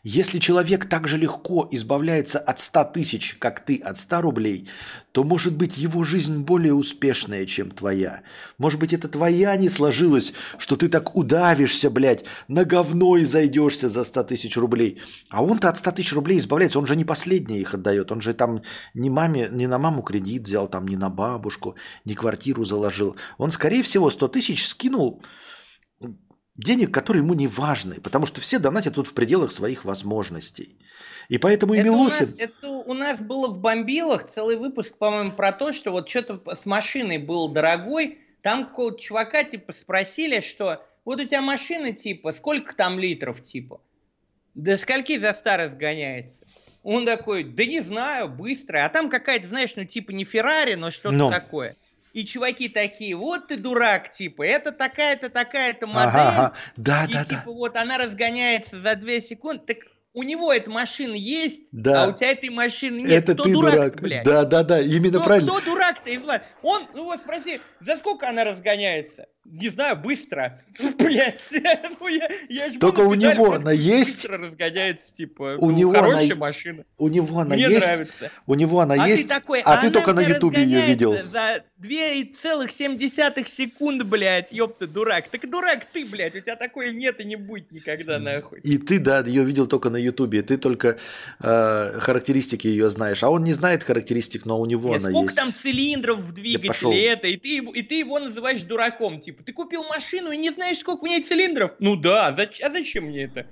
Если 0.07 0.39
человек 0.39 0.86
так 0.86 1.08
же 1.08 1.16
легко 1.16 1.66
избавляется 1.70 2.39
от 2.39 2.58
100 2.58 2.84
тысяч, 2.92 3.36
как 3.39 3.65
ты 3.65 3.78
от 3.78 3.97
100 3.97 4.20
рублей, 4.20 4.68
то, 5.12 5.24
может 5.24 5.57
быть, 5.57 5.78
его 5.78 6.05
жизнь 6.05 6.41
более 6.41 6.74
успешная, 6.74 7.47
чем 7.47 7.70
твоя. 7.70 8.20
Может 8.58 8.78
быть, 8.78 8.92
это 8.92 9.08
твоя 9.08 9.57
не 9.57 9.70
сложилась, 9.70 10.34
что 10.58 10.76
ты 10.76 10.89
так 10.89 11.16
удавишься, 11.16 11.89
блядь, 11.89 12.26
на 12.49 12.66
говно 12.66 13.16
и 13.16 13.24
зайдешься 13.24 13.89
за 13.89 14.05
100 14.05 14.24
тысяч 14.24 14.58
рублей. 14.58 15.00
А 15.31 15.42
он-то 15.42 15.70
от 15.70 15.78
100 15.78 15.92
тысяч 15.92 16.12
рублей 16.12 16.39
избавляется, 16.39 16.78
он 16.78 16.86
же 16.86 16.97
не 16.97 17.07
последние 17.07 17.62
их 17.62 17.73
отдает, 17.73 18.12
он 18.12 18.20
же 18.20 18.34
там 18.34 18.60
не, 18.92 19.08
маме, 19.08 19.49
не 19.50 19.66
на 19.66 19.78
маму 19.78 20.02
кредит 20.02 20.42
взял, 20.42 20.68
там 20.68 20.86
не 20.86 20.97
на 20.97 21.08
бабушку, 21.08 21.76
не 22.05 22.15
квартиру 22.15 22.66
заложил. 22.66 23.16
Он, 23.39 23.50
скорее 23.50 23.83
всего, 23.83 24.10
100 24.10 24.28
тысяч 24.28 24.66
скинул 24.66 25.23
денег, 26.57 26.92
которые 26.92 27.23
ему 27.23 27.34
не 27.34 27.47
важны, 27.47 28.00
потому 28.00 28.26
что 28.26 28.41
все 28.41 28.58
донатят 28.58 28.94
тут 28.94 29.08
в 29.08 29.15
пределах 29.15 29.52
своих 29.52 29.84
возможностей. 29.84 30.78
И 31.28 31.39
поэтому 31.39 31.74
и 31.74 31.78
это 31.78 31.89
Милохин... 31.89 32.24
У 32.24 32.26
нас, 32.26 32.34
это 32.39 32.68
у 32.68 32.94
нас 32.94 33.20
было 33.20 33.49
в 33.49 33.58
бомбилах 33.58 34.26
целый 34.26 34.57
выпуск, 34.57 34.97
по-моему, 34.97 35.33
про 35.33 35.52
то, 35.52 35.73
что 35.73 35.91
вот 35.91 36.08
что-то 36.08 36.42
с 36.55 36.66
машиной 36.66 37.18
был 37.18 37.49
дорогой. 37.49 38.18
Там 38.42 38.66
какого-то 38.66 39.00
чувака 39.00 39.42
типа 39.44 39.73
спросили, 39.73 40.41
что 40.41 40.84
вот 41.05 41.20
у 41.20 41.24
тебя 41.24 41.41
машина 41.41 41.92
типа, 41.92 42.33
сколько 42.33 42.76
там 42.76 42.99
литров 42.99 43.42
типа? 43.42 43.81
Да 44.55 44.76
скольки 44.76 45.18
за 45.18 45.33
старость 45.33 45.76
гоняется? 45.76 46.47
Он 46.83 47.07
такой, 47.07 47.44
да 47.44 47.65
не 47.65 47.81
знаю, 47.81 48.28
быстро. 48.28 48.84
А 48.84 48.89
там 48.91 49.08
какая-то, 49.08 49.47
знаешь, 49.47 49.73
ну 49.76 49.86
типа 49.86 50.10
не 50.10 50.24
Феррари, 50.24 50.74
но 50.74 50.91
что-то 50.91 51.16
но. 51.16 51.31
такое 51.31 51.76
и 52.15 52.25
чуваки 52.25 52.68
такие, 52.68 53.17
вот 53.17 53.49
ты 53.49 53.57
дурак, 53.57 54.10
типа, 54.10 54.44
это 54.44 54.70
такая-то, 54.70 55.28
такая-то 55.28 55.86
модель, 55.86 56.09
ага, 56.09 56.28
ага. 56.28 56.55
Да, 56.76 57.05
и 57.07 57.12
да, 57.12 57.25
типа 57.25 57.43
да. 57.47 57.51
вот 57.51 57.76
она 57.76 57.99
разгоняется 57.99 58.81
за 58.81 58.94
2 58.94 59.20
секунды, 59.20 59.65
так 59.67 59.78
у 60.15 60.23
него 60.23 60.52
эта 60.52 60.70
машина 60.70 61.17
есть, 61.17 61.62
да. 61.73 62.05
а 62.05 62.09
у 62.09 62.12
тебя 62.12 62.31
этой 62.31 62.51
машины 62.51 63.01
нет. 63.01 63.25
Это 63.25 63.34
кто 63.34 63.43
ты 63.43 63.52
дурак, 63.52 63.75
дурак, 63.75 64.01
блядь? 64.01 64.25
Да, 64.25 64.44
да, 64.44 64.62
да, 64.62 64.81
именно 64.81 65.18
кто, 65.18 65.25
правильно. 65.25 65.52
Кто 65.52 65.60
дурак-то 65.73 66.10
из 66.10 66.23
вас? 66.23 66.41
Он, 66.62 66.84
ну 66.94 67.05
вот 67.05 67.18
спроси, 67.18 67.60
за 67.81 67.97
сколько 67.97 68.28
она 68.28 68.44
разгоняется? 68.44 69.26
Не 69.45 69.69
знаю, 69.69 69.97
быстро. 69.97 70.63
Блять, 70.99 71.49
ну 72.01 72.09
я, 72.09 72.29
я 72.49 72.73
ж 72.73 72.77
Только 72.79 73.01
у 73.01 73.15
него 73.15 73.53
она 73.53 73.73
есть. 73.73 74.23
Быстро 74.23 74.39
разгоняется, 74.39 75.15
типа, 75.15 75.57
у 75.59 75.71
ну, 75.71 75.77
него 75.77 75.93
хорошая 75.93 76.27
она... 76.27 76.35
машина. 76.37 76.85
У 76.97 77.09
него 77.09 77.41
она 77.41 77.55
Мне 77.55 77.69
есть. 77.69 77.87
нравится. 77.87 78.31
У 78.47 78.55
него 78.55 78.81
она 78.81 78.95
а 78.95 79.09
есть. 79.09 79.25
Ты 79.25 79.29
такой, 79.29 79.61
а, 79.61 79.75
а 79.75 79.81
ты 79.81 79.91
только 79.91 80.15
на 80.15 80.21
ютубе 80.21 80.65
ее 80.65 80.87
видел. 80.87 81.17
За 81.25 81.63
2,7 81.83 83.47
секунд, 83.47 84.03
блядь, 84.05 84.51
ёпта, 84.51 84.87
дурак. 84.87 85.29
Так 85.29 85.49
дурак 85.51 85.87
ты, 85.93 86.07
блядь, 86.07 86.35
у 86.35 86.41
тебя 86.41 86.57
такое 86.57 86.93
нет 86.93 87.21
и 87.21 87.25
не 87.25 87.37
будет 87.37 87.71
никогда, 87.71 88.19
нахуй. 88.19 88.61
И 88.61 88.79
ты, 88.79 88.99
да, 88.99 89.21
ее 89.21 89.45
видел 89.45 89.67
только 89.67 89.91
на 89.91 89.97
ютубе, 89.97 90.43
ты 90.43 90.57
только 90.57 90.99
э, 91.41 91.99
характеристики 92.01 92.67
ее 92.67 92.89
знаешь. 92.89 93.23
А 93.23 93.31
он 93.31 93.45
не 93.45 93.53
знает 93.53 93.83
характеристик, 93.83 94.47
но 94.47 94.59
у 94.59 94.67
него 94.67 94.91
Нет, 94.95 95.03
она 95.03 95.11
сколько 95.11 95.27
есть. 95.27 95.37
там 95.37 95.53
цилиндров 95.53 96.21
в 96.21 96.33
двигателе 96.33 97.07
это, 97.07 97.29
и 97.29 97.37
ты, 97.37 97.59
и 97.59 97.83
ты 97.83 97.99
его 97.99 98.19
называешь 98.19 98.63
дураком. 98.63 99.21
Типа, 99.21 99.34
ты 99.43 99.53
купил 99.53 99.83
машину 99.85 100.31
и 100.31 100.37
не 100.37 100.51
знаешь, 100.51 100.79
сколько 100.79 101.05
в 101.05 101.09
ней 101.09 101.23
цилиндров? 101.23 101.73
Ну 101.79 101.97
да, 101.97 102.33
зач- 102.37 102.61
а 102.63 102.71
зачем 102.71 103.05
мне 103.05 103.25
это? 103.25 103.47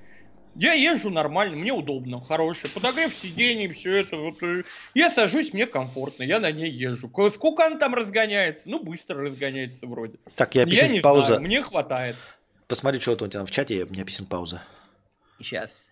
Я 0.55 0.75
езжу 0.75 1.09
нормально, 1.09 1.57
мне 1.57 1.73
удобно, 1.73 2.21
хороший. 2.21 2.69
Подогрев 2.71 3.15
сидений, 3.15 3.69
все 3.69 3.97
это. 4.01 4.17
Вот, 4.19 4.43
э, 4.43 4.65
я 4.95 5.09
сажусь, 5.09 5.55
мне 5.55 5.67
комфортно, 5.67 6.25
я 6.25 6.41
на 6.41 6.53
ней 6.53 6.71
езжу. 6.71 7.11
Сколько 7.31 7.65
она 7.67 7.79
там 7.79 7.95
разгоняется? 7.95 8.69
Ну, 8.69 8.79
быстро 8.83 9.23
разгоняется 9.25 9.87
вроде. 9.87 10.19
Так, 10.37 10.55
я 10.55 10.65
Я 10.65 10.89
не 10.89 11.01
пауза. 11.01 11.27
знаю, 11.27 11.43
мне 11.43 11.63
хватает. 11.63 12.17
Посмотри, 12.69 13.01
что 13.01 13.13
у 13.13 13.29
тебя 13.29 13.45
в 13.47 13.51
чате, 13.51 13.85
у 13.85 13.91
меня 13.91 14.05
писем 14.05 14.27
пауза. 14.27 14.63
Сейчас. 15.39 15.91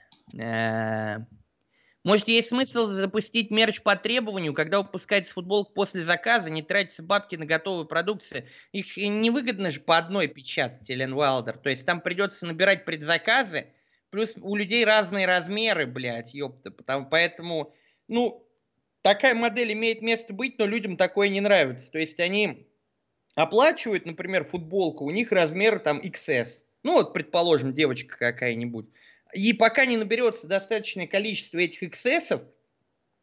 Может, 2.03 2.29
есть 2.29 2.49
смысл 2.49 2.87
запустить 2.87 3.51
мерч 3.51 3.83
по 3.83 3.95
требованию, 3.95 4.55
когда 4.55 4.79
выпускается 4.79 5.35
футболка 5.35 5.73
после 5.73 6.03
заказа, 6.03 6.49
не 6.49 6.62
тратятся 6.62 7.03
бабки 7.03 7.37
на 7.37 7.45
готовую 7.45 7.85
продукцию. 7.85 8.47
Их 8.73 8.97
невыгодно 8.97 9.70
же 9.70 9.81
по 9.81 9.99
одной 9.99 10.27
печатать, 10.27 10.89
Эллен 10.89 11.12
Уайлдер. 11.12 11.59
То 11.59 11.69
есть 11.69 11.85
там 11.85 12.01
придется 12.01 12.47
набирать 12.47 12.87
предзаказы, 12.87 13.67
Плюс 14.11 14.35
у 14.41 14.57
людей 14.57 14.85
разные 14.85 15.25
размеры, 15.27 15.87
блядь, 15.87 16.35
ёпта. 16.35 16.70
Потому, 16.70 17.09
поэтому, 17.09 17.73
ну, 18.09 18.45
такая 19.03 19.35
модель 19.35 19.73
имеет 19.73 20.03
место 20.03 20.33
быть, 20.33 20.59
но 20.59 20.67
людям 20.67 20.97
такое 20.97 21.29
не 21.29 21.41
нравится. 21.41 21.91
То 21.93 21.99
есть 21.99 22.19
они 22.19 22.67
оплачивают, 23.37 24.07
например, 24.07 24.45
футболку, 24.45 25.05
у 25.05 25.11
них 25.11 25.31
размер 25.31 25.79
там 25.79 26.01
XS. 26.01 26.49
Ну 26.83 26.95
вот, 26.95 27.12
предположим, 27.12 27.73
девочка 27.73 28.19
какая-нибудь. 28.19 28.89
И 29.33 29.52
пока 29.52 29.86
не 29.86 29.97
наберется 29.97 30.47
достаточное 30.47 31.07
количество 31.07 31.59
этих 31.59 31.83
XS, 31.83 32.42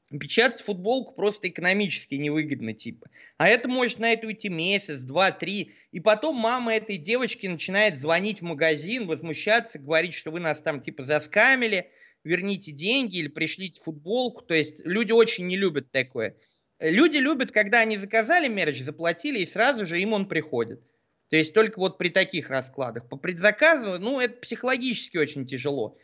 Печатать 0.09 0.61
футболку 0.61 1.13
просто 1.15 1.49
экономически 1.49 2.15
невыгодно, 2.15 2.73
типа. 2.73 3.09
А 3.37 3.49
это 3.49 3.67
может 3.67 3.99
на 3.99 4.13
это 4.13 4.25
уйти 4.27 4.47
месяц, 4.47 5.01
два, 5.01 5.31
три. 5.31 5.73
И 5.91 5.99
потом 5.99 6.37
мама 6.37 6.75
этой 6.75 6.95
девочки 6.95 7.45
начинает 7.45 7.99
звонить 7.99 8.39
в 8.39 8.45
магазин, 8.45 9.05
возмущаться, 9.05 9.79
говорить, 9.79 10.13
что 10.13 10.31
вы 10.31 10.39
нас 10.39 10.61
там 10.61 10.79
типа 10.79 11.03
заскамили, 11.03 11.91
верните 12.23 12.71
деньги 12.71 13.17
или 13.17 13.27
пришлите 13.27 13.81
футболку. 13.81 14.43
То 14.43 14.53
есть 14.53 14.79
люди 14.85 15.11
очень 15.11 15.45
не 15.45 15.57
любят 15.57 15.91
такое. 15.91 16.37
Люди 16.79 17.17
любят, 17.17 17.51
когда 17.51 17.81
они 17.81 17.97
заказали 17.97 18.47
мерч, 18.47 18.81
заплатили, 18.83 19.39
и 19.39 19.45
сразу 19.45 19.85
же 19.85 19.99
им 19.99 20.13
он 20.13 20.29
приходит. 20.29 20.81
То 21.29 21.35
есть 21.35 21.53
только 21.53 21.79
вот 21.79 21.97
при 21.97 22.09
таких 22.09 22.49
раскладах. 22.49 23.07
По 23.09 23.17
предзаказу, 23.17 23.99
ну, 23.99 24.19
это 24.19 24.39
психологически 24.39 25.17
очень 25.17 25.45
тяжело 25.45 25.97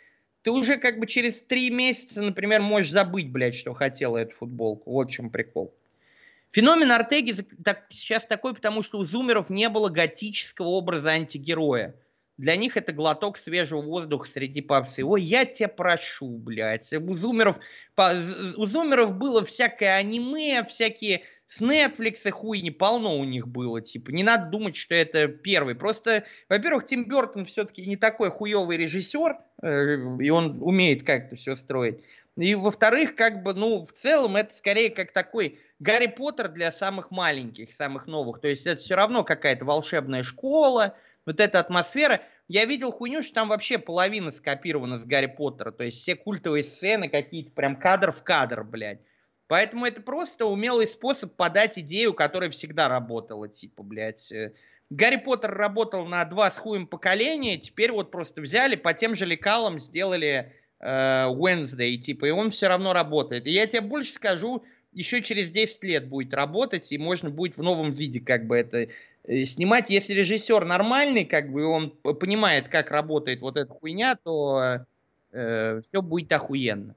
ты 0.44 0.52
уже 0.52 0.78
как 0.78 1.00
бы 1.00 1.08
через 1.08 1.42
три 1.42 1.70
месяца, 1.72 2.22
например, 2.22 2.62
можешь 2.62 2.92
забыть, 2.92 3.32
блядь, 3.32 3.56
что 3.56 3.74
хотела 3.74 4.18
эту 4.18 4.36
футболку. 4.36 4.92
Вот 4.92 5.10
в 5.10 5.12
чем 5.12 5.30
прикол. 5.30 5.74
Феномен 6.52 6.92
Артеги 6.92 7.34
так, 7.64 7.86
сейчас 7.90 8.28
такой, 8.28 8.54
потому 8.54 8.84
что 8.84 9.00
у 9.00 9.04
зумеров 9.04 9.50
не 9.50 9.70
было 9.70 9.90
готического 9.90 10.68
образа 10.68 11.12
антигероя. 11.12 11.96
Для 12.38 12.56
них 12.56 12.78
это 12.78 12.92
глоток 12.92 13.38
свежего 13.38 13.82
воздуха 13.82 14.28
среди 14.28 14.62
попсы. 14.62 15.04
Ой, 15.04 15.22
я 15.22 15.46
тебя 15.46 15.70
прошу, 15.70 16.28
блядь. 16.28 16.92
У 16.92 17.14
зумеров, 17.14 17.60
у 17.96 18.66
зумеров 18.66 19.16
было 19.16 19.46
всякое 19.46 19.96
аниме, 19.96 20.64
всякие 20.64 21.24
с 21.54 21.62
Netflix 21.62 22.30
хуйни 22.32 22.72
полно 22.72 23.16
у 23.20 23.24
них 23.24 23.48
было, 23.48 23.80
типа, 23.80 24.10
не 24.10 24.24
надо 24.24 24.50
думать, 24.50 24.76
что 24.76 24.96
это 24.96 25.28
первый. 25.28 25.76
Просто, 25.76 26.24
во-первых, 26.50 26.86
Тим 26.86 27.06
Бертон 27.06 27.46
все-таки 27.46 27.86
не 27.86 27.96
такой 27.96 28.32
хуевый 28.32 28.78
режиссер, 28.78 29.38
э, 29.62 29.98
и 30.20 30.30
он 30.32 30.58
умеет 30.62 31.04
как-то 31.04 31.36
все 31.36 31.56
строить. 31.56 32.04
И, 32.38 32.56
во-вторых, 32.56 33.16
как 33.16 33.44
бы, 33.44 33.54
ну, 33.54 33.86
в 33.86 33.92
целом, 33.92 34.36
это 34.36 34.52
скорее 34.52 34.90
как 34.90 35.12
такой 35.12 35.60
Гарри 35.78 36.08
Поттер 36.08 36.48
для 36.48 36.72
самых 36.72 37.12
маленьких, 37.12 37.72
самых 37.72 38.08
новых. 38.08 38.42
То 38.42 38.48
есть 38.48 38.66
это 38.66 38.82
все 38.82 38.96
равно 38.96 39.24
какая-то 39.24 39.64
волшебная 39.64 40.24
школа, 40.24 40.96
вот 41.28 41.40
эта 41.40 41.60
атмосфера. 41.60 42.22
Я 42.48 42.66
видел 42.66 42.92
хуйню, 42.92 43.22
что 43.22 43.36
там 43.36 43.50
вообще 43.50 43.78
половина 43.78 44.32
скопирована 44.32 44.98
с 44.98 45.06
Гарри 45.06 45.28
Поттера. 45.28 45.72
То 45.72 45.84
есть 45.84 46.02
все 46.02 46.16
культовые 46.16 46.64
сцены 46.64 47.10
какие-то 47.10 47.52
прям 47.52 47.76
кадр 47.76 48.12
в 48.12 48.24
кадр, 48.24 48.64
блядь. 48.64 49.02
Поэтому 49.54 49.86
это 49.86 50.02
просто 50.02 50.48
умелый 50.48 50.88
способ 50.88 51.36
подать 51.36 51.78
идею, 51.78 52.16
которая 52.16 52.50
всегда 52.50 52.88
работала, 52.88 53.48
типа, 53.48 53.84
блядь. 53.84 54.32
Э, 54.32 54.52
Гарри 54.90 55.18
Поттер 55.18 55.52
работал 55.52 56.08
на 56.08 56.26
два 56.26 56.50
с 56.50 56.58
хуем 56.58 56.88
поколения, 56.88 57.58
теперь 57.58 57.92
вот 57.92 58.10
просто 58.10 58.42
взяли, 58.42 58.76
по 58.76 58.96
тем 58.96 59.14
же 59.14 59.28
лекалам 59.28 59.80
сделали 59.80 60.52
э, 60.80 61.26
Wednesday, 61.28 61.98
типа, 61.98 62.26
и 62.26 62.32
он 62.32 62.50
все 62.50 62.68
равно 62.68 62.94
работает. 62.94 63.46
И 63.46 63.52
я 63.52 63.68
тебе 63.68 63.82
больше 63.82 64.14
скажу, 64.14 64.64
еще 64.92 65.22
через 65.22 65.52
10 65.52 65.84
лет 65.84 66.08
будет 66.08 66.34
работать, 66.34 66.92
и 66.92 66.98
можно 66.98 67.30
будет 67.30 67.56
в 67.56 67.62
новом 67.62 67.94
виде 67.94 68.22
как 68.22 68.48
бы 68.48 68.58
это 68.58 68.88
э, 69.24 69.46
снимать. 69.46 69.92
Если 69.92 70.14
режиссер 70.14 70.66
нормальный, 70.66 71.26
как 71.26 71.52
бы 71.52 71.64
он 71.68 71.92
понимает, 71.92 72.70
как 72.70 72.90
работает 72.90 73.42
вот 73.42 73.58
эта 73.58 73.72
хуйня, 73.72 74.16
то 74.16 74.80
э, 75.32 75.82
все 75.88 76.02
будет 76.02 76.32
охуенно. 76.32 76.96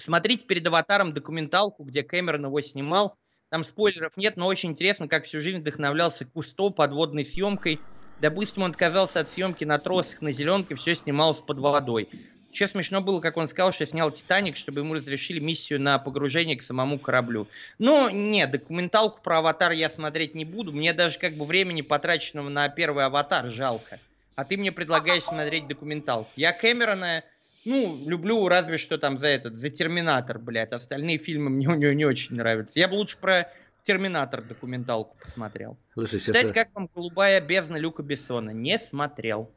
Посмотрите 0.00 0.46
перед 0.46 0.66
«Аватаром» 0.66 1.12
документалку, 1.12 1.84
где 1.84 2.02
Кэмерон 2.02 2.46
его 2.46 2.62
снимал. 2.62 3.18
Там 3.50 3.64
спойлеров 3.64 4.16
нет, 4.16 4.38
но 4.38 4.46
очень 4.46 4.70
интересно, 4.70 5.08
как 5.08 5.26
всю 5.26 5.42
жизнь 5.42 5.58
вдохновлялся 5.58 6.24
Кусто 6.24 6.70
подводной 6.70 7.26
съемкой. 7.26 7.82
Допустим, 8.18 8.62
он 8.62 8.70
отказался 8.70 9.20
от 9.20 9.28
съемки 9.28 9.64
на 9.64 9.78
тросах 9.78 10.22
на 10.22 10.32
зеленке, 10.32 10.74
все 10.74 10.96
снималось 10.96 11.42
под 11.42 11.58
водой. 11.58 12.08
Еще 12.50 12.66
смешно 12.66 13.02
было, 13.02 13.20
как 13.20 13.36
он 13.36 13.46
сказал, 13.46 13.74
что 13.74 13.84
снял 13.84 14.10
«Титаник», 14.10 14.56
чтобы 14.56 14.80
ему 14.80 14.94
разрешили 14.94 15.38
миссию 15.38 15.78
на 15.78 15.98
погружение 15.98 16.56
к 16.56 16.62
самому 16.62 16.98
кораблю. 16.98 17.46
Но 17.78 18.08
нет, 18.08 18.52
документалку 18.52 19.20
про 19.20 19.40
«Аватар» 19.40 19.72
я 19.72 19.90
смотреть 19.90 20.34
не 20.34 20.46
буду. 20.46 20.72
Мне 20.72 20.94
даже 20.94 21.18
как 21.18 21.34
бы 21.34 21.44
времени, 21.44 21.82
потраченного 21.82 22.48
на 22.48 22.66
первый 22.70 23.04
«Аватар», 23.04 23.48
жалко. 23.48 24.00
А 24.34 24.46
ты 24.46 24.56
мне 24.56 24.72
предлагаешь 24.72 25.24
смотреть 25.24 25.68
документалку. 25.68 26.30
Я 26.36 26.54
Кэмерона, 26.54 27.22
ну, 27.64 28.02
люблю 28.06 28.48
разве 28.48 28.78
что 28.78 28.98
там 28.98 29.18
за 29.18 29.28
этот, 29.28 29.58
за 29.58 29.70
«Терминатор», 29.70 30.38
блядь. 30.38 30.72
Остальные 30.72 31.18
фильмы 31.18 31.50
мне 31.50 31.68
у 31.68 31.74
него 31.74 31.92
не 31.92 32.04
очень 32.04 32.36
нравятся. 32.36 32.78
Я 32.78 32.88
бы 32.88 32.94
лучше 32.94 33.18
про 33.18 33.48
«Терминатор» 33.82 34.42
документалку 34.42 35.16
посмотрел. 35.20 35.76
Слушай, 35.94 36.20
Кстати, 36.20 36.38
сейчас... 36.38 36.52
как 36.52 36.74
вам 36.74 36.88
«Голубая 36.94 37.40
бездна» 37.40 37.76
Люка 37.76 38.02
Бессона? 38.02 38.50
Не 38.50 38.78
смотрел. 38.78 39.50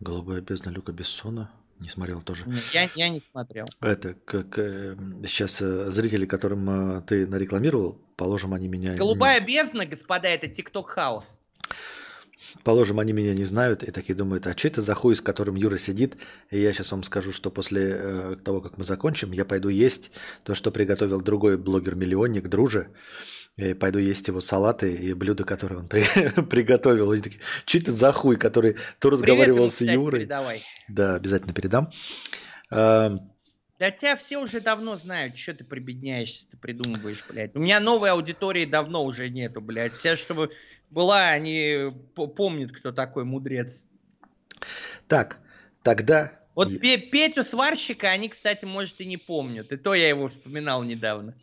«Голубая 0.00 0.40
бездна» 0.40 0.70
Люка 0.70 0.92
Бессона? 0.92 1.50
Не 1.82 1.88
смотрел 1.88 2.22
тоже. 2.22 2.44
Нет, 2.46 2.62
я, 2.72 2.88
я 2.94 3.08
не 3.08 3.20
смотрел. 3.20 3.66
Это 3.80 4.14
как 4.14 4.56
э, 4.56 4.96
сейчас 5.26 5.60
э, 5.60 5.90
зрители, 5.90 6.26
которым 6.26 6.98
э, 6.98 7.02
ты 7.02 7.26
нарекламировал, 7.26 7.98
положим, 8.16 8.54
они 8.54 8.68
меня... 8.68 8.94
Голубая 8.94 9.40
бездна, 9.40 9.84
господа, 9.84 10.28
это 10.28 10.46
ТикТок 10.46 10.90
хаус. 10.90 11.40
Положим, 12.64 13.00
они 13.00 13.12
меня 13.12 13.32
не 13.32 13.44
знают 13.44 13.82
и 13.82 13.90
такие 13.90 14.14
думают, 14.14 14.46
а 14.46 14.56
что 14.56 14.68
это 14.68 14.80
за 14.80 14.94
хуй, 14.94 15.16
с 15.16 15.20
которым 15.20 15.54
Юра 15.54 15.78
сидит? 15.78 16.16
И 16.50 16.60
я 16.60 16.72
сейчас 16.72 16.92
вам 16.92 17.02
скажу, 17.02 17.32
что 17.32 17.50
после 17.50 17.96
э, 17.98 18.36
того, 18.44 18.60
как 18.60 18.78
мы 18.78 18.84
закончим, 18.84 19.32
я 19.32 19.44
пойду 19.44 19.68
есть 19.68 20.12
то, 20.44 20.54
что 20.54 20.70
приготовил 20.70 21.20
другой 21.20 21.58
блогер-миллионник, 21.58 22.48
друже. 22.48 22.88
И 23.56 23.74
пойду 23.74 23.98
есть 23.98 24.26
его 24.28 24.40
салаты 24.40 24.94
и 24.94 25.12
блюда, 25.12 25.44
которые 25.44 25.80
он 25.80 25.88
при, 25.88 26.02
приготовил. 26.50 27.12
И 27.12 27.20
такие, 27.20 27.40
что 27.66 27.78
это 27.78 27.92
за 27.92 28.12
хуй, 28.12 28.36
который 28.36 28.76
то 28.98 29.10
разговаривал 29.10 29.68
Привет, 29.68 29.72
с 29.72 29.80
Юрой. 29.82 30.20
Передавай. 30.20 30.62
Да, 30.88 31.16
обязательно 31.16 31.52
передам. 31.52 31.90
А, 32.70 33.18
да 33.82 33.90
тебя 33.90 34.14
все 34.14 34.38
уже 34.38 34.60
давно 34.60 34.96
знают, 34.96 35.36
что 35.36 35.54
ты 35.54 35.64
прибедняешься, 35.64 36.48
ты 36.48 36.56
придумываешь, 36.56 37.24
блядь. 37.28 37.56
У 37.56 37.58
меня 37.58 37.80
новой 37.80 38.10
аудитории 38.10 38.64
давно 38.64 39.04
уже 39.04 39.28
нету, 39.28 39.60
блядь. 39.60 39.94
Все, 39.94 40.16
чтобы 40.16 40.52
была, 40.92 41.30
они 41.30 41.92
помнят, 42.14 42.72
кто 42.72 42.92
такой 42.92 43.24
мудрец. 43.24 43.84
Так, 45.08 45.40
тогда... 45.82 46.32
Вот 46.54 46.68
Петю 46.80 47.44
сварщика 47.44 48.08
они, 48.08 48.28
кстати, 48.28 48.66
может, 48.66 49.00
и 49.00 49.06
не 49.06 49.16
помнят. 49.16 49.72
И 49.72 49.76
то 49.78 49.94
я 49.94 50.08
его 50.08 50.28
вспоминал 50.28 50.82
недавно. 50.82 51.34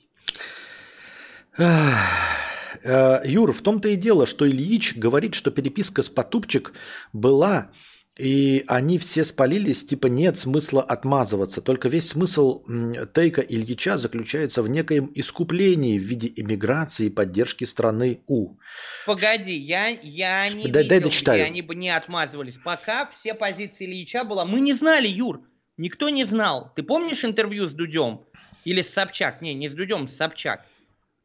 Э, 1.58 3.22
Юр, 3.26 3.52
в 3.52 3.61
том-то 3.61 3.90
и 3.90 3.95
дело, 3.95 4.28
что 4.28 4.48
Ильич 4.48 4.95
говорит, 4.95 5.34
что 5.34 5.50
переписка 5.50 6.03
с 6.03 6.10
Потупчик 6.10 6.74
была, 7.11 7.72
и 8.19 8.65
они 8.67 8.98
все 8.98 9.23
спалились, 9.23 9.85
типа 9.85 10.07
нет 10.07 10.38
смысла 10.38 10.83
отмазываться. 10.83 11.61
Только 11.61 11.88
весь 11.88 12.09
смысл 12.09 12.65
тейка 13.14 13.39
Ильича 13.39 13.98
заключается 13.98 14.61
в 14.61 14.69
некоем 14.69 15.09
искуплении 15.15 15.98
в 15.98 16.03
виде 16.03 16.30
иммиграции 16.35 17.06
и 17.06 17.09
поддержки 17.09 17.64
страны 17.64 18.22
У. 18.27 18.57
Погоди, 19.06 19.56
я, 19.56 19.88
я 19.88 20.49
не 20.49 20.67
дай, 20.67 20.83
видел, 20.83 21.09
дай 21.23 21.35
где 21.38 21.43
они 21.43 21.61
бы 21.61 21.75
не 21.75 21.95
отмазывались. 21.95 22.57
Пока 22.61 23.06
все 23.06 23.33
позиции 23.33 23.85
Ильича 23.85 24.25
была... 24.25 24.43
Мы 24.43 24.59
не 24.59 24.73
знали, 24.73 25.07
Юр, 25.07 25.41
никто 25.77 26.09
не 26.09 26.25
знал. 26.25 26.73
Ты 26.75 26.83
помнишь 26.83 27.23
интервью 27.23 27.69
с 27.69 27.73
Дудем? 27.73 28.25
Или 28.65 28.81
с 28.81 28.89
Собчак? 28.89 29.41
Не, 29.41 29.53
не 29.53 29.69
с 29.69 29.73
Дудем, 29.73 30.09
с 30.09 30.15
Собчак. 30.17 30.65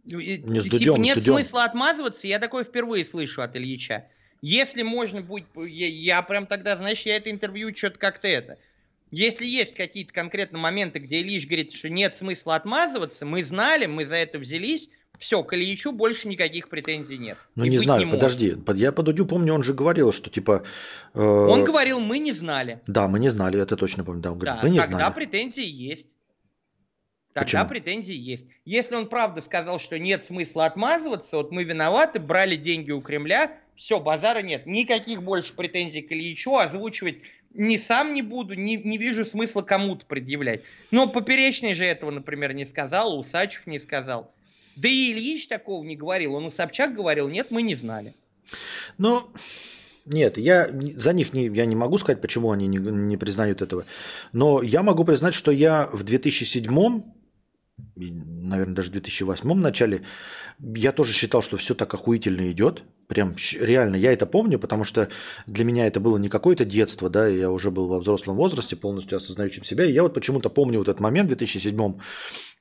Не 0.05 0.61
с 0.61 0.65
Дудем, 0.67 0.79
типа, 0.79 0.97
нет 0.97 1.19
с 1.19 1.25
Дудем. 1.25 1.39
смысла 1.39 1.65
отмазываться, 1.65 2.29
я 2.29 2.39
такое 2.39 2.63
впервые 2.63 3.05
слышу 3.05 3.43
от 3.43 3.57
Ильича. 3.57 4.05
Если 4.47 4.83
можно 4.83 5.23
будет, 5.23 5.47
я, 5.57 5.89
я 5.89 6.21
прям 6.21 6.47
тогда, 6.47 6.77
знаешь, 6.77 7.01
я 7.07 7.17
это 7.17 7.31
интервью 7.31 7.75
что-то 7.75 7.99
как-то 7.99 8.29
это. 8.29 8.59
Если 9.11 9.47
есть 9.47 9.75
какие-то 9.75 10.13
конкретные 10.13 10.61
моменты, 10.61 10.99
где 10.99 11.23
Ильич 11.23 11.47
говорит, 11.47 11.73
что 11.73 11.89
нет 11.89 12.15
смысла 12.15 12.55
отмазываться, 12.55 13.25
мы 13.25 13.43
знали, 13.43 13.87
мы 13.87 14.05
за 14.05 14.17
это 14.17 14.39
взялись, 14.39 14.91
все, 15.19 15.43
к 15.43 15.55
Ильичу 15.55 15.93
больше 15.93 16.29
никаких 16.29 16.69
претензий 16.69 17.17
нет. 17.17 17.39
Ну, 17.55 17.65
не 17.65 17.79
знаю, 17.79 18.05
не 18.05 18.13
подожди. 18.13 18.55
Я 18.75 18.93
по 18.93 19.03
Дудю 19.03 19.25
помню, 19.25 19.55
он 19.55 19.63
же 19.63 19.73
говорил, 19.73 20.13
что 20.13 20.29
типа... 20.29 20.63
Э... 21.15 21.21
Он 21.23 21.65
говорил, 21.65 22.01
мы 22.01 22.19
не 22.19 22.33
знали. 22.33 22.83
Да, 22.87 23.09
мы 23.09 23.21
не 23.21 23.31
знали, 23.31 23.59
это 23.59 23.79
точно 23.79 24.05
помню. 24.05 24.21
Да, 24.21 24.33
он 24.33 24.39
говорит, 24.39 24.61
да, 24.61 24.63
мы 24.63 24.75
не 24.75 24.79
тогда 24.79 24.99
знали. 24.99 25.15
претензии 25.15 25.65
есть. 25.65 26.15
Тогда 27.33 27.47
Почему? 27.47 27.69
претензии 27.69 28.15
есть. 28.15 28.47
Если 28.67 28.95
он 28.95 29.09
правда 29.09 29.41
сказал, 29.41 29.81
что 29.81 29.99
нет 29.99 30.23
смысла 30.23 30.67
отмазываться, 30.67 31.39
вот 31.39 31.51
мы 31.51 31.65
виноваты, 31.65 32.21
брали 32.21 32.57
деньги 32.57 32.91
у 32.91 33.01
Кремля, 33.01 33.59
все, 33.77 34.01
базара 34.01 34.43
нет. 34.43 34.67
Никаких 34.67 35.23
больше 35.23 35.55
претензий 35.55 36.03
к 36.03 36.13
Ильичу 36.13 36.57
озвучивать 36.57 37.17
ни 37.55 37.77
сам 37.77 38.15
не 38.15 38.23
буду, 38.23 38.55
ни, 38.55 38.77
не 38.77 38.99
вижу 38.99 39.25
смысла 39.25 39.63
кому-то 39.63 40.05
предъявлять. 40.07 40.63
Но 40.91 41.09
Поперечный 41.09 41.75
же 41.75 41.85
этого, 41.85 42.11
например, 42.11 42.53
не 42.53 42.67
сказал, 42.67 43.19
Усачев 43.19 43.67
не 43.67 43.79
сказал. 43.79 44.33
Да 44.77 44.89
и 44.89 45.13
Ильич 45.13 45.47
такого 45.47 45.85
не 45.85 45.97
говорил. 45.97 46.35
Он 46.35 46.47
у 46.47 46.51
Собчак 46.51 46.95
говорил, 46.95 47.29
нет, 47.29 47.51
мы 47.51 47.63
не 47.63 47.77
знали. 47.77 48.15
Ну, 48.99 49.23
нет, 50.05 50.37
я 50.37 50.69
за 50.97 51.13
них 51.13 51.33
не, 51.33 51.47
я 51.47 51.65
не 51.65 51.77
могу 51.77 51.97
сказать, 51.99 52.21
почему 52.21 52.51
они 52.51 52.67
не, 52.67 52.79
не 52.79 53.17
признают 53.17 53.63
этого. 53.63 53.85
Но 54.33 54.63
я 54.63 54.83
могу 54.83 55.05
признать, 55.05 55.35
что 55.35 55.53
я 55.53 55.89
в 55.93 56.03
2007 56.03 57.03
наверное, 57.97 58.75
даже 58.75 58.91
в 58.91 58.93
2008 58.93 59.55
начале, 59.55 60.03
я 60.59 60.93
тоже 60.93 61.13
считал, 61.13 61.43
что 61.43 61.57
все 61.57 61.75
так 61.75 61.93
охуительно 61.95 62.51
идет. 62.51 62.83
Прям 63.07 63.37
реально, 63.61 63.97
я 63.97 64.13
это 64.13 64.27
помню, 64.27 64.59
потому 64.59 64.85
что 64.85 65.09
для 65.47 65.65
меня 65.65 65.87
это 65.87 66.01
было 66.01 66.17
не 66.17 66.29
какое-то 66.29 66.65
детство, 66.65 67.11
да, 67.11 67.27
я 67.27 67.51
уже 67.51 67.71
был 67.71 67.89
во 67.89 67.99
взрослом 67.99 68.37
возрасте, 68.37 68.77
полностью 68.77 69.19
осознающим 69.19 69.65
себя. 69.65 69.85
И 69.85 69.93
я 69.93 70.03
вот 70.03 70.15
почему-то 70.15 70.49
помню 70.49 70.79
вот 70.79 70.89
этот 70.89 71.01
момент 71.01 71.27
в 71.27 71.37
2007 71.37 71.95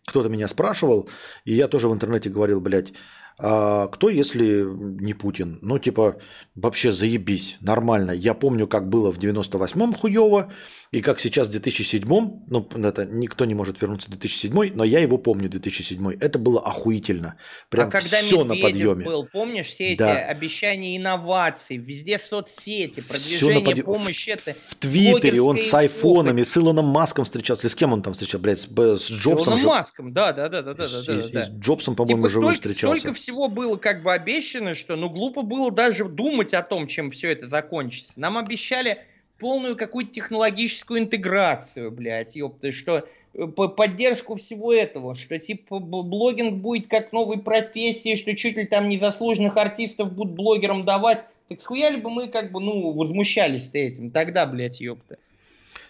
кто-то 0.05 0.27
меня 0.27 0.47
спрашивал, 0.49 1.07
и 1.45 1.53
я 1.53 1.69
тоже 1.69 1.87
в 1.87 1.93
интернете 1.93 2.29
говорил, 2.29 2.59
блядь, 2.59 2.93
а 3.39 3.87
кто, 3.87 4.09
если 4.09 4.63
не 5.01 5.13
Путин? 5.13 5.59
Ну, 5.61 5.79
типа, 5.79 6.17
вообще 6.55 6.91
заебись, 6.91 7.57
нормально. 7.61 8.11
Я 8.11 8.33
помню, 8.33 8.67
как 8.67 8.89
было 8.89 9.11
в 9.11 9.17
98-м 9.17 9.93
хуево, 9.93 10.51
и 10.93 11.01
как 11.01 11.19
сейчас 11.19 11.47
в 11.47 11.51
2007-м, 11.51 12.43
ну, 12.47 12.69
это 12.87 13.05
никто 13.05 13.45
не 13.45 13.55
может 13.55 13.81
вернуться 13.81 14.09
в 14.09 14.11
2007 14.11 14.75
но 14.75 14.83
я 14.83 14.99
его 14.99 15.17
помню, 15.17 15.49
2007 15.49 16.17
Это 16.19 16.37
было 16.37 16.61
охуительно. 16.61 17.35
Прям 17.69 17.87
а 17.87 17.91
когда 17.91 18.17
все 18.17 18.43
на 18.43 18.55
подъеме. 18.55 19.03
был, 19.03 19.25
помнишь, 19.25 19.69
все 19.69 19.95
да. 19.95 20.13
эти 20.13 20.29
обещания 20.29 20.95
инноваций, 20.95 21.77
везде 21.77 22.19
соцсети, 22.19 23.01
продвижение, 23.01 23.75
под... 23.75 23.85
помощь, 23.85 24.27
это... 24.27 24.53
В 24.53 24.75
Твиттере 24.75 25.41
он 25.41 25.57
с 25.57 25.73
айфонами, 25.73 26.41
опыт. 26.41 26.47
с 26.47 26.57
Илоном 26.57 26.85
Маском 26.85 27.25
встречался. 27.25 27.63
Или 27.63 27.69
с 27.69 27.75
кем 27.75 27.91
он 27.91 28.03
там 28.03 28.13
встречался, 28.13 28.43
блядь, 28.43 28.59
с, 28.59 28.67
с 28.67 29.11
Джобсом? 29.11 29.57
С 29.57 29.61
Илоном 29.63 29.65
Маском, 29.65 30.13
да, 30.13 30.31
да, 30.31 30.47
да, 30.47 30.61
да, 30.61 30.73
да, 30.75 30.85
да, 30.87 31.01
да, 31.05 31.27
да. 31.27 31.45
С 31.45 31.49
Джобсом, 31.49 31.95
по-моему, 31.95 32.21
типа, 32.21 32.29
живым 32.29 32.53
встречался. 32.53 32.99
Столько 32.99 33.17
всего 33.17 33.47
было 33.47 33.77
как 33.77 34.03
бы 34.03 34.13
обещано, 34.13 34.75
что 34.75 34.95
ну 34.95 35.09
глупо 35.09 35.41
было 35.41 35.71
даже 35.71 36.05
думать 36.05 36.53
о 36.53 36.61
том, 36.61 36.85
чем 36.85 37.09
все 37.09 37.31
это 37.31 37.47
закончится. 37.47 38.19
Нам 38.19 38.37
обещали 38.37 38.99
полную 39.39 39.75
какую-то 39.75 40.11
технологическую 40.11 40.99
интеграцию, 40.99 41.91
блядь, 41.91 42.35
ёпта, 42.35 42.71
что 42.71 43.07
э, 43.33 43.47
по 43.47 43.67
поддержку 43.67 44.35
всего 44.35 44.73
этого, 44.73 45.15
что 45.15 45.37
типа 45.39 45.79
блогинг 45.79 46.61
будет 46.61 46.87
как 46.87 47.11
новой 47.11 47.39
профессией, 47.39 48.15
что 48.15 48.35
чуть 48.35 48.57
ли 48.57 48.65
там 48.65 48.89
незаслуженных 48.89 49.57
артистов 49.57 50.13
будут 50.13 50.33
блогерам 50.33 50.85
давать, 50.85 51.25
так 51.49 51.61
схуяли 51.61 51.97
бы 51.97 52.09
мы 52.09 52.27
как 52.29 52.51
бы, 52.51 52.59
ну, 52.59 52.91
возмущались-то 52.91 53.77
этим, 53.77 54.11
тогда, 54.11 54.45
блядь, 54.45 54.79
ёпта. 54.79 55.17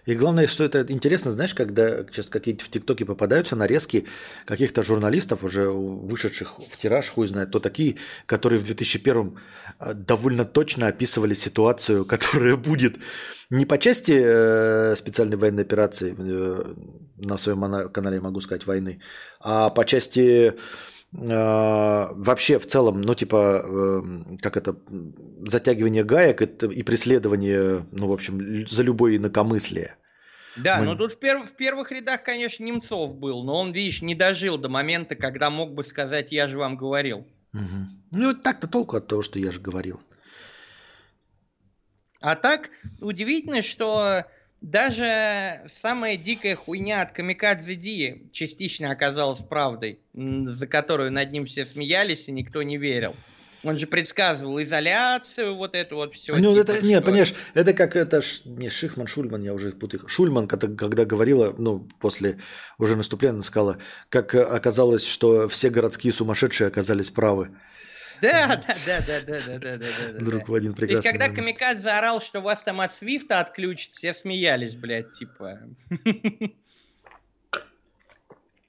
И 0.05 0.15
главное, 0.15 0.47
что 0.47 0.65
это 0.65 0.85
интересно, 0.89 1.31
знаешь, 1.31 1.55
когда 1.55 2.03
сейчас 2.03 2.25
какие-то 2.25 2.65
в 2.65 2.69
ТикТоке 2.69 3.05
попадаются 3.05 3.55
нарезки 3.55 4.05
каких-то 4.45 4.83
журналистов, 4.83 5.43
уже 5.43 5.69
вышедших 5.69 6.59
в 6.59 6.77
тираж, 6.77 7.07
хуй 7.07 7.27
знает, 7.27 7.51
то 7.51 7.59
такие, 7.59 7.95
которые 8.25 8.59
в 8.59 8.65
2001 8.65 9.37
а, 9.62 9.62
довольно 9.79 10.45
точно 10.45 10.87
описывали 10.87 11.33
ситуацию, 11.33 12.05
которая 12.13 12.55
будет 12.55 12.97
не 13.49 13.65
по 13.65 13.77
части 13.77 14.13
э, 14.15 14.95
специальной 14.95 15.37
военной 15.37 15.63
операции, 15.63 16.15
э, 16.17 16.73
на 17.17 17.37
своем 17.37 17.89
канале 17.91 18.19
могу 18.21 18.39
сказать, 18.41 18.65
войны, 18.65 18.99
а 19.39 19.69
по 19.69 19.85
части 19.85 20.53
вообще 21.15 22.57
в 22.57 22.65
целом, 22.65 23.01
ну, 23.01 23.13
типа, 23.13 24.03
как 24.41 24.57
это, 24.57 24.75
затягивание 25.45 26.03
гаек 26.03 26.41
и 26.41 26.81
преследование, 26.81 27.85
ну, 27.91 28.07
в 28.07 28.11
общем, 28.11 28.67
за 28.67 28.81
любое 28.81 29.17
инакомыслие. 29.17 29.95
Да, 30.55 30.77
Мы... 30.79 30.85
ну 30.85 30.95
тут 30.95 31.13
в, 31.13 31.19
перв- 31.19 31.47
в 31.47 31.55
первых 31.55 31.91
рядах, 31.91 32.23
конечно, 32.23 32.63
Немцов 32.63 33.15
был, 33.15 33.43
но 33.43 33.59
он, 33.59 33.71
видишь, 33.71 34.01
не 34.01 34.15
дожил 34.15 34.57
до 34.57 34.69
момента, 34.69 35.15
когда 35.15 35.49
мог 35.49 35.73
бы 35.73 35.83
сказать, 35.83 36.31
я 36.31 36.47
же 36.47 36.57
вам 36.57 36.77
говорил. 36.77 37.27
Угу. 37.53 37.87
Ну, 38.11 38.33
так-то 38.33 38.67
толку 38.67 38.97
от 38.97 39.07
того, 39.07 39.21
что 39.21 39.39
я 39.39 39.51
же 39.51 39.61
говорил. 39.61 40.01
А 42.19 42.35
так, 42.35 42.69
удивительно, 43.01 43.61
что 43.61 44.25
даже 44.61 45.61
самая 45.67 46.15
дикая 46.15 46.55
хуйня 46.55 47.01
от 47.01 47.11
Камикадзе 47.11 47.75
Ди 47.75 48.29
частично 48.31 48.91
оказалась 48.91 49.41
правдой, 49.41 49.99
за 50.13 50.67
которую 50.67 51.11
над 51.11 51.31
ним 51.31 51.45
все 51.45 51.65
смеялись 51.65 52.27
и 52.29 52.31
никто 52.31 52.63
не 52.63 52.77
верил. 52.77 53.15
Он 53.63 53.79
же 53.79 53.87
предсказывал 53.87 54.61
изоляцию, 54.61 55.55
вот 55.55 55.75
это 55.75 55.95
вот 55.95 56.13
все. 56.13 56.35
Ну, 56.35 56.51
типа, 56.51 56.61
это, 56.61 56.75
что... 56.75 56.85
нет, 56.85 57.05
понимаешь, 57.05 57.33
это 57.53 57.73
как 57.73 57.95
это, 57.95 58.21
не 58.45 58.69
Шихман, 58.69 59.07
Шульман, 59.07 59.41
я 59.41 59.53
уже 59.53 59.71
путаю. 59.71 60.07
Шульман, 60.07 60.47
когда, 60.47 60.67
когда 60.67 61.05
говорила, 61.05 61.55
ну, 61.57 61.87
после 61.99 62.39
уже 62.77 62.95
наступления, 62.97 63.41
сказала, 63.41 63.77
как 64.09 64.35
оказалось, 64.35 65.05
что 65.05 65.47
все 65.47 65.69
городские 65.69 66.11
сумасшедшие 66.11 66.67
оказались 66.67 67.09
правы. 67.09 67.49
Да, 68.21 68.63
да, 68.85 69.01
да, 69.05 69.21
да, 69.21 69.39
да, 69.45 69.59
да, 69.59 69.77
да, 69.77 69.77
да. 69.77 70.19
Вдруг 70.19 70.47
в 70.47 70.53
один 70.53 70.73
прекрасный 70.73 71.01
То 71.01 71.09
есть, 71.09 71.19
когда 71.19 71.35
Камикадзе 71.35 71.81
заорал, 71.81 72.21
что 72.21 72.41
вас 72.41 72.63
там 72.63 72.79
от 72.79 72.93
Свифта 72.93 73.39
отключат, 73.41 73.93
все 73.93 74.13
смеялись, 74.13 74.75
блядь, 74.75 75.09
типа. 75.09 75.59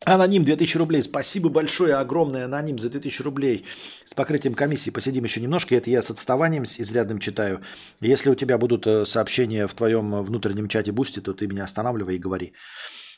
Аноним 0.04 0.44
2000 0.44 0.76
рублей. 0.76 1.02
Спасибо 1.02 1.48
большое, 1.48 1.94
огромное 1.94 2.44
аноним 2.44 2.78
за 2.78 2.90
2000 2.90 3.22
рублей. 3.22 3.64
С 4.04 4.12
покрытием 4.12 4.54
комиссии 4.54 4.90
посидим 4.90 5.24
еще 5.24 5.40
немножко. 5.40 5.74
Это 5.74 5.90
я 5.90 6.02
с 6.02 6.10
отставанием 6.10 6.66
с 6.66 6.78
изрядным 6.78 7.18
читаю. 7.18 7.60
Если 8.00 8.30
у 8.30 8.34
тебя 8.34 8.58
будут 8.58 8.86
э, 8.86 9.06
сообщения 9.06 9.66
в 9.66 9.74
твоем 9.74 10.22
внутреннем 10.22 10.68
чате 10.68 10.92
Boosty, 10.92 11.20
то 11.20 11.32
ты 11.32 11.46
меня 11.46 11.64
останавливай 11.64 12.16
и 12.16 12.18
говори. 12.18 12.52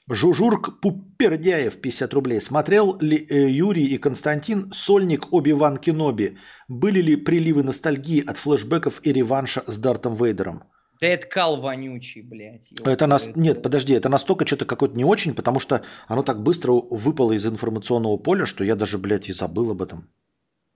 Жужурк 0.08 0.80
Пупердяев, 0.80 1.80
50 1.80 2.14
рублей. 2.14 2.40
Смотрел 2.40 2.96
ли 3.00 3.26
э, 3.28 3.50
Юрий 3.50 3.86
и 3.86 3.98
Константин 3.98 4.70
«Сольник 4.72 5.32
Оби-Ван 5.32 5.78
Кеноби»? 5.78 6.38
Были 6.68 7.02
ли 7.02 7.16
приливы 7.16 7.64
ностальгии 7.64 8.24
от 8.24 8.38
флешбеков 8.38 9.00
и 9.02 9.12
реванша 9.12 9.64
с 9.66 9.78
Дартом 9.78 10.14
Вейдером? 10.14 10.62
Да 11.00 11.06
это 11.06 11.26
кал 11.26 11.60
вонючий, 11.60 12.22
блядь. 12.22 12.70
Это 12.84 13.06
нас... 13.06 13.28
Нет, 13.34 13.62
подожди, 13.62 13.92
это 13.92 14.08
настолько 14.08 14.46
что-то 14.46 14.64
какое-то 14.64 14.96
не 14.96 15.04
очень, 15.04 15.34
потому 15.34 15.60
что 15.60 15.82
оно 16.08 16.22
так 16.22 16.42
быстро 16.42 16.72
выпало 16.72 17.32
из 17.32 17.46
информационного 17.46 18.16
поля, 18.16 18.46
что 18.46 18.64
я 18.64 18.76
даже, 18.76 18.98
блядь, 18.98 19.28
и 19.28 19.32
забыл 19.32 19.72
об 19.72 19.82
этом. 19.82 20.08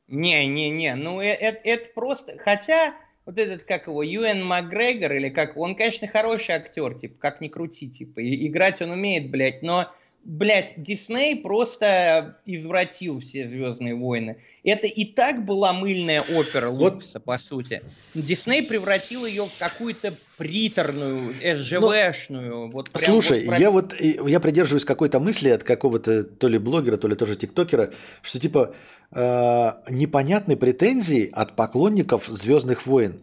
Не-не-не, 0.09 0.97
ну 0.97 1.21
это, 1.21 1.45
э, 1.45 1.61
это 1.65 1.87
просто... 1.95 2.37
Хотя 2.39 2.95
вот 3.25 3.39
этот, 3.39 3.65
как 3.65 3.87
его, 3.87 4.03
Юэн 4.03 4.45
Макгрегор, 4.45 5.13
или 5.13 5.29
как... 5.29 5.57
Он, 5.57 5.75
конечно, 5.77 6.09
хороший 6.09 6.57
актер, 6.57 6.99
типа, 6.99 7.15
как 7.19 7.41
ни 7.41 7.49
крути, 7.49 7.89
типа. 7.89 8.21
И, 8.21 8.49
играть 8.49 8.83
он 8.83 8.91
умеет, 8.91 9.31
блядь, 9.31 9.63
но 9.63 9.91
блядь, 10.25 10.75
Дисней 10.77 11.37
просто 11.37 12.39
извратил 12.47 13.21
все 13.21 13.49
Звездные 13.49 13.95
войны. 13.95 14.37
Это 14.63 14.87
и 14.87 15.05
так 15.05 15.45
была 15.45 15.73
мыльная 15.73 16.21
опера 16.21 16.69
Лукаса, 16.69 17.19
вот. 17.19 17.25
по 17.25 17.39
сути. 17.39 17.83
Дисней 18.15 18.63
превратил 18.63 19.25
ее 19.25 19.47
в 19.47 19.59
какую-то 19.59 20.13
приторную, 20.37 21.33
СЖВшную. 21.33 22.51
Ну, 22.51 22.71
вот 22.71 22.91
слушай, 22.95 23.47
вот, 23.47 23.59
я 23.59 23.71
вот 23.71 23.95
я 23.99 24.41
придерживаюсь 24.41 24.85
какой-то 24.85 25.19
мысли 25.21 25.49
от 25.49 25.65
какого-то 25.65 26.25
то 26.25 26.49
ли 26.49 26.59
блогера, 26.59 26.97
то 26.97 27.09
ли 27.09 27.17
тоже 27.17 27.37
тиктокера, 27.37 27.93
что 28.23 28.39
типа 28.39 28.75
э, 29.13 29.73
непонятны 29.89 30.57
претензии 30.57 31.31
от 31.33 31.57
поклонников 31.57 32.27
Звездных 32.27 32.87
войн. 32.87 33.23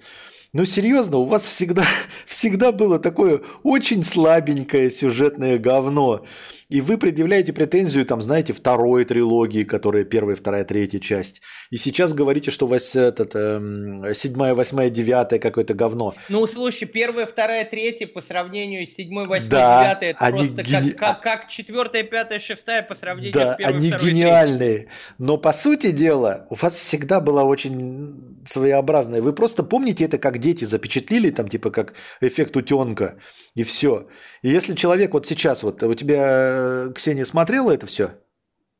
Ну 0.53 0.65
серьезно, 0.65 1.17
у 1.17 1.25
вас 1.25 1.45
всегда, 1.45 1.83
всегда 2.25 2.71
было 2.71 2.97
такое 2.97 3.41
очень 3.61 4.03
слабенькое 4.03 4.89
сюжетное 4.89 5.59
говно. 5.59 6.25
И 6.69 6.81
вы 6.81 6.97
предъявляете 6.97 7.53
претензию, 7.53 8.05
там, 8.05 8.21
знаете, 8.21 8.51
второй 8.51 9.05
трилогии, 9.05 9.63
которая 9.63 10.03
первая, 10.03 10.35
вторая, 10.35 10.65
третья 10.65 10.99
часть. 10.99 11.41
И 11.69 11.77
сейчас 11.77 12.13
говорите, 12.13 12.51
что 12.51 12.65
у 12.65 12.69
вас 12.69 12.93
этот, 12.93 13.35
эм, 13.35 14.13
седьмая, 14.13 14.53
восьмая, 14.53 14.89
девятая 14.89 15.39
какое-то 15.39 15.73
говно. 15.73 16.13
Ну, 16.27 16.45
слушай, 16.45 16.85
первая, 16.85 17.25
вторая, 17.25 17.63
третья 17.63 18.05
по 18.05 18.21
сравнению 18.21 18.85
с 18.85 18.89
седьмой, 18.89 19.27
восьмой, 19.27 19.49
да, 19.49 19.83
девятой, 19.83 20.09
это 20.09 20.25
они 20.25 20.39
просто 20.39 20.63
гени... 20.63 20.89
как, 20.89 20.97
как, 20.97 21.21
как 21.21 21.47
четвертая, 21.47 22.03
пятая, 22.03 22.39
шестая 22.39 22.83
по 22.83 22.95
сравнению 22.95 23.33
да, 23.33 23.53
с 23.53 23.57
первой, 23.57 23.73
они 23.73 23.87
второй, 23.87 24.09
гениальные. 24.09 24.77
Третьей. 24.77 24.89
Но 25.19 25.37
по 25.37 25.53
сути 25.53 25.91
дела, 25.91 26.47
у 26.49 26.55
вас 26.55 26.75
всегда 26.75 27.21
была 27.21 27.45
очень 27.45 28.41
своеобразная. 28.45 29.21
Вы 29.21 29.33
просто 29.33 29.63
помните 29.63 30.03
это, 30.03 30.17
как 30.17 30.39
дети 30.39 30.65
запечатлили, 30.65 31.29
там, 31.29 31.47
типа, 31.47 31.71
как 31.71 31.93
эффект 32.19 32.57
утенка, 32.57 33.17
и 33.55 33.63
все. 33.63 34.07
И 34.41 34.49
если 34.49 34.75
человек 34.75 35.13
вот 35.13 35.25
сейчас, 35.25 35.63
вот 35.63 35.81
у 35.83 35.93
тебя 35.95 36.56
Э, 36.57 36.91
Ксения 36.93 37.25
смотрела 37.25 37.71
это 37.71 37.85
все? 37.85 38.11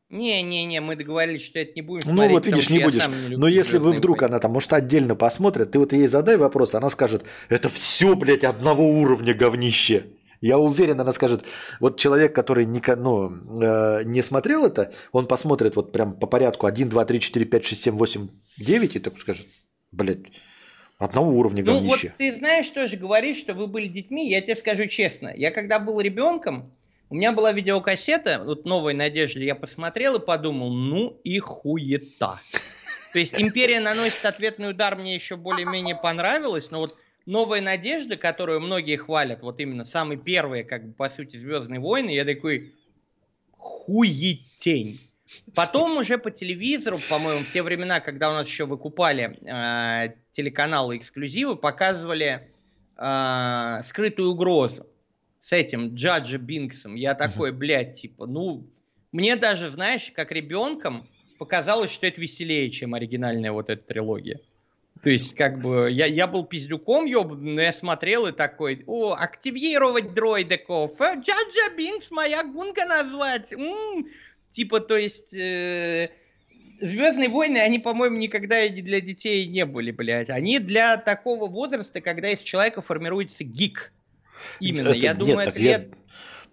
Не-не-не, 0.10 0.80
мы 0.80 0.96
договорились, 0.96 1.42
что 1.42 1.60
это 1.60 1.74
не 1.76 1.82
будем 1.82 2.08
ну, 2.08 2.14
смотреть. 2.14 2.34
Вот 2.34 2.46
видишь, 2.46 2.70
не 2.70 2.80
будешь. 2.80 3.08
Не 3.08 3.36
Но 3.36 3.48
если 3.48 3.78
вы 3.78 3.92
вдруг, 3.92 4.22
войны. 4.22 4.32
она 4.32 4.40
там, 4.40 4.54
может, 4.54 4.72
отдельно 4.72 5.16
посмотрит, 5.16 5.72
ты 5.72 5.80
вот 5.80 5.92
ей 5.92 6.08
задай 6.08 6.38
вопрос, 6.38 6.76
она 6.76 6.90
скажет, 6.90 7.26
это 7.50 7.68
все, 7.68 8.16
блядь, 8.16 8.46
одного 8.46 8.90
уровня 8.90 9.34
говнище. 9.34 10.06
Я 10.40 10.60
уверен, 10.60 11.02
она 11.02 11.12
скажет, 11.12 11.44
вот 11.82 12.00
человек, 12.00 12.34
который 12.34 12.66
не, 12.66 12.82
ну, 12.96 13.32
э, 13.62 14.04
не 14.06 14.22
смотрел 14.22 14.66
это, 14.66 14.94
он 15.12 15.28
посмотрит 15.28 15.76
вот 15.76 15.92
прям 15.92 16.14
по 16.14 16.28
порядку 16.28 16.68
1, 16.68 16.90
2, 16.90 17.06
3, 17.06 17.20
4, 17.20 17.46
5, 17.46 17.66
6, 17.66 17.84
7, 17.84 17.98
8, 17.98 18.28
9 18.60 18.96
и 18.96 19.00
так 19.00 19.20
скажет, 19.20 19.48
блядь, 19.92 20.20
одного 21.00 21.32
уровня 21.32 21.64
говнище. 21.64 22.08
Ну 22.08 22.10
вот 22.10 22.18
ты 22.18 22.38
знаешь, 22.38 22.70
тоже 22.70 22.98
говоришь, 22.98 23.38
что 23.38 23.56
вы 23.56 23.68
были 23.68 23.88
детьми, 23.88 24.30
я 24.30 24.42
тебе 24.42 24.56
скажу 24.56 24.86
честно, 24.88 25.34
я 25.36 25.52
когда 25.52 25.80
был 25.80 26.00
ребенком, 26.00 26.72
у 27.10 27.16
меня 27.16 27.32
была 27.32 27.54
видеокассета, 27.54 28.42
вот 28.44 28.66
«Новой 28.66 28.94
надежды» 28.94 29.44
я 29.44 29.56
посмотрел 29.56 30.16
и 30.16 30.26
подумал, 30.26 30.72
ну 30.72 31.20
и 31.24 31.40
хуета. 31.40 32.40
То 33.14 33.20
есть 33.20 33.40
«Империя 33.42 33.80
наносит 33.80 34.26
ответный 34.26 34.72
удар» 34.72 34.96
мне 34.98 35.16
еще 35.16 35.38
более-менее 35.38 35.96
понравилось, 35.96 36.70
но 36.70 36.80
вот 36.80 36.96
«Новая 37.26 37.62
надежда», 37.62 38.18
которую 38.18 38.60
многие 38.60 38.98
хвалят, 38.98 39.42
вот 39.42 39.60
именно 39.60 39.86
самые 39.86 40.18
первые, 40.18 40.64
как 40.64 40.86
бы, 40.86 40.94
по 40.94 41.10
сути, 41.10 41.38
«Звездные 41.38 41.80
войны», 41.80 42.10
я 42.10 42.26
такой, 42.26 42.74
хуетень. 43.58 45.00
Потом 45.56 45.98
уже 45.98 46.18
по 46.18 46.32
телевизору, 46.32 47.00
по-моему, 47.10 47.42
в 47.42 47.52
те 47.52 47.64
времена, 47.64 48.00
когда 48.00 48.30
у 48.30 48.34
нас 48.34 48.48
еще 48.48 48.66
выкупали 48.66 49.38
э, 49.42 50.14
телеканалы 50.32 50.98
эксклюзивы, 50.98 51.58
показывали 51.58 52.50
э, 52.98 53.82
скрытую 53.84 54.32
угрозу 54.32 54.88
с 55.48 55.54
этим 55.54 55.96
Джаджи 55.96 56.40
Бинксом, 56.40 56.96
я 56.96 57.16
такой, 57.16 57.54
блядь, 57.54 58.02
типа, 58.02 58.26
ну, 58.26 58.68
мне 59.14 59.38
даже, 59.38 59.70
знаешь, 59.70 60.12
как 60.14 60.34
ребенком 60.34 61.08
показалось, 61.40 61.90
что 61.90 62.06
это 62.06 62.20
веселее, 62.20 62.70
чем 62.70 62.94
оригинальная 62.94 63.54
вот 63.54 63.70
эта 63.70 63.82
трилогия. 63.82 64.42
То 65.02 65.10
есть, 65.10 65.36
как 65.36 65.62
бы, 65.62 65.90
я, 65.90 66.06
я 66.06 66.28
был 66.28 66.44
пиздюком 66.44 67.06
ёбаный, 67.06 67.54
но 67.54 67.62
я 67.62 67.72
смотрел 67.72 68.28
и 68.28 68.34
такой, 68.34 68.84
о, 68.88 69.14
активировать 69.14 70.14
дроидеков, 70.14 71.00
э, 71.00 71.14
Джаджа 71.14 71.78
Бинкс, 71.78 72.12
моя 72.12 72.44
гунга 72.44 72.84
назвать. 72.84 73.54
М-м-м. 73.54 74.06
Типа, 74.50 74.82
то 74.82 74.98
есть, 74.98 75.34
э, 75.34 76.10
Звездные 76.82 77.30
войны, 77.30 77.58
они, 77.60 77.80
по-моему, 77.80 78.18
никогда 78.18 78.68
для 78.68 79.00
детей 79.00 79.48
не 79.48 79.66
были, 79.66 79.92
блядь. 79.92 80.30
Они 80.30 80.60
для 80.60 80.98
такого 80.98 81.48
возраста, 81.48 82.02
когда 82.02 82.30
из 82.30 82.42
человека 82.42 82.82
формируется 82.82 83.46
гик. 83.46 83.94
Именно, 84.60 84.90
это, 84.90 84.98
я 84.98 85.14
думаю, 85.14 85.38
нет, 85.38 85.48
это 85.48 85.60
я... 85.60 85.86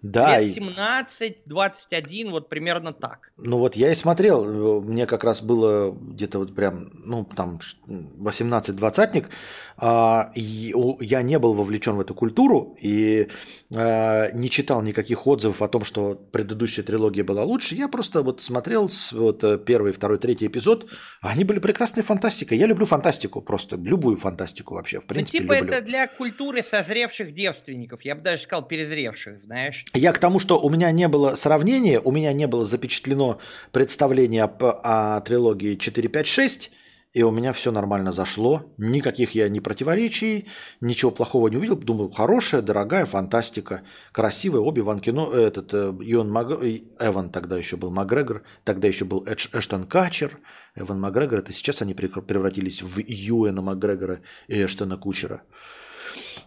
Да, 0.05 0.39
лет 0.39 0.53
17, 0.53 1.37
21, 1.45 2.31
вот 2.31 2.47
примерно 2.47 2.93
так. 2.93 3.31
Ну 3.37 3.57
вот 3.57 3.75
я 3.75 3.91
и 3.91 3.95
смотрел, 3.95 4.81
мне 4.81 5.07
как 5.07 5.23
раз 5.23 5.41
было 5.41 5.91
где-то 5.91 6.37
вот 6.39 6.53
прям, 6.55 6.91
ну 7.03 7.25
там 7.25 7.59
18-20-ник, 7.87 9.29
а, 9.77 10.31
я 10.35 11.21
не 11.23 11.39
был 11.39 11.53
вовлечен 11.53 11.95
в 11.95 11.99
эту 11.99 12.13
культуру 12.13 12.77
и 12.79 13.29
а, 13.73 14.31
не 14.31 14.49
читал 14.51 14.83
никаких 14.83 15.25
отзывов 15.25 15.63
о 15.63 15.67
том, 15.67 15.83
что 15.83 16.13
предыдущая 16.13 16.83
трилогия 16.83 17.23
была 17.23 17.43
лучше. 17.43 17.73
Я 17.73 17.87
просто 17.87 18.21
вот 18.21 18.43
смотрел 18.43 18.89
вот 19.11 19.43
э, 19.43 19.57
первый, 19.57 19.91
второй, 19.91 20.19
третий 20.19 20.45
эпизод. 20.45 20.87
Они 21.21 21.43
были 21.43 21.59
прекрасной 21.59 22.03
фантастикой. 22.03 22.59
Я 22.59 22.67
люблю 22.67 22.85
фантастику 22.85 23.41
просто, 23.41 23.75
любую 23.75 24.17
фантастику 24.17 24.75
вообще, 24.75 24.99
в 24.99 25.07
принципе. 25.07 25.39
Ну, 25.39 25.43
типа 25.43 25.57
люблю. 25.57 25.73
это 25.73 25.83
для 25.83 26.07
культуры 26.07 26.61
созревших 26.61 27.33
девственников. 27.33 28.03
Я 28.03 28.15
бы 28.15 28.21
даже 28.21 28.43
сказал 28.43 28.67
перезревших, 28.67 29.41
знаешь. 29.41 29.83
Я 29.95 30.11
к 30.11 30.19
тому, 30.19 30.39
что 30.39 30.59
у 30.59 30.69
меня 30.69 30.91
не 30.91 31.07
было 31.07 31.35
сравнения, 31.35 32.01
у 32.01 32.11
меня 32.11 32.33
не 32.33 32.47
было 32.47 32.65
запечатлено 32.65 33.39
представление 33.71 34.43
о, 34.43 35.15
о 35.17 35.21
трилогии 35.21 35.75
4, 35.75 36.09
5, 36.09 36.27
6 36.27 36.71
и 37.15 37.23
у 37.23 37.31
меня 37.31 37.53
все 37.53 37.71
нормально 37.71 38.11
зашло. 38.11 38.73
Никаких 38.77 39.35
я 39.35 39.47
ни 39.47 39.59
противоречий, 39.59 40.47
ничего 40.81 41.11
плохого 41.11 41.47
не 41.47 41.55
увидел. 41.55 41.77
Думаю, 41.77 42.09
хорошая, 42.09 42.61
дорогая 42.61 43.05
фантастика, 43.05 43.83
красивая. 44.11 44.59
Оби 44.59 44.81
Ван 44.81 44.99
Кино, 44.99 45.31
этот 45.31 45.73
э, 45.73 45.93
Ион 46.01 46.29
Маг... 46.29 46.61
Эван 46.99 47.29
тогда 47.29 47.57
еще 47.57 47.77
был 47.77 47.89
Макгрегор, 47.89 48.43
тогда 48.65 48.89
еще 48.89 49.05
был 49.05 49.23
Эдж, 49.25 49.47
Эштон 49.53 49.85
Качер. 49.85 50.37
Эван 50.75 50.99
Макгрегор, 50.99 51.39
это 51.39 51.53
сейчас 51.53 51.81
они 51.81 51.93
превратились 51.93 52.81
в 52.81 52.99
Юэна 52.99 53.61
Макгрегора 53.61 54.19
и 54.49 54.65
Эштона 54.65 54.97
Кучера. 54.97 55.43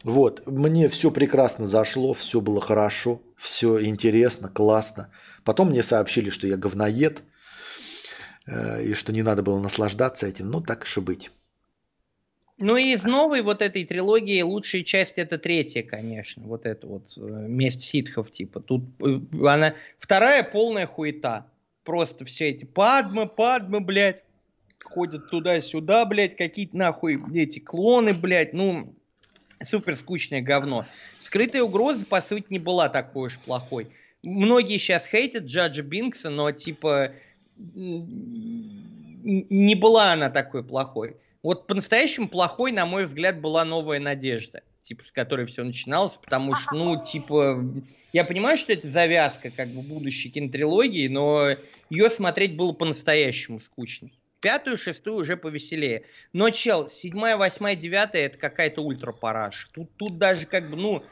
Вот, 0.05 0.47
мне 0.47 0.89
все 0.89 1.11
прекрасно 1.11 1.67
зашло, 1.67 2.15
все 2.15 2.41
было 2.41 2.61
хорошо, 2.61 3.21
все 3.37 3.85
интересно, 3.85 4.49
классно. 4.49 5.11
Потом 5.45 5.71
мне 5.71 5.83
сообщили, 5.83 6.31
что 6.31 6.47
я 6.47 6.57
говноед– 6.57 7.23
Э, 8.49 8.83
и 8.83 8.95
что 8.95 9.13
не 9.13 9.23
надо 9.23 9.43
было 9.43 9.59
наслаждаться 9.59 10.27
этим, 10.27 10.51
ну 10.51 10.61
так 10.61 10.87
и 10.87 11.01
быть. 11.01 11.31
Ну 12.57 12.77
и 12.77 12.93
из 12.93 13.05
новой 13.05 13.43
вот 13.43 13.63
этой 13.63 13.85
трилогии 13.85 14.41
лучшая 14.43 14.83
часть 14.83 15.15
это 15.17 15.39
третья, 15.39 15.83
конечно, 15.83 16.43
вот 16.45 16.67
это 16.67 16.87
вот 16.87 17.05
э, 17.17 17.21
месть 17.21 17.83
ситхов 17.83 18.31
типа. 18.31 18.61
Тут 18.61 18.85
э, 19.01 19.21
она 19.47 19.75
вторая 19.99 20.43
полная 20.43 20.87
хуета, 20.87 21.47
просто 21.85 22.25
все 22.25 22.49
эти 22.49 22.65
падмы, 22.65 23.27
падмы, 23.27 23.81
блядь. 23.81 24.25
ходят 24.83 25.31
туда-сюда, 25.31 26.07
блядь, 26.07 26.37
какие-то 26.37 26.77
нахуй 26.77 27.23
эти 27.35 27.59
клоны, 27.59 28.15
блядь, 28.15 28.55
ну, 28.55 28.95
супер 29.63 29.97
скучное 29.97 30.41
говно. 30.41 30.87
Скрытая 31.21 31.63
угроза, 31.63 32.05
по 32.05 32.21
сути, 32.21 32.47
не 32.51 32.59
была 32.59 32.89
такой 32.89 33.29
уж 33.29 33.39
плохой. 33.39 33.89
Многие 34.23 34.79
сейчас 34.79 35.07
хейтят 35.07 35.45
Джаджа 35.45 35.83
Бинкса, 35.83 36.31
но, 36.31 36.51
типа, 36.53 37.13
не 37.57 39.75
была 39.75 40.13
она 40.13 40.31
такой 40.31 40.65
плохой. 40.65 41.17
Вот 41.43 41.67
по-настоящему 41.67 42.29
плохой, 42.29 42.73
на 42.73 42.87
мой 42.87 43.07
взгляд, 43.07 43.41
была 43.41 43.65
новая 43.65 44.01
надежда, 44.01 44.63
типа, 44.83 45.05
с 45.05 45.13
которой 45.13 45.47
все 45.47 45.63
начиналось, 45.63 46.15
потому 46.15 46.55
что, 46.55 46.75
ну, 46.75 47.03
типа, 47.03 47.65
я 48.13 48.25
понимаю, 48.25 48.57
что 48.57 48.73
это 48.73 48.89
завязка, 48.89 49.51
как 49.51 49.69
бы, 49.69 49.83
будущей 49.83 50.31
кинотрилогии, 50.31 51.09
но 51.09 51.51
ее 51.91 52.11
смотреть 52.11 52.57
было 52.57 52.73
по-настоящему 52.73 53.61
скучно. 53.61 54.11
Пятую, 54.41 54.77
шестую 54.77 55.17
уже 55.17 55.37
повеселее. 55.37 56.05
Но, 56.33 56.51
чел, 56.51 56.89
седьмая, 56.89 57.37
восьмая, 57.37 57.75
девятая 57.75 58.27
это 58.27 58.39
какая-то 58.39 58.83
ультра 58.83 59.13
параш. 59.13 59.69
Тут, 59.73 59.91
тут 59.97 60.19
даже 60.19 60.47
как 60.47 60.71
бы, 60.71 60.77
ну, 60.77 61.05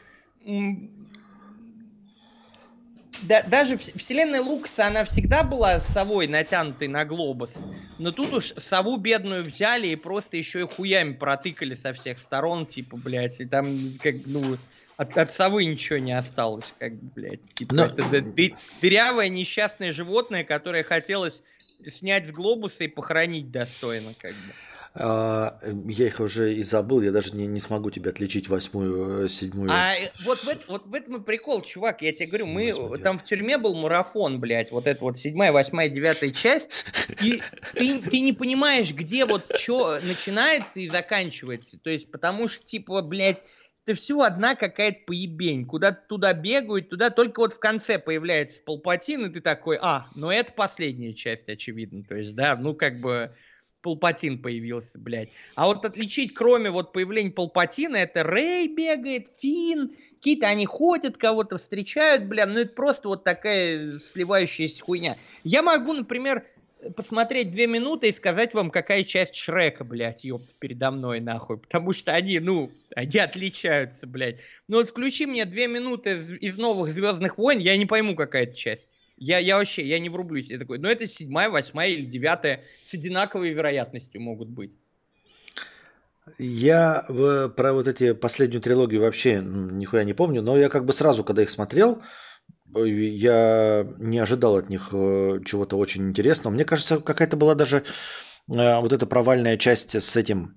да, 3.23 3.43
даже 3.43 3.79
вселенная 3.79 4.43
Лукаса, 4.43 4.87
она 4.87 5.05
всегда 5.05 5.43
была 5.43 5.81
совой, 5.81 6.29
натянутой 6.29 6.89
на 6.89 7.05
глобус. 7.05 7.55
Но 7.99 8.13
тут 8.13 8.33
уж 8.33 8.53
сову 8.59 8.97
бедную 8.97 9.45
взяли 9.45 9.89
и 9.89 9.97
просто 9.97 10.37
еще 10.37 10.61
и 10.61 10.65
хуями 10.65 11.15
протыкали 11.15 11.75
со 11.75 11.93
всех 11.93 12.19
сторон, 12.19 12.67
типа, 12.67 12.97
блядь, 12.97 13.41
и 13.41 13.47
там, 13.47 13.95
как, 14.03 14.15
ну, 14.27 14.57
от, 14.97 15.17
от 15.17 15.33
совы 15.33 15.65
ничего 15.65 15.99
не 15.99 16.13
осталось, 16.13 16.75
как 16.79 16.95
бы, 16.95 17.11
блядь. 17.15 17.53
Типа, 17.55 17.75
Но... 17.75 17.85
это 17.87 18.21
ды, 18.21 18.55
дырявое 18.81 19.29
несчастное 19.29 19.93
животное, 19.93 20.45
которое 20.45 20.85
хотелось 20.85 21.43
снять 21.87 22.27
с 22.27 22.33
глобуса 22.33 22.85
и 22.85 22.89
похоронить 22.89 23.51
достойно, 23.51 24.15
как 24.19 24.33
бы. 24.33 24.53
А, 24.99 25.59
я 25.89 26.07
их 26.07 26.21
уже 26.21 26.55
и 26.55 26.63
забыл, 26.63 27.03
я 27.03 27.13
даже 27.13 27.37
не, 27.37 27.47
не 27.47 27.61
смогу 27.61 27.91
тебе 27.91 28.11
отличить 28.11 28.49
восьмую, 28.49 29.27
э, 29.27 29.29
седьмую. 29.29 29.71
А 29.71 29.95
вот 30.25 30.39
в, 30.39 30.69
вот 30.69 30.87
в 30.87 30.95
этом 30.95 31.17
и 31.17 31.21
прикол, 31.21 31.61
чувак, 31.61 32.01
я 32.01 32.15
тебе 32.15 32.29
говорю, 32.29 32.47
мы 32.47 32.99
там 32.99 33.19
в 33.19 33.23
тюрьме 33.23 33.59
был 33.59 33.75
марафон, 33.75 34.41
блядь, 34.41 34.71
вот 34.71 34.87
это 34.87 35.03
вот 35.03 35.19
седьмая, 35.19 35.53
восьмая, 35.53 35.91
девятая 35.91 36.31
часть, 36.31 36.87
и 37.21 37.43
ты, 37.75 37.99
ты 37.99 38.21
не 38.21 38.33
понимаешь, 38.33 38.91
где 38.93 39.27
вот 39.27 39.45
что 39.55 40.01
начинается 40.01 40.81
и 40.81 40.89
заканчивается, 40.89 41.79
то 41.79 41.91
есть 41.91 42.11
потому 42.11 42.49
что, 42.49 42.65
типа, 42.65 43.03
блядь, 43.03 43.43
это 43.87 43.95
все 43.95 44.21
одна 44.21 44.57
какая-то 44.57 44.99
поебень. 45.07 45.65
Куда 45.65 45.93
туда 45.93 46.33
бегают, 46.33 46.89
туда 46.89 47.11
только 47.11 47.39
вот 47.39 47.53
в 47.53 47.61
конце 47.61 48.01
появляется 48.01 48.61
Палпатин, 48.63 49.27
и 49.27 49.29
ты 49.33 49.41
такой, 49.41 49.79
а, 49.81 50.09
ну 50.17 50.29
это 50.29 50.53
последняя 50.53 51.15
часть, 51.15 51.49
очевидно. 51.49 52.03
То 52.03 52.17
есть, 52.17 52.35
да, 52.35 52.57
ну 52.57 52.75
как 52.75 53.01
бы 53.01 53.31
Палпатин 53.83 54.43
появился, 54.43 54.99
блядь. 54.99 55.29
А 55.55 55.67
вот 55.67 55.85
отличить, 55.85 56.35
кроме 56.35 56.71
вот 56.71 56.93
появления 56.93 57.31
Палпатина, 57.31 57.97
это 57.97 58.25
Рэй 58.25 58.67
бегает, 58.67 59.29
Фин, 59.41 59.95
какие-то 60.17 60.49
они 60.49 60.67
ходят, 60.67 61.17
кого-то 61.17 61.57
встречают, 61.57 62.25
бля, 62.25 62.47
ну 62.47 62.59
это 62.59 62.75
просто 62.75 63.07
вот 63.07 63.23
такая 63.23 63.99
сливающаяся 63.99 64.83
хуйня. 64.83 65.17
Я 65.45 65.63
могу, 65.63 65.93
например, 65.93 66.45
посмотреть 66.95 67.51
две 67.51 67.67
минуты 67.67 68.09
и 68.09 68.13
сказать 68.13 68.55
вам, 68.55 68.71
какая 68.71 69.05
часть 69.05 69.35
Шрека, 69.35 69.85
блядь, 69.85 70.25
ёпта, 70.25 70.53
передо 70.59 70.91
мной, 70.91 71.21
нахуй. 71.21 71.59
Потому 71.59 71.93
что 71.93 72.13
они, 72.13 72.39
ну, 72.39 72.71
они 72.95 73.19
отличаются, 73.19 74.07
блядь. 74.07 74.37
Ну 74.69 74.79
вот 74.79 74.91
включи 74.91 75.27
мне 75.27 75.45
две 75.45 75.69
минуты 75.69 76.17
из, 76.17 76.33
из 76.33 76.59
новых 76.59 76.93
Звездных 76.93 77.39
войн, 77.39 77.59
я 77.59 77.77
не 77.77 77.87
пойму, 77.87 78.15
какая 78.15 78.45
это 78.45 78.57
часть. 78.57 78.89
Я, 79.17 79.39
я 79.39 79.57
вообще, 79.57 79.87
я 79.87 79.99
не 79.99 80.11
врублюсь. 80.11 80.51
Я 80.51 80.59
такой, 80.59 80.79
ну 80.79 80.89
это 80.89 81.07
седьмая, 81.07 81.49
восьмая 81.49 81.89
или 81.89 82.05
девятая 82.05 82.65
с 82.85 82.93
одинаковой 82.93 83.51
вероятностью 83.51 84.21
могут 84.21 84.49
быть. 84.49 84.73
Я 86.39 87.05
в, 87.09 87.49
про 87.51 87.73
вот 87.73 87.87
эти 87.87 88.13
последнюю 88.13 88.61
трилогию 88.61 89.01
вообще 89.01 89.41
нихуя 89.41 90.03
не 90.03 90.13
помню, 90.13 90.43
но 90.43 90.59
я 90.59 90.69
как 90.69 90.85
бы 90.85 90.93
сразу, 90.93 91.23
когда 91.23 91.43
их 91.43 91.51
смотрел, 91.51 92.03
я 92.75 93.87
не 93.99 94.19
ожидал 94.19 94.57
от 94.57 94.69
них 94.69 94.91
э, 94.93 95.41
чего-то 95.45 95.77
очень 95.77 96.09
интересного. 96.09 96.53
Мне 96.53 96.65
кажется, 96.65 97.01
какая-то 97.01 97.37
была 97.37 97.55
даже 97.55 97.85
э, 98.49 98.81
вот 98.81 98.93
эта 98.93 99.07
провальная 99.07 99.57
часть 99.57 99.95
с 99.95 100.17
этим 100.17 100.57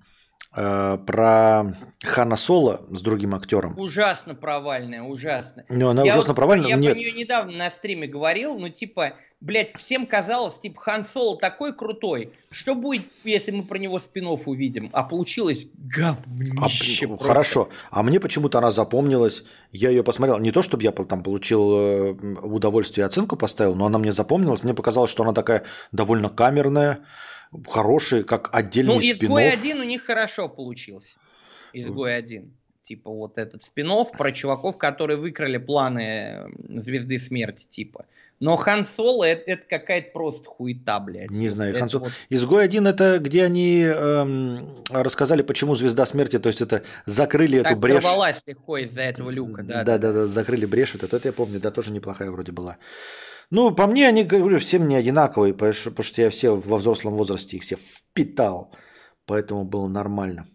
Э, 0.52 0.98
про 1.06 1.76
Хана 2.02 2.36
Соло 2.36 2.84
с 2.90 3.02
другим 3.02 3.34
актером. 3.36 3.78
Ужасно 3.78 4.34
провальная, 4.34 5.02
ужасно. 5.02 5.64
Ну, 5.68 5.88
она 5.88 6.02
я 6.02 6.12
ужасно 6.12 6.30
вот, 6.30 6.36
провальная. 6.36 6.70
Я 6.70 6.76
Нет. 6.76 6.92
про 6.92 6.98
нее 6.98 7.12
недавно 7.12 7.52
на 7.56 7.70
стриме 7.70 8.08
говорил, 8.08 8.58
ну, 8.58 8.68
типа, 8.68 9.14
блядь, 9.40 9.76
всем 9.76 10.06
казалось, 10.06 10.58
типа, 10.58 10.80
Хан 10.80 11.04
Соло 11.04 11.38
такой 11.38 11.74
крутой. 11.74 12.32
Что 12.50 12.74
будет, 12.74 13.06
если 13.24 13.50
мы 13.50 13.64
про 13.64 13.78
него 13.78 13.98
спин 13.98 14.26
увидим? 14.26 14.90
А 14.92 15.02
получилось 15.02 15.66
говнище. 15.74 17.08
А, 17.12 17.22
хорошо. 17.22 17.68
А 17.90 18.02
мне 18.02 18.20
почему-то 18.20 18.58
она 18.58 18.70
запомнилась. 18.70 19.44
Я 19.72 19.90
ее 19.90 20.04
посмотрел. 20.04 20.38
Не 20.38 20.52
то, 20.52 20.62
чтобы 20.62 20.82
я 20.82 20.92
там 20.92 21.22
получил 21.22 21.72
э, 21.72 22.10
удовольствие 22.42 23.04
и 23.04 23.06
оценку 23.06 23.36
поставил, 23.36 23.74
но 23.74 23.86
она 23.86 23.98
мне 23.98 24.12
запомнилась. 24.12 24.62
Мне 24.62 24.74
показалось, 24.74 25.10
что 25.10 25.22
она 25.22 25.32
такая 25.32 25.64
довольно 25.92 26.28
камерная 26.28 27.00
хороший, 27.68 28.24
как 28.24 28.54
отдельный 28.54 28.94
Ну, 28.94 29.00
изгой 29.00 29.50
один 29.50 29.80
у 29.80 29.84
них 29.84 30.04
хорошо 30.04 30.48
получился. 30.48 31.18
Изгой 31.72 32.16
один. 32.16 32.52
Типа 32.82 33.10
вот 33.10 33.38
этот 33.38 33.62
спин 33.62 33.90
про 34.16 34.32
чуваков, 34.32 34.78
которые 34.78 35.16
выкрали 35.16 35.58
планы 35.58 36.50
Звезды 36.80 37.18
Смерти, 37.18 37.66
типа. 37.66 38.06
Но 38.40 38.56
Хан 38.56 38.84
Соло 38.84 39.24
это, 39.24 39.42
это 39.50 39.62
какая-то 39.68 40.12
просто 40.12 40.48
хуета, 40.48 40.98
блядь. 40.98 41.30
Не 41.30 41.48
знаю, 41.48 41.78
Хан 41.78 41.88
Соло. 41.90 42.04
Вот... 42.04 42.12
Изгой 42.30 42.64
один 42.64 42.86
это 42.86 43.18
где 43.18 43.44
они 43.44 43.82
эм, 43.82 44.82
рассказали, 44.90 45.42
почему 45.42 45.74
Звезда 45.74 46.06
Смерти, 46.06 46.38
то 46.38 46.48
есть 46.48 46.62
это 46.62 46.82
закрыли 47.04 47.58
как 47.62 47.72
эту 47.72 47.80
брешь. 47.80 48.02
Как 48.02 48.36
легко 48.46 48.78
из-за 48.78 49.02
этого 49.02 49.30
люка, 49.30 49.62
да. 49.62 49.84
Да, 49.84 49.98
да, 49.98 50.12
да, 50.12 50.26
закрыли 50.26 50.64
брешь, 50.64 50.94
вот 50.94 51.02
это, 51.02 51.16
это 51.16 51.28
я 51.28 51.32
помню, 51.32 51.60
да, 51.60 51.70
тоже 51.70 51.92
неплохая 51.92 52.30
вроде 52.30 52.52
была. 52.52 52.78
Ну, 53.50 53.74
по 53.74 53.86
мне, 53.86 54.08
они, 54.08 54.24
говорю, 54.24 54.58
все 54.58 54.78
мне 54.78 54.96
одинаковые, 54.96 55.52
потому 55.52 56.02
что 56.02 56.22
я 56.22 56.30
все 56.30 56.54
во 56.56 56.78
взрослом 56.78 57.14
возрасте 57.14 57.56
их 57.56 57.62
все 57.62 57.76
впитал. 57.76 58.72
Поэтому 59.26 59.64
было 59.64 59.88
нормально. 59.88 60.46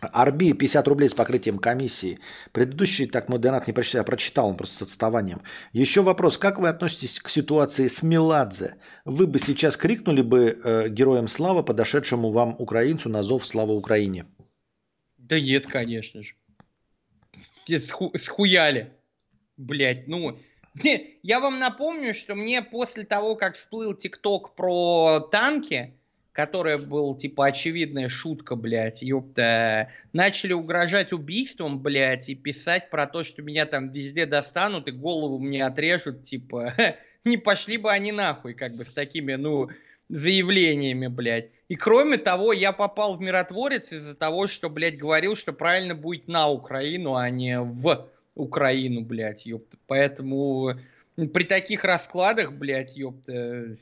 Арби 0.00 0.52
50 0.52 0.88
рублей 0.88 1.08
с 1.08 1.14
покрытием 1.14 1.58
комиссии. 1.58 2.18
Предыдущий 2.52 3.06
так 3.06 3.28
мой 3.28 3.38
донат 3.38 3.66
не 3.66 3.72
прочитал, 3.72 4.00
я 4.00 4.04
прочитал, 4.04 4.48
он 4.48 4.56
просто 4.56 4.76
с 4.76 4.82
отставанием. 4.82 5.42
Еще 5.72 6.02
вопрос, 6.02 6.38
как 6.38 6.58
вы 6.58 6.68
относитесь 6.68 7.20
к 7.20 7.28
ситуации 7.28 7.88
с 7.88 8.02
Меладзе? 8.02 8.76
Вы 9.04 9.26
бы 9.26 9.38
сейчас 9.38 9.76
крикнули 9.76 10.22
бы 10.22 10.58
э, 10.62 10.88
героям 10.88 11.28
слава 11.28 11.62
подошедшему 11.62 12.30
вам 12.30 12.56
украинцу 12.58 13.08
на 13.08 13.22
зов 13.22 13.46
«Слава 13.46 13.72
Украине»? 13.72 14.26
Да 15.18 15.40
нет, 15.40 15.66
конечно 15.66 16.22
же. 16.22 16.34
Сху 17.78 18.12
схуяли. 18.16 18.92
Блять, 19.56 20.08
ну, 20.08 20.38
я 21.22 21.40
вам 21.40 21.58
напомню, 21.58 22.14
что 22.14 22.34
мне 22.34 22.62
после 22.62 23.04
того, 23.04 23.36
как 23.36 23.56
всплыл 23.56 23.94
ТикТок 23.94 24.54
про 24.54 25.20
танки, 25.20 25.94
которая 26.40 26.78
был, 26.78 27.14
типа, 27.14 27.48
очевидная 27.48 28.08
шутка, 28.08 28.56
блядь, 28.56 29.02
ёпта, 29.02 29.90
начали 30.14 30.54
угрожать 30.54 31.12
убийством, 31.12 31.80
блядь, 31.80 32.30
и 32.30 32.34
писать 32.34 32.88
про 32.88 33.06
то, 33.06 33.24
что 33.24 33.42
меня 33.42 33.66
там 33.66 33.90
везде 33.90 34.24
достанут 34.24 34.88
и 34.88 34.90
голову 34.90 35.38
мне 35.38 35.62
отрежут, 35.66 36.22
типа, 36.22 36.74
не 37.24 37.36
пошли 37.36 37.76
бы 37.76 37.92
они 37.92 38.10
нахуй, 38.10 38.54
как 38.54 38.74
бы, 38.74 38.86
с 38.86 38.94
такими, 38.94 39.34
ну, 39.34 39.68
заявлениями, 40.08 41.08
блядь. 41.08 41.50
И 41.68 41.76
кроме 41.76 42.16
того, 42.16 42.54
я 42.54 42.72
попал 42.72 43.18
в 43.18 43.20
миротворец 43.20 43.92
из-за 43.92 44.14
того, 44.16 44.46
что, 44.46 44.70
блядь, 44.70 44.96
говорил, 44.96 45.36
что 45.36 45.52
правильно 45.52 45.94
будет 45.94 46.26
на 46.26 46.48
Украину, 46.48 47.16
а 47.16 47.28
не 47.28 47.60
в 47.60 48.08
Украину, 48.34 49.02
блядь, 49.02 49.44
ёпта. 49.44 49.76
Поэтому 49.86 50.72
при 51.16 51.44
таких 51.44 51.84
раскладах, 51.84 52.54
блядь, 52.54 52.96
ёпта, 52.96 53.76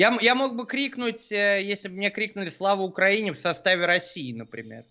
я, 0.00 0.18
я 0.22 0.34
мог 0.34 0.56
бы 0.56 0.66
крикнуть, 0.66 1.30
э, 1.30 1.62
если 1.62 1.88
бы 1.88 1.96
мне 1.96 2.10
крикнули 2.10 2.48
«Слава 2.50 2.82
Украине» 2.82 3.32
в 3.32 3.38
составе 3.38 3.86
России, 3.86 4.32
например. 4.32 4.84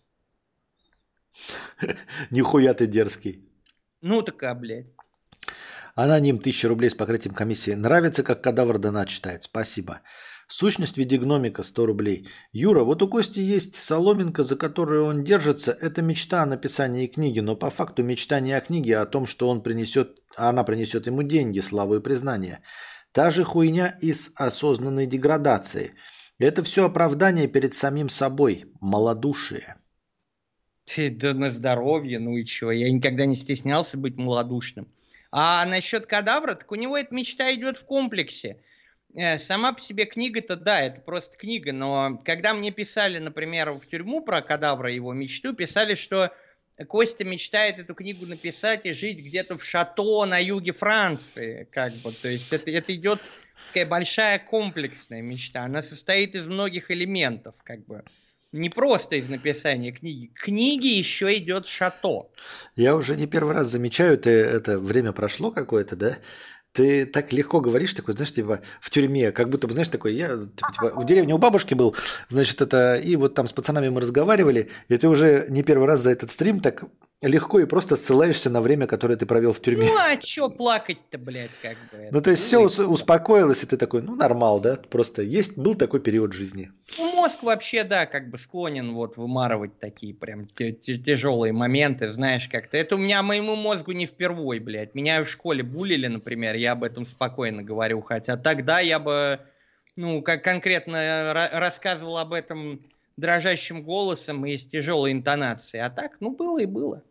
Нихуя 2.32 2.74
ты 2.76 2.86
дерзкий. 2.86 3.40
Ну 4.02 4.22
такая, 4.22 4.54
блядь. 4.54 4.86
Аноним 5.96 6.36
1000 6.36 6.68
рублей 6.68 6.90
с 6.90 6.96
покрытием 6.96 7.34
комиссии. 7.34 7.72
Нравится, 7.72 8.24
как 8.24 8.44
кадавр 8.44 8.78
донат 8.78 9.10
читает. 9.10 9.44
Спасибо. 9.44 10.02
Сущность 10.48 10.94
в 10.94 10.98
виде 10.98 11.18
гномика 11.18 11.64
100 11.64 11.86
рублей. 11.88 12.28
Юра, 12.52 12.84
вот 12.84 13.02
у 13.02 13.08
Кости 13.08 13.40
есть 13.40 13.76
соломинка, 13.76 14.44
за 14.44 14.56
которую 14.58 15.06
он 15.06 15.24
держится. 15.24 15.72
Это 15.72 16.04
мечта 16.04 16.44
о 16.44 16.46
написании 16.46 17.08
книги, 17.08 17.40
но 17.40 17.56
по 17.56 17.70
факту 17.72 18.04
мечта 18.04 18.40
не 18.40 18.54
о 18.54 18.62
книге, 18.62 18.98
а 18.98 19.02
о 19.02 19.06
том, 19.08 19.26
что 19.26 19.50
он 19.50 19.64
принесет, 19.64 20.20
она 20.36 20.64
принесет 20.64 21.08
ему 21.08 21.24
деньги, 21.24 21.62
славу 21.62 21.96
и 21.96 22.02
признание. 22.02 22.62
Та 23.20 23.32
же 23.32 23.44
хуйня 23.44 23.98
и 24.00 24.14
с 24.14 24.32
осознанной 24.36 25.06
деградацией. 25.06 25.92
Это 26.40 26.64
все 26.64 26.86
оправдание 26.86 27.50
перед 27.50 27.74
самим 27.74 28.08
собой, 28.08 28.68
малодушие. 28.80 29.76
Да 30.98 31.34
на 31.34 31.52
здоровье, 31.52 32.18
ну 32.20 32.38
и 32.38 32.46
чего. 32.46 32.72
Я 32.72 32.90
никогда 32.90 33.26
не 33.26 33.36
стеснялся 33.36 33.98
быть 33.98 34.16
малодушным. 34.16 34.88
А 35.34 35.66
насчет 35.66 36.06
кадавра, 36.06 36.56
так 36.56 36.72
у 36.72 36.76
него 36.76 36.98
эта 36.98 37.14
мечта 37.14 37.54
идет 37.54 37.80
в 37.80 37.84
комплексе. 37.84 38.64
Э, 39.14 39.38
сама 39.38 39.74
по 39.74 39.82
себе 39.82 40.06
книга-то, 40.06 40.56
да, 40.56 40.80
это 40.80 41.02
просто 41.02 41.36
книга, 41.36 41.74
но 41.74 42.22
когда 42.24 42.54
мне 42.54 42.72
писали, 42.72 43.18
например, 43.18 43.72
в 43.74 43.86
тюрьму 43.86 44.22
про 44.22 44.42
кадавра 44.42 44.94
его 44.94 45.12
мечту, 45.12 45.54
писали, 45.54 45.96
что 45.96 46.32
Костя 46.88 47.24
мечтает 47.24 47.80
эту 47.80 47.94
книгу 47.94 48.26
написать 48.26 48.86
и 48.86 48.94
жить 48.94 49.20
где-то 49.20 49.58
в 49.58 49.64
шато 49.64 50.26
на 50.26 50.38
юге 50.38 50.72
Франции, 50.72 51.68
как 51.72 51.94
бы, 51.96 52.12
то 52.12 52.30
есть 52.30 52.52
это, 52.54 52.72
это 52.72 52.96
идет 52.96 53.20
такая 53.68 53.86
большая 53.86 54.40
комплексная 54.40 55.22
мечта, 55.22 55.64
она 55.64 55.84
состоит 55.84 56.36
из 56.36 56.48
многих 56.48 56.92
элементов, 56.92 57.56
как 57.64 57.86
бы, 57.86 58.04
не 58.52 58.70
просто 58.70 59.16
из 59.16 59.30
написания 59.30 59.92
книги. 59.92 60.32
Книги 60.34 60.88
еще 60.88 61.38
идет 61.38 61.68
шато. 61.68 62.32
Я 62.76 62.96
уже 62.96 63.16
не 63.16 63.28
первый 63.28 63.54
раз 63.54 63.68
замечаю, 63.68 64.18
ты 64.18 64.32
это 64.32 64.80
время 64.80 65.12
прошло 65.12 65.52
какое-то, 65.52 65.96
да? 65.96 66.18
Ты 66.74 67.06
так 67.06 67.34
легко 67.34 67.62
говоришь, 67.62 67.94
такой, 67.94 68.14
знаешь, 68.14 68.34
типа 68.34 68.62
в 68.80 68.90
тюрьме, 68.90 69.32
как 69.32 69.50
будто 69.50 69.68
бы, 69.68 69.74
знаешь, 69.74 69.90
такой, 69.90 70.14
я 70.16 70.28
типа, 70.28 70.94
в 70.96 71.06
деревне 71.06 71.34
у 71.34 71.38
бабушки 71.38 71.74
был, 71.74 71.96
значит, 72.30 72.62
это, 72.62 72.96
и 72.96 73.16
вот 73.16 73.34
там 73.34 73.48
с 73.48 73.54
пацанами 73.54 73.90
мы 73.90 74.02
разговаривали, 74.02 74.70
и 74.88 74.98
ты 74.98 75.08
уже 75.08 75.48
не 75.50 75.64
первый 75.64 75.88
раз 75.88 76.02
за 76.02 76.12
этот 76.12 76.30
стрим 76.30 76.60
так 76.60 76.84
легко 77.22 77.60
и 77.60 77.66
просто 77.66 77.96
ссылаешься 77.96 78.50
на 78.50 78.62
время, 78.62 78.88
которое 78.88 79.18
ты 79.18 79.26
провел 79.26 79.52
в 79.52 79.60
тюрьме. 79.60 79.88
Ну, 79.88 79.96
а 79.98 80.16
чё 80.16 80.50
плакать-то, 80.50 81.18
блядь, 81.18 81.52
как 81.62 81.76
бы. 81.92 82.08
Ну, 82.12 82.22
то 82.22 82.32
есть 82.32 82.44
все 82.44 82.60
успокоилось, 82.60 83.64
и 83.64 83.66
ты 83.66 83.76
такой, 83.76 84.02
ну, 84.02 84.16
нормал, 84.16 84.60
да? 84.60 84.78
Просто 84.78 85.22
есть, 85.22 85.58
был 85.58 85.76
такой 85.76 86.00
период 86.00 86.34
жизни. 86.34 86.72
Ну, 86.98 87.14
мозг 87.14 87.44
вообще, 87.44 87.84
да, 87.84 88.06
как 88.06 88.30
бы 88.30 88.38
склонен 88.38 88.94
вот 88.94 89.18
вымарывать 89.18 89.80
такие 89.80 90.14
прям 90.14 90.48
тяжелые 90.48 91.52
моменты, 91.52 92.08
знаешь, 92.08 92.48
как-то. 92.48 92.78
Это 92.78 92.96
у 92.96 93.00
меня 93.00 93.22
моему 93.22 93.56
мозгу 93.56 93.92
не 93.92 94.06
впервой, 94.06 94.60
блядь. 94.60 94.96
Меня 94.96 95.22
в 95.24 95.30
школе 95.30 95.62
булили, 95.62 96.08
например, 96.08 96.56
я 96.56 96.72
об 96.72 96.84
этом 96.84 97.06
спокойно 97.06 97.64
говорю, 97.64 98.02
хотя 98.02 98.38
тогда 98.38 98.80
я 98.80 99.00
бы, 99.00 99.40
ну, 99.98 100.22
как 100.22 100.42
конкретно 100.44 101.34
рассказывал 101.52 102.18
об 102.18 102.32
этом 102.32 102.82
дрожащим 103.18 103.84
голосом 103.84 104.46
и 104.46 104.58
с 104.58 104.66
тяжелой 104.66 105.12
интонацией. 105.12 105.84
А 105.84 105.90
так, 105.90 106.18
ну, 106.22 106.32
было 106.32 106.60
и 106.60 106.66
было. 106.66 107.04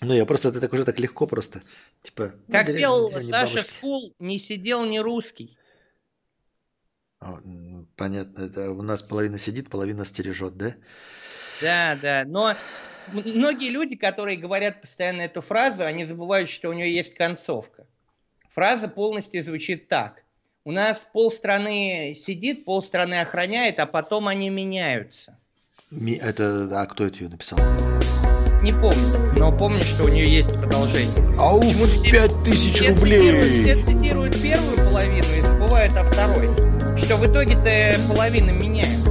Ну, 0.00 0.14
я 0.14 0.26
просто, 0.26 0.52
ты 0.52 0.60
так 0.60 0.72
уже 0.72 0.84
так 0.84 0.98
легко 0.98 1.26
просто, 1.26 1.62
типа... 2.02 2.34
Ну, 2.46 2.52
как 2.52 2.68
ну, 2.68 2.74
пел 2.74 3.10
Саша 3.22 3.62
Скул, 3.62 4.14
не 4.18 4.38
сидел 4.38 4.84
не 4.84 5.00
русский. 5.00 5.56
О, 7.20 7.40
понятно, 7.96 8.42
это 8.42 8.70
у 8.70 8.82
нас 8.82 9.02
половина 9.02 9.38
сидит, 9.38 9.70
половина 9.70 10.04
стережет, 10.04 10.56
да? 10.56 10.74
Да, 11.62 11.98
да, 12.02 12.24
но 12.26 12.54
многие 13.12 13.70
люди, 13.70 13.96
которые 13.96 14.36
говорят 14.36 14.80
постоянно 14.80 15.22
эту 15.22 15.40
фразу, 15.40 15.84
они 15.84 16.04
забывают, 16.04 16.50
что 16.50 16.68
у 16.68 16.72
нее 16.72 16.92
есть 16.92 17.14
концовка. 17.14 17.86
Фраза 18.54 18.88
полностью 18.88 19.42
звучит 19.42 19.88
так. 19.88 20.22
У 20.64 20.72
нас 20.72 21.06
полстраны 21.12 22.14
сидит, 22.16 22.64
полстраны 22.64 23.20
охраняет, 23.20 23.78
а 23.80 23.86
потом 23.86 24.28
они 24.28 24.48
меняются. 24.50 25.38
Это, 25.90 26.68
а 26.72 26.86
кто 26.86 27.06
это 27.06 27.18
ее 27.18 27.28
написал? 27.28 27.58
Не 28.64 28.72
помню, 28.72 29.34
но 29.38 29.52
помню, 29.52 29.82
что 29.82 30.04
у 30.04 30.08
нее 30.08 30.26
есть 30.26 30.58
продолжение. 30.58 31.12
Ау, 31.38 31.60
пять 32.10 32.32
тысяч 32.44 32.80
рублей! 32.88 33.20
Цитируют, 33.20 33.62
все 33.62 33.82
цитируют 33.82 34.42
первую 34.42 34.76
половину 34.78 35.26
и 35.36 35.40
забывают 35.42 35.94
о 35.94 36.04
второй. 36.04 36.48
Что 36.98 37.16
в 37.18 37.26
итоге-то 37.26 38.00
половина 38.08 38.50
меняется. 38.52 39.10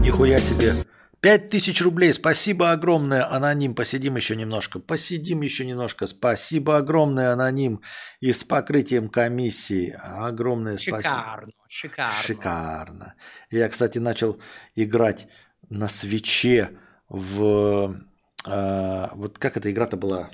Нихуя 0.00 0.38
себе. 0.38 0.74
Пять 1.20 1.48
тысяч 1.48 1.80
рублей, 1.80 2.12
спасибо 2.12 2.70
огромное, 2.70 3.26
аноним. 3.32 3.74
Посидим 3.74 4.16
еще 4.16 4.36
немножко. 4.36 4.78
Посидим 4.78 5.40
еще 5.40 5.64
немножко. 5.64 6.06
Спасибо 6.06 6.76
огромное, 6.76 7.32
аноним. 7.32 7.80
И 8.20 8.30
с 8.30 8.44
покрытием 8.44 9.08
комиссии. 9.08 9.98
Огромное 10.02 10.76
шикарно, 10.76 11.02
спасибо. 11.02 11.52
Шикарно, 11.66 12.12
шикарно. 12.22 12.22
Шикарно. 12.22 13.14
Я, 13.50 13.68
кстати, 13.70 13.98
начал 13.98 14.38
играть 14.76 15.28
на 15.70 15.88
свече 15.88 16.70
в... 17.08 17.96
Э, 18.46 19.08
вот 19.14 19.38
как 19.38 19.56
эта 19.56 19.70
игра-то 19.70 19.96
была? 19.96 20.30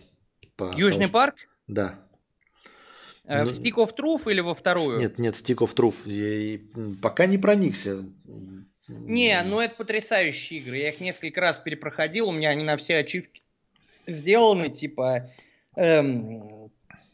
По 0.57 0.73
Южный 0.77 1.07
South... 1.07 1.11
парк? 1.11 1.35
Да. 1.67 1.99
Э, 3.25 3.45
в 3.45 3.47
ну, 3.47 3.51
Stick 3.53 3.75
of 3.75 3.95
Truth 3.97 4.31
или 4.31 4.41
во 4.41 4.55
вторую? 4.55 5.01
Нет, 5.01 5.19
нет, 5.19 5.35
Stick 5.35 5.59
of 5.59 5.75
Truth. 5.75 6.09
Я 6.09 6.61
пока 7.01 7.27
не 7.27 7.39
проникся. 7.39 8.05
Не, 8.89 9.41
ну 9.45 9.61
это 9.61 9.75
потрясающие 9.77 10.61
игры. 10.61 10.77
Я 10.79 10.91
их 10.91 11.01
несколько 11.01 11.41
раз 11.41 11.59
перепроходил, 11.59 12.29
у 12.29 12.33
меня 12.33 12.51
они 12.51 12.65
на 12.65 12.77
все 12.77 12.99
ачивки 12.99 13.43
сделаны, 14.07 14.69
типа... 14.69 15.31
Эм, 15.77 16.71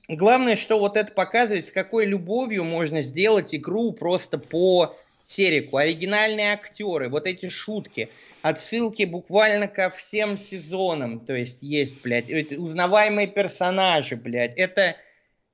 главное, 0.08 0.56
что 0.56 0.78
вот 0.78 0.97
это 0.97 1.12
показывает, 1.12 1.68
с 1.68 1.72
какой 1.72 2.06
любовью 2.06 2.64
можно 2.64 3.02
сделать 3.02 3.55
игру 3.55 3.92
просто 3.92 4.39
по 4.39 4.97
тереку. 5.26 5.76
Оригинальные 5.76 6.52
актеры, 6.52 7.08
вот 7.08 7.26
эти 7.26 7.48
шутки 7.48 8.10
отсылки 8.43 9.05
буквально 9.05 9.69
ко 9.69 9.91
всем 9.91 10.39
сезонам, 10.39 11.25
то 11.25 11.35
есть 11.35 11.62
есть, 11.62 12.01
блядь, 12.02 12.31
это 12.31 12.60
узнаваемые 12.60 13.27
персонажи, 13.27 14.17
блядь, 14.17 14.57
это 14.57 14.97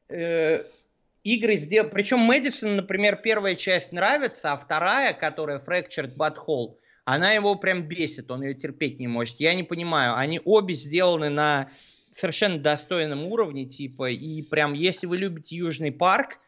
э, 0.09 0.65
игры 1.25 1.57
сделаны, 1.57 1.91
причем 1.91 2.21
Мэдисон, 2.21 2.77
например, 2.77 3.17
первая 3.17 3.55
часть 3.57 3.93
нравится, 3.93 4.53
а 4.53 4.57
вторая, 4.57 5.13
которая 5.13 5.59
Fractured 5.59 6.15
Butthole, 6.17 6.77
она 7.05 7.33
его 7.33 7.57
прям 7.57 7.83
бесит, 7.83 8.31
он 8.31 8.43
ее 8.43 8.55
терпеть 8.55 8.99
не 8.99 9.09
может, 9.09 9.41
я 9.41 9.55
не 9.55 9.65
понимаю, 9.65 10.17
они 10.17 10.41
обе 10.45 10.75
сделаны 10.75 11.29
на 11.29 11.69
совершенно 12.13 12.59
достойном 12.59 13.27
уровне, 13.27 13.67
типа, 13.67 14.11
и 14.11 14.43
прям, 14.43 14.73
если 14.73 15.07
вы 15.07 15.19
любите 15.19 15.57
Южный 15.57 15.93
парк, 15.93 16.39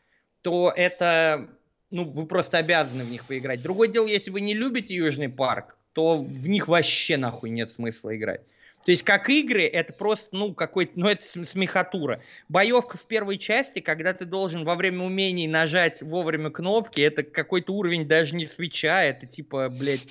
то 0.41 0.73
это, 0.75 1.49
ну, 1.91 2.11
вы 2.11 2.27
просто 2.27 2.59
обязаны 2.59 3.05
в 3.05 3.11
них 3.11 3.27
поиграть. 3.27 3.61
Другое 3.61 3.89
дело, 3.89 4.07
если 4.07 4.31
вы 4.31 4.41
не 4.41 4.55
любите 4.55 4.95
Южный 4.95 5.29
парк, 5.29 5.78
то 5.99 6.19
в 6.19 6.49
них 6.49 6.69
вообще 6.69 7.17
нахуй 7.17 7.51
нет 7.51 7.73
смысла 7.73 8.17
играть. 8.17 8.43
То 8.85 8.93
есть 8.93 9.03
как 9.03 9.29
игры, 9.29 9.65
это 9.65 9.93
просто, 9.93 10.29
ну, 10.31 10.55
какой-то, 10.55 10.93
ну, 10.95 11.09
это 11.09 11.25
смехатура. 11.45 12.23
Боевка 12.49 12.97
в 12.97 13.05
первой 13.05 13.37
части, 13.37 13.81
когда 13.81 14.15
ты 14.15 14.25
должен 14.25 14.65
во 14.65 14.77
время 14.77 15.03
умений 15.03 15.49
нажать 15.49 16.01
вовремя 16.01 16.51
кнопки, 16.51 17.01
это 17.01 17.25
какой-то 17.25 17.73
уровень 17.73 18.07
даже 18.07 18.37
не 18.37 18.47
свеча, 18.47 19.03
это 19.03 19.27
типа, 19.27 19.69
блядь... 19.71 20.07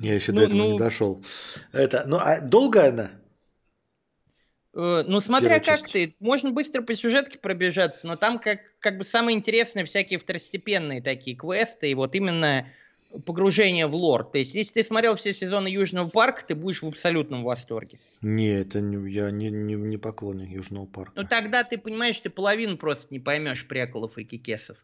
Я 0.00 0.16
еще 0.16 0.32
ну, 0.32 0.38
до 0.38 0.42
этого 0.46 0.58
ну, 0.58 0.72
не 0.72 0.78
дошел. 0.78 1.24
Это, 1.70 2.02
ну, 2.04 2.18
а 2.20 2.40
долго 2.40 2.84
она? 2.84 3.12
Э, 4.74 5.04
ну, 5.06 5.20
смотря 5.20 5.60
как 5.60 5.88
ты, 5.88 6.16
можно 6.18 6.50
быстро 6.50 6.82
по 6.82 6.96
сюжетке 6.96 7.38
пробежаться, 7.38 8.08
но 8.08 8.16
там 8.16 8.40
как, 8.40 8.58
как 8.80 8.98
бы 8.98 9.04
самые 9.04 9.36
интересные 9.36 9.84
всякие 9.84 10.18
второстепенные 10.18 11.00
такие 11.00 11.36
квесты, 11.36 11.92
и 11.92 11.94
вот 11.94 12.16
именно 12.16 12.66
погружение 13.20 13.86
в 13.86 13.94
лор. 13.94 14.24
То 14.24 14.38
есть, 14.38 14.54
если 14.54 14.74
ты 14.74 14.84
смотрел 14.84 15.16
все 15.16 15.34
сезоны 15.34 15.68
Южного 15.68 16.08
парка, 16.08 16.44
ты 16.46 16.54
будешь 16.54 16.82
в 16.82 16.88
абсолютном 16.88 17.44
восторге. 17.44 17.98
Не, 18.20 18.60
это 18.60 18.80
не, 18.80 19.10
я 19.10 19.30
не, 19.30 19.50
не, 19.50 19.74
не 19.74 19.96
поклонник 19.96 20.50
Южного 20.50 20.86
парка. 20.86 21.12
Ну 21.16 21.26
тогда 21.26 21.64
ты 21.64 21.78
понимаешь, 21.78 22.18
ты 22.18 22.30
половину 22.30 22.76
просто 22.76 23.08
не 23.10 23.20
поймешь 23.20 23.66
приколов 23.66 24.18
и 24.18 24.24
кикесов. 24.24 24.78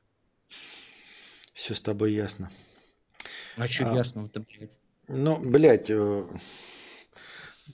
Все 1.53 1.75
с 1.75 1.81
тобой 1.81 2.13
ясно. 2.13 2.51
А 3.57 3.67
что 3.67 3.91
а, 3.91 3.95
ясно-то, 3.95 4.41
блядь? 4.41 4.71
Ну, 5.09 5.37
блядь, 5.39 5.91
э, 5.91 6.25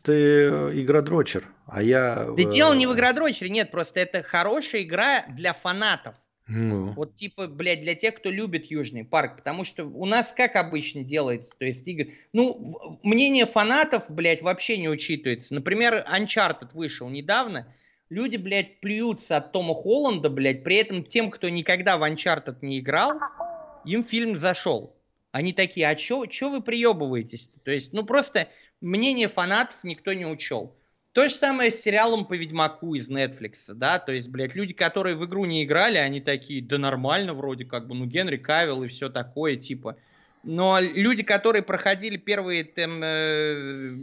ты 0.02 0.12
э, 0.12 0.70
игродрочер, 0.74 1.46
а 1.66 1.82
я... 1.82 2.28
Да 2.36 2.50
дело 2.50 2.74
не 2.74 2.86
в 2.86 2.94
игродрочере, 2.94 3.50
нет, 3.50 3.70
просто 3.70 4.00
это 4.00 4.22
хорошая 4.22 4.82
игра 4.82 5.24
для 5.28 5.52
фанатов. 5.52 6.16
Ну. 6.48 6.92
Вот 6.92 7.14
типа, 7.14 7.48
блядь, 7.48 7.80
для 7.80 7.94
тех, 7.94 8.14
кто 8.14 8.30
любит 8.30 8.66
Южный 8.66 9.04
парк, 9.04 9.36
потому 9.36 9.64
что 9.64 9.84
у 9.84 10.06
нас 10.06 10.32
как 10.32 10.54
обычно 10.54 11.02
делается, 11.02 11.50
то 11.58 11.64
есть 11.64 11.86
игры, 11.88 12.14
ну, 12.32 12.98
мнение 13.02 13.46
фанатов, 13.46 14.04
блядь, 14.08 14.42
вообще 14.42 14.78
не 14.78 14.88
учитывается. 14.88 15.54
Например, 15.54 16.06
Uncharted 16.08 16.70
вышел 16.72 17.08
недавно, 17.08 17.74
люди, 18.10 18.36
блядь, 18.36 18.80
плюются 18.80 19.38
от 19.38 19.50
Тома 19.50 19.74
Холланда, 19.74 20.30
блядь, 20.30 20.62
при 20.62 20.76
этом 20.76 21.04
тем, 21.04 21.30
кто 21.30 21.48
никогда 21.48 21.98
в 21.98 22.04
Uncharted 22.08 22.58
не 22.62 22.78
играл, 22.78 23.18
им 23.84 24.04
фильм 24.04 24.36
зашел. 24.36 24.94
Они 25.32 25.52
такие, 25.52 25.88
а 25.88 25.96
чё, 25.96 26.26
чё 26.26 26.48
вы 26.48 26.62
приебываетесь? 26.62 27.48
-то? 27.48 27.58
то 27.64 27.70
есть, 27.72 27.92
ну, 27.92 28.04
просто 28.04 28.48
мнение 28.80 29.28
фанатов 29.28 29.82
никто 29.82 30.12
не 30.12 30.26
учел. 30.26 30.76
То 31.16 31.28
же 31.28 31.34
самое 31.34 31.70
с 31.70 31.80
сериалом 31.80 32.26
по 32.26 32.34
Ведьмаку 32.34 32.94
из 32.94 33.08
Netflix, 33.08 33.72
да, 33.72 33.98
то 33.98 34.12
есть, 34.12 34.28
блядь, 34.28 34.54
люди, 34.54 34.74
которые 34.74 35.16
в 35.16 35.24
игру 35.24 35.46
не 35.46 35.64
играли, 35.64 35.96
они 35.96 36.20
такие, 36.20 36.60
да 36.60 36.76
нормально 36.76 37.32
вроде, 37.32 37.64
как 37.64 37.86
бы, 37.86 37.94
ну, 37.94 38.04
Генри 38.04 38.36
Кавилл 38.36 38.82
и 38.82 38.88
все 38.88 39.08
такое, 39.08 39.56
типа. 39.56 39.96
Но 40.42 40.78
люди, 40.78 41.22
которые 41.22 41.62
проходили 41.62 42.18
первые, 42.18 42.64
там, 42.64 43.00
э, 43.02 43.94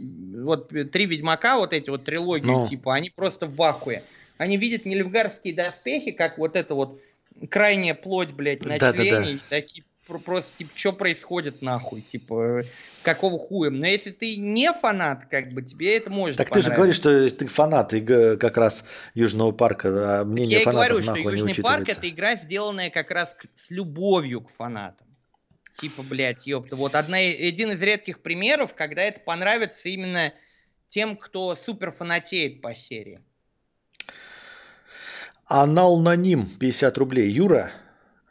вот, 0.42 0.72
три 0.90 1.06
Ведьмака, 1.06 1.56
вот 1.56 1.72
эти 1.72 1.88
вот 1.88 2.02
трилогии, 2.02 2.46
Но... 2.46 2.66
типа, 2.66 2.96
они 2.96 3.10
просто 3.10 3.46
в 3.46 3.54
вахуе. 3.54 4.02
Они 4.36 4.56
видят 4.56 4.84
нелевгарские 4.84 5.54
доспехи, 5.54 6.10
как 6.10 6.36
вот 6.36 6.56
это 6.56 6.74
вот 6.74 7.00
крайняя 7.48 7.94
плоть, 7.94 8.32
блядь, 8.32 8.64
на 8.64 8.76
да, 8.76 8.92
члене, 8.92 9.10
да, 9.10 9.22
да. 9.34 9.40
такие, 9.50 9.84
просто, 10.06 10.58
типа, 10.58 10.70
что 10.74 10.92
происходит 10.92 11.62
нахуй, 11.62 12.00
типа, 12.00 12.62
какого 13.02 13.38
хуя. 13.38 13.70
Но 13.70 13.86
если 13.86 14.10
ты 14.10 14.36
не 14.36 14.72
фанат, 14.72 15.26
как 15.30 15.52
бы, 15.52 15.62
тебе 15.62 15.96
это 15.96 16.10
может 16.10 16.36
Так 16.36 16.50
ты 16.50 16.62
же 16.62 16.70
говоришь, 16.70 16.96
что 16.96 17.28
ты 17.30 17.46
фанат 17.46 17.92
и 17.92 18.00
как 18.36 18.56
раз 18.56 18.84
Южного 19.14 19.52
парка, 19.52 20.20
а 20.20 20.24
мнение 20.24 20.58
Я 20.58 20.64
фанатов 20.64 20.88
говорю, 20.88 21.02
что 21.02 21.14
нахуй 21.14 21.32
Южный 21.32 21.54
не 21.56 21.62
парк 21.62 21.88
это 21.88 22.08
игра, 22.08 22.36
сделанная 22.36 22.90
как 22.90 23.10
раз 23.10 23.36
с 23.54 23.70
любовью 23.70 24.42
к 24.42 24.50
фанатам. 24.50 25.06
Типа, 25.74 26.02
блядь, 26.02 26.46
ёпта. 26.46 26.76
Вот 26.76 26.94
одна, 26.94 27.18
один 27.18 27.72
из 27.72 27.82
редких 27.82 28.20
примеров, 28.20 28.74
когда 28.74 29.02
это 29.02 29.20
понравится 29.20 29.88
именно 29.88 30.32
тем, 30.86 31.16
кто 31.16 31.56
супер 31.56 31.90
фанатеет 31.90 32.60
по 32.60 32.76
серии. 32.76 33.20
Анал 35.46 35.98
на 35.98 36.14
ним 36.16 36.46
50 36.46 36.96
рублей. 36.98 37.28
Юра, 37.28 37.72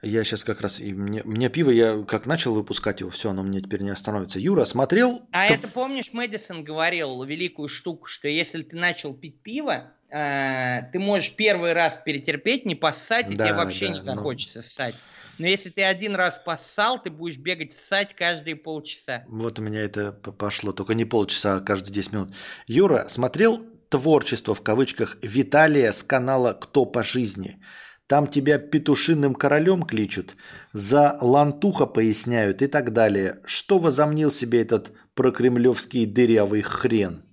я 0.04 0.24
сейчас 0.24 0.44
как 0.44 0.62
раз, 0.62 0.80
и 0.80 0.94
мне, 0.94 1.22
мне 1.24 1.50
пиво, 1.50 1.70
я 1.72 2.04
как 2.04 2.26
начал 2.26 2.54
выпускать 2.54 3.00
его, 3.00 3.10
все, 3.10 3.30
оно 3.30 3.44
мне 3.44 3.62
теперь 3.62 3.82
не 3.82 3.90
остановится. 3.90 4.40
Юра, 4.40 4.66
смотрел? 4.66 5.22
А 5.32 5.48
Тв- 5.48 5.52
это, 5.56 5.68
помнишь, 5.70 6.14
Мэдисон 6.14 6.64
говорил 6.64 7.24
великую 7.24 7.70
штуку, 7.70 8.06
что 8.08 8.28
если 8.28 8.62
ты 8.64 8.76
начал 8.76 9.14
пить 9.14 9.42
пиво, 9.42 9.92
э, 10.10 10.82
ты 10.92 11.00
можешь 11.00 11.36
первый 11.36 11.74
раз 11.74 12.00
перетерпеть, 12.04 12.66
не 12.66 12.76
поссать, 12.76 13.32
и 13.32 13.36
Да, 13.36 13.46
тебе 13.48 13.56
вообще 13.56 13.88
да, 13.88 13.94
не 13.94 14.00
ну. 14.00 14.06
захочется 14.06 14.62
ссать. 14.62 14.96
Но 15.40 15.48
если 15.48 15.70
ты 15.72 15.84
один 15.84 16.16
раз 16.16 16.40
поссал, 16.46 17.02
ты 17.02 17.10
будешь 17.10 17.38
бегать 17.38 17.74
ссать 17.74 18.16
каждые 18.16 18.56
полчаса. 18.56 19.24
Вот 19.28 19.58
у 19.58 19.64
меня 19.64 19.82
это 19.82 20.12
пошло, 20.12 20.74
только 20.74 20.94
не 20.94 21.06
полчаса, 21.06 21.56
а 21.56 21.60
каждые 21.62 21.94
10 21.94 22.12
минут. 22.14 22.34
Юра, 22.68 23.08
смотрел 23.08 23.66
творчество 23.90 24.54
в 24.54 24.62
кавычках 24.62 25.18
Виталия 25.22 25.92
с 25.92 26.04
канала 26.04 26.54
«Кто 26.54 26.86
по 26.86 27.02
жизни»? 27.04 27.60
Там 28.08 28.28
тебя 28.28 28.58
петушиным 28.58 29.34
королем 29.34 29.84
кличут, 29.84 30.36
за 30.74 31.18
лантуха 31.22 31.86
поясняют 31.86 32.62
и 32.62 32.68
так 32.68 32.92
далее. 32.92 33.40
Что 33.46 33.80
возомнил 33.80 34.30
себе 34.30 34.62
этот 34.62 34.92
прокремлевский 35.14 36.06
дырявый 36.06 36.62
хрен? 36.62 37.24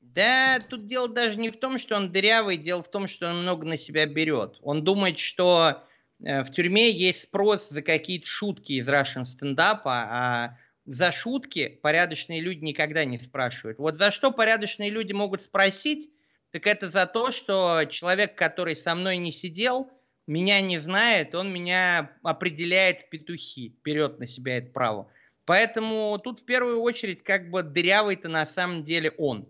Да, 0.00 0.58
тут 0.68 0.86
дело 0.86 1.08
даже 1.08 1.38
не 1.38 1.50
в 1.50 1.56
том, 1.56 1.78
что 1.78 1.96
он 1.96 2.12
дырявый, 2.12 2.58
дело 2.58 2.82
в 2.82 2.90
том, 2.90 3.06
что 3.06 3.28
он 3.28 3.42
много 3.42 3.64
на 3.66 3.78
себя 3.78 4.06
берет. 4.06 4.58
Он 4.60 4.84
думает, 4.84 5.18
что 5.18 5.84
э, 6.22 6.42
в 6.42 6.50
тюрьме 6.50 6.90
есть 6.90 7.22
спрос 7.22 7.68
за 7.68 7.80
какие-то 7.80 8.26
шутки 8.26 8.72
из 8.72 8.88
Russian 8.88 9.24
стендапа, 9.24 9.92
а 9.92 10.58
за 10.84 11.12
шутки 11.12 11.78
порядочные 11.82 12.40
люди 12.40 12.64
никогда 12.64 13.04
не 13.04 13.18
спрашивают. 13.18 13.78
Вот 13.78 13.96
за 13.96 14.10
что 14.10 14.32
порядочные 14.32 14.90
люди 14.90 15.12
могут 15.12 15.42
спросить, 15.42 16.10
так 16.50 16.66
это 16.66 16.90
за 16.90 17.06
то, 17.06 17.30
что 17.30 17.84
человек, 17.88 18.36
который 18.36 18.74
со 18.74 18.96
мной 18.96 19.16
не 19.18 19.30
сидел, 19.30 19.90
меня 20.26 20.60
не 20.60 20.78
знает, 20.78 21.34
он 21.34 21.52
меня 21.52 22.12
определяет 22.22 23.02
в 23.02 23.08
петухи, 23.08 23.76
берет 23.84 24.18
на 24.18 24.26
себя 24.26 24.58
это 24.58 24.70
право. 24.70 25.10
Поэтому 25.44 26.18
тут 26.22 26.40
в 26.40 26.44
первую 26.44 26.80
очередь 26.80 27.22
как 27.22 27.50
бы 27.50 27.62
дырявый-то 27.62 28.28
на 28.28 28.46
самом 28.46 28.84
деле 28.84 29.10
он. 29.18 29.48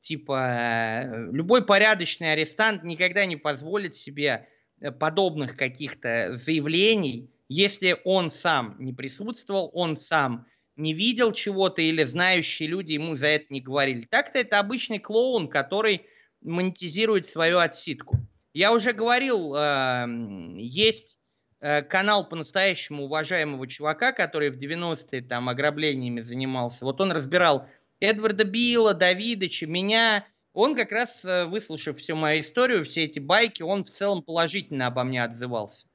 Типа, 0.00 1.04
э, 1.04 1.30
любой 1.32 1.64
порядочный 1.64 2.32
арестант 2.32 2.84
никогда 2.84 3.24
не 3.24 3.36
позволит 3.36 3.94
себе 3.94 4.48
э, 4.80 4.90
подобных 4.90 5.56
каких-то 5.56 6.36
заявлений, 6.36 7.30
если 7.48 7.98
он 8.04 8.30
сам 8.30 8.76
не 8.78 8.92
присутствовал, 8.94 9.70
он 9.74 9.96
сам 9.96 10.46
не 10.76 10.94
видел 10.94 11.32
чего-то 11.32 11.82
или 11.82 12.02
знающие 12.04 12.68
люди 12.68 12.92
ему 12.92 13.14
за 13.14 13.26
это 13.26 13.46
не 13.50 13.60
говорили. 13.60 14.02
Так-то 14.02 14.38
это 14.38 14.58
обычный 14.58 14.98
клоун, 14.98 15.48
который 15.48 16.06
монетизирует 16.40 17.26
свою 17.26 17.58
отсидку. 17.58 18.16
Я 18.54 18.72
уже 18.72 18.92
говорил, 18.92 19.54
э, 19.56 20.06
есть 20.58 21.18
э, 21.60 21.82
канал 21.82 22.28
по-настоящему 22.28 23.04
уважаемого 23.04 23.66
чувака, 23.66 24.12
который 24.12 24.50
в 24.50 24.58
90-е 24.58 25.22
там 25.22 25.48
ограблениями 25.48 26.20
занимался. 26.20 26.84
Вот 26.84 27.00
он 27.00 27.12
разбирал 27.12 27.66
Эдварда 28.00 28.44
Билла, 28.44 28.94
Давидыча, 28.94 29.66
меня. 29.66 30.26
Он 30.52 30.76
как 30.76 30.92
раз, 30.92 31.24
э, 31.24 31.46
выслушав 31.46 31.98
всю 31.98 32.14
мою 32.14 32.42
историю, 32.42 32.84
все 32.84 33.04
эти 33.04 33.18
байки, 33.18 33.62
он 33.62 33.84
в 33.84 33.90
целом 33.90 34.22
положительно 34.22 34.88
обо 34.88 35.02
мне 35.04 35.24
отзывался. 35.24 35.86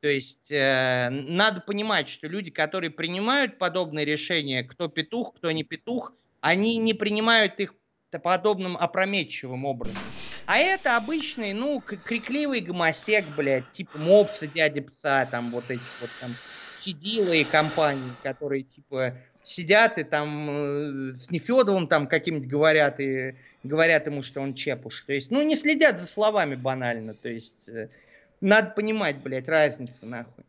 То 0.00 0.06
есть 0.06 0.52
э, 0.52 1.08
надо 1.10 1.60
понимать, 1.60 2.08
что 2.08 2.28
люди, 2.28 2.52
которые 2.52 2.90
принимают 2.90 3.58
подобные 3.58 4.04
решения, 4.04 4.62
кто 4.62 4.86
петух, 4.86 5.34
кто 5.34 5.50
не 5.50 5.64
петух, 5.64 6.12
они 6.40 6.76
не 6.76 6.94
принимают 6.94 7.58
их 7.58 7.74
подобным 8.22 8.76
опрометчивым 8.76 9.64
образом. 9.64 9.98
А 10.48 10.56
это 10.56 10.96
обычный, 10.96 11.52
ну, 11.52 11.78
крикливый 11.78 12.60
гомосек, 12.60 13.26
блядь, 13.36 13.70
типа 13.70 13.98
мопса, 13.98 14.46
дяди 14.46 14.80
пса, 14.80 15.26
там 15.26 15.50
вот 15.50 15.64
этих 15.70 15.82
вот 16.00 16.08
там 16.22 16.34
щадилы 16.80 17.42
и 17.42 17.44
компании, 17.44 18.12
которые 18.22 18.62
типа 18.62 19.12
сидят 19.42 19.98
и 19.98 20.04
там 20.04 20.48
э, 20.48 21.14
с 21.16 21.30
Нефедовым 21.30 21.86
там 21.86 22.06
каким-нибудь 22.06 22.48
говорят 22.48 22.98
и 22.98 23.34
говорят 23.62 24.06
ему, 24.06 24.22
что 24.22 24.40
он 24.40 24.54
чепуш. 24.54 25.02
То 25.02 25.12
есть, 25.12 25.30
ну, 25.30 25.42
не 25.42 25.54
следят 25.54 25.98
за 25.98 26.06
словами 26.06 26.54
банально. 26.54 27.12
То 27.12 27.28
есть, 27.28 27.68
э, 27.68 27.90
надо 28.40 28.70
понимать, 28.70 29.16
блядь, 29.18 29.48
разницу, 29.48 30.06
нахуй. 30.06 30.44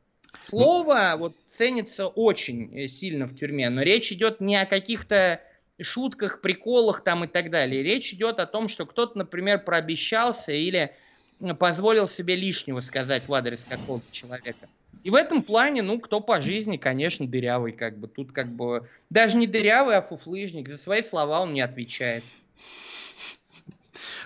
Слово 0.48 1.16
вот 1.18 1.36
ценится 1.58 2.08
очень 2.08 2.74
э, 2.74 2.88
сильно 2.88 3.26
в 3.26 3.36
тюрьме, 3.36 3.70
но 3.70 3.82
речь 3.82 4.14
идет 4.14 4.40
не 4.40 4.56
о 4.56 4.66
каких-то 4.66 5.42
шутках, 5.84 6.42
приколах 6.42 7.04
там 7.04 7.24
и 7.24 7.28
так 7.28 7.50
далее. 7.50 7.84
Речь 7.84 8.14
идет 8.14 8.40
о 8.40 8.46
том, 8.46 8.70
что 8.70 8.86
кто-то, 8.86 9.18
например, 9.18 9.64
прообещался 9.64 10.52
или 10.52 10.92
позволил 11.58 12.08
себе 12.08 12.36
лишнего 12.36 12.82
сказать 12.82 13.28
в 13.28 13.34
адрес 13.34 13.66
какого-то 13.68 14.06
человека. 14.12 14.68
И 15.04 15.10
в 15.10 15.16
этом 15.16 15.44
плане, 15.44 15.82
ну, 15.82 16.00
кто 16.00 16.20
по 16.20 16.42
жизни, 16.42 16.78
конечно, 16.78 17.26
дырявый, 17.26 17.72
как 17.72 17.98
бы. 17.98 18.08
Тут 18.08 18.32
как 18.34 18.50
бы 18.50 18.88
даже 19.10 19.38
не 19.38 19.48
дырявый, 19.48 19.96
а 19.96 20.02
фуфлыжник. 20.02 20.68
За 20.68 20.78
свои 20.78 21.02
слова 21.02 21.42
он 21.42 21.54
не 21.54 21.62
отвечает. 21.62 22.24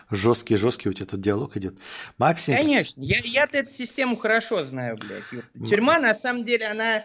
Жесткий, 0.10 0.56
жесткий 0.56 0.90
у 0.90 0.94
тебя 0.94 1.06
тут 1.06 1.22
диалог 1.22 1.58
идет. 1.58 1.76
Максим, 2.18 2.56
Конечно, 2.56 3.02
я, 3.02 3.18
я-то 3.24 3.58
эту 3.58 3.74
систему 3.74 4.16
хорошо 4.16 4.64
знаю, 4.66 4.98
блядь. 4.98 5.68
Тюрьма, 5.68 6.00
на 6.00 6.14
самом 6.14 6.44
деле, 6.44 6.68
она 6.68 7.04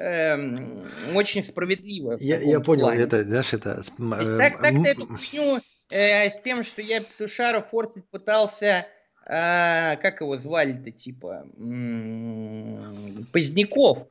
эм, 0.00 0.88
очень 1.14 1.42
справедлива. 1.42 2.16
в 2.16 2.20
я, 2.20 2.40
я 2.40 2.60
понял, 2.60 2.86
плане. 2.86 3.02
это, 3.02 3.22
знаешь, 3.22 3.52
это... 3.52 3.74
То 3.74 4.20
есть 4.20 4.32
э, 4.32 4.38
так, 4.38 4.60
так 4.60 4.72
м, 4.72 4.82
ты 4.84 4.90
эту 4.90 5.06
хуйню 5.06 5.60
э, 5.90 6.30
с 6.30 6.40
тем, 6.40 6.62
что 6.62 6.80
я 6.80 7.00
Петушара 7.00 7.60
форсить 7.60 8.04
пытался, 8.10 8.86
э, 9.26 9.96
как 9.96 10.20
его 10.22 10.38
звали-то, 10.38 10.90
типа, 10.90 11.46
м, 11.58 13.26
Поздняков, 13.32 14.06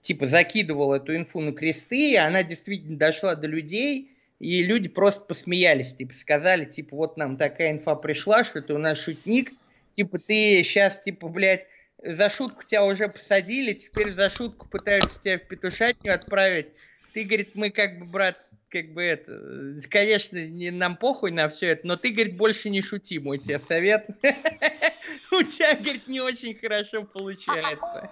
типа, 0.00 0.26
закидывал 0.26 0.94
эту 0.94 1.14
инфу 1.14 1.40
на 1.40 1.52
кресты, 1.52 2.12
и 2.12 2.16
она 2.16 2.42
действительно 2.42 2.96
дошла 2.96 3.34
до 3.34 3.46
людей, 3.46 4.10
и 4.40 4.62
люди 4.62 4.88
просто 4.88 5.26
посмеялись, 5.26 5.94
типа, 5.94 6.14
сказали, 6.14 6.64
типа, 6.64 6.96
вот 6.96 7.16
нам 7.16 7.36
такая 7.36 7.72
инфа 7.72 7.94
пришла, 7.94 8.44
что 8.44 8.62
ты 8.62 8.72
у 8.74 8.78
нас 8.78 8.98
шутник, 8.98 9.52
типа, 9.92 10.18
ты 10.18 10.62
сейчас, 10.64 11.02
типа, 11.02 11.28
блядь, 11.28 11.66
за 12.04 12.30
шутку 12.30 12.62
тебя 12.64 12.84
уже 12.84 13.08
посадили, 13.08 13.72
теперь 13.72 14.12
за 14.12 14.30
шутку 14.30 14.68
пытаются 14.68 15.20
тебя 15.20 15.38
в 15.38 15.48
петушатню 15.48 16.14
отправить. 16.14 16.68
Ты, 17.14 17.24
говорит, 17.24 17.54
мы 17.54 17.70
как 17.70 17.98
бы, 17.98 18.04
брат, 18.04 18.38
как 18.68 18.92
бы 18.92 19.02
это, 19.02 19.80
конечно, 19.88 20.44
не, 20.44 20.70
нам 20.70 20.96
похуй 20.96 21.30
на 21.30 21.48
все 21.48 21.70
это, 21.70 21.86
но 21.86 21.96
ты, 21.96 22.10
говорит, 22.10 22.36
больше 22.36 22.70
не 22.70 22.82
шути, 22.82 23.18
мой 23.18 23.38
тебе 23.38 23.58
совет. 23.58 24.06
У 25.30 25.42
тебя, 25.42 25.74
говорит, 25.76 26.06
не 26.06 26.20
очень 26.20 26.54
хорошо 26.54 27.04
получается. 27.04 28.10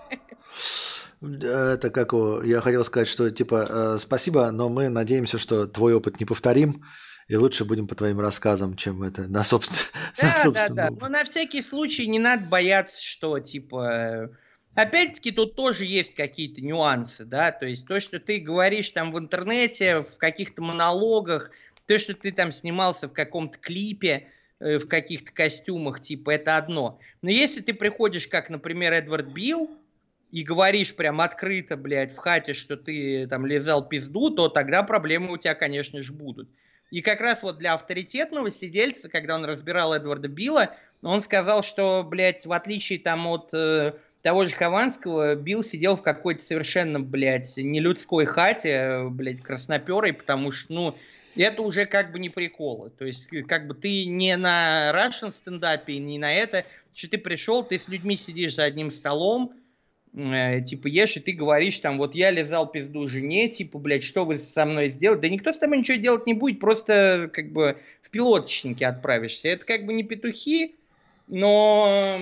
Это 1.21 1.91
как 1.91 2.12
я 2.45 2.61
хотел 2.61 2.85
сказать, 2.85 3.07
что 3.07 3.31
типа 3.31 3.67
э, 3.69 3.99
спасибо, 4.01 4.51
но 4.51 4.69
мы 4.69 4.89
надеемся, 4.89 5.39
что 5.39 5.67
твой 5.67 5.95
опыт 5.95 6.19
не 6.19 6.27
повторим, 6.27 6.85
и 7.28 7.36
лучше 7.36 7.65
будем 7.65 7.86
по 7.86 7.94
твоим 7.94 8.20
рассказам, 8.20 8.76
чем 8.76 9.02
это 9.02 9.28
на 9.28 9.42
собствен- 9.44 9.91
на 10.23 10.28
Да, 10.28 10.34
да, 10.34 10.42
собственном 10.42 10.76
да. 10.76 10.91
Но 11.01 11.09
на 11.09 11.25
всякий 11.25 11.62
случай 11.62 12.07
не 12.07 12.18
надо 12.18 12.44
бояться, 12.47 13.02
что, 13.02 13.39
типа... 13.39 13.91
э, 13.92 14.28
Опять-таки 14.75 15.33
тут 15.33 15.55
тоже 15.55 15.84
есть 15.84 16.15
какие-то 16.15 16.62
нюансы, 16.62 17.26
да, 17.26 17.52
то 17.52 17.67
есть 17.67 17.86
то, 17.86 18.01
что 18.01 18.18
ты 18.18 18.39
говоришь 18.39 18.89
там 18.89 19.12
в 19.12 19.18
интернете, 19.18 20.01
в 20.01 20.17
каких-то 20.17 20.62
монологах, 20.62 21.51
то, 21.86 21.99
что 21.99 22.15
ты 22.15 22.33
там 22.33 22.52
снимался 22.52 23.07
в 23.07 23.12
каком-то 23.12 23.59
клипе, 23.59 24.28
э, 24.60 24.78
в 24.78 24.89
каких-то 24.89 25.31
костюмах, 25.31 26.01
типа, 26.01 26.31
это 26.31 26.57
одно. 26.57 26.99
Но 27.20 27.28
если 27.31 27.60
ты 27.60 27.75
приходишь, 27.75 28.26
как, 28.28 28.49
например, 28.49 28.94
Эдвард 28.94 29.26
Билл, 29.26 29.70
и 30.31 30.42
говоришь 30.42 30.94
прям 30.97 31.20
открыто, 31.20 31.76
блядь, 31.76 32.15
в 32.15 32.17
хате, 32.17 32.55
что 32.55 32.78
ты 32.78 33.26
там 33.28 33.44
лизал 33.44 33.86
пизду, 33.86 34.31
то 34.31 34.49
тогда 34.49 34.83
проблемы 34.83 35.33
у 35.33 35.36
тебя, 35.36 35.55
конечно 35.55 36.01
же, 36.01 36.15
будут. 36.15 36.49
И 36.93 37.01
как 37.01 37.23
раз 37.23 37.43
вот 37.43 37.57
для 37.57 37.73
авторитетного 37.73 38.51
сидельца, 38.51 39.09
когда 39.09 39.37
он 39.37 39.47
разбирал 39.47 39.95
Эдварда 39.95 40.29
Билла, 40.29 40.77
он 41.01 41.23
сказал, 41.23 41.62
что, 41.62 42.05
блядь, 42.05 42.45
в 42.45 42.53
отличие 42.53 42.99
там 42.99 43.27
от 43.29 43.49
э, 43.55 43.95
того 44.21 44.45
же 44.45 44.55
Хованского, 44.55 45.35
Билл 45.35 45.65
сидел 45.65 45.97
в 45.97 46.03
какой-то 46.03 46.43
совершенно, 46.43 47.01
блядь, 47.01 47.57
нелюдской 47.57 48.27
хате, 48.27 48.69
э, 48.69 49.09
блядь, 49.09 49.41
красноперой, 49.41 50.12
потому 50.12 50.53
что, 50.53 50.71
ну, 50.75 50.95
это 51.35 51.62
уже 51.62 51.87
как 51.87 52.12
бы 52.12 52.19
не 52.19 52.29
приколы. 52.29 52.91
То 52.91 53.07
есть, 53.07 53.27
э, 53.33 53.43
как 53.43 53.67
бы 53.69 53.75
ты 53.75 54.05
не 54.05 54.37
на 54.37 54.93
Russian 54.95 55.31
стендапе, 55.31 55.97
не 55.97 56.19
на 56.19 56.31
это, 56.35 56.67
что 56.95 57.09
ты 57.09 57.17
пришел, 57.17 57.65
ты 57.65 57.79
с 57.79 57.89
людьми 57.89 58.19
сидишь 58.19 58.57
за 58.57 58.65
одним 58.65 58.91
столом, 58.91 59.55
типа, 60.15 60.89
ешь, 60.89 61.16
и 61.16 61.20
ты 61.20 61.32
говоришь, 61.32 61.78
там, 61.78 61.97
вот 61.97 62.15
я 62.15 62.31
лизал 62.31 62.70
пизду 62.70 63.08
жене, 63.08 63.49
типа, 63.49 63.78
блядь, 63.78 64.02
что 64.02 64.24
вы 64.24 64.39
со 64.39 64.66
мной 64.66 64.91
сделали? 64.91 65.20
Да 65.20 65.28
никто 65.28 65.52
с 65.52 65.58
тобой 65.58 65.78
ничего 65.78 65.97
делать 65.97 66.26
не 66.26 66.34
будет, 66.34 66.60
просто, 66.60 67.31
как 67.32 67.50
бы, 67.52 67.78
в 68.02 68.10
пилоточнике 68.10 68.86
отправишься. 68.86 69.49
Это, 69.49 69.65
как 69.65 69.86
бы, 69.86 69.94
не 69.94 70.02
петухи, 70.02 70.74
но, 71.28 72.18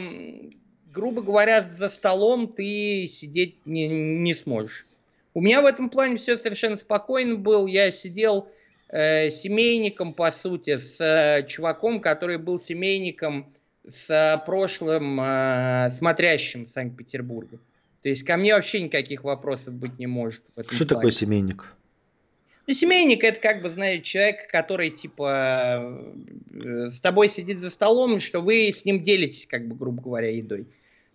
грубо 0.93 1.23
говоря, 1.23 1.63
за 1.63 1.89
столом 1.89 2.47
ты 2.49 3.09
сидеть 3.09 3.57
не, 3.67 3.89
не 3.89 4.35
сможешь. 4.35 4.87
У 5.35 5.41
меня 5.41 5.63
в 5.63 5.67
этом 5.67 5.91
плане 5.91 6.17
все 6.17 6.37
совершенно 6.37 6.77
спокойно 6.77 7.37
было. 7.37 7.67
Я 7.67 7.91
сидел 7.91 8.49
э, 8.89 9.31
семейником, 9.31 10.13
по 10.13 10.31
сути, 10.31 10.79
с 10.79 11.01
э, 11.01 11.47
чуваком, 11.47 12.01
который 12.01 12.39
был 12.39 12.61
семейником 12.61 13.53
с 13.87 14.11
э, 14.11 14.45
прошлым 14.45 15.21
э, 15.21 15.91
смотрящим 15.93 16.67
Санкт-Петербурга. 16.67 17.59
То 18.03 18.09
есть 18.09 18.25
ко 18.25 18.37
мне 18.37 18.55
вообще 18.55 18.81
никаких 18.81 19.25
вопросов 19.25 19.75
быть 19.75 19.99
не 19.99 20.07
может. 20.07 20.43
Что 20.57 20.65
плане. 20.71 20.89
такое 20.89 21.11
семейник? 21.11 21.75
Ну, 22.67 22.75
семейник 22.75 23.25
это 23.25 23.41
как 23.41 23.63
бы, 23.63 23.71
знаете, 23.71 24.05
человек, 24.05 24.49
который 24.51 24.91
типа 24.91 26.03
э, 26.53 26.91
с 26.91 27.01
тобой 27.01 27.29
сидит 27.29 27.59
за 27.59 27.69
столом, 27.69 28.21
что 28.21 28.41
вы 28.41 28.69
с 28.69 28.85
ним 28.85 29.03
делитесь, 29.03 29.47
как 29.47 29.67
бы, 29.67 29.75
грубо 29.75 30.01
говоря, 30.01 30.31
едой. 30.31 30.67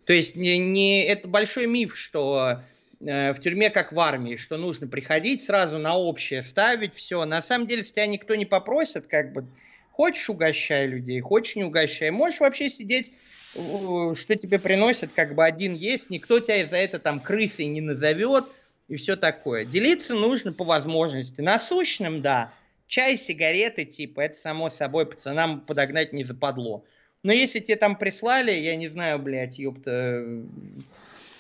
То 0.05 0.14
есть 0.14 0.35
не, 0.35 0.57
не 0.59 1.03
это 1.05 1.27
большой 1.27 1.65
миф, 1.65 1.95
что 1.95 2.59
э, 2.99 3.33
в 3.33 3.39
тюрьме 3.39 3.69
как 3.69 3.91
в 3.91 3.99
армии, 3.99 4.35
что 4.35 4.57
нужно 4.57 4.88
приходить 4.88 5.43
сразу 5.43 5.77
на 5.77 5.97
общее 5.97 6.43
ставить 6.43 6.93
все. 6.93 7.25
На 7.25 7.41
самом 7.41 7.67
деле, 7.67 7.83
с 7.83 7.91
тебя 7.91 8.05
никто 8.05 8.35
не 8.35 8.45
попросит, 8.45 9.07
как 9.07 9.33
бы 9.33 9.45
хочешь 9.91 10.30
угощай 10.30 10.85
людей, 10.88 11.22
хочешь 11.22 11.55
не 11.55 11.64
угощай. 11.64 12.11
Можешь 12.11 12.41
вообще 12.41 12.69
сидеть 12.69 13.14
что 13.56 14.35
тебе 14.35 14.59
приносят, 14.59 15.11
как 15.16 15.34
бы 15.34 15.45
один 15.45 15.74
есть, 15.74 16.09
никто 16.09 16.40
тебя 16.40 16.66
за 16.67 16.75
это 16.77 17.00
там 17.00 17.19
крысой 17.19 17.66
не 17.67 17.82
назовет 17.82 18.45
и 18.88 18.98
все 18.98 19.16
такое. 19.16 19.66
Делиться 19.66 20.14
нужно 20.14 20.51
по 20.51 20.66
возможности. 20.66 21.42
Насущным, 21.42 22.22
да, 22.22 22.51
чай, 22.88 23.17
сигареты, 23.17 23.85
типа, 23.85 24.22
это 24.22 24.35
само 24.35 24.69
собой 24.69 25.06
пацанам 25.06 25.61
подогнать 25.61 26.11
не 26.11 26.24
западло. 26.24 26.84
Но 27.24 27.32
если 27.32 27.59
тебе 27.59 27.77
там 27.77 27.95
прислали, 27.95 28.51
я 28.51 28.75
не 28.75 28.90
знаю, 28.90 29.19
блядь, 29.19 29.58
ёпта, 29.58 30.43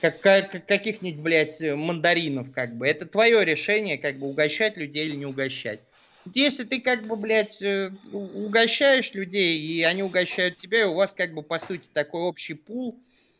как, 0.01 0.19
как, 0.21 0.65
каких-нибудь, 0.65 1.19
блядь, 1.21 1.61
мандаринов, 1.61 2.51
как 2.51 2.75
бы, 2.75 2.87
это 2.87 3.05
твое 3.05 3.43
решение, 3.43 3.97
как 3.97 4.17
бы, 4.17 4.27
угощать 4.27 4.77
людей 4.77 5.05
или 5.05 5.15
не 5.15 5.25
угощать 5.25 5.81
если 6.33 6.63
ты 6.63 6.81
как 6.81 7.05
бы, 7.05 7.15
блядь, 7.15 7.61
э, 7.61 7.91
угощаешь 8.11 9.13
людей, 9.13 9.59
и 9.59 9.83
они 9.83 10.03
угощают 10.03 10.57
тебя, 10.57 10.81
и 10.81 10.85
у 10.85 10.93
вас 10.93 11.13
как 11.13 11.33
бы, 11.33 11.43
по 11.43 11.59
сути, 11.59 11.87
такой 11.93 12.21
общий 12.21 12.55
пул 12.55 12.97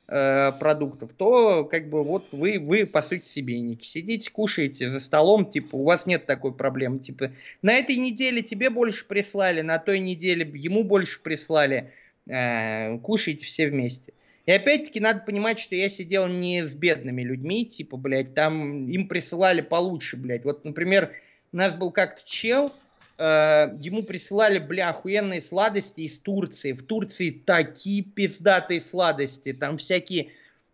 э, 0.08 0.52
продуктов, 0.60 1.12
то 1.14 1.66
как 1.66 1.90
бы 1.90 2.04
вот 2.04 2.28
вы, 2.32 2.60
вы, 2.60 2.86
по 2.86 3.02
сути, 3.02 3.26
себейники. 3.26 3.86
Сидите, 3.86 4.30
кушаете 4.32 4.90
за 4.90 5.00
столом, 5.00 5.50
типа, 5.50 5.76
у 5.76 5.84
вас 5.84 6.06
нет 6.06 6.26
такой 6.26 6.54
проблемы. 6.54 7.00
Типа, 7.00 7.32
на 7.62 7.74
этой 7.74 7.96
неделе 7.98 8.42
тебе 8.42 8.70
больше 8.70 9.08
прислали, 9.08 9.62
на 9.62 9.80
той 9.80 10.00
неделе 10.00 10.50
ему 10.54 10.84
больше 10.84 11.22
прислали. 11.22 11.92
Э, 12.28 12.98
кушайте 13.00 13.46
все 13.46 13.68
вместе. 13.68 14.14
И 14.46 14.52
опять-таки 14.52 15.00
надо 15.00 15.22
понимать, 15.22 15.58
что 15.60 15.76
я 15.76 15.90
сидел 15.90 16.28
не 16.28 16.68
с 16.68 16.76
бедными 16.76 17.24
людьми, 17.24 17.66
типа, 17.66 17.98
блядь, 17.98 18.36
там 18.36 18.88
им 18.88 19.08
присылали 19.08 19.62
получше, 19.62 20.18
блядь. 20.18 20.44
Вот, 20.44 20.64
например, 20.66 21.14
у 21.56 21.58
нас 21.58 21.74
был 21.74 21.92
как-то 21.92 22.22
чел, 22.26 22.74
э, 23.18 23.70
ему 23.80 24.04
присылали, 24.04 24.60
бля, 24.60 24.90
охуенные 24.90 25.42
сладости 25.42 26.02
из 26.02 26.20
Турции. 26.20 26.74
В 26.74 26.84
Турции 26.84 27.32
такие 27.32 28.04
пиздатые 28.04 28.82
сладости, 28.82 29.54
там 29.54 29.78
всякие 29.78 30.32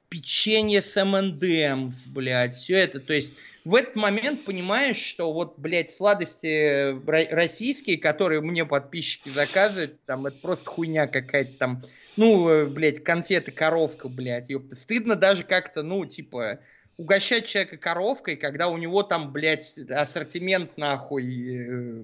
печенье 0.09 0.81
с 0.81 0.99
МНДМС, 1.01 2.07
блядь, 2.07 2.55
все 2.55 2.77
это, 2.77 2.99
то 2.99 3.13
есть 3.13 3.35
в 3.63 3.75
этот 3.75 3.95
момент 3.95 4.43
понимаешь, 4.43 4.97
что 4.97 5.31
вот, 5.31 5.53
блядь, 5.59 5.91
сладости 5.91 6.99
российские, 7.31 7.99
которые 7.99 8.41
мне 8.41 8.65
подписчики 8.65 9.29
заказывают, 9.29 10.03
там, 10.07 10.25
это 10.25 10.37
просто 10.41 10.67
хуйня 10.67 11.05
какая-то 11.05 11.51
там, 11.59 11.83
ну, 12.17 12.49
э, 12.49 12.65
блядь, 12.65 13.03
конфеты 13.03 13.51
коровка, 13.51 14.09
блядь, 14.09 14.49
ёпта, 14.49 14.75
стыдно 14.75 15.15
даже 15.15 15.43
как-то, 15.43 15.83
ну, 15.83 16.07
типа, 16.07 16.59
угощать 16.97 17.47
человека 17.47 17.77
коровкой, 17.77 18.35
когда 18.35 18.67
у 18.69 18.77
него 18.77 19.03
там, 19.03 19.31
блядь, 19.31 19.77
ассортимент 19.89 20.77
нахуй. 20.77 21.57
Э, 21.57 22.01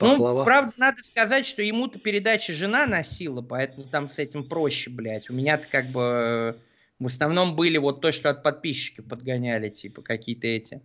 ну, 0.00 0.44
правда, 0.44 0.72
надо 0.76 1.02
сказать, 1.02 1.46
что 1.46 1.62
ему-то 1.62 1.98
передача 1.98 2.52
жена 2.52 2.86
носила, 2.86 3.42
поэтому 3.42 3.86
там 3.86 4.10
с 4.10 4.18
этим 4.18 4.44
проще, 4.48 4.90
блядь. 4.90 5.30
У 5.30 5.32
меня-то 5.32 5.66
как 5.70 5.86
бы 5.86 6.58
в 6.98 7.06
основном 7.06 7.56
были 7.56 7.78
вот 7.78 8.00
то, 8.00 8.12
что 8.12 8.30
от 8.30 8.42
подписчиков 8.42 9.06
подгоняли, 9.06 9.68
типа 9.68 10.02
какие-то 10.02 10.46
эти. 10.46 10.80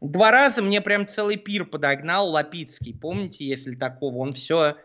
Два 0.00 0.30
раза 0.30 0.62
мне 0.62 0.80
прям 0.80 1.06
целый 1.08 1.36
пир 1.36 1.64
подогнал 1.64 2.28
Лапицкий, 2.28 2.94
помните, 2.94 3.44
если 3.44 3.74
такого, 3.74 4.18
он 4.18 4.34
все 4.34 4.76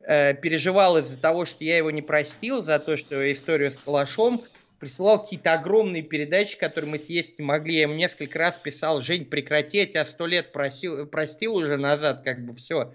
э, 0.00 0.34
переживал 0.34 0.98
из-за 0.98 1.18
того, 1.18 1.44
что 1.44 1.64
я 1.64 1.76
его 1.76 1.90
не 1.90 2.02
простил, 2.02 2.62
за 2.62 2.78
то, 2.78 2.96
что 2.96 3.30
историю 3.32 3.70
с 3.70 3.76
Калашом, 3.76 4.42
присылал 4.78 5.22
какие-то 5.22 5.54
огромные 5.54 6.02
передачи, 6.02 6.58
которые 6.58 6.90
мы 6.90 6.98
съесть 6.98 7.38
не 7.38 7.44
могли. 7.44 7.74
Я 7.74 7.82
ему 7.82 7.94
несколько 7.94 8.38
раз 8.38 8.56
писал, 8.56 9.00
Жень, 9.00 9.24
прекрати, 9.24 9.78
я 9.78 9.86
тебя 9.86 10.04
сто 10.04 10.26
лет 10.26 10.52
просил, 10.52 11.06
простил 11.06 11.54
уже 11.54 11.76
назад, 11.76 12.22
как 12.24 12.44
бы 12.44 12.54
все, 12.54 12.92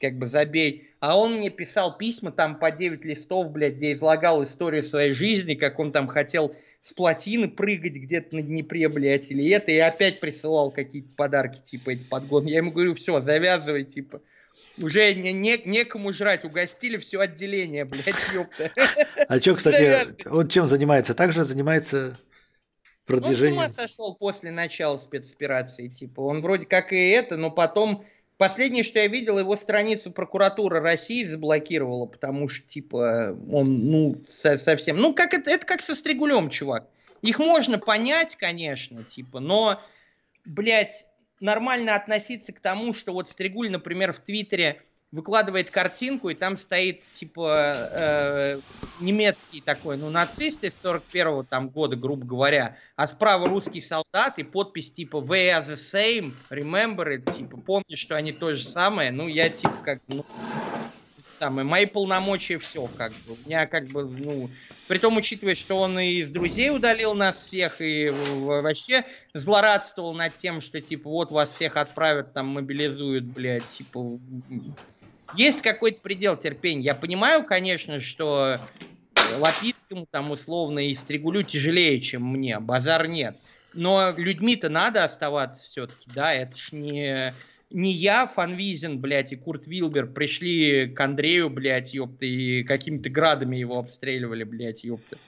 как 0.00 0.18
бы 0.18 0.26
забей. 0.26 0.88
А 1.00 1.18
он 1.18 1.36
мне 1.36 1.50
писал 1.50 1.98
письма 1.98 2.30
там 2.30 2.58
по 2.58 2.70
9 2.70 3.04
листов, 3.04 3.50
блядь, 3.50 3.74
где 3.74 3.92
излагал 3.92 4.42
историю 4.42 4.84
своей 4.84 5.12
жизни, 5.12 5.54
как 5.54 5.78
он 5.78 5.92
там 5.92 6.06
хотел 6.06 6.54
с 6.82 6.92
плотины 6.92 7.48
прыгать 7.48 7.94
где-то 7.94 8.36
на 8.36 8.42
Днепре, 8.42 8.88
блядь, 8.88 9.30
или 9.30 9.48
это, 9.48 9.72
и 9.72 9.78
опять 9.78 10.20
присылал 10.20 10.70
какие-то 10.70 11.08
подарки, 11.16 11.58
типа, 11.58 11.90
эти 11.90 12.04
подгоны. 12.04 12.48
Я 12.48 12.58
ему 12.58 12.72
говорю, 12.72 12.94
все, 12.94 13.20
завязывай, 13.22 13.84
типа, 13.84 14.20
уже 14.80 15.14
не, 15.14 15.32
не, 15.32 15.60
некому 15.64 16.12
жрать, 16.12 16.44
угостили 16.44 16.96
все 16.98 17.20
отделение, 17.20 17.84
блядь, 17.84 18.14
ёпта. 18.32 18.70
А 19.28 19.40
что, 19.40 19.54
кстати, 19.54 20.28
он 20.28 20.48
чем 20.48 20.66
занимается? 20.66 21.14
Также 21.14 21.44
занимается 21.44 22.18
продвижением? 23.06 23.58
Он 23.58 23.70
с 23.70 23.74
ума 23.76 23.86
сошел 23.88 24.14
после 24.14 24.50
начала 24.50 24.96
спецоперации, 24.96 25.88
типа. 25.88 26.20
Он 26.20 26.40
вроде 26.42 26.66
как 26.66 26.92
и 26.92 27.10
это, 27.10 27.36
но 27.36 27.50
потом... 27.50 28.04
Последнее, 28.36 28.82
что 28.82 28.98
я 28.98 29.06
видел, 29.06 29.38
его 29.38 29.54
страницу 29.56 30.10
прокуратура 30.10 30.80
России 30.80 31.22
заблокировала, 31.22 32.06
потому 32.06 32.48
что, 32.48 32.66
типа, 32.66 33.38
он, 33.48 33.86
ну, 33.88 34.22
совсем... 34.26 34.96
Ну, 34.96 35.14
как 35.14 35.34
это, 35.34 35.52
это 35.52 35.64
как 35.64 35.80
со 35.80 35.94
Стригулем, 35.94 36.50
чувак. 36.50 36.88
Их 37.22 37.38
можно 37.38 37.78
понять, 37.78 38.34
конечно, 38.34 39.04
типа, 39.04 39.38
но, 39.38 39.80
блядь, 40.44 41.06
нормально 41.40 41.94
относиться 41.94 42.52
к 42.52 42.60
тому, 42.60 42.94
что 42.94 43.12
вот 43.12 43.28
Стригуль, 43.28 43.70
например, 43.70 44.12
в 44.12 44.20
Твиттере 44.20 44.82
выкладывает 45.14 45.70
картинку, 45.70 46.28
и 46.30 46.34
там 46.34 46.56
стоит, 46.56 47.02
типа, 47.12 47.72
э, 47.92 48.60
немецкий 49.00 49.60
такой, 49.60 49.96
ну, 49.96 50.10
нацист 50.10 50.64
из 50.64 50.84
41-го 50.84 51.44
там 51.44 51.68
года, 51.68 51.94
грубо 51.94 52.26
говоря, 52.26 52.76
а 52.96 53.06
справа 53.06 53.48
русский 53.48 53.80
солдат, 53.80 54.38
и 54.38 54.42
подпись, 54.42 54.92
типа, 54.92 55.18
we 55.18 55.50
are 55.50 55.64
the 55.64 55.76
same, 55.76 56.32
remember 56.50 57.06
it, 57.08 57.32
типа, 57.32 57.58
помни, 57.58 57.94
что 57.94 58.16
они 58.16 58.32
то 58.32 58.54
же 58.54 58.66
самое, 58.66 59.12
ну, 59.12 59.28
я, 59.28 59.50
типа, 59.50 59.76
как, 59.84 60.00
ну, 60.08 60.26
самое, 61.38 61.66
мои 61.66 61.86
полномочия 61.86 62.58
все, 62.58 62.86
как 62.96 63.12
бы. 63.26 63.34
У 63.34 63.48
меня 63.48 63.66
как 63.66 63.86
бы, 63.86 64.04
ну, 64.04 64.50
при 64.88 64.98
том, 64.98 65.16
учитывая, 65.16 65.54
что 65.54 65.78
он 65.78 65.98
и 65.98 66.14
из 66.14 66.30
друзей 66.30 66.70
удалил 66.70 67.14
нас 67.14 67.38
всех, 67.38 67.80
и 67.80 68.10
вообще 68.10 69.04
злорадствовал 69.32 70.14
над 70.14 70.34
тем, 70.34 70.60
что, 70.60 70.80
типа, 70.80 71.08
вот 71.08 71.30
вас 71.30 71.54
всех 71.54 71.76
отправят, 71.76 72.32
там, 72.32 72.48
мобилизуют, 72.48 73.24
блядь, 73.24 73.66
типа, 73.68 74.18
есть 75.36 75.62
какой-то 75.62 76.00
предел 76.00 76.36
терпения. 76.36 76.82
Я 76.82 76.94
понимаю, 76.94 77.44
конечно, 77.44 78.00
что 78.00 78.60
Лапицкому, 79.38 80.06
там, 80.10 80.30
условно, 80.30 80.86
и 80.86 80.94
Стригулю 80.94 81.42
тяжелее, 81.42 82.00
чем 82.00 82.26
мне, 82.26 82.58
базар 82.60 83.08
нет. 83.08 83.36
Но 83.72 84.14
людьми-то 84.16 84.68
надо 84.68 85.02
оставаться 85.02 85.68
все-таки, 85.68 86.08
да, 86.14 86.32
это 86.32 86.56
ж 86.56 86.72
не 86.72 87.34
не 87.70 87.92
я, 87.92 88.26
Фанвизин, 88.26 89.00
блядь, 89.00 89.32
и 89.32 89.36
Курт 89.36 89.66
Вилбер 89.66 90.06
пришли 90.06 90.88
к 90.88 91.00
Андрею, 91.00 91.50
блядь, 91.50 91.94
ёпта, 91.94 92.26
и 92.26 92.62
какими-то 92.62 93.10
градами 93.10 93.56
его 93.56 93.78
обстреливали, 93.78 94.44
блядь, 94.44 94.84
ёпта. 94.84 95.18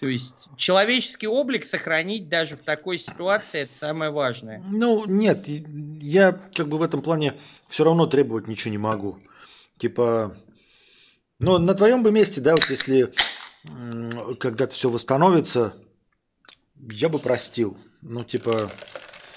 То 0.00 0.08
есть 0.08 0.48
человеческий 0.56 1.26
облик 1.26 1.64
сохранить 1.64 2.28
даже 2.28 2.56
в 2.56 2.62
такой 2.62 2.98
ситуации 2.98 3.60
это 3.60 3.72
самое 3.72 4.10
важное. 4.10 4.62
Ну, 4.66 5.04
нет, 5.06 5.46
я 5.46 6.32
как 6.54 6.68
бы 6.68 6.78
в 6.78 6.82
этом 6.82 7.00
плане 7.00 7.34
все 7.68 7.84
равно 7.84 8.06
требовать 8.06 8.48
ничего 8.48 8.72
не 8.72 8.78
могу. 8.78 9.18
Типа, 9.78 10.36
ну, 11.38 11.58
на 11.58 11.74
твоем 11.74 12.02
бы 12.02 12.12
месте, 12.12 12.40
да, 12.40 12.52
вот 12.52 12.68
если 12.70 13.12
когда-то 14.38 14.74
все 14.74 14.90
восстановится, 14.90 15.74
я 16.90 17.08
бы 17.08 17.18
простил. 17.18 17.78
Ну, 18.02 18.24
типа, 18.24 18.70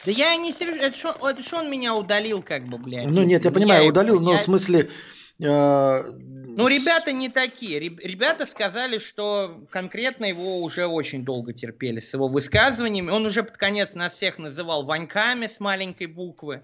да 0.07 0.13
я 0.13 0.37
не 0.37 0.53
серьезно, 0.53 0.83
это 0.83 0.97
что 0.97 1.29
это 1.29 1.55
он 1.57 1.69
меня 1.69 1.93
удалил, 1.93 2.41
как 2.41 2.65
бы, 2.65 2.77
блядь. 2.77 3.07
Ну 3.07 3.23
нет, 3.23 3.43
я 3.43 3.51
понимаю, 3.51 3.83
я 3.83 3.89
удалил, 3.89 4.21
но 4.21 4.31
я... 4.31 4.37
в 4.37 4.41
смысле, 4.41 4.89
э, 5.37 5.43
Ну, 5.43 6.67
ребята 6.69 7.11
не 7.11 7.27
такие. 7.27 7.77
Ребята 7.77 8.45
сказали, 8.45 8.99
что 8.99 9.67
конкретно 9.69 10.23
его 10.23 10.61
уже 10.61 10.87
очень 10.87 11.25
долго 11.25 11.51
терпели 11.51 11.99
с 11.99 12.13
его 12.13 12.29
высказываниями. 12.29 13.09
Он 13.09 13.25
уже 13.25 13.43
под 13.43 13.57
конец 13.57 13.95
нас 13.95 14.13
всех 14.13 14.37
называл 14.37 14.85
ваньками 14.85 15.47
с 15.47 15.59
маленькой 15.59 16.07
буквы, 16.07 16.61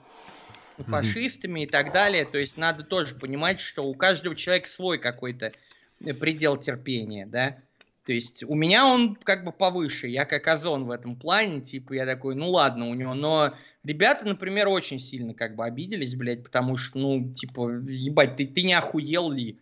фашистами 0.77 1.59
mm-hmm. 1.59 1.63
и 1.65 1.67
так 1.67 1.91
далее. 1.91 2.23
То 2.23 2.38
есть 2.38 2.55
надо 2.55 2.85
тоже 2.85 3.13
понимать, 3.13 3.59
что 3.59 3.83
у 3.83 3.93
каждого 3.93 4.38
человека 4.38 4.69
свой 4.69 4.99
какой-то 4.99 5.51
э, 5.99 6.13
предел 6.13 6.55
терпения, 6.55 7.25
да. 7.25 7.57
То 8.06 8.11
есть 8.11 8.43
у 8.43 8.53
меня 8.53 8.85
он 8.85 9.15
как 9.15 9.45
бы 9.45 9.53
повыше, 9.53 10.07
я 10.07 10.25
как 10.25 10.48
озон 10.48 10.85
в 10.85 10.91
этом 10.91 11.15
плане, 11.15 11.61
типа 11.61 11.93
я 11.93 12.06
такой, 12.06 12.35
ну 12.35 12.49
ладно 12.49 12.90
у 12.90 12.93
него, 12.93 13.14
но 13.14 13.53
ребята, 13.83 14.25
например, 14.25 14.67
очень 14.67 14.99
сильно 14.99 15.33
как 15.33 15.56
бы 15.56 15.65
обиделись, 15.65 16.15
блядь, 16.15 16.43
потому 16.43 16.75
что, 16.75 16.99
ну, 16.99 17.33
типа, 17.33 17.69
ебать, 17.88 18.35
ты, 18.35 18.45
ты 18.45 18.64
не 18.64 18.73
охуел 18.73 19.32
ли? 19.32 19.59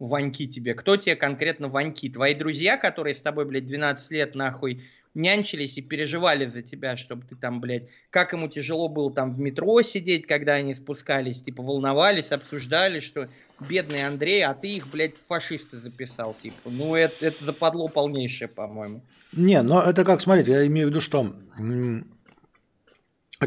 Ваньки 0.00 0.46
тебе. 0.46 0.74
Кто 0.74 0.96
тебе 0.96 1.14
конкретно 1.14 1.68
Ваньки? 1.68 2.08
Твои 2.08 2.34
друзья, 2.34 2.78
которые 2.78 3.14
с 3.14 3.20
тобой, 3.20 3.44
блядь, 3.44 3.66
12 3.66 4.10
лет 4.12 4.34
нахуй 4.34 4.82
нянчились 5.14 5.76
и 5.76 5.82
переживали 5.82 6.46
за 6.46 6.62
тебя, 6.62 6.96
чтобы 6.96 7.26
ты 7.26 7.36
там, 7.36 7.60
блядь, 7.60 7.88
как 8.10 8.32
ему 8.32 8.48
тяжело 8.48 8.88
было 8.88 9.12
там 9.12 9.32
в 9.32 9.38
метро 9.40 9.82
сидеть, 9.82 10.26
когда 10.26 10.54
они 10.54 10.74
спускались, 10.74 11.42
типа, 11.42 11.62
волновались, 11.62 12.32
обсуждали, 12.32 13.00
что 13.00 13.28
бедный 13.60 14.06
Андрей, 14.06 14.44
а 14.44 14.54
ты 14.54 14.68
их, 14.76 14.88
блядь, 14.88 15.14
фашисты 15.28 15.78
записал, 15.78 16.34
типа. 16.34 16.70
Ну, 16.70 16.94
это, 16.94 17.26
это 17.26 17.44
западло 17.44 17.88
полнейшее, 17.88 18.48
по-моему. 18.48 19.02
Не, 19.32 19.62
но 19.62 19.82
это 19.82 20.04
как, 20.04 20.20
смотрите, 20.20 20.52
я 20.52 20.66
имею 20.66 20.88
в 20.88 20.90
виду, 20.90 21.00
что 21.00 21.34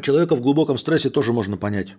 человека 0.01 0.35
в 0.35 0.41
глубоком 0.41 0.77
стрессе 0.77 1.09
тоже 1.09 1.33
можно 1.33 1.57
понять 1.57 1.95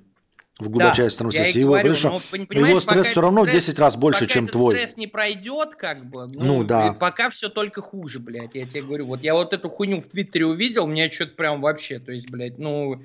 в 0.59 0.69
глубочайшем 0.69 1.29
да, 1.29 1.33
стрессе. 1.33 1.61
Его, 1.61 1.73
говорю, 1.73 1.95
но, 2.03 2.69
его 2.69 2.81
стресс 2.81 3.09
все 3.09 3.21
равно 3.21 3.43
стресс, 3.43 3.67
10 3.67 3.79
раз 3.79 3.97
больше, 3.97 4.27
чем 4.27 4.47
твой. 4.47 4.77
стресс 4.77 4.97
не 4.97 5.07
пройдет, 5.07 5.75
как 5.75 6.05
бы, 6.05 6.29
ну, 6.29 6.45
ну 6.45 6.65
да. 6.65 6.93
пока 6.93 7.31
все 7.31 7.49
только 7.49 7.83
хуже, 7.83 8.21
блядь, 8.21 8.55
я 8.55 8.65
тебе 8.65 8.83
говорю. 8.83 9.07
Вот 9.07 9.23
я 9.23 9.35
вот 9.35 9.53
эту 9.53 9.69
хуйню 9.69 10.01
в 10.01 10.07
Твиттере 10.07 10.47
увидел, 10.47 10.87
мне 10.87 11.11
что-то 11.11 11.35
прям 11.35 11.61
вообще, 11.61 11.99
то 11.99 12.13
есть, 12.13 12.31
блядь, 12.31 12.59
ну... 12.59 13.03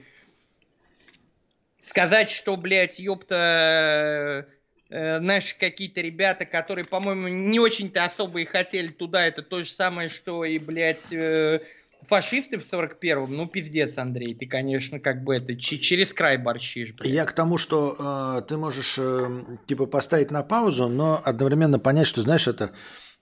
Сказать, 1.80 2.30
что, 2.30 2.56
блядь, 2.56 3.00
ёпта, 3.00 4.46
э, 4.90 5.20
знаешь, 5.20 5.56
какие-то 5.56 6.02
ребята, 6.02 6.46
которые, 6.46 6.86
по-моему, 6.86 7.28
не 7.28 7.60
очень-то 7.60 8.06
особо 8.06 8.42
и 8.42 8.46
хотели 8.46 8.90
туда, 8.90 9.26
это 9.26 9.42
то 9.42 9.60
же 9.60 9.70
самое, 9.70 10.10
что 10.10 10.44
и, 10.46 10.60
блядь, 10.60 11.12
э, 11.12 11.62
фашисты 12.06 12.58
в 12.58 12.62
41-м, 12.62 13.36
ну 13.36 13.48
пиздец, 13.48 13.98
Андрей, 13.98 14.34
ты, 14.34 14.48
конечно, 14.48 15.00
как 15.00 15.24
бы 15.24 15.36
это 15.36 15.56
через 15.56 16.14
край 16.14 16.38
борщишь. 16.38 16.94
Блядь. 16.94 17.12
Я 17.12 17.26
к 17.26 17.34
тому, 17.34 17.58
что 17.58 18.40
э, 18.40 18.48
ты 18.48 18.58
можешь 18.58 18.96
э, 18.98 19.58
типа 19.68 19.86
поставить 19.86 20.32
на 20.32 20.44
паузу, 20.44 20.88
но 20.88 21.22
одновременно 21.24 21.80
понять, 21.80 22.08
что 22.08 22.22
знаешь 22.22 22.48
это, 22.48 22.72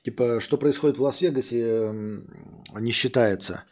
типа, 0.04 0.40
что 0.40 0.58
происходит 0.58 0.98
в 0.98 1.02
Лас-Вегасе, 1.02 1.64
э, 1.64 2.20
не 2.80 2.92
считается. 2.92 3.64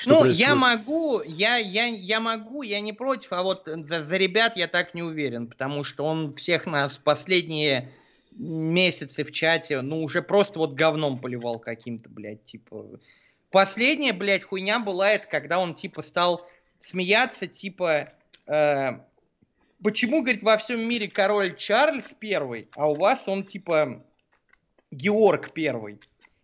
Что 0.00 0.10
ну, 0.10 0.20
происходит? 0.20 0.48
я 0.48 0.54
могу, 0.54 1.22
я, 1.22 1.56
я, 1.58 1.84
я 1.84 2.20
могу, 2.20 2.62
я 2.62 2.80
не 2.80 2.94
против, 2.94 3.34
а 3.34 3.42
вот 3.42 3.66
за, 3.66 4.02
за 4.02 4.16
ребят 4.16 4.56
я 4.56 4.66
так 4.66 4.94
не 4.94 5.02
уверен, 5.02 5.46
потому 5.46 5.84
что 5.84 6.06
он 6.06 6.34
всех 6.36 6.64
нас 6.64 6.96
последние 6.96 7.92
месяцы 8.32 9.24
в 9.24 9.30
чате, 9.30 9.82
ну, 9.82 10.02
уже 10.02 10.22
просто 10.22 10.58
вот 10.58 10.72
говном 10.72 11.18
поливал 11.18 11.58
каким-то, 11.58 12.08
блядь, 12.08 12.44
типа 12.44 12.98
Последняя, 13.50 14.14
блядь, 14.14 14.44
хуйня 14.44 14.78
была 14.78 15.10
это, 15.10 15.26
когда 15.26 15.58
он, 15.58 15.74
типа, 15.74 16.02
стал 16.02 16.48
смеяться, 16.80 17.46
типа, 17.46 18.12
э, 18.46 18.90
почему, 19.82 20.22
говорит, 20.22 20.42
во 20.42 20.56
всем 20.56 20.88
мире 20.88 21.10
король 21.10 21.56
Чарльз 21.56 22.14
первый, 22.18 22.68
а 22.74 22.90
у 22.90 22.94
вас 22.94 23.28
он, 23.28 23.44
типа, 23.44 24.02
Георг 24.92 25.52
первый. 25.52 25.98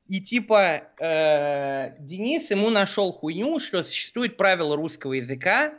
И, 0.09 0.21
типа, 0.21 0.83
э, 1.01 1.93
Денис 1.99 2.51
ему 2.51 2.71
нашел 2.71 3.13
хуйню, 3.13 3.59
что 3.59 3.83
существует 3.83 4.37
правило 4.37 4.77
русского 4.77 5.15
языка, 5.15 5.75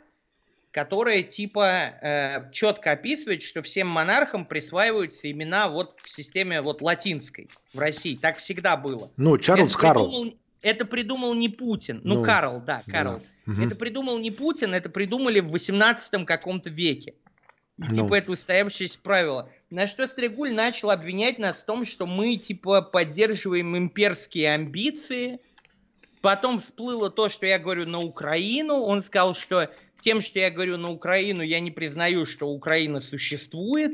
которое, 0.71 1.23
типа, 1.23 1.93
э, 2.01 2.51
четко 2.51 2.91
описывает, 2.91 3.41
что 3.41 3.61
всем 3.61 3.87
монархам 3.87 4.45
присваиваются 4.45 5.31
имена 5.31 5.69
вот 5.69 5.95
в 6.01 6.09
системе 6.09 6.61
вот 6.61 6.81
латинской 6.81 7.49
в 7.73 7.79
России. 7.79 8.15
Так 8.15 8.37
всегда 8.37 8.75
было. 8.75 9.09
Ну, 9.15 9.37
Чарльз 9.37 9.75
Карл 9.75 10.33
это 10.61 10.85
придумал 10.85 11.33
не 11.33 11.49
Путин. 11.49 12.01
Ну, 12.03 12.15
ну 12.15 12.23
Карл, 12.23 12.61
да, 12.61 12.83
Карл. 12.87 13.21
Да. 13.45 13.63
Это 13.63 13.75
придумал 13.75 14.17
не 14.19 14.31
Путин, 14.31 14.73
это 14.73 14.89
придумали 14.89 15.39
в 15.39 15.49
18 15.51 16.25
каком-то 16.25 16.69
веке. 16.69 17.13
И, 17.77 17.83
ну. 17.83 17.93
Типа 17.93 18.15
это 18.15 18.31
устоявшееся 18.31 18.99
правило. 19.01 19.49
На 19.69 19.85
что 19.85 20.07
Стригуль 20.07 20.53
начал 20.53 20.91
обвинять 20.91 21.39
нас 21.39 21.57
в 21.57 21.65
том, 21.65 21.83
что 21.83 22.05
мы 22.05 22.37
типа 22.37 22.81
поддерживаем 22.81 23.77
имперские 23.77 24.53
амбиции. 24.53 25.39
Потом 26.21 26.59
всплыло 26.59 27.09
то, 27.09 27.27
что 27.27 27.45
я 27.45 27.59
говорю 27.59 27.85
на 27.85 27.99
Украину. 27.99 28.75
Он 28.75 29.03
сказал, 29.03 29.35
что 29.35 29.69
тем, 29.99 30.21
что 30.21 30.39
я 30.39 30.49
говорю 30.51 30.77
на 30.77 30.89
Украину, 30.89 31.41
я 31.41 31.59
не 31.59 31.71
признаю, 31.71 32.25
что 32.25 32.47
Украина 32.47 33.01
существует. 33.01 33.91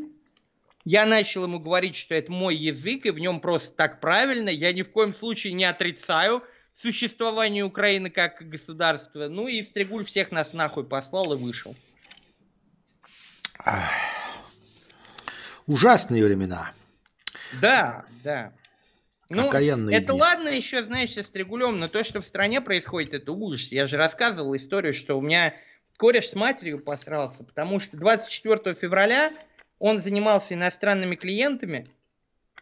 Я 0.85 1.05
начал 1.05 1.45
ему 1.45 1.59
говорить, 1.59 1.95
что 1.95 2.13
это 2.13 2.31
мой 2.31 2.55
язык, 2.55 3.05
и 3.05 3.11
в 3.11 3.17
нем 3.17 3.39
просто 3.39 3.73
так 3.75 3.99
правильно. 3.99 4.49
Я 4.49 4.73
ни 4.73 4.83
в 4.83 4.91
коем 4.91 5.13
случае 5.13 5.53
не 5.53 5.65
отрицаю 5.65 6.43
существование 6.75 7.63
Украины 7.63 8.09
как 8.09 8.47
государства. 8.47 9.27
Ну 9.27 9.47
и 9.47 9.63
Стригуль 9.63 10.05
всех 10.05 10.31
нас 10.31 10.53
нахуй 10.53 10.83
послал 10.83 11.33
и 11.33 11.37
вышел. 11.37 11.75
Ужасные 15.67 16.23
времена. 16.23 16.71
Да, 17.61 18.05
да. 18.23 18.51
Ну, 19.29 19.47
Окаянные 19.47 19.97
это 19.97 20.11
дни. 20.11 20.21
ладно 20.21 20.49
еще, 20.49 20.83
знаешь, 20.83 21.13
со 21.13 21.23
Стригулем, 21.23 21.79
но 21.79 21.87
то, 21.87 22.03
что 22.03 22.21
в 22.21 22.27
стране 22.27 22.61
происходит, 22.61 23.13
это 23.13 23.31
ужас. 23.31 23.71
Я 23.71 23.87
же 23.87 23.97
рассказывал 23.97 24.55
историю, 24.55 24.93
что 24.93 25.17
у 25.17 25.21
меня 25.21 25.53
кореш 25.97 26.29
с 26.29 26.35
матерью 26.35 26.79
посрался, 26.79 27.43
потому 27.43 27.79
что 27.79 27.97
24 27.97 28.75
февраля 28.75 29.31
он 29.79 30.01
занимался 30.01 30.53
иностранными 30.53 31.15
клиентами, 31.15 31.89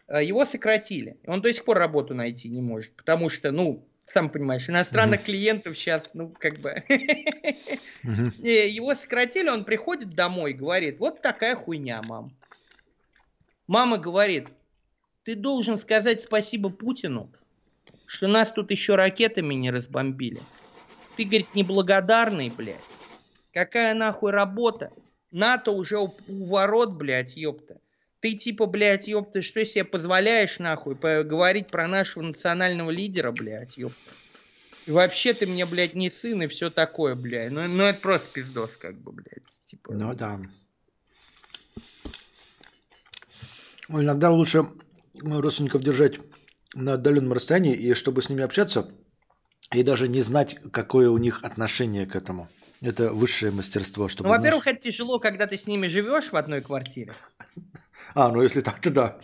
э, 0.08 0.24
его 0.24 0.44
сократили. 0.44 1.16
Он 1.26 1.40
до 1.40 1.52
сих 1.52 1.64
пор 1.64 1.78
работу 1.78 2.14
найти 2.14 2.48
не 2.48 2.60
может, 2.60 2.94
потому 2.96 3.28
что, 3.28 3.50
ну, 3.50 3.86
сам 4.06 4.30
понимаешь, 4.30 4.68
иностранных 4.68 5.20
mm 5.20 5.24
клиентов 5.24 5.78
сейчас, 5.78 6.10
ну, 6.14 6.28
как 6.28 6.58
бы... 6.60 6.82
Его 8.02 8.94
сократили, 8.94 9.48
он 9.48 9.64
приходит 9.64 10.10
домой, 10.10 10.52
говорит, 10.52 10.98
вот 10.98 11.22
такая 11.22 11.56
хуйня, 11.56 12.02
мам. 12.02 12.32
Мама 13.66 13.98
говорит, 13.98 14.48
ты 15.24 15.34
должен 15.34 15.78
сказать 15.78 16.20
спасибо 16.20 16.68
Путину, 16.70 17.30
что 18.06 18.28
нас 18.28 18.52
тут 18.52 18.70
еще 18.70 18.96
ракетами 18.96 19.54
не 19.54 19.70
разбомбили. 19.70 20.42
Ты, 21.16 21.24
говорит, 21.24 21.54
неблагодарный, 21.54 22.50
блядь. 22.50 22.76
Какая 23.52 23.94
нахуй 23.94 24.30
работа? 24.30 24.92
НАТО 25.30 25.70
уже 25.72 25.98
у, 25.98 26.14
у 26.26 26.46
ворот, 26.46 26.92
блядь, 26.92 27.36
ёпта. 27.36 27.78
Ты 28.20 28.34
типа, 28.34 28.66
блядь, 28.66 29.08
ёпта, 29.08 29.42
что 29.42 29.64
себе 29.64 29.84
позволяешь, 29.84 30.58
нахуй, 30.58 30.94
говорить 30.94 31.68
про 31.68 31.88
нашего 31.88 32.22
национального 32.22 32.90
лидера, 32.90 33.32
блядь, 33.32 33.76
ёпта. 33.76 34.12
И 34.86 34.90
вообще 34.90 35.32
ты 35.32 35.46
мне, 35.46 35.66
блядь, 35.66 35.94
не 35.94 36.10
сын 36.10 36.42
и 36.42 36.46
все 36.48 36.70
такое, 36.70 37.14
блядь. 37.14 37.52
Ну, 37.52 37.66
ну 37.68 37.84
это 37.84 38.00
просто 38.00 38.28
пиздос, 38.32 38.76
как 38.76 38.96
бы, 38.96 39.12
блядь. 39.12 39.60
Типа. 39.64 39.92
Ну 39.92 40.14
да. 40.14 40.40
Иногда 43.92 44.30
лучше 44.30 44.66
родственников 45.20 45.82
держать 45.82 46.18
на 46.74 46.94
отдаленном 46.94 47.32
расстоянии, 47.32 47.74
и 47.74 47.94
чтобы 47.94 48.22
с 48.22 48.28
ними 48.28 48.42
общаться, 48.42 48.88
и 49.72 49.82
даже 49.82 50.08
не 50.08 50.22
знать, 50.22 50.58
какое 50.72 51.10
у 51.10 51.18
них 51.18 51.44
отношение 51.44 52.06
к 52.06 52.16
этому. 52.16 52.48
Это 52.80 53.12
высшее 53.12 53.52
мастерство. 53.52 54.08
Чтобы, 54.08 54.28
ну, 54.28 54.34
во-первых, 54.34 54.64
знаешь... 54.64 54.78
это 54.78 54.88
тяжело, 54.90 55.18
когда 55.20 55.46
ты 55.46 55.56
с 55.56 55.66
ними 55.66 55.86
живешь 55.86 56.32
в 56.32 56.36
одной 56.36 56.60
квартире. 56.60 57.14
А, 58.14 58.28
ну 58.30 58.42
если 58.42 58.60
так, 58.60 58.78
то 58.80 58.90
да. 58.90 59.18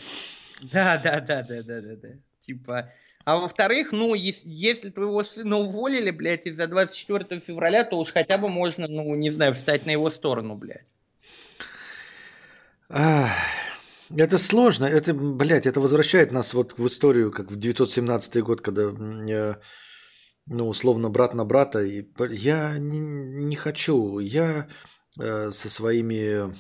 Да, 0.63 0.97
да, 0.97 1.21
да, 1.21 1.43
да, 1.43 1.63
да, 1.63 1.81
да, 1.83 1.97
да. 1.97 2.09
Типа. 2.41 2.91
А 3.25 3.37
во-вторых, 3.37 3.93
ну, 3.93 4.15
если, 4.15 4.49
если 4.49 4.89
твоего 4.89 5.23
сына 5.23 5.59
уволили, 5.59 6.11
блядь, 6.11 6.47
из-за 6.47 6.67
24 6.69 7.41
февраля, 7.41 7.85
то 7.85 7.99
уж 7.99 8.13
хотя 8.13 8.39
бы 8.39 8.49
можно, 8.49 8.89
ну, 8.89 9.15
не 9.15 9.29
знаю, 9.29 9.53
встать 9.55 9.85
на 9.85 9.91
его 9.91 10.11
сторону, 10.11 10.55
блядь. 10.55 10.87
Это 14.17 14.39
сложно, 14.39 14.87
это, 14.87 15.13
блядь, 15.13 15.67
это 15.67 15.81
возвращает 15.81 16.33
нас 16.33 16.55
вот 16.55 16.79
в 16.79 16.87
историю, 16.87 17.31
как 17.31 17.51
в 17.51 17.59
917 17.59 18.43
год, 18.43 18.61
когда 18.61 18.91
ну, 20.51 20.69
условно, 20.69 21.11
брат 21.11 21.35
на 21.35 21.45
брата. 21.45 21.81
И 21.81 22.07
я 22.31 22.79
не, 22.79 22.99
не 22.99 23.57
хочу. 23.57 24.19
Я 24.19 24.69
э, 25.21 25.51
со 25.51 25.69
своими... 25.69 26.55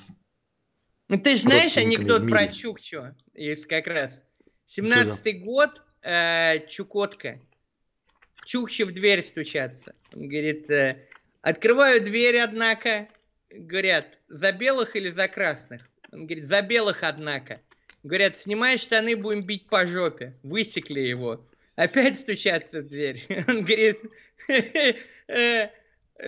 Ты 1.08 1.36
же 1.36 1.42
знаешь 1.42 1.76
анекдот 1.76 2.28
про 2.28 2.48
Чукчу? 2.48 3.16
Есть 3.34 3.66
как 3.66 3.86
раз. 3.86 4.22
17-й 4.66 5.32
год, 5.38 5.70
э, 6.02 6.66
Чукотка. 6.68 7.40
Чукче 8.44 8.84
в 8.84 8.92
дверь 8.92 9.24
стучаться. 9.24 9.94
Он 10.14 10.28
говорит, 10.28 10.70
э, 10.70 11.08
открываю 11.40 12.04
дверь, 12.04 12.38
однако. 12.38 13.08
Говорят, 13.50 14.18
за 14.28 14.52
белых 14.52 14.94
или 14.96 15.08
за 15.08 15.28
красных? 15.28 15.88
Он 16.12 16.26
говорит, 16.26 16.46
за 16.46 16.62
белых, 16.62 17.02
однако. 17.02 17.60
Говорят, 18.02 18.36
снимай 18.36 18.78
штаны, 18.78 19.16
будем 19.16 19.42
бить 19.42 19.66
по 19.68 19.86
жопе. 19.86 20.34
Высекли 20.42 21.00
его. 21.00 21.44
Опять 21.76 22.18
стучаться 22.18 22.80
в 22.80 22.88
дверь. 22.88 23.24
Он 23.48 23.64
говорит, 23.64 24.00
«Э, 25.28 25.68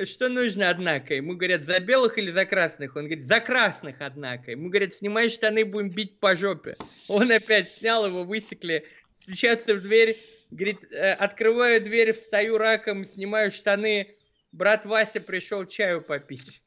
что 0.05 0.28
нужно, 0.28 0.70
однако? 0.70 1.15
Ему 1.15 1.34
говорят, 1.34 1.65
за 1.65 1.81
белых 1.81 2.18
или 2.18 2.31
за 2.31 2.44
красных? 2.44 2.94
Он 2.97 3.07
говорит, 3.07 3.26
за 3.26 3.41
красных, 3.41 3.97
однако. 4.00 4.52
Ему 4.52 4.68
говорят, 4.68 4.94
снимай 4.94 5.28
штаны, 5.28 5.65
будем 5.65 5.91
бить 5.91 6.18
по 6.20 6.36
жопе. 6.36 6.76
Он 7.09 7.31
опять 7.33 7.68
снял 7.68 8.07
его, 8.07 8.25
высекли. 8.25 8.84
Стучаться 9.23 9.75
в 9.75 9.83
дверь. 9.83 10.17
Говорит, 10.50 10.84
«Э, 10.92 11.12
открываю 11.12 11.81
дверь, 11.81 12.12
встаю 12.12 12.59
раком, 12.59 13.07
снимаю 13.07 13.50
штаны. 13.50 14.15
Брат 14.52 14.84
Вася 14.84 15.20
пришел 15.20 15.65
чаю 15.67 16.02
попить. 16.02 16.62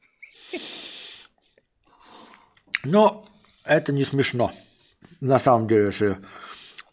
Но 2.84 3.26
это 3.64 3.92
не 3.92 4.04
смешно. 4.04 4.52
На 5.20 5.38
самом 5.38 5.68
деле, 5.68 5.86
если 5.86 6.18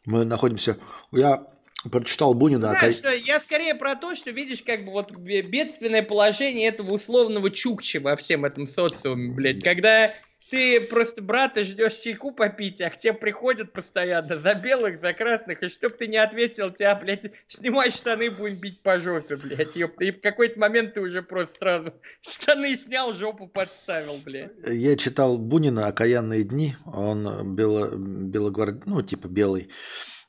мы 0.06 0.26
находимся... 0.26 0.78
Я 1.12 1.46
прочитал 1.92 2.34
Бунина... 2.34 2.78
Да, 2.80 2.92
что 2.92 3.12
я 3.12 3.40
скорее 3.40 3.76
про 3.76 3.96
то, 3.96 4.16
что 4.16 4.32
видишь, 4.32 4.62
как 4.62 4.86
бы 4.86 4.92
вот 4.92 5.18
бедственное 5.18 6.04
положение 6.04 6.68
этого 6.70 6.92
условного 6.92 7.50
чукча 7.50 8.00
во 8.00 8.16
всем 8.16 8.46
этом 8.46 8.68
социуме, 8.68 9.32
блядь. 9.34 9.64
Когда 9.64 10.14
ты 10.52 10.82
просто 10.82 11.22
брата 11.22 11.64
ждешь 11.64 11.96
чайку 11.96 12.34
попить, 12.34 12.82
а 12.82 12.90
к 12.90 12.98
тебе 12.98 13.14
приходят 13.14 13.72
постоянно 13.72 14.38
за 14.38 14.54
белых, 14.54 15.00
за 15.00 15.14
красных, 15.14 15.64
и 15.64 15.70
чтоб 15.70 15.96
ты 15.96 16.08
не 16.08 16.18
ответил, 16.18 16.72
тебя, 16.72 16.94
блядь, 16.94 17.32
снимай 17.48 17.90
штаны, 17.90 18.30
будем 18.30 18.60
бить 18.60 18.84
по 18.84 19.00
жопе, 19.00 19.38
блядь, 19.38 19.78
ёпта. 19.78 20.04
И 20.04 20.12
в 20.12 20.20
какой-то 20.22 20.60
момент 20.60 20.94
ты 20.94 21.02
уже 21.02 21.22
просто 21.22 21.58
сразу 21.58 21.94
штаны 22.22 22.76
снял, 22.76 23.14
жопу 23.14 23.48
подставил, 23.48 24.18
блядь. 24.24 24.52
Я 24.68 24.98
читал 24.98 25.38
Бунина 25.38 25.88
«Окаянные 25.88 26.44
дни», 26.44 26.76
он 26.86 27.56
бело, 27.56 27.96
белогвард... 27.96 28.86
ну, 28.86 29.02
типа 29.02 29.30
белый, 29.30 29.70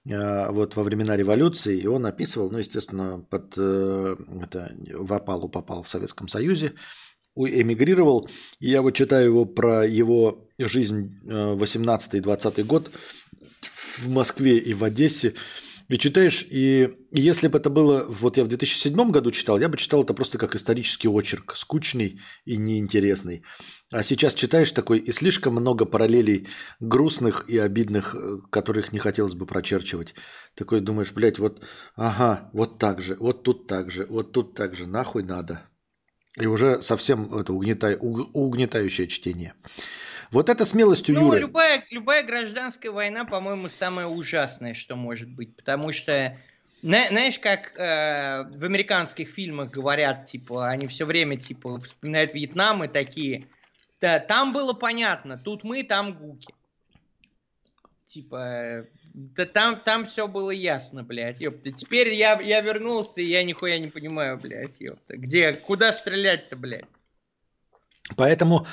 э, 0.09 0.51
вот 0.51 0.76
во 0.76 0.84
времена 0.84 1.17
революции, 1.17 1.81
и 1.81 1.89
он 1.89 2.07
описывал, 2.07 2.49
ну, 2.52 2.59
естественно, 2.59 3.26
под 3.28 3.55
э, 3.57 4.17
это, 4.41 4.73
в 4.94 5.12
опалу 5.12 5.49
попал 5.49 5.83
в 5.83 5.89
Советском 5.89 6.28
Союзе, 6.28 6.75
эмигрировал. 7.36 8.28
И 8.61 8.70
я 8.70 8.83
вот 8.83 8.93
читаю 8.93 9.27
его 9.27 9.44
про 9.44 9.86
его 9.86 10.47
жизнь 10.59 11.17
18-20 11.27 12.55
э, 12.57 12.62
год 12.65 12.91
в 13.61 14.09
Москве 14.09 14.59
и 14.59 14.75
в 14.75 14.85
Одессе. 14.85 15.35
И 15.89 15.99
читаешь, 15.99 16.47
и 16.49 16.94
если 17.11 17.49
бы 17.49 17.59
это 17.59 17.69
было, 17.69 18.07
вот 18.09 18.39
я 18.39 18.44
в 18.44 18.49
2007 18.49 19.11
году 19.11 19.31
читал, 19.31 19.59
я 19.59 19.69
бы 19.69 19.77
читал 19.77 20.02
это 20.02 20.15
просто 20.15 20.39
как 20.39 20.55
исторический 20.55 21.09
очерк, 21.09 21.55
скучный 21.55 22.19
и 22.47 22.57
неинтересный. 22.57 23.43
А 23.91 24.02
сейчас 24.02 24.33
читаешь 24.33 24.73
такой, 24.73 25.01
и 25.01 25.12
слишком 25.12 25.52
много 25.52 25.85
параллелей 25.85 26.49
грустных 26.81 27.44
и 27.47 27.59
обидных, 27.59 28.15
э, 28.15 28.39
которых 28.49 28.93
не 28.93 28.99
хотелось 28.99 29.35
бы 29.35 29.44
прочерчивать. 29.44 30.15
Такой 30.55 30.81
думаешь, 30.81 31.12
блядь, 31.12 31.39
вот, 31.39 31.62
ага, 31.94 32.49
вот 32.55 32.78
так 32.78 33.02
же, 33.02 33.17
вот 33.20 33.43
тут 33.43 33.67
так 33.67 33.91
же, 33.91 34.07
вот 34.09 34.33
тут 34.33 34.55
так 34.55 34.75
же, 34.75 34.86
нахуй 34.86 35.25
надо. 35.25 35.69
И 36.36 36.47
уже 36.47 36.81
совсем 36.81 37.35
это 37.35 37.52
угнетай, 37.52 37.97
угнетающее 38.01 39.07
чтение. 39.07 39.55
Вот 40.31 40.49
это 40.49 40.65
смелость 40.65 41.11
у 41.11 41.12
ну, 41.12 41.27
Юры. 41.27 41.41
Любая, 41.41 41.85
любая 41.91 42.23
гражданская 42.23 42.91
война, 42.91 43.27
по-моему, 43.27 43.69
самое 43.69 44.07
ужасное, 44.07 44.73
что 44.73 44.97
может 44.97 45.28
быть. 45.28 45.55
Потому 45.55 45.93
что, 45.93 46.39
знаешь, 46.81 47.39
как 47.39 47.78
э, 47.78 48.44
в 48.57 48.65
американских 48.65 49.28
фильмах 49.28 49.70
говорят, 49.70 50.25
типа, 50.25 50.70
они 50.70 50.86
все 50.86 51.05
время, 51.05 51.36
типа, 51.36 51.78
вспоминают 51.81 52.33
Вьетнам 52.33 52.83
и 52.83 52.89
такие. 52.89 53.47
Да, 54.01 54.19
там 54.20 54.55
было 54.55 54.73
понятно, 54.73 55.36
тут 55.36 55.65
мы, 55.65 55.83
там 55.83 56.15
гуки. 56.15 56.52
Типа, 58.07 58.86
да 59.15 59.44
там, 59.47 59.81
там 59.81 60.07
все 60.07 60.26
было 60.26 60.50
ясно, 60.50 61.02
блядь, 61.02 61.41
ёпта. 61.41 61.70
Теперь 61.70 62.12
я, 62.15 62.41
я 62.41 62.60
вернулся, 62.60 63.20
и 63.20 63.24
я 63.24 63.42
нихуя 63.44 63.78
не 63.78 63.89
понимаю, 63.89 64.39
блядь, 64.39 64.81
ёпта. 64.81 65.16
Где, 65.16 65.52
куда 65.52 65.92
стрелять-то, 65.92 66.57
блядь? 66.57 66.84
Поэтому 68.16 68.66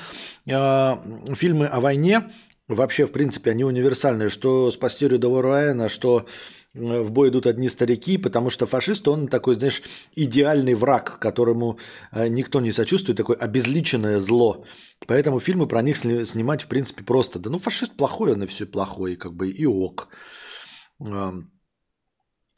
э, 0.46 1.34
фильмы 1.34 1.66
о 1.66 1.80
войне 1.80 2.30
вообще, 2.68 3.06
в 3.06 3.12
принципе, 3.12 3.50
они 3.50 3.64
универсальные. 3.64 4.28
Что 4.28 4.70
с 4.70 4.76
Пастерю 4.76 5.18
до 5.18 5.40
Райана, 5.40 5.88
что 5.88 6.26
Э, 6.26 6.28
в 6.74 7.10
бой 7.10 7.30
идут 7.30 7.46
одни 7.46 7.68
старики, 7.68 8.18
потому 8.18 8.50
что 8.50 8.66
фашист, 8.66 9.08
он 9.08 9.28
такой, 9.28 9.56
знаешь, 9.56 9.82
идеальный 10.14 10.74
враг, 10.74 11.18
которому 11.18 11.78
э, 12.12 12.28
никто 12.28 12.60
не 12.60 12.72
сочувствует, 12.72 13.16
такое 13.16 13.36
обезличенное 13.36 14.20
зло. 14.20 14.64
Поэтому 15.06 15.40
фильмы 15.40 15.66
про 15.66 15.82
них 15.82 15.96
снимать, 15.96 16.62
в 16.62 16.66
принципе, 16.68 17.02
просто. 17.02 17.38
Да 17.38 17.50
ну, 17.50 17.58
фашист 17.58 17.96
плохой, 17.96 18.32
он 18.32 18.42
и 18.42 18.46
все 18.46 18.66
плохой, 18.66 19.16
как 19.16 19.32
бы 19.34 19.50
и 19.50 19.66
ок. 19.66 20.08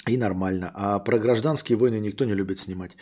И 0.08 0.16
нормально. 0.16 0.70
А 0.74 0.98
про 0.98 1.18
гражданские 1.18 1.78
войны 1.78 2.00
никто 2.00 2.24
не 2.24 2.34
любит 2.34 2.58
снимать. 2.58 2.96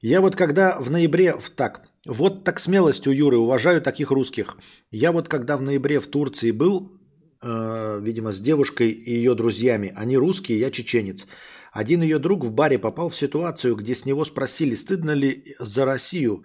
Я 0.00 0.20
вот 0.20 0.34
когда 0.34 0.80
в 0.80 0.90
ноябре... 0.90 1.34
Так, 1.56 1.82
вот 2.06 2.44
так 2.44 2.60
смелость 2.60 3.06
у 3.06 3.12
Юры, 3.12 3.36
уважаю 3.36 3.82
таких 3.82 4.10
русских. 4.10 4.56
Я 4.90 5.12
вот 5.12 5.28
когда 5.28 5.56
в 5.56 5.62
ноябре 5.62 6.00
в 6.00 6.06
Турции 6.06 6.50
был, 6.50 6.99
э, 7.42 8.00
видимо, 8.02 8.32
с 8.32 8.40
девушкой 8.40 8.90
и 8.90 9.12
ее 9.12 9.34
друзьями. 9.34 9.92
Они 9.96 10.16
русские, 10.16 10.58
я 10.58 10.70
чеченец. 10.70 11.26
Один 11.72 12.02
ее 12.02 12.18
друг 12.18 12.44
в 12.44 12.52
баре 12.52 12.78
попал 12.78 13.08
в 13.08 13.16
ситуацию, 13.16 13.76
где 13.76 13.94
с 13.94 14.04
него 14.04 14.24
спросили, 14.24 14.74
стыдно 14.74 15.12
ли 15.12 15.54
за 15.58 15.84
Россию 15.84 16.44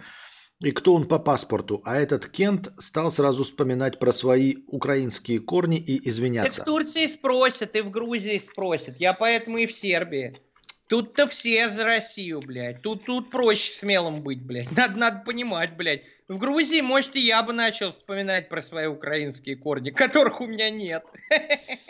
и 0.61 0.71
кто 0.71 0.93
он 0.93 1.07
по 1.07 1.19
паспорту. 1.19 1.81
А 1.85 1.97
этот 1.97 2.27
Кент 2.27 2.71
стал 2.79 3.11
сразу 3.11 3.43
вспоминать 3.43 3.99
про 3.99 4.11
свои 4.11 4.55
украинские 4.67 5.39
корни 5.39 5.77
и 5.77 6.07
извиняться. 6.07 6.57
Так 6.57 6.67
в 6.67 6.71
Турции 6.71 7.07
спросят, 7.07 7.75
и 7.75 7.81
в 7.81 7.89
Грузии 7.89 8.39
спросят. 8.39 8.99
Я 8.99 9.13
поэтому 9.13 9.57
и 9.57 9.65
в 9.65 9.71
Сербии. 9.71 10.39
Тут-то 10.87 11.27
все 11.27 11.69
за 11.71 11.83
Россию, 11.83 12.41
блядь. 12.41 12.81
Тут, 12.81 13.05
тут 13.05 13.31
проще 13.31 13.73
смелым 13.73 14.21
быть, 14.21 14.41
блядь. 14.43 14.71
Надо, 14.71 14.97
надо 14.97 15.23
понимать, 15.25 15.75
блядь. 15.75 16.03
В 16.27 16.39
Грузии, 16.39 16.81
может, 16.81 17.15
и 17.15 17.19
я 17.19 17.43
бы 17.43 17.53
начал 17.53 17.93
вспоминать 17.93 18.49
про 18.49 18.63
свои 18.63 18.87
украинские 18.87 19.55
корни, 19.55 19.91
которых 19.91 20.41
у 20.41 20.47
меня 20.47 20.71
нет. 20.71 21.05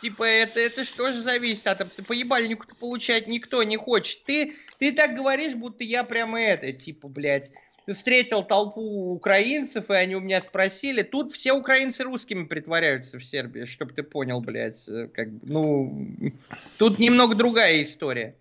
Типа, 0.00 0.24
это, 0.24 0.60
это 0.60 0.84
что 0.84 1.12
же 1.12 1.20
зависит 1.20 1.66
от... 1.66 1.86
Поебальнику-то 2.06 2.74
получать 2.74 3.28
никто 3.28 3.62
не 3.62 3.76
хочет. 3.76 4.24
Ты, 4.24 4.54
ты 4.78 4.92
так 4.92 5.14
говоришь, 5.14 5.54
будто 5.54 5.84
я 5.84 6.04
прямо 6.04 6.40
это, 6.40 6.72
типа, 6.72 7.08
блядь, 7.08 7.52
встретил 7.86 8.42
толпу 8.42 9.12
украинцев, 9.12 9.90
и 9.90 9.94
они 9.94 10.16
у 10.16 10.20
меня 10.20 10.40
спросили. 10.40 11.02
Тут 11.02 11.34
все 11.34 11.52
украинцы 11.52 12.04
русскими 12.04 12.44
притворяются 12.44 13.18
в 13.18 13.24
Сербии, 13.24 13.66
чтобы 13.66 13.92
ты 13.92 14.02
понял, 14.02 14.40
блядь. 14.40 14.88
Э, 14.88 15.08
как, 15.12 15.28
ну, 15.42 16.08
тут 16.78 16.98
немного 16.98 17.34
другая 17.34 17.82
история. 17.82 18.34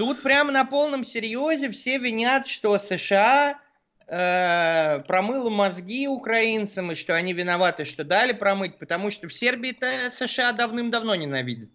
Тут 0.00 0.22
прямо 0.22 0.50
на 0.50 0.64
полном 0.64 1.04
серьезе 1.04 1.68
все 1.68 1.98
винят, 1.98 2.46
что 2.46 2.78
США 2.78 3.60
э, 4.06 5.00
промыло 5.06 5.50
мозги 5.50 6.08
украинцам, 6.08 6.92
и 6.92 6.94
что 6.94 7.14
они 7.14 7.34
виноваты, 7.34 7.84
что 7.84 8.02
дали 8.02 8.32
промыть, 8.32 8.78
потому 8.78 9.10
что 9.10 9.28
в 9.28 9.34
Сербии-то 9.34 10.10
США 10.10 10.52
давным-давно 10.52 11.16
ненавидят. 11.16 11.68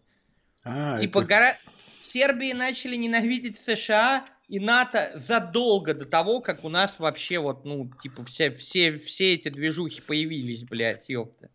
А, 0.64 0.98
типа 0.98 1.20
это... 1.20 1.28
гора... 1.28 1.58
в 2.02 2.08
Сербии 2.08 2.52
начали 2.54 2.96
ненавидеть 2.96 3.60
США 3.60 4.26
и 4.48 4.60
НАТО 4.60 5.12
задолго 5.14 5.94
до 5.94 6.08
того, 6.08 6.42
как 6.42 6.64
у 6.64 6.70
нас 6.70 6.98
вообще 6.98 7.38
вот, 7.38 7.64
ну, 7.64 7.92
типа, 8.02 8.24
все, 8.24 8.50
все, 8.50 8.98
все 8.98 9.36
эти 9.36 9.50
движухи 9.50 10.02
появились, 10.02 10.64
блядь, 10.64 11.10
ёпта. 11.10 11.52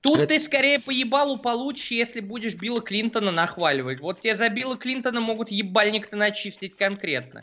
Тут 0.00 0.18
это... 0.18 0.28
ты 0.28 0.40
скорее 0.40 0.78
по 0.80 0.90
ебалу 0.90 1.38
получишь, 1.38 1.90
если 1.90 2.20
будешь 2.20 2.54
Билла 2.54 2.80
Клинтона 2.80 3.30
нахваливать. 3.30 4.00
Вот 4.00 4.20
тебе 4.20 4.34
за 4.34 4.48
Билла 4.48 4.76
Клинтона 4.76 5.20
могут 5.20 5.50
ебальник-то 5.50 6.16
начистить 6.16 6.76
конкретно. 6.76 7.42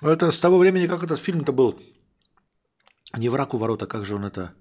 Это 0.00 0.30
с 0.32 0.40
того 0.40 0.58
времени, 0.58 0.86
как 0.86 1.02
этот 1.02 1.20
фильм-то 1.20 1.52
был. 1.52 1.78
Не 3.16 3.28
враг 3.28 3.54
у 3.54 3.58
ворота, 3.58 3.86
как 3.86 4.04
же 4.04 4.16
он 4.16 4.24
это... 4.24 4.54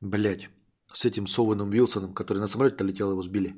Блять. 0.00 0.48
С 0.92 1.04
этим 1.04 1.26
Соуэном 1.26 1.70
Вилсоном, 1.70 2.14
который 2.14 2.38
на 2.38 2.46
самолете 2.48 2.84
летел, 2.84 3.10
его 3.12 3.22
сбили. 3.22 3.54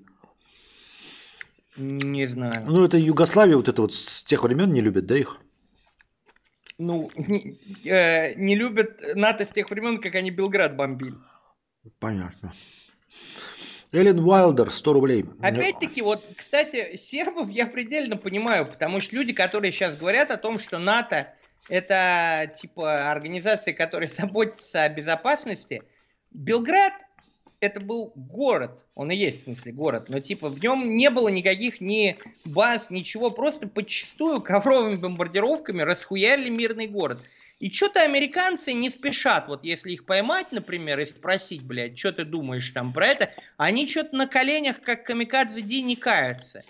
Не 1.76 2.26
знаю. 2.26 2.64
Ну, 2.66 2.84
это 2.84 2.98
Югославия, 2.98 3.56
вот 3.56 3.68
это 3.68 3.80
вот 3.80 3.94
с 3.94 4.24
тех 4.24 4.42
времен 4.42 4.72
не 4.72 4.82
любят, 4.82 5.06
да, 5.06 5.16
их? 5.16 5.38
Ну, 6.76 7.10
не, 7.16 7.58
э, 7.84 8.34
не 8.34 8.56
любят 8.56 9.00
НАТО 9.14 9.46
с 9.46 9.52
тех 9.52 9.70
времен, 9.70 10.00
как 10.00 10.14
они 10.14 10.30
Белград 10.30 10.76
бомбили. 10.76 11.16
Понятно. 11.98 12.52
Эллен 13.92 14.20
Уайлдер, 14.20 14.70
100 14.70 14.92
рублей. 14.92 15.24
Опять-таки, 15.42 16.00
вот, 16.00 16.24
кстати, 16.36 16.96
сербов 16.96 17.50
я 17.50 17.66
предельно 17.66 18.16
понимаю, 18.16 18.66
потому 18.66 19.00
что 19.00 19.14
люди, 19.16 19.32
которые 19.32 19.70
сейчас 19.70 19.96
говорят 19.96 20.30
о 20.30 20.38
том, 20.38 20.58
что 20.58 20.78
НАТО 20.78 21.34
это 21.68 22.50
типа 22.56 23.10
организация, 23.10 23.74
которая 23.74 24.08
заботится 24.16 24.84
о 24.84 24.88
безопасности, 24.88 25.82
Белград 26.30 26.94
это 27.60 27.80
был 27.80 28.12
город, 28.16 28.72
он 28.94 29.10
и 29.12 29.16
есть 29.16 29.42
в 29.42 29.44
смысле 29.44 29.72
город, 29.72 30.08
но 30.08 30.18
типа 30.20 30.48
в 30.48 30.60
нем 30.60 30.96
не 30.96 31.10
было 31.10 31.28
никаких 31.28 31.80
ни 31.80 32.18
баз, 32.44 32.90
ничего, 32.90 33.30
просто 33.30 33.68
подчастую 33.68 34.40
ковровыми 34.40 34.96
бомбардировками 34.96 35.82
расхуярили 35.82 36.48
мирный 36.48 36.88
город. 36.88 37.20
И 37.62 37.70
что-то 37.70 38.00
американцы 38.00 38.72
не 38.72 38.90
спешат, 38.90 39.46
вот 39.46 39.62
если 39.62 39.92
их 39.92 40.04
поймать, 40.04 40.50
например, 40.50 40.98
и 40.98 41.04
спросить, 41.04 41.62
блядь, 41.62 41.96
что 41.96 42.10
ты 42.10 42.24
думаешь 42.24 42.68
там 42.70 42.92
про 42.92 43.06
это, 43.06 43.30
они 43.56 43.86
что-то 43.86 44.16
на 44.16 44.26
коленях, 44.26 44.82
как 44.82 45.04
камикадзе 45.04 45.62
Ди, 45.62 45.80
не 45.80 45.94
каются. 45.94 46.64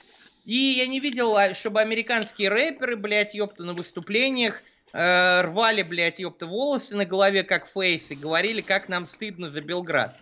И 0.44 0.54
я 0.54 0.86
не 0.86 1.00
видел, 1.00 1.34
а, 1.34 1.54
чтобы 1.54 1.80
американские 1.80 2.50
рэперы, 2.50 2.96
блядь, 2.96 3.32
ёпта, 3.32 3.64
на 3.64 3.72
выступлениях 3.72 4.60
э, 4.92 5.40
рвали, 5.40 5.82
блядь, 5.82 6.18
ёпта, 6.18 6.44
волосы 6.44 6.94
на 6.94 7.06
голове, 7.06 7.42
как 7.42 7.66
фейс, 7.66 8.10
и 8.10 8.14
говорили, 8.14 8.60
как 8.60 8.90
нам 8.90 9.06
стыдно 9.06 9.48
за 9.48 9.62
Белград. 9.62 10.14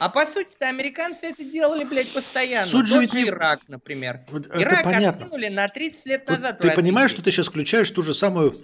А 0.00 0.08
по 0.08 0.26
сути-то 0.26 0.68
американцы 0.68 1.28
это 1.28 1.44
делали, 1.44 1.84
блядь, 1.84 2.10
постоянно. 2.10 2.66
Суть 2.66 2.88
же 2.88 2.98
ведь 2.98 3.14
не- 3.14 3.28
Ирак, 3.28 3.60
например. 3.68 4.22
Вот 4.28 4.46
это 4.46 4.60
Ирак 4.60 4.82
понятно. 4.82 5.10
откинули 5.10 5.46
на 5.50 5.68
30 5.68 6.06
лет 6.06 6.28
назад. 6.28 6.58
ты 6.58 6.72
понимаешь, 6.72 7.12
что 7.12 7.22
ты 7.22 7.30
сейчас 7.30 7.46
включаешь 7.46 7.88
ту 7.92 8.02
же 8.02 8.12
самую 8.12 8.60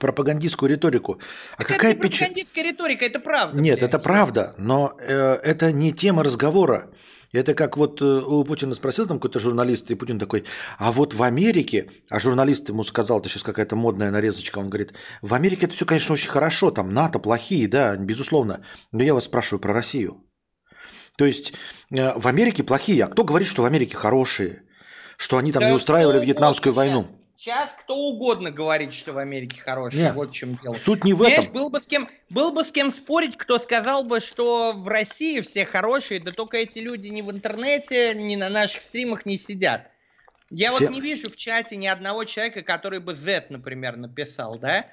пропагандистскую 0.00 0.70
риторику. 0.70 1.18
А 1.56 1.58
Так 1.58 1.68
какая 1.68 1.92
это 1.92 2.02
не 2.02 2.08
печаль... 2.08 2.28
пропагандистская 2.28 2.64
риторика, 2.64 3.04
это 3.04 3.20
правда. 3.20 3.60
Нет, 3.60 3.78
блядь. 3.78 3.88
это 3.88 3.98
правда, 3.98 4.54
но 4.58 4.96
э, 5.00 5.38
это 5.42 5.72
не 5.72 5.92
тема 5.92 6.24
разговора. 6.24 6.90
Это 7.32 7.54
как 7.54 7.76
вот 7.76 8.00
э, 8.00 8.04
у 8.04 8.44
Путина 8.44 8.74
спросил 8.74 9.06
там 9.06 9.18
какой-то 9.18 9.38
журналист, 9.38 9.90
и 9.90 9.94
Путин 9.94 10.18
такой, 10.18 10.44
а 10.78 10.92
вот 10.92 11.14
в 11.14 11.22
Америке, 11.22 11.90
а 12.10 12.20
журналист 12.20 12.68
ему 12.68 12.82
сказал, 12.82 13.20
это 13.20 13.28
сейчас 13.28 13.42
какая-то 13.42 13.76
модная 13.76 14.10
нарезочка, 14.10 14.58
он 14.58 14.68
говорит, 14.68 14.94
в 15.22 15.34
Америке 15.34 15.66
это 15.66 15.74
все, 15.74 15.84
конечно, 15.84 16.14
очень 16.14 16.30
хорошо, 16.30 16.70
там 16.70 16.94
НАТО 16.94 17.18
плохие, 17.18 17.68
да, 17.68 17.96
безусловно, 17.96 18.64
но 18.92 19.02
я 19.02 19.14
вас 19.14 19.24
спрашиваю 19.24 19.60
про 19.60 19.72
Россию. 19.72 20.22
То 21.16 21.24
есть 21.24 21.52
э, 21.90 22.12
в 22.18 22.26
Америке 22.26 22.62
плохие, 22.62 23.04
а 23.04 23.08
кто 23.08 23.24
говорит, 23.24 23.48
что 23.48 23.62
в 23.62 23.66
Америке 23.66 23.96
хорошие? 23.96 24.62
Что 25.16 25.38
они 25.38 25.50
там 25.50 25.62
Да 25.62 25.70
не 25.70 25.74
устраивали 25.74 26.24
вьетнамскую 26.24 26.74
войну? 26.74 27.08
Сейчас 27.36 27.76
кто 27.78 27.94
угодно 27.94 28.50
говорит, 28.50 28.94
что 28.94 29.12
в 29.12 29.18
Америке 29.18 29.60
хорошие. 29.60 30.04
Нет, 30.04 30.14
вот 30.14 30.30
в 30.30 30.34
чем 30.34 30.56
дело. 30.56 30.72
Суть 30.74 31.04
не 31.04 31.12
в 31.12 31.18
Понимаешь, 31.18 31.44
этом. 31.44 31.52
был 31.52 31.68
бы 31.68 31.80
с 31.80 31.86
кем, 31.86 32.08
был 32.30 32.50
бы 32.50 32.64
с 32.64 32.72
кем 32.72 32.90
спорить, 32.90 33.36
кто 33.36 33.58
сказал 33.58 34.04
бы, 34.04 34.20
что 34.20 34.72
в 34.72 34.88
России 34.88 35.40
все 35.40 35.66
хорошие, 35.66 36.18
да 36.18 36.32
только 36.32 36.56
эти 36.56 36.78
люди 36.78 37.08
ни 37.08 37.20
в 37.20 37.30
интернете, 37.30 38.14
ни 38.14 38.36
на 38.36 38.48
наших 38.48 38.80
стримах 38.80 39.26
не 39.26 39.36
сидят. 39.36 39.90
Я 40.48 40.72
Все- 40.72 40.86
вот 40.86 40.94
не 40.94 41.00
вижу 41.02 41.28
в 41.30 41.36
чате 41.36 41.76
ни 41.76 41.86
одного 41.86 42.24
человека, 42.24 42.62
который 42.62 43.00
бы 43.00 43.14
Z, 43.14 43.46
например, 43.50 43.96
написал, 43.96 44.58
да? 44.58 44.86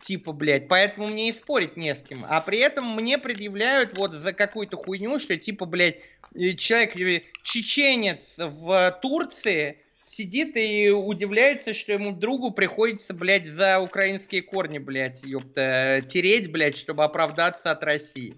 Типа, 0.00 0.32
блядь, 0.32 0.68
поэтому 0.68 1.08
мне 1.08 1.30
и 1.30 1.32
спорить 1.32 1.76
не 1.76 1.94
с 1.94 2.02
кем. 2.02 2.24
А 2.28 2.40
при 2.42 2.58
этом 2.58 2.94
мне 2.94 3.18
предъявляют 3.18 3.96
вот 3.96 4.12
за 4.12 4.32
какую-то 4.32 4.76
хуйню, 4.76 5.18
что 5.18 5.36
типа, 5.36 5.64
блядь, 5.64 5.96
э, 6.34 6.52
человек, 6.52 6.94
э, 6.96 7.22
чеченец 7.42 8.36
в 8.38 8.98
Турции 9.02 9.78
сидит 10.04 10.56
и 10.56 10.90
удивляется, 10.90 11.72
что 11.74 11.92
ему 11.92 12.12
другу 12.12 12.50
приходится, 12.50 13.14
блядь, 13.14 13.46
за 13.46 13.80
украинские 13.80 14.42
корни, 14.42 14.78
блядь, 14.78 15.22
ёпта, 15.22 16.02
тереть, 16.08 16.50
блядь, 16.50 16.76
чтобы 16.76 17.04
оправдаться 17.04 17.70
от 17.70 17.82
России. 17.84 18.36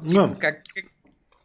Ну, 0.00 0.34
Как, 0.36 0.62
как- 0.74 0.84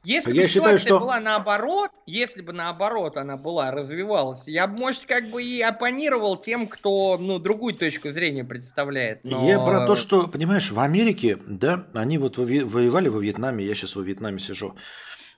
Если 0.06 0.34
Я 0.34 0.42
бы 0.44 0.48
считаю, 0.50 0.78
ситуация 0.78 0.86
что- 0.88 1.00
была 1.00 1.20
наоборот, 1.22 1.90
если 2.06 2.42
бы 2.42 2.52
наоборот 2.52 3.16
она 3.16 3.38
была, 3.38 3.72
развивалась, 3.72 4.46
я 4.48 4.68
бы, 4.68 4.78
может, 4.78 5.06
как 5.06 5.30
бы 5.30 5.42
и 5.42 5.62
оппонировал 5.62 6.36
тем, 6.36 6.68
кто, 6.68 7.18
ну, 7.18 7.40
другую 7.40 7.74
точку 7.74 8.12
зрения 8.12 8.44
представляет. 8.44 9.24
Но... 9.24 9.48
Я 9.48 9.60
про 9.62 9.88
то, 9.88 9.96
что, 9.96 10.28
понимаешь, 10.28 10.72
в 10.72 10.80
Америке, 10.82 11.38
да, 11.48 11.88
они 11.94 12.18
вот 12.18 12.38
воевали 12.38 13.08
во 13.08 13.20
Вьетнаме, 13.22 13.64
я 13.64 13.74
сейчас 13.76 13.96
во 13.96 14.02
Вьетнаме 14.02 14.40
сижу. 14.40 14.76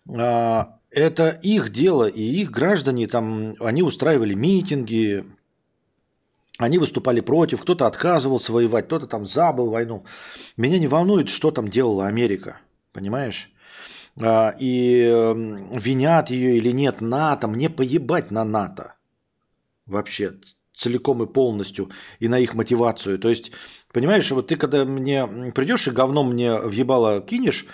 А, 0.09 0.79
Это 0.95 1.27
их 1.29 1.71
дело, 1.71 2.07
и 2.07 2.21
их 2.21 2.51
граждане 2.51 3.07
там, 3.07 3.55
они 3.59 3.83
устраивали 3.83 4.33
митинги, 4.33 5.25
они 6.57 6.77
выступали 6.77 7.19
против, 7.19 7.63
кто-то 7.63 7.85
отказывался 7.85 8.53
воевать, 8.53 8.85
кто-то 8.85 9.05
там 9.05 9.25
забыл 9.25 9.71
войну. 9.71 10.05
Меня 10.55 10.79
не 10.79 10.87
волнует, 10.87 11.27
что 11.27 11.51
там 11.51 11.67
делала 11.67 12.07
Америка, 12.07 12.61
понимаешь? 12.93 13.51
А, 14.21 14.55
И 14.57 15.01
эм, 15.01 15.67
винят 15.77 16.29
ее 16.29 16.55
или 16.55 16.71
нет 16.71 17.01
НАТО, 17.01 17.49
мне 17.49 17.69
поебать 17.69 18.31
на 18.31 18.45
НАТО 18.45 18.95
вообще 19.85 20.35
целиком 20.73 21.23
и 21.23 21.25
полностью 21.25 21.89
и 22.19 22.29
на 22.29 22.39
их 22.39 22.53
мотивацию. 22.53 23.19
То 23.19 23.27
есть, 23.27 23.51
понимаешь, 23.91 24.31
вот 24.31 24.47
ты 24.47 24.55
когда 24.55 24.85
мне 24.85 25.27
придешь 25.53 25.89
и 25.89 25.91
говном 25.91 26.31
мне 26.31 26.55
в 26.55 26.71
ебало 26.71 27.19
кинешь, 27.19 27.65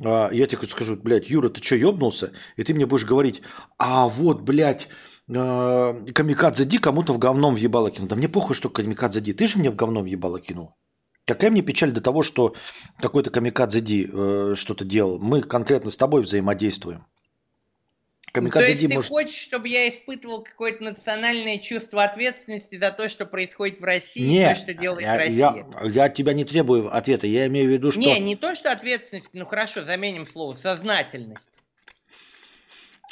я 0.00 0.46
тебе 0.46 0.68
скажу, 0.68 0.96
блядь, 0.96 1.28
Юра, 1.30 1.48
ты 1.48 1.62
что, 1.62 1.74
ебнулся? 1.76 2.32
И 2.56 2.64
ты 2.64 2.74
мне 2.74 2.86
будешь 2.86 3.04
говорить, 3.04 3.42
а 3.78 4.08
вот, 4.08 4.42
блядь, 4.42 4.88
э, 5.28 6.04
Камикадзе 6.14 6.64
Ди 6.64 6.78
кому-то 6.78 7.12
в 7.12 7.18
говном 7.18 7.54
в 7.54 7.58
ебало 7.58 7.90
кинул. 7.90 8.08
Да 8.08 8.16
мне 8.16 8.28
похуй, 8.28 8.54
что 8.54 8.68
Камикадзе 8.70 9.20
Ди. 9.20 9.32
Ты 9.32 9.48
же 9.48 9.58
мне 9.58 9.70
в 9.70 9.76
говном 9.76 10.04
в 10.04 10.06
ебало 10.06 10.40
кинул. 10.40 10.74
Какая 11.26 11.50
мне 11.50 11.62
печаль 11.62 11.92
до 11.92 12.00
того, 12.00 12.22
что 12.22 12.54
какой-то 13.00 13.30
Камикадзе 13.30 13.80
Ди 13.80 14.10
э, 14.10 14.54
что-то 14.56 14.84
делал. 14.84 15.18
Мы 15.18 15.42
конкретно 15.42 15.90
с 15.90 15.96
тобой 15.96 16.22
взаимодействуем. 16.22 17.04
Ну, 18.40 18.46
то 18.46 18.52
Камикадзе 18.52 18.70
есть 18.70 18.80
Ди 18.82 18.88
ты 18.88 18.94
может... 18.94 19.10
хочешь, 19.10 19.38
чтобы 19.38 19.68
я 19.68 19.88
испытывал 19.88 20.42
какое-то 20.42 20.82
национальное 20.82 21.58
чувство 21.58 22.04
ответственности 22.04 22.76
за 22.76 22.90
то, 22.90 23.08
что 23.08 23.26
происходит 23.26 23.80
в 23.80 23.84
России, 23.84 24.22
Нет, 24.22 24.56
то, 24.56 24.62
что 24.62 24.74
делает 24.74 25.02
я, 25.02 25.14
Россия? 25.14 25.66
я, 25.82 25.88
я 25.88 26.04
от 26.04 26.14
тебя 26.14 26.32
не 26.32 26.44
требую 26.44 26.94
ответа. 26.94 27.26
Я 27.26 27.46
имею 27.46 27.68
в 27.68 27.72
виду, 27.72 27.90
что... 27.90 28.00
Не, 28.00 28.18
не 28.20 28.36
то, 28.36 28.54
что 28.54 28.70
ответственность, 28.72 29.30
ну 29.32 29.46
хорошо, 29.46 29.82
заменим 29.82 30.26
слово, 30.26 30.52
сознательность. 30.52 31.50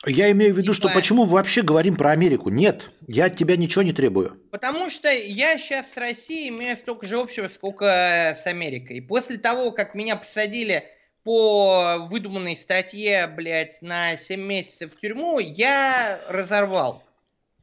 Я 0.05 0.31
имею 0.31 0.55
в 0.55 0.59
виду, 0.59 0.73
что 0.73 0.89
Типа- 0.89 1.01
почему 1.01 1.25
мы 1.25 1.33
вообще 1.33 1.63
говорим 1.63 1.97
про 1.97 2.11
Америку? 2.11 2.51
Нет, 2.51 2.91
я 3.09 3.25
от 3.25 3.37
тебя 3.37 3.57
ничего 3.57 3.83
не 3.83 3.93
требую. 3.93 4.41
Потому 4.51 4.89
что 4.91 5.11
я 5.11 5.59
сейчас 5.59 5.93
с 5.93 5.97
Россией 5.97 6.51
имею 6.51 6.77
столько 6.77 7.07
же 7.07 7.19
общего, 7.19 7.49
сколько 7.49 8.37
с 8.41 8.47
Америкой. 8.47 9.01
После 9.03 9.39
того, 9.39 9.73
как 9.73 9.95
меня 9.95 10.17
посадили 10.17 10.85
по 11.27 12.07
выдуманной 12.09 12.57
статье, 12.57 13.27
блядь, 13.27 13.83
на 13.83 14.17
7 14.17 14.41
месяцев 14.41 14.93
в 14.95 15.01
тюрьму, 15.01 15.41
я 15.41 16.21
разорвал 16.29 17.03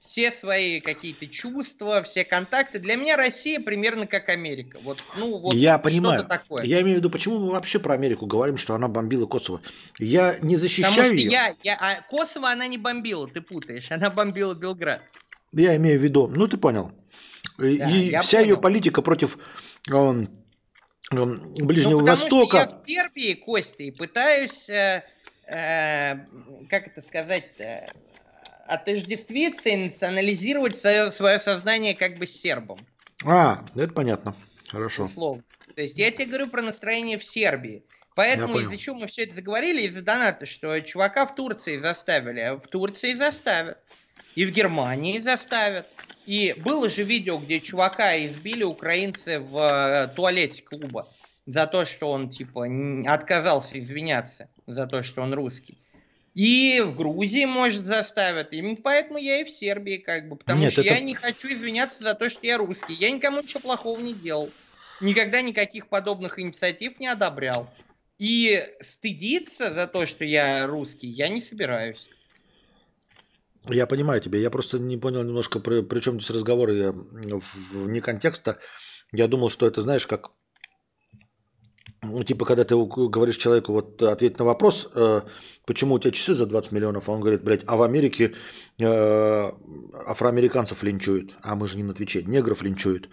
все 0.01 0.33
свои 0.33 0.81
какие-то 0.81 1.27
чувства, 1.27 2.03
все 2.03 2.25
контакты. 2.25 2.79
Для 2.79 2.97
меня 2.97 3.15
Россия 3.15 3.61
примерно 3.61 4.05
как 4.05 4.27
Америка. 4.27 4.79
Вот, 4.83 5.01
ну, 5.15 5.37
вот 5.37 5.53
я 5.53 5.77
понимаю. 5.77 6.25
такое. 6.25 6.65
Я 6.65 6.81
имею 6.81 6.95
в 6.95 6.97
виду, 6.97 7.09
почему 7.09 7.39
мы 7.39 7.51
вообще 7.51 7.79
про 7.79 7.93
Америку 7.93 8.25
говорим, 8.25 8.57
что 8.57 8.75
она 8.75 8.89
бомбила 8.89 9.27
Kosovo. 9.27 9.61
Я 9.97 10.33
не 10.33 10.39
Потому 10.39 10.57
защищаю 10.57 11.05
что 11.05 11.15
ее. 11.15 11.31
я, 11.31 11.55
я, 11.63 11.77
а 11.79 12.01
Косово 12.09 12.49
она 12.49 12.67
не 12.67 12.77
бомбила, 12.77 13.29
ты 13.29 13.39
путаешь, 13.39 13.89
она 13.91 14.09
бомбила 14.09 14.53
Белград. 14.53 15.01
Я 15.53 15.77
имею 15.77 15.97
в 15.97 16.03
виду, 16.03 16.27
ну 16.27 16.49
ты 16.49 16.57
понял. 16.57 16.91
И, 17.59 17.77
Да, 17.77 17.89
и 17.89 18.19
вся 18.19 18.41
ее 18.41 18.55
понял. 18.55 18.61
политика 18.61 19.01
против 19.01 19.37
эм, 19.89 20.23
эм, 20.23 20.42
Ближнего 21.13 21.99
Ну, 21.99 22.05
Востока. 22.05 22.57
Я 22.57 22.67
в 22.67 22.85
Сербии, 22.85 23.33
Костя, 23.33 23.83
и 23.83 23.91
пытаюсь, 23.91 24.69
э, 24.69 25.03
э, 25.47 26.15
как 26.69 26.87
это 26.87 27.01
сказать, 27.01 27.51
отождествиться 28.67 29.69
и 29.69 29.75
национализировать 29.75 30.75
свое, 30.75 31.11
свое 31.11 31.39
сознание 31.39 31.95
как 31.95 32.17
бы 32.17 32.27
с 32.27 32.31
сербом. 32.31 32.85
А, 33.25 33.63
это 33.75 33.93
понятно. 33.93 34.35
Хорошо. 34.69 35.03
Условно. 35.03 35.43
То 35.75 35.81
есть 35.81 35.97
я 35.97 36.11
тебе 36.11 36.25
говорю 36.25 36.47
про 36.47 36.61
настроение 36.61 37.17
в 37.17 37.23
Сербии. 37.23 37.83
Поэтому 38.15 38.59
из-за 38.59 38.77
чего 38.77 38.97
мы 38.97 39.07
все 39.07 39.23
это 39.23 39.35
заговорили? 39.35 39.81
Из-за 39.83 40.01
доната, 40.01 40.45
что 40.45 40.79
чувака 40.81 41.25
в 41.25 41.35
Турции 41.35 41.77
заставили, 41.77 42.39
а 42.39 42.55
в 42.55 42.67
Турции 42.67 43.13
заставят. 43.13 43.77
И 44.35 44.45
в 44.45 44.51
Германии 44.51 45.19
заставят. 45.19 45.87
И 46.25 46.55
было 46.57 46.89
же 46.89 47.03
видео, 47.03 47.37
где 47.37 47.59
чувака 47.59 48.17
избили 48.25 48.63
украинцы 48.63 49.39
в 49.39 49.57
э, 49.57 50.07
туалете 50.15 50.63
клуба 50.63 51.07
за 51.45 51.67
то, 51.67 51.85
что 51.85 52.09
он 52.09 52.29
типа 52.29 52.67
отказался 53.07 53.79
извиняться 53.79 54.49
за 54.65 54.87
то, 54.87 55.03
что 55.03 55.21
он 55.21 55.33
русский. 55.33 55.77
И 56.33 56.81
в 56.83 56.95
Грузии, 56.95 57.45
может, 57.45 57.85
заставят. 57.85 58.53
Именно 58.53 58.77
поэтому 58.77 59.19
я 59.19 59.41
и 59.41 59.43
в 59.43 59.49
Сербии, 59.49 59.97
как 59.97 60.27
бы. 60.27 60.35
Потому 60.35 60.61
Нет, 60.61 60.71
что 60.71 60.81
это- 60.81 60.95
я 60.95 60.99
не 60.99 61.13
хочу 61.13 61.47
извиняться 61.53 62.03
за 62.03 62.15
то, 62.15 62.29
что 62.29 62.39
я 62.47 62.57
русский. 62.57 62.93
Я 62.93 63.11
никому 63.11 63.41
ничего 63.41 63.59
плохого 63.59 63.99
не 63.99 64.13
делал. 64.13 64.49
Никогда 64.99 65.41
никаких 65.41 65.87
подобных 65.87 66.39
инициатив 66.39 66.99
не 66.99 67.07
одобрял. 67.07 67.69
И 68.19 68.63
стыдиться 68.81 69.73
за 69.73 69.87
то, 69.87 70.05
что 70.05 70.23
я 70.23 70.67
русский, 70.67 71.07
я 71.07 71.29
не 71.29 71.41
собираюсь. 71.41 72.07
Я 73.69 73.87
понимаю 73.87 74.21
тебя. 74.21 74.39
Я 74.39 74.49
просто 74.49 74.77
не 74.77 74.97
понял 74.97 75.23
немножко, 75.23 75.59
при, 75.59 75.81
при 75.81 75.99
чем 75.99 76.19
здесь 76.19 76.35
разговор. 76.35 76.69
Я 76.69 76.93
вне 77.71 78.01
контекста. 78.01 78.59
Я 79.11 79.27
думал, 79.27 79.49
что 79.49 79.65
это, 79.67 79.81
знаешь, 79.81 80.05
как... 80.05 80.31
Ну, 82.01 82.21
типа, 82.23 82.45
когда 82.45 82.65
ты 82.65 82.75
говоришь 82.75 83.37
человеку, 83.37 83.71
вот 83.71 84.01
ответь 84.01 84.37
на 84.37 84.43
вопрос, 84.43 84.89
э, 84.93 85.21
почему 85.65 85.95
у 85.95 85.99
тебя 85.99 86.11
часы 86.11 86.33
за 86.33 86.45
20 86.45 86.73
миллионов, 86.73 87.07
а 87.07 87.13
он 87.13 87.21
говорит, 87.21 87.43
блядь, 87.43 87.63
а 87.65 87.77
в 87.77 87.81
Америке 87.81 88.33
э, 88.77 89.51
афроамериканцев 90.05 90.83
линчуют, 90.83 91.33
а 91.41 91.55
мы 91.55 91.69
же 91.69 91.77
не 91.77 91.83
на 91.83 91.93
Твиче, 91.93 92.23
негров 92.23 92.61
линчуют. 92.61 93.09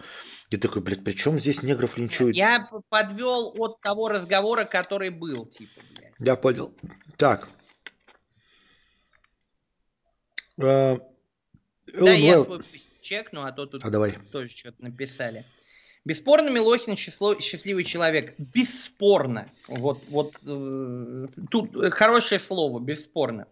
И 0.51 0.57
такой, 0.57 0.81
блядь, 0.81 1.01
при 1.01 1.13
чем 1.13 1.39
здесь 1.39 1.63
негров 1.63 1.97
линчуют? 1.97 2.35
Я 2.35 2.69
подвел 2.89 3.53
от 3.57 3.79
того 3.79 4.09
разговора, 4.09 4.65
который 4.65 5.09
был, 5.09 5.45
типа, 5.45 5.81
блядь. 5.95 6.13
Я 6.19 6.35
понял. 6.35 6.73
Так. 7.15 7.47
Э, 10.57 10.97
Да, 11.97 12.11
я 12.11 12.43
свой 12.43 12.61
чекну, 13.01 13.43
а 13.43 13.53
то 13.53 13.65
тут 13.65 13.85
А 13.85 13.89
давай. 13.89 14.17
тоже 14.31 14.49
что-то 14.49 14.83
написали. 14.83 15.45
Бесспорно, 16.03 16.49
Милохин 16.49 16.97
число, 16.97 17.39
счастливый 17.39 17.85
человек. 17.85 18.35
Бесспорно. 18.37 19.49
Вот, 19.69 20.03
вот 20.09 20.33
э, 20.45 21.27
тут 21.49 21.93
хорошее 21.93 22.41
слово, 22.41 22.81
бесспорно. 22.81 23.47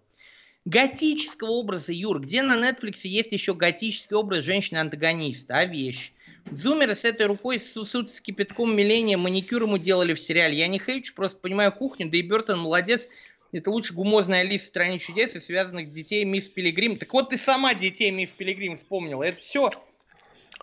Готического 0.65 1.51
образа, 1.51 1.93
Юр, 1.93 2.19
где 2.19 2.41
на 2.41 2.57
Netflix 2.57 3.01
есть 3.03 3.31
еще 3.31 3.53
готический 3.53 4.17
образ 4.17 4.43
женщины-антагониста, 4.43 5.55
а 5.59 5.65
вещь? 5.65 6.11
Зумеры 6.51 6.95
с 6.95 7.05
этой 7.05 7.27
рукой 7.27 7.59
сусут 7.59 8.11
с 8.11 8.21
кипятком 8.21 8.75
миления, 8.75 9.17
маникюр 9.17 9.63
ему 9.63 9.77
делали 9.77 10.13
в 10.13 10.21
сериале. 10.21 10.57
Я 10.57 10.67
не 10.67 10.79
хейчу, 10.79 11.13
просто 11.13 11.39
понимаю 11.39 11.71
кухню, 11.71 12.09
да 12.09 12.17
и 12.17 12.21
Бертон 12.21 12.59
молодец. 12.59 13.07
Это 13.51 13.71
лучше 13.71 13.93
гумозная 13.93 14.41
Алиса 14.41 14.65
в 14.65 14.67
стране 14.67 14.99
чудес 14.99 15.35
и 15.35 15.39
связанных 15.39 15.91
детей 15.91 16.23
Мисс 16.23 16.49
Пилигрим. 16.49 16.97
Так 16.97 17.11
вот 17.13 17.29
ты 17.29 17.37
сама 17.37 17.73
детей 17.73 18.11
Мисс 18.11 18.29
Пилигрим 18.29 18.77
вспомнила. 18.77 19.23
Это 19.23 19.39
все 19.39 19.69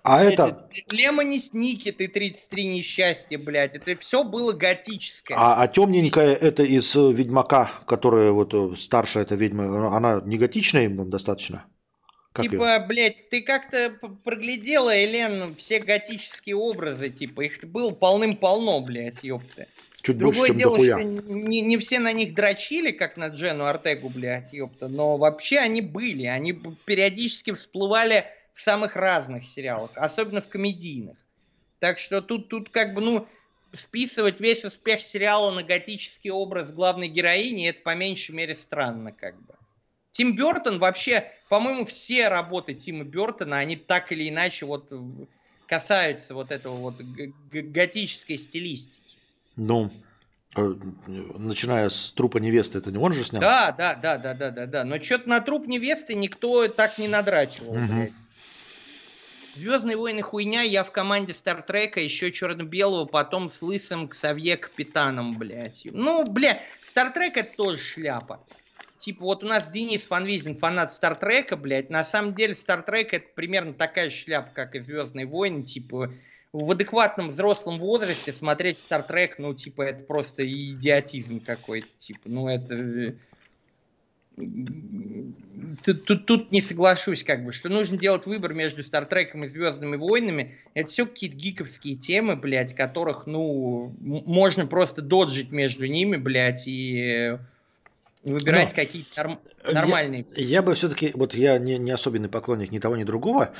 а 0.03 0.23
это... 0.23 0.69
это... 0.71 0.95
Лемони 0.95 1.41
Сники, 1.41 1.91
ты 1.91 2.07
33 2.07 2.65
несчастья, 2.65 3.39
блядь. 3.39 3.75
Это 3.75 3.97
все 3.97 4.23
было 4.23 4.53
готическое. 4.53 5.37
А, 5.37 5.61
а 5.61 5.67
темненькая 5.67 6.33
это 6.33 6.63
из 6.63 6.95
э, 6.95 7.13
Ведьмака, 7.13 7.71
которая 7.87 8.31
вот 8.31 8.55
э, 8.55 8.77
старшая 8.77 9.25
эта 9.25 9.35
ведьма, 9.35 9.97
она 9.97 10.23
не 10.25 10.39
готичная 10.39 10.85
им 10.85 11.11
достаточно? 11.11 11.65
Как 12.37 12.51
типа, 12.51 12.75
ее? 12.75 12.87
блядь, 12.87 13.31
ты 13.31 13.41
как-то 13.41 13.99
проглядела, 14.23 14.95
Элен, 14.95 15.55
все 15.55 15.79
готические 15.79 16.57
образы, 16.57 17.09
типа, 17.09 17.41
их 17.41 17.65
было 17.65 17.93
полным-полно, 17.93 18.81
блядь, 18.81 19.25
ёпта. 19.25 19.67
Чуть 20.03 20.19
Другое 20.19 20.41
больше, 20.41 20.53
чем 20.53 20.57
дело, 20.59 20.73
дохуя. 20.73 20.99
что 20.99 21.03
не, 21.03 21.63
не 21.63 21.79
все 21.79 21.99
на 21.99 22.13
них 22.13 22.35
дрочили, 22.35 22.93
как 22.93 23.17
на 23.17 23.29
Джену 23.29 23.65
Артегу, 23.65 24.11
блядь, 24.11 24.53
ёпта, 24.53 24.89
но 24.89 25.17
вообще 25.17 25.59
они 25.59 25.81
были, 25.81 26.27
они 26.27 26.61
периодически 26.85 27.53
всплывали 27.53 28.27
в 28.53 28.61
самых 28.61 28.97
разных 28.97 29.49
сериалах, 29.49 29.93
особенно 29.95 30.43
в 30.43 30.49
комедийных. 30.49 31.17
Так 31.79 31.99
что 31.99 32.21
тут, 32.21 32.51
тут 32.51 32.69
как 32.69 32.93
бы, 32.93 33.01
ну, 33.01 33.27
списывать 33.73 34.41
весь 34.41 34.63
успех 34.63 35.03
сериала 35.03 35.51
на 35.53 35.63
готический 35.63 36.31
образ 36.31 36.71
главной 36.71 37.09
героини, 37.09 37.71
это 37.71 37.81
по 37.81 37.95
меньшей 37.95 38.35
мере 38.35 38.55
странно 38.55 39.11
как 39.11 39.41
бы. 39.43 39.55
Тим 40.17 40.35
Бертон 40.35 40.79
вообще, 40.79 41.31
по-моему, 41.51 41.85
все 41.85 42.29
работы 42.29 42.73
Тима 42.73 43.05
Бертона, 43.05 43.59
они 43.59 43.77
так 43.77 44.13
или 44.13 44.31
иначе 44.31 44.65
вот 44.65 44.91
касаются 45.67 46.35
вот 46.35 46.51
этого 46.51 46.77
вот 46.77 46.95
готической 47.53 48.39
стилистики. 48.39 49.19
Ну, 49.57 49.91
э, 50.57 50.75
начиная 51.07 51.91
с 51.91 52.13
трупа 52.13 52.39
невесты, 52.39 52.79
это 52.79 52.91
не 52.91 52.97
он 52.97 53.13
же 53.13 53.25
снял? 53.25 53.43
Да, 53.43 53.73
да, 53.77 53.95
да, 53.95 54.17
да, 54.17 54.33
да, 54.33 54.51
да, 54.51 54.65
да. 54.65 54.85
Но 54.85 55.03
что-то 55.03 55.29
на 55.29 55.43
труп 55.43 55.67
невесты 55.67 56.15
никто 56.15 56.67
так 56.69 56.97
не 56.97 57.09
надрачивал. 57.09 57.75
Угу. 57.75 58.13
Звездные 59.55 59.99
войны 59.99 60.23
хуйня, 60.23 60.63
я 60.63 60.83
в 60.83 60.93
команде 60.93 61.35
Стартрека, 61.35 62.01
еще 62.01 62.33
черно-белого, 62.33 63.05
потом 63.05 63.51
с 63.51 63.61
лысым 63.61 64.09
Ксавье 64.09 64.57
капитаном, 64.57 65.37
блядь. 65.37 65.83
Ну, 65.85 66.25
бля, 66.25 66.63
Стартрек 66.87 67.37
это 67.37 67.55
тоже 67.55 67.79
шляпа. 67.79 68.41
Типа 68.99 69.25
вот 69.25 69.45
у 69.45 69.47
нас 69.47 69.69
Денис 69.71 70.03
Фанвизин, 70.03 70.57
фанат 70.57 70.93
Стартрека, 70.93 71.57
блядь. 71.57 71.91
На 71.91 72.05
самом 72.05 72.35
деле 72.35 72.55
Стартрек 72.55 73.13
это 73.13 73.27
примерно 73.35 73.75
такая 73.75 74.11
шляпа, 74.11 74.51
как 74.55 74.75
и 74.75 74.81
Звездные 74.81 75.27
войны. 75.27 75.63
Типа 75.63 76.13
в 76.53 76.71
адекватном 76.71 77.29
взрослом 77.29 77.79
возрасте 77.79 78.33
смотреть 78.33 78.79
Стартрек, 78.79 79.39
ну, 79.39 79.53
типа, 79.55 79.83
это 79.83 80.03
просто 80.05 80.47
идиотизм 80.47 81.41
какой-то. 81.41 81.89
Типа, 81.99 82.21
ну, 82.25 82.49
это 82.49 83.15
тут, 85.85 86.05
тут, 86.05 86.27
тут 86.27 86.53
не 86.53 86.61
соглашусь, 86.61 87.23
как 87.23 87.45
бы, 87.45 87.53
что 87.53 87.69
нужно 87.69 87.99
делать 87.99 88.27
выбор 88.27 88.55
между 88.55 88.83
Стартреком 88.83 89.45
и 89.45 89.49
Звездными 89.49 89.97
войнами. 89.97 90.57
Это 90.75 90.89
все 90.89 91.07
какие-то 91.07 91.37
гиковские 91.37 91.97
темы, 91.97 92.37
блядь, 92.37 92.75
которых, 92.75 93.27
ну, 93.27 93.95
можно 94.01 94.67
просто 94.67 95.03
доджить 95.03 95.51
между 95.51 95.87
ними, 95.87 96.17
блядь, 96.17 96.65
и 96.67 97.39
выбирать 98.33 98.71
Но 98.71 98.75
какие-то 98.75 99.23
норм, 99.23 99.41
нормальные. 99.73 100.27
Я, 100.37 100.45
я 100.45 100.63
бы 100.63 100.75
все-таки, 100.75 101.13
вот 101.15 101.35
я 101.35 101.59
не, 101.59 101.79
не 101.79 101.91
особенный 101.91 102.29
поклонник 102.29 102.71
ни 102.71 102.79
того, 102.79 102.97
ни 102.97 103.05
другого, 103.05 103.53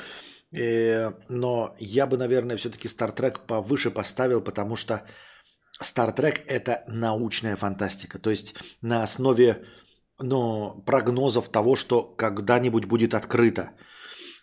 э, 0.51 1.11
но 1.29 1.75
я 1.79 2.05
бы, 2.05 2.17
наверное, 2.17 2.57
все-таки 2.57 2.87
Стартрек 2.87 3.41
повыше 3.41 3.91
поставил, 3.91 4.41
потому 4.41 4.75
что 4.75 5.03
Стартрек 5.79 6.43
это 6.47 6.83
научная 6.87 7.55
фантастика. 7.55 8.19
То 8.19 8.29
есть 8.29 8.55
на 8.81 9.03
основе 9.03 9.65
но 10.19 10.81
прогнозов 10.85 11.49
того, 11.49 11.75
что 11.75 12.03
когда-нибудь 12.03 12.85
будет 12.85 13.13
открыто. 13.13 13.71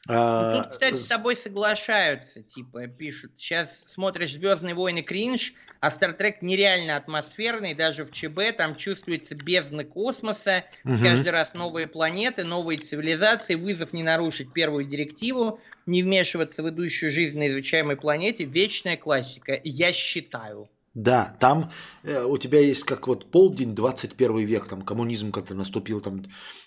Ну, 0.06 0.14
а, 0.16 0.62
тут, 0.62 0.72
кстати, 0.72 0.96
с 0.96 1.08
тобой 1.08 1.34
соглашаются, 1.34 2.42
типа, 2.42 2.86
пишут. 2.88 3.32
Сейчас 3.36 3.84
смотришь 3.86 4.32
Звездные 4.32 4.74
войны 4.74 5.02
кринж, 5.02 5.54
а 5.80 5.90
Стартрек 5.90 6.42
нереально 6.42 6.96
атмосферный, 6.96 7.74
даже 7.74 8.04
в 8.04 8.10
ЧБ 8.10 8.56
там 8.56 8.76
чувствуется 8.76 9.34
бездны 9.34 9.84
космоса, 9.84 10.64
угу. 10.84 10.98
каждый 11.02 11.30
раз 11.30 11.54
новые 11.54 11.86
планеты, 11.86 12.44
новые 12.44 12.78
цивилизации, 12.78 13.54
вызов 13.54 13.94
не 13.94 14.02
нарушить 14.02 14.52
первую 14.52 14.84
директиву, 14.84 15.60
не 15.86 16.02
вмешиваться 16.02 16.62
в 16.62 16.68
идущую 16.68 17.10
жизнь 17.10 17.38
на 17.38 17.48
изучаемой 17.48 17.96
планете, 17.96 18.44
вечная 18.44 18.98
классика, 18.98 19.58
я 19.64 19.92
считаю. 19.92 20.68
Да, 20.94 21.36
там 21.40 21.72
э, 22.04 22.22
у 22.22 22.38
тебя 22.38 22.60
есть 22.60 22.84
как 22.84 23.08
вот 23.08 23.30
полдень, 23.30 23.74
21 23.74 24.38
век, 24.44 24.68
там 24.68 24.82
коммунизм 24.82 25.32
как-то 25.32 25.54
наступил, 25.54 26.00
там, 26.00 26.24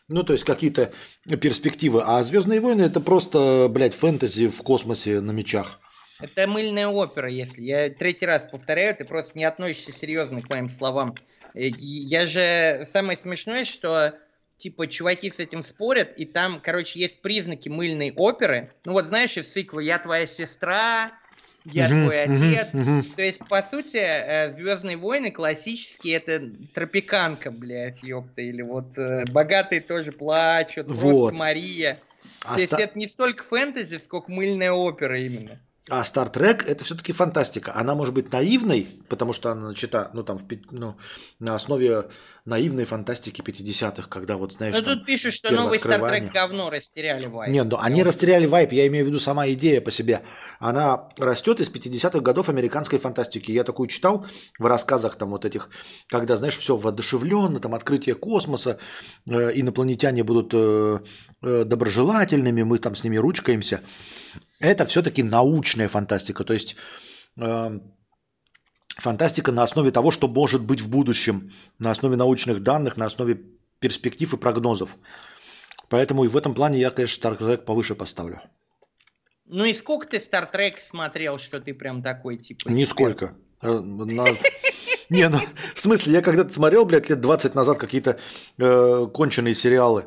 ну, 0.09 0.23
то 0.23 0.33
есть 0.33 0.43
какие-то 0.43 0.91
перспективы. 1.41 2.03
А 2.05 2.21
«Звездные 2.23 2.59
войны» 2.59 2.81
это 2.81 2.99
просто, 2.99 3.67
блядь, 3.69 3.95
фэнтези 3.95 4.49
в 4.49 4.61
космосе 4.63 5.21
на 5.21 5.31
мечах. 5.31 5.79
Это 6.19 6.45
мыльная 6.47 6.87
опера, 6.87 7.29
если. 7.29 7.61
Я 7.61 7.89
третий 7.89 8.25
раз 8.25 8.45
повторяю, 8.51 8.95
ты 8.95 9.05
просто 9.05 9.37
не 9.37 9.45
относишься 9.45 9.93
серьезно 9.93 10.41
к 10.41 10.49
моим 10.49 10.69
словам. 10.69 11.15
Э, 11.53 11.67
я 11.69 12.27
же... 12.27 12.85
Самое 12.85 13.17
смешное, 13.17 13.63
что 13.63 14.13
типа 14.57 14.87
чуваки 14.87 15.31
с 15.31 15.39
этим 15.39 15.63
спорят, 15.63 16.17
и 16.17 16.25
там, 16.25 16.59
короче, 16.61 16.99
есть 16.99 17.21
признаки 17.21 17.69
мыльной 17.69 18.11
оперы. 18.13 18.73
Ну 18.83 18.91
вот 18.91 19.05
знаешь, 19.05 19.37
из 19.37 19.47
цикла 19.47 19.79
«Я 19.79 19.99
твоя 19.99 20.27
сестра», 20.27 21.13
я 21.71 21.85
uh 21.87 22.03
твой 22.03 22.23
отец. 22.23 22.73
uh 22.73 23.03
То 23.15 23.21
есть, 23.21 23.39
по 23.47 23.61
сути, 23.61 23.97
э, 23.97 24.51
Звездные 24.51 24.97
войны 24.97 25.31
классические 25.31 26.17
это 26.17 26.49
тропиканка, 26.73 27.51
блядь, 27.51 28.03
ёпта. 28.03 28.41
Или 28.41 28.61
вот 28.61 28.97
э, 28.97 29.25
богатые 29.31 29.81
тоже 29.81 30.11
плачут, 30.11 30.87
вот. 30.87 31.33
Мария. 31.33 31.99
А 32.43 32.55
То 32.55 32.61
есть, 32.61 32.73
это 32.73 32.97
не 32.97 33.07
столько 33.07 33.43
фэнтези, 33.43 33.97
сколько 33.97 34.31
мыльная 34.31 34.71
опера 34.71 35.19
именно. 35.19 35.59
А 35.89 36.01
Star 36.01 36.31
Trek 36.31 36.65
это 36.65 36.83
все-таки 36.83 37.13
фантастика. 37.13 37.73
Она 37.73 37.95
может 37.95 38.13
быть 38.13 38.31
наивной, 38.33 38.87
потому 39.07 39.31
что 39.31 39.51
она 39.51 39.69
начата 39.69 40.09
ну, 40.13 40.21
там, 40.23 40.37
в, 40.37 40.43
ну, 40.71 40.97
на 41.39 41.55
основе 41.55 42.07
наивной 42.43 42.83
фантастики 42.83 43.41
50-х, 43.41 44.09
когда 44.09 44.35
вот, 44.35 44.53
знаешь, 44.53 44.75
Ну 44.75 44.81
тут 44.81 45.05
пишут, 45.05 45.33
что 45.33 45.53
новый 45.53 45.79
Star 45.79 46.01
Trek 46.01 46.31
говно 46.31 46.69
растеряли 46.69 47.27
вайп. 47.27 47.53
Нет, 47.53 47.67
ну 47.69 47.77
они 47.79 48.03
растеряли 48.03 48.47
вайп, 48.47 48.73
я 48.73 48.85
имею 48.87 49.05
в 49.05 49.07
виду 49.07 49.19
сама 49.19 49.47
идея 49.49 49.79
по 49.79 49.91
себе. 49.91 50.23
Она 50.59 51.09
растет 51.17 51.61
из 51.61 51.69
50-х 51.69 52.19
годов 52.19 52.49
американской 52.49 52.99
фантастики. 52.99 53.51
Я 53.51 53.63
такую 53.63 53.87
читал 53.87 54.25
в 54.59 54.65
рассказах 54.65 55.15
там 55.15 55.31
вот 55.31 55.45
этих, 55.45 55.69
когда, 56.07 56.35
знаешь, 56.35 56.57
все 56.57 56.75
воодушевленно, 56.75 57.61
там 57.61 57.73
открытие 57.73 58.15
космоса, 58.15 58.77
э, 59.25 59.51
инопланетяне 59.53 60.23
будут 60.23 60.51
э, 60.53 60.99
э, 61.43 61.63
доброжелательными, 61.63 62.63
мы 62.63 62.77
там 62.77 62.95
с 62.95 63.03
ними 63.05 63.15
ручкаемся 63.17 63.81
это 64.59 64.85
все-таки 64.85 65.23
научная 65.23 65.87
фантастика. 65.87 66.43
То 66.43 66.53
есть 66.53 66.75
э, 67.37 67.79
фантастика 68.97 69.51
на 69.51 69.63
основе 69.63 69.91
того, 69.91 70.11
что 70.11 70.27
может 70.27 70.61
быть 70.61 70.81
в 70.81 70.89
будущем, 70.89 71.51
на 71.79 71.91
основе 71.91 72.15
научных 72.15 72.63
данных, 72.63 72.97
на 72.97 73.05
основе 73.05 73.41
перспектив 73.79 74.33
и 74.33 74.37
прогнозов. 74.37 74.95
Поэтому 75.89 76.25
и 76.25 76.27
в 76.27 76.35
этом 76.35 76.53
плане 76.53 76.79
я, 76.79 76.89
конечно, 76.89 77.27
Star 77.27 77.37
Trek 77.37 77.57
повыше 77.59 77.95
поставлю. 77.95 78.41
Ну 79.45 79.63
и 79.63 79.73
сколько 79.73 80.07
ты 80.07 80.17
Star 80.17 80.51
Trek 80.51 80.79
смотрел, 80.79 81.39
что 81.39 81.61
ты 81.61 81.73
прям 81.73 82.03
такой 82.03 82.37
типа? 82.37 82.69
Нисколько. 82.69 83.35
Э, 83.61 83.79
Не, 85.09 85.29
ну 85.29 85.39
в 85.73 85.79
смысле, 85.79 86.13
я 86.13 86.21
когда-то 86.21 86.51
смотрел, 86.51 86.85
блядь, 86.85 87.09
лет 87.09 87.21
20 87.21 87.55
назад 87.55 87.77
какие-то 87.77 88.19
э, 88.57 89.07
конченые 89.13 89.53
сериалы. 89.53 90.05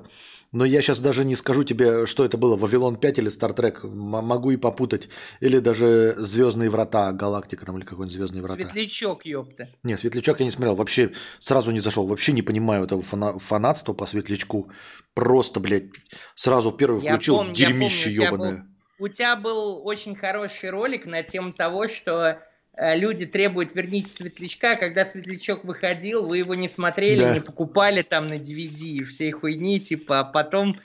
Но 0.52 0.64
я 0.64 0.82
сейчас 0.82 0.98
даже 0.98 1.24
не 1.24 1.36
скажу 1.36 1.62
тебе, 1.62 2.06
что 2.06 2.24
это 2.24 2.36
было, 2.36 2.56
Вавилон 2.56 2.96
5 2.96 3.18
или 3.18 3.28
Стартрек. 3.28 3.84
Могу 3.84 4.50
и 4.50 4.56
попутать. 4.56 5.08
Или 5.40 5.60
даже 5.60 6.14
Звездные 6.18 6.68
врата, 6.70 7.12
Галактика 7.12 7.64
там 7.64 7.78
или 7.78 7.84
какой-нибудь 7.84 8.12
Звездные 8.12 8.42
врата. 8.42 8.62
Светлячок, 8.62 9.24
ёпта. 9.24 9.68
Не, 9.84 9.96
Светлячок 9.96 10.40
я 10.40 10.46
не 10.46 10.50
смотрел. 10.50 10.74
Вообще 10.74 11.12
сразу 11.38 11.70
не 11.70 11.78
зашел. 11.78 12.06
Вообще 12.06 12.32
не 12.32 12.42
понимаю 12.42 12.84
этого 12.84 13.00
фана- 13.00 13.38
фанатства 13.38 13.92
по 13.92 14.06
Светлячку. 14.06 14.70
Просто, 15.14 15.60
блядь, 15.60 15.90
сразу 16.34 16.72
первый 16.72 17.02
я 17.02 17.12
включил 17.12 17.36
помню, 17.36 17.54
дерьмище 17.54 18.10
ебаное. 18.12 18.66
У 18.98 19.06
тебя 19.08 19.36
был 19.36 19.86
очень 19.86 20.16
хороший 20.16 20.70
ролик 20.70 21.06
на 21.06 21.22
тему 21.22 21.52
того, 21.52 21.86
что 21.86 22.42
люди 22.80 23.26
требуют 23.26 23.74
верните 23.74 24.08
Светлячка, 24.08 24.76
когда 24.76 25.04
Светлячок 25.04 25.64
выходил, 25.64 26.26
вы 26.26 26.38
его 26.38 26.54
не 26.54 26.68
смотрели, 26.68 27.20
да. 27.20 27.34
не 27.34 27.40
покупали 27.40 28.02
там 28.02 28.28
на 28.28 28.34
DVD 28.34 28.82
и 28.82 29.04
всей 29.04 29.32
хуйни, 29.32 29.80
типа, 29.80 30.20
а 30.20 30.24
потом 30.24 30.76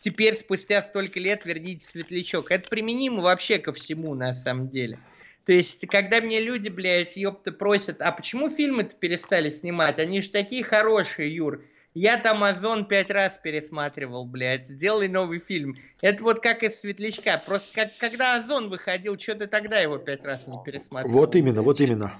теперь 0.00 0.34
спустя 0.34 0.82
столько 0.82 1.20
лет 1.20 1.44
верните 1.44 1.86
Светлячок. 1.86 2.50
Это 2.50 2.68
применимо 2.68 3.22
вообще 3.22 3.58
ко 3.58 3.72
всему 3.72 4.14
на 4.14 4.34
самом 4.34 4.68
деле. 4.68 4.98
То 5.46 5.52
есть, 5.52 5.86
когда 5.86 6.20
мне 6.20 6.40
люди, 6.40 6.68
блядь, 6.68 7.16
ёпта, 7.16 7.52
просят, 7.52 8.00
а 8.00 8.10
почему 8.12 8.50
фильмы-то 8.50 8.96
перестали 8.96 9.50
снимать? 9.50 9.98
Они 9.98 10.22
же 10.22 10.30
такие 10.30 10.64
хорошие, 10.64 11.34
Юр. 11.34 11.62
Я 11.94 12.16
там 12.16 12.42
Озон 12.42 12.86
пять 12.86 13.10
раз 13.10 13.38
пересматривал, 13.40 14.24
блядь. 14.26 14.66
Сделай 14.66 15.06
новый 15.06 15.38
фильм. 15.38 15.78
Это 16.00 16.22
вот 16.24 16.42
как 16.42 16.64
из 16.64 16.80
Светлячка. 16.80 17.40
Просто 17.46 17.72
как, 17.72 17.96
когда 17.98 18.36
Озон 18.36 18.68
выходил, 18.68 19.18
что 19.18 19.36
ты 19.36 19.46
тогда 19.46 19.78
его 19.78 19.98
пять 19.98 20.24
раз 20.24 20.46
не 20.48 20.58
пересматривал? 20.64 21.20
Вот 21.20 21.36
именно, 21.36 21.62
вот 21.62 21.80
именно. 21.80 22.18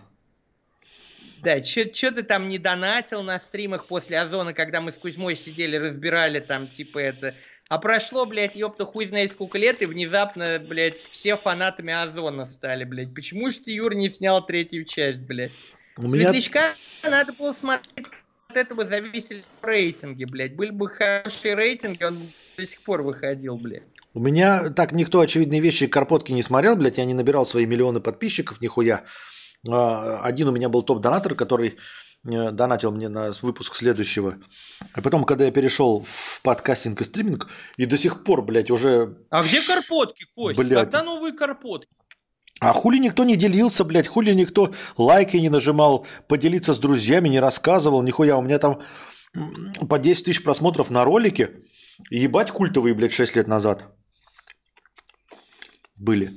Да, 1.42 1.62
что 1.62 1.84
ты 1.84 2.22
там 2.22 2.48
не 2.48 2.58
донатил 2.58 3.22
на 3.22 3.38
стримах 3.38 3.86
после 3.86 4.18
Озона, 4.20 4.54
когда 4.54 4.80
мы 4.80 4.92
с 4.92 4.96
Кузьмой 4.96 5.36
сидели, 5.36 5.76
разбирали 5.76 6.40
там, 6.40 6.66
типа, 6.66 7.00
это 7.00 7.34
а 7.68 7.78
прошло, 7.78 8.26
блядь, 8.26 8.56
ёпта, 8.56 8.84
хуй 8.84 9.06
знает 9.06 9.32
сколько 9.32 9.58
лет, 9.58 9.82
и 9.82 9.86
внезапно, 9.86 10.58
блядь, 10.58 10.98
все 11.10 11.36
фанатами 11.36 11.92
Озона 11.92 12.44
стали, 12.46 12.84
блядь. 12.84 13.14
Почему 13.14 13.50
же 13.50 13.60
ты, 13.60 13.72
Юр, 13.72 13.94
не 13.94 14.10
снял 14.10 14.44
третью 14.44 14.84
часть, 14.84 15.20
блядь? 15.20 15.52
У 15.96 16.02
меня... 16.02 16.30
Светлячка 16.30 16.74
надо 17.02 17.32
было 17.32 17.52
смотреть, 17.52 18.06
от 18.06 18.12
этого 18.56 18.86
зависели 18.86 19.44
рейтинги, 19.62 20.24
блядь. 20.24 20.56
Были 20.56 20.70
бы 20.70 20.88
хорошие 20.88 21.54
рейтинги, 21.54 22.02
он 22.02 22.18
до 22.56 22.66
сих 22.66 22.80
пор 22.82 23.02
выходил, 23.02 23.56
блядь. 23.56 23.82
У 24.12 24.20
меня 24.20 24.70
так 24.70 24.92
никто 24.92 25.20
очевидные 25.20 25.60
вещи 25.60 25.86
Карпотки 25.86 26.32
не 26.32 26.42
смотрел, 26.42 26.76
блядь. 26.76 26.98
Я 26.98 27.04
не 27.04 27.14
набирал 27.14 27.46
свои 27.46 27.66
миллионы 27.66 28.00
подписчиков, 28.00 28.60
нихуя. 28.60 29.04
А, 29.68 30.20
один 30.22 30.48
у 30.48 30.52
меня 30.52 30.68
был 30.68 30.82
топ-донатор, 30.82 31.34
который 31.34 31.78
Э, 32.26 32.50
донатил 32.50 32.90
мне 32.90 33.08
на 33.08 33.30
выпуск 33.42 33.74
следующего. 33.74 34.36
А 34.94 35.02
потом, 35.02 35.24
когда 35.24 35.44
я 35.44 35.50
перешел 35.50 36.02
в 36.06 36.40
подкастинг 36.42 37.00
и 37.00 37.04
стриминг, 37.04 37.48
и 37.76 37.84
до 37.84 37.98
сих 37.98 38.24
пор, 38.24 38.42
блядь, 38.42 38.70
уже... 38.70 39.18
А 39.30 39.42
где 39.42 39.60
карпотки, 39.66 40.26
Кость? 40.34 40.58
Блядь. 40.58 40.84
Когда 40.84 41.02
новые 41.02 41.34
карпотки? 41.34 41.88
А 42.60 42.72
хули 42.72 42.98
никто 42.98 43.24
не 43.24 43.36
делился, 43.36 43.84
блядь, 43.84 44.06
хули 44.06 44.32
никто 44.32 44.72
лайки 44.96 45.36
не 45.36 45.48
нажимал, 45.50 46.06
поделиться 46.28 46.72
с 46.72 46.78
друзьями 46.78 47.28
не 47.28 47.40
рассказывал, 47.40 48.02
нихуя. 48.02 48.36
У 48.36 48.42
меня 48.42 48.58
там 48.58 48.80
по 49.88 49.98
10 49.98 50.24
тысяч 50.24 50.42
просмотров 50.42 50.90
на 50.90 51.04
ролике. 51.04 51.50
Ебать 52.10 52.50
культовые, 52.50 52.94
блядь, 52.94 53.12
6 53.12 53.36
лет 53.36 53.48
назад 53.48 53.84
были. 55.96 56.32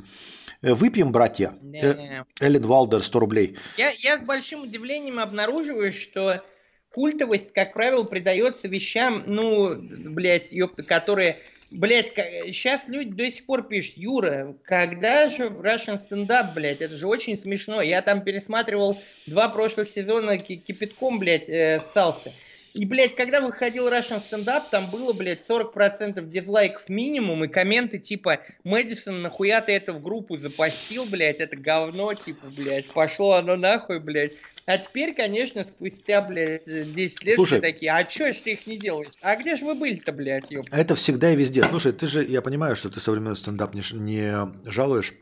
Э, 0.62 0.74
выпьем, 0.74 1.12
братья. 1.12 1.54
Не, 1.62 1.82
не. 1.82 2.26
Эллен 2.40 2.64
Валдер, 2.64 3.02
100 3.02 3.20
рублей. 3.20 3.58
Я, 3.78 3.92
я 3.92 4.18
с 4.18 4.24
большим 4.24 4.64
удивлением 4.64 5.20
обнаруживаю, 5.20 5.94
что 5.94 6.44
культовость, 6.92 7.54
как 7.54 7.74
правило, 7.74 8.04
придается 8.04 8.68
вещам, 8.68 9.24
ну, 9.28 9.76
блядь, 9.76 10.52
ёпта, 10.52 10.84
которые... 10.84 11.38
Блять, 11.70 12.14
сейчас 12.16 12.88
люди 12.88 13.12
до 13.12 13.30
сих 13.30 13.46
пор 13.46 13.64
пишут, 13.68 13.98
Юра, 13.98 14.56
когда 14.64 15.28
же 15.30 15.48
Russian 15.48 16.00
stand-up, 16.00 16.54
блядь, 16.54 16.82
это 16.82 16.96
же 16.96 17.08
очень 17.08 17.36
смешно. 17.36 17.82
Я 17.82 18.02
там 18.02 18.22
пересматривал 18.22 18.98
два 19.26 19.50
прошлых 19.50 19.90
сезона 19.90 20.38
кипятком, 20.38 21.20
блядь, 21.20 21.50
э, 21.50 21.82
ссался. 21.82 22.32
И, 22.74 22.86
блядь, 22.86 23.16
когда 23.16 23.42
выходил 23.42 23.90
Russian 23.90 24.22
Up, 24.46 24.66
там 24.70 24.90
было, 24.92 25.12
блядь, 25.12 25.42
40% 25.42 26.30
дизлайков 26.30 26.88
минимум, 26.90 27.44
и 27.44 27.48
комменты 27.48 27.98
типа 27.98 28.40
«Мэдисон, 28.64 29.24
нахуя 29.24 29.62
ты 29.62 29.72
это 29.72 29.94
в 29.94 30.02
группу 30.02 30.38
запостил, 30.38 31.06
блядь, 31.06 31.40
это 31.40 31.58
говно, 31.58 32.14
типа, 32.14 32.48
блядь, 32.48 32.86
пошло 32.86 33.34
оно 33.34 33.56
нахуй, 33.56 34.00
блядь». 34.00 34.34
А 34.68 34.78
теперь, 34.78 35.16
конечно, 35.16 35.64
спустя, 35.64 36.22
блядь, 36.22 36.66
10 36.66 37.24
лет 37.24 37.36
Слушай, 37.36 37.60
все 37.60 37.62
такие, 37.62 37.90
а 37.90 38.04
чё 38.04 38.34
ж 38.34 38.36
ты 38.36 38.52
их 38.52 38.68
не 38.68 38.78
делаешь? 38.78 39.14
А 39.22 39.38
где 39.38 39.56
же 39.56 39.64
вы 39.64 39.76
были-то, 39.76 40.12
блядь, 40.12 40.52
ёб? 40.52 40.66
Это 40.72 40.94
всегда 40.96 41.32
и 41.32 41.38
везде. 41.38 41.64
Слушай, 41.64 41.94
ты 41.94 42.06
же, 42.06 42.22
я 42.26 42.42
понимаю, 42.42 42.76
что 42.76 42.90
ты 42.90 43.00
современный 43.00 43.38
стендап 43.38 43.74
не, 43.74 43.82
не 43.94 44.70
жалуешь. 44.70 45.14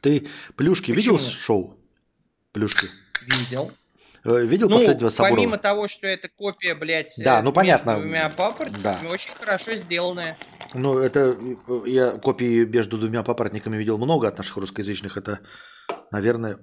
Ты 0.00 0.28
плюшки 0.54 0.94
Почему? 0.94 1.16
видел 1.16 1.30
шоу? 1.30 1.80
Плюшки? 2.52 2.86
Видел. 3.26 3.72
Э, 4.24 4.44
видел 4.44 4.68
ну, 4.68 4.76
последнего 4.76 5.08
Сабурова? 5.08 5.36
помимо 5.36 5.58
того, 5.58 5.88
что 5.88 6.06
это 6.06 6.28
копия, 6.28 6.76
блядь, 6.76 7.12
да, 7.18 7.42
ну, 7.42 7.52
понятно. 7.52 7.98
двумя 7.98 8.30
папоротниками, 8.30 8.82
да. 8.82 9.10
очень 9.10 9.34
хорошо 9.34 9.74
сделанная. 9.74 10.38
Ну, 10.74 11.00
это 11.00 11.36
э, 11.66 11.82
я 11.86 12.12
копии 12.12 12.64
между 12.64 12.98
двумя 12.98 13.24
папоротниками 13.24 13.76
видел 13.76 13.98
много 13.98 14.28
от 14.28 14.38
наших 14.38 14.58
русскоязычных. 14.58 15.16
Это, 15.16 15.40
наверное, 16.12 16.58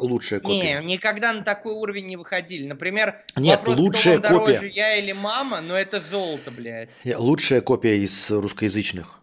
лучшая 0.00 0.40
копия. 0.40 0.80
Не, 0.80 0.94
никогда 0.94 1.32
на 1.32 1.44
такой 1.44 1.72
уровень 1.72 2.06
не 2.06 2.16
выходили. 2.16 2.66
Например, 2.66 3.22
Нет, 3.36 3.58
вопрос, 3.60 3.78
лучшая 3.78 4.18
кто 4.18 4.40
копия. 4.40 4.54
дороже, 4.54 4.72
я 4.74 4.96
или 4.96 5.12
мама, 5.12 5.60
но 5.60 5.76
это 5.76 6.00
золото, 6.00 6.50
блядь. 6.50 6.90
Лучшая 7.04 7.60
копия 7.60 7.98
из 7.98 8.30
русскоязычных. 8.30 9.20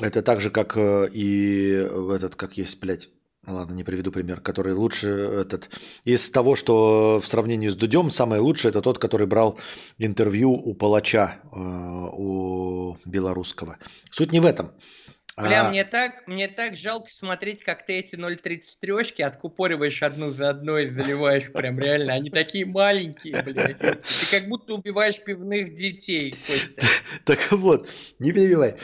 Это 0.00 0.22
так 0.22 0.40
же, 0.40 0.50
как 0.50 0.76
э, 0.76 1.08
и 1.12 1.72
этот, 2.14 2.34
как 2.36 2.56
есть, 2.56 2.80
блядь, 2.80 3.08
Ладно, 3.46 3.72
не 3.72 3.84
приведу 3.84 4.12
пример, 4.12 4.40
который 4.42 4.74
лучше 4.74 5.08
этот. 5.08 5.70
Из 6.04 6.30
того, 6.30 6.54
что 6.56 7.20
в 7.22 7.26
сравнении 7.26 7.70
с 7.70 7.74
Дудем, 7.74 8.10
самое 8.10 8.42
лучшее 8.42 8.68
это 8.68 8.82
тот, 8.82 8.98
который 8.98 9.26
брал 9.26 9.58
интервью 9.96 10.52
у 10.52 10.74
палача, 10.74 11.38
э, 11.44 11.56
у 11.56 12.98
белорусского. 13.06 13.78
Суть 14.10 14.32
не 14.32 14.40
в 14.40 14.46
этом. 14.46 14.72
Бля, 15.36 15.66
а... 15.66 15.68
мне 15.68 15.84
так, 15.84 16.26
мне 16.26 16.48
так 16.48 16.76
жалко 16.76 17.10
смотреть, 17.10 17.62
как 17.62 17.86
ты 17.86 17.98
эти 17.98 18.16
0,33 18.16 19.22
откупориваешь 19.22 20.02
одну 20.02 20.32
за 20.32 20.50
одной 20.50 20.84
и 20.84 20.88
заливаешь 20.88 21.52
прям 21.52 21.78
реально. 21.78 22.14
Они 22.14 22.30
такие 22.30 22.66
маленькие, 22.66 23.42
блядь. 23.42 23.78
Ты 23.78 23.96
как 24.30 24.48
будто 24.48 24.74
убиваешь 24.74 25.22
пивных 25.22 25.74
детей, 25.74 26.32
Костя. 26.32 26.82
Так 27.24 27.52
вот, 27.52 27.88
не 28.18 28.32
перебивай. 28.32 28.76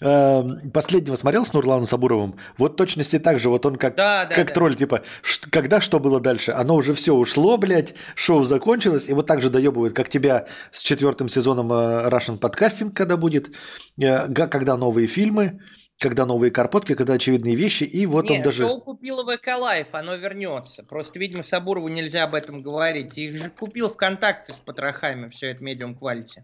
Эм, 0.00 0.72
последнего 0.72 1.14
смотрел 1.14 1.44
с 1.44 1.52
Нурланом 1.52 1.86
Сабуровым, 1.86 2.36
вот 2.58 2.76
точности 2.76 3.20
так 3.20 3.38
же, 3.38 3.48
вот 3.48 3.64
он 3.64 3.76
как, 3.76 3.94
да, 3.94 4.24
да, 4.24 4.34
как 4.34 4.48
да. 4.48 4.54
тролль, 4.54 4.74
типа, 4.74 5.02
когда 5.50 5.80
что 5.80 6.00
было 6.00 6.18
дальше? 6.20 6.50
Оно 6.50 6.74
уже 6.74 6.94
все 6.94 7.14
ушло, 7.14 7.56
блядь, 7.58 7.94
шоу 8.16 8.42
закончилось, 8.42 9.08
и 9.08 9.12
вот 9.12 9.26
так 9.26 9.40
же 9.40 9.50
доебывает, 9.50 9.94
как 9.94 10.08
тебя 10.08 10.48
с 10.72 10.82
четвертым 10.82 11.28
сезоном 11.28 11.72
э, 11.72 12.08
Russian 12.08 12.40
Podcasting, 12.40 12.90
когда 12.90 13.16
будет, 13.16 13.54
э, 13.96 14.28
когда 14.34 14.76
новые 14.76 15.06
фильмы, 15.06 15.60
когда 16.00 16.26
новые 16.26 16.50
Carpool'ки, 16.50 16.96
когда 16.96 17.12
очевидные 17.12 17.54
вещи, 17.54 17.84
и 17.84 18.04
вот 18.06 18.28
Нет, 18.28 18.38
он 18.38 18.44
даже... 18.44 18.64
шоу 18.64 18.80
купила 18.80 19.22
VK 19.24 19.58
Live, 19.60 19.86
оно 19.92 20.16
вернется. 20.16 20.82
Просто, 20.82 21.20
видимо, 21.20 21.44
Сабурову 21.44 21.86
нельзя 21.86 22.24
об 22.24 22.34
этом 22.34 22.62
говорить. 22.62 23.16
Их 23.16 23.36
же 23.36 23.48
купил 23.48 23.88
ВКонтакте 23.90 24.54
с 24.54 24.56
потрохами, 24.56 25.28
все 25.28 25.52
это 25.52 25.62
Medium 25.62 25.94
Quality. 25.94 26.42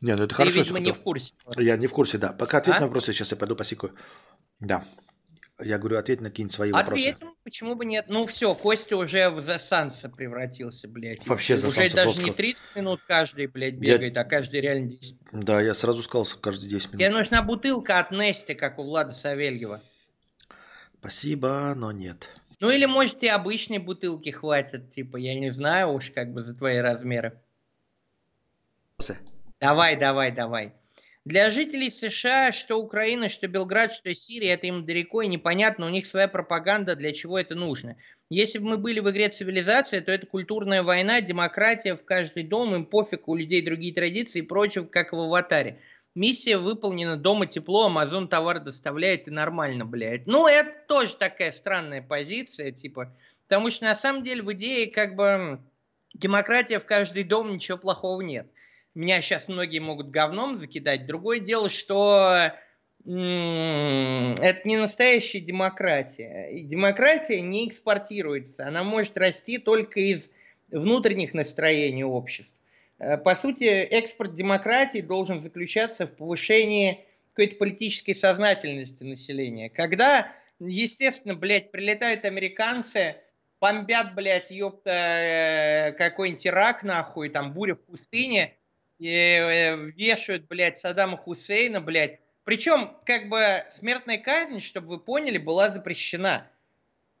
Не, 0.00 0.14
ну 0.14 0.24
это 0.24 0.28
Ты, 0.28 0.34
хорошо. 0.34 0.60
видимо, 0.60 0.80
не 0.80 0.92
в 0.92 1.00
курсе. 1.00 1.34
Я 1.56 1.76
не 1.76 1.86
в 1.86 1.92
курсе, 1.92 2.18
да. 2.18 2.32
Пока 2.32 2.58
ответ 2.58 2.76
а? 2.76 2.80
на 2.80 2.86
вопросы, 2.86 3.12
сейчас 3.12 3.30
я 3.30 3.36
пойду 3.36 3.56
посикаю. 3.56 3.94
Да. 4.60 4.84
Я 5.62 5.78
говорю, 5.78 5.98
ответь 5.98 6.20
на 6.20 6.30
какие-нибудь 6.30 6.54
свои 6.54 6.70
Ответим, 6.70 6.84
вопросы. 6.84 7.08
Ответим, 7.08 7.34
почему 7.44 7.74
бы 7.74 7.84
нет. 7.84 8.06
Ну 8.08 8.26
все, 8.26 8.54
Костя 8.54 8.96
уже 8.96 9.28
в 9.28 9.42
Засанса 9.42 10.08
превратился, 10.08 10.88
блядь. 10.88 11.26
Вообще 11.26 11.56
Засанса 11.56 11.86
Уже 11.86 11.96
даже 11.96 12.22
не 12.22 12.32
30 12.32 12.76
минут 12.76 13.00
каждый, 13.06 13.46
блядь, 13.46 13.74
бегает, 13.74 14.14
я... 14.14 14.22
а 14.22 14.24
каждый 14.24 14.60
реально 14.60 14.88
10. 14.88 15.18
Да, 15.32 15.60
я 15.60 15.74
сразу 15.74 16.02
сказал, 16.02 16.26
каждый 16.40 16.68
10 16.68 16.88
минут. 16.88 16.98
Тебе 16.98 17.10
нужна 17.10 17.42
бутылка 17.42 17.98
от 17.98 18.10
Нести, 18.10 18.54
как 18.54 18.78
у 18.78 18.84
Влада 18.84 19.12
Савельева. 19.12 19.82
Спасибо, 20.98 21.74
но 21.76 21.92
нет. 21.92 22.28
Ну 22.60 22.70
или, 22.70 22.84
может, 22.86 23.18
тебе 23.18 23.32
обычной 23.32 23.78
бутылки 23.78 24.30
хватит, 24.30 24.90
типа, 24.90 25.16
я 25.16 25.34
не 25.34 25.50
знаю 25.50 25.92
уж, 25.92 26.10
как 26.10 26.32
бы 26.32 26.42
за 26.42 26.54
твои 26.54 26.78
размеры. 26.78 27.38
Давай, 29.60 29.94
давай, 29.94 30.32
давай. 30.32 30.72
Для 31.26 31.50
жителей 31.50 31.90
США, 31.90 32.50
что 32.50 32.76
Украина, 32.76 33.28
что 33.28 33.46
Белград, 33.46 33.92
что 33.92 34.14
Сирия, 34.14 34.54
это 34.54 34.66
им 34.66 34.86
далеко 34.86 35.20
и 35.20 35.28
непонятно, 35.28 35.84
у 35.84 35.90
них 35.90 36.06
своя 36.06 36.28
пропаганда, 36.28 36.96
для 36.96 37.12
чего 37.12 37.38
это 37.38 37.54
нужно. 37.54 37.96
Если 38.30 38.58
бы 38.58 38.68
мы 38.68 38.78
были 38.78 39.00
в 39.00 39.10
игре 39.10 39.28
цивилизация, 39.28 40.00
то 40.00 40.12
это 40.12 40.26
культурная 40.26 40.82
война, 40.82 41.20
демократия 41.20 41.94
в 41.94 42.06
каждый 42.06 42.44
дом, 42.44 42.74
им 42.74 42.86
пофиг, 42.86 43.28
у 43.28 43.36
людей 43.36 43.60
другие 43.60 43.92
традиции 43.92 44.38
и 44.38 44.42
прочее, 44.42 44.86
как 44.86 45.12
в 45.12 45.20
аватаре. 45.20 45.78
Миссия 46.14 46.56
выполнена, 46.56 47.18
дома 47.18 47.46
тепло, 47.46 47.84
Амазон 47.84 48.28
товар 48.28 48.60
доставляет 48.60 49.28
и 49.28 49.30
нормально, 49.30 49.84
блядь. 49.84 50.26
Ну, 50.26 50.46
это 50.46 50.72
тоже 50.88 51.16
такая 51.16 51.52
странная 51.52 52.00
позиция, 52.00 52.72
типа, 52.72 53.14
потому 53.46 53.68
что 53.68 53.84
на 53.84 53.94
самом 53.94 54.24
деле 54.24 54.42
в 54.42 54.50
идее 54.54 54.90
как 54.90 55.16
бы 55.16 55.60
демократия 56.14 56.80
в 56.80 56.86
каждый 56.86 57.24
дом, 57.24 57.52
ничего 57.52 57.76
плохого 57.76 58.22
нет 58.22 58.46
меня 58.94 59.20
сейчас 59.20 59.48
многие 59.48 59.78
могут 59.78 60.10
говном 60.10 60.56
закидать. 60.56 61.06
Другое 61.06 61.40
дело, 61.40 61.68
что 61.68 62.52
это 63.04 64.60
не 64.64 64.76
настоящая 64.76 65.40
демократия. 65.40 66.50
И 66.50 66.62
демократия 66.62 67.40
не 67.40 67.66
экспортируется. 67.68 68.66
Она 68.66 68.84
может 68.84 69.16
расти 69.16 69.58
только 69.58 70.00
из 70.00 70.30
внутренних 70.70 71.32
настроений 71.32 72.04
обществ. 72.04 72.58
Э, 72.98 73.16
по 73.16 73.34
сути, 73.34 73.64
экспорт 73.64 74.34
демократии 74.34 75.00
должен 75.00 75.40
заключаться 75.40 76.06
в 76.06 76.14
повышении 76.14 77.04
какой-то 77.32 77.56
политической 77.56 78.14
сознательности 78.14 79.02
населения. 79.04 79.70
Когда, 79.70 80.30
естественно, 80.58 81.34
блядь, 81.34 81.70
прилетают 81.72 82.24
американцы, 82.24 83.16
бомбят, 83.60 84.14
блядь, 84.14 84.50
ёпта, 84.50 84.90
э, 84.90 85.92
какой-нибудь 85.92 86.46
Ирак, 86.46 86.82
нахуй, 86.82 87.30
там, 87.30 87.54
буря 87.54 87.74
в 87.74 87.80
пустыне, 87.80 88.54
вешают, 89.00 90.46
блядь, 90.48 90.78
Саддама 90.78 91.16
Хусейна, 91.16 91.80
блядь, 91.80 92.20
Причем, 92.44 92.96
как 93.04 93.28
бы, 93.28 93.40
смертная 93.70 94.18
казнь, 94.18 94.60
чтобы 94.60 94.88
вы 94.88 94.98
поняли, 94.98 95.38
была 95.38 95.70
запрещена. 95.70 96.50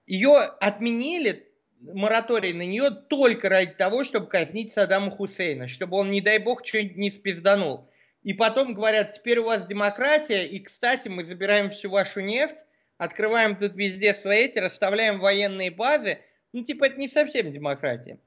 Ее 0.06 0.38
отменили, 0.38 1.48
мораторий 1.80 2.52
на 2.52 2.62
нее, 2.62 2.90
только 2.90 3.48
ради 3.48 3.72
того, 3.72 4.04
чтобы 4.04 4.26
казнить 4.26 4.72
Саддама 4.72 5.10
Хусейна, 5.10 5.68
чтобы 5.68 5.96
он, 5.96 6.10
не 6.10 6.20
дай 6.20 6.38
бог, 6.38 6.66
что-нибудь 6.66 6.96
не 6.96 7.10
спизданул. 7.10 7.88
И 8.22 8.34
потом 8.34 8.74
говорят, 8.74 9.12
теперь 9.12 9.38
у 9.38 9.44
вас 9.44 9.66
демократия, 9.66 10.44
и, 10.46 10.58
кстати, 10.58 11.08
мы 11.08 11.24
забираем 11.24 11.70
всю 11.70 11.90
вашу 11.90 12.20
нефть, 12.20 12.66
открываем 12.98 13.56
тут 13.56 13.74
везде 13.74 14.12
свои 14.12 14.44
эти, 14.44 14.58
расставляем 14.58 15.20
военные 15.20 15.70
базы. 15.70 16.18
Ну, 16.52 16.62
типа, 16.62 16.84
это 16.84 16.98
не 16.98 17.08
совсем 17.08 17.50
демократия. 17.50 18.18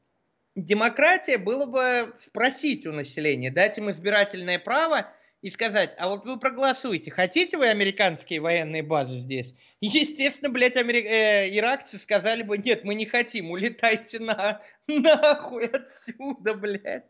Демократия 0.55 1.37
было 1.37 1.65
бы 1.65 2.13
спросить 2.19 2.85
у 2.85 2.91
населения, 2.91 3.51
дать 3.51 3.77
им 3.77 3.89
избирательное 3.89 4.59
право 4.59 5.11
и 5.41 5.49
сказать, 5.49 5.95
а 5.97 6.09
вот 6.09 6.25
вы 6.25 6.39
проголосуете, 6.39 7.11
хотите 7.11 7.57
вы 7.57 7.67
американские 7.67 8.39
военные 8.39 8.83
базы 8.83 9.15
здесь? 9.15 9.55
Естественно, 9.81 10.49
блядь, 10.49 10.77
амери... 10.77 11.03
э, 11.05 11.57
иракцы 11.57 11.97
сказали 11.97 12.43
бы, 12.43 12.57
нет, 12.57 12.83
мы 12.83 12.95
не 12.95 13.05
хотим, 13.05 13.51
улетайте 13.51 14.19
на... 14.19 14.61
нахуй 14.87 15.67
отсюда, 15.67 16.53
блядь, 16.53 17.05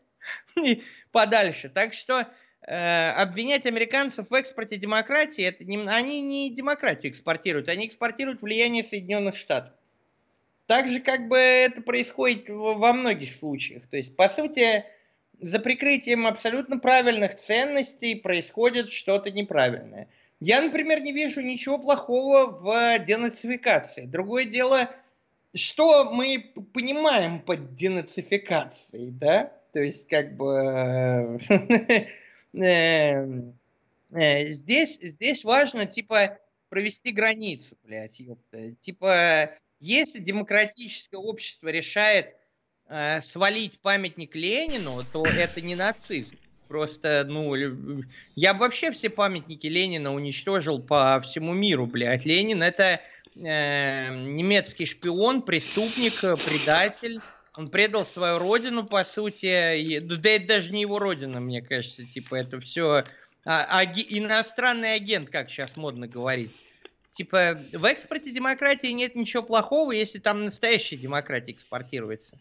и 0.60 0.82
подальше. 1.12 1.68
Так 1.68 1.92
что 1.92 2.26
Э, 2.66 3.10
обвинять 3.10 3.66
американцев 3.66 4.30
в 4.30 4.34
экспорте 4.34 4.76
демократии, 4.76 5.44
это 5.44 5.64
не, 5.64 5.76
они 5.86 6.22
не 6.22 6.50
демократию 6.50 7.12
экспортируют, 7.12 7.68
они 7.68 7.86
экспортируют 7.86 8.40
влияние 8.40 8.84
Соединенных 8.84 9.36
Штатов. 9.36 9.74
Так 10.66 10.88
же, 10.88 11.00
как 11.00 11.28
бы 11.28 11.36
это 11.36 11.82
происходит 11.82 12.48
во 12.48 12.92
многих 12.92 13.34
случаях. 13.34 13.86
То 13.88 13.96
есть, 13.98 14.16
по 14.16 14.28
сути, 14.28 14.84
за 15.40 15.58
прикрытием 15.58 16.26
абсолютно 16.26 16.78
правильных 16.78 17.36
ценностей 17.36 18.14
происходит 18.14 18.90
что-то 18.90 19.30
неправильное. 19.30 20.08
Я, 20.40 20.62
например, 20.62 21.00
не 21.00 21.12
вижу 21.12 21.42
ничего 21.42 21.78
плохого 21.78 22.46
в 22.46 22.98
денацификации. 23.04 24.06
Другое 24.06 24.46
дело, 24.46 24.90
что 25.54 26.10
мы 26.10 26.52
понимаем 26.72 27.40
под 27.40 27.74
денацификацией, 27.74 29.10
да? 29.10 29.52
То 29.72 29.80
есть, 29.80 30.08
как 30.08 30.36
бы... 30.36 31.40
Эм, 32.54 33.58
э, 34.12 34.50
здесь, 34.50 34.98
здесь 35.00 35.42
важно, 35.44 35.86
типа, 35.86 36.38
провести 36.68 37.10
границу, 37.10 37.76
блядь, 37.82 38.20
ёпта. 38.20 38.72
Типа, 38.76 39.50
если 39.84 40.18
демократическое 40.18 41.18
общество 41.18 41.68
решает 41.68 42.34
э, 42.88 43.20
свалить 43.20 43.78
памятник 43.80 44.34
Ленину, 44.34 45.04
то 45.12 45.24
это 45.24 45.60
не 45.60 45.74
нацизм. 45.74 46.36
Просто, 46.68 47.24
ну, 47.28 47.54
я 48.34 48.54
бы 48.54 48.60
вообще 48.60 48.90
все 48.90 49.10
памятники 49.10 49.66
Ленина 49.66 50.14
уничтожил 50.14 50.80
по 50.80 51.20
всему 51.20 51.52
миру, 51.52 51.86
блядь. 51.86 52.24
Ленин 52.24 52.62
это 52.62 53.00
э, 53.36 54.16
немецкий 54.26 54.86
шпион, 54.86 55.42
преступник, 55.42 56.20
предатель 56.20 57.20
он 57.56 57.68
предал 57.68 58.04
свою 58.04 58.38
родину, 58.38 58.84
по 58.84 59.04
сути. 59.04 60.00
Ну, 60.00 60.16
да 60.16 60.30
это 60.30 60.48
даже 60.48 60.72
не 60.72 60.80
его 60.80 60.98
родина, 60.98 61.40
мне 61.40 61.62
кажется. 61.62 62.04
Типа, 62.04 62.34
это 62.34 62.60
все 62.60 63.04
а, 63.44 63.78
аги, 63.78 64.04
иностранный 64.08 64.94
агент, 64.94 65.30
как 65.30 65.50
сейчас 65.50 65.76
модно 65.76 66.08
говорить. 66.08 66.50
Типа, 67.14 67.58
в 67.72 67.84
экспорте 67.84 68.32
демократии 68.32 68.88
нет 68.88 69.14
ничего 69.14 69.42
плохого, 69.42 69.92
если 69.92 70.18
там 70.18 70.44
настоящая 70.44 70.96
демократия 70.96 71.52
экспортируется. 71.52 72.38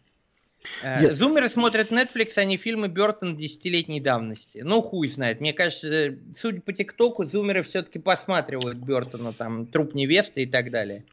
Э, 0.82 1.02
нет. 1.02 1.16
Зумеры 1.16 1.48
смотрят 1.48 1.92
Netflix, 1.92 2.34
а 2.38 2.44
не 2.44 2.58
фильмы 2.58 2.88
Бертон 2.88 3.38
десятилетней 3.38 4.00
давности. 4.00 4.60
Ну, 4.64 4.82
хуй 4.82 5.08
знает. 5.10 5.42
Мне 5.42 5.54
кажется, 5.54 6.16
судя 6.36 6.62
по 6.62 6.74
ТикТоку, 6.74 7.26
зумеры 7.26 7.62
все-таки 7.62 8.00
посматривают 8.00 8.78
Бертона, 8.78 9.34
там, 9.34 9.68
труп 9.68 9.94
невесты 9.94 10.44
и 10.44 10.48
так 10.48 10.72
далее. 10.72 11.04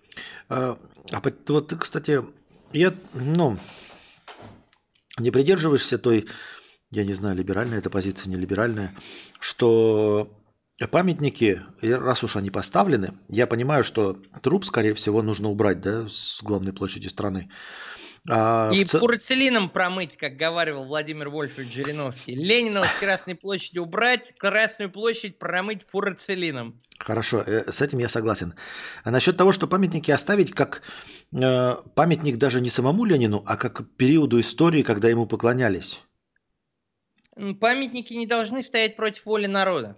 А, 0.49 0.79
а 1.13 1.23
вот, 1.49 1.75
кстати, 1.79 2.21
я, 2.73 2.95
ну, 3.13 3.59
не 5.19 5.31
придерживаешься 5.31 5.99
той, 5.99 6.27
я 6.91 7.05
не 7.05 7.13
знаю, 7.13 7.37
либеральная 7.37 7.79
эта 7.79 7.91
позиция, 7.91 8.31
не 8.31 8.37
либеральная, 8.37 8.95
что 9.39 10.33
памятники, 10.87 11.63
раз 11.83 12.25
уж 12.25 12.37
они 12.37 12.51
поставлены, 12.51 13.13
я 13.29 13.47
понимаю, 13.47 13.85
что 13.85 14.15
труп, 14.43 14.65
скорее 14.65 14.95
всего, 14.95 15.23
нужно 15.23 15.49
убрать 15.51 15.81
да, 15.81 16.09
с 16.09 16.43
главной 16.43 16.73
площади 16.73 17.09
страны. 17.09 17.51
А 18.29 18.71
и 18.73 18.85
ц... 18.85 18.99
фурцелином 18.99 19.71
промыть, 19.71 20.17
как 20.17 20.37
говаривал 20.37 20.85
Владимир 20.85 21.31
Вольфович 21.31 21.73
Жириновский. 21.73 22.35
Ленина 22.35 22.85
с 22.85 23.01
Красной 23.01 23.35
площади 23.35 23.79
убрать, 23.79 24.35
Красную 24.37 24.91
площадь 24.91 25.39
промыть 25.39 25.87
фурцелином. 25.89 26.79
Хорошо, 26.99 27.43
э, 27.47 27.71
с 27.71 27.81
этим 27.81 27.99
я 27.99 28.09
согласен. 28.09 28.55
А 29.05 29.11
насчет 29.11 29.37
того, 29.37 29.53
что 29.53 29.67
памятники 29.67 30.11
оставить 30.11 30.53
как 30.53 30.83
э, 31.33 31.77
памятник 31.95 32.37
даже 32.37 32.61
не 32.61 32.69
самому 32.69 33.05
Ленину, 33.05 33.43
а 33.47 33.57
как 33.57 33.89
периоду 33.97 34.39
истории, 34.39 34.83
когда 34.83 35.09
ему 35.09 35.27
поклонялись. 35.27 36.01
Памятники 37.59 38.13
не 38.13 38.27
должны 38.27 38.63
стоять 38.63 38.97
против 38.97 39.25
воли 39.25 39.47
народа. 39.47 39.97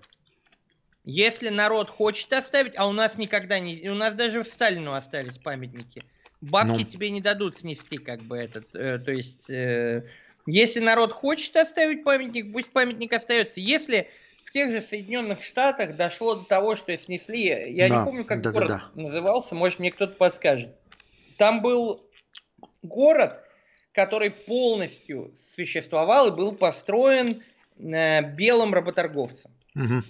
Если 1.04 1.48
народ 1.48 1.90
хочет 1.90 2.32
оставить, 2.32 2.74
а 2.76 2.88
у 2.88 2.92
нас 2.92 3.18
никогда 3.18 3.58
не... 3.58 3.88
У 3.88 3.94
нас 3.94 4.14
даже 4.14 4.42
в 4.42 4.46
Сталину 4.46 4.92
остались 4.92 5.38
памятники– 5.38 6.02
бабки 6.42 6.82
ну... 6.82 6.84
тебе 6.84 7.10
не 7.10 7.20
дадут 7.20 7.56
снести, 7.56 7.96
как 7.96 8.20
бы 8.22 8.36
этот. 8.36 8.74
Э, 8.74 8.98
то 8.98 9.12
есть, 9.12 9.48
э, 9.48 10.04
если 10.46 10.80
народ 10.80 11.12
хочет 11.12 11.56
оставить 11.56 12.04
памятник, 12.04 12.52
пусть 12.52 12.70
памятник 12.70 13.12
остается. 13.12 13.60
Если 13.60 14.08
в 14.44 14.50
тех 14.50 14.70
же 14.70 14.82
Соединенных 14.82 15.42
Штатах 15.42 15.96
дошло 15.96 16.34
до 16.34 16.44
того, 16.44 16.76
что 16.76 16.96
снесли, 16.98 17.72
я 17.72 17.88
да, 17.88 17.98
не 17.98 18.04
помню, 18.04 18.24
как 18.24 18.42
да, 18.42 18.50
город 18.50 18.68
да, 18.68 18.90
да. 18.94 19.02
назывался, 19.02 19.54
может 19.54 19.78
мне 19.78 19.90
кто-то 19.90 20.14
подскажет. 20.14 20.76
Там 21.38 21.62
был 21.62 22.04
город, 22.82 23.38
который 23.92 24.30
полностью 24.30 25.32
существовал 25.36 26.28
и 26.28 26.36
был 26.36 26.52
построен 26.52 27.42
э, 27.78 28.22
белым 28.34 28.74
работорговцем. 28.74 29.52
Угу. 29.74 30.02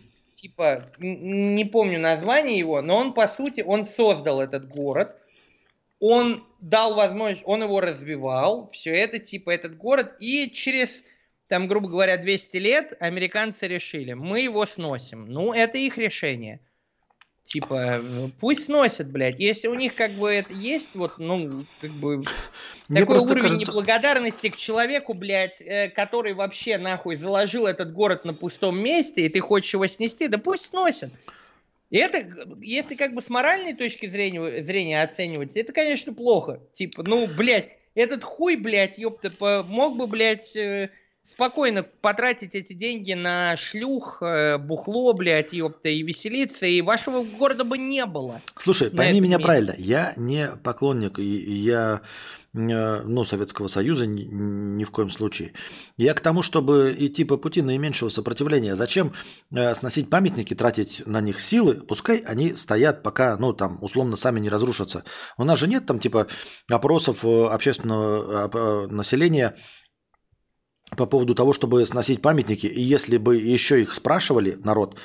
Типа, 0.43 0.91
не 0.99 1.65
помню 1.65 1.99
название 1.99 2.59
его, 2.59 2.83
но 2.83 2.97
он, 2.97 3.15
по 3.15 3.27
сути, 3.29 3.63
он 3.63 3.85
создал 3.85 4.41
этот 4.41 4.69
город 4.69 5.17
он 6.05 6.45
дал 6.61 6.97
возможность, 6.97 7.45
он 7.47 7.63
его 7.63 7.81
развивал, 7.81 8.69
все 8.73 8.91
это, 8.91 9.21
типа, 9.21 9.51
этот 9.51 9.77
город, 9.77 10.17
и 10.19 10.51
через, 10.51 11.05
там, 11.47 11.69
грубо 11.69 11.89
говоря, 11.89 12.17
200 12.17 12.57
лет 12.57 12.93
американцы 12.99 13.69
решили, 13.69 14.13
мы 14.13 14.41
его 14.41 14.67
сносим. 14.67 15.27
Ну, 15.27 15.53
это 15.53 15.79
их 15.79 15.99
решение. 15.99 16.59
Типа, 17.45 18.03
пусть 18.41 18.67
сносят, 18.67 19.11
блядь. 19.11 19.39
Если 19.39 19.69
у 19.69 19.75
них 19.75 19.95
как 19.95 20.13
бы 20.13 20.31
это 20.31 20.55
есть, 20.55 20.91
вот, 20.95 21.19
ну, 21.19 21.65
как 21.81 21.91
бы, 21.91 22.23
Мне 22.89 23.01
такой 23.01 23.19
уровень 23.19 23.43
кажется... 23.43 23.67
неблагодарности 23.67 24.49
к 24.49 24.57
человеку, 24.57 25.13
блядь, 25.13 25.61
э, 25.61 25.89
который 25.89 26.35
вообще, 26.35 26.79
нахуй, 26.79 27.17
заложил 27.17 27.67
этот 27.67 27.93
город 27.93 28.25
на 28.25 28.33
пустом 28.33 28.79
месте, 28.79 29.27
и 29.27 29.29
ты 29.29 29.41
хочешь 29.41 29.75
его 29.75 29.87
снести, 29.87 30.29
да 30.29 30.39
пусть 30.39 30.67
сносят. 30.67 31.13
И 31.91 31.99
это, 31.99 32.25
если 32.63 32.95
как 32.95 33.13
бы 33.13 33.21
с 33.21 33.29
моральной 33.29 33.75
точки 33.75 34.07
зрения, 34.07 34.63
зрения 34.63 35.03
оценивать, 35.03 35.57
это, 35.57 35.75
конечно, 35.75 36.15
плохо. 36.15 36.61
Типа, 36.73 37.03
ну, 37.03 37.27
блядь, 37.27 37.77
этот 37.95 38.25
хуй, 38.25 38.57
блядь, 38.57 38.97
ёпта, 38.97 39.31
мог 39.69 39.99
бы, 39.99 40.07
блядь, 40.07 40.57
э, 40.57 40.89
спокойно 41.25 41.83
потратить 41.83 42.55
эти 42.55 42.73
деньги 42.73 43.13
на 43.13 43.57
шлюх, 43.57 44.23
э, 44.23 44.59
бухло, 44.59 45.13
блядь, 45.13 45.53
ёпта, 45.53 45.89
и 45.89 46.03
веселиться, 46.03 46.67
и 46.67 46.83
вашего 46.83 47.25
города 47.25 47.65
бы 47.65 47.79
не 47.79 48.05
было. 48.07 48.41
Слушай, 48.59 48.91
пойми 48.91 49.21
меня 49.21 49.37
месте. 49.37 49.45
правильно, 49.45 49.75
я 49.79 50.13
не 50.17 50.49
поклонник, 50.63 51.19
я 51.19 52.03
Э, 52.55 53.01
ну, 53.03 53.25
Советского 53.25 53.67
Союза 53.67 54.07
ни, 54.07 54.25
ни 54.25 54.85
в 54.85 54.91
коем 54.91 55.09
случае. 55.09 55.53
Я 55.97 56.13
к 56.13 56.21
тому, 56.21 56.43
чтобы 56.43 56.95
идти 56.99 57.25
по 57.25 57.37
пути 57.37 57.63
наименьшего 57.63 58.11
сопротивления. 58.11 58.77
Зачем 58.77 59.13
э, 59.51 59.75
сносить 59.75 60.11
памятники, 60.11 60.55
тратить 60.55 61.03
на 61.07 61.21
них 61.21 61.41
силы, 61.41 61.77
пускай 61.77 62.19
они 62.19 62.53
стоят, 62.53 63.03
пока, 63.03 63.37
ну, 63.39 63.53
там, 63.55 63.79
условно, 63.83 64.17
сами 64.17 64.41
не 64.41 64.51
разрушатся. 64.51 65.05
У 65.39 65.45
нас 65.45 65.59
же 65.59 65.67
нет 65.67 65.87
там, 65.87 65.99
типа, 65.99 66.27
опросов 66.69 67.25
общественного 67.25 68.87
населения 68.89 69.57
по 70.97 71.07
поводу 71.07 71.35
того, 71.35 71.53
чтобы 71.53 71.85
сносить 71.87 72.23
памятники. 72.23 72.67
И 72.67 72.81
если 72.81 73.17
бы 73.17 73.37
еще 73.37 73.81
их 73.81 73.95
спрашивали, 73.95 74.59
народ, 74.63 74.97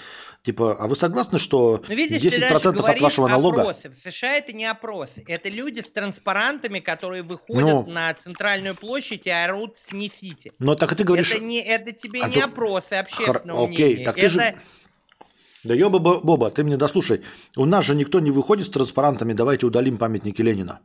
Типа, 0.44 0.78
а 0.80 0.88
вы 0.88 0.96
согласны, 0.96 1.40
что 1.40 1.84
ну, 1.90 1.94
видишь, 1.94 2.22
10% 2.22 2.80
от 2.80 3.02
вашего 3.02 3.28
налога... 3.28 3.64
Опросы. 3.64 3.90
В 3.90 3.96
США 3.96 4.38
это 4.38 4.54
не 4.54 4.66
опросы. 4.66 5.22
Это 5.28 5.50
люди 5.50 5.82
с 5.82 5.92
транспарантами, 5.92 6.80
которые 6.80 7.24
выходят 7.24 7.66
ну, 7.66 7.86
на 7.86 8.14
центральную 8.14 8.74
площадь 8.74 9.26
и 9.26 9.30
орут 9.30 9.76
«снесите». 9.76 10.54
Но 10.60 10.76
так 10.76 10.94
и 10.94 10.96
ты 10.96 11.04
говоришь... 11.04 11.32
Это, 11.32 11.44
не, 11.44 11.62
это 11.62 11.92
тебе 11.92 12.22
а 12.24 12.30
не 12.30 12.36
то... 12.36 12.46
опросы 12.46 12.94
общественного 12.94 13.60
Хор... 13.60 13.70
Окей, 13.72 13.88
мнения. 13.88 14.06
так 14.06 14.18
это... 14.18 14.28
ты 14.28 14.30
же... 14.30 14.60
Да 15.66 15.74
ёба 15.74 16.00
Боба, 16.00 16.50
ты 16.50 16.64
мне 16.64 16.78
дослушай. 16.78 17.24
У 17.58 17.66
нас 17.66 17.84
же 17.84 17.94
никто 17.94 18.22
не 18.22 18.32
выходит 18.32 18.68
с 18.68 18.70
транспарантами 18.70 19.34
«давайте 19.34 19.66
удалим 19.66 19.98
памятники 19.98 20.42
Ленина». 20.42 20.80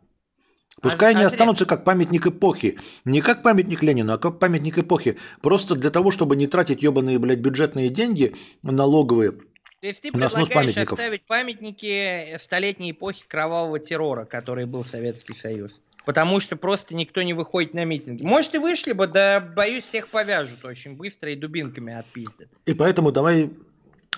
Пускай 0.83 1.15
они 1.15 1.25
останутся 1.25 1.65
как 1.65 1.85
памятник 1.85 2.27
эпохи. 2.27 2.79
Не 3.05 3.21
как 3.21 3.43
памятник 3.43 3.83
Ленину, 3.83 4.13
а 4.13 4.19
как 4.19 4.39
памятник 4.39 4.79
эпохи. 4.79 5.17
Просто 5.41 5.77
для 5.77 5.91
того, 5.91 6.11
чтобы 6.11 6.37
не 6.37 6.47
тратить 6.47 6.83
ебаные, 6.83 7.19
блядь, 7.19 7.39
бюджетные 7.39 7.89
деньги 7.89 8.35
налоговые 8.63 9.33
То 9.33 9.39
есть 9.83 10.03
ты 10.03 10.11
предлагаешь 10.11 10.49
памятников. 10.51 10.99
оставить 10.99 11.23
памятники 11.23 12.37
столетней 12.39 12.91
эпохи 12.91 13.25
кровавого 13.27 13.79
террора, 13.79 14.25
который 14.25 14.67
был 14.67 14.85
Советский 14.85 15.35
Союз. 15.35 15.81
Потому 16.05 16.41
что 16.41 16.57
просто 16.57 16.97
никто 16.97 17.23
не 17.23 17.33
выходит 17.33 17.75
на 17.75 17.85
митинги. 17.85 18.25
Может, 18.25 18.55
и 18.55 18.59
вышли 18.59 18.93
бы, 18.93 19.07
да, 19.07 19.39
боюсь, 19.39 19.85
всех 19.85 20.09
повяжут 20.09 20.65
очень 20.65 20.97
быстро 20.97 21.31
и 21.31 21.37
дубинками 21.37 21.95
отпиздят. 21.95 22.49
И 22.67 22.75
поэтому 22.75 23.13
давай... 23.13 23.51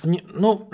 не- 0.02 0.22
ну, 0.26 0.70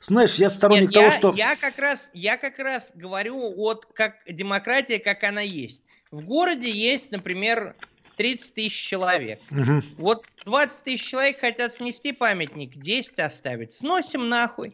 знаешь, 0.00 0.34
я 0.34 0.50
сторонник 0.50 0.90
Нет, 0.90 0.92
того, 0.92 1.06
я, 1.06 1.12
что... 1.12 1.34
я 1.34 1.56
как 1.56 1.78
раз, 1.78 2.08
я 2.12 2.36
как 2.36 2.58
раз 2.58 2.90
говорю 2.94 3.54
вот 3.54 3.86
как 3.94 4.16
демократия, 4.28 4.98
как 4.98 5.24
она 5.24 5.40
есть. 5.40 5.82
В 6.10 6.24
городе 6.24 6.70
есть, 6.70 7.10
например, 7.10 7.76
30 8.16 8.54
тысяч 8.54 8.74
человек. 8.74 9.40
Мгм. 9.50 9.82
Вот 9.96 10.24
20 10.44 10.84
тысяч 10.84 11.06
человек 11.06 11.40
хотят 11.40 11.72
снести 11.72 12.12
памятник, 12.12 12.76
10 12.76 13.18
оставить. 13.20 13.72
Сносим 13.72 14.28
нахуй. 14.28 14.72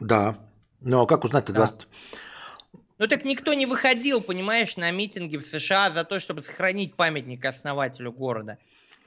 Да. 0.00 0.36
Но 0.80 1.06
как 1.06 1.24
узнать-то 1.24 1.52
Да. 1.52 1.58
20... 1.66 1.88
Ну 2.98 3.08
так 3.08 3.24
никто 3.24 3.52
не 3.54 3.66
выходил, 3.66 4.20
понимаешь, 4.20 4.76
на 4.76 4.90
митинги 4.90 5.36
в 5.36 5.46
США 5.46 5.90
за 5.90 6.04
то, 6.04 6.20
чтобы 6.20 6.40
сохранить 6.40 6.94
памятник 6.94 7.44
основателю 7.44 8.12
города. 8.12 8.58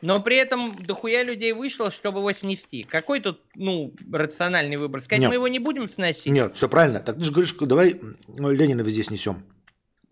Но 0.02 0.22
при 0.22 0.36
этом 0.36 0.84
дохуя 0.84 1.24
людей 1.24 1.54
вышло, 1.54 1.90
чтобы 1.90 2.20
его 2.20 2.32
снести. 2.34 2.84
Какой 2.84 3.22
тут, 3.22 3.42
ну, 3.56 3.94
рациональный 4.12 4.78
выбор? 4.78 5.02
Сказать, 5.02 5.22
Нет. 5.22 5.30
мы 5.30 5.36
его 5.36 5.48
не 5.48 5.60
будем 5.60 5.90
сносить? 5.90 6.32
Нет, 6.32 6.56
все 6.56 6.70
правильно. 6.70 7.00
Так 7.00 7.18
ты 7.18 7.24
же 7.24 7.32
говоришь, 7.32 7.54
давай 7.60 8.00
ну, 8.28 8.52
Ленина 8.52 8.82
везде 8.82 9.04
снесем. 9.04 9.44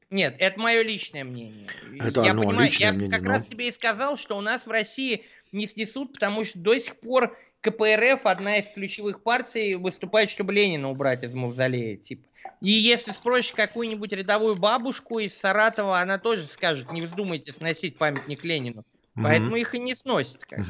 Нет, 0.10 0.36
это 0.40 0.60
мое 0.60 0.84
личное 0.84 1.24
мнение. 1.24 1.68
Это, 2.00 2.22
я 2.22 2.34
ну, 2.34 2.44
понимаю, 2.44 2.68
личное 2.68 2.88
я 2.88 2.94
мнение, 2.94 3.12
как 3.12 3.24
но- 3.24 3.30
раз 3.32 3.46
тебе 3.46 3.68
и 3.68 3.72
сказал, 3.72 4.18
что 4.18 4.38
у 4.38 4.42
нас 4.42 4.66
в 4.66 4.70
России 4.70 5.26
не 5.52 5.68
снесут, 5.68 6.14
потому 6.14 6.46
что 6.46 6.60
до 6.60 6.78
сих 6.78 6.96
пор 6.98 7.36
КПРФ, 7.62 8.26
одна 8.26 8.58
из 8.58 8.70
ключевых 8.70 9.24
партий, 9.24 9.76
выступает, 9.76 10.30
чтобы 10.30 10.54
Ленина 10.54 10.90
убрать 10.90 11.24
из 11.24 11.34
мавзолея, 11.34 11.98
типа. 11.98 12.28
И 12.62 12.72
если 12.72 13.12
спросишь 13.12 13.54
какую-нибудь 13.54 14.12
рядовую 14.14 14.56
бабушку 14.56 15.20
из 15.20 15.38
Саратова, 15.38 16.00
она 16.00 16.18
тоже 16.18 16.46
скажет, 16.46 16.92
не 16.92 17.02
вздумайте 17.02 17.52
сносить 17.52 17.98
памятник 17.98 18.44
Ленину. 18.44 18.86
Поэтому 19.16 19.56
их 19.56 19.76
и 19.76 19.80
не 19.80 19.96
сносят. 19.96 20.44
как. 20.46 20.66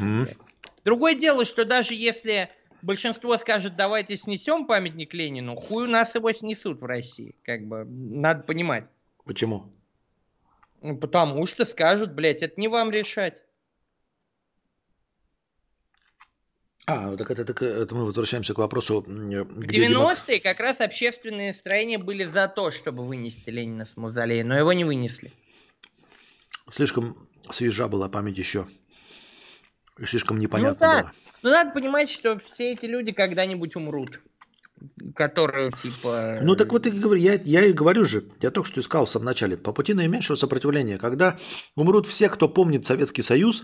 Другое 0.84 1.16
дело, 1.16 1.46
что 1.46 1.64
даже 1.66 1.94
если 1.94 2.50
большинство 2.82 3.38
скажет, 3.38 3.76
давайте 3.78 4.18
снесем 4.18 4.66
памятник 4.68 5.14
Ленину, 5.14 5.56
хуй 5.56 5.86
у 5.86 5.90
нас 5.90 6.14
его 6.16 6.32
снесут 6.34 6.82
в 6.82 6.86
России. 6.86 7.36
Как 7.44 7.66
бы, 7.66 7.86
надо 7.86 8.44
понимать. 8.44 8.86
Почему? 9.24 9.72
Ну, 10.82 10.98
потому 10.98 11.46
что 11.46 11.64
скажут, 11.64 12.14
блядь, 12.14 12.42
это 12.42 12.60
не 12.60 12.68
вам 12.68 12.92
решать. 12.92 13.42
А, 16.86 17.16
так 17.16 17.32
это, 17.32 17.46
так 17.46 17.62
это 17.62 17.96
мы 17.96 18.06
возвращаемся 18.06 18.54
к 18.54 18.58
вопросу, 18.58 19.02
э, 19.08 19.44
В 19.44 19.60
где 19.60 19.88
демок- 19.88 20.18
90-е 20.28 20.42
как 20.42 20.60
раз 20.60 20.82
общественные 20.82 21.50
настроения 21.52 21.98
были 21.98 22.26
за 22.26 22.50
то, 22.50 22.72
чтобы 22.72 23.06
вынести 23.06 23.50
Ленина 23.50 23.86
с 23.86 23.96
мавзолея, 23.96 24.44
но 24.44 24.58
его 24.58 24.74
не 24.74 24.84
вынесли. 24.84 25.32
Слишком 26.70 27.26
свежа 27.52 27.88
была 27.88 28.10
память 28.10 28.38
еще. 28.38 28.68
И 30.00 30.06
слишком 30.06 30.40
непонятно 30.40 30.80
да. 30.80 31.02
было. 31.02 31.12
Ну, 31.44 31.50
надо 31.50 31.72
понимать, 31.72 32.10
что 32.10 32.40
все 32.40 32.72
эти 32.72 32.86
люди 32.86 33.12
когда-нибудь 33.12 33.76
умрут. 33.76 34.20
Которые, 35.16 35.72
типа... 35.72 36.40
Ну 36.42 36.56
так 36.56 36.72
вот 36.72 36.88
и 36.88 36.90
говорю, 36.90 37.22
я, 37.22 37.36
я 37.36 37.66
и 37.66 37.74
говорю 37.74 38.04
же, 38.06 38.26
я 38.42 38.52
только 38.52 38.68
что 38.68 38.82
искал 38.82 39.06
в 39.06 39.10
самом 39.10 39.26
начале, 39.26 39.56
по 39.56 39.72
пути 39.72 39.94
наименьшего 39.94 40.36
сопротивления, 40.36 40.98
когда 40.98 41.38
умрут 41.76 42.08
все, 42.08 42.28
кто 42.28 42.50
помнит 42.50 42.86
Советский 42.86 43.22
Союз, 43.22 43.64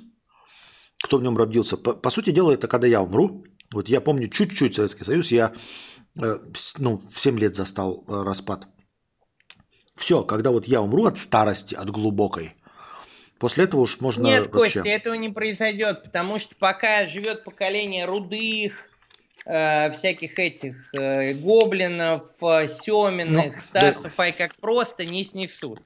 кто 1.02 1.18
в 1.18 1.24
нем 1.24 1.38
родился. 1.38 1.78
По, 1.78 1.94
по 1.94 2.10
сути 2.10 2.30
дела, 2.32 2.52
это 2.52 2.68
когда 2.68 2.88
я 2.88 3.02
умру. 3.02 3.44
Вот 3.74 3.90
я 3.90 4.02
помню 4.02 4.30
чуть-чуть 4.30 4.76
Советский 4.76 5.04
Союз, 5.04 5.32
я 5.32 5.54
э, 6.22 6.40
ну, 6.78 7.02
в 7.12 7.20
7 7.20 7.40
лет 7.40 7.56
застал 7.56 8.06
э, 8.08 8.24
распад. 8.24 8.68
Все, 9.96 10.24
когда 10.24 10.52
вот 10.52 10.68
я 10.68 10.82
умру 10.82 11.06
от 11.06 11.18
старости, 11.18 11.76
от 11.76 11.90
глубокой, 11.90 12.56
после 13.40 13.64
этого 13.64 13.82
уж 13.82 14.00
можно 14.00 14.28
Нет, 14.28 14.52
вообще... 14.52 14.80
Костя, 14.82 14.90
этого 14.90 15.14
не 15.16 15.30
произойдет, 15.30 16.04
потому 16.04 16.40
что 16.40 16.56
пока 16.56 17.08
живет 17.08 17.44
поколение 17.44 18.06
рудых, 18.06 18.90
э, 19.46 19.92
всяких 19.92 20.38
этих 20.38 20.76
э, 20.94 21.34
гоблинов, 21.34 22.24
э, 22.42 22.68
Семиных, 22.68 23.56
Ну, 23.56 23.62
Стасов, 23.62 24.20
ай 24.20 24.32
как 24.32 24.56
просто 24.56 25.06
не 25.06 25.24
снесут. 25.24 25.82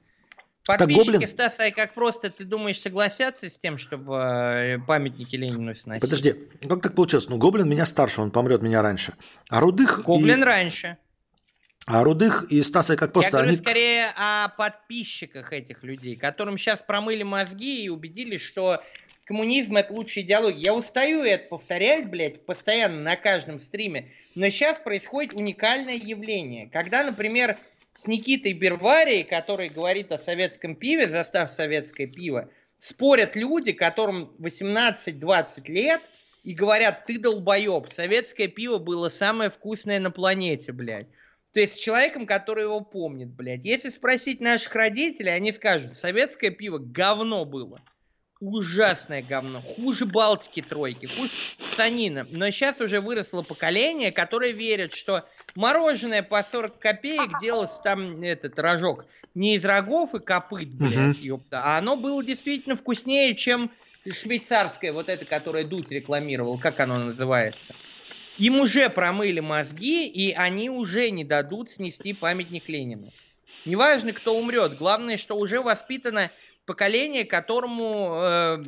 Подписчики 0.66 1.16
гоблин- 1.16 1.28
Стаса, 1.28 1.64
ай 1.64 1.72
как 1.72 1.94
просто, 1.94 2.30
ты 2.30 2.44
думаешь, 2.44 2.80
согласятся 2.80 3.50
с 3.50 3.58
тем, 3.58 3.78
чтобы 3.78 4.16
э, 4.16 4.78
памятники 4.86 5.36
Ленину 5.36 5.74
сносить? 5.74 6.00
Подожди, 6.00 6.34
как 6.66 6.82
так 6.82 6.94
получилось? 6.94 7.28
Ну, 7.28 7.36
Гоблин 7.36 7.68
меня 7.68 7.86
старше, 7.86 8.22
он 8.22 8.30
помрет 8.30 8.62
меня 8.62 8.80
раньше. 8.82 9.14
А 9.50 9.60
Рудых, 9.60 10.04
Гоблин 10.04 10.42
и, 10.42 10.44
раньше. 10.44 10.96
А 11.86 12.02
Рудых 12.02 12.50
и 12.50 12.62
Стаса 12.62 12.96
как 12.96 13.12
просто... 13.12 13.28
Я 13.28 13.32
говорю 13.32 13.48
они- 13.50 13.56
скорее 13.58 14.06
о 14.16 14.48
подписчиках 14.48 15.52
этих 15.52 15.82
людей, 15.82 16.16
которым 16.16 16.56
сейчас 16.56 16.82
промыли 16.82 17.22
мозги 17.22 17.84
и 17.84 17.88
убедились, 17.90 18.40
что 18.40 18.82
коммунизм 19.24 19.76
это 19.76 19.92
лучшая 19.92 20.24
идеология. 20.24 20.60
Я 20.60 20.74
устаю 20.74 21.22
это 21.22 21.48
повторять, 21.48 22.08
блядь, 22.08 22.46
постоянно 22.46 23.00
на 23.02 23.16
каждом 23.16 23.58
стриме. 23.58 24.12
Но 24.34 24.48
сейчас 24.48 24.78
происходит 24.78 25.34
уникальное 25.34 25.96
явление. 25.96 26.70
Когда, 26.72 27.04
например, 27.04 27.58
с 27.92 28.06
Никитой 28.06 28.54
Берварией, 28.54 29.22
который 29.22 29.68
говорит 29.68 30.10
о 30.10 30.18
советском 30.18 30.74
пиве, 30.76 31.08
застав 31.08 31.50
советское 31.50 32.06
пиво, 32.06 32.48
спорят 32.78 33.36
люди, 33.36 33.72
которым 33.72 34.32
18-20 34.38 35.70
лет, 35.70 36.00
и 36.44 36.52
говорят, 36.52 37.06
ты 37.06 37.18
долбоеб, 37.18 37.90
советское 37.92 38.48
пиво 38.48 38.78
было 38.78 39.08
самое 39.08 39.48
вкусное 39.48 39.98
на 40.00 40.10
планете, 40.10 40.72
блядь. 40.72 41.06
То 41.54 41.60
есть 41.60 41.76
с 41.76 41.78
человеком, 41.78 42.26
который 42.26 42.64
его 42.64 42.80
помнит, 42.80 43.28
блядь. 43.28 43.64
Если 43.64 43.88
спросить 43.88 44.40
наших 44.40 44.74
родителей, 44.74 45.30
они 45.30 45.52
скажут, 45.52 45.96
советское 45.96 46.50
пиво 46.50 46.78
говно 46.78 47.44
было. 47.44 47.80
Ужасное 48.40 49.22
говно. 49.22 49.60
Хуже 49.60 50.04
Балтики 50.04 50.60
тройки, 50.60 51.06
хуже 51.06 51.30
Санина. 51.76 52.26
Но 52.30 52.50
сейчас 52.50 52.80
уже 52.80 53.00
выросло 53.00 53.42
поколение, 53.42 54.10
которое 54.10 54.50
верит, 54.50 54.92
что 54.92 55.26
мороженое 55.54 56.24
по 56.24 56.42
40 56.42 56.76
копеек 56.80 57.40
делалось 57.40 57.78
там 57.84 58.20
этот 58.22 58.58
рожок 58.58 59.06
не 59.34 59.54
из 59.54 59.64
рогов 59.64 60.14
и 60.14 60.18
копыт, 60.18 60.68
блядь, 60.68 60.92
Мгм. 60.96 61.12
ёпта, 61.12 61.60
а 61.62 61.78
оно 61.78 61.96
было 61.96 62.22
действительно 62.22 62.76
вкуснее, 62.76 63.34
чем 63.34 63.70
швейцарское, 64.10 64.92
вот 64.92 65.08
это, 65.08 65.24
которое 65.24 65.64
Дудь 65.64 65.90
рекламировал, 65.90 66.58
как 66.58 66.80
оно 66.80 66.98
называется. 66.98 67.74
Им 68.38 68.60
уже 68.60 68.90
промыли 68.90 69.40
мозги, 69.40 70.06
и 70.06 70.32
они 70.32 70.70
уже 70.70 71.10
не 71.10 71.24
дадут 71.24 71.70
снести 71.70 72.12
памятник 72.12 72.68
Ленину. 72.68 73.10
Неважно, 73.64 74.12
кто 74.12 74.36
умрет, 74.36 74.76
главное, 74.76 75.16
что 75.16 75.36
уже 75.36 75.60
воспитано 75.60 76.30
поколение, 76.66 77.24
которому 77.24 78.14
э, 78.14 78.64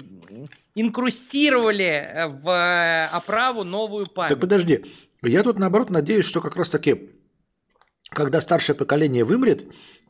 инкрустировали 0.75 1.85
э, 1.85 2.27
в 2.29 2.49
э, 2.49 3.07
оправу 3.07 3.65
новую 3.65 4.07
память. 4.07 4.31
Так 4.31 4.41
подожди, 4.41 4.85
я 5.23 5.43
тут 5.43 5.59
наоборот 5.59 5.91
надеюсь, 5.91 6.27
что 6.27 6.41
как 6.41 6.57
раз 6.57 6.71
таки, 6.71 7.11
когда 8.11 8.41
старшее 8.41 8.77
поколение 8.77 9.25
вымрет, 9.25 9.65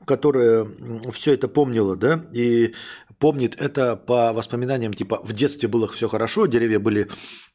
которое 0.05 0.69
все 1.13 1.35
это 1.35 1.49
помнило, 1.49 1.97
да, 1.97 2.25
и 2.33 2.75
помнит 3.19 3.61
это 3.61 3.97
по 3.97 4.33
воспоминаниям, 4.33 4.93
типа 4.93 5.21
в 5.23 5.33
детстве 5.33 5.69
было 5.69 5.89
все 5.89 6.09
хорошо, 6.09 6.47
деревья 6.47 6.79
были 6.79 7.09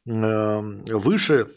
э, 0.06 0.60
выше, 0.60 1.48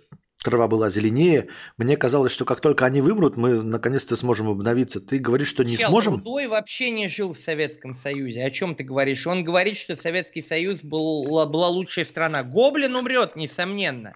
трава 0.45 0.67
была 0.67 0.89
зеленее. 0.89 1.47
Мне 1.77 1.97
казалось, 1.97 2.31
что 2.31 2.45
как 2.45 2.61
только 2.61 2.85
они 2.85 3.01
вымрут, 3.01 3.35
мы 3.35 3.63
наконец-то 3.63 4.15
сможем 4.15 4.47
обновиться. 4.47 5.01
Ты 5.01 5.17
говоришь, 5.17 5.49
что 5.49 5.63
не 5.63 5.75
Чел, 5.75 5.89
сможем? 5.89 6.13
Рудой 6.15 6.47
вообще 6.47 6.91
не 6.91 7.09
жил 7.09 7.33
в 7.33 7.39
Советском 7.39 7.93
Союзе. 7.93 8.43
О 8.45 8.51
чем 8.51 8.75
ты 8.75 8.83
говоришь? 8.83 9.25
Он 9.27 9.43
говорит, 9.43 9.75
что 9.75 9.95
Советский 9.95 10.41
Союз 10.41 10.83
был, 10.83 11.25
была 11.47 11.67
лучшая 11.67 12.05
страна. 12.05 12.43
Гоблин 12.43 12.95
умрет, 12.95 13.35
несомненно. 13.35 14.13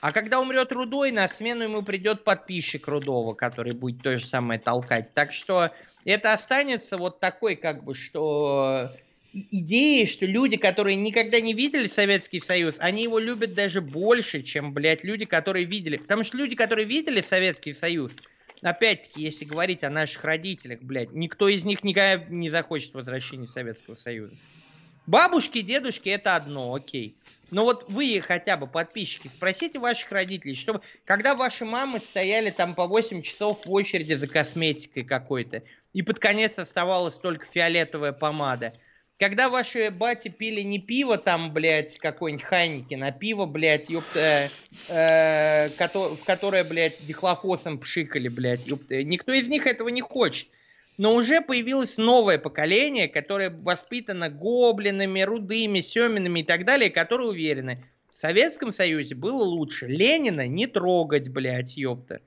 А 0.00 0.12
когда 0.12 0.40
умрет 0.40 0.70
Рудой, 0.70 1.10
на 1.10 1.26
смену 1.28 1.64
ему 1.64 1.82
придет 1.82 2.24
подписчик 2.24 2.86
Рудова, 2.86 3.34
который 3.34 3.72
будет 3.72 4.02
то 4.02 4.18
же 4.18 4.24
самое 4.24 4.60
толкать. 4.60 5.12
Так 5.14 5.32
что 5.32 5.70
это 6.04 6.32
останется 6.32 6.96
вот 6.96 7.20
такой, 7.20 7.56
как 7.56 7.82
бы, 7.84 7.94
что 7.94 8.90
и- 9.34 9.58
идеей, 9.60 10.06
что 10.06 10.26
люди, 10.26 10.56
которые 10.56 10.96
никогда 10.96 11.40
не 11.40 11.54
видели 11.54 11.88
Советский 11.88 12.40
Союз, 12.40 12.76
они 12.78 13.02
его 13.02 13.18
любят 13.18 13.54
даже 13.54 13.80
больше, 13.80 14.42
чем, 14.42 14.72
блядь, 14.72 15.02
люди, 15.02 15.24
которые 15.24 15.64
видели. 15.64 15.96
Потому 15.96 16.22
что 16.22 16.36
люди, 16.36 16.54
которые 16.54 16.86
видели 16.86 17.20
Советский 17.20 17.72
Союз, 17.72 18.12
опять-таки, 18.62 19.20
если 19.20 19.44
говорить 19.44 19.82
о 19.82 19.90
наших 19.90 20.22
родителях, 20.24 20.80
блядь, 20.82 21.12
никто 21.12 21.48
из 21.48 21.64
них 21.64 21.82
никогда 21.82 22.24
не 22.28 22.48
захочет 22.48 22.94
возвращения 22.94 23.48
Советского 23.48 23.96
Союза. 23.96 24.34
Бабушки, 25.06 25.60
дедушки 25.60 26.08
это 26.08 26.36
одно, 26.36 26.72
окей. 26.72 27.16
Но 27.50 27.64
вот 27.64 27.90
вы 27.90 28.22
хотя 28.26 28.56
бы, 28.56 28.66
подписчики, 28.66 29.28
спросите 29.28 29.78
ваших 29.78 30.10
родителей, 30.12 30.54
чтобы, 30.54 30.80
когда 31.04 31.34
ваши 31.34 31.64
мамы 31.64 31.98
стояли 31.98 32.50
там 32.50 32.74
по 32.74 32.86
8 32.86 33.20
часов 33.20 33.66
в 33.66 33.70
очереди 33.70 34.14
за 34.14 34.28
косметикой 34.28 35.04
какой-то, 35.04 35.62
и 35.92 36.02
под 36.02 36.20
конец 36.20 36.58
оставалась 36.58 37.18
только 37.18 37.44
фиолетовая 37.44 38.12
помада, 38.12 38.72
когда 39.18 39.48
ваши 39.48 39.90
бати 39.90 40.28
пили 40.28 40.62
не 40.62 40.78
пиво, 40.78 41.18
там, 41.18 41.52
блядь, 41.52 41.98
какой-нибудь 41.98 42.44
Хайники, 42.44 42.94
на 42.94 43.12
пиво, 43.12 43.46
блядь, 43.46 43.88
ёпта, 43.88 44.50
э, 44.88 45.68
кото, 45.78 46.14
в 46.16 46.24
которое, 46.24 46.64
блядь, 46.64 47.04
дихлофосом 47.06 47.78
пшикали, 47.78 48.28
блядь, 48.28 48.66
ёпта. 48.66 49.02
Никто 49.04 49.32
из 49.32 49.48
них 49.48 49.66
этого 49.66 49.88
не 49.88 50.00
хочет. 50.00 50.48
Но 50.96 51.14
уже 51.14 51.40
появилось 51.40 51.96
новое 51.96 52.38
поколение, 52.38 53.08
которое 53.08 53.50
воспитано 53.50 54.30
гоблинами, 54.30 55.22
рудыми, 55.22 55.80
семинами 55.80 56.40
и 56.40 56.44
так 56.44 56.64
далее, 56.64 56.90
которые 56.90 57.30
уверены, 57.30 57.84
в 58.12 58.16
Советском 58.16 58.72
Союзе 58.72 59.16
было 59.16 59.42
лучше. 59.42 59.86
Ленина 59.86 60.46
не 60.46 60.66
трогать, 60.66 61.28
блядь, 61.28 61.76
ёпта. 61.76 62.20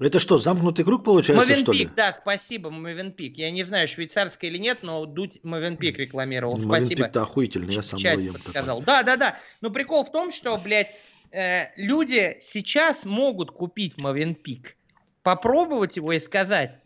Это 0.00 0.18
что, 0.18 0.38
замкнутый 0.38 0.84
круг 0.84 1.04
получается, 1.04 1.46
Мовенпик, 1.46 1.62
что 1.62 1.72
ли? 1.72 1.88
да, 1.94 2.12
спасибо, 2.12 2.70
Мовенпик. 2.70 3.38
Я 3.38 3.50
не 3.52 3.62
знаю, 3.62 3.86
швейцарский 3.86 4.48
или 4.48 4.58
нет, 4.58 4.78
но 4.82 5.06
Дудь 5.06 5.38
Мовенпик 5.44 5.98
рекламировал. 5.98 6.58
Спасибо. 6.58 6.72
Мовенпик-то 6.72 7.22
охуительный, 7.22 7.74
я 7.74 7.82
сам 7.82 7.98
его 8.00 8.20
ем. 8.20 8.34
подсказал. 8.34 8.82
Да, 8.82 9.04
да, 9.04 9.16
да. 9.16 9.38
Но 9.60 9.70
прикол 9.70 10.04
в 10.04 10.10
том, 10.10 10.32
что, 10.32 10.56
блядь, 10.58 10.90
э, 11.30 11.68
люди 11.76 12.36
сейчас 12.40 13.04
могут 13.04 13.52
купить 13.52 13.96
Мовенпик, 13.96 14.76
попробовать 15.22 15.96
его 15.96 16.12
и 16.12 16.18
сказать, 16.18 16.78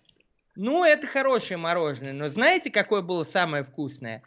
ну, 0.54 0.84
это 0.84 1.06
хорошее 1.06 1.56
мороженое, 1.56 2.12
но 2.12 2.28
знаете, 2.28 2.70
какое 2.70 3.00
было 3.00 3.24
самое 3.24 3.64
вкусное? 3.64 4.22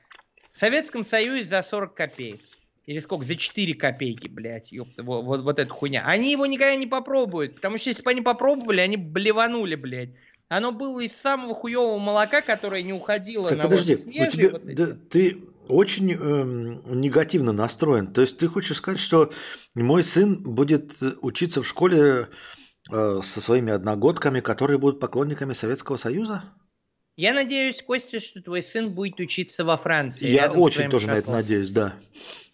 В 0.53 0.59
Советском 0.59 1.05
Союзе 1.05 1.45
за 1.45 1.61
40 1.61 1.93
копеек. 1.93 2.41
Или 2.85 2.99
сколько? 2.99 3.25
За 3.25 3.35
4 3.35 3.73
копейки, 3.75 4.27
блядь, 4.27 4.71
ёпта, 4.71 5.03
вот, 5.03 5.23
вот, 5.23 5.41
вот 5.41 5.59
эта 5.59 5.71
хуйня. 5.71 6.03
Они 6.05 6.31
его 6.31 6.45
никогда 6.45 6.75
не 6.75 6.87
попробуют, 6.87 7.55
потому 7.55 7.77
что 7.77 7.89
если 7.89 8.03
бы 8.03 8.09
они 8.09 8.21
попробовали, 8.21 8.79
они 8.81 8.97
блеванули, 8.97 9.75
блядь. 9.75 10.09
Оно 10.49 10.73
было 10.73 10.99
из 10.99 11.15
самого 11.15 11.55
хуевого 11.55 11.97
молока, 11.97 12.41
которое 12.41 12.81
не 12.81 12.91
уходило 12.91 13.47
Так 13.47 13.57
на 13.57 13.63
подожди, 13.63 13.95
вот 13.95 14.03
свежие 14.03 14.27
у 14.27 14.31
тебя, 14.31 14.49
вот 14.51 14.65
эти. 14.65 14.75
да, 14.75 14.97
ты 15.09 15.43
очень 15.69 16.11
эм, 16.11 16.81
негативно 16.99 17.53
настроен. 17.53 18.07
То 18.07 18.21
есть 18.21 18.37
ты 18.37 18.47
хочешь 18.47 18.77
сказать, 18.77 18.99
что 18.99 19.31
мой 19.75 20.03
сын 20.03 20.43
будет 20.43 21.01
э, 21.01 21.13
учиться 21.21 21.61
в 21.61 21.67
школе 21.67 22.27
э, 22.91 23.19
со 23.23 23.41
своими 23.41 23.71
одногодками, 23.71 24.41
которые 24.41 24.77
будут 24.77 24.99
поклонниками 24.99 25.53
Советского 25.53 25.95
Союза? 25.95 26.43
Я 27.21 27.35
надеюсь, 27.35 27.83
Костя, 27.83 28.19
что 28.19 28.41
твой 28.41 28.63
сын 28.63 28.89
будет 28.89 29.19
учиться 29.19 29.63
во 29.63 29.77
Франции. 29.77 30.27
Я 30.27 30.51
очень 30.51 30.89
тоже 30.89 31.05
на 31.05 31.17
это 31.17 31.29
надеюсь, 31.29 31.69
да. 31.69 31.93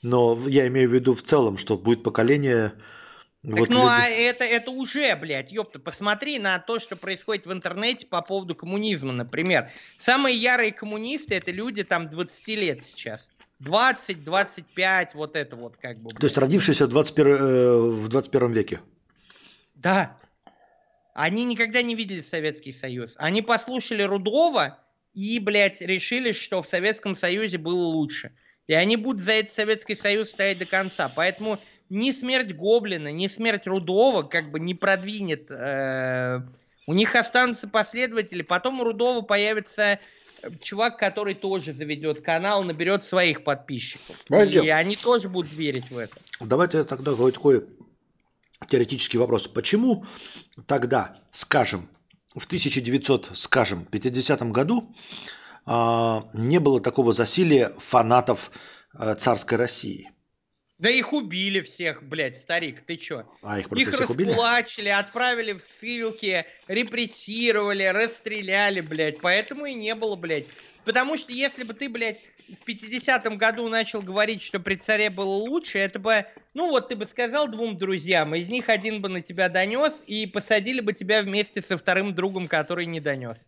Но 0.02 0.38
я 0.46 0.68
имею 0.68 0.90
в 0.90 0.94
виду 0.94 1.14
в 1.14 1.22
целом, 1.22 1.58
что 1.58 1.78
будет 1.78 2.04
поколение... 2.04 2.74
Так 3.44 3.60
вот 3.60 3.70
ну 3.70 3.78
люди- 3.78 3.88
а 3.90 4.10
это, 4.10 4.44
это 4.44 4.72
уже, 4.72 5.16
блядь, 5.16 5.54
ёпта, 5.54 5.80
посмотри 5.80 6.38
на 6.38 6.60
то, 6.60 6.82
что 6.82 6.98
происходит 6.98 7.46
в 7.46 7.54
интернете 7.54 8.08
по 8.08 8.22
поводу 8.22 8.56
коммунизма, 8.56 9.14
например. 9.14 9.72
Самые 9.98 10.36
ярые 10.36 10.74
коммунисты 10.74 11.36
это 11.36 11.52
люди 11.52 11.86
там 11.86 12.10
20 12.10 12.48
лет 12.50 12.84
сейчас. 12.84 13.30
20, 13.60 14.26
25, 14.26 15.16
вот 15.16 15.38
это 15.38 15.56
вот 15.56 15.78
как 15.78 15.98
бы. 16.02 16.10
То 16.10 16.26
есть 16.26 16.36
блядь. 16.36 16.44
родившиеся 16.44 16.88
в 16.88 16.90
21, 16.90 17.28
э, 17.28 17.78
в 17.78 18.08
21 18.10 18.52
веке. 18.52 18.82
Да. 19.76 20.18
Они 21.18 21.46
никогда 21.46 21.82
не 21.82 21.96
видели 21.96 22.22
Советский 22.22 22.72
Союз. 22.72 23.16
Они 23.18 23.42
послушали 23.42 24.04
Рудова 24.04 24.78
и, 25.16 25.40
блядь, 25.40 25.82
решили, 25.82 26.32
что 26.32 26.62
в 26.62 26.68
Советском 26.68 27.16
Союзе 27.16 27.58
было 27.58 27.86
лучше. 27.88 28.34
И 28.68 28.74
они 28.74 28.98
будут 28.98 29.24
за 29.24 29.32
этот 29.32 29.52
Советский 29.52 29.96
Союз 29.96 30.30
стоять 30.30 30.60
до 30.60 30.68
конца. 30.68 31.12
Поэтому 31.16 31.58
ни 31.90 32.12
смерть 32.12 32.54
Гоблина, 32.54 33.12
ни 33.12 33.26
смерть 33.28 33.66
Рудова 33.66 34.22
как 34.22 34.52
бы 34.52 34.60
не 34.60 34.76
продвинет. 34.76 35.50
э, 35.50 36.42
У 36.86 36.94
них 36.94 37.16
останутся 37.16 37.68
последователи. 37.68 38.44
Потом 38.44 38.80
у 38.82 38.84
Рудова 38.84 39.22
появится 39.22 40.00
э, 40.44 40.50
чувак, 40.62 41.00
который 41.00 41.34
тоже 41.34 41.74
заведет 41.74 42.22
канал, 42.22 42.64
наберет 42.64 43.04
своих 43.04 43.44
подписчиков. 43.44 44.16
Пойдем. 44.28 44.64
И 44.64 44.70
они 44.70 44.96
тоже 44.96 45.30
будут 45.30 45.52
верить 45.52 45.90
в 45.90 45.98
это. 45.98 46.14
Давайте 46.40 46.84
тогда 46.84 47.14
вот 47.14 47.34
такой 47.34 47.66
теоретический 48.66 49.19
вопрос. 49.19 49.48
Почему 49.48 50.06
тогда, 50.66 51.18
скажем, 51.32 51.90
в 52.36 52.45
1900, 52.45 53.32
скажем, 53.34 53.86
50 53.86 54.42
году 54.52 54.94
а, 55.66 56.27
не 56.34 56.60
было 56.60 56.80
такого 56.82 57.14
засилия 57.14 57.72
фанатов 57.77 58.52
а, 58.94 59.16
царской 59.16 59.58
России? 59.58 60.11
Да 60.80 60.92
их 60.92 61.11
убили 61.11 61.61
всех, 61.61 62.03
блядь, 62.03 62.36
старик, 62.38 62.86
ты 62.86 62.98
чё? 62.98 63.24
А 63.42 63.60
их 63.60 63.68
просто 63.68 63.90
Их 63.90 63.95
всех 63.95 64.10
убили? 64.11 64.30
раскулачили, 64.30 64.90
отправили 64.90 65.53
в 65.53 65.61
ссылки, 65.61 66.45
репрессировали, 66.68 67.86
расстреляли, 67.86 68.82
блядь. 68.82 69.19
Поэтому 69.22 69.66
и 69.66 69.74
не 69.74 69.95
было, 69.95 70.16
блядь. 70.16 70.45
Потому 70.88 71.17
что 71.17 71.33
если 71.33 71.66
бы 71.66 71.74
ты, 71.74 71.90
блядь, 71.90 72.22
в 72.48 72.66
50-м 72.66 73.38
году 73.38 73.67
начал 73.67 74.01
говорить, 74.01 74.41
что 74.41 74.57
при 74.61 74.75
царе 74.75 75.09
было 75.09 75.35
лучше, 75.35 75.80
это 75.80 75.99
бы, 75.99 76.25
ну 76.53 76.69
вот 76.69 76.88
ты 76.88 76.95
бы 76.95 77.06
сказал 77.06 77.49
двум 77.49 77.77
друзьям, 77.77 78.33
из 78.33 78.48
них 78.48 78.69
один 78.69 79.01
бы 79.01 79.09
на 79.09 79.22
тебя 79.22 79.49
донес, 79.49 80.01
и 80.07 80.25
посадили 80.27 80.80
бы 80.80 80.93
тебя 80.93 81.22
вместе 81.22 81.61
со 81.61 81.75
вторым 81.75 82.16
другом, 82.16 82.48
который 82.48 82.85
не 82.85 83.01
донес. 83.01 83.45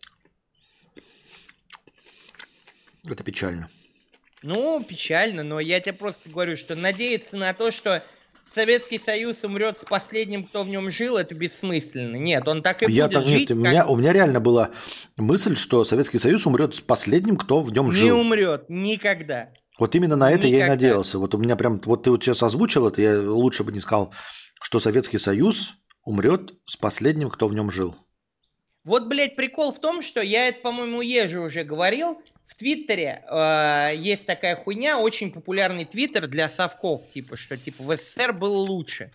Это 3.09 3.23
печально. 3.23 3.69
Ну, 4.41 4.83
печально, 4.83 5.43
но 5.43 5.61
я 5.61 5.79
тебе 5.79 5.93
просто 5.93 6.29
говорю, 6.29 6.57
что 6.57 6.75
надеяться 6.75 7.37
на 7.37 7.53
то, 7.53 7.71
что 7.71 8.03
Советский 8.53 8.99
Союз 8.99 9.43
умрет 9.43 9.77
с 9.77 9.83
последним, 9.85 10.45
кто 10.45 10.63
в 10.63 10.67
нем 10.69 10.89
жил, 10.89 11.17
это 11.17 11.35
бессмысленно. 11.35 12.15
Нет, 12.15 12.47
он 12.47 12.61
так 12.63 12.81
и 12.83 12.91
Я 12.91 13.05
будет 13.05 13.13
так, 13.13 13.25
жить, 13.25 13.49
нет, 13.49 13.51
у, 13.51 13.61
как 13.61 13.71
меня, 13.71 13.85
у 13.85 13.95
меня 13.95 14.13
реально 14.13 14.39
была 14.39 14.71
мысль, 15.17 15.55
что 15.55 15.83
Советский 15.83 16.17
Союз 16.17 16.45
умрет 16.45 16.75
с 16.75 16.81
последним, 16.81 17.37
кто 17.37 17.61
в 17.61 17.71
нем 17.71 17.87
не 17.89 17.95
жил. 17.95 18.19
умрет 18.19 18.65
никогда. 18.69 19.49
Вот 19.77 19.95
именно 19.95 20.15
на 20.15 20.31
это 20.31 20.45
я 20.47 20.49
и 20.49 20.55
Никогда. 20.55 20.73
надеялся. 20.73 21.19
Вот 21.19 21.33
у 21.35 21.37
меня 21.37 21.55
прям, 21.55 21.79
вот 21.85 22.03
ты 22.03 22.11
вот 22.11 22.23
сейчас 22.23 22.43
озвучил 22.43 22.87
это, 22.87 23.01
я 23.01 23.19
лучше 23.21 23.63
бы 23.63 23.71
не 23.71 23.79
сказал, 23.79 24.13
что 24.61 24.79
Советский 24.79 25.17
Союз 25.17 25.75
умрет 26.03 26.53
с 26.65 26.75
последним, 26.75 27.29
кто 27.29 27.47
в 27.47 27.53
нем 27.53 27.71
жил. 27.71 27.95
Вот, 28.89 29.05
блядь, 29.05 29.35
прикол 29.35 29.71
в 29.71 29.77
том, 29.77 30.01
что 30.01 30.19
я 30.19 30.47
это, 30.47 30.61
по-моему, 30.61 31.01
Ежи 31.03 31.39
уже 31.39 31.63
говорил. 31.63 32.19
В 32.47 32.55
Твиттере 32.55 33.23
э, 33.29 33.91
есть 33.95 34.25
такая 34.25 34.55
хуйня, 34.55 34.97
очень 34.97 35.31
популярный 35.31 35.85
Твиттер 35.85 36.25
для 36.25 36.49
совков, 36.49 37.07
типа, 37.07 37.37
что 37.37 37.55
типа 37.55 37.83
в 37.83 37.95
СССР 37.95 38.33
было 38.33 38.57
лучше. 38.57 39.11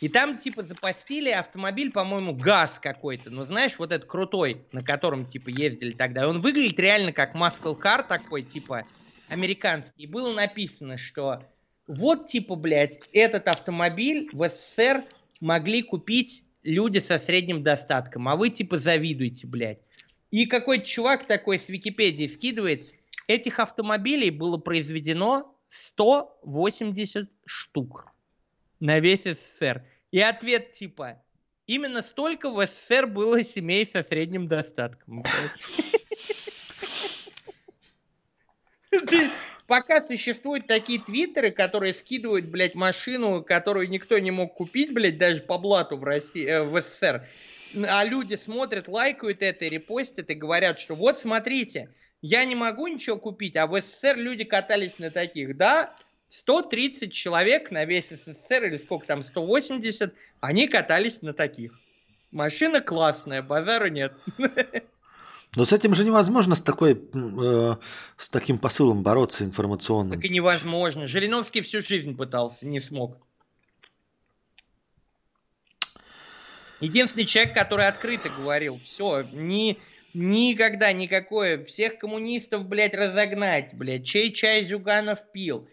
И 0.00 0.08
там, 0.08 0.38
типа, 0.38 0.62
запостили 0.62 1.30
автомобиль, 1.30 1.90
по-моему, 1.90 2.34
ГАЗ 2.36 2.78
какой-то. 2.78 3.30
Ну, 3.30 3.44
знаешь, 3.44 3.80
вот 3.80 3.90
этот 3.90 4.08
крутой, 4.08 4.64
на 4.70 4.84
котором, 4.84 5.26
типа, 5.26 5.48
ездили 5.48 5.90
тогда. 5.90 6.28
Он 6.28 6.40
выглядит 6.40 6.78
реально 6.78 7.10
как 7.12 7.34
Car 7.34 8.06
такой, 8.06 8.44
типа, 8.44 8.84
американский. 9.26 10.04
И 10.04 10.06
было 10.06 10.32
написано, 10.32 10.98
что 10.98 11.40
вот, 11.88 12.26
типа, 12.26 12.54
блядь, 12.54 13.00
этот 13.12 13.48
автомобиль 13.48 14.30
в 14.32 14.48
СССР 14.48 15.02
могли 15.40 15.82
купить 15.82 16.44
люди 16.66 16.98
со 16.98 17.18
средним 17.18 17.62
достатком, 17.62 18.28
а 18.28 18.36
вы, 18.36 18.50
типа, 18.50 18.76
завидуете, 18.78 19.46
блядь. 19.46 19.80
И 20.30 20.46
какой-то 20.46 20.84
чувак 20.84 21.26
такой 21.26 21.58
с 21.58 21.68
Википедии 21.68 22.26
скидывает, 22.26 22.92
этих 23.28 23.60
автомобилей 23.60 24.30
было 24.30 24.58
произведено 24.58 25.56
180 25.68 27.30
штук 27.44 28.12
на 28.80 28.98
весь 29.00 29.22
СССР. 29.22 29.84
И 30.10 30.20
ответ 30.20 30.72
типа, 30.72 31.22
именно 31.66 32.02
столько 32.02 32.50
в 32.50 32.66
СССР 32.66 33.06
было 33.06 33.42
семей 33.44 33.86
со 33.86 34.02
средним 34.02 34.48
достатком. 34.48 35.24
Пока 39.66 40.00
существуют 40.00 40.66
такие 40.66 41.00
твиттеры, 41.00 41.50
которые 41.50 41.92
скидывают, 41.92 42.46
блядь, 42.46 42.74
машину, 42.74 43.42
которую 43.42 43.88
никто 43.88 44.18
не 44.18 44.30
мог 44.30 44.54
купить, 44.54 44.92
блядь, 44.92 45.18
даже 45.18 45.42
по 45.42 45.58
блату 45.58 45.96
в 45.96 46.04
России, 46.04 46.46
э, 46.46 46.62
в 46.62 46.80
СССР, 46.80 47.26
а 47.88 48.04
люди 48.04 48.36
смотрят, 48.36 48.86
лайкают 48.86 49.42
это, 49.42 49.66
репостят 49.66 50.30
и 50.30 50.34
говорят, 50.34 50.78
что 50.78 50.94
вот 50.94 51.18
смотрите, 51.18 51.88
я 52.22 52.44
не 52.44 52.54
могу 52.54 52.86
ничего 52.86 53.16
купить, 53.16 53.56
а 53.56 53.66
в 53.66 53.80
СССР 53.80 54.16
люди 54.16 54.44
катались 54.44 55.00
на 55.00 55.10
таких, 55.10 55.56
да, 55.56 55.96
130 56.30 57.12
человек 57.12 57.72
на 57.72 57.84
весь 57.84 58.10
СССР, 58.10 58.64
или 58.64 58.76
сколько 58.76 59.06
там, 59.06 59.24
180, 59.24 60.14
они 60.40 60.68
катались 60.68 61.22
на 61.22 61.32
таких. 61.32 61.72
Машина 62.30 62.80
классная, 62.80 63.42
базару 63.42 63.88
нет. 63.88 64.12
Но 65.54 65.64
с 65.64 65.72
этим 65.72 65.94
же 65.94 66.04
невозможно 66.04 66.54
с, 66.54 66.60
такой, 66.60 66.92
э, 67.14 67.76
с 68.16 68.28
таким 68.28 68.58
посылом 68.58 69.02
бороться 69.02 69.44
информационным. 69.44 70.20
Так 70.20 70.24
и 70.24 70.28
невозможно. 70.28 71.06
Жириновский 71.06 71.62
всю 71.62 71.80
жизнь 71.80 72.16
пытался, 72.16 72.66
не 72.66 72.80
смог. 72.80 73.18
Единственный 76.80 77.24
человек, 77.24 77.54
который 77.54 77.86
открыто 77.86 78.28
говорил, 78.28 78.78
все, 78.84 79.24
ни, 79.32 79.78
никогда 80.12 80.92
никакое, 80.92 81.64
всех 81.64 81.98
коммунистов, 81.98 82.66
блядь, 82.66 82.94
разогнать, 82.94 83.72
блядь, 83.72 84.04
чей 84.04 84.32
чай 84.32 84.62
Зюганов 84.62 85.30
пил. 85.32 85.68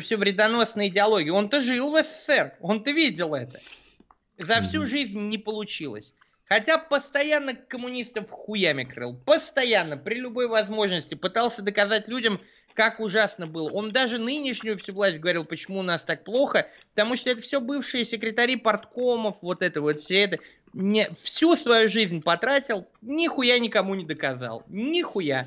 Все 0.00 0.16
вредоносная 0.16 0.88
идеология. 0.88 1.32
Он-то 1.32 1.60
жил 1.60 1.90
в 1.90 2.02
СССР, 2.02 2.54
он-то 2.60 2.92
видел 2.92 3.34
это. 3.34 3.60
За 4.38 4.62
всю 4.62 4.86
жизнь 4.86 5.20
не 5.28 5.38
получилось. 5.38 6.14
Хотя 6.48 6.78
постоянно 6.78 7.54
коммунистов 7.54 8.30
хуями 8.30 8.84
крыл. 8.84 9.16
Постоянно, 9.16 9.96
при 9.96 10.16
любой 10.16 10.46
возможности. 10.46 11.14
Пытался 11.14 11.62
доказать 11.62 12.06
людям, 12.08 12.40
как 12.74 13.00
ужасно 13.00 13.46
было. 13.46 13.70
Он 13.70 13.92
даже 13.92 14.18
нынешнюю 14.18 14.78
всю 14.78 14.92
власть 14.92 15.18
говорил, 15.18 15.44
почему 15.44 15.78
у 15.78 15.82
нас 15.82 16.04
так 16.04 16.24
плохо, 16.24 16.68
потому 16.94 17.16
что 17.16 17.30
это 17.30 17.40
все 17.40 17.60
бывшие 17.60 18.04
секретари 18.04 18.56
порткомов, 18.56 19.36
вот 19.40 19.62
это 19.62 19.80
вот 19.80 20.00
все 20.00 20.22
это. 20.22 20.38
Не, 20.74 21.08
всю 21.22 21.54
свою 21.56 21.88
жизнь 21.88 22.20
потратил, 22.20 22.86
нихуя 23.00 23.58
никому 23.58 23.94
не 23.94 24.04
доказал. 24.04 24.64
Нихуя. 24.68 25.46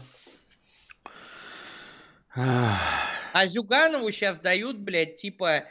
А 2.33 3.45
Зюганову 3.45 4.09
сейчас 4.11 4.39
дают, 4.39 4.77
блядь, 4.77 5.15
типа 5.15 5.65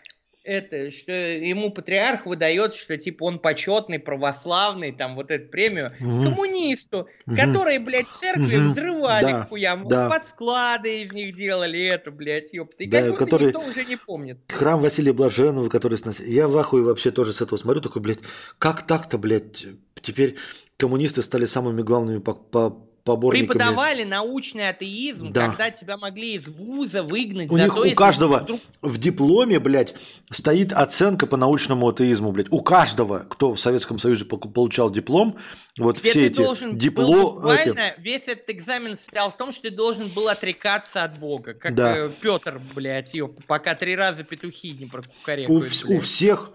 это, 0.47 0.91
что 0.91 1.13
ему 1.13 1.71
патриарх 1.71 2.25
выдает, 2.25 2.75
что 2.75 2.97
типа 2.97 3.25
он 3.25 3.39
почетный, 3.39 3.99
православный, 3.99 4.93
там 4.93 5.17
вот 5.17 5.31
эту 5.31 5.49
премию 5.51 5.91
угу. 6.01 6.25
коммунисту, 6.25 7.09
угу. 7.27 7.37
которые, 7.37 7.81
блядь, 7.81 8.09
церкви 8.09 8.57
угу. 8.57 8.69
взрывали 8.71 9.33
да. 9.33 9.45
хуям, 9.45 9.87
да. 9.89 10.09
под 10.09 10.25
склады 10.25 11.03
из 11.03 11.13
них 11.13 11.35
делали 11.35 11.87
это, 11.87 12.11
блядь, 12.11 12.53
ёпта. 12.53 12.85
И 12.85 12.87
да, 12.87 13.13
который... 13.13 13.49
никто 13.49 13.61
уже 13.61 13.85
не 13.85 13.97
помнит. 13.97 14.39
Храм 14.49 14.81
Василия 14.81 15.13
Блаженного, 15.13 15.69
который 15.69 15.99
сносил. 15.99 16.27
Я 16.27 16.49
в 16.49 16.57
ахуе 16.57 16.83
вообще 16.85 17.11
тоже 17.11 17.33
с 17.33 17.43
этого 17.43 17.59
смотрю, 17.59 17.81
такой, 17.81 18.01
блядь, 18.01 18.21
как 18.59 18.87
так-то, 18.87 19.19
блядь, 19.19 19.67
теперь 20.01 20.37
коммунисты 20.77 21.23
стали 21.23 21.45
самыми 21.45 21.83
главными 21.83 22.19
по, 22.19 22.35
по 22.35 22.87
поборниками. 23.07 23.53
Преподавали 23.53 24.03
научный 24.03 24.69
атеизм, 24.69 25.33
да. 25.33 25.49
когда 25.49 25.71
тебя 25.71 25.97
могли 25.97 26.35
из 26.35 26.47
вуза 26.47 27.03
выгнать. 27.03 27.51
У 27.51 27.57
них 27.57 27.73
то, 27.73 27.81
у 27.81 27.95
каждого 27.95 28.41
вдруг... 28.41 28.61
в 28.83 28.99
дипломе, 28.99 29.59
блядь, 29.59 29.95
стоит 30.31 30.73
оценка 30.73 31.27
по 31.27 31.39
научному 31.39 31.89
атеизму, 31.89 32.33
блядь. 32.33 32.51
У 32.51 32.61
каждого, 32.61 33.21
кто 33.21 33.55
в 33.55 33.61
Советском 33.61 33.99
Союзе 33.99 34.27
получал 34.27 34.91
диплом, 34.91 35.39
вот 35.79 36.01
Где 36.01 36.11
все 36.11 36.27
эти 36.27 36.37
должен 36.37 36.77
дипломы... 36.77 37.55
Эти... 37.55 38.01
Весь 38.01 38.29
этот 38.29 38.51
экзамен 38.51 38.97
состоял 38.97 39.31
в 39.31 39.37
том, 39.37 39.53
что 39.53 39.63
ты 39.63 39.71
должен 39.71 40.09
был 40.09 40.29
отрекаться 40.29 41.03
от 41.03 41.19
Бога. 41.19 41.55
Как 41.55 41.75
да. 41.75 41.97
Э, 41.97 42.11
Петр, 42.21 42.61
блядь, 42.75 43.15
ё, 43.15 43.29
пока 43.47 43.75
три 43.75 43.95
раза 43.95 44.25
петухи 44.25 44.73
не 44.73 44.87
прокукарекают. 44.87 45.49
У, 45.89 45.95
у 45.95 46.01
всех 46.01 46.51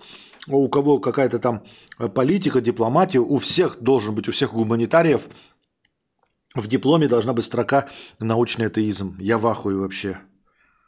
у 0.47 0.67
кого 0.69 0.99
какая-то 0.99 1.39
там 1.39 1.63
политика, 2.15 2.61
дипломатия, 2.61 3.19
у 3.19 3.37
всех 3.37 3.77
должен 3.79 4.15
быть, 4.15 4.27
у 4.27 4.31
всех 4.31 4.53
гуманитариев 4.53 5.27
в 6.53 6.67
дипломе 6.67 7.07
должна 7.07 7.33
быть 7.33 7.45
строка 7.45 7.89
«научный 8.19 8.67
атеизм». 8.67 9.17
Я 9.19 9.37
в 9.37 9.47
ахуе 9.47 9.77
вообще. 9.77 10.17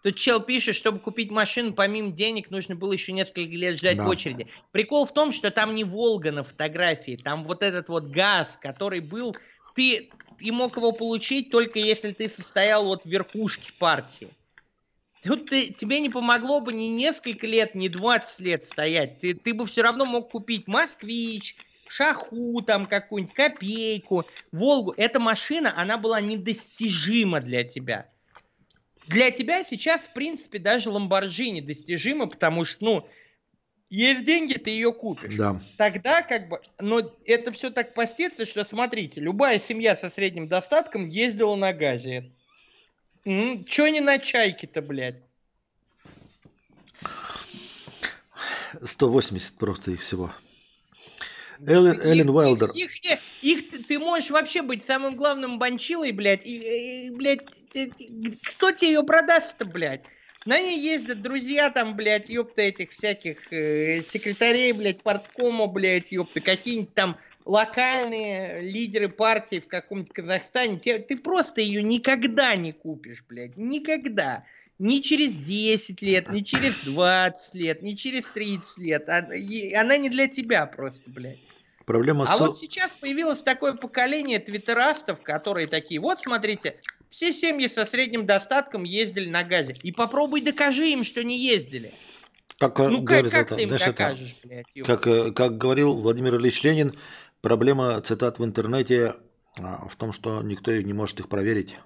Тут 0.04 0.18
чел 0.18 0.42
пишет, 0.42 0.76
чтобы 0.76 1.00
купить 1.00 1.32
машину, 1.32 1.74
помимо 1.74 2.12
денег, 2.12 2.52
нужно 2.52 2.76
было 2.76 2.92
еще 2.92 3.14
несколько 3.14 3.56
лет 3.56 3.78
ждать 3.78 3.98
да. 3.98 4.04
в 4.04 4.10
очереди. 4.10 4.48
Прикол 4.72 5.06
в 5.06 5.14
том, 5.14 5.32
что 5.32 5.50
там 5.50 5.74
не 5.76 5.86
Волга 5.86 6.34
на 6.34 6.44
фотографии, 6.44 7.16
там 7.16 7.46
вот 7.46 7.64
этот 7.64 7.88
вот 7.88 8.08
газ, 8.08 8.60
который 8.62 9.00
был... 9.00 9.36
Ты, 9.76 10.12
и 10.40 10.52
мог 10.52 10.76
его 10.76 10.92
получить 10.92 11.50
только 11.50 11.80
если 11.80 12.12
ты 12.12 12.28
состоял 12.28 12.86
вот 12.86 13.04
в 13.04 13.06
верхушке 13.08 13.72
партии. 13.80 14.28
Тут 15.24 15.50
ты, 15.50 15.74
тебе 15.74 16.02
не 16.02 16.10
помогло 16.10 16.60
бы 16.60 16.74
ни 16.74 16.86
несколько 16.86 17.48
лет, 17.48 17.74
ни 17.74 17.88
20 17.88 18.40
лет 18.42 18.64
стоять. 18.64 19.22
Ты, 19.22 19.34
ты 19.34 19.54
бы 19.54 19.66
все 19.66 19.82
равно 19.82 20.06
мог 20.06 20.32
купить 20.32 20.68
«Москвич», 20.68 21.56
шаху 21.88 22.62
там 22.62 22.86
какую-нибудь, 22.86 23.36
копейку, 23.36 24.26
Волгу. 24.52 24.94
Эта 24.98 25.20
машина, 25.20 25.74
она 25.76 25.98
была 25.98 26.22
недостижима 26.22 27.42
для 27.42 27.64
тебя. 27.64 28.10
Для 29.08 29.32
тебя 29.32 29.64
сейчас, 29.64 30.04
в 30.04 30.14
принципе, 30.14 30.60
даже 30.60 30.90
Ламборджини 30.90 31.62
достижима, 31.62 32.28
потому 32.28 32.64
что, 32.66 32.86
ну, 32.86 33.10
есть 33.90 34.26
деньги, 34.26 34.54
ты 34.54 34.72
ее 34.72 34.92
купишь. 34.92 35.36
Да. 35.36 35.62
Тогда 35.78 36.22
как 36.22 36.50
бы, 36.50 36.62
но 36.80 37.02
это 37.26 37.52
все 37.52 37.70
так 37.70 37.94
постится, 37.94 38.46
что 38.46 38.64
смотрите, 38.66 39.22
любая 39.22 39.60
семья 39.60 39.96
со 39.96 40.10
средним 40.10 40.48
достатком 40.48 41.10
ездила 41.10 41.56
на 41.56 41.74
газе. 41.74 42.32
М-м, 43.26 43.64
Че 43.64 43.90
не 43.90 44.02
на 44.02 44.18
чайке-то, 44.18 44.82
блядь? 44.82 45.22
180 48.84 49.58
просто 49.58 49.92
их 49.92 50.02
всего. 50.02 50.34
Эллен, 51.68 52.00
Эллен 52.02 52.30
Уайлдер. 52.30 52.70
Их, 52.72 52.92
их, 53.06 53.20
их, 53.42 53.88
ты 53.88 54.00
можешь 54.00 54.30
вообще 54.30 54.62
быть 54.62 54.84
самым 54.84 55.16
главным 55.16 55.60
банчилой, 55.60 56.12
блядь, 56.12 56.46
и, 56.46 57.08
и 57.08 57.12
блядь, 57.12 57.42
кто 58.44 58.72
тебе 58.72 58.94
ее 58.94 59.04
продаст-то, 59.04 59.66
блядь? 59.66 60.02
На 60.46 60.60
ней 60.60 60.78
ездят 60.78 61.22
друзья 61.22 61.70
там, 61.70 61.96
блядь, 61.96 62.30
ёпта, 62.30 62.64
этих 62.64 62.92
всяких 62.92 63.52
э, 63.52 64.02
секретарей, 64.02 64.74
блядь, 64.74 65.02
порткома, 65.02 65.68
блядь, 65.68 66.12
ёпта, 66.12 66.42
какие-нибудь 66.42 66.94
там 66.94 67.18
локальные 67.46 68.62
лидеры 68.62 69.10
партии 69.10 69.60
в 69.60 69.68
каком-нибудь 69.68 70.12
Казахстане. 70.12 70.80
Те, 70.80 70.98
ты 71.00 71.18
просто 71.18 71.62
ее 71.62 71.82
никогда 71.82 72.56
не 72.56 72.74
купишь, 72.74 73.24
блядь, 73.28 73.58
никогда. 73.58 74.46
Ни 74.80 75.00
через 75.00 75.38
10 75.38 76.02
лет, 76.02 76.30
ни 76.32 76.40
через 76.40 76.84
20 76.86 77.54
лет, 77.56 77.82
ни 77.82 77.94
через 77.94 78.26
30 78.34 78.78
лет. 78.80 79.08
Она 79.08 79.98
не 79.98 80.10
для 80.10 80.28
тебя 80.28 80.66
просто, 80.66 81.04
блядь. 81.08 81.40
Проблема 81.86 82.24
а 82.24 82.28
со... 82.28 82.46
вот 82.46 82.58
сейчас 82.58 82.92
появилось 82.92 83.42
такое 83.44 83.74
поколение 83.74 84.40
твиттерастов, 84.40 85.22
которые 85.22 85.68
такие, 85.68 86.00
вот 86.00 86.20
смотрите, 86.20 86.78
все 87.10 87.34
семьи 87.34 87.68
со 87.68 87.86
средним 87.86 88.26
достатком 88.26 88.84
ездили 88.84 89.30
на 89.30 89.44
газе. 89.44 89.76
И 89.84 89.92
попробуй 89.92 90.42
докажи 90.42 90.88
им, 90.88 91.04
что 91.04 91.24
не 91.24 91.38
ездили. 91.38 91.94
Как, 92.58 92.80
э, 92.80 92.88
ну 92.88 93.04
как, 93.04 93.30
как 93.30 93.34
это, 93.34 93.56
ты 93.56 93.64
им 93.64 93.70
докажешь, 93.70 94.38
это, 94.40 94.48
блядь? 94.48 94.86
Как, 94.86 95.08
э, 95.08 95.32
как 95.32 95.58
говорил 95.58 95.96
Владимир 95.96 96.36
Ильич 96.36 96.64
Ленин, 96.64 96.94
проблема 97.42 98.00
цитат 98.02 98.40
в 98.40 98.46
интернете 98.46 99.16
а, 99.60 99.88
в 99.88 99.96
том, 99.96 100.14
что 100.14 100.42
никто 100.42 100.72
не 100.72 100.94
может 100.94 101.20
их 101.20 101.30
проверить. 101.30 101.78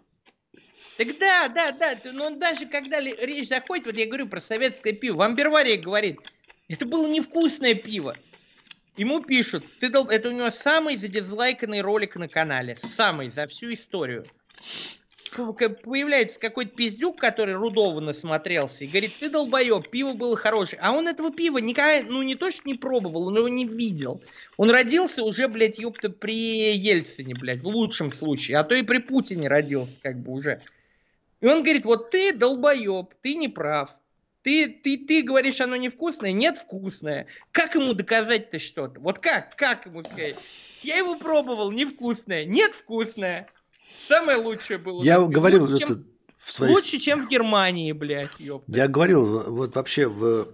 Так 0.98 1.20
да, 1.20 1.48
да, 1.48 1.72
да, 1.72 1.96
но 2.12 2.32
даже 2.32 2.66
когда 2.66 3.00
речь 3.00 3.50
заходит, 3.50 3.86
вот 3.86 3.96
я 3.98 4.08
говорю 4.08 4.28
про 4.28 4.42
советское 4.42 4.94
пиво, 4.94 5.18
вам 5.18 5.36
Бервария 5.36 5.78
говорит, 5.78 6.18
это 6.68 6.88
было 6.88 7.08
невкусное 7.08 7.76
пиво. 7.76 8.18
Ему 8.98 9.22
пишут, 9.22 9.64
ты 9.80 9.90
дол... 9.90 10.08
это 10.08 10.30
у 10.30 10.32
него 10.32 10.50
самый 10.50 10.98
задизлайканный 10.98 11.82
ролик 11.82 12.16
на 12.16 12.28
канале, 12.28 12.76
самый 12.76 13.30
за 13.30 13.46
всю 13.46 13.76
историю. 13.76 14.26
Появляется 15.36 16.40
какой-то 16.40 16.72
пиздюк, 16.72 17.20
который 17.20 17.54
Рудова 17.54 18.00
насмотрелся, 18.00 18.86
и 18.86 18.88
говорит, 18.88 19.12
ты 19.20 19.30
долбоеб, 19.30 19.88
пиво 19.92 20.14
было 20.14 20.36
хорошее. 20.36 20.80
А 20.82 20.94
он 20.94 21.08
этого 21.08 21.32
пива 21.32 21.60
никогда, 21.60 22.08
ну 22.10 22.24
не 22.24 22.34
то, 22.34 22.50
что 22.50 22.62
не 22.66 22.74
пробовал, 22.74 23.28
он 23.28 23.38
его 23.38 23.48
не 23.48 23.66
видел. 23.66 24.24
Он 24.56 24.72
родился 24.72 25.24
уже, 25.24 25.48
блядь, 25.48 25.78
ёпта, 25.78 26.10
при 26.10 26.76
Ельцине, 26.76 27.36
блядь, 27.36 27.62
в 27.62 27.68
лучшем 27.68 28.12
случае. 28.12 28.58
А 28.58 28.64
то 28.64 28.74
и 28.74 28.82
при 28.82 28.98
Путине 28.98 29.48
родился, 29.48 30.00
как 30.02 30.18
бы 30.18 30.32
уже. 30.32 30.58
И 31.42 31.48
он 31.48 31.64
говорит, 31.64 31.86
вот 31.86 32.10
ты 32.12 32.34
долбоеб, 32.34 33.14
ты 33.22 33.36
не 33.36 33.48
прав. 33.48 33.90
Ты, 34.44 34.68
ты, 34.68 34.98
ты 34.98 35.24
говоришь, 35.24 35.60
оно 35.60 35.76
невкусное? 35.76 36.32
Нет, 36.32 36.58
вкусное. 36.58 37.28
Как 37.52 37.76
ему 37.76 37.94
доказать-то 37.94 38.60
что-то? 38.60 39.00
Вот 39.02 39.20
как? 39.20 39.56
Как 39.56 39.86
ему 39.86 40.04
сказать? 40.04 40.36
Я 40.84 40.98
его 40.98 41.16
пробовал, 41.16 41.72
невкусное. 41.72 42.46
Нет, 42.46 42.74
вкусное. 42.74 43.48
Самое 44.08 44.38
лучшее 44.38 44.78
было. 44.78 45.04
Я 45.04 45.20
говорил 45.20 45.62
лучше, 45.62 45.76
это 45.76 45.94
чем, 45.94 46.06
в 46.38 46.52
своей... 46.52 46.74
Лучше, 46.74 46.98
чем 47.00 47.26
в 47.26 47.30
Германии, 47.30 47.92
блядь, 47.92 48.40
ёпта. 48.40 48.72
Я 48.72 48.88
говорил, 48.88 49.52
вот 49.52 49.76
вообще 49.76 50.08
в 50.08 50.48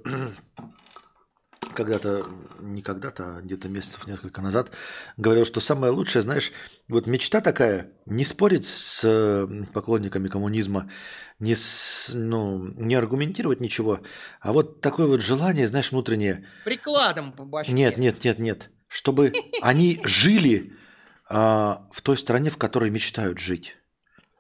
когда-то, 1.74 2.26
не 2.60 2.82
когда-то, 2.82 3.38
а 3.38 3.42
где-то 3.42 3.70
месяцев 3.70 4.08
несколько 4.08 4.42
назад, 4.42 4.72
говорил, 5.18 5.46
что 5.46 5.60
самое 5.60 5.92
лучшее, 5.92 6.22
знаешь, 6.22 6.52
вот 6.88 7.08
мечта 7.08 7.42
такая, 7.42 7.92
не 8.06 8.24
спорить 8.24 8.66
с 8.66 9.48
поклонниками 9.74 10.28
коммунизма, 10.28 10.90
не, 11.40 11.56
с, 11.56 12.12
ну, 12.14 12.60
не 12.60 12.96
аргументировать 12.96 13.60
ничего, 13.60 14.00
а 14.40 14.54
вот 14.54 14.82
такое 14.82 15.08
вот 15.08 15.22
желание, 15.22 15.68
знаешь, 15.68 15.92
внутреннее. 15.92 16.48
Прикладом 16.64 17.34
по 17.34 17.44
башке. 17.44 17.74
Нет, 17.74 17.98
нет, 17.98 18.24
нет, 18.24 18.40
нет. 18.40 18.70
Чтобы 18.88 19.34
они 19.62 20.00
жили 20.04 20.74
а, 21.28 21.88
в 21.92 22.02
той 22.02 22.18
стране, 22.18 22.50
в 22.50 22.58
которой 22.58 22.90
мечтают 22.90 23.40
жить. 23.40 23.76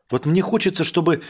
Вот 0.09 0.25
мне 0.25 0.41
хочется, 0.41 0.83
чтобы 0.83 1.23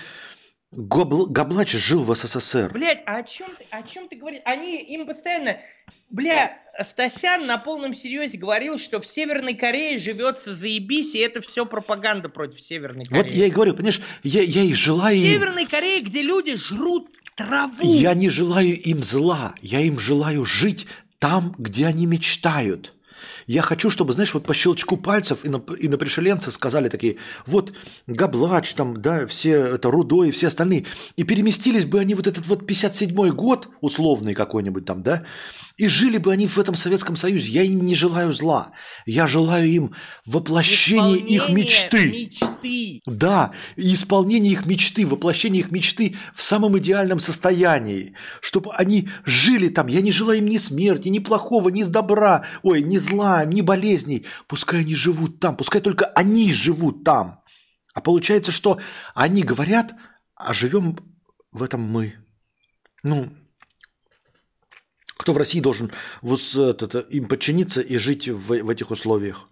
Гобл... 0.75 1.27
Габлач 1.27 1.71
жил 1.71 2.03
в 2.03 2.15
СССР. 2.15 2.71
Блять, 2.73 3.03
а 3.05 3.17
о 3.17 3.23
чем 3.23 3.47
ты, 3.57 3.65
о 3.69 3.83
чем 3.83 4.07
ты 4.07 4.15
говоришь? 4.15 4.41
Они 4.45 4.77
им 4.77 5.05
постоянно... 5.05 5.57
Бля, 6.09 6.59
Стасян 6.83 7.47
на 7.47 7.57
полном 7.57 7.95
серьезе 7.95 8.37
говорил, 8.37 8.77
что 8.77 9.01
в 9.01 9.07
Северной 9.07 9.55
Корее 9.55 9.97
живется 9.97 10.53
заебись, 10.53 11.15
и 11.15 11.19
это 11.19 11.41
все 11.41 11.65
пропаганда 11.65 12.29
против 12.29 12.61
Северной 12.61 13.05
Кореи. 13.05 13.23
Вот 13.23 13.31
я 13.31 13.47
и 13.47 13.49
говорю, 13.49 13.73
понимаешь, 13.73 13.99
я, 14.21 14.43
я 14.43 14.61
и 14.61 14.73
желаю... 14.75 15.17
В 15.17 15.19
Северной 15.19 15.65
Корее, 15.65 16.01
где 16.01 16.21
люди 16.21 16.55
жрут 16.55 17.09
траву. 17.35 17.81
Я 17.81 18.13
не 18.13 18.29
желаю 18.29 18.79
им 18.79 19.01
зла, 19.01 19.55
я 19.61 19.79
им 19.79 19.97
желаю 19.97 20.45
жить 20.45 20.85
там, 21.17 21.55
где 21.57 21.87
они 21.87 22.05
мечтают. 22.05 22.93
Я 23.47 23.61
хочу, 23.61 23.89
чтобы, 23.89 24.13
знаешь, 24.13 24.33
вот 24.33 24.45
по 24.45 24.53
щелчку 24.53 24.97
пальцев 24.97 25.43
и 25.45 25.49
на, 25.49 25.61
и 25.79 25.87
на 25.87 25.97
пришеленцы 25.97 26.51
сказали 26.51 26.89
такие, 26.89 27.17
вот 27.45 27.73
Габлач 28.07 28.73
там, 28.73 29.01
да, 29.01 29.27
все 29.27 29.75
это 29.75 29.91
Рудой 29.91 30.29
и 30.29 30.31
все 30.31 30.47
остальные. 30.47 30.85
И 31.15 31.23
переместились 31.23 31.85
бы 31.85 31.99
они 31.99 32.15
вот 32.15 32.27
этот 32.27 32.47
вот 32.47 32.63
57-й 32.63 33.31
год, 33.31 33.69
условный 33.81 34.33
какой-нибудь 34.33 34.85
там, 34.85 35.01
да, 35.01 35.25
и 35.75 35.87
жили 35.87 36.19
бы 36.19 36.31
они 36.31 36.45
в 36.45 36.59
этом 36.59 36.75
Советском 36.75 37.15
Союзе. 37.15 37.51
Я 37.51 37.63
им 37.63 37.83
не 37.83 37.95
желаю 37.95 38.31
зла. 38.31 38.73
Я 39.07 39.25
желаю 39.25 39.67
им 39.67 39.95
воплощения 40.25 41.15
их 41.15 41.49
мечты. 41.49 42.09
мечты. 42.11 43.01
Да, 43.07 43.53
исполнение 43.75 44.53
их 44.53 44.67
мечты, 44.67 45.05
воплощение 45.05 45.61
их 45.61 45.71
мечты 45.71 46.15
в 46.35 46.43
самом 46.43 46.77
идеальном 46.77 47.17
состоянии. 47.17 48.13
Чтобы 48.39 48.71
они 48.75 49.09
жили 49.25 49.69
там. 49.69 49.87
Я 49.87 50.01
не 50.01 50.11
желаю 50.11 50.39
им 50.39 50.45
ни 50.45 50.57
смерти, 50.57 51.07
ни 51.07 51.19
плохого, 51.19 51.69
ни 51.69 51.83
добра, 51.83 52.45
ой, 52.61 52.83
ни 52.83 52.97
зла, 52.97 53.32
ни 53.45 53.61
болезней. 53.61 54.25
Пускай 54.47 54.81
они 54.81 54.95
живут 54.95 55.39
там, 55.39 55.57
пускай 55.57 55.81
только 55.81 56.05
они 56.05 56.51
живут 56.53 57.03
там. 57.03 57.41
А 57.93 58.01
получается, 58.01 58.51
что 58.51 58.79
они 59.13 59.43
говорят, 59.43 59.93
а 60.35 60.53
живем 60.53 60.97
в 61.51 61.63
этом 61.63 61.81
мы. 61.81 62.15
Ну, 63.03 63.31
кто 65.17 65.33
в 65.33 65.37
России 65.37 65.59
должен 65.59 65.91
вот 66.21 66.41
это, 66.55 66.99
им 66.99 67.27
подчиниться 67.27 67.81
и 67.81 67.97
жить 67.97 68.27
в, 68.27 68.63
в 68.63 68.69
этих 68.69 68.91
условиях? 68.91 69.47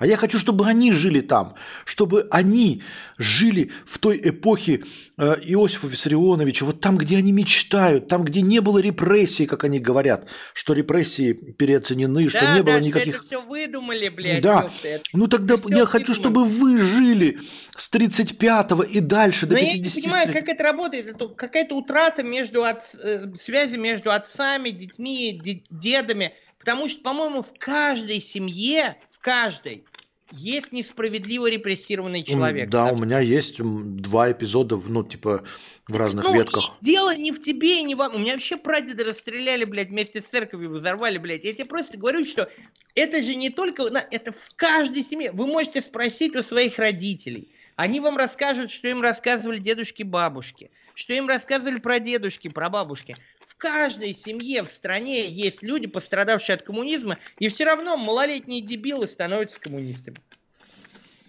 А 0.00 0.06
я 0.06 0.16
хочу, 0.16 0.38
чтобы 0.38 0.66
они 0.66 0.92
жили 0.92 1.20
там, 1.20 1.54
чтобы 1.84 2.26
они 2.30 2.82
жили 3.18 3.70
в 3.84 3.98
той 3.98 4.18
эпохе 4.24 4.82
э, 5.18 5.34
Иосифа 5.42 5.86
Виссарионовича, 5.88 6.64
вот 6.64 6.80
там, 6.80 6.96
где 6.96 7.18
они 7.18 7.32
мечтают, 7.32 8.08
там, 8.08 8.24
где 8.24 8.40
не 8.40 8.60
было 8.60 8.78
репрессий, 8.78 9.44
как 9.44 9.62
они 9.64 9.78
говорят, 9.78 10.26
что 10.54 10.72
репрессии 10.72 11.34
переоценены, 11.34 12.30
что 12.30 12.40
Да, 12.40 12.54
не 12.56 12.62
было 12.62 12.76
да, 12.76 12.78
что 12.80 12.88
никаких... 12.88 13.14
это 13.16 13.24
все 13.26 13.42
выдумали, 13.42 14.08
блядь. 14.08 14.40
Да. 14.40 14.70
это- 14.82 15.04
Ну 15.12 15.28
тогда 15.28 15.58
всё 15.58 15.68
я 15.68 15.84
хочу, 15.84 16.14
чтобы 16.14 16.44
вы 16.44 16.78
жили 16.78 17.38
с 17.76 17.92
35-го 17.92 18.82
и 18.82 19.00
дальше 19.00 19.44
до 19.46 19.52
Но 19.52 19.58
я 19.60 19.74
не 19.74 19.82
50 19.82 20.02
понимаю, 20.02 20.32
как 20.32 20.48
это 20.48 20.62
работает. 20.64 21.06
Это 21.08 21.28
какая-то 21.28 21.74
утрата 21.76 22.22
между 22.22 22.60
отц- 22.62 22.98
э, 22.98 23.36
связи 23.36 23.76
между 23.76 24.10
отцами, 24.10 24.70
детьми, 24.70 25.38
де- 25.44 25.62
дедами. 25.68 26.32
Потому 26.58 26.88
что, 26.88 27.00
по-моему, 27.02 27.42
в 27.42 27.52
каждой 27.58 28.20
семье, 28.20 28.96
каждой, 29.20 29.84
есть 30.32 30.70
несправедливо 30.72 31.50
репрессированный 31.50 32.22
человек. 32.22 32.68
Да, 32.70 32.84
Потому 32.84 33.02
у 33.02 33.04
меня 33.04 33.18
есть 33.20 33.60
два 33.60 34.30
эпизода, 34.30 34.76
ну, 34.76 35.02
типа, 35.02 35.44
в 35.88 35.96
разных 35.96 36.24
Ну, 36.24 36.34
ветках. 36.34 36.76
дело 36.80 37.16
не 37.16 37.32
в 37.32 37.40
тебе 37.40 37.80
и 37.80 37.82
не 37.82 37.94
вам. 37.94 38.14
У 38.14 38.18
меня 38.18 38.34
вообще 38.34 38.56
прадеда 38.56 39.04
расстреляли, 39.04 39.64
блядь, 39.64 39.88
вместе 39.88 40.20
с 40.20 40.26
церковью, 40.26 40.70
взорвали, 40.70 41.18
блядь. 41.18 41.44
Я 41.44 41.52
тебе 41.52 41.64
просто 41.64 41.98
говорю, 41.98 42.22
что 42.24 42.48
это 42.94 43.22
же 43.22 43.34
не 43.34 43.50
только... 43.50 43.82
Это 44.10 44.32
в 44.32 44.54
каждой 44.54 45.02
семье. 45.02 45.32
Вы 45.32 45.46
можете 45.46 45.80
спросить 45.80 46.36
у 46.36 46.42
своих 46.42 46.78
родителей. 46.78 47.48
Они 47.74 47.98
вам 47.98 48.16
расскажут, 48.16 48.70
что 48.70 48.88
им 48.88 49.00
рассказывали 49.00 49.58
дедушки, 49.58 50.02
бабушки. 50.02 50.70
Что 50.94 51.14
им 51.14 51.28
рассказывали 51.28 51.78
про 51.78 51.98
дедушки, 51.98 52.48
про 52.48 52.68
бабушки. 52.68 53.16
В 53.50 53.56
каждой 53.56 54.14
семье 54.14 54.62
в 54.62 54.70
стране 54.70 55.28
есть 55.28 55.60
люди, 55.60 55.88
пострадавшие 55.88 56.54
от 56.54 56.62
коммунизма, 56.62 57.18
и 57.40 57.48
все 57.48 57.64
равно 57.64 57.96
малолетние 57.96 58.60
дебилы 58.60 59.08
становятся 59.08 59.58
коммунистами. 59.60 60.18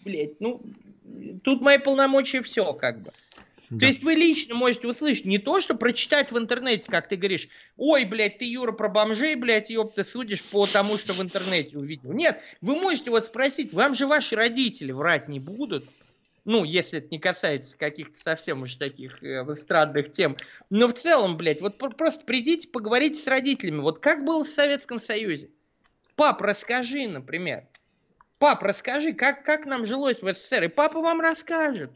Блять, 0.05 0.39
ну, 0.39 0.61
тут 1.43 1.61
мои 1.61 1.79
полномочия 1.79 2.43
все, 2.43 2.73
как 2.73 3.01
бы. 3.01 3.11
Да. 3.71 3.79
То 3.79 3.85
есть 3.87 4.03
вы 4.03 4.13
лично 4.13 4.53
можете 4.53 4.87
услышать 4.87 5.25
не 5.25 5.39
то, 5.39 5.61
что 5.61 5.73
прочитать 5.73 6.31
в 6.31 6.37
интернете, 6.37 6.91
как 6.91 7.07
ты 7.07 7.15
говоришь, 7.15 7.47
ой, 7.75 8.05
блядь, 8.05 8.37
ты, 8.37 8.45
Юра, 8.45 8.71
про 8.71 8.87
бомжей, 8.87 9.33
блядь, 9.33 9.71
ёб, 9.71 9.95
ты 9.95 10.03
судишь 10.03 10.43
по 10.43 10.67
тому, 10.67 10.99
что 10.99 11.13
в 11.13 11.23
интернете 11.23 11.75
увидел. 11.75 12.13
Нет, 12.13 12.39
вы 12.61 12.75
можете 12.75 13.09
вот 13.09 13.25
спросить, 13.25 13.73
вам 13.73 13.95
же 13.95 14.05
ваши 14.05 14.35
родители 14.35 14.91
врать 14.91 15.27
не 15.27 15.39
будут, 15.39 15.85
ну, 16.43 16.63
если 16.63 16.99
это 16.99 17.07
не 17.11 17.19
касается 17.19 17.77
каких-то 17.77 18.19
совсем 18.19 18.63
уж 18.63 18.75
таких 18.75 19.21
э, 19.23 19.43
эстрадных 19.53 20.11
тем. 20.11 20.37
Но 20.69 20.87
в 20.87 20.93
целом, 20.93 21.37
блядь, 21.37 21.61
вот 21.61 21.77
пр- 21.77 21.95
просто 21.95 22.25
придите, 22.25 22.67
поговорите 22.67 23.21
с 23.21 23.27
родителями. 23.27 23.81
Вот 23.81 23.99
как 23.99 24.25
было 24.25 24.43
в 24.43 24.47
Советском 24.47 24.99
Союзе? 24.99 25.49
Пап, 26.15 26.41
расскажи, 26.41 27.07
например. 27.07 27.67
Пап, 28.39 28.63
расскажи, 28.63 29.13
как, 29.13 29.43
как 29.43 29.65
нам 29.65 29.85
жилось 29.85 30.21
в 30.21 30.33
СССР. 30.33 30.63
И 30.63 30.67
папа 30.67 30.99
вам 30.99 31.21
расскажет. 31.21 31.91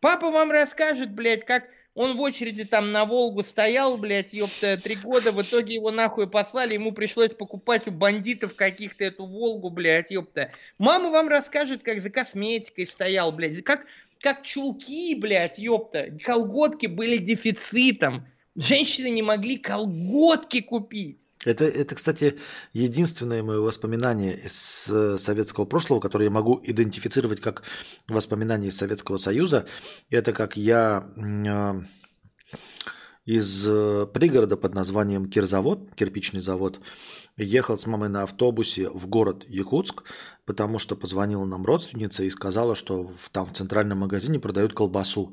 Папа 0.00 0.30
вам 0.30 0.50
расскажет, 0.50 1.10
блядь, 1.10 1.44
как 1.44 1.64
он 1.94 2.16
в 2.16 2.20
очереди 2.20 2.64
там 2.64 2.92
на 2.92 3.04
Волгу 3.04 3.42
стоял, 3.42 3.96
блядь, 3.98 4.32
ёпта, 4.32 4.76
три 4.76 4.94
года, 4.94 5.32
в 5.32 5.42
итоге 5.42 5.74
его 5.74 5.90
нахуй 5.90 6.28
послали, 6.28 6.74
ему 6.74 6.92
пришлось 6.92 7.32
покупать 7.32 7.88
у 7.88 7.90
бандитов 7.90 8.54
каких-то 8.54 9.04
эту 9.04 9.26
Волгу, 9.26 9.70
блядь, 9.70 10.10
ёпта. 10.10 10.52
Мама 10.78 11.10
вам 11.10 11.28
расскажет, 11.28 11.82
как 11.82 12.00
за 12.00 12.10
косметикой 12.10 12.86
стоял, 12.86 13.32
блядь, 13.32 13.62
как, 13.62 13.86
как 14.20 14.42
чулки, 14.42 15.14
блядь, 15.16 15.58
ёпта, 15.58 16.10
колготки 16.24 16.86
были 16.86 17.16
дефицитом. 17.16 18.26
Женщины 18.54 19.10
не 19.10 19.22
могли 19.22 19.56
колготки 19.56 20.60
купить. 20.60 21.18
Это, 21.46 21.64
это, 21.64 21.94
кстати, 21.94 22.38
единственное 22.74 23.42
мое 23.42 23.60
воспоминание 23.60 24.36
из 24.36 24.88
э, 24.90 25.16
советского 25.16 25.64
прошлого, 25.64 25.98
которое 25.98 26.24
я 26.24 26.30
могу 26.30 26.60
идентифицировать 26.62 27.40
как 27.40 27.62
воспоминание 28.08 28.68
из 28.68 28.76
Советского 28.76 29.16
Союза. 29.16 29.64
Это 30.10 30.34
как 30.34 30.58
я 30.58 31.08
э, 31.16 31.80
из 33.36 33.64
э, 33.68 34.06
пригорода 34.12 34.56
под 34.56 34.74
названием 34.74 35.26
Кирзавод, 35.26 35.94
кирпичный 35.94 36.40
завод, 36.40 36.80
ехал 37.36 37.78
с 37.78 37.86
мамой 37.86 38.08
на 38.08 38.24
автобусе 38.24 38.90
в 38.90 39.06
город 39.06 39.44
Якутск, 39.48 40.02
потому 40.46 40.78
что 40.80 40.96
позвонила 40.96 41.44
нам 41.44 41.64
родственница 41.64 42.24
и 42.24 42.30
сказала, 42.30 42.74
что 42.74 43.10
там 43.30 43.46
в 43.46 43.52
центральном 43.52 43.98
магазине 43.98 44.40
продают 44.40 44.74
колбасу. 44.74 45.32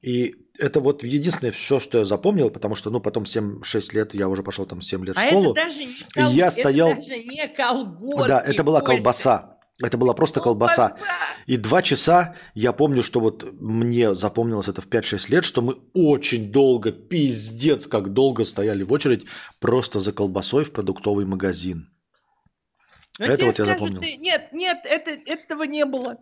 И 0.00 0.36
это 0.58 0.80
вот 0.80 1.02
единственное 1.02 1.50
все, 1.50 1.80
что 1.80 1.98
я 1.98 2.04
запомнил, 2.04 2.50
потому 2.50 2.76
что, 2.76 2.90
ну, 2.90 3.00
потом 3.00 3.24
7-6 3.24 3.92
лет, 3.94 4.14
я 4.14 4.28
уже 4.28 4.42
пошел 4.44 4.64
там 4.64 4.80
7 4.80 5.04
лет 5.04 5.16
в 5.16 5.18
А 5.18 5.26
школу. 5.26 5.52
это 5.54 5.64
даже 5.64 5.84
не, 5.84 5.92
И 6.32 6.36
я 6.36 6.46
это 6.46 6.60
стоял- 6.60 6.94
даже 6.94 7.18
не 7.18 7.48
колготки. 7.48 8.28
Да, 8.28 8.40
это 8.40 8.62
была 8.62 8.80
Костя. 8.80 8.94
колбаса. 8.96 9.53
Это 9.82 9.98
была 9.98 10.14
просто 10.14 10.40
колбаса. 10.40 10.96
И 11.46 11.56
два 11.56 11.82
часа, 11.82 12.36
я 12.54 12.72
помню, 12.72 13.02
что 13.02 13.20
вот 13.20 13.60
мне 13.60 14.14
запомнилось 14.14 14.68
это 14.68 14.80
в 14.80 14.86
5-6 14.86 15.30
лет, 15.30 15.44
что 15.44 15.62
мы 15.62 15.74
очень 15.92 16.52
долго, 16.52 16.92
пиздец, 16.92 17.86
как 17.86 18.12
долго 18.12 18.44
стояли 18.44 18.84
в 18.84 18.92
очередь 18.92 19.26
просто 19.58 19.98
за 19.98 20.12
колбасой 20.12 20.64
в 20.64 20.72
продуктовый 20.72 21.26
магазин. 21.26 21.90
Но 23.18 23.26
Это 23.26 23.36
тебе 23.36 23.46
вот 23.46 23.58
я 23.58 23.64
скажут, 23.64 23.80
запомнил. 23.80 24.00
ты- 24.00 24.16
нет, 24.16 24.48
нет, 24.52 24.78
это, 24.84 25.10
этого 25.10 25.64
не 25.64 25.84
было. 25.84 26.18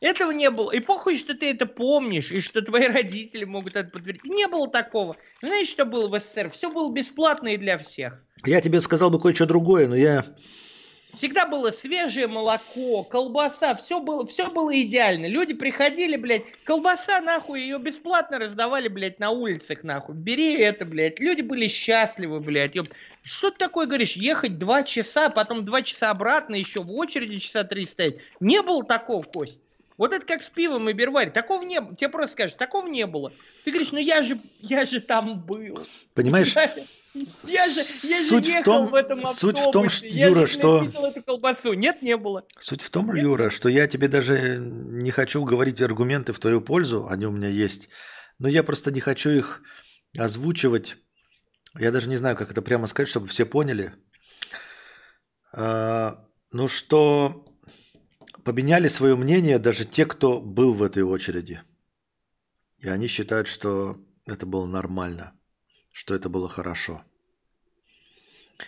Этого 0.00 0.32
не 0.32 0.50
было. 0.50 0.72
И 0.72 0.80
похуй, 0.80 1.16
что 1.16 1.34
ты 1.34 1.50
это 1.50 1.66
помнишь, 1.66 2.32
и 2.32 2.40
что 2.40 2.62
твои 2.62 2.86
родители 2.88 3.44
могут 3.44 3.76
это 3.76 3.90
подтвердить. 3.90 4.24
Не 4.24 4.48
было 4.48 4.68
такого. 4.68 5.16
Знаешь, 5.42 5.68
что 5.68 5.84
было 5.84 6.08
в 6.08 6.20
СССР? 6.20 6.50
Все 6.50 6.72
было 6.72 6.90
бесплатно 6.92 7.48
и 7.48 7.56
для 7.56 7.78
всех. 7.78 8.24
Я 8.44 8.60
тебе 8.60 8.80
сказал 8.80 9.10
бы 9.10 9.20
кое-что 9.20 9.46
другое, 9.46 9.86
но 9.88 9.94
я... 9.96 10.24
Всегда 11.14 11.46
было 11.46 11.70
свежее 11.70 12.26
молоко, 12.26 13.02
колбаса, 13.04 13.74
все 13.74 14.00
было, 14.00 14.26
все 14.26 14.50
было 14.50 14.74
идеально. 14.80 15.26
Люди 15.26 15.52
приходили, 15.52 16.16
блядь, 16.16 16.44
колбаса, 16.64 17.20
нахуй, 17.20 17.60
ее 17.60 17.78
бесплатно 17.78 18.38
раздавали, 18.38 18.88
блядь, 18.88 19.18
на 19.18 19.30
улицах, 19.30 19.82
нахуй. 19.84 20.14
Бери 20.14 20.54
это, 20.54 20.86
блядь. 20.86 21.20
Люди 21.20 21.42
были 21.42 21.68
счастливы, 21.68 22.40
блядь. 22.40 22.74
Ёп. 22.74 22.88
Что 23.22 23.50
ты 23.50 23.58
такое 23.58 23.86
говоришь? 23.86 24.12
Ехать 24.12 24.58
два 24.58 24.82
часа, 24.82 25.28
потом 25.28 25.66
два 25.66 25.82
часа 25.82 26.10
обратно, 26.10 26.54
еще 26.54 26.80
в 26.80 26.90
очереди 26.92 27.38
часа 27.38 27.64
три 27.64 27.84
стоять. 27.84 28.16
Не 28.40 28.62
было 28.62 28.82
такого, 28.82 29.22
Кость. 29.22 29.60
Вот 29.98 30.14
это 30.14 30.24
как 30.26 30.42
с 30.42 30.48
пивом 30.48 30.88
и 30.88 30.94
бирварь. 30.94 31.30
Такого 31.30 31.62
не 31.62 31.80
было. 31.80 31.94
Тебе 31.94 32.08
просто 32.08 32.32
скажешь, 32.32 32.56
такого 32.56 32.88
не 32.88 33.06
было. 33.06 33.32
Ты 33.64 33.70
говоришь, 33.70 33.92
ну 33.92 33.98
я 33.98 34.22
же, 34.22 34.38
я 34.60 34.86
же 34.86 35.00
там 35.00 35.38
был. 35.40 35.86
Понимаешь, 36.14 36.54
Я 37.14 37.66
же, 37.66 37.80
я 37.80 38.20
же 38.20 38.26
Суть 38.28 38.46
в 38.46 38.48
ехал 38.48 38.62
том- 38.64 38.86
в 38.88 38.94
этом 38.94 39.22
суть 39.24 39.56
автобусе. 39.58 39.68
в 39.68 39.72
том, 39.72 39.88
что, 39.90 40.06
я 40.06 40.28
Юра, 40.28 40.46
же, 40.46 40.52
что- 40.52 40.84
эту 40.84 41.22
колбасу. 41.22 41.72
Нет, 41.74 42.00
не 42.02 42.16
было. 42.16 42.46
Суть 42.58 42.80
в 42.82 42.88
том, 42.90 43.14
Юра, 43.14 43.50
что 43.50 43.68
я 43.68 43.86
тебе 43.86 44.08
даже 44.08 44.56
не 44.58 45.10
хочу 45.10 45.44
говорить 45.44 45.82
аргументы 45.82 46.32
в 46.32 46.38
твою 46.38 46.60
пользу, 46.62 47.06
они 47.08 47.26
у 47.26 47.30
меня 47.30 47.48
есть, 47.48 47.90
но 48.38 48.48
я 48.48 48.62
просто 48.62 48.90
не 48.90 49.00
хочу 49.00 49.28
их 49.30 49.62
озвучивать. 50.16 50.96
Я 51.78 51.90
даже 51.92 52.08
не 52.08 52.16
знаю, 52.16 52.36
как 52.36 52.50
это 52.50 52.62
прямо 52.62 52.86
сказать, 52.86 53.08
чтобы 53.08 53.28
все 53.28 53.44
поняли. 53.44 53.92
А, 55.52 56.24
Ну 56.52 56.68
что 56.68 57.46
поменяли 58.44 58.88
свое 58.88 59.16
мнение 59.16 59.58
даже 59.58 59.84
те, 59.86 60.04
кто 60.04 60.40
был 60.40 60.74
в 60.74 60.82
этой 60.82 61.02
очереди. 61.02 61.62
И 62.78 62.88
они 62.88 63.06
считают, 63.06 63.48
что 63.48 63.96
это 64.26 64.44
было 64.44 64.66
нормально, 64.66 65.32
что 65.92 66.14
это 66.14 66.28
было 66.28 66.48
хорошо. 66.48 67.02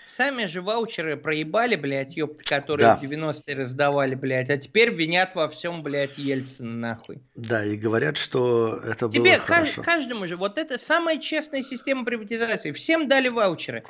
Сами 0.08 0.44
же 0.46 0.62
ваучеры 0.62 1.16
проебали, 1.16 1.74
блядь, 1.76 2.16
ёпта, 2.16 2.42
которые 2.44 2.86
Да. 2.86 2.96
в 2.96 3.02
90-е 3.02 3.54
раздавали, 3.56 4.14
блядь, 4.14 4.48
а 4.48 4.56
теперь 4.56 4.90
винят 4.90 5.34
во 5.34 5.48
всем, 5.48 5.80
блядь, 5.80 6.18
Ельцина, 6.18 6.70
нахуй. 6.70 7.20
Да, 7.34 7.64
и 7.64 7.76
говорят, 7.76 8.16
что 8.16 8.76
это 8.84 9.08
Тебе, 9.08 9.32
было 9.32 9.38
хорошо. 9.40 9.82
каждому 9.82 10.26
же, 10.28 10.36
вот 10.36 10.56
это 10.58 10.78
самая 10.78 11.18
честная 11.18 11.62
система 11.62 12.04
приватизации. 12.04 12.70
Всем 12.72 13.08
дали 13.08 13.28
ваучеры. 13.28 13.84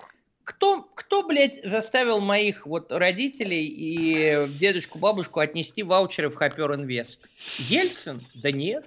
кто, 0.44 0.82
кто, 0.82 1.26
блядь, 1.26 1.62
заставил 1.64 2.20
моих 2.20 2.66
вот 2.66 2.92
родителей 2.92 3.64
и 3.66 4.46
дедушку, 4.58 4.98
бабушку 4.98 5.40
отнести 5.40 5.82
ваучеры 5.82 6.28
в 6.28 6.34
Хопёр-Инвест? 6.36 7.22
Ельцин? 7.58 8.26
Да 8.34 8.50
нет. 8.50 8.84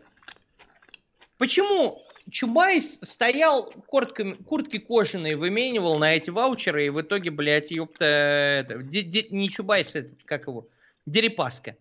Почему 1.40 2.04
Чубайс 2.30 3.00
стоял 3.04 3.72
куртками, 3.88 4.34
куртки 4.34 4.80
кожаные, 4.80 5.38
выменивал 5.38 5.98
на 5.98 6.16
эти 6.16 6.30
ваучеры, 6.30 6.86
и 6.86 6.90
в 6.90 7.02
итоге, 7.02 7.32
блядь, 7.32 7.72
ёпта, 7.72 8.06
это, 8.06 8.84
де, 8.84 9.02
де, 9.02 9.28
не 9.30 9.50
Чубайс, 9.50 9.96
это, 9.96 10.14
как 10.26 10.48
его, 10.48 10.68
Дерипаска. 11.06 11.78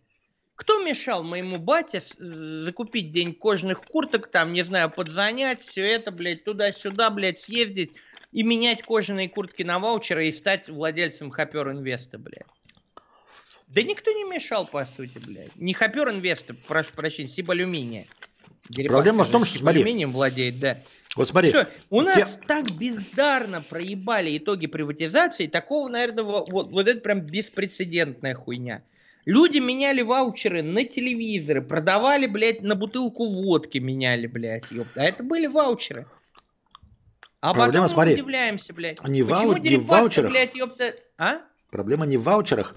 Кто 0.55 0.83
мешал 0.83 1.23
моему 1.23 1.59
бате 1.59 2.01
закупить 2.19 3.11
день 3.11 3.35
кожаных 3.35 3.83
курток, 3.83 4.31
там, 4.31 4.53
не 4.55 4.63
знаю, 4.63 4.91
подзанять, 4.91 5.61
все 5.61 5.83
это, 5.83 6.11
блядь, 6.13 6.45
туда-сюда, 6.45 7.11
блядь, 7.11 7.39
съездить 7.39 7.93
и 8.33 8.43
менять 8.43 8.83
кожаные 8.83 9.29
куртки 9.29 9.65
на 9.65 9.79
ваучеры 9.79 10.29
и 10.29 10.33
стать 10.33 10.69
владельцем 10.69 11.31
Хопер 11.31 11.71
Инвеста, 11.71 12.19
блядь? 12.19 12.47
Да 13.67 13.83
никто 13.83 14.13
не 14.13 14.25
мешал, 14.25 14.67
по 14.67 14.85
сути, 14.85 15.19
блядь. 15.19 15.55
Не 15.57 15.75
Хопер 15.75 16.09
Инвеста, 16.09 16.55
прошу 16.55 16.93
прощения, 16.95 17.29
Сибалюминия. 17.29 18.07
Проблема 18.87 19.25
в 19.25 19.31
том, 19.31 19.45
что, 19.45 19.59
смотри... 19.59 19.81
Алюминием 19.81 20.13
владеет, 20.13 20.59
да. 20.59 20.79
Вот 21.17 21.29
смотри. 21.29 21.49
Что, 21.51 21.69
у 21.91 22.03
нас 22.03 22.37
те... 22.37 22.47
так 22.47 22.71
бездарно 22.73 23.63
проебали 23.63 24.37
итоги 24.37 24.67
приватизации, 24.67 25.47
такого, 25.47 25.89
наверное, 25.89 26.25
вот, 26.25 26.51
вот 26.51 26.89
это 26.89 27.01
прям 27.01 27.21
беспрецедентная 27.21 28.35
хуйня. 28.35 28.83
Люди 29.25 29.59
меняли 29.59 30.03
ваучеры 30.03 30.63
на 30.63 30.85
телевизоры, 30.85 31.63
продавали, 31.63 32.27
блядь, 32.27 32.63
на 32.63 32.77
бутылку 32.77 33.29
водки 33.29 33.79
меняли, 33.79 34.27
блядь, 34.27 34.71
ёпта. 34.71 35.03
А 35.03 35.05
это 35.05 35.23
были 35.23 35.47
ваучеры. 35.47 36.07
А 37.41 37.53
Проблема, 37.53 37.87
потом 37.87 37.95
смотри, 37.95 38.15
мы 38.15 38.23
удивляемся, 38.23 38.73
блядь. 38.73 39.09
Не, 39.09 39.23
вау... 39.23 39.57
не 39.57 39.77
в 39.77 39.87
ваучерах. 39.87 40.31
блядь, 40.31 40.55
ёпта... 40.55 40.95
А? 41.19 41.41
Проблема 41.71 42.07
не 42.07 42.17
в 42.17 42.23
ваучерах, 42.23 42.77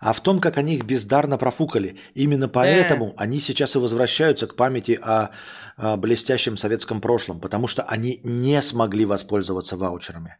а 0.00 0.12
в 0.12 0.20
том, 0.20 0.40
как 0.40 0.58
они 0.58 0.74
их 0.74 0.84
бездарно 0.84 1.38
профукали. 1.38 1.98
Именно 2.14 2.48
поэтому 2.48 3.06
да. 3.06 3.24
они 3.24 3.40
сейчас 3.40 3.76
и 3.76 3.78
возвращаются 3.78 4.46
к 4.46 4.56
памяти 4.56 4.98
о, 5.02 5.30
о 5.76 5.96
блестящем 5.96 6.56
советском 6.56 7.00
прошлом, 7.00 7.40
потому 7.40 7.68
что 7.68 7.82
они 7.84 8.20
не 8.24 8.60
смогли 8.60 9.04
воспользоваться 9.04 9.76
ваучерами. 9.76 10.38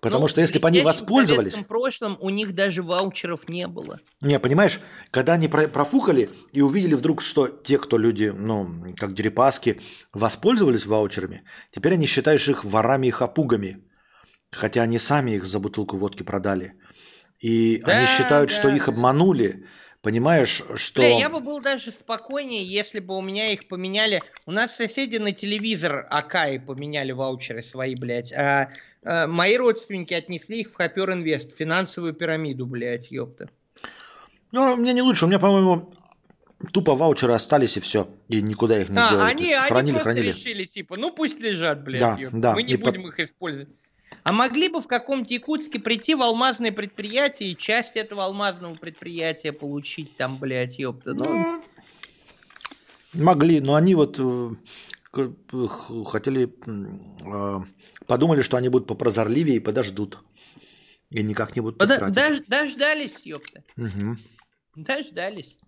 Потому 0.00 0.22
ну, 0.22 0.28
что 0.28 0.40
если 0.40 0.58
бы 0.58 0.68
они 0.68 0.80
воспользовались... 0.80 1.58
В 1.58 1.66
прошлом 1.66 2.16
у 2.20 2.30
них 2.30 2.54
даже 2.54 2.82
ваучеров 2.82 3.48
не 3.48 3.66
было. 3.66 4.00
Не, 4.22 4.38
понимаешь, 4.38 4.80
когда 5.10 5.34
они 5.34 5.48
профукали 5.48 6.30
и 6.52 6.62
увидели 6.62 6.94
вдруг, 6.94 7.20
что 7.20 7.48
те, 7.48 7.78
кто 7.78 7.98
люди, 7.98 8.32
ну, 8.34 8.94
как 8.96 9.12
Дерипаски, 9.12 9.80
воспользовались 10.14 10.86
ваучерами, 10.86 11.42
теперь 11.70 11.94
они 11.94 12.06
считают 12.06 12.46
их 12.48 12.64
ворами 12.64 13.08
и 13.08 13.10
хапугами. 13.10 13.84
Хотя 14.50 14.82
они 14.82 14.98
сами 14.98 15.32
их 15.32 15.44
за 15.44 15.60
бутылку 15.60 15.96
водки 15.96 16.22
продали. 16.22 16.72
И 17.40 17.82
да, 17.84 17.98
они 17.98 18.06
считают, 18.06 18.50
да. 18.50 18.56
что 18.56 18.68
их 18.68 18.88
обманули. 18.88 19.66
Понимаешь, 20.02 20.62
что... 20.76 21.02
Бля, 21.02 21.18
я 21.18 21.28
бы 21.28 21.40
был 21.40 21.60
даже 21.60 21.90
спокойнее, 21.90 22.64
если 22.64 23.00
бы 23.00 23.16
у 23.18 23.20
меня 23.20 23.52
их 23.52 23.68
поменяли. 23.68 24.22
У 24.46 24.52
нас 24.52 24.74
соседи 24.74 25.16
на 25.16 25.32
телевизор 25.32 26.06
Акаи 26.10 26.56
поменяли 26.56 27.12
ваучеры 27.12 27.62
свои, 27.62 27.94
блядь. 27.94 28.32
А, 28.32 28.70
а 29.04 29.26
мои 29.26 29.56
родственники 29.56 30.14
отнесли 30.14 30.60
их 30.60 30.70
в 30.70 30.76
Хопер 30.76 31.12
Инвест, 31.12 31.54
финансовую 31.54 32.14
пирамиду, 32.14 32.66
блядь, 32.66 33.10
ёпта. 33.10 33.50
Ну, 34.52 34.74
меня 34.76 34.94
не 34.94 35.02
лучше. 35.02 35.26
У 35.26 35.28
меня, 35.28 35.38
по-моему, 35.38 35.92
тупо 36.72 36.94
ваучеры 36.94 37.34
остались 37.34 37.76
и 37.76 37.80
все. 37.80 38.08
И 38.28 38.40
никуда 38.40 38.80
их 38.80 38.88
не 38.88 38.98
а, 38.98 39.06
сделали. 39.06 39.30
Они, 39.30 39.52
они 39.52 39.68
хранили, 39.68 39.92
просто 39.92 40.12
хранили. 40.12 40.28
решили, 40.28 40.64
типа, 40.64 40.96
ну 40.96 41.12
пусть 41.12 41.40
лежат, 41.40 41.82
блядь, 41.84 42.00
да, 42.00 42.16
ёпта. 42.18 42.38
Да, 42.38 42.54
Мы 42.54 42.62
не 42.62 42.76
будем 42.76 43.02
по... 43.02 43.08
их 43.08 43.20
использовать. 43.20 43.68
А 44.22 44.32
могли 44.32 44.68
бы 44.68 44.80
в 44.80 44.86
каком-то 44.86 45.32
Якутске 45.32 45.78
прийти 45.78 46.14
в 46.14 46.22
алмазное 46.22 46.72
предприятие 46.72 47.52
и 47.52 47.56
часть 47.56 47.96
этого 47.96 48.24
алмазного 48.24 48.74
предприятия 48.74 49.52
получить 49.52 50.16
там, 50.16 50.36
блядь, 50.36 50.78
ёпта. 50.78 51.14
Ну, 51.14 51.24
ну 51.24 51.62
могли, 53.14 53.60
но 53.60 53.74
они 53.74 53.94
вот 53.94 54.18
э, 54.18 54.50
хотели, 56.04 56.52
э, 56.66 57.64
подумали, 58.06 58.42
что 58.42 58.56
они 58.56 58.68
будут 58.68 58.88
попрозорливее 58.88 59.56
и 59.56 59.60
подождут. 59.60 60.18
И 61.10 61.22
никак 61.22 61.56
не 61.56 61.60
будут 61.60 61.80
Подо- 61.80 62.10
дож- 62.10 62.44
Дождались, 62.46 63.26
ёпта. 63.26 63.64
Угу. 63.76 64.16
Дождались. 64.76 65.58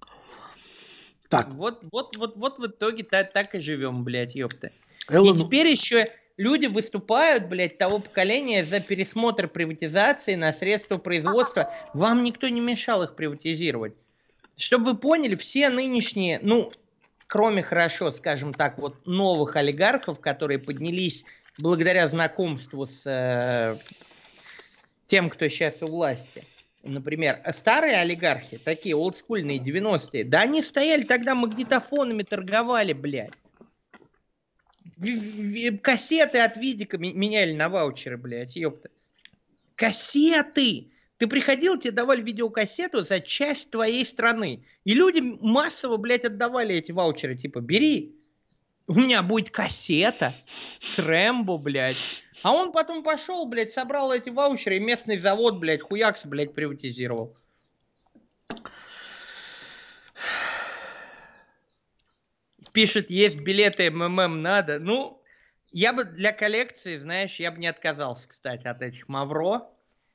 Так. 1.28 1.48
Вот, 1.48 1.82
вот, 1.90 2.16
вот, 2.16 2.36
вот 2.36 2.58
в 2.58 2.66
итоге 2.66 3.02
так, 3.02 3.32
так 3.32 3.54
и 3.54 3.60
живем, 3.60 4.04
блядь, 4.04 4.34
ёпта. 4.34 4.70
Эллен... 5.08 5.34
И 5.34 5.38
теперь 5.38 5.66
еще 5.66 6.06
люди 6.36 6.66
выступают, 6.66 7.46
блядь, 7.46 7.78
того 7.78 7.98
поколения 7.98 8.64
за 8.64 8.80
пересмотр 8.80 9.48
приватизации 9.48 10.34
на 10.34 10.52
средства 10.52 10.98
производства. 10.98 11.72
Вам 11.94 12.24
никто 12.24 12.48
не 12.48 12.60
мешал 12.60 13.02
их 13.02 13.14
приватизировать. 13.14 13.94
Чтобы 14.56 14.92
вы 14.92 14.98
поняли, 14.98 15.34
все 15.34 15.68
нынешние, 15.68 16.38
ну, 16.42 16.72
кроме 17.26 17.62
хорошо, 17.62 18.12
скажем 18.12 18.54
так, 18.54 18.78
вот 18.78 19.06
новых 19.06 19.56
олигархов, 19.56 20.20
которые 20.20 20.58
поднялись 20.58 21.24
благодаря 21.58 22.08
знакомству 22.08 22.86
с 22.86 23.02
э, 23.06 23.76
тем, 25.06 25.30
кто 25.30 25.48
сейчас 25.48 25.82
у 25.82 25.86
власти. 25.86 26.44
Например, 26.82 27.40
старые 27.54 27.96
олигархи, 27.98 28.58
такие 28.58 28.96
олдскульные 28.96 29.58
90-е, 29.58 30.24
да 30.24 30.40
они 30.40 30.62
стояли 30.62 31.04
тогда 31.04 31.34
магнитофонами, 31.34 32.22
торговали, 32.22 32.92
блядь 32.92 33.32
кассеты 35.82 36.38
от 36.38 36.56
видика 36.56 36.98
меняли 36.98 37.52
на 37.52 37.68
ваучеры, 37.68 38.16
блядь, 38.16 38.56
ёпта. 38.56 38.90
Кассеты! 39.76 40.88
Ты 41.18 41.28
приходил, 41.28 41.78
тебе 41.78 41.92
давали 41.92 42.20
видеокассету 42.20 43.04
за 43.04 43.20
часть 43.20 43.70
твоей 43.70 44.04
страны. 44.04 44.64
И 44.84 44.92
люди 44.92 45.20
массово, 45.20 45.96
блядь, 45.96 46.24
отдавали 46.24 46.74
эти 46.74 46.90
ваучеры. 46.90 47.36
Типа, 47.36 47.60
бери, 47.60 48.16
у 48.88 48.94
меня 48.94 49.22
будет 49.22 49.50
кассета 49.50 50.34
с 50.80 50.98
Рэмбо, 50.98 51.58
блядь. 51.58 52.24
А 52.42 52.52
он 52.52 52.72
потом 52.72 53.04
пошел, 53.04 53.46
блядь, 53.46 53.70
собрал 53.70 54.12
эти 54.12 54.30
ваучеры 54.30 54.78
и 54.78 54.80
местный 54.80 55.16
завод, 55.16 55.58
блядь, 55.58 55.82
хуякс, 55.82 56.26
блядь, 56.26 56.54
приватизировал. 56.54 57.36
Пишет, 62.72 63.10
есть 63.10 63.38
билеты 63.38 63.90
МММ 63.90 64.42
надо. 64.42 64.78
Ну, 64.78 65.22
я 65.72 65.92
бы 65.92 66.04
для 66.04 66.32
коллекции, 66.32 66.98
знаешь, 66.98 67.36
я 67.36 67.50
бы 67.50 67.58
не 67.58 67.66
отказался, 67.66 68.28
кстати, 68.28 68.66
от 68.66 68.82
этих 68.82 69.08
Мавро. 69.08 69.68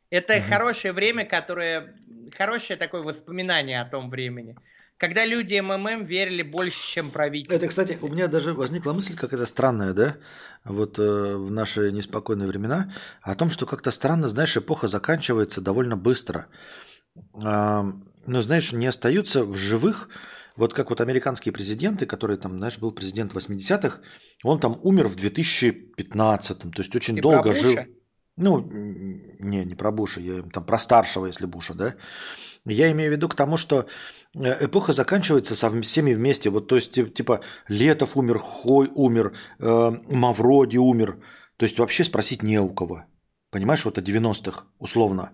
Это 0.10 0.38
mm 0.38 0.48
хорошее 0.48 0.94
время, 0.94 1.26
которое... 1.26 1.96
Хорошее 2.38 2.78
такое 2.78 3.02
воспоминание 3.02 3.82
о 3.82 3.86
том 3.86 4.10
времени. 4.10 4.56
Когда 4.98 5.26
люди 5.26 5.60
МММ 5.60 6.06
верили 6.06 6.42
больше, 6.42 6.80
чем 6.92 7.12
правительство. 7.12 7.56
Это, 7.56 7.68
кстати, 7.68 7.98
у 8.02 8.08
меня 8.08 8.28
даже 8.28 8.54
возникла 8.54 8.94
мысль, 8.94 9.16
как 9.16 9.32
это 9.32 9.46
странная, 9.46 9.94
да, 9.94 10.18
вот 10.64 10.98
э, 10.98 11.02
в 11.02 11.52
наши 11.52 11.92
неспокойные 11.92 12.48
времена, 12.48 12.92
о 13.22 13.36
том, 13.36 13.52
что 13.52 13.66
как-то 13.68 13.92
странно, 13.92 14.28
знаешь, 14.28 14.58
эпоха 14.58 14.88
заканчивается 14.88 15.62
довольно 15.62 15.96
быстро. 15.96 16.48
Э, 17.36 17.84
но, 18.26 18.42
знаешь, 18.42 18.72
не 18.74 18.88
остаются 18.88 19.44
в 19.44 19.56
живых 19.56 20.10
вот 20.58 20.74
как 20.74 20.90
вот 20.90 21.02
американские 21.02 21.54
президенты, 21.54 22.06
которые 22.06 22.38
там, 22.38 22.58
знаешь, 22.58 22.80
был 22.80 22.92
президент 22.92 23.34
80-х, 23.34 24.02
он 24.44 24.60
там 24.60 24.80
умер 24.84 25.08
в 25.08 25.16
2015, 25.16 26.58
то 26.60 26.82
есть 26.82 26.96
очень 26.96 27.16
Ты 27.16 27.22
долго 27.22 27.54
жил. 27.54 27.78
Ну, 28.38 28.60
не, 29.40 29.66
не 29.66 29.76
про 29.76 29.92
Буша, 29.92 30.22
я 30.22 30.44
там 30.54 30.66
про 30.66 30.78
старшего, 30.78 31.28
если 31.28 31.48
Буша, 31.48 31.74
да. 31.74 31.96
Я 32.66 32.92
имею 32.92 33.10
в 33.10 33.16
виду 33.16 33.30
к 33.30 33.36
тому, 33.36 33.58
что 33.58 33.86
э, 34.36 34.66
эпоха 34.66 34.94
заканчивается 34.94 35.56
со 35.56 35.82
всеми 35.82 36.14
вместе. 36.14 36.50
Вот, 36.50 36.68
то 36.68 36.76
есть, 36.76 36.92
типа, 37.14 37.40
Летов 37.70 38.18
умер, 38.18 38.40
Хой 38.40 38.92
умер, 38.96 39.34
э, 39.60 39.92
Мавроди 40.10 40.78
умер. 40.78 41.18
То 41.58 41.66
есть, 41.66 41.80
вообще 41.80 42.04
спросить 42.04 42.44
не 42.44 42.60
у 42.60 42.70
кого. 42.70 43.06
Понимаешь, 43.52 43.86
вот 43.86 43.98
о 43.98 44.02
90-х, 44.02 44.66
условно. 44.80 45.32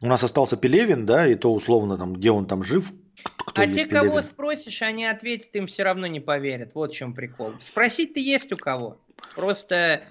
У 0.00 0.06
нас 0.06 0.24
остался 0.24 0.56
Пелевин, 0.56 1.06
да, 1.06 1.26
и 1.26 1.36
то 1.36 1.54
условно, 1.54 1.96
там, 1.96 2.14
где 2.14 2.30
он 2.30 2.46
там 2.46 2.64
жив, 2.64 2.92
кто 3.24 3.62
а 3.62 3.66
те, 3.66 3.84
Пелевин? 3.84 3.88
кого 3.88 4.22
спросишь, 4.22 4.82
они 4.82 5.04
ответят, 5.04 5.54
им 5.54 5.66
все 5.66 5.82
равно 5.82 6.06
не 6.06 6.20
поверят. 6.20 6.72
Вот 6.74 6.92
в 6.92 6.94
чем 6.94 7.14
прикол. 7.14 7.54
Спросить-то 7.62 8.20
есть 8.20 8.52
у 8.52 8.56
кого. 8.56 8.98
Просто 9.34 10.02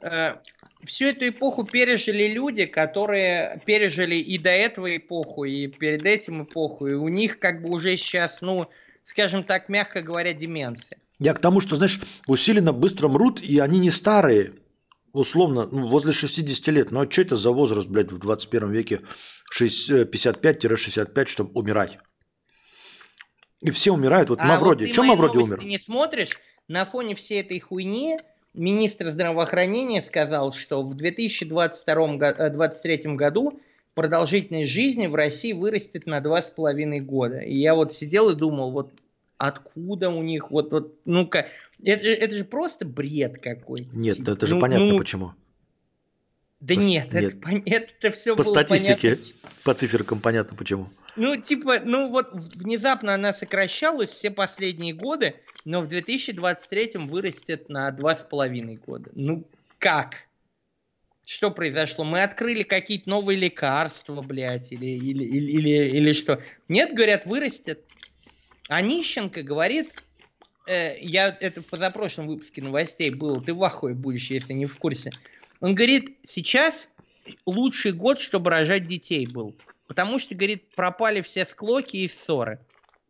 э, 0.00 0.36
всю 0.84 1.06
эту 1.06 1.28
эпоху 1.28 1.64
пережили 1.64 2.28
люди, 2.28 2.66
которые 2.66 3.62
пережили 3.64 4.16
и 4.16 4.38
до 4.38 4.50
этого 4.50 4.96
эпоху, 4.96 5.44
и 5.44 5.66
перед 5.68 6.04
этим 6.04 6.44
эпоху. 6.44 6.88
И 6.88 6.94
у 6.94 7.08
них 7.08 7.38
как 7.38 7.62
бы 7.62 7.70
уже 7.70 7.96
сейчас, 7.96 8.40
ну, 8.40 8.68
скажем 9.04 9.44
так, 9.44 9.68
мягко 9.68 10.02
говоря, 10.02 10.32
деменция. 10.32 10.98
Я 11.18 11.34
к 11.34 11.40
тому, 11.40 11.60
что, 11.60 11.76
знаешь, 11.76 12.00
усиленно 12.26 12.72
быстро 12.72 13.08
мрут, 13.08 13.40
и 13.40 13.58
они 13.58 13.78
не 13.78 13.90
старые. 13.90 14.54
Условно, 15.12 15.68
ну, 15.70 15.88
возле 15.88 16.12
60 16.12 16.66
лет. 16.68 16.90
Ну, 16.90 17.00
а 17.00 17.10
что 17.10 17.22
это 17.22 17.36
за 17.36 17.50
возраст, 17.52 17.86
блядь, 17.86 18.10
в 18.10 18.18
21 18.18 18.70
веке 18.70 19.00
55-65, 19.56 21.12
э, 21.14 21.26
чтобы 21.26 21.52
умирать? 21.52 21.98
И 23.62 23.70
все 23.70 23.92
умирают. 23.92 24.28
Вот 24.28 24.40
а 24.40 24.44
Мавроди. 24.44 24.84
Вот 24.84 24.94
Чем 24.94 25.06
Мавроди 25.06 25.38
умер? 25.38 25.58
Ты 25.58 25.64
не 25.64 25.78
смотришь, 25.78 26.38
на 26.68 26.84
фоне 26.84 27.14
всей 27.14 27.40
этой 27.40 27.58
хуйни 27.60 28.18
министр 28.54 29.10
здравоохранения 29.10 30.02
сказал, 30.02 30.52
что 30.52 30.82
в 30.82 30.94
2022-2023 30.94 32.74
э, 32.84 33.14
году 33.14 33.60
продолжительность 33.94 34.70
жизни 34.70 35.06
в 35.06 35.14
России 35.14 35.52
вырастет 35.52 36.06
на 36.06 36.18
2,5 36.18 37.00
года. 37.00 37.38
И 37.38 37.56
я 37.56 37.74
вот 37.74 37.92
сидел 37.92 38.30
и 38.30 38.34
думал, 38.34 38.72
вот 38.72 38.92
откуда 39.38 40.10
у 40.10 40.22
них, 40.22 40.50
вот, 40.50 40.72
вот 40.72 40.94
ну-ка, 41.04 41.46
это, 41.82 42.06
это 42.06 42.34
же 42.34 42.44
просто 42.44 42.84
бред 42.84 43.38
какой. 43.38 43.88
Нет, 43.92 44.18
типа, 44.18 44.30
это 44.30 44.46
же 44.46 44.54
ну, 44.54 44.60
понятно 44.60 44.86
ну, 44.86 44.98
почему. 44.98 45.32
Да 46.60 46.74
по, 46.74 46.78
нет, 46.78 47.12
нет. 47.12 47.34
Это, 47.34 47.48
это, 47.66 47.92
это 48.00 48.16
все 48.16 48.36
По 48.36 48.44
было 48.44 48.52
статистике, 48.52 49.16
понятно. 49.16 49.50
по 49.64 49.74
циферкам 49.74 50.20
понятно 50.20 50.56
почему. 50.56 50.88
Ну, 51.16 51.36
типа, 51.36 51.80
ну 51.84 52.08
вот 52.08 52.30
внезапно 52.32 53.14
она 53.14 53.32
сокращалась 53.32 54.10
все 54.10 54.30
последние 54.30 54.94
годы, 54.94 55.34
но 55.64 55.82
в 55.82 55.88
2023 55.88 56.92
вырастет 56.94 57.68
на 57.68 57.90
2,5 57.90 58.76
года. 58.84 59.10
Ну, 59.14 59.44
как? 59.78 60.26
Что 61.24 61.50
произошло? 61.50 62.04
Мы 62.04 62.22
открыли 62.22 62.62
какие-то 62.62 63.08
новые 63.08 63.38
лекарства, 63.38 64.22
блядь, 64.22 64.72
или, 64.72 64.86
или, 64.86 65.24
или, 65.24 65.50
или, 65.50 65.96
или 65.96 66.12
что? 66.14 66.42
Нет, 66.68 66.94
говорят, 66.94 67.26
вырастет. 67.26 67.84
А 68.68 68.80
Нищенко 68.80 69.42
говорит, 69.42 69.92
э, 70.66 70.98
я 71.00 71.36
это 71.40 71.62
в 71.62 71.66
позапрошлом 71.66 72.26
выпуске 72.26 72.62
новостей 72.62 73.10
было, 73.10 73.40
ты 73.40 73.54
в 73.54 73.62
ахуе 73.62 73.94
будешь, 73.94 74.30
если 74.30 74.54
не 74.54 74.66
в 74.66 74.76
курсе. 74.78 75.12
Он 75.60 75.74
говорит, 75.74 76.16
сейчас 76.24 76.88
лучший 77.46 77.92
год, 77.92 78.18
чтобы 78.18 78.50
рожать 78.50 78.86
детей 78.86 79.26
был. 79.26 79.54
Потому 79.92 80.18
что, 80.18 80.34
говорит, 80.34 80.74
пропали 80.74 81.20
все 81.20 81.44
склоки 81.44 81.98
и 81.98 82.08
ссоры. 82.08 82.60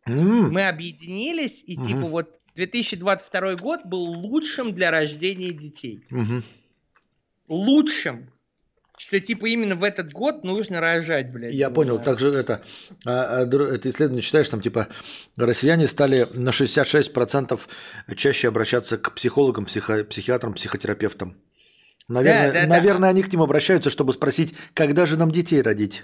Mm. 0.05 0.49
Мы 0.49 0.67
объединились, 0.67 1.63
и 1.65 1.77
mm-hmm. 1.77 1.87
типа 1.87 2.01
вот 2.01 2.39
2022 2.55 3.55
год 3.55 3.85
был 3.85 4.03
лучшим 4.03 4.73
для 4.73 4.91
рождения 4.91 5.53
детей. 5.53 6.03
Mm-hmm. 6.11 6.43
Лучшим. 7.47 8.29
Что 8.97 9.21
типа 9.21 9.45
именно 9.45 9.77
в 9.77 9.83
этот 9.83 10.11
год 10.11 10.43
нужно 10.43 10.81
рожать, 10.81 11.31
блядь. 11.31 11.53
Я 11.53 11.69
понял. 11.69 11.99
Также 11.99 12.27
это, 12.31 12.63
а, 13.05 13.43
а, 13.43 13.45
это 13.45 13.89
исследование 13.89 14.21
читаешь, 14.21 14.49
там 14.49 14.59
типа 14.59 14.89
россияне 15.37 15.87
стали 15.87 16.27
на 16.33 16.49
66% 16.49 17.61
чаще 18.17 18.49
обращаться 18.49 18.97
к 18.97 19.15
психологам, 19.15 19.65
психо, 19.65 20.03
психиатрам, 20.03 20.53
психотерапевтам. 20.53 21.37
Наверное, 22.09 22.51
да, 22.51 22.61
да, 22.63 22.67
наверное 22.67 23.01
да. 23.01 23.07
они 23.07 23.23
к 23.23 23.31
ним 23.31 23.41
обращаются, 23.41 23.89
чтобы 23.89 24.11
спросить, 24.11 24.53
когда 24.73 25.05
же 25.05 25.15
нам 25.17 25.31
детей 25.31 25.61
родить. 25.61 26.03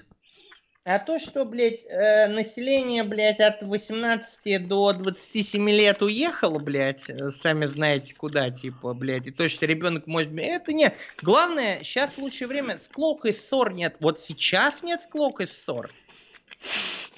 А 0.85 0.97
то, 0.97 1.19
что, 1.19 1.45
блядь, 1.45 1.85
э, 1.85 2.27
население, 2.27 3.03
блядь, 3.03 3.39
от 3.39 3.61
18 3.61 4.67
до 4.67 4.93
27 4.93 5.69
лет 5.69 6.01
уехало, 6.01 6.57
блядь, 6.57 7.09
э, 7.09 7.31
сами 7.31 7.65
знаете 7.65 8.15
куда, 8.15 8.49
типа, 8.49 8.93
блядь, 8.93 9.27
и 9.27 9.31
то, 9.31 9.47
что 9.49 9.65
ребенок 9.65 10.07
может... 10.07 10.31
Это 10.37 10.73
не... 10.73 10.95
Главное, 11.21 11.83
сейчас 11.83 12.17
лучшее 12.17 12.47
время, 12.47 12.77
склок 12.77 13.25
и 13.25 13.31
ссор 13.33 13.73
нет. 13.73 13.97
Вот 13.99 14.19
сейчас 14.19 14.81
нет 14.81 15.01
склок 15.01 15.41
и 15.41 15.45
ссор. 15.45 15.91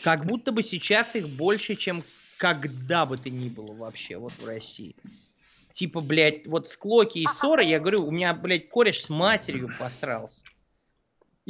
Как 0.03 0.25
будто 0.25 0.51
бы 0.51 0.63
сейчас 0.63 1.15
их 1.15 1.29
больше, 1.29 1.75
чем 1.75 2.03
когда 2.37 3.05
бы 3.05 3.17
то 3.17 3.29
ни 3.29 3.47
было 3.47 3.73
вообще 3.73 4.17
вот 4.17 4.33
в 4.33 4.45
России. 4.45 4.95
Типа, 5.71 6.01
блядь, 6.01 6.47
вот 6.47 6.67
склоки 6.67 7.19
и 7.19 7.27
ссоры, 7.27 7.63
я 7.63 7.79
говорю, 7.79 8.05
у 8.05 8.11
меня, 8.11 8.33
блядь, 8.33 8.67
кореш 8.67 9.03
с 9.03 9.09
матерью 9.09 9.69
посрался. 9.79 10.43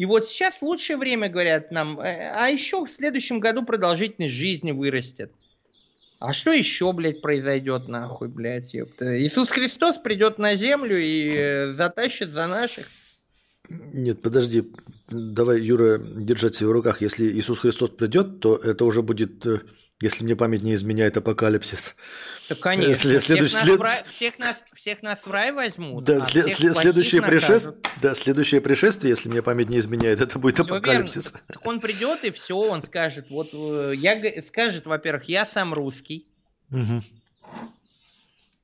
И 0.01 0.05
вот 0.07 0.25
сейчас 0.25 0.63
лучшее 0.63 0.97
время, 0.97 1.30
говорят 1.30 1.69
нам, 1.69 1.99
э, 1.99 2.31
а 2.33 2.49
еще 2.49 2.83
в 2.83 2.89
следующем 2.89 3.39
году 3.39 3.63
продолжительность 3.63 4.33
жизни 4.33 4.71
вырастет. 4.71 5.31
А 6.17 6.33
что 6.33 6.51
еще, 6.51 6.91
блядь, 6.91 7.21
произойдет, 7.21 7.88
нахуй, 7.88 8.27
блядь, 8.27 8.73
ёпта? 8.73 9.21
Иисус 9.21 9.51
Христос 9.51 9.99
придет 9.99 10.39
на 10.39 10.55
землю 10.55 10.99
и 10.99 11.31
э, 11.31 11.71
затащит 11.71 12.31
за 12.31 12.47
наших. 12.47 12.88
Нет, 13.69 14.23
подожди, 14.23 14.63
давай, 15.11 15.61
Юра, 15.61 15.99
держать 15.99 16.55
себя 16.55 16.69
в 16.69 16.71
руках. 16.71 17.01
Если 17.01 17.25
Иисус 17.39 17.59
Христос 17.59 17.91
придет, 17.91 18.39
то 18.39 18.55
это 18.55 18.85
уже 18.85 19.03
будет 19.03 19.45
э, 19.45 19.59
если 20.01 20.23
мне 20.23 20.35
память 20.35 20.63
не 20.63 20.73
изменяет 20.73 21.15
апокалипсис. 21.15 21.95
Да, 22.49 22.55
конечно. 22.55 22.89
Если, 22.89 23.09
всех, 23.09 23.23
следующий, 23.23 23.53
нас 23.55 23.63
след... 23.63 23.80
в 23.80 23.81
рай, 23.81 24.03
всех, 24.11 24.39
нас, 24.39 24.65
всех 24.73 25.03
нас 25.03 25.25
в 25.25 25.31
рай 25.31 25.51
возьмут. 25.51 26.03
Да, 26.03 26.17
а 26.17 26.25
след, 26.25 26.51
след, 26.51 26.75
следующее, 26.75 27.21
пришествие, 27.21 27.75
да, 28.01 28.13
следующее 28.15 28.61
пришествие, 28.61 29.11
если 29.11 29.30
мне 29.30 29.41
память 29.41 29.69
не 29.69 29.80
изменяет, 29.80 30.19
это 30.19 30.39
будет 30.39 30.55
все 30.55 30.63
апокалипсис. 30.63 31.31
Верно. 31.31 31.47
Так 31.47 31.65
он 31.65 31.80
придет 31.80 32.23
и 32.23 32.31
все, 32.31 32.57
он 32.57 32.81
скажет, 32.81 33.30
вот 33.30 33.49
э, 33.53 33.93
я 33.95 34.41
скажет, 34.41 34.85
во-первых, 34.85 35.25
я 35.25 35.45
сам 35.45 35.73
русский. 35.73 36.27
Угу. 36.71 37.03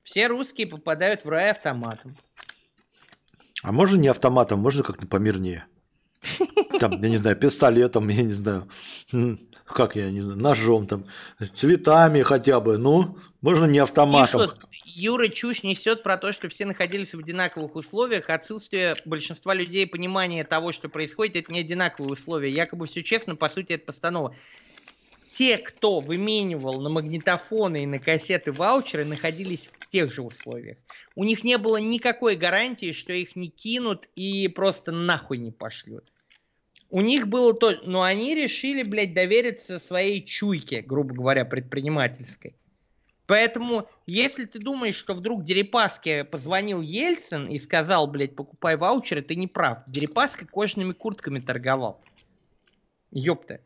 Все 0.03 0.27
русские 0.27 0.67
попадают 0.67 1.23
в 1.23 1.29
рай 1.29 1.51
автоматом. 1.51 2.17
А 3.63 3.71
можно 3.71 3.97
не 3.97 4.07
автоматом, 4.07 4.59
можно 4.59 4.83
как-то 4.83 5.05
помирнее? 5.05 5.65
Там, 6.79 7.01
я 7.01 7.09
не 7.09 7.17
знаю, 7.17 7.35
пистолетом, 7.35 8.07
я 8.09 8.23
не 8.23 8.31
знаю 8.31 8.67
как 9.67 9.95
я 9.95 10.09
не 10.09 10.21
знаю, 10.21 10.39
ножом 10.39 10.87
там, 10.87 11.03
цветами 11.53 12.21
хотя 12.21 12.59
бы, 12.59 12.77
ну, 12.77 13.17
можно 13.41 13.65
не 13.65 13.79
автоматом. 13.79 14.49
Пишут, 14.49 14.59
Юра 14.85 15.27
чушь 15.27 15.63
несет 15.63 16.03
про 16.03 16.17
то, 16.17 16.31
что 16.31 16.49
все 16.49 16.65
находились 16.65 17.13
в 17.13 17.19
одинаковых 17.19 17.75
условиях, 17.75 18.29
отсутствие 18.29 18.95
большинства 19.05 19.53
людей 19.53 19.85
понимания 19.85 20.43
того, 20.43 20.71
что 20.71 20.89
происходит, 20.89 21.35
это 21.35 21.51
не 21.51 21.59
одинаковые 21.59 22.13
условия, 22.13 22.49
якобы 22.49 22.87
все 22.87 23.03
честно, 23.03 23.35
по 23.35 23.49
сути, 23.49 23.73
это 23.73 23.85
постанова. 23.85 24.35
Те, 25.31 25.57
кто 25.57 25.99
выменивал 25.99 26.81
на 26.81 26.89
магнитофоны 26.89 27.83
и 27.83 27.85
на 27.85 27.99
кассеты 27.99 28.51
ваучеры, 28.51 29.05
находились 29.05 29.69
в 29.79 29.87
тех 29.91 30.11
же 30.11 30.21
условиях. 30.21 30.77
У 31.15 31.25
них 31.25 31.43
не 31.43 31.57
было 31.57 31.77
никакой 31.77 32.35
гарантии, 32.37 32.93
что 32.93 33.11
их 33.11 33.35
не 33.35 33.49
кинут 33.49 34.07
и 34.15 34.47
просто 34.47 34.91
нахуй 34.91 35.37
не 35.37 35.51
пошлют 35.51 36.05
у 36.89 37.01
них 37.01 37.27
было 37.27 37.53
то, 37.53 37.73
но 37.83 38.03
они 38.03 38.35
решили, 38.35 38.83
блядь, 38.83 39.13
довериться 39.13 39.79
своей 39.79 40.23
чуйке, 40.23 40.81
грубо 40.81 41.13
говоря, 41.13 41.45
предпринимательской. 41.45 42.55
Поэтому, 43.25 43.89
если 44.05 44.45
ты 44.45 44.57
думаешь, 44.57 44.95
что 44.95 45.13
вдруг 45.13 45.43
Дерипаске 45.43 46.23
позвонил 46.23 46.81
Ельцин 46.81 47.47
и 47.47 47.59
сказал, 47.59 48.07
блядь, 48.07 48.35
покупай 48.35 48.77
ваучеры, 48.77 49.21
ты 49.21 49.35
не 49.35 49.47
прав. 49.47 49.79
Дерипаска 49.87 50.45
кожаными 50.45 50.93
куртками 50.93 51.39
торговал. 51.39 52.01
Ёпта. 53.11 53.59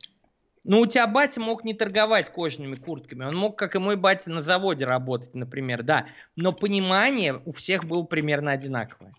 Ну, 0.64 0.80
у 0.80 0.85
тебя 0.88 1.06
батя 1.06 1.40
мог 1.40 1.64
не 1.64 1.75
торговать 1.75 2.32
кожаными 2.32 2.75
куртками. 2.75 3.25
Он 3.25 3.35
мог, 3.35 3.58
как 3.58 3.75
и 3.75 3.80
мой 3.80 3.98
батя, 3.98 4.32
на 4.32 4.41
заводе 4.41 4.85
работать, 4.85 5.33
например, 5.35 5.83
да. 5.83 6.08
Но 6.35 6.53
понимание 6.53 7.41
у 7.45 7.51
всех 7.51 7.85
было 7.85 8.03
примерно 8.03 8.51
одинаковое. 8.51 9.14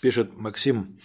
Пишет 0.00 0.36
Максим, 0.36 0.98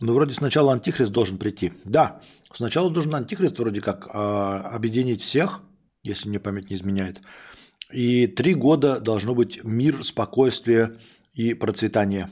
ну 0.00 0.14
вроде 0.14 0.34
сначала 0.34 0.72
антихрист 0.72 1.12
должен 1.12 1.38
прийти. 1.38 1.72
Да, 1.84 2.22
сначала 2.52 2.90
должен 2.90 3.14
антихрист 3.14 3.58
вроде 3.58 3.80
как 3.80 4.06
э, 4.06 4.10
объединить 4.10 5.22
всех, 5.22 5.60
если 6.02 6.28
мне 6.28 6.40
память 6.40 6.70
не 6.70 6.76
изменяет. 6.76 7.20
И 7.92 8.26
три 8.26 8.54
года 8.54 9.00
должно 9.00 9.34
быть 9.34 9.62
мир, 9.64 10.04
спокойствие 10.04 10.98
и 11.34 11.54
процветание. 11.54 12.30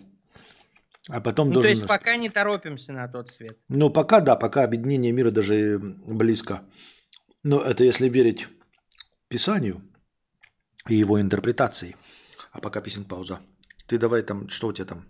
А 1.08 1.20
потом 1.20 1.48
ну, 1.48 1.54
должен... 1.54 1.72
То 1.72 1.76
есть 1.78 1.88
пока 1.88 2.16
не 2.16 2.28
торопимся 2.28 2.92
на 2.92 3.08
тот 3.08 3.30
свет. 3.30 3.58
Ну 3.68 3.90
пока 3.90 4.20
да, 4.20 4.36
пока 4.36 4.64
объединение 4.64 5.12
мира 5.12 5.30
даже 5.30 5.78
близко. 6.06 6.62
Но 7.42 7.60
это 7.60 7.84
если 7.84 8.08
верить 8.08 8.46
Писанию 9.28 9.82
и 10.88 10.94
его 10.96 11.20
интерпретации. 11.20 11.96
А 12.52 12.60
пока 12.60 12.80
писем 12.80 13.04
пауза. 13.04 13.40
Ты 13.86 13.98
давай 13.98 14.22
там, 14.22 14.48
что 14.48 14.68
у 14.68 14.72
тебя 14.72 14.86
там? 14.86 15.06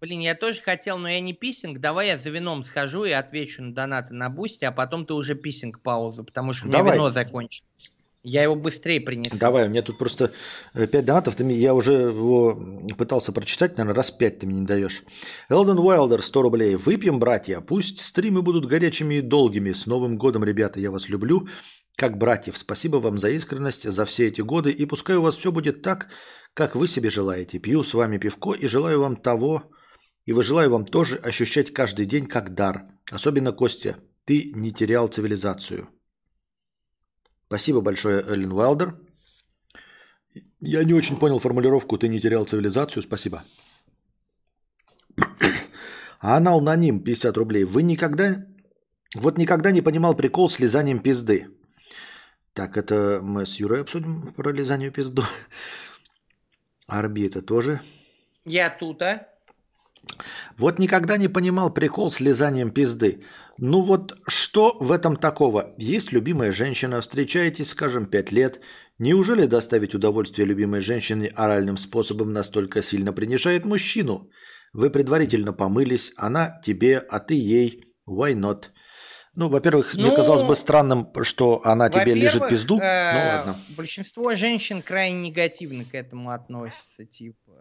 Блин, 0.00 0.20
я 0.20 0.34
тоже 0.34 0.60
хотел, 0.60 0.98
но 0.98 1.08
я 1.08 1.20
не 1.20 1.32
писинг. 1.32 1.80
Давай 1.80 2.08
я 2.08 2.18
за 2.18 2.30
вином 2.30 2.62
схожу 2.62 3.04
и 3.04 3.10
отвечу 3.10 3.62
на 3.62 3.74
донаты 3.74 4.14
на 4.14 4.28
бусте, 4.28 4.66
а 4.66 4.72
потом 4.72 5.06
ты 5.06 5.14
уже 5.14 5.34
писинг 5.34 5.80
паузу, 5.80 6.24
потому 6.24 6.52
что 6.52 6.68
Давай. 6.68 6.80
у 6.80 6.84
меня 6.84 6.94
вино 6.94 7.08
закончилось. 7.10 7.64
Я 8.24 8.42
его 8.42 8.56
быстрее 8.56 9.02
принесу. 9.02 9.38
Давай, 9.38 9.66
у 9.66 9.68
меня 9.68 9.82
тут 9.82 9.98
просто 9.98 10.32
5 10.72 10.94
э, 10.94 11.02
донатов, 11.02 11.36
ты, 11.36 11.44
я 11.52 11.74
уже 11.74 11.92
его 11.92 12.58
пытался 12.96 13.32
прочитать, 13.32 13.76
наверное, 13.76 13.96
раз 13.96 14.10
5 14.10 14.38
ты 14.38 14.46
мне 14.46 14.60
не 14.60 14.66
даешь. 14.66 15.02
Элден 15.50 15.78
Уайлдер, 15.78 16.22
100 16.22 16.42
рублей. 16.42 16.76
Выпьем, 16.76 17.18
братья, 17.18 17.60
пусть 17.60 18.00
стримы 18.00 18.40
будут 18.40 18.64
горячими 18.64 19.16
и 19.16 19.20
долгими. 19.20 19.72
С 19.72 19.84
Новым 19.84 20.16
годом, 20.16 20.42
ребята, 20.42 20.80
я 20.80 20.90
вас 20.90 21.10
люблю, 21.10 21.48
как 21.98 22.16
братьев. 22.16 22.56
Спасибо 22.56 22.96
вам 22.96 23.18
за 23.18 23.28
искренность, 23.28 23.92
за 23.92 24.04
все 24.06 24.28
эти 24.28 24.40
годы, 24.40 24.70
и 24.70 24.86
пускай 24.86 25.16
у 25.16 25.22
вас 25.22 25.36
все 25.36 25.52
будет 25.52 25.82
так, 25.82 26.08
как 26.54 26.76
вы 26.76 26.88
себе 26.88 27.10
желаете. 27.10 27.58
Пью 27.58 27.82
с 27.82 27.92
вами 27.92 28.16
пивко 28.16 28.54
и 28.54 28.66
желаю 28.66 29.02
вам 29.02 29.16
того, 29.16 29.70
и 30.26 30.32
желаю 30.42 30.70
вам 30.70 30.84
тоже 30.84 31.16
ощущать 31.16 31.72
каждый 31.72 32.06
день 32.06 32.26
как 32.26 32.54
дар. 32.54 32.86
Особенно, 33.10 33.52
Костя, 33.52 33.96
ты 34.24 34.52
не 34.54 34.72
терял 34.72 35.08
цивилизацию. 35.08 35.88
Спасибо 37.46 37.80
большое, 37.80 38.22
Эллен 38.22 38.52
Уайлдер. 38.52 38.98
Я 40.60 40.82
не 40.84 40.94
очень 40.94 41.18
понял 41.18 41.38
формулировку 41.38 41.98
«ты 41.98 42.08
не 42.08 42.20
терял 42.20 42.46
цивилизацию». 42.46 43.02
Спасибо. 43.02 43.44
Анал 46.20 46.62
Наним, 46.62 47.00
50 47.04 47.36
рублей. 47.36 47.64
Вы 47.64 47.82
никогда... 47.82 48.46
Вот 49.14 49.38
никогда 49.38 49.70
не 49.70 49.82
понимал 49.82 50.16
прикол 50.16 50.48
с 50.48 50.58
лизанием 50.58 51.00
пизды. 51.00 51.48
Так, 52.54 52.76
это 52.76 53.20
мы 53.22 53.46
с 53.46 53.56
Юрой 53.60 53.82
обсудим 53.82 54.32
про 54.32 54.50
лизание 54.50 54.90
пизду. 54.90 55.22
Орбита 56.86 57.42
тоже. 57.42 57.80
Я 58.44 58.70
тут, 58.70 59.02
а? 59.02 59.33
Вот 60.56 60.78
никогда 60.78 61.16
не 61.16 61.28
понимал 61.28 61.72
прикол 61.72 62.10
с 62.10 62.20
лизанием 62.20 62.70
пизды. 62.70 63.22
Ну 63.58 63.82
вот 63.82 64.18
что 64.28 64.76
в 64.80 64.92
этом 64.92 65.16
такого? 65.16 65.74
Есть 65.78 66.12
любимая 66.12 66.52
женщина, 66.52 67.00
встречаетесь, 67.00 67.70
скажем, 67.70 68.06
пять 68.06 68.32
лет. 68.32 68.60
Неужели 68.98 69.46
доставить 69.46 69.94
удовольствие 69.94 70.46
любимой 70.46 70.80
женщине 70.80 71.32
оральным 71.34 71.76
способом 71.76 72.32
настолько 72.32 72.82
сильно 72.82 73.12
принижает 73.12 73.64
мужчину? 73.64 74.30
Вы 74.72 74.90
предварительно 74.90 75.52
помылись, 75.52 76.12
она 76.16 76.60
тебе, 76.64 76.98
а 76.98 77.20
ты 77.20 77.34
ей. 77.34 77.84
Why 78.08 78.34
not? 78.34 78.64
Ну, 79.36 79.48
во-первых, 79.48 79.94
ну, 79.94 80.06
мне 80.06 80.16
казалось 80.16 80.42
бы 80.42 80.54
странным, 80.54 81.08
что 81.22 81.60
она 81.64 81.90
тебе 81.90 82.14
лежит 82.14 82.48
пизду. 82.48 82.78
Э, 82.78 83.12
ну 83.12 83.18
ладно. 83.18 83.60
Большинство 83.70 84.34
женщин 84.36 84.80
крайне 84.82 85.28
негативно 85.28 85.84
к 85.84 85.94
этому 85.94 86.30
относятся. 86.30 87.04
Типа, 87.04 87.52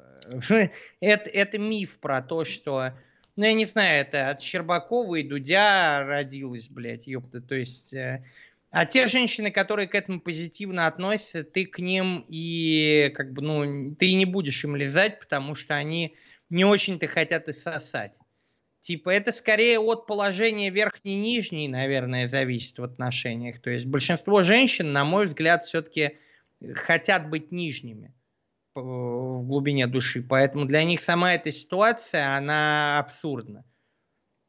это, 0.99 1.29
это 1.29 1.57
миф 1.57 1.97
про 1.99 2.21
то, 2.21 2.45
что... 2.45 2.91
Ну, 3.35 3.45
я 3.45 3.53
не 3.53 3.65
знаю, 3.65 4.01
это 4.01 4.29
от 4.29 4.41
Щербакова 4.41 5.15
и 5.15 5.23
Дудя 5.23 6.03
родилось, 6.05 6.69
блядь, 6.69 7.07
ёпта. 7.07 7.41
То 7.41 7.55
есть... 7.55 7.93
Э, 7.93 8.23
а 8.69 8.87
те 8.87 9.07
женщины, 9.07 9.51
которые 9.51 9.87
к 9.87 9.93
этому 9.93 10.19
позитивно 10.19 10.87
относятся, 10.87 11.43
ты 11.43 11.65
к 11.65 11.77
ним 11.77 12.25
и 12.27 13.13
как 13.15 13.31
бы, 13.31 13.43
ну, 13.43 13.95
ты 13.95 14.15
не 14.15 14.25
будешь 14.25 14.63
им 14.63 14.75
лизать, 14.75 15.19
потому 15.19 15.53
что 15.53 15.75
они 15.75 16.15
не 16.49 16.65
очень-то 16.65 17.07
хотят 17.07 17.47
и 17.49 17.53
сосать. 17.53 18.15
Типа, 18.83 19.11
это 19.11 19.31
скорее 19.31 19.79
от 19.79 20.07
положения 20.07 20.69
верхней-нижней, 20.69 21.69
наверное, 21.69 22.27
зависит 22.27 22.77
в 22.79 22.83
отношениях. 22.83 23.61
То 23.61 23.69
есть 23.69 23.85
большинство 23.85 24.43
женщин, 24.43 24.91
на 24.91 25.05
мой 25.05 25.25
взгляд, 25.25 25.63
все-таки 25.63 26.17
хотят 26.75 27.29
быть 27.29 27.53
нижними 27.53 28.13
в 28.75 29.41
глубине 29.43 29.87
души. 29.87 30.21
Поэтому 30.21 30.65
для 30.65 30.83
них 30.83 30.99
сама 30.99 31.33
эта 31.33 31.49
ситуация, 31.53 32.35
она 32.35 32.99
абсурдна. 32.99 33.63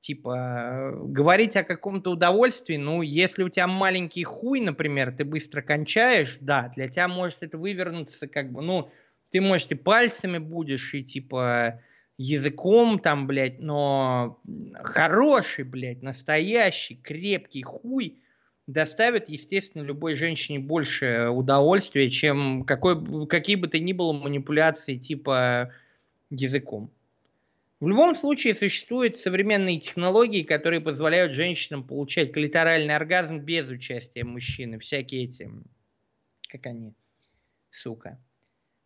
Типа, 0.01 0.91
говорить 1.05 1.55
о 1.55 1.63
каком-то 1.63 2.11
удовольствии, 2.11 2.77
ну, 2.77 3.03
если 3.03 3.45
у 3.45 3.49
тебя 3.49 3.69
маленький 3.69 4.25
хуй, 4.25 4.59
например, 4.59 5.13
ты 5.17 5.25
быстро 5.25 5.63
кончаешь, 5.63 6.39
да, 6.41 6.73
для 6.75 6.89
тебя 6.89 7.07
может 7.07 7.45
это 7.45 7.57
вывернуться, 7.57 8.27
как 8.27 8.51
бы, 8.51 8.63
ну, 8.63 8.91
ты, 9.31 9.41
может, 9.41 9.71
и 9.71 9.77
пальцами 9.77 10.39
будешь, 10.39 10.93
и 10.93 11.05
типа 11.05 11.81
языком 12.17 12.99
там, 12.99 13.27
блядь, 13.27 13.59
но 13.59 14.41
хороший, 14.75 15.65
блядь, 15.65 16.03
настоящий, 16.03 16.97
крепкий 16.97 17.63
хуй 17.63 18.19
доставит, 18.67 19.29
естественно, 19.29 19.83
любой 19.83 20.15
женщине 20.15 20.59
больше 20.59 21.29
удовольствия, 21.29 22.11
чем 22.11 22.65
какой, 22.65 23.27
какие 23.27 23.57
бы 23.57 23.69
то 23.69 23.79
ни 23.79 23.93
было 23.93 24.13
манипуляции 24.13 24.97
типа 24.97 25.73
языком. 26.31 26.91
В 27.81 27.89
любом 27.89 28.15
случае 28.15 28.55
существуют 28.55 29.17
современные 29.17 29.79
технологии, 29.79 30.43
которые 30.43 30.81
позволяют 30.81 31.33
женщинам 31.33 31.85
получать 31.85 32.33
клиторальный 32.33 32.95
оргазм 32.95 33.41
без 33.41 33.69
участия 33.69 34.25
мужчины. 34.25 34.79
Всякие 34.79 35.25
эти, 35.25 35.51
как 36.49 36.65
они, 36.65 36.95
сука, 37.71 38.19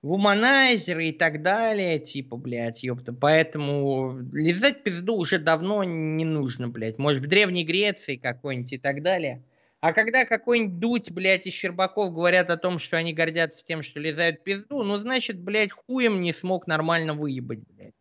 вуманайзеры 0.03 1.09
и 1.09 1.13
так 1.13 1.43
далее, 1.43 1.99
типа, 1.99 2.37
блядь, 2.37 2.83
ёпта. 2.83 3.13
Поэтому 3.13 4.21
лизать 4.33 4.83
пизду 4.83 5.17
уже 5.17 5.39
давно 5.39 5.85
не 5.85 6.25
нужно, 6.25 6.69
блядь. 6.69 6.99
Может, 6.99 7.23
в 7.23 7.27
Древней 7.27 7.65
Греции 7.65 8.17
какой-нибудь 8.17 8.73
и 8.73 8.79
так 8.79 9.03
далее. 9.03 9.43
А 9.81 9.93
когда 9.93 10.25
какой-нибудь 10.25 10.79
Дудь, 10.79 11.11
блядь, 11.13 11.47
и 11.47 11.51
Щербаков 11.51 12.13
говорят 12.13 12.51
о 12.51 12.57
том, 12.57 12.79
что 12.79 12.97
они 12.97 13.13
гордятся 13.13 13.65
тем, 13.65 13.83
что 13.83 14.01
лизают 14.01 14.43
пизду, 14.43 14.83
ну, 14.83 14.99
значит, 14.99 15.39
блядь, 15.39 15.73
хуем 15.73 16.21
не 16.21 16.33
смог 16.33 16.67
нормально 16.67 17.15
выебать, 17.15 17.61
блядь. 17.69 17.95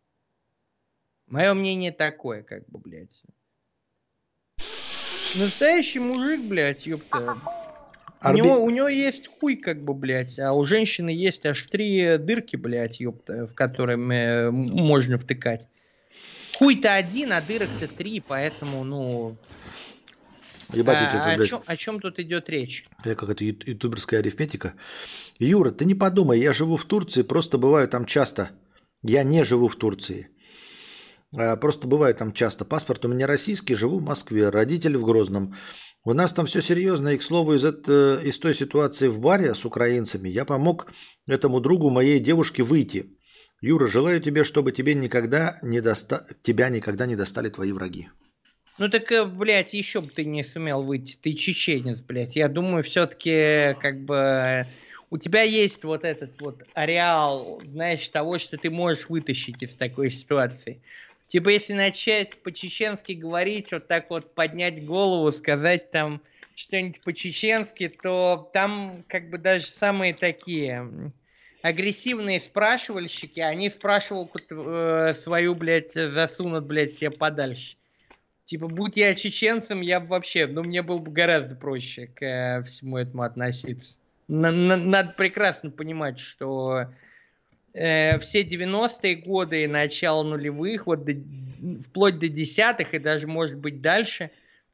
Мое 1.26 1.54
мнение 1.54 1.92
такое, 1.92 2.42
как 2.42 2.68
бы, 2.68 2.78
блядь. 2.78 3.22
Настоящий 5.36 6.00
мужик, 6.00 6.40
блядь, 6.40 6.86
ёпта. 6.86 7.36
Орби... 8.20 8.40
У, 8.40 8.44
него, 8.44 8.64
у 8.64 8.70
него 8.70 8.88
есть 8.88 9.28
хуй, 9.28 9.56
как 9.56 9.82
бы, 9.82 9.94
блядь, 9.94 10.38
а 10.38 10.52
у 10.52 10.64
женщины 10.64 11.10
есть 11.10 11.46
аж 11.46 11.62
три 11.64 12.18
дырки, 12.18 12.56
блядь, 12.56 13.00
ёпта, 13.00 13.46
в 13.46 13.54
которые 13.54 13.96
можно 14.50 15.18
втыкать. 15.18 15.68
Хуй-то 16.58 16.94
один, 16.94 17.32
а 17.32 17.40
дырок-то 17.40 17.86
три, 17.86 18.20
поэтому, 18.20 18.82
ну... 18.82 19.36
Ебать, 20.72 20.98
а, 21.00 21.32
это, 21.32 21.42
о, 21.42 21.46
чем, 21.46 21.62
о 21.64 21.76
чем 21.76 22.00
тут 22.00 22.18
идет 22.18 22.50
речь? 22.50 22.86
Как 23.02 23.22
это 23.22 23.42
ютуберская 23.44 24.20
арифметика. 24.20 24.74
Юра, 25.38 25.70
ты 25.70 25.84
не 25.86 25.94
подумай, 25.94 26.40
я 26.40 26.52
живу 26.52 26.76
в 26.76 26.84
Турции, 26.84 27.22
просто 27.22 27.56
бываю 27.56 27.88
там 27.88 28.04
часто. 28.04 28.50
Я 29.02 29.22
не 29.22 29.44
живу 29.44 29.68
в 29.68 29.76
Турции. 29.76 30.28
А, 31.36 31.56
просто 31.56 31.86
бываю 31.86 32.14
там 32.14 32.32
часто. 32.32 32.64
Паспорт 32.64 33.04
у 33.04 33.08
меня 33.08 33.26
российский, 33.26 33.74
живу 33.74 33.98
в 33.98 34.02
Москве, 34.02 34.48
родители 34.48 34.96
в 34.96 35.04
Грозном. 35.04 35.54
У 36.08 36.14
нас 36.14 36.32
там 36.32 36.46
все 36.46 36.62
серьезно, 36.62 37.10
и, 37.10 37.18
к 37.18 37.22
слову, 37.22 37.52
из, 37.52 37.66
это, 37.66 38.18
из 38.24 38.38
той 38.38 38.54
ситуации 38.54 39.08
в 39.08 39.20
баре 39.20 39.52
с 39.52 39.66
украинцами 39.66 40.30
я 40.30 40.46
помог 40.46 40.90
этому 41.26 41.60
другу 41.60 41.90
моей 41.90 42.18
девушке 42.18 42.62
выйти. 42.62 43.10
Юра, 43.60 43.88
желаю 43.88 44.18
тебе, 44.18 44.44
чтобы 44.44 44.72
тебе 44.72 44.94
никогда 44.94 45.58
не 45.60 45.82
доста... 45.82 46.26
тебя 46.42 46.70
никогда 46.70 47.04
не 47.04 47.14
достали 47.14 47.50
твои 47.50 47.72
враги. 47.72 48.08
Ну 48.78 48.88
так, 48.88 49.12
э, 49.12 49.26
блядь, 49.26 49.74
еще 49.74 50.00
бы 50.00 50.08
ты 50.08 50.24
не 50.24 50.42
сумел 50.44 50.80
выйти. 50.80 51.18
Ты 51.20 51.34
чеченец, 51.34 52.00
блядь. 52.00 52.36
Я 52.36 52.48
думаю, 52.48 52.84
все-таки, 52.84 53.76
как 53.78 54.00
бы, 54.06 54.64
у 55.10 55.18
тебя 55.18 55.42
есть 55.42 55.84
вот 55.84 56.04
этот 56.06 56.40
вот 56.40 56.62
ареал, 56.72 57.60
знаешь, 57.66 58.08
того, 58.08 58.38
что 58.38 58.56
ты 58.56 58.70
можешь 58.70 59.10
вытащить 59.10 59.62
из 59.62 59.76
такой 59.76 60.10
ситуации. 60.10 60.80
Типа, 61.28 61.50
если 61.50 61.74
начать 61.74 62.42
по-чеченски 62.42 63.12
говорить, 63.12 63.70
вот 63.70 63.86
так 63.86 64.08
вот 64.08 64.34
поднять 64.34 64.84
голову, 64.84 65.30
сказать 65.30 65.90
там 65.90 66.22
что-нибудь 66.54 67.02
по-чеченски, 67.02 67.88
то 67.88 68.50
там 68.54 69.04
как 69.08 69.28
бы 69.28 69.36
даже 69.36 69.66
самые 69.66 70.14
такие 70.14 71.12
агрессивные 71.60 72.40
спрашивальщики, 72.40 73.40
они 73.40 73.68
спрашивают 73.68 74.30
э, 74.50 75.14
свою, 75.14 75.54
блядь, 75.54 75.92
засунут, 75.92 76.64
блядь, 76.64 76.94
себе 76.94 77.10
подальше. 77.10 77.76
Типа, 78.44 78.66
будь 78.66 78.96
я 78.96 79.14
чеченцем, 79.14 79.82
я 79.82 80.00
бы 80.00 80.06
вообще, 80.06 80.46
ну, 80.46 80.62
мне 80.62 80.82
было 80.82 80.98
бы 80.98 81.12
гораздо 81.12 81.54
проще 81.54 82.06
к 82.06 82.22
э, 82.22 82.62
всему 82.62 82.96
этому 82.96 83.22
относиться. 83.22 83.98
На, 84.28 84.50
на, 84.50 84.78
надо 84.78 85.12
прекрасно 85.12 85.70
понимать, 85.70 86.18
что 86.18 86.86
э, 87.78 88.18
все 88.18 88.42
90-е 88.42 89.16
годы 89.16 89.64
и 89.64 89.66
начало 89.66 90.22
нулевых, 90.24 90.86
вот 90.86 91.04
до, 91.04 91.12
вплоть 91.82 92.18
до 92.18 92.28
десятых 92.28 92.92
и 92.94 92.98
даже, 92.98 93.26
может 93.26 93.56
быть, 93.56 93.80
дальше, 93.80 94.30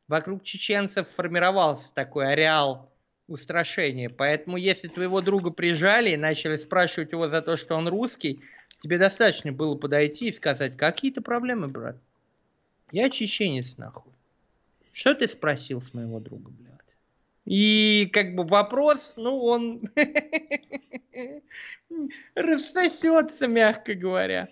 вокруг 0.09 0.43
чеченцев 0.43 1.09
формировался 1.09 1.93
такой 1.93 2.33
ареал 2.33 2.91
устрашения. 3.29 4.09
Поэтому, 4.09 4.57
если 4.57 4.89
твоего 4.89 5.21
друга 5.21 5.51
прижали 5.51 6.11
и 6.11 6.17
начали 6.17 6.57
спрашивать 6.57 7.13
его 7.13 7.29
за 7.29 7.43
то, 7.43 7.57
что 7.57 7.77
он 7.77 7.89
русский, 7.89 8.41
тебе 8.81 8.99
достаточно 8.99 9.53
было 9.53 9.75
подойти 9.75 10.29
и 10.29 10.33
сказать, 10.33 10.77
какие-то 10.77 11.21
проблемы, 11.21 11.69
брат. 11.69 11.97
Я 12.91 13.11
чеченец, 13.11 13.77
нахуй. 13.77 14.13
Что 14.93 15.15
ты 15.15 15.27
спросил 15.27 15.83
с 15.83 15.93
моего 15.93 16.21
друга, 16.21 16.51
блядь? 16.51 16.74
И 17.45 18.09
как 18.13 18.35
бы 18.35 18.45
вопрос, 18.45 19.15
ну, 19.17 19.45
он 19.45 19.83
рассосется, 22.35 23.47
мягко 23.47 23.95
говоря. 23.95 24.49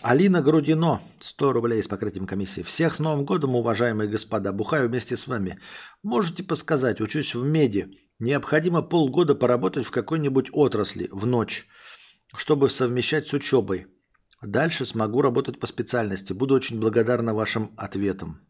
Алина 0.00 0.42
Грудино, 0.42 1.00
100 1.18 1.52
рублей 1.52 1.82
с 1.82 1.88
покрытием 1.88 2.26
комиссии. 2.26 2.62
Всех 2.62 2.94
с 2.94 3.00
Новым 3.00 3.24
годом, 3.24 3.56
уважаемые 3.56 4.08
господа. 4.08 4.52
Бухаю 4.52 4.88
вместе 4.88 5.16
с 5.16 5.26
вами. 5.26 5.58
Можете 6.04 6.44
подсказать, 6.44 7.00
учусь 7.00 7.34
в 7.34 7.44
меди. 7.44 7.88
Необходимо 8.20 8.82
полгода 8.82 9.34
поработать 9.34 9.86
в 9.86 9.90
какой-нибудь 9.90 10.50
отрасли 10.52 11.08
в 11.10 11.26
ночь, 11.26 11.66
чтобы 12.36 12.70
совмещать 12.70 13.26
с 13.26 13.32
учебой. 13.32 13.86
Дальше 14.40 14.84
смогу 14.84 15.20
работать 15.20 15.58
по 15.58 15.66
специальности. 15.66 16.32
Буду 16.32 16.54
очень 16.54 16.78
благодарна 16.78 17.34
вашим 17.34 17.72
ответам. 17.76 18.47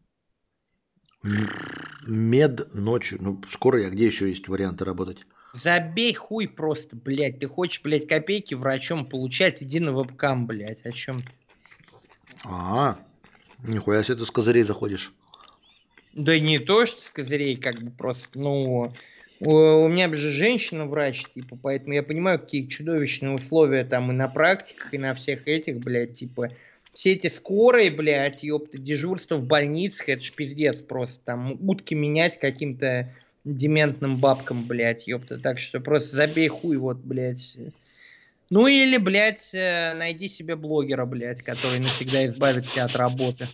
Мед 1.21 2.73
ночью. 2.73 3.17
Ну, 3.21 3.41
скоро 3.49 3.81
я 3.81 3.89
где 3.89 4.05
еще 4.05 4.29
есть 4.29 4.47
варианты 4.47 4.85
работать? 4.85 5.25
Забей 5.53 6.13
хуй 6.13 6.47
просто, 6.47 6.95
блядь. 6.95 7.39
Ты 7.39 7.47
хочешь, 7.47 7.81
блядь, 7.83 8.07
копейки 8.07 8.53
врачом 8.53 9.05
получать? 9.05 9.61
Иди 9.63 9.79
на 9.79 9.91
вебкам, 9.91 10.47
блядь. 10.47 10.85
О 10.85 10.91
чем 10.91 11.21
ты? 11.23 11.29
А, 12.45 12.97
нихуя 13.63 14.03
себе 14.03 14.17
ты 14.17 14.25
с 14.25 14.31
козырей 14.31 14.63
заходишь. 14.63 15.11
Да 16.13 16.39
не 16.39 16.59
то, 16.59 16.85
что 16.85 17.01
с 17.03 17.11
козырей, 17.11 17.57
как 17.57 17.81
бы 17.81 17.91
просто, 17.91 18.39
ну... 18.39 18.93
У 19.41 19.87
меня 19.87 20.13
же 20.13 20.33
женщина 20.33 20.85
врач, 20.85 21.23
типа, 21.33 21.57
поэтому 21.61 21.93
я 21.93 22.03
понимаю, 22.03 22.39
какие 22.39 22.67
чудовищные 22.67 23.31
условия 23.31 23.85
там 23.85 24.11
и 24.11 24.13
на 24.13 24.27
практиках, 24.27 24.93
и 24.93 24.97
на 24.97 25.13
всех 25.13 25.47
этих, 25.47 25.79
блядь, 25.79 26.15
типа, 26.15 26.49
все 26.93 27.13
эти 27.13 27.27
скорые, 27.27 27.91
блядь, 27.91 28.43
ёпта, 28.43 28.77
дежурство 28.77 29.35
в 29.35 29.43
больницах, 29.43 30.09
это 30.09 30.23
ж 30.23 30.33
пиздец 30.33 30.81
просто, 30.81 31.23
там, 31.25 31.69
утки 31.69 31.93
менять 31.93 32.39
каким-то 32.39 33.13
дементным 33.45 34.17
бабкам, 34.17 34.65
блядь, 34.65 35.07
ёпта, 35.07 35.37
так 35.39 35.59
что 35.59 35.79
просто 35.79 36.15
забей 36.15 36.47
хуй, 36.47 36.77
вот, 36.77 36.97
блядь, 36.97 37.55
Ну 38.49 38.67
или, 38.67 38.97
блядь, 38.97 39.53
э, 39.53 39.93
найди 39.93 40.27
себе 40.27 40.55
блогера, 40.55 41.05
блядь, 41.05 41.41
который 41.41 41.79
навсегда 41.79 42.25
избавит 42.25 42.69
тебя 42.69 42.85
от 42.85 42.95
работы. 42.95 43.47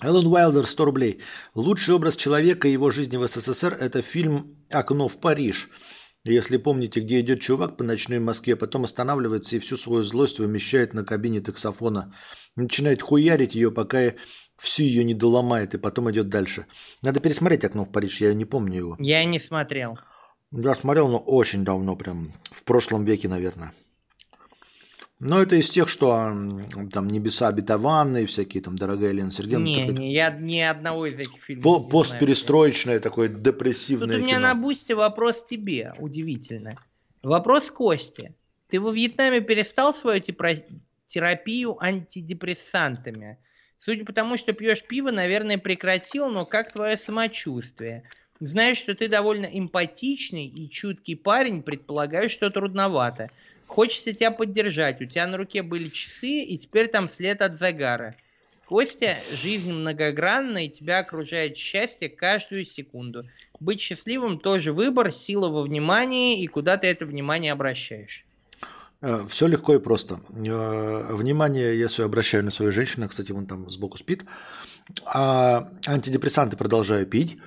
Эллен 0.00 0.26
Уайлдер, 0.26 0.66
100 0.66 0.84
рублей. 0.84 1.18
Лучший 1.54 1.94
образ 1.94 2.16
человека 2.16 2.68
и 2.68 2.72
его 2.72 2.90
жизни 2.90 3.16
в 3.16 3.26
СССР– 3.26 3.76
это 3.80 4.00
фильм 4.02 4.56
«Окно 4.70 5.08
в 5.08 5.18
Париж». 5.18 5.68
Если 6.30 6.58
помните, 6.58 7.00
где 7.00 7.20
идет 7.20 7.40
чувак 7.40 7.78
по 7.78 7.84
ночной 7.84 8.18
Москве, 8.18 8.54
потом 8.54 8.84
останавливается 8.84 9.56
и 9.56 9.58
всю 9.60 9.76
свою 9.78 10.02
злость 10.02 10.38
вымещает 10.38 10.92
на 10.92 11.02
кабине 11.02 11.40
таксофона. 11.40 12.14
Начинает 12.54 13.00
хуярить 13.00 13.54
ее, 13.54 13.72
пока 13.72 14.12
всю 14.58 14.82
ее 14.82 15.04
не 15.04 15.14
доломает, 15.14 15.74
и 15.74 15.78
потом 15.78 16.10
идет 16.10 16.28
дальше. 16.28 16.66
Надо 17.02 17.20
пересмотреть 17.20 17.64
«Окно 17.64 17.84
в 17.84 17.92
Париж», 17.92 18.20
я 18.20 18.34
не 18.34 18.44
помню 18.44 18.76
его. 18.76 18.96
Я 18.98 19.24
не 19.24 19.38
смотрел. 19.38 19.98
Я 20.52 20.74
смотрел, 20.74 21.08
но 21.08 21.18
очень 21.18 21.64
давно, 21.64 21.96
прям 21.96 22.34
в 22.42 22.62
прошлом 22.64 23.04
веке, 23.04 23.28
наверное. 23.28 23.72
Но 25.20 25.42
это 25.42 25.56
из 25.56 25.68
тех, 25.68 25.88
что 25.88 26.32
там 26.92 27.08
небеса 27.08 27.48
обетованные, 27.48 28.26
всякие 28.26 28.62
там 28.62 28.78
дорогая 28.78 29.10
Елена 29.10 29.32
Сергеевна. 29.32 29.64
Не, 29.66 29.88
не, 29.88 30.12
я 30.12 30.30
ни 30.30 30.60
одного 30.60 31.06
из 31.06 31.18
этих 31.18 31.42
фильмов 31.42 31.64
По 31.64 31.80
Постперестроечное 31.80 33.00
такое 33.00 33.28
депрессивное 33.28 34.16
Тут 34.16 34.22
у 34.22 34.26
меня 34.26 34.36
кино. 34.36 34.48
на 34.48 34.54
бусте 34.54 34.94
вопрос 34.94 35.44
тебе, 35.44 35.92
удивительно. 35.98 36.76
Вопрос 37.22 37.70
Кости. 37.72 38.32
Ты 38.68 38.80
во 38.80 38.92
Вьетнаме 38.92 39.40
перестал 39.40 39.92
свою 39.92 40.22
терапию 41.06 41.82
антидепрессантами? 41.82 43.38
Судя 43.78 44.04
по 44.04 44.12
тому, 44.12 44.36
что 44.36 44.52
пьешь 44.52 44.84
пиво, 44.84 45.10
наверное, 45.10 45.58
прекратил, 45.58 46.28
но 46.28 46.46
как 46.46 46.72
твое 46.72 46.96
самочувствие? 46.96 48.04
Знаешь, 48.40 48.78
что 48.78 48.94
ты 48.94 49.08
довольно 49.08 49.46
эмпатичный 49.46 50.46
и 50.46 50.70
чуткий 50.70 51.16
парень, 51.16 51.62
предполагаю, 51.62 52.30
что 52.30 52.50
трудновато. 52.50 53.30
Хочется 53.68 54.12
тебя 54.12 54.30
поддержать. 54.30 55.00
У 55.00 55.04
тебя 55.04 55.26
на 55.26 55.36
руке 55.36 55.62
были 55.62 55.88
часы, 55.88 56.42
и 56.42 56.58
теперь 56.58 56.88
там 56.88 57.08
след 57.08 57.42
от 57.42 57.54
загара. 57.54 58.16
Костя, 58.66 59.16
жизнь 59.32 59.72
многогранна, 59.72 60.66
и 60.66 60.68
тебя 60.68 60.98
окружает 60.98 61.56
счастье 61.56 62.08
каждую 62.08 62.64
секунду. 62.64 63.26
Быть 63.60 63.80
счастливым 63.80 64.38
тоже 64.38 64.72
выбор, 64.72 65.12
сила 65.12 65.48
во 65.48 65.62
внимании, 65.62 66.42
и 66.42 66.46
куда 66.46 66.76
ты 66.76 66.88
это 66.88 67.06
внимание 67.06 67.52
обращаешь. 67.52 68.24
Э, 69.00 69.26
Все 69.28 69.46
легко 69.46 69.74
и 69.74 69.78
просто. 69.78 70.20
Э, 70.30 71.14
внимание 71.14 71.88
свое 71.88 72.06
обращаю 72.06 72.44
на 72.44 72.50
свою 72.50 72.72
женщину, 72.72 73.08
кстати, 73.08 73.32
вон 73.32 73.46
там 73.46 73.70
сбоку 73.70 73.96
спит. 73.96 74.24
А 75.04 75.70
антидепрессанты 75.86 76.56
продолжаю 76.56 77.06
пить. 77.06 77.38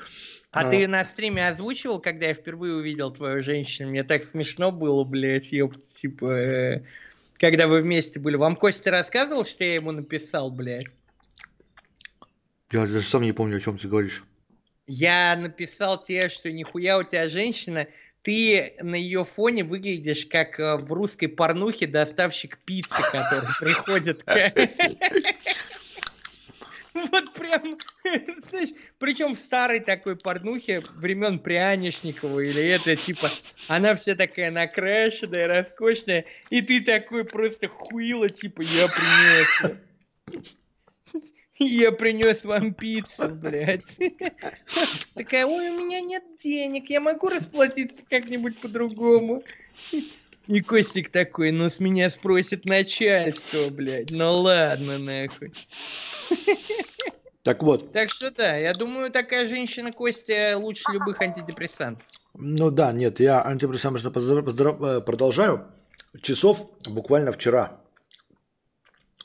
А, 0.52 0.68
а 0.68 0.70
ты 0.70 0.86
на 0.88 1.06
стриме 1.06 1.48
озвучивал, 1.48 2.00
когда 2.00 2.28
я 2.28 2.34
впервые 2.34 2.76
увидел 2.76 3.12
твою 3.12 3.42
женщину? 3.42 3.90
Мне 3.90 4.04
так 4.04 4.24
смешно 4.24 4.72
было, 4.72 5.06
блядь, 5.06 5.54
ёп, 5.54 5.76
типа, 5.94 6.26
э, 6.26 6.84
когда 7.40 7.68
вы 7.68 7.82
вместе 7.82 8.20
были. 8.20 8.36
Вам 8.36 8.58
Костя 8.58 8.92
рассказывал, 8.92 9.46
что 9.46 9.64
я 9.64 9.76
ему 9.76 9.92
написал, 9.92 10.52
блядь? 10.52 10.88
Я 12.70 12.82
даже 12.82 13.02
сам 13.02 13.24
не 13.24 13.32
помню, 13.32 13.58
о 13.58 13.60
чем 13.62 13.78
ты 13.78 13.88
говоришь. 13.88 14.26
Я 14.88 15.38
написал 15.38 16.02
тебе, 16.02 16.28
что 16.28 16.52
нихуя 16.52 16.98
у 16.98 17.04
тебя 17.04 17.30
женщина, 17.30 17.88
ты 18.22 18.74
на 18.82 18.96
ее 18.96 19.24
фоне 19.24 19.64
выглядишь 19.64 20.26
как 20.26 20.60
э, 20.60 20.76
в 20.76 20.92
русской 20.92 21.28
порнухе 21.28 21.88
доставщик 21.88 22.58
пиццы, 22.66 23.02
который 23.12 23.50
приходит 23.60 24.24
Вот 27.12 27.34
прям, 27.34 27.78
знаешь, 28.50 28.70
причем 29.00 29.34
в 29.34 29.40
старой 29.40 29.80
такой 29.80 30.16
порнухе 30.16 30.84
времен 30.96 31.40
Прянишникова 31.40 32.42
или 32.42 32.62
это, 32.64 32.96
типа, 32.96 33.30
она 33.68 33.96
вся 33.96 34.16
такая 34.16 34.52
накрашенная, 34.52 35.48
роскошная, 35.48 36.26
и 36.50 36.62
ты 36.62 36.82
такой 36.82 37.24
просто 37.24 37.68
хуила, 37.68 38.30
типа, 38.30 38.62
я 38.62 38.88
принес. 38.88 39.78
Я 41.64 41.92
принес 41.92 42.44
вам 42.44 42.74
пиццу, 42.74 43.30
блядь. 43.30 44.00
Такая, 45.14 45.46
ой, 45.46 45.70
у 45.70 45.86
меня 45.86 46.02
нет 46.02 46.24
денег, 46.44 46.90
я 46.90 47.00
могу 47.00 47.30
расплатиться 47.30 48.02
как-нибудь 48.10 48.58
по-другому. 48.58 49.44
И 50.48 50.62
Костик 50.62 51.12
такой, 51.12 51.52
ну 51.52 51.70
с 51.70 51.80
меня 51.80 52.10
спросит 52.10 52.66
начальство, 52.66 53.70
блядь. 53.70 54.10
Ну 54.10 54.42
ладно, 54.42 54.98
нахуй. 54.98 55.54
Так 57.44 57.64
вот. 57.64 57.92
Так 57.92 58.10
что 58.10 58.32
да, 58.32 58.56
я 58.56 58.74
думаю, 58.74 59.12
такая 59.12 59.48
женщина 59.50 59.92
Костя 59.92 60.56
лучше 60.58 60.92
любых 60.92 61.22
антидепрессантов. 61.22 62.06
Ну 62.36 62.72
да, 62.72 62.92
нет, 62.92 63.20
я 63.20 63.44
антидепрессанты 63.44 64.00
э, 64.00 65.02
продолжаю. 65.02 65.68
Часов 66.22 66.70
буквально 66.88 67.32
вчера. 67.32 67.82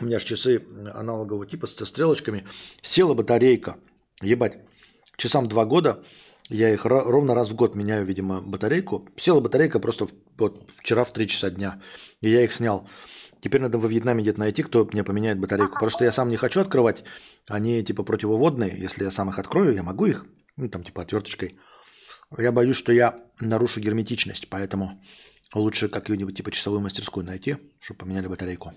У 0.01 0.05
меня 0.05 0.19
же 0.19 0.27
часы 0.27 0.62
аналогового 0.95 1.47
типа 1.47 1.67
со 1.67 1.86
стрелочками. 1.86 2.47
Села 2.83 3.15
батарейка. 3.15 3.77
Ебать. 4.23 4.59
Часам 5.17 5.49
два 5.49 5.65
года. 5.65 6.03
Я 6.49 6.73
их 6.73 6.85
ровно 6.85 7.35
раз 7.35 7.49
в 7.51 7.55
год 7.55 7.75
меняю, 7.75 8.05
видимо, 8.05 8.41
батарейку. 8.41 9.09
Села 9.17 9.41
батарейка 9.41 9.81
просто 9.81 10.07
вот 10.36 10.70
вчера 10.77 11.05
в 11.05 11.12
3 11.12 11.27
часа 11.27 11.51
дня. 11.51 11.81
И 12.20 12.31
я 12.31 12.43
их 12.43 12.53
снял. 12.53 12.89
Теперь 13.40 13.60
надо 13.60 13.78
во 13.78 13.89
Вьетнаме 13.89 14.23
где-то 14.23 14.40
найти, 14.40 14.62
кто 14.62 14.84
мне 14.92 15.05
поменяет 15.05 15.39
батарейку. 15.39 15.78
Просто 15.78 16.05
я 16.05 16.12
сам 16.12 16.28
не 16.28 16.36
хочу 16.36 16.60
открывать. 16.60 17.05
Они 17.48 17.82
типа 17.84 18.02
противоводные. 18.02 18.76
Если 18.76 19.05
я 19.05 19.10
сам 19.10 19.31
их 19.31 19.39
открою, 19.39 19.74
я 19.74 19.82
могу 19.82 20.06
их, 20.06 20.26
ну 20.56 20.68
там 20.68 20.82
типа 20.82 21.02
отверточкой. 21.02 21.58
Я 22.39 22.50
боюсь, 22.50 22.76
что 22.76 22.92
я 22.92 23.20
нарушу 23.40 23.81
герметичность, 23.81 24.48
поэтому 24.48 25.00
лучше 25.55 25.89
какую-нибудь 25.89 26.36
типа 26.36 26.50
часовую 26.50 26.81
мастерскую 26.81 27.24
найти, 27.24 27.56
чтобы 27.81 28.00
поменяли 28.00 28.26
батарейку. 28.26 28.73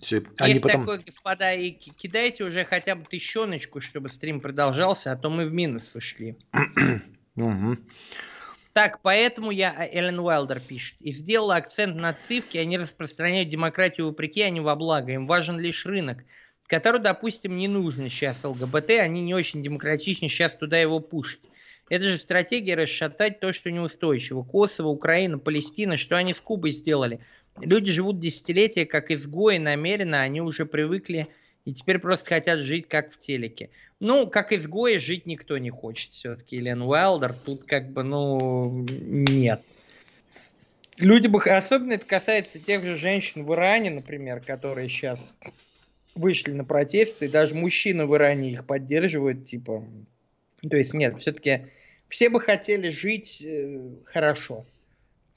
Все. 0.00 0.24
Они 0.38 0.54
Есть 0.54 0.62
потом... 0.62 0.82
такое, 0.82 1.00
господа, 1.04 1.52
и 1.52 1.70
кидайте 1.70 2.44
уже 2.44 2.64
хотя 2.64 2.94
бы 2.96 3.04
тыщеночку, 3.04 3.80
чтобы 3.80 4.08
стрим 4.08 4.40
продолжался, 4.40 5.12
а 5.12 5.16
то 5.16 5.30
мы 5.30 5.46
в 5.46 5.52
минус 5.52 5.94
ушли. 5.94 6.36
угу. 7.36 7.76
Так, 8.72 9.00
поэтому 9.02 9.50
я, 9.50 9.74
а, 9.76 9.86
Эллен 9.86 10.20
Уайлдер 10.20 10.60
пишет, 10.60 10.96
и 11.00 11.10
сделала 11.10 11.56
акцент 11.56 11.96
на 11.96 12.12
цифке, 12.12 12.60
они 12.60 12.78
распространяют 12.78 13.48
демократию 13.48 14.06
вопреки, 14.06 14.42
а 14.42 14.50
не 14.50 14.60
во 14.60 14.76
благо. 14.76 15.12
Им 15.12 15.26
важен 15.26 15.58
лишь 15.58 15.86
рынок, 15.86 16.24
который, 16.66 17.00
допустим, 17.00 17.56
не 17.56 17.66
нужен 17.66 18.08
сейчас 18.08 18.44
ЛГБТ, 18.44 18.90
они 18.90 19.22
не 19.22 19.34
очень 19.34 19.62
демократичны, 19.62 20.28
сейчас 20.28 20.56
туда 20.56 20.78
его 20.78 21.00
пушат. 21.00 21.40
Это 21.88 22.04
же 22.04 22.18
стратегия 22.18 22.74
расшатать 22.74 23.40
то, 23.40 23.52
что 23.52 23.70
неустойчиво. 23.70 24.42
Косово, 24.42 24.88
Украина, 24.88 25.38
Палестина, 25.38 25.96
что 25.96 26.16
они 26.16 26.34
с 26.34 26.40
Кубой 26.40 26.70
сделали? 26.70 27.20
Люди 27.60 27.90
живут 27.90 28.20
десятилетия 28.20 28.86
как 28.86 29.10
изгои 29.10 29.58
намеренно, 29.58 30.20
они 30.20 30.40
уже 30.40 30.66
привыкли 30.66 31.28
и 31.68 31.72
теперь 31.74 31.98
просто 31.98 32.30
хотят 32.30 32.60
жить 32.60 32.88
как 32.88 33.12
в 33.12 33.20
телеке. 33.20 33.68
Ну, 34.00 34.26
как 34.26 34.54
изгои 34.54 34.96
жить 34.96 35.26
никто 35.26 35.58
не 35.58 35.68
хочет 35.68 36.12
все-таки, 36.12 36.56
Элен 36.56 36.80
Уайлдер. 36.80 37.34
Тут 37.34 37.64
как 37.64 37.90
бы, 37.90 38.02
ну, 38.02 38.86
нет. 38.88 39.60
Люди 40.96 41.26
бы, 41.26 41.42
особенно 41.42 41.92
это 41.92 42.06
касается 42.06 42.58
тех 42.58 42.86
же 42.86 42.96
женщин 42.96 43.44
в 43.44 43.52
Иране, 43.52 43.90
например, 43.90 44.40
которые 44.40 44.88
сейчас 44.88 45.34
вышли 46.14 46.52
на 46.52 46.64
протесты, 46.64 47.26
и 47.26 47.28
даже 47.28 47.54
мужчины 47.54 48.06
в 48.06 48.16
Иране 48.16 48.50
их 48.52 48.64
поддерживают, 48.64 49.44
типа, 49.44 49.84
то 50.62 50.76
есть 50.78 50.94
нет, 50.94 51.20
все-таки 51.20 51.66
все 52.08 52.30
бы 52.30 52.40
хотели 52.40 52.88
жить 52.88 53.42
э, 53.44 53.90
хорошо. 54.06 54.64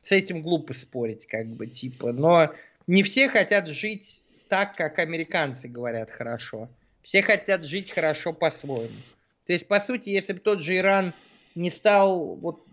С 0.02 0.14
этим 0.14 0.40
глупо 0.40 0.74
спорить, 0.76 1.26
как 1.26 1.48
бы, 1.48 1.68
типа, 1.68 2.14
но 2.14 2.54
не 2.88 3.04
все 3.04 3.28
хотят 3.28 3.68
жить 3.68 4.22
так, 4.52 4.76
как 4.76 5.00
американцы 5.00 5.70
говорят 5.70 6.12
хорошо. 6.12 6.68
Все 7.04 7.24
хотят 7.24 7.64
жить 7.64 7.90
хорошо 7.90 8.34
по-своему. 8.34 9.00
То 9.48 9.54
есть, 9.54 9.66
по 9.66 9.80
сути, 9.80 10.10
если 10.10 10.34
бы 10.34 10.40
тот 10.40 10.62
же 10.62 10.76
Иран 10.76 11.14
не 11.56 11.72
стал 11.72 12.36
вот 12.36 12.66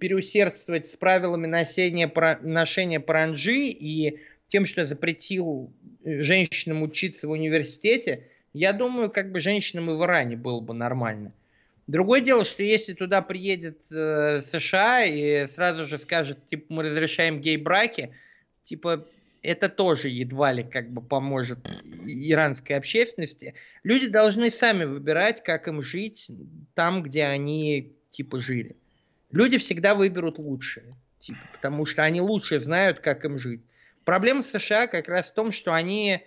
переусердствовать 0.00 0.86
с 0.86 0.96
правилами 0.96 1.46
носения, 1.46 2.12
ношения 2.42 3.00
паранджи 3.00 3.68
и 3.68 4.20
тем, 4.48 4.66
что 4.66 4.84
запретил 4.84 5.72
э, 6.04 6.22
женщинам 6.22 6.82
учиться 6.82 7.26
в 7.26 7.30
университете, 7.30 8.28
я 8.52 8.74
думаю, 8.74 9.10
как 9.10 9.32
бы 9.32 9.40
женщинам 9.40 9.90
и 9.92 9.94
в 9.94 10.04
Иране 10.04 10.36
было 10.36 10.60
бы 10.60 10.74
нормально. 10.74 11.32
Другое 11.86 12.20
дело, 12.20 12.44
что 12.44 12.62
если 12.62 12.92
туда 12.92 13.22
приедет 13.22 13.78
э, 13.90 14.42
США 14.44 15.06
и 15.06 15.46
сразу 15.46 15.86
же 15.86 15.98
скажет, 15.98 16.46
типа, 16.48 16.66
мы 16.68 16.82
разрешаем 16.82 17.40
гей-браки, 17.40 18.10
типа, 18.62 19.06
это 19.44 19.68
тоже 19.68 20.08
едва 20.08 20.52
ли 20.52 20.64
как 20.64 20.90
бы 20.90 21.02
поможет 21.02 21.58
иранской 22.04 22.76
общественности. 22.76 23.54
Люди 23.82 24.08
должны 24.08 24.50
сами 24.50 24.84
выбирать, 24.84 25.42
как 25.42 25.68
им 25.68 25.82
жить 25.82 26.30
там, 26.74 27.02
где 27.02 27.24
они 27.24 27.92
типа 28.10 28.40
жили. 28.40 28.76
Люди 29.30 29.58
всегда 29.58 29.94
выберут 29.94 30.38
лучшее, 30.38 30.94
типа, 31.18 31.40
потому 31.52 31.86
что 31.86 32.02
они 32.02 32.20
лучше 32.20 32.60
знают, 32.60 33.00
как 33.00 33.24
им 33.24 33.38
жить. 33.38 33.62
Проблема 34.04 34.42
США 34.42 34.86
как 34.86 35.08
раз 35.08 35.30
в 35.30 35.34
том, 35.34 35.52
что 35.52 35.72
они 35.72 36.22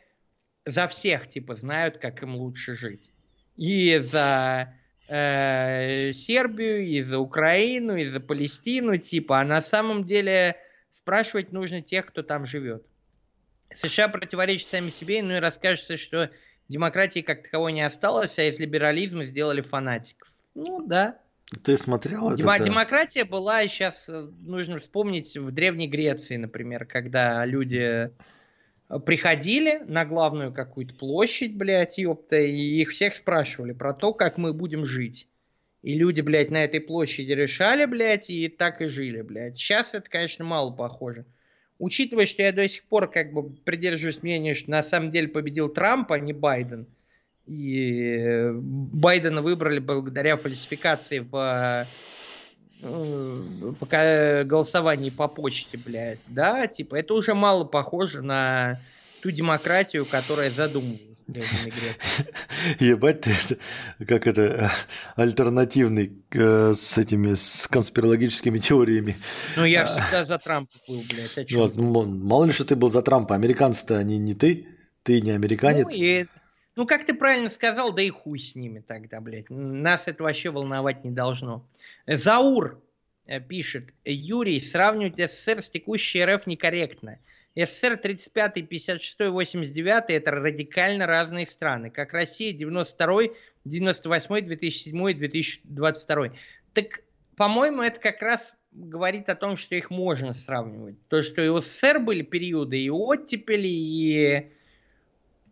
за 0.66 0.88
всех 0.88 1.28
типа 1.28 1.56
знают, 1.56 1.98
как 1.98 2.24
им 2.24 2.36
лучше 2.36 2.76
жить. 2.76 3.10
И 3.56 3.98
за 4.00 4.74
э, 5.08 6.12
Сербию, 6.14 6.86
и 6.86 7.02
за 7.02 7.20
Украину, 7.20 7.96
и 7.96 8.04
за 8.04 8.20
Палестину, 8.20 8.98
типа, 8.98 9.42
а 9.42 9.46
на 9.46 9.62
самом 9.62 10.04
деле 10.04 10.58
Спрашивать 10.98 11.52
нужно 11.52 11.84
тех, 11.84 12.08
кто 12.08 12.24
там 12.24 12.48
живет. 12.48 12.84
США 13.72 14.08
противоречат 14.08 14.70
сами 14.70 14.90
себе, 14.90 15.22
ну 15.22 15.36
и 15.36 15.40
расскажется, 15.40 15.98
что 15.98 16.32
демократии 16.68 17.20
как 17.22 17.44
таковой 17.44 17.74
не 17.74 17.82
осталось, 17.82 18.38
а 18.40 18.44
из 18.44 18.60
либерализма 18.60 19.24
сделали 19.24 19.62
фанатиков. 19.62 20.32
Ну 20.56 20.86
да. 20.86 21.20
Ты 21.64 21.78
смотрел 21.78 22.36
Дем- 22.36 22.50
это? 22.50 22.64
Демократия 22.66 23.24
была, 23.24 23.64
сейчас 23.68 24.10
э, 24.10 24.28
нужно 24.42 24.80
вспомнить, 24.80 25.38
в 25.38 25.52
Древней 25.52 25.88
Греции, 25.88 26.36
например, 26.36 26.86
когда 26.86 27.46
люди 27.46 28.12
приходили 29.06 29.82
на 29.86 30.06
главную 30.06 30.54
какую-то 30.54 30.94
площадь, 30.94 31.56
блядь, 31.56 31.98
ёпта, 31.98 32.38
и 32.38 32.82
их 32.82 32.92
всех 32.92 33.14
спрашивали 33.16 33.74
про 33.74 33.94
то, 33.94 34.14
как 34.14 34.38
мы 34.38 34.54
будем 34.54 34.86
жить. 34.86 35.28
И 35.84 35.94
люди, 35.94 36.22
блядь, 36.22 36.52
на 36.52 36.64
этой 36.64 36.82
площади 36.82 37.32
решали, 37.32 37.86
блядь, 37.86 38.30
и 38.30 38.48
так 38.48 38.82
и 38.82 38.88
жили, 38.88 39.22
блядь. 39.22 39.58
Сейчас 39.58 39.94
это, 39.94 40.10
конечно, 40.10 40.44
мало 40.44 40.72
похоже. 40.72 41.26
Учитывая, 41.80 42.26
что 42.26 42.42
я 42.42 42.52
до 42.52 42.68
сих 42.68 42.84
пор 42.84 43.10
как 43.10 43.32
бы 43.32 43.50
придерживаюсь 43.50 44.24
мнения, 44.24 44.56
что 44.56 44.72
на 44.72 44.84
самом 44.84 45.12
деле 45.12 45.28
победил 45.28 45.70
Трамп, 45.70 46.12
а 46.12 46.20
не 46.20 46.34
Байден. 46.34 46.88
И 47.46 48.50
Байдена 48.54 49.42
выбрали 49.42 49.80
благодаря 49.80 50.38
фальсификации 50.38 51.20
в 51.20 51.88
э, 52.82 53.74
пока 53.80 54.44
голосовании 54.44 55.12
по 55.12 55.28
почте, 55.28 55.78
блядь, 55.78 56.20
да, 56.28 56.68
типа, 56.68 56.96
это 56.96 57.14
уже 57.14 57.34
мало 57.34 57.64
похоже 57.64 58.22
на 58.22 58.82
ту 59.22 59.32
демократию, 59.32 60.06
которая 60.06 60.50
задумывалась. 60.50 61.07
Ебать 62.80 63.22
ты, 63.22 63.32
это, 63.32 63.58
как 64.06 64.28
это, 64.28 64.72
альтернативный 65.16 66.14
э, 66.32 66.74
с 66.74 66.98
этими, 66.98 67.34
с 67.34 67.68
конспирологическими 67.68 68.60
теориями. 68.60 69.18
Ну, 69.58 69.66
я 69.66 69.84
а. 69.84 69.88
всегда 69.88 70.24
за 70.24 70.38
Трампа 70.38 70.72
был, 70.88 71.04
блядь, 71.10 71.52
ну, 71.52 71.72
ну, 71.76 72.06
мало 72.06 72.46
ли, 72.46 72.52
что 72.54 72.64
ты 72.64 72.78
был 72.78 72.90
за 72.90 73.02
Трампа, 73.02 73.36
американцы-то 73.36 73.98
они 73.98 74.18
не 74.18 74.36
ты, 74.36 74.68
ты 75.04 75.20
не 75.20 75.32
американец. 75.32 75.92
Ну, 75.92 75.98
и, 75.98 76.26
ну, 76.78 76.86
как 76.86 77.06
ты 77.06 77.14
правильно 77.14 77.50
сказал, 77.50 77.92
да 77.92 78.02
и 78.02 78.10
хуй 78.10 78.40
с 78.40 78.56
ними 78.56 78.80
тогда, 78.80 79.20
блядь. 79.20 79.50
Нас 79.50 80.08
это 80.08 80.24
вообще 80.24 80.50
волновать 80.50 81.04
не 81.04 81.12
должно. 81.12 81.68
Заур 82.08 82.82
э, 83.26 83.42
пишет, 83.42 83.94
Юрий, 84.06 84.62
сравнивать 84.62 85.18
СССР 85.18 85.62
с 85.62 85.70
текущей 85.70 86.24
РФ 86.24 86.48
некорректно. 86.48 87.20
СССР 87.66 87.98
35, 87.98 88.70
56, 88.70 89.20
89 89.20 90.04
это 90.10 90.32
радикально 90.32 91.08
разные 91.08 91.48
страны, 91.48 91.90
как 91.90 92.14
Россия 92.14 92.54
92, 92.54 93.22
98, 93.66 94.46
2007 94.46 95.10
и 95.10 95.14
2022. 95.14 96.34
Так, 96.74 97.02
по-моему, 97.36 97.82
это 97.82 98.00
как 98.00 98.22
раз 98.22 98.54
говорит 98.72 99.30
о 99.30 99.36
том, 99.36 99.58
что 99.58 99.76
их 99.76 99.90
можно 99.90 100.34
сравнивать. 100.34 100.96
То, 101.08 101.24
что 101.24 101.42
и 101.42 101.48
у 101.48 101.62
СССР 101.62 102.00
были 102.00 102.22
периоды 102.22 102.80
и 102.80 102.90
оттепели, 102.90 103.68
и 103.68 104.52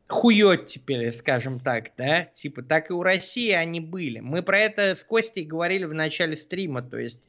хуёттепели, 0.08 1.10
скажем 1.10 1.60
так, 1.60 1.92
да, 1.98 2.26
типа, 2.26 2.62
так 2.62 2.92
и 2.92 2.94
у 2.94 3.02
России 3.02 3.52
они 3.52 3.80
были. 3.80 4.20
Мы 4.20 4.44
про 4.44 4.60
это 4.60 4.96
с 4.96 5.04
Костей 5.04 5.44
говорили 5.44 5.86
в 5.86 5.94
начале 5.94 6.38
стрима, 6.38 6.84
то 6.84 6.98
есть 6.98 7.24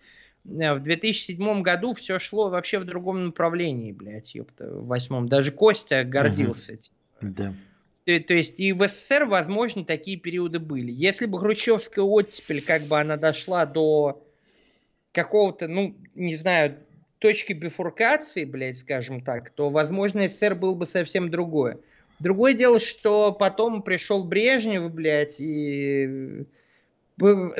в 0.47 0.81
2007 0.81 1.63
году 1.63 1.95
все 1.95 2.19
шло 2.19 2.49
вообще 2.49 2.79
в 2.79 2.85
другом 2.85 3.27
направлении, 3.27 3.93
блядь, 3.93 4.35
ёпта, 4.35 4.69
в 4.69 4.87
восьмом. 4.87 5.29
Даже 5.29 5.51
Костя 5.53 6.05
гордился 6.05 6.73
угу. 6.73 6.79
этим. 6.79 6.93
Да. 7.21 7.55
То, 8.05 8.21
то 8.21 8.35
есть 8.35 8.61
и 8.61 8.73
в 8.73 8.87
СССР, 8.87 9.25
возможно, 9.25 9.85
такие 9.85 10.17
периоды 10.17 10.61
были. 10.61 10.93
Если 10.93 11.27
бы 11.27 11.41
Хрущевская 11.41 12.05
оттепель, 12.05 12.63
как 12.63 12.83
бы 12.83 13.01
она 13.01 13.17
дошла 13.17 13.67
до 13.67 14.23
какого-то, 15.13 15.67
ну, 15.67 15.97
не 16.15 16.37
знаю, 16.37 16.77
точки 17.19 17.53
бифуркации, 17.53 18.45
блядь, 18.45 18.79
скажем 18.79 19.23
так, 19.23 19.51
то, 19.51 19.71
возможно, 19.71 20.29
СССР 20.29 20.55
был 20.55 20.77
бы 20.77 20.87
совсем 20.87 21.31
другое. 21.31 21.79
Другое 22.21 22.55
дело, 22.55 22.79
что 22.79 23.33
потом 23.33 23.83
пришел 23.83 24.23
Брежнев, 24.23 24.91
блядь, 24.93 25.41
и 25.41 26.47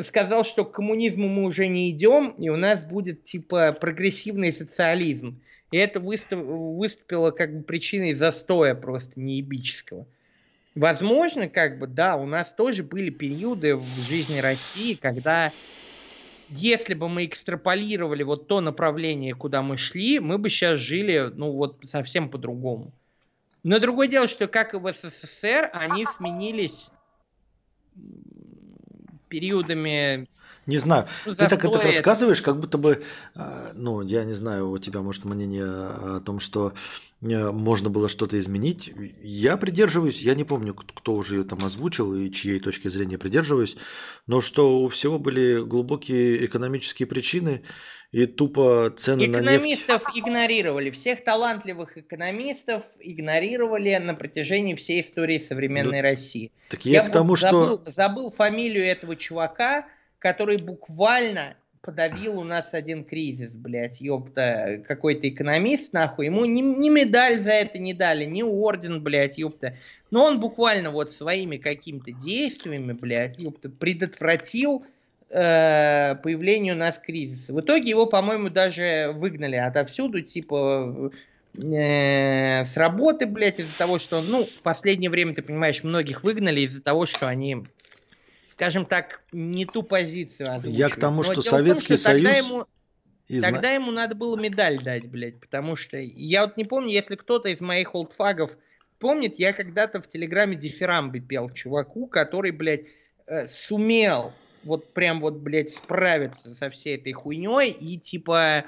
сказал, 0.03 0.45
что 0.45 0.65
к 0.65 0.73
коммунизму 0.73 1.29
мы 1.29 1.45
уже 1.45 1.67
не 1.67 1.91
идем, 1.91 2.31
и 2.39 2.49
у 2.49 2.57
нас 2.57 2.83
будет 2.83 3.25
типа 3.25 3.73
прогрессивный 3.73 4.53
социализм. 4.53 5.41
И 5.71 5.79
это 5.79 5.99
выступ, 5.99 6.41
выступило 6.41 7.31
как 7.31 7.57
бы 7.57 7.63
причиной 7.63 8.15
застоя 8.15 8.75
просто 8.75 9.19
неебического. 9.19 10.07
Возможно, 10.75 11.49
как 11.49 11.79
бы, 11.79 11.87
да, 11.87 12.17
у 12.17 12.27
нас 12.27 12.53
тоже 12.53 12.83
были 12.83 13.11
периоды 13.11 13.77
в 13.77 14.01
жизни 14.01 14.39
России, 14.39 14.95
когда 14.95 15.51
если 16.51 16.95
бы 16.95 17.09
мы 17.09 17.25
экстраполировали 17.25 18.23
вот 18.23 18.47
то 18.47 18.61
направление, 18.61 19.35
куда 19.35 19.63
мы 19.63 19.79
шли, 19.79 20.21
мы 20.21 20.39
бы 20.39 20.51
сейчас 20.51 20.79
жили, 20.79 21.31
ну, 21.35 21.51
вот 21.53 21.79
совсем 21.85 22.29
по-другому. 22.29 22.93
Но 23.65 23.81
другое 23.81 24.07
дело, 24.07 24.29
что 24.29 24.47
как 24.47 24.75
и 24.75 24.77
в 24.77 24.93
СССР, 24.93 25.71
они 25.73 26.07
сменились 26.07 26.91
периодами 29.29 30.29
не 30.67 30.79
знаю. 30.79 31.07
Ну, 31.25 31.33
Ты 31.33 31.49
так 31.49 31.65
это 31.65 31.81
рассказываешь, 31.81 32.43
как 32.43 32.59
будто 32.59 32.77
бы, 32.77 33.05
а, 33.37 33.71
ну, 33.75 34.03
я 34.03 34.25
не 34.25 34.35
знаю, 34.35 34.71
у 34.71 34.79
тебя 34.79 35.01
может 35.01 35.25
мнение 35.25 35.65
о 35.65 36.21
том, 36.25 36.41
что 36.41 36.75
э, 37.23 37.51
можно 37.53 37.89
было 37.89 38.09
что-то 38.09 38.37
изменить. 38.37 38.93
Я 39.23 39.59
придерживаюсь, 39.59 40.21
я 40.23 40.35
не 40.35 40.43
помню, 40.43 40.75
кто 40.75 41.15
уже 41.15 41.37
ее 41.37 41.45
там 41.45 41.65
озвучил 41.65 42.17
и 42.17 42.33
чьей 42.33 42.59
точки 42.59 42.89
зрения 42.89 43.17
придерживаюсь, 43.17 43.77
но 44.27 44.41
что 44.41 44.81
у 44.81 44.89
всего 44.89 45.21
были 45.21 45.63
глубокие 45.63 46.45
экономические 46.45 47.07
причины 47.07 47.63
и 48.17 48.25
тупо 48.25 48.91
цены 48.97 49.29
на 49.29 49.41
нефть. 49.41 49.45
Экономистов 49.45 50.03
игнорировали, 50.15 50.89
всех 50.89 51.23
талантливых 51.23 51.99
экономистов 51.99 52.85
игнорировали 52.99 53.95
на 53.97 54.15
протяжении 54.15 54.75
всей 54.75 55.03
истории 55.03 55.37
современной 55.37 56.01
ну, 56.01 56.03
России. 56.03 56.51
Так 56.71 56.87
я, 56.87 57.03
я 57.03 57.09
к 57.09 57.13
тому, 57.13 57.37
забыл, 57.37 57.79
что... 57.83 57.91
Забыл 57.91 58.31
фамилию 58.31 58.87
этого 58.87 59.17
чувака, 59.17 59.87
который 60.19 60.57
буквально 60.57 61.57
подавил 61.83 62.39
у 62.39 62.43
нас 62.43 62.73
один 62.73 63.05
кризис, 63.05 63.55
блядь, 63.55 64.01
ёпта, 64.01 64.83
какой-то 64.89 65.29
экономист, 65.29 65.93
нахуй, 65.93 66.27
ему 66.27 66.47
ни, 66.47 66.63
ни 66.63 66.89
медаль 66.89 67.41
за 67.41 67.53
это 67.53 67.79
не 67.79 67.93
дали, 67.93 68.25
ни 68.25 68.43
орден, 68.43 69.03
блядь, 69.03 69.37
ёпта. 69.37 69.77
Но 70.11 70.25
он 70.25 70.41
буквально 70.41 70.91
вот 70.91 71.13
своими 71.13 71.59
какими-то 71.59 72.13
действиями, 72.13 72.95
блядь, 72.95 73.39
ёпта, 73.39 73.69
предотвратил 73.69 74.87
э, 75.31 76.15
появление 76.23 76.75
у 76.75 76.77
нас 76.77 76.99
кризиса. 76.99 77.53
В 77.53 77.61
итоге 77.61 77.91
его, 77.91 78.07
по-моему, 78.07 78.51
даже 78.51 79.13
выгнали 79.15 79.57
отовсюду, 79.57 80.23
типа, 80.23 81.13
э, 81.55 82.65
с 82.65 82.77
работы, 82.77 83.27
блядь, 83.27 83.61
из-за 83.61 83.77
того, 83.77 83.99
что, 83.99 84.23
ну, 84.23 84.45
в 84.45 84.63
последнее 84.63 85.11
время, 85.11 85.35
ты 85.35 85.43
понимаешь, 85.43 85.85
многих 85.85 86.23
выгнали 86.23 86.61
из-за 86.61 86.83
того, 86.83 87.07
что 87.07 87.29
они 87.29 87.67
скажем 88.49 88.87
так, 88.87 89.21
не 89.33 89.67
ту 89.67 89.83
позицию 89.83 90.49
озвучивают. 90.49 90.79
Я 90.79 90.89
к 90.89 90.99
тому, 90.99 91.23
что 91.23 91.43
Советский 91.43 91.89
том, 91.89 91.97
что 91.99 92.09
Союз... 92.11 92.25
Тогда 92.25 92.39
ему, 92.39 92.67
и 93.29 93.41
тогда 93.41 93.73
ему 93.73 93.91
надо 93.91 94.15
было 94.15 94.39
медаль 94.39 94.83
дать, 94.83 95.07
блядь, 95.07 95.41
потому 95.41 95.77
что 95.77 95.99
я 95.99 96.47
вот 96.47 96.57
не 96.57 96.65
помню, 96.65 96.91
если 96.91 97.17
кто-то 97.17 97.51
из 97.51 97.61
моих 97.61 97.95
олдфагов 97.95 98.57
помнит, 98.99 99.39
я 99.39 99.53
когда-то 99.53 100.01
в 100.01 100.07
Телеграме 100.07 100.57
дифирамбы 100.57 101.21
пел 101.21 101.51
чуваку, 101.51 102.07
который, 102.07 102.53
блядь, 102.53 102.85
э, 103.27 103.47
сумел 103.49 104.33
вот 104.67 104.93
прям 104.93 105.21
вот, 105.21 105.35
блядь, 105.37 105.71
справиться 105.71 106.53
со 106.53 106.69
всей 106.69 106.97
этой 106.97 107.13
хуйней 107.13 107.71
и, 107.71 107.99
типа, 107.99 108.67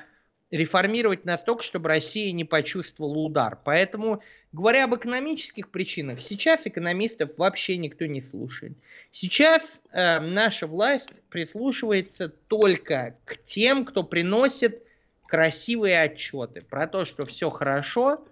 реформировать 0.50 1.24
настолько, 1.24 1.62
чтобы 1.62 1.88
Россия 1.88 2.32
не 2.32 2.44
почувствовала 2.44 3.18
удар. 3.18 3.58
Поэтому, 3.64 4.22
говоря 4.52 4.84
об 4.84 4.94
экономических 4.94 5.70
причинах, 5.70 6.20
сейчас 6.20 6.66
экономистов 6.66 7.36
вообще 7.36 7.76
никто 7.76 8.06
не 8.06 8.20
слушает. 8.20 8.72
Сейчас 9.10 9.80
э, 9.92 10.20
наша 10.20 10.66
власть 10.66 11.10
прислушивается 11.28 12.28
только 12.28 13.16
к 13.24 13.42
тем, 13.42 13.84
кто 13.84 14.04
приносит 14.04 14.82
красивые 15.26 16.00
отчеты 16.00 16.62
про 16.62 16.86
то, 16.86 17.04
что 17.04 17.26
все 17.26 17.50
хорошо, 17.50 18.24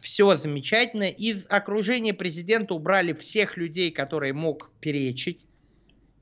все 0.00 0.36
замечательно. 0.36 1.08
Из 1.10 1.46
окружения 1.48 2.14
президента 2.14 2.74
убрали 2.74 3.12
всех 3.12 3.56
людей, 3.56 3.90
которые 3.90 4.32
мог 4.32 4.70
перечить 4.80 5.44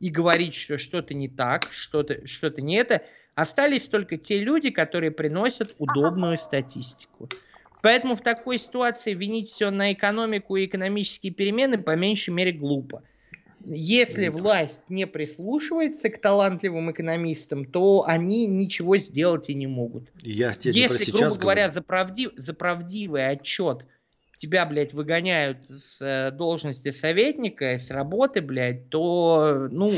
и 0.00 0.10
говорить, 0.10 0.54
что 0.54 0.78
что-то 0.78 1.14
не 1.14 1.28
так, 1.28 1.68
что-то 1.72 2.26
что 2.26 2.50
не 2.60 2.76
это. 2.76 3.02
Остались 3.34 3.88
только 3.88 4.16
те 4.16 4.38
люди, 4.38 4.70
которые 4.70 5.10
приносят 5.10 5.74
удобную 5.78 6.38
статистику. 6.38 7.28
Поэтому 7.82 8.14
в 8.14 8.22
такой 8.22 8.58
ситуации 8.58 9.12
винить 9.12 9.50
все 9.50 9.70
на 9.70 9.92
экономику 9.92 10.56
и 10.56 10.66
экономические 10.66 11.32
перемены 11.32 11.78
по 11.78 11.96
меньшей 11.96 12.30
мере 12.30 12.52
глупо. 12.52 13.02
Если 13.66 14.28
власть 14.28 14.84
не 14.88 15.06
прислушивается 15.06 16.10
к 16.10 16.20
талантливым 16.20 16.92
экономистам, 16.92 17.64
то 17.64 18.04
они 18.06 18.46
ничего 18.46 18.96
сделать 18.98 19.48
и 19.48 19.54
не 19.54 19.66
могут. 19.66 20.08
Я 20.22 20.54
тебе 20.54 20.72
Если, 20.72 21.10
грубо 21.10 21.26
говорю. 21.26 21.40
говоря, 21.40 21.70
за, 21.70 21.82
правдив, 21.82 22.32
за 22.36 22.54
правдивый 22.54 23.26
отчет 23.26 23.86
тебя, 24.36 24.66
блядь, 24.66 24.92
выгоняют 24.92 25.68
с 25.68 26.00
э, 26.00 26.30
должности 26.30 26.90
советника, 26.90 27.78
с 27.78 27.90
работы, 27.90 28.40
блядь, 28.40 28.88
то, 28.88 29.68
ну, 29.70 29.92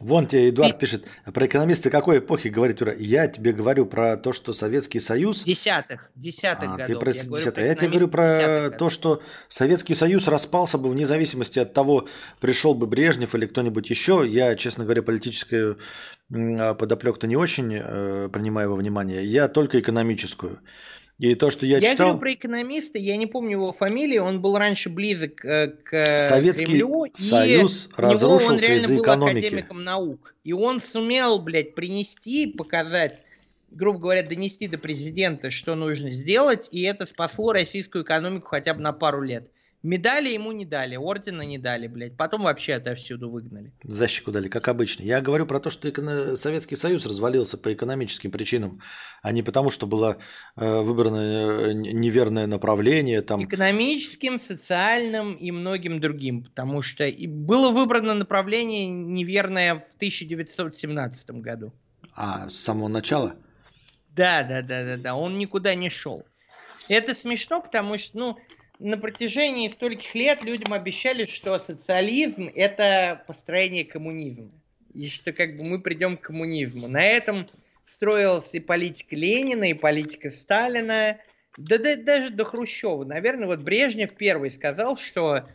Вон 0.00 0.26
тебе 0.26 0.48
Эдуард 0.48 0.78
пишет, 0.78 1.06
про 1.26 1.44
экономисты 1.44 1.90
какой 1.90 2.20
эпохи 2.20 2.48
говорит, 2.48 2.80
Юра? 2.80 2.94
Я 2.96 3.28
тебе 3.28 3.52
говорю 3.52 3.84
про 3.84 4.16
то, 4.16 4.32
что 4.32 4.54
Советский 4.54 4.98
Союз... 4.98 5.44
Десятых, 5.44 6.10
десятых 6.14 6.70
а, 6.70 6.76
годов. 6.78 6.86
Ты 6.86 6.96
про 6.96 7.12
я, 7.12 7.24
говорю, 7.24 7.52
про 7.52 7.62
я 7.62 7.74
тебе 7.74 7.88
говорю 7.88 8.08
про 8.08 8.70
то, 8.70 8.88
что 8.88 9.22
Советский 9.48 9.94
Союз 9.94 10.26
распался 10.26 10.78
бы 10.78 10.88
вне 10.88 11.04
зависимости 11.04 11.58
от 11.58 11.74
того, 11.74 12.08
пришел 12.40 12.72
бы 12.72 12.86
Брежнев 12.86 13.34
или 13.34 13.44
кто-нибудь 13.44 13.90
еще. 13.90 14.24
Я, 14.26 14.56
честно 14.56 14.84
говоря, 14.84 15.02
политическую 15.02 15.76
подоплеку-то 16.30 17.26
не 17.26 17.36
очень 17.36 17.74
э, 17.74 18.30
принимаю 18.32 18.70
во 18.70 18.76
внимание. 18.76 19.22
Я 19.26 19.48
только 19.48 19.80
экономическую. 19.80 20.60
И 21.20 21.34
то, 21.34 21.50
что 21.50 21.66
я, 21.66 21.76
я 21.76 21.92
читал... 21.92 22.06
Я 22.06 22.12
говорю 22.14 22.18
про 22.18 22.32
экономиста, 22.32 22.98
я 22.98 23.14
не 23.18 23.26
помню 23.26 23.52
его 23.52 23.72
фамилии, 23.72 24.16
он 24.16 24.40
был 24.40 24.56
раньше 24.56 24.88
близок 24.88 25.44
э, 25.44 25.68
к 25.68 26.18
Советский 26.18 26.78
Кремлю, 26.78 27.06
Союз 27.12 27.90
и 27.90 28.00
разрушился 28.00 28.52
он 28.54 28.58
реально 28.58 28.76
из-за 28.78 28.94
был 28.94 29.02
экономики. 29.02 29.38
академиком 29.44 29.84
наук. 29.84 30.34
И 30.44 30.54
он 30.54 30.80
сумел, 30.80 31.38
блядь, 31.38 31.74
принести, 31.74 32.46
показать, 32.46 33.22
грубо 33.70 33.98
говоря, 33.98 34.22
донести 34.22 34.66
до 34.66 34.78
президента, 34.78 35.50
что 35.50 35.74
нужно 35.74 36.10
сделать, 36.10 36.68
и 36.72 36.80
это 36.80 37.04
спасло 37.04 37.52
российскую 37.52 38.02
экономику 38.02 38.48
хотя 38.48 38.72
бы 38.72 38.80
на 38.80 38.94
пару 38.94 39.20
лет. 39.20 39.46
Медали 39.82 40.28
ему 40.28 40.52
не 40.52 40.66
дали, 40.66 40.96
ордена 40.96 41.40
не 41.40 41.56
дали, 41.56 41.86
блядь. 41.86 42.14
Потом 42.14 42.42
вообще 42.42 42.74
отовсюду 42.74 43.30
выгнали. 43.30 43.72
Защику 43.82 44.30
дали, 44.30 44.48
как 44.48 44.68
обычно. 44.68 45.04
Я 45.04 45.22
говорю 45.22 45.46
про 45.46 45.58
то, 45.58 45.70
что 45.70 46.36
Советский 46.36 46.76
Союз 46.76 47.06
развалился 47.06 47.56
по 47.56 47.72
экономическим 47.72 48.30
причинам, 48.30 48.82
а 49.22 49.32
не 49.32 49.42
потому, 49.42 49.70
что 49.70 49.86
было 49.86 50.18
э, 50.56 50.80
выбрано 50.80 51.70
э, 51.70 51.72
неверное 51.72 52.46
направление. 52.46 53.22
Там... 53.22 53.42
Экономическим, 53.44 54.38
социальным 54.38 55.32
и 55.32 55.50
многим 55.50 55.98
другим. 55.98 56.44
Потому 56.44 56.82
что 56.82 57.10
было 57.26 57.70
выбрано 57.70 58.12
направление 58.12 58.86
неверное 58.86 59.76
в 59.76 59.94
1917 59.94 61.30
году. 61.30 61.72
А, 62.14 62.50
с 62.50 62.54
самого 62.54 62.88
начала? 62.88 63.34
Да, 64.14 64.42
да, 64.42 64.60
да, 64.60 64.84
да, 64.84 64.96
да. 64.98 65.16
Он 65.16 65.38
никуда 65.38 65.74
не 65.74 65.88
шел. 65.88 66.26
Это 66.90 67.14
смешно, 67.14 67.62
потому 67.62 67.96
что, 67.96 68.18
ну, 68.18 68.38
на 68.80 68.96
протяжении 68.96 69.68
стольких 69.68 70.14
лет 70.14 70.42
людям 70.42 70.72
обещали, 70.72 71.26
что 71.26 71.58
социализм– 71.58 72.50
это 72.54 73.22
построение 73.26 73.84
коммунизма. 73.84 74.50
И 74.94 75.08
что 75.08 75.32
как 75.32 75.56
бы 75.56 75.64
мы 75.64 75.80
придем 75.80 76.16
к 76.16 76.22
коммунизму. 76.22 76.88
На 76.88 77.02
этом 77.02 77.46
строилась 77.86 78.54
и 78.54 78.60
политика 78.60 79.14
Ленина, 79.14 79.70
и 79.70 79.74
политика 79.74 80.30
Сталина, 80.30 81.18
да, 81.56 81.78
да 81.78 81.96
даже 81.96 82.30
до 82.30 82.44
Хрущева. 82.44 83.04
Наверное, 83.04 83.46
вот 83.46 83.60
Брежнев 83.60 84.14
первый 84.14 84.50
сказал, 84.50 84.96
что 84.96 85.46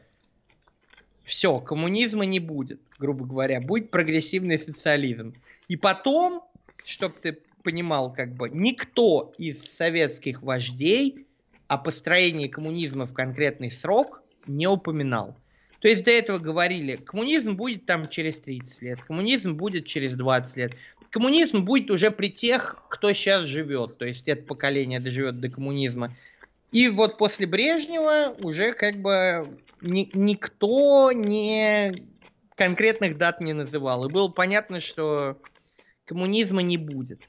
все, 1.24 1.60
коммунизма 1.60 2.26
не 2.26 2.40
будет, 2.40 2.80
грубо 3.00 3.26
говоря, 3.26 3.60
будет 3.60 3.90
прогрессивный 3.90 4.60
социализм. 4.60 5.34
И 5.68 5.76
потом, 5.76 6.44
чтобы 6.86 7.16
ты 7.20 7.40
понимал, 7.64 8.14
как 8.14 8.36
бы 8.36 8.50
никто 8.50 9.34
из 9.40 9.64
советских 9.66 10.44
вождей 10.44 11.25
о 11.68 11.78
построении 11.78 12.48
коммунизма 12.48 13.06
в 13.06 13.14
конкретный 13.14 13.72
срок 13.72 14.22
не 14.48 14.68
упоминал. 14.68 15.36
То 15.80 15.88
есть 15.88 16.04
до 16.04 16.12
этого 16.12 16.40
говорили, 16.40 16.96
коммунизм 16.96 17.56
будет 17.56 17.86
там 17.86 18.10
через 18.10 18.40
30 18.40 18.82
лет, 18.82 19.02
коммунизм 19.04 19.56
будет 19.56 19.86
через 19.86 20.16
20 20.16 20.58
лет. 20.58 20.74
Коммунизм 21.12 21.64
будет 21.64 21.92
уже 21.92 22.12
при 22.12 22.30
тех, 22.30 22.84
кто 22.90 23.14
сейчас 23.14 23.46
живет, 23.46 23.98
то 23.98 24.06
есть 24.06 24.28
это 24.28 24.44
поколение 24.44 25.00
доживет 25.00 25.40
до 25.40 25.50
коммунизма. 25.50 26.16
И 26.72 26.90
вот 26.90 27.18
после 27.18 27.48
Брежнева 27.48 28.36
уже 28.42 28.74
как 28.74 28.98
бы 28.98 29.60
ни, 29.82 30.10
никто 30.14 31.12
не 31.12 31.94
конкретных 32.56 33.18
дат 33.18 33.40
не 33.42 33.54
называл. 33.54 34.06
И 34.06 34.12
было 34.12 34.28
понятно, 34.28 34.80
что 34.80 35.38
коммунизма 36.06 36.62
не 36.62 36.78
будет. 36.78 37.22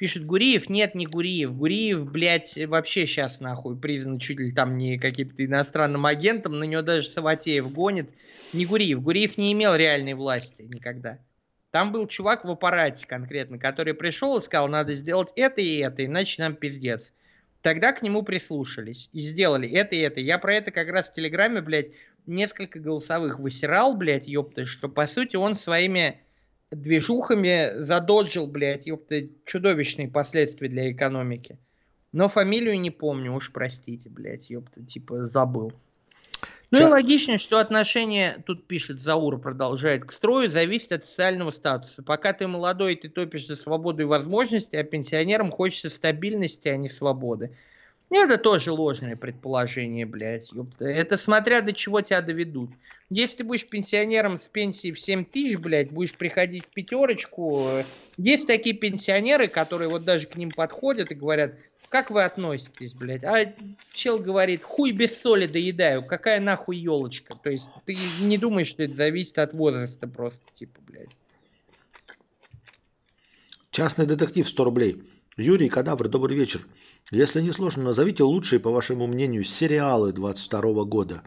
Пишет 0.00 0.24
Гуриев, 0.24 0.70
нет, 0.70 0.94
не 0.94 1.06
Гуриев. 1.06 1.54
Гуриев, 1.54 2.10
блядь, 2.10 2.56
вообще 2.68 3.06
сейчас 3.06 3.38
нахуй 3.38 3.76
признан 3.76 4.18
чуть 4.18 4.40
ли 4.40 4.50
там 4.50 4.78
не 4.78 4.96
каким-то 4.96 5.44
иностранным 5.44 6.06
агентом, 6.06 6.58
на 6.58 6.64
него 6.64 6.80
даже 6.80 7.10
Саватеев 7.10 7.70
гонит. 7.70 8.08
Не 8.54 8.64
Гуриев. 8.64 9.02
Гуриев 9.02 9.36
не 9.36 9.52
имел 9.52 9.76
реальной 9.76 10.14
власти 10.14 10.62
никогда. 10.62 11.18
Там 11.70 11.92
был 11.92 12.06
чувак 12.06 12.46
в 12.46 12.50
аппарате 12.50 13.06
конкретно, 13.06 13.58
который 13.58 13.92
пришел 13.92 14.38
и 14.38 14.40
сказал, 14.40 14.68
надо 14.68 14.94
сделать 14.94 15.34
это 15.36 15.60
и 15.60 15.76
это, 15.76 16.06
иначе 16.06 16.40
нам 16.40 16.54
пиздец. 16.54 17.12
Тогда 17.60 17.92
к 17.92 18.00
нему 18.00 18.22
прислушались 18.22 19.10
и 19.12 19.20
сделали 19.20 19.68
это 19.70 19.96
и 19.96 19.98
это. 19.98 20.20
Я 20.20 20.38
про 20.38 20.54
это 20.54 20.70
как 20.70 20.88
раз 20.88 21.10
в 21.10 21.14
Телеграме, 21.14 21.60
блядь, 21.60 21.88
несколько 22.24 22.78
голосовых 22.80 23.38
высирал, 23.38 23.94
блядь, 23.94 24.26
ёпта, 24.26 24.64
что 24.64 24.88
по 24.88 25.06
сути 25.06 25.36
он 25.36 25.56
своими 25.56 26.22
движухами 26.70 27.80
задоджил, 27.80 28.46
блядь, 28.46 28.86
ёпта, 28.86 29.22
чудовищные 29.44 30.08
последствия 30.08 30.68
для 30.68 30.90
экономики. 30.90 31.58
Но 32.12 32.28
фамилию 32.28 32.80
не 32.80 32.90
помню, 32.90 33.34
уж 33.34 33.52
простите, 33.52 34.08
блядь, 34.08 34.50
ёпта, 34.50 34.84
типа 34.84 35.24
забыл. 35.24 35.72
Ну 36.70 36.78
Ча... 36.78 36.84
и 36.84 36.90
логично, 36.90 37.38
что 37.38 37.58
отношение, 37.58 38.42
тут 38.46 38.66
пишет 38.66 39.00
Заур, 39.00 39.40
продолжает, 39.40 40.04
к 40.04 40.12
строю 40.12 40.48
зависит 40.48 40.92
от 40.92 41.04
социального 41.04 41.50
статуса. 41.50 42.02
Пока 42.02 42.32
ты 42.32 42.46
молодой, 42.46 42.94
ты 42.94 43.08
топишь 43.08 43.46
за 43.46 43.56
свободу 43.56 44.02
и 44.02 44.06
возможности, 44.06 44.76
а 44.76 44.84
пенсионерам 44.84 45.50
хочется 45.50 45.90
стабильности, 45.90 46.68
а 46.68 46.76
не 46.76 46.88
свободы. 46.88 47.56
Это 48.10 48.38
тоже 48.38 48.72
ложное 48.72 49.16
предположение, 49.16 50.04
блядь. 50.04 50.52
Ёпта. 50.52 50.84
Это 50.84 51.16
смотря 51.16 51.60
до 51.60 51.72
чего 51.72 52.00
тебя 52.00 52.20
доведут. 52.20 52.70
Если 53.08 53.38
ты 53.38 53.44
будешь 53.44 53.66
пенсионером 53.66 54.36
с 54.36 54.46
пенсией 54.46 54.92
в 54.92 55.00
7 55.00 55.24
тысяч, 55.24 55.56
блядь, 55.56 55.90
будешь 55.90 56.14
приходить 56.16 56.64
в 56.66 56.68
пятерочку. 56.68 57.66
Есть 58.16 58.46
такие 58.46 58.74
пенсионеры, 58.74 59.48
которые 59.48 59.88
вот 59.88 60.04
даже 60.04 60.26
к 60.26 60.36
ним 60.36 60.50
подходят 60.50 61.10
и 61.10 61.14
говорят, 61.14 61.54
как 61.88 62.10
вы 62.10 62.22
относитесь, 62.22 62.94
блядь? 62.94 63.24
А 63.24 63.52
чел 63.92 64.20
говорит, 64.20 64.62
хуй 64.62 64.92
без 64.92 65.20
соли 65.20 65.46
доедаю, 65.46 66.04
какая 66.04 66.40
нахуй 66.40 66.76
елочка? 66.76 67.34
То 67.34 67.50
есть 67.50 67.70
ты 67.84 67.96
не 68.20 68.38
думаешь, 68.38 68.68
что 68.68 68.84
это 68.84 68.94
зависит 68.94 69.38
от 69.38 69.54
возраста 69.54 70.06
просто, 70.06 70.44
типа, 70.54 70.80
блядь. 70.86 71.10
Частный 73.72 74.06
детектив 74.06 74.48
100 74.48 74.64
рублей. 74.64 75.02
Юрий 75.36 75.68
Кадавр, 75.68 76.08
добрый 76.08 76.36
вечер. 76.36 76.66
Если 77.12 77.40
не 77.40 77.52
сложно, 77.52 77.84
назовите 77.84 78.24
лучшие, 78.24 78.58
по 78.58 78.70
вашему 78.70 79.06
мнению, 79.06 79.44
сериалы 79.44 80.12
22 80.12 80.84
года. 80.84 81.22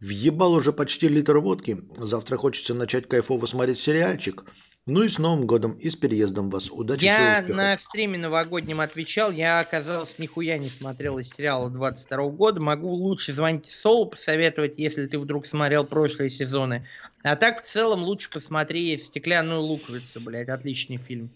Въебал 0.00 0.54
уже 0.54 0.72
почти 0.72 1.08
литр 1.08 1.38
водки. 1.38 1.78
Завтра 1.98 2.36
хочется 2.36 2.74
начать 2.74 3.06
кайфово 3.06 3.46
смотреть 3.46 3.78
сериальчик. 3.78 4.44
Ну 4.86 5.02
и 5.02 5.08
с 5.08 5.18
Новым 5.18 5.46
годом, 5.46 5.72
и 5.72 5.88
с 5.88 5.96
переездом 5.96 6.50
вас. 6.50 6.70
Удачи, 6.70 7.04
Я 7.04 7.42
на 7.46 7.76
стриме 7.78 8.18
новогоднем 8.18 8.80
отвечал, 8.80 9.30
я, 9.30 9.60
оказалось, 9.60 10.18
нихуя 10.18 10.58
не 10.58 10.68
смотрел 10.68 11.18
из 11.18 11.30
сериала 11.30 11.70
22 11.70 12.28
года. 12.30 12.64
Могу 12.64 12.90
лучше 12.90 13.32
звонить 13.32 13.66
Солу 13.66 14.06
посоветовать, 14.06 14.74
если 14.76 15.06
ты 15.06 15.18
вдруг 15.18 15.46
смотрел 15.46 15.84
прошлые 15.84 16.30
сезоны. 16.30 16.86
А 17.22 17.36
так, 17.36 17.62
в 17.62 17.66
целом, 17.66 18.02
лучше 18.02 18.30
посмотри 18.30 18.96
«Стеклянную 18.98 19.60
луковицу», 19.60 20.20
блядь, 20.20 20.48
отличный 20.50 20.98
фильм. 20.98 21.30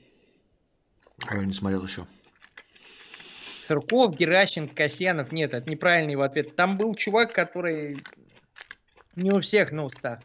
А 1.27 1.37
я 1.37 1.45
не 1.45 1.55
смотрел 1.55 1.85
еще. 1.85 2.07
Сырков, 3.63 4.17
Геращенко, 4.17 4.75
Касьянов. 4.75 5.33
Нет, 5.33 5.53
это 5.53 5.69
неправильный 5.69 6.13
его 6.13 6.23
ответ. 6.23 6.57
Там 6.57 6.79
был 6.79 6.95
чувак, 6.95 7.35
который 7.35 8.03
не 9.17 9.33
у 9.33 9.41
всех 9.41 9.73
на 9.73 9.85
устах. 9.85 10.21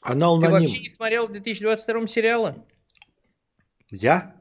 Анал 0.00 0.40
Ты 0.40 0.48
вообще 0.48 0.78
не 0.78 0.88
смотрел 0.88 1.28
в 1.28 1.32
2022 1.32 2.06
сериала? 2.06 2.64
Я? 3.90 4.34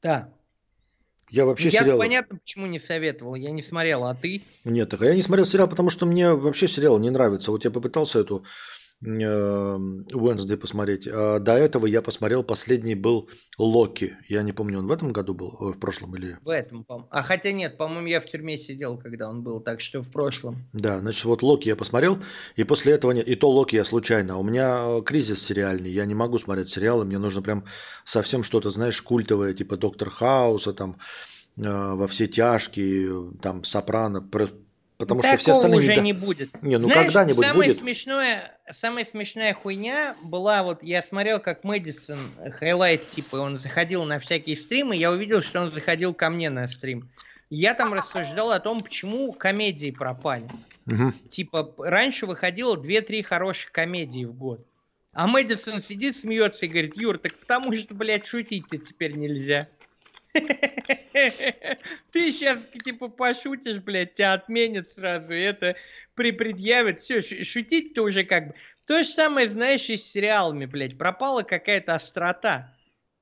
Да. 0.00 0.32
Я 1.30 1.44
вообще 1.44 1.68
я 1.68 1.82
сериал... 1.82 1.98
понятно, 1.98 2.38
почему 2.38 2.66
не 2.66 2.78
советовал. 2.78 3.34
Я 3.34 3.50
не 3.50 3.60
смотрел, 3.60 4.04
а 4.04 4.14
ты? 4.14 4.42
Нет, 4.64 4.88
так 4.88 5.02
я 5.02 5.14
не 5.14 5.20
смотрел 5.20 5.44
сериал, 5.44 5.68
потому 5.68 5.90
что 5.90 6.06
мне 6.06 6.32
вообще 6.32 6.66
сериал 6.68 6.98
не 6.98 7.10
нравится. 7.10 7.50
Вот 7.50 7.64
я 7.64 7.70
попытался 7.70 8.20
эту 8.20 8.44
Уэнсдей 9.00 10.56
посмотреть. 10.56 11.06
А 11.06 11.38
до 11.38 11.52
этого 11.52 11.86
я 11.86 12.02
посмотрел, 12.02 12.42
последний 12.42 12.96
был 12.96 13.28
Локи. 13.56 14.16
Я 14.28 14.42
не 14.42 14.52
помню, 14.52 14.80
он 14.80 14.88
в 14.88 14.90
этом 14.90 15.12
году 15.12 15.34
был, 15.34 15.50
в 15.60 15.78
прошлом 15.78 16.16
или... 16.16 16.36
В 16.42 16.48
этом, 16.48 16.84
по 16.84 17.06
А 17.10 17.22
хотя 17.22 17.52
нет, 17.52 17.76
по-моему, 17.76 18.08
я 18.08 18.20
в 18.20 18.24
тюрьме 18.24 18.58
сидел, 18.58 18.98
когда 18.98 19.28
он 19.28 19.42
был, 19.42 19.60
так 19.60 19.80
что 19.80 20.02
в 20.02 20.10
прошлом. 20.10 20.68
Да, 20.72 20.98
значит, 20.98 21.24
вот 21.26 21.42
Локи 21.42 21.68
я 21.68 21.76
посмотрел, 21.76 22.18
и 22.56 22.64
после 22.64 22.92
этого 22.92 23.12
нет. 23.12 23.28
И 23.28 23.36
то 23.36 23.48
Локи 23.50 23.76
я 23.76 23.84
случайно. 23.84 24.38
У 24.38 24.42
меня 24.42 24.98
э, 24.98 25.02
кризис 25.02 25.44
сериальный, 25.44 25.90
я 25.90 26.04
не 26.04 26.14
могу 26.14 26.38
смотреть 26.38 26.68
сериалы, 26.68 27.04
мне 27.04 27.18
нужно 27.18 27.40
прям 27.40 27.64
совсем 28.04 28.42
что-то, 28.42 28.70
знаешь, 28.70 29.00
культовое, 29.00 29.54
типа 29.54 29.76
Доктор 29.76 30.10
Хауса, 30.10 30.72
там, 30.72 30.96
э, 31.56 31.62
во 31.62 32.08
все 32.08 32.26
тяжкие, 32.26 33.32
там, 33.40 33.62
Сопрано, 33.62 34.28
Потому 34.98 35.22
Такого 35.22 35.38
что 35.38 35.42
все 35.42 35.52
остальные 35.52 35.78
уже 35.78 36.00
не 36.00 36.12
будет. 36.12 36.60
Не, 36.60 36.76
ну 36.76 36.88
когда-нибудь 36.90 37.46
самое 37.46 37.68
будет. 37.68 37.78
Смешное, 37.78 38.58
самая 38.72 39.04
смешная 39.04 39.54
хуйня 39.54 40.16
была, 40.24 40.64
вот 40.64 40.82
я 40.82 41.04
смотрел, 41.04 41.38
как 41.38 41.62
Мэдисон, 41.62 42.18
хайлайт, 42.58 43.08
типа, 43.08 43.36
он 43.36 43.60
заходил 43.60 44.02
на 44.04 44.18
всякие 44.18 44.56
стримы, 44.56 44.96
я 44.96 45.12
увидел, 45.12 45.40
что 45.40 45.60
он 45.60 45.70
заходил 45.70 46.14
ко 46.14 46.30
мне 46.30 46.50
на 46.50 46.66
стрим. 46.66 47.08
Я 47.48 47.74
там 47.74 47.94
рассуждал 47.94 48.50
о 48.50 48.58
том, 48.58 48.82
почему 48.82 49.32
комедии 49.32 49.92
пропали. 49.92 50.48
Угу. 50.86 51.12
Типа, 51.28 51.74
раньше 51.78 52.26
выходило 52.26 52.76
2-3 52.76 53.22
хороших 53.22 53.70
комедии 53.70 54.24
в 54.24 54.34
год. 54.34 54.66
А 55.12 55.28
Мэдисон 55.28 55.80
сидит, 55.80 56.16
смеется 56.16 56.66
и 56.66 56.68
говорит, 56.68 56.96
Юр, 56.96 57.18
так 57.18 57.38
потому 57.38 57.72
что, 57.72 57.94
блядь, 57.94 58.26
шутить-то 58.26 58.78
теперь 58.78 59.14
нельзя. 59.14 59.68
Ты 62.12 62.32
сейчас 62.32 62.66
типа 62.84 63.08
пошутишь, 63.08 63.78
блядь, 63.78 64.14
тебя 64.14 64.34
отменят 64.34 64.88
сразу, 64.88 65.32
это 65.32 65.76
припредъявят. 66.14 67.00
Все, 67.00 67.20
шутить-то 67.20 68.02
уже 68.02 68.24
как 68.24 68.48
бы. 68.48 68.54
То 68.86 69.02
же 69.02 69.08
самое, 69.10 69.48
знаешь, 69.48 69.88
и 69.90 69.96
с 69.96 70.10
сериалами, 70.10 70.64
блядь, 70.64 70.96
пропала 70.96 71.42
какая-то 71.42 71.94
острота. 71.94 72.74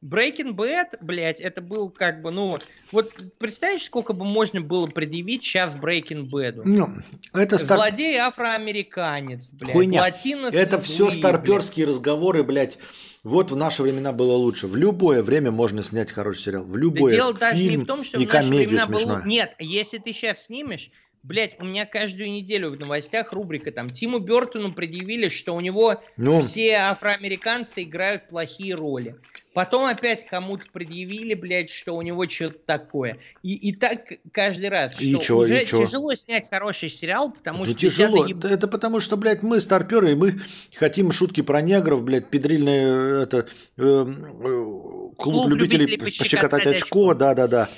Breaking 0.05 0.55
Bad, 0.55 0.99
блядь, 1.01 1.41
это 1.41 1.63
был 1.63 1.89
как 1.89 2.21
бы, 2.21 2.31
ну, 2.31 2.59
вот 2.93 3.13
представляешь, 3.39 3.85
сколько 3.85 4.13
бы 4.13 4.25
можно 4.25 4.61
было 4.61 4.87
предъявить 4.87 5.43
сейчас 5.43 5.75
Breaking 5.75 6.29
Bad? 6.29 6.61
Ну, 6.65 6.91
это 7.33 7.57
стар... 7.59 7.79
Злодей 7.79 8.17
афроамериканец, 8.19 9.51
блядь. 9.53 9.73
Хуйня. 9.73 10.03
Латинос 10.03 10.55
это 10.55 10.79
все 10.79 11.11
старперские 11.11 11.87
блядь. 11.87 11.97
разговоры, 11.97 12.43
блядь. 12.45 12.79
Вот 13.25 13.51
в 13.51 13.57
наши 13.57 13.83
времена 13.83 14.13
было 14.13 14.35
лучше. 14.35 14.67
В 14.69 14.77
любое 14.77 15.23
время 15.23 15.51
можно 15.51 15.83
снять 15.83 16.13
хороший 16.13 16.43
сериал. 16.43 16.65
В 16.65 16.77
любое. 16.77 17.11
Да 17.11 17.17
дело 17.17 17.35
даже 17.35 17.57
не 17.57 17.77
в 17.79 17.87
том, 17.87 18.05
что 18.05 18.21
и 18.21 18.27
в 18.27 18.33
наши 18.33 18.49
времена 18.49 18.87
было... 18.87 19.23
Нет, 19.25 19.55
если 19.59 19.99
ты 19.99 20.13
сейчас 20.13 20.45
снимешь, 20.45 20.91
Блять, 21.27 21.57
у 21.59 21.65
меня 21.65 21.87
каждую 21.87 22.31
неделю 22.31 22.71
в 22.71 22.79
новостях 22.79 23.33
рубрика 23.33 23.73
там 23.73 23.91
Тиму 23.91 24.21
Бертону 24.21 24.73
предъявили, 24.73 25.29
что 25.29 25.57
у 25.57 25.61
него 25.61 26.01
ну. 26.17 26.39
все 26.39 26.75
афроамериканцы 26.75 27.83
играют 27.83 28.29
плохие 28.29 28.77
роли. 28.77 29.17
Потом 29.57 29.87
опять 29.87 30.27
кому-то 30.27 30.67
предъявили, 30.71 31.33
блядь, 31.33 31.71
что 31.71 31.97
у 31.97 32.03
него 32.03 32.29
что-то 32.29 32.59
такое. 32.67 33.17
И, 33.43 33.55
и 33.55 33.75
так 33.75 34.03
каждый 34.31 34.69
раз. 34.69 35.01
И 35.01 35.15
что, 35.15 35.23
чё, 35.23 35.37
уже 35.39 35.63
и 35.63 35.67
чё? 35.67 35.83
тяжело 35.83 36.15
снять 36.15 36.51
хороший 36.51 36.91
сериал, 36.91 37.33
потому 37.33 37.61
ну, 37.61 37.71
что... 37.71 37.75
тяжело. 37.75 38.27
Еб... 38.27 38.45
Это 38.45 38.69
потому 38.69 39.01
что, 39.01 39.17
блядь, 39.17 39.43
мы 39.43 39.59
старперы, 39.61 40.13
и 40.13 40.15
мы 40.15 40.41
хотим 40.75 41.11
шутки 41.11 41.41
про 41.41 41.63
негров, 41.63 42.03
блядь, 42.03 42.29
педрильное, 42.29 43.23
это, 43.23 43.47
э, 43.79 43.83
э, 43.83 44.05
клуб, 44.07 45.17
клуб 45.17 45.49
любителей, 45.49 45.87
любителей 45.87 46.05
пощекотать 46.05 46.67
очко, 46.67 47.15
да-да-да. 47.15 47.71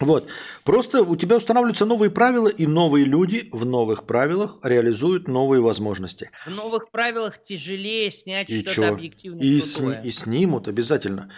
Вот. 0.00 0.28
Просто 0.64 1.02
у 1.02 1.14
тебя 1.14 1.36
устанавливаются 1.36 1.84
новые 1.84 2.10
правила, 2.10 2.48
и 2.48 2.66
новые 2.66 3.04
люди 3.04 3.48
в 3.52 3.66
новых 3.66 4.04
правилах 4.04 4.56
реализуют 4.62 5.28
новые 5.28 5.60
возможности. 5.60 6.30
В 6.46 6.50
новых 6.50 6.90
правилах 6.90 7.40
тяжелее 7.42 8.10
снять 8.10 8.50
что-то 8.50 8.88
объективно 8.88 9.40
и, 9.40 9.60
сни- 9.60 9.96
и 10.02 10.10
снимут 10.10 10.68
обязательно. 10.68 11.30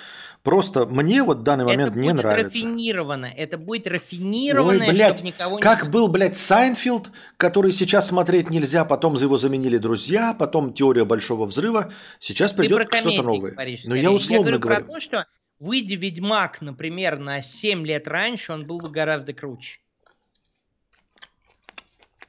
Просто 0.45 0.87
мне 0.87 1.23
вот 1.23 1.39
в 1.39 1.43
данный 1.43 1.65
момент 1.65 1.93
это 1.93 1.99
не 2.01 2.13
нравится. 2.13 2.41
Это 2.41 2.51
будет 2.51 2.65
рафинировано. 2.65 3.27
Это 3.37 3.59
будет 3.59 3.87
рафинировано, 3.87 4.85
Ой, 4.85 4.91
блядь, 4.91 5.23
никого 5.23 5.57
не... 5.57 5.63
Как 5.63 5.91
был, 5.91 6.09
блядь, 6.09 6.37
Seinfeld, 6.37 7.11
который 7.37 7.73
сейчас 7.73 8.09
смотреть 8.09 8.51
нельзя, 8.51 8.85
потом 8.85 9.15
его 9.15 9.37
заменили 9.37 9.79
друзья, 9.79 10.35
потом 10.35 10.73
теория 10.73 11.05
большого 11.05 11.47
взрыва. 11.47 11.93
Сейчас 12.19 12.53
придет 12.53 12.93
что-то 12.93 13.23
новое. 13.23 13.53
Говоришь, 13.53 13.85
Но 13.87 13.95
я 13.95 14.11
условно 14.11 14.51
я 14.51 14.59
говорю, 14.59 14.59
говорю. 14.59 14.85
про 14.85 14.95
то, 14.95 15.01
что 15.01 15.27
Выйди 15.63 15.95
Ведьмак, 15.95 16.61
например, 16.61 17.21
на 17.21 17.41
7 17.41 17.87
лет 17.87 18.09
раньше, 18.09 18.53
он 18.53 18.67
был 18.67 18.79
бы 18.79 18.91
гораздо 18.91 19.33
круче. 19.33 19.79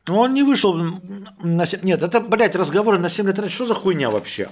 Он 0.07 0.35
не 0.35 0.43
вышел 0.43 0.75
на 0.75 1.65
7... 1.65 1.79
Нет, 1.81 2.03
это, 2.03 2.19
блядь, 2.19 2.55
разговоры 2.55 2.99
на 2.99 3.09
7 3.09 3.25
лет 3.25 3.39
раньше. 3.39 3.55
Что 3.55 3.65
за 3.65 3.73
хуйня 3.73 4.11
вообще? 4.11 4.51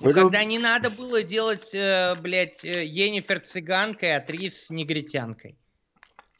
Ну, 0.00 0.10
это... 0.10 0.20
Когда 0.20 0.44
не 0.44 0.60
надо 0.60 0.88
было 0.88 1.24
делать, 1.24 1.74
э, 1.74 2.14
блядь, 2.14 2.64
э, 2.64 2.84
Енифер 2.84 3.40
цыганкой, 3.40 4.14
а 4.14 4.20
Трис 4.20 4.70
негритянкой. 4.70 5.58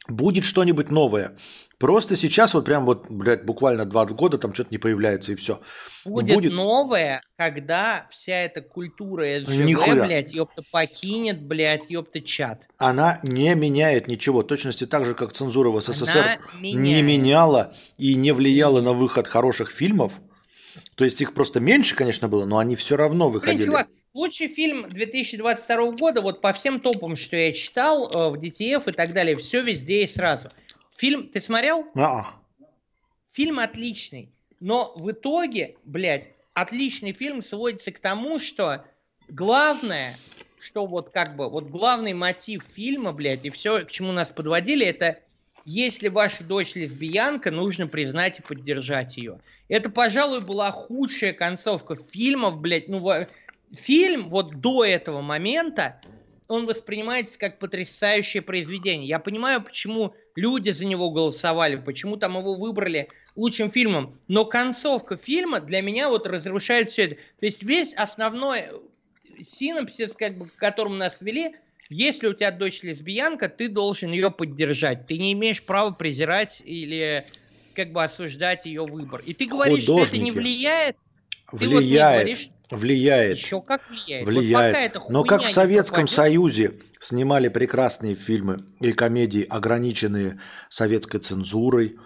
Будет 0.07 0.45
что-нибудь 0.45 0.89
новое. 0.91 1.35
Просто 1.77 2.15
сейчас 2.15 2.53
вот 2.53 2.65
прям 2.65 2.85
вот, 2.85 3.07
блядь, 3.09 3.43
буквально 3.43 3.85
два 3.85 4.05
года 4.05 4.37
там 4.37 4.53
что-то 4.53 4.69
не 4.71 4.77
появляется 4.77 5.33
и 5.33 5.35
все. 5.35 5.59
Будет, 6.05 6.35
Будет 6.35 6.53
новое, 6.53 7.21
когда 7.37 8.07
вся 8.09 8.43
эта 8.43 8.61
культура 8.61 9.25
СЖВ, 9.41 9.65
Нихуя. 9.65 10.05
блядь, 10.05 10.31
ёпта, 10.31 10.63
покинет, 10.71 11.41
блядь, 11.41 11.89
ёпта, 11.89 12.21
чат. 12.21 12.61
Она 12.77 13.19
не 13.23 13.53
меняет 13.55 14.07
ничего. 14.07 14.41
точности 14.43 14.85
так 14.85 15.05
же, 15.05 15.15
как 15.15 15.33
цензура 15.33 15.69
в 15.69 15.81
СССР 15.81 16.39
не 16.61 17.01
меняла 17.01 17.73
и 17.97 18.15
не 18.15 18.31
влияла 18.31 18.79
на 18.81 18.93
выход 18.93 19.27
хороших 19.27 19.69
фильмов. 19.69 20.13
То 20.95 21.03
есть 21.03 21.19
их 21.21 21.33
просто 21.33 21.59
меньше, 21.59 21.95
конечно, 21.95 22.29
было, 22.29 22.45
но 22.45 22.57
они 22.57 22.75
все 22.75 22.95
равно 22.95 23.29
выходили. 23.29 23.57
Блин, 23.57 23.67
чувак, 23.67 23.87
лучший 24.15 24.47
фильм 24.47 24.89
2022 24.89 25.91
года, 25.91 26.21
вот 26.21 26.41
по 26.41 26.51
всем 26.53 26.79
топам, 26.79 27.15
что 27.15 27.35
я 27.35 27.53
читал 27.53 28.09
э, 28.09 28.29
в 28.31 28.41
DTF 28.41 28.89
и 28.89 28.93
так 28.93 29.13
далее, 29.13 29.35
все 29.35 29.61
везде 29.61 30.03
и 30.03 30.07
сразу– 30.07 30.49
Фильм 30.97 31.27
ты 31.27 31.39
смотрел? 31.39 31.87
А. 31.95 32.35
Фильм 33.33 33.59
отличный. 33.59 34.31
Но 34.59 34.93
в 34.95 35.11
итоге, 35.11 35.75
блядь, 35.83 36.29
отличный 36.53 37.13
фильм 37.13 37.43
сводится 37.43 37.91
к 37.91 37.99
тому, 37.99 38.39
что 38.39 38.85
главное, 39.27 40.17
что 40.57 40.85
вот 40.85 41.09
как 41.09 41.35
бы, 41.35 41.49
вот 41.49 41.67
главный 41.67 42.13
мотив 42.13 42.63
фильма, 42.63 43.11
блядь, 43.11 43.43
и 43.43 43.49
все, 43.49 43.81
к 43.81 43.91
чему 43.91 44.13
нас 44.13 44.29
подводили, 44.29 44.85
это 44.85 45.19
если 45.65 46.07
ваша 46.07 46.43
дочь 46.43 46.75
лесбиянка, 46.75 47.51
нужно 47.51 47.87
признать 47.87 48.39
и 48.39 48.41
поддержать 48.41 49.17
ее. 49.17 49.41
Это, 49.67 49.89
пожалуй, 49.89 50.41
была 50.41 50.71
худшая 50.71 51.33
концовка 51.33 51.95
фильмов, 51.95 52.61
блядь, 52.61 52.87
ну, 52.87 52.99
фильм 53.73 54.29
вот 54.29 54.55
до 54.55 54.85
этого 54.85 55.21
момента, 55.21 55.99
он 56.47 56.65
воспринимается 56.65 57.39
как 57.39 57.59
потрясающее 57.59 58.41
произведение. 58.41 59.07
Я 59.07 59.19
понимаю, 59.19 59.61
почему 59.61 60.13
люди 60.35 60.69
за 60.69 60.85
него 60.85 61.09
голосовали, 61.11 61.75
почему 61.77 62.17
там 62.17 62.37
его 62.37 62.55
выбрали 62.55 63.09
лучшим 63.35 63.71
фильмом. 63.71 64.19
Но 64.27 64.45
концовка 64.45 65.17
фильма 65.17 65.59
для 65.59 65.81
меня 65.81 66.09
вот 66.09 66.27
разрушает 66.27 66.91
все 66.91 67.03
это. 67.03 67.15
То 67.15 67.45
есть 67.45 67.63
весь 67.63 67.93
основной 67.93 68.65
синапсис, 69.41 70.13
как 70.13 70.37
бы, 70.37 70.47
к 70.47 70.55
которому 70.55 70.95
нас 70.95 71.19
вели, 71.21 71.55
если 71.89 72.27
у 72.27 72.33
тебя 72.33 72.51
дочь 72.51 72.81
лесбиянка, 72.83 73.49
ты 73.49 73.67
должен 73.69 74.11
ее 74.11 74.31
поддержать. 74.31 75.07
Ты 75.07 75.17
не 75.17 75.33
имеешь 75.33 75.63
права 75.63 75.91
презирать 75.91 76.61
или 76.65 77.25
как 77.73 77.91
бы 77.91 78.03
осуждать 78.03 78.65
ее 78.65 78.85
выбор. 78.85 79.21
И 79.25 79.33
ты 79.33 79.45
говоришь, 79.45 79.85
Художники. 79.85 80.07
что 80.07 80.15
это 80.15 80.23
не 80.23 80.31
влияет. 80.31 80.97
Влияет. 81.51 81.69
Ты 81.69 81.69
вот 81.69 82.13
говоришь, 82.13 82.49
Влияет. 82.71 83.37
Еще 83.37 83.61
как 83.61 83.87
влияет. 83.89 84.25
Влияет. 84.25 84.95
Вот 84.95 85.09
Но 85.09 85.23
как 85.23 85.43
в 85.43 85.51
Советском 85.51 86.07
Союзе 86.07 86.73
снимали 86.99 87.49
прекрасные 87.49 88.15
фильмы 88.15 88.65
и 88.79 88.91
комедии, 88.91 89.45
ограниченные 89.47 90.39
советской 90.69 91.19
цензурой. 91.19 91.97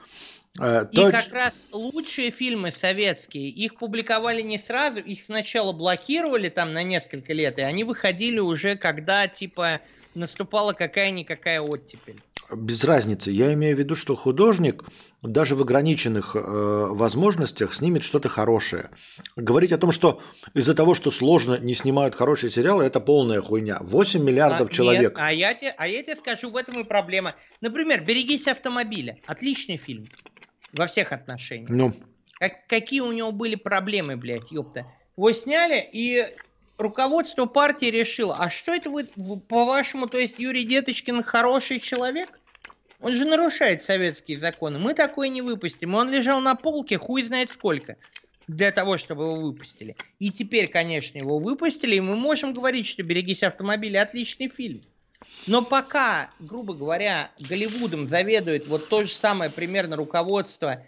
Э, 0.60 0.88
и 0.92 0.96
то... 0.96 1.12
как 1.12 1.32
раз 1.32 1.66
лучшие 1.72 2.32
фильмы 2.32 2.72
советские, 2.72 3.50
их 3.50 3.76
публиковали 3.76 4.42
не 4.42 4.58
сразу, 4.58 5.00
их 5.00 5.24
сначала 5.24 5.72
блокировали 5.72 6.50
там 6.50 6.74
на 6.74 6.84
несколько 6.84 7.34
лет, 7.34 7.60
и 7.60 7.62
они 7.62 7.84
выходили 7.84 8.40
уже, 8.40 8.76
когда 8.76 9.28
типа 9.28 9.82
наступала 10.16 10.74
какая-никакая 10.74 11.62
оттепель 11.62 12.22
без 12.56 12.84
разницы. 12.84 13.32
Я 13.32 13.54
имею 13.54 13.76
в 13.76 13.80
виду, 13.80 13.96
что 13.96 14.16
художник 14.16 14.84
даже 15.22 15.56
в 15.56 15.62
ограниченных 15.62 16.36
э, 16.36 16.40
возможностях 16.40 17.74
снимет 17.74 18.04
что-то 18.04 18.30
хорошее. 18.30 18.90
Говорить 19.36 19.72
о 19.72 19.78
том, 19.78 19.92
что 19.92 20.22
из-за 20.54 20.74
того, 20.74 20.94
что 20.94 21.12
сложно 21.12 21.58
не 21.60 21.74
снимают 21.74 22.16
хорошие 22.16 22.52
сериалы, 22.52 22.84
это 22.86 23.00
полная 23.00 23.42
хуйня. 23.42 23.80
8 23.82 24.24
миллиардов 24.24 24.70
а, 24.70 24.74
человек. 24.74 25.14
Нет, 25.14 25.20
а, 25.20 25.34
я 25.34 25.54
те, 25.54 25.74
а 25.78 25.88
я 25.88 26.02
тебе 26.04 26.16
скажу, 26.16 26.50
в 26.50 26.56
этом 26.56 26.80
и 26.80 26.84
проблема. 26.84 27.36
Например, 27.62 28.04
«Берегись 28.04 28.48
автомобиля». 28.48 29.18
Отличный 29.26 29.78
фильм. 29.78 30.08
Во 30.74 30.88
всех 30.88 31.12
отношениях. 31.12 31.70
Ну. 31.70 31.94
Как, 32.40 32.68
какие 32.68 33.02
у 33.02 33.12
него 33.12 33.32
были 33.32 33.56
проблемы, 33.56 34.16
блядь, 34.16 34.52
ёпта. 34.52 34.86
Его 35.18 35.34
сняли, 35.34 35.86
и 35.92 36.34
руководство 36.80 37.46
партии 37.46 37.88
решило, 37.88 38.38
а 38.40 38.50
что 38.50 38.74
это 38.74 38.90
вы, 38.90 39.06
по-вашему, 39.06 40.08
то 40.08 40.18
есть 40.18 40.40
Юрий 40.40 40.64
Деточкин 40.64 41.24
хороший 41.24 41.80
человек? 41.80 42.39
Он 43.02 43.16
же 43.16 43.26
нарушает 43.26 43.82
советские 43.82 44.38
законы. 44.38 44.78
Мы 44.78 44.94
такое 44.94 45.30
не 45.30 45.42
выпустим. 45.42 45.96
Он 45.96 46.10
лежал 46.10 46.42
на 46.42 46.56
полке 46.56 46.98
хуй 46.98 47.24
знает 47.24 47.50
сколько 47.50 47.96
для 48.48 48.72
того, 48.72 48.98
чтобы 48.98 49.24
его 49.24 49.36
выпустили. 49.36 49.96
И 50.18 50.32
теперь, 50.32 50.68
конечно, 50.68 51.18
его 51.18 51.40
выпустили, 51.40 51.96
и 51.96 52.02
мы 52.02 52.16
можем 52.16 52.54
говорить, 52.54 52.88
что 52.88 53.04
«Берегись 53.04 53.44
автомобиля» 53.44 54.02
отличный 54.02 54.50
фильм. 54.50 54.82
Но 55.46 55.62
пока, 55.62 56.32
грубо 56.40 56.74
говоря, 56.74 57.32
Голливудом 57.40 58.08
заведует 58.08 58.68
вот 58.68 58.90
то 58.90 59.04
же 59.04 59.12
самое 59.12 59.52
примерно 59.52 59.96
руководство, 59.96 60.84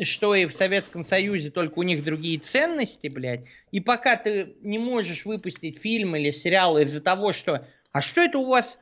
что 0.00 0.34
и 0.34 0.46
в 0.46 0.52
Советском 0.52 1.02
Союзе, 1.02 1.50
только 1.50 1.78
у 1.78 1.82
них 1.82 2.04
другие 2.04 2.38
ценности, 2.38 3.08
блядь, 3.08 3.44
и 3.72 3.80
пока 3.80 4.16
ты 4.16 4.54
не 4.60 4.78
можешь 4.78 5.24
выпустить 5.24 5.80
фильм 5.80 6.14
или 6.14 6.30
сериал 6.30 6.78
из-за 6.78 7.00
того, 7.00 7.32
что 7.32 7.66
«А 7.90 8.02
что 8.02 8.20
это 8.20 8.38
у 8.38 8.46
вас 8.46 8.78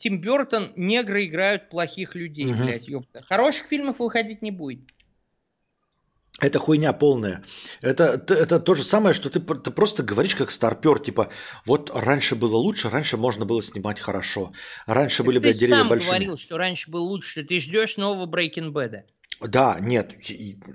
Тим 0.00 0.18
Бертон, 0.18 0.72
негры 0.76 1.26
играют 1.26 1.68
плохих 1.68 2.14
людей, 2.14 2.46
угу. 2.46 2.64
блядь, 2.64 2.88
ёпта. 2.88 3.22
Хороших 3.28 3.66
фильмов 3.66 3.98
выходить 3.98 4.40
не 4.40 4.50
будет. 4.50 4.80
Это 6.38 6.58
хуйня 6.58 6.94
полная. 6.94 7.44
Это, 7.82 8.24
это 8.28 8.60
то 8.60 8.74
же 8.74 8.82
самое, 8.82 9.12
что 9.12 9.28
ты, 9.28 9.40
ты 9.40 9.70
просто 9.70 10.02
говоришь 10.02 10.34
как 10.36 10.50
старпер, 10.50 11.00
типа, 11.00 11.28
вот 11.66 11.90
раньше 11.92 12.34
было 12.34 12.56
лучше, 12.56 12.88
раньше 12.88 13.18
можно 13.18 13.44
было 13.44 13.62
снимать 13.62 14.00
хорошо. 14.00 14.52
Раньше 14.86 15.18
так 15.18 15.26
были, 15.26 15.38
блядь, 15.38 15.58
деревья 15.58 15.84
большие. 15.84 15.98
Ты 15.98 16.06
сам 16.06 16.14
говорил, 16.16 16.38
что 16.38 16.56
раньше 16.56 16.90
было 16.90 17.02
лучше, 17.02 17.30
что 17.32 17.44
ты 17.44 17.60
ждешь 17.60 17.98
нового 17.98 18.26
Breaking 18.26 18.72
Bad. 18.72 19.02
Да, 19.40 19.76
нет, 19.80 20.14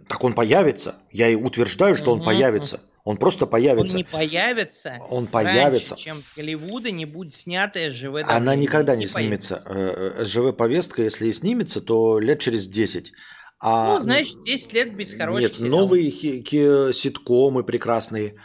так 0.08 0.24
он 0.24 0.34
появится. 0.34 0.98
Я 1.12 1.30
и 1.30 1.36
утверждаю, 1.36 1.96
что 1.96 2.12
угу, 2.12 2.20
он 2.20 2.26
появится. 2.26 2.82
Он 3.06 3.18
просто 3.18 3.46
появится. 3.46 3.96
Он 3.96 3.98
не 3.98 4.04
появится. 4.04 4.98
Он 5.12 5.28
появится. 5.28 5.92
Раньше, 5.92 6.04
чем 6.04 6.24
в 6.24 6.36
Голливуда 6.36 6.90
не 6.90 7.06
будет 7.06 7.36
снятая 7.36 7.92
СЖВ. 7.92 8.24
Она 8.28 8.56
никогда 8.56 8.96
не, 8.96 9.02
не 9.02 9.08
снимется. 9.08 9.62
Появится. 9.64 10.26
СЖВ-повестка, 10.26 11.04
если 11.04 11.28
и 11.28 11.32
снимется, 11.32 11.82
то 11.82 12.20
лет 12.20 12.40
через 12.40 12.68
10. 12.68 13.14
А... 13.60 13.98
Ну, 13.98 14.02
значит, 14.02 14.44
10 14.44 14.74
лет 14.74 14.96
без 14.96 15.14
хороших 15.14 15.50
Нет, 15.50 15.56
сериалов. 15.56 15.92
новые 15.92 16.94
ситкомы 16.94 17.64
прекрасные. 17.64 18.42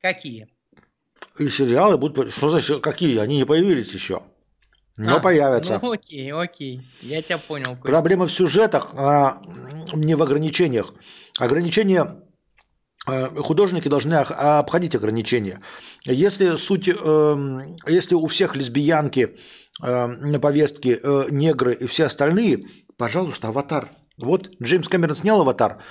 Какие? 0.00 0.48
И 1.38 1.48
сериалы 1.50 1.98
будут... 1.98 2.32
Что 2.32 2.48
значит, 2.48 2.80
какие? 2.80 3.18
Они 3.18 3.36
не 3.36 3.44
появились 3.44 3.92
еще. 3.92 4.22
Но 4.96 5.16
а, 5.16 5.20
появятся. 5.20 5.78
Ну 5.82 5.92
окей, 5.92 6.32
окей. 6.32 6.80
Я 7.02 7.20
тебя 7.20 7.36
понял. 7.36 7.72
Кость. 7.72 7.82
Проблема 7.82 8.26
в 8.26 8.32
сюжетах, 8.32 8.92
а 8.94 9.42
не 9.92 10.14
в 10.14 10.22
ограничениях. 10.22 10.94
Ограничения 11.38 12.04
Э, 12.04 12.27
художники 13.42 13.88
должны 13.88 14.14
обходить 14.14 14.94
ограничения. 14.94 15.60
Если 16.04 16.56
суть, 16.56 16.88
эм, 16.88 17.76
если 17.86 18.14
у 18.14 18.26
всех 18.26 18.54
лесбиянки 18.54 19.36
эм, 19.82 20.30
на 20.30 20.38
повестке 20.40 21.00
э, 21.02 21.26
негры 21.30 21.74
и 21.74 21.86
все 21.86 22.04
остальные, 22.06 22.66
пожалуйста, 22.96 23.48
аватар. 23.48 23.90
Вот 24.18 24.50
Джеймс 24.62 24.88
Кэмерон 24.88 25.16
снял 25.16 25.40
аватар. 25.40 25.82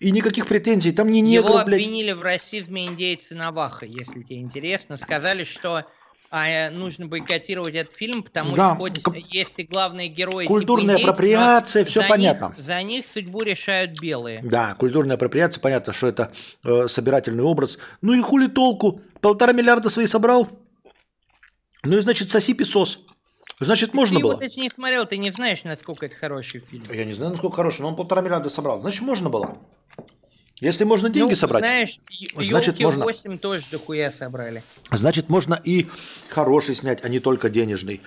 И 0.00 0.10
никаких 0.12 0.46
претензий, 0.46 0.92
там 0.92 1.10
не 1.10 1.20
негры, 1.20 1.48
Его 1.48 1.58
обвинили 1.58 2.12
блядь. 2.12 2.16
в 2.18 2.22
расизме 2.22 2.86
индейцы 2.86 3.34
Наваха, 3.34 3.84
если 3.84 4.22
тебе 4.22 4.40
интересно. 4.40 4.96
Сказали, 4.96 5.44
что 5.44 5.84
а 6.30 6.48
э, 6.48 6.70
нужно 6.70 7.06
бойкотировать 7.06 7.74
этот 7.74 7.94
фильм, 7.94 8.22
потому 8.22 8.54
да, 8.54 8.74
что 8.74 8.76
хоть 8.76 9.02
к... 9.02 9.14
есть 9.16 9.54
и 9.56 9.64
главные 9.64 10.08
герои. 10.08 10.46
Культурная 10.46 10.96
типа 10.96 11.10
апроприация, 11.10 11.84
все 11.84 12.02
за 12.02 12.08
понятно. 12.08 12.54
Них, 12.56 12.64
за 12.64 12.82
них 12.82 13.06
судьбу 13.06 13.42
решают 13.42 13.98
белые. 14.00 14.40
Да, 14.42 14.74
культурная 14.74 15.16
апроприация, 15.16 15.60
понятно, 15.60 15.92
что 15.92 16.08
это 16.08 16.32
э, 16.64 16.88
собирательный 16.88 17.44
образ. 17.44 17.78
Ну 18.02 18.12
и 18.12 18.20
хули 18.20 18.46
толку? 18.48 19.00
Полтора 19.20 19.52
миллиарда 19.52 19.88
свои 19.90 20.06
собрал? 20.06 20.48
Ну 21.82 21.96
и 21.96 22.00
значит, 22.00 22.30
соси 22.30 22.54
песос. 22.54 23.00
Значит, 23.60 23.94
можно 23.94 24.18
ты 24.18 24.22
было. 24.22 24.36
Ты 24.36 24.44
его 24.44 24.62
не 24.62 24.70
смотрел, 24.70 25.06
ты 25.06 25.16
не 25.16 25.30
знаешь, 25.30 25.64
насколько 25.64 26.06
это 26.06 26.14
хороший 26.14 26.60
фильм. 26.60 26.84
Я 26.92 27.04
не 27.04 27.12
знаю, 27.12 27.32
насколько 27.32 27.56
хороший, 27.56 27.82
но 27.82 27.88
он 27.88 27.96
полтора 27.96 28.22
миллиарда 28.22 28.50
собрал. 28.50 28.80
Значит, 28.80 29.02
можно 29.02 29.30
было. 29.30 29.58
Если 30.60 30.84
можно 30.84 31.08
деньги 31.08 31.30
ну, 31.30 31.36
собрать, 31.36 31.62
знаешь, 31.62 32.00
значит 32.36 32.80
можно. 32.80 33.04
8 33.04 33.38
тоже 33.38 33.64
дохуя 33.70 34.10
собрали. 34.10 34.62
Значит, 34.90 35.28
можно 35.28 35.54
и 35.54 35.86
хороший 36.28 36.74
снять, 36.74 37.04
а 37.04 37.08
не 37.08 37.20
только 37.20 37.48
денежный. 37.48 38.00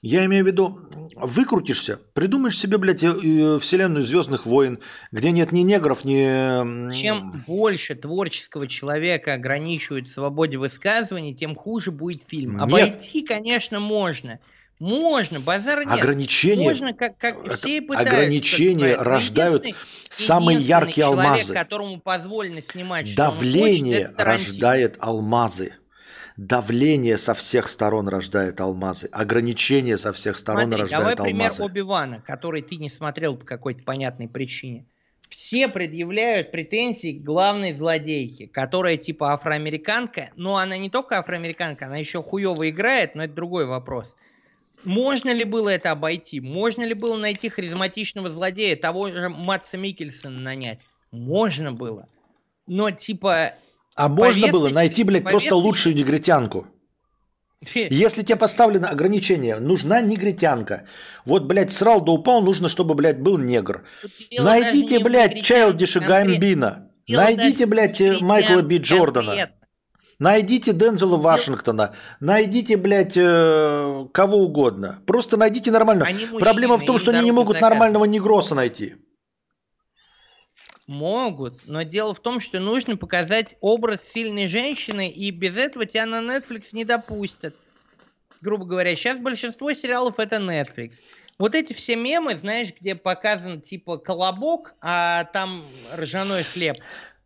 Я 0.00 0.24
имею 0.26 0.44
в 0.44 0.46
виду, 0.46 0.78
выкрутишься, 1.16 1.98
придумаешь 2.14 2.56
себе, 2.56 2.78
блядь, 2.78 3.02
э, 3.02 3.58
вселенную 3.58 4.04
Звездных 4.04 4.46
войн, 4.46 4.78
где 5.10 5.32
нет 5.32 5.50
ни 5.50 5.62
негров, 5.62 6.04
ни... 6.04 6.92
Чем 6.92 7.42
больше 7.48 7.96
творческого 7.96 8.68
человека 8.68 9.34
ограничивают 9.34 10.06
в 10.06 10.12
свободе 10.12 10.56
высказываний, 10.56 11.34
тем 11.34 11.56
хуже 11.56 11.90
будет 11.90 12.22
фильм. 12.22 12.54
Нет. 12.54 12.62
Обойти, 12.62 13.22
конечно, 13.22 13.80
можно. 13.80 14.38
Можно, 14.78 15.40
базар 15.40 15.80
нет. 15.80 15.92
Ограничения, 15.92 16.64
Можно, 16.68 16.94
как, 16.94 17.18
как 17.18 17.52
все 17.54 17.82
пытаются. 17.82 18.16
Ограничения 18.16 18.94
как 18.94 19.06
рождают 19.06 19.66
самые 20.08 20.58
яркие 20.58 21.06
человек, 21.06 21.24
алмазы. 21.26 21.54
которому 21.54 22.00
позволено 22.00 22.62
снимать, 22.62 23.14
Давление 23.16 24.06
хочет, 24.06 24.20
рождает 24.20 24.96
алмазы. 25.00 25.72
Давление 26.36 27.18
со 27.18 27.34
всех 27.34 27.66
сторон 27.68 28.08
рождает 28.08 28.60
алмазы. 28.60 29.08
Ограничения 29.10 29.98
со 29.98 30.12
всех 30.12 30.38
сторон 30.38 30.62
Смотри, 30.62 30.82
рождают 30.82 31.16
давай 31.16 31.32
алмазы. 31.32 31.56
пример 31.56 31.70
Оби-Вана, 31.70 32.22
который 32.24 32.62
ты 32.62 32.76
не 32.76 32.88
смотрел 32.88 33.36
по 33.36 33.44
какой-то 33.44 33.82
понятной 33.82 34.28
причине. 34.28 34.86
Все 35.28 35.66
предъявляют 35.66 36.52
претензии 36.52 37.18
к 37.18 37.24
главной 37.24 37.72
злодейке, 37.72 38.46
которая 38.46 38.96
типа 38.96 39.32
афроамериканка, 39.32 40.30
но 40.36 40.56
она 40.56 40.78
не 40.78 40.88
только 40.88 41.18
афроамериканка, 41.18 41.86
она 41.86 41.96
еще 41.96 42.22
хуево 42.22 42.70
играет, 42.70 43.16
но 43.16 43.24
это 43.24 43.34
другой 43.34 43.66
вопрос– 43.66 44.14
можно 44.84 45.30
ли 45.30 45.44
было 45.44 45.68
это 45.68 45.90
обойти? 45.90 46.40
Можно 46.40 46.84
ли 46.84 46.94
было 46.94 47.16
найти 47.16 47.48
харизматичного 47.48 48.30
злодея, 48.30 48.76
того 48.76 49.10
же 49.10 49.28
Матса 49.28 49.76
Микельсона 49.76 50.40
нанять? 50.40 50.80
Можно 51.10 51.72
было. 51.72 52.06
Но 52.66 52.90
типа... 52.90 53.54
А 53.96 54.08
можно 54.08 54.48
было 54.48 54.68
найти, 54.68 55.04
блядь, 55.04 55.24
просто 55.24 55.56
лучшую 55.56 55.94
негритянку. 55.96 56.66
Если 57.74 58.22
тебе 58.22 58.36
поставлено 58.36 58.88
ограничение, 58.88 59.58
нужна 59.58 60.00
негритянка. 60.00 60.86
Вот, 61.24 61.44
блядь, 61.44 61.72
срал 61.72 62.00
да 62.00 62.12
упал, 62.12 62.42
нужно, 62.42 62.68
чтобы, 62.68 62.94
блядь, 62.94 63.20
был 63.20 63.38
негр. 63.38 63.84
Найдите, 64.38 65.00
блядь, 65.00 65.42
Чайлдиша 65.42 66.00
Гамбина. 66.00 66.90
Найдите, 67.08 67.66
блядь, 67.66 68.00
Майкла 68.20 68.62
Би 68.62 68.78
Джордана. 68.78 69.50
Найдите 70.18 70.72
Дензела 70.72 71.16
Вашингтона, 71.16 71.94
найдите, 72.18 72.76
блядь, 72.76 73.16
э, 73.16 74.06
кого 74.12 74.38
угодно. 74.38 75.00
Просто 75.06 75.36
найдите 75.36 75.70
нормально. 75.70 76.06
Мужчины, 76.10 76.38
Проблема 76.40 76.76
в 76.76 76.84
том, 76.84 76.98
что 76.98 77.12
они 77.12 77.22
не 77.22 77.32
могут 77.32 77.54
заказывать. 77.54 77.70
нормального 77.70 78.04
негроса 78.04 78.56
найти. 78.56 78.96
Могут, 80.88 81.66
но 81.66 81.82
дело 81.82 82.14
в 82.14 82.20
том, 82.20 82.40
что 82.40 82.58
нужно 82.58 82.96
показать 82.96 83.56
образ 83.60 84.02
сильной 84.02 84.48
женщины, 84.48 85.08
и 85.08 85.30
без 85.30 85.56
этого 85.56 85.86
тебя 85.86 86.06
на 86.06 86.20
Netflix 86.20 86.68
не 86.72 86.84
допустят. 86.84 87.54
Грубо 88.40 88.64
говоря, 88.64 88.96
сейчас 88.96 89.18
большинство 89.18 89.72
сериалов 89.72 90.18
это 90.18 90.36
Netflix. 90.36 91.02
Вот 91.38 91.54
эти 91.54 91.72
все 91.72 91.94
мемы, 91.94 92.36
знаешь, 92.36 92.72
где 92.80 92.96
показан 92.96 93.60
типа 93.60 93.98
колобок, 93.98 94.74
а 94.80 95.24
там 95.24 95.62
ржаной 95.96 96.42
хлеб 96.42 96.76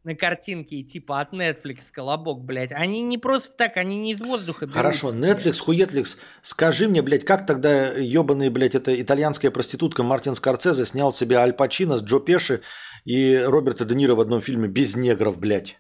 на 0.05 0.15
картинке 0.15 0.83
типа 0.83 1.21
от 1.21 1.33
Netflix 1.33 1.91
колобок, 1.93 2.45
блядь, 2.45 2.73
они 2.73 3.03
не 3.03 3.19
просто 3.19 3.53
так, 3.57 3.77
они 3.77 3.97
не 3.97 4.13
из 4.13 4.21
воздуха 4.21 4.67
берутся. 4.67 4.79
Хорошо, 4.79 5.15
Netflix, 5.15 5.59
хуетликс, 5.59 6.19
скажи 6.43 6.89
мне, 6.89 7.03
блядь, 7.03 7.25
как 7.25 7.47
тогда 7.47 7.93
ебаный, 7.93 8.49
блядь, 8.49 8.75
эта 8.75 9.01
итальянская 9.01 9.51
проститутка 9.51 10.03
Мартин 10.03 10.35
Скорцезе 10.35 10.85
снял 10.85 11.13
себе 11.13 11.37
Аль 11.37 11.53
Пачино 11.53 11.99
с 11.99 12.03
Джо 12.03 12.19
Пеши 12.19 12.63
и 13.05 13.37
Роберта 13.37 13.85
Де 13.85 13.95
Ниро 13.95 14.15
в 14.15 14.21
одном 14.21 14.41
фильме 14.41 14.69
без 14.69 14.97
негров, 14.97 15.39
блядь? 15.39 15.79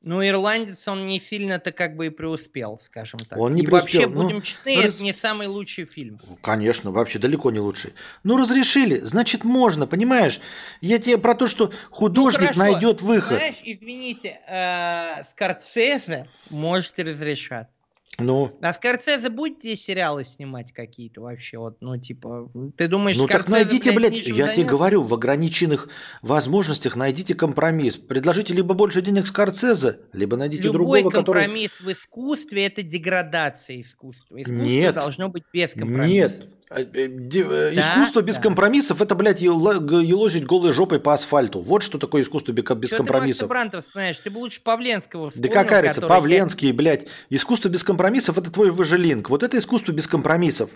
Ну, 0.00 0.24
ирландец, 0.24 0.86
он 0.86 1.06
не 1.08 1.18
сильно-то 1.18 1.72
как 1.72 1.96
бы 1.96 2.06
и 2.06 2.10
преуспел, 2.10 2.78
скажем 2.78 3.18
так. 3.20 3.36
Он 3.36 3.54
не 3.54 3.62
и 3.62 3.66
преуспел. 3.66 4.02
вообще, 4.02 4.14
ну, 4.14 4.22
будем 4.22 4.42
честны, 4.42 4.76
ну, 4.76 4.82
это 4.82 5.02
не 5.02 5.12
самый 5.12 5.48
лучший 5.48 5.86
фильм. 5.86 6.20
Конечно, 6.40 6.92
вообще 6.92 7.18
далеко 7.18 7.50
не 7.50 7.58
лучший. 7.58 7.94
Ну, 8.22 8.36
разрешили, 8.36 8.98
значит, 9.00 9.42
можно, 9.42 9.88
понимаешь? 9.88 10.40
Я 10.80 11.00
тебе 11.00 11.18
про 11.18 11.34
то, 11.34 11.48
что 11.48 11.72
художник 11.90 12.54
ну, 12.54 12.62
найдет 12.62 13.02
выход. 13.02 13.38
Знаешь, 13.38 13.60
извините, 13.64 14.40
э, 14.46 15.24
Скорцезе 15.24 16.28
может 16.48 16.96
и 17.00 17.02
разрешат. 17.02 17.68
Ну. 18.20 18.58
А 18.62 18.74
Скорцезе 18.74 19.28
будете 19.30 19.76
сериалы 19.76 20.24
снимать 20.24 20.72
какие-то 20.72 21.20
вообще? 21.20 21.56
Вот, 21.58 21.76
ну, 21.80 21.96
типа, 21.98 22.50
ты 22.76 22.88
думаешь, 22.88 23.16
Ну, 23.16 23.28
Скорцезе, 23.28 23.44
так 23.44 23.48
найдите, 23.48 23.92
блядь, 23.92 24.14
я 24.14 24.34
занялся? 24.34 24.54
тебе 24.54 24.64
говорю, 24.64 25.04
в 25.04 25.14
ограниченных 25.14 25.88
возможностях 26.22 26.96
найдите 26.96 27.36
компромисс. 27.36 27.96
Предложите 27.96 28.54
либо 28.54 28.74
больше 28.74 29.02
денег 29.02 29.26
Скорцезе, 29.26 30.00
либо 30.12 30.36
найдите 30.36 30.64
Любой 30.64 31.02
другого, 31.02 31.10
который... 31.10 31.44
компромисс 31.44 31.80
в 31.80 31.92
искусстве– 31.92 32.66
это 32.66 32.82
деградация 32.82 33.80
искусства. 33.80 34.36
Искусство 34.42 34.64
Нет. 34.64 34.94
должно 34.96 35.28
быть 35.28 35.44
без 35.52 35.74
компромиссов. 35.74 36.40
Нет. 36.40 36.57
Э, 36.70 36.82
э, 36.82 37.08
да, 37.08 37.74
искусство 37.74 38.20
без 38.20 38.36
да. 38.36 38.42
компромиссов 38.42 39.00
это, 39.00 39.14
блядь, 39.14 39.40
елозить 39.40 40.44
голой 40.44 40.72
жопой 40.72 41.00
по 41.00 41.14
асфальту. 41.14 41.62
Вот 41.62 41.82
что 41.82 41.98
такое 41.98 42.22
искусство 42.22 42.52
без 42.52 42.88
Что 42.88 42.98
компромиссов. 42.98 43.40
Ты 43.40 43.46
Брантов 43.48 43.86
знаешь, 43.92 44.18
ты 44.18 44.30
бы 44.30 44.38
лучше 44.38 44.60
Павленского 44.62 45.30
вспомнил. 45.30 45.50
Да 45.50 45.62
какая 45.62 45.82
разница, 45.82 46.06
Павленский, 46.06 46.72
блядь. 46.72 47.06
Искусство 47.30 47.68
без 47.68 47.82
компромиссов 47.84 48.36
это 48.36 48.50
твой 48.50 48.70
выжилинг. 48.70 49.30
Вот 49.30 49.42
это 49.42 49.56
искусство 49.58 49.92
без 49.92 50.06
компромиссов. 50.06 50.70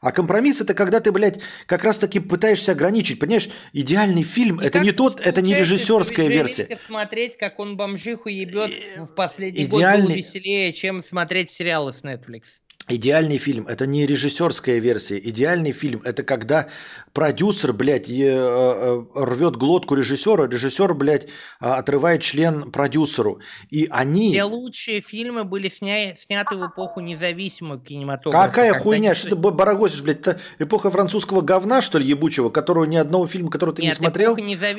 А 0.00 0.10
компромисс 0.10 0.60
это 0.60 0.74
когда 0.74 0.98
ты, 0.98 1.12
блядь, 1.12 1.40
как 1.66 1.84
раз 1.84 1.96
таки 1.96 2.18
пытаешься 2.18 2.72
ограничить. 2.72 3.20
Понимаешь, 3.20 3.48
идеальный 3.72 4.24
фильм 4.24 4.60
и 4.60 4.66
это 4.66 4.80
не 4.80 4.90
тот, 4.90 5.20
это 5.20 5.40
не 5.40 5.54
режиссерская 5.54 6.26
версия. 6.26 6.68
смотреть, 6.84 7.36
как 7.36 7.60
он 7.60 7.76
бомжиху 7.76 8.28
ебет 8.28 8.72
в 8.96 9.14
последний 9.14 9.64
Идеальный... 9.64 10.00
год 10.00 10.08
было 10.08 10.16
веселее, 10.16 10.72
чем 10.72 11.04
смотреть 11.04 11.52
сериалы 11.52 11.92
с 11.92 12.02
Netflix. 12.02 12.62
Идеальный 12.88 13.38
фильм– 13.38 13.66
это 13.68 13.86
не 13.86 14.06
режиссерская 14.06 14.80
версия. 14.80 15.16
Идеальный 15.16 15.70
фильм– 15.70 16.02
это 16.04 16.24
когда 16.24 16.66
продюсер, 17.12 17.72
блядь, 17.72 18.08
э, 18.08 18.24
э, 18.24 19.04
рвет 19.14 19.56
глотку 19.56 19.94
режиссера, 19.94 20.48
режиссер, 20.48 20.92
блядь, 20.94 21.28
а, 21.60 21.76
отрывает 21.76 22.22
член 22.22 22.72
продюсеру. 22.72 23.38
И 23.70 23.86
они… 23.88 24.30
Все 24.30 24.42
лучшие 24.42 25.00
фильмы 25.00 25.44
были 25.44 25.68
сня... 25.68 26.16
сняты 26.16 26.56
в 26.56 26.66
эпоху 26.66 26.98
независимого 27.00 27.78
кинематографа. 27.78 28.46
Какая 28.48 28.74
хуйня? 28.80 29.14
Что 29.14 29.30
ты 29.30 29.36
барагозишь, 29.36 30.02
блядь? 30.02 30.18
Это 30.20 30.40
эпоха 30.58 30.90
французского 30.90 31.40
говна, 31.40 31.82
что 31.82 31.98
ли, 31.98 32.06
ебучего, 32.06 32.50
которого 32.50 32.84
ни 32.84 32.96
одного 32.96 33.28
фильма, 33.28 33.50
который 33.50 33.76
ты 33.76 33.82
Нет, 33.82 33.92
не 33.92 34.04
смотрел? 34.04 34.36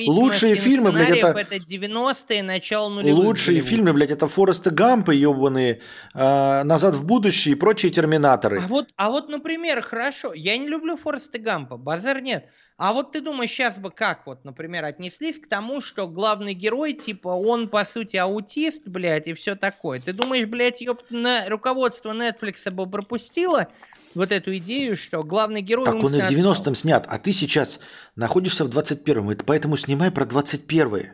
Лучшие 0.08 0.56
фильмы, 0.56 0.92
блядь, 0.92 1.18
это… 1.18 1.28
это 1.28 1.56
90-е, 1.56 2.44
начало 2.44 2.90
нулевых. 2.90 3.24
Лучшие 3.24 3.62
фильмы, 3.62 3.94
блядь, 3.94 4.12
это 4.12 4.28
Форест 4.28 4.68
Гампы, 4.68 5.16
ебаные, 5.16 5.80
э, 6.14 6.64
«Назад 6.64 6.96
в 6.96 7.06
будущее» 7.06 7.54
и 7.54 7.56
прочие 7.56 7.93
терминаторы. 7.94 8.60
А 8.60 8.68
вот, 8.68 8.90
а 8.96 9.10
вот, 9.10 9.30
например, 9.30 9.82
хорошо, 9.82 10.34
я 10.34 10.58
не 10.58 10.68
люблю 10.68 10.98
Фореста 10.98 11.40
Гампа, 11.40 11.78
базар 11.78 12.22
нет. 12.22 12.46
А 12.78 12.92
вот 12.92 13.12
ты 13.12 13.22
думаешь, 13.22 13.52
сейчас 13.52 13.78
бы 13.78 13.92
как 13.92 14.26
вот, 14.26 14.44
например, 14.46 14.84
отнеслись 14.84 15.40
к 15.40 15.48
тому, 15.48 15.80
что 15.80 16.08
главный 16.08 16.54
герой, 16.54 16.94
типа, 16.94 17.30
он, 17.30 17.70
по 17.70 17.86
сути, 17.86 18.18
аутист, 18.18 18.88
блядь, 18.88 19.28
и 19.28 19.34
все 19.34 19.56
такое. 19.56 20.00
Ты 20.00 20.12
думаешь, 20.12 20.48
блядь, 20.48 20.82
ёпт, 20.82 21.12
на 21.12 21.48
руководство 21.48 22.12
Netflix 22.12 22.70
бы 22.72 22.90
пропустило 22.90 23.68
вот 24.16 24.32
эту 24.32 24.58
идею, 24.58 24.98
что 24.98 25.24
главный 25.24 25.62
герой... 25.62 25.86
Так 25.86 25.96
он 25.96 26.16
и 26.16 26.22
в 26.22 26.30
90-м 26.30 26.76
снят, 26.76 27.06
а 27.08 27.20
ты 27.20 27.32
сейчас 27.32 27.80
находишься 28.16 28.66
в 28.66 28.70
21-м, 28.70 29.32
и 29.32 29.36
поэтому 29.36 29.78
снимай 29.78 30.12
про 30.12 30.26
21-й. 30.26 31.12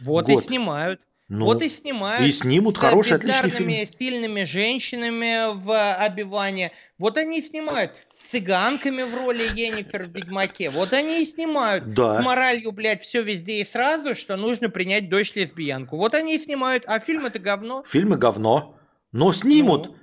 Вот 0.00 0.26
год. 0.26 0.42
и 0.42 0.46
снимают. 0.46 1.00
Ну, 1.38 1.46
вот 1.46 1.62
и 1.62 1.68
снимают. 1.68 2.24
И 2.24 2.30
снимут 2.30 2.76
с 2.76 2.78
хороший, 2.78 3.16
отличный 3.16 3.50
фильм. 3.50 3.86
сильными 3.86 4.44
женщинами 4.44 5.54
в 5.54 5.94
обивании. 5.94 6.70
Вот 6.98 7.16
они 7.16 7.40
и 7.40 7.42
снимают. 7.42 7.92
С 8.10 8.30
цыганками 8.30 9.02
в 9.02 9.14
роли 9.16 9.42
Енифер 9.54 10.04
в 10.04 10.14
«Ведьмаке». 10.14 10.70
Вот 10.70 10.92
они 10.92 11.22
и 11.22 11.24
снимают. 11.24 11.92
Да. 11.92 12.20
С 12.20 12.24
моралью, 12.24 12.70
блядь, 12.70 13.02
все 13.02 13.22
везде 13.22 13.60
и 13.60 13.64
сразу, 13.64 14.14
что 14.14 14.36
нужно 14.36 14.70
принять 14.70 15.08
дочь 15.08 15.34
лесбиянку. 15.34 15.96
Вот 15.96 16.14
они 16.14 16.36
и 16.36 16.38
снимают. 16.38 16.84
А 16.86 17.00
фильм 17.00 17.26
это 17.26 17.38
говно. 17.38 17.84
Фильмы 17.88 18.16
говно. 18.16 18.76
Но 19.10 19.32
снимут. 19.32 19.86
Ну. 19.88 19.96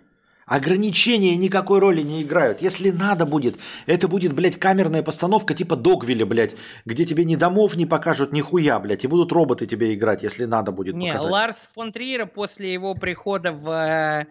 Ограничения 0.51 1.37
никакой 1.37 1.79
роли 1.79 2.01
не 2.01 2.23
играют. 2.23 2.61
Если 2.61 2.89
надо 2.89 3.25
будет, 3.25 3.57
это 3.85 4.09
будет, 4.09 4.33
блядь, 4.33 4.59
камерная 4.59 5.01
постановка 5.01 5.53
типа 5.53 5.77
Догвилля, 5.77 6.25
блядь, 6.25 6.57
где 6.83 7.05
тебе 7.05 7.23
ни 7.23 7.37
домов 7.37 7.77
не 7.77 7.85
покажут, 7.85 8.33
ни 8.33 8.41
хуя, 8.41 8.77
блядь, 8.79 9.05
и 9.05 9.07
будут 9.07 9.31
роботы 9.31 9.65
тебе 9.65 9.93
играть, 9.93 10.23
если 10.23 10.43
надо 10.43 10.73
будет 10.73 10.93
не, 10.93 11.07
показать. 11.07 11.31
Ларс 11.31 11.55
фон 11.73 11.93
Триера 11.93 12.25
после 12.25 12.73
его 12.73 12.95
прихода 12.95 13.53
в 13.53 13.69
э, 13.69 14.25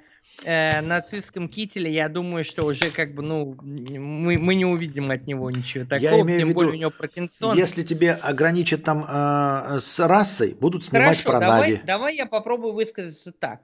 э, 0.45 0.83
нацистском 0.83 1.49
кителе, 1.49 1.91
я 1.91 2.11
думаю, 2.11 2.45
что 2.45 2.67
уже 2.67 2.91
как 2.91 3.15
бы, 3.15 3.23
ну, 3.23 3.57
мы, 3.63 4.37
мы 4.37 4.55
не 4.57 4.67
увидим 4.67 5.11
от 5.11 5.27
него 5.27 5.51
ничего 5.51 5.87
такого, 5.87 6.17
я 6.17 6.21
имею 6.21 6.41
тем 6.41 6.49
виду, 6.49 6.59
более 6.59 6.73
у 6.75 6.77
него 6.77 6.91
Паркинсон. 6.91 7.57
Если 7.57 7.83
тебе 7.83 8.13
ограничат 8.13 8.85
там 8.85 9.07
э, 9.09 9.79
с 9.79 10.07
расой, 10.07 10.55
будут 10.61 10.85
снимать 10.85 11.23
Хорошо, 11.23 11.31
про 11.31 11.41
давай, 11.41 11.61
Нави. 11.61 11.83
давай 11.87 12.17
я 12.17 12.27
попробую 12.27 12.75
высказаться 12.75 13.33
так. 13.33 13.63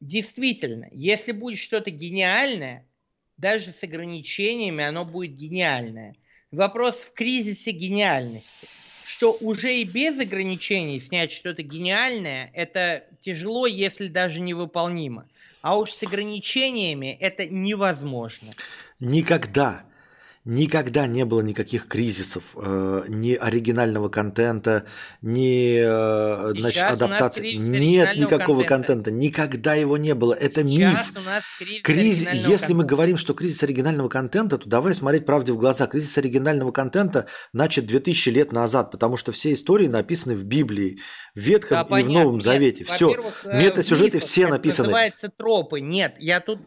Действительно, 0.00 0.88
если 0.92 1.32
будет 1.32 1.58
что-то 1.58 1.90
гениальное, 1.90 2.86
даже 3.36 3.70
с 3.70 3.82
ограничениями 3.82 4.84
оно 4.84 5.04
будет 5.04 5.36
гениальное. 5.36 6.16
Вопрос 6.50 6.96
в 6.96 7.12
кризисе 7.12 7.70
гениальности. 7.70 8.68
Что 9.04 9.32
уже 9.40 9.76
и 9.76 9.84
без 9.84 10.18
ограничений 10.18 11.00
снять 11.00 11.32
что-то 11.32 11.62
гениальное, 11.62 12.50
это 12.54 13.04
тяжело, 13.20 13.66
если 13.66 14.08
даже 14.08 14.40
невыполнимо. 14.40 15.28
А 15.62 15.78
уж 15.78 15.92
с 15.92 16.02
ограничениями 16.02 17.16
это 17.18 17.46
невозможно. 17.46 18.50
Никогда 19.00 19.85
никогда 20.46 21.08
не 21.08 21.24
было 21.24 21.40
никаких 21.40 21.88
кризисов, 21.88 22.44
э, 22.54 23.04
ни 23.08 23.34
оригинального 23.34 24.08
контента, 24.08 24.84
ни 25.20 25.76
э, 25.82 26.54
значит, 26.56 26.84
адаптации. 26.84 27.54
Нет 27.54 28.16
никакого 28.16 28.62
контента. 28.62 29.10
контента, 29.10 29.10
никогда 29.10 29.74
его 29.74 29.96
не 29.98 30.14
было. 30.14 30.32
Это 30.32 30.66
Сейчас 30.66 31.10
миф. 31.10 31.82
Кризис, 31.82 31.82
кризис 31.82 32.32
Если 32.32 32.46
контента. 32.46 32.74
мы 32.74 32.84
говорим, 32.84 33.16
что 33.16 33.34
кризис 33.34 33.62
оригинального 33.64 34.08
контента, 34.08 34.56
то 34.56 34.68
давай 34.68 34.94
смотреть 34.94 35.26
правде 35.26 35.52
в 35.52 35.58
глаза. 35.58 35.88
Кризис 35.88 36.16
оригинального 36.16 36.70
контента 36.70 37.26
начат 37.52 37.86
2000 37.86 38.28
лет 38.28 38.52
назад, 38.52 38.92
потому 38.92 39.16
что 39.16 39.32
все 39.32 39.52
истории 39.52 39.88
написаны 39.88 40.36
в 40.36 40.44
Библии, 40.44 41.00
в 41.34 41.40
Ветхом 41.40 41.78
да, 41.78 41.82
и 41.82 41.88
понятно. 41.88 42.12
в 42.12 42.14
Новом 42.14 42.40
Завете. 42.40 42.84
Нет, 42.84 42.88
все. 42.88 43.32
Э, 43.44 43.62
Метасюжеты 43.62 44.20
все 44.20 44.46
написаны. 44.46 44.88
Называется 44.90 45.28
тропы. 45.28 45.80
Нет, 45.80 46.14
я 46.20 46.38
тут, 46.38 46.60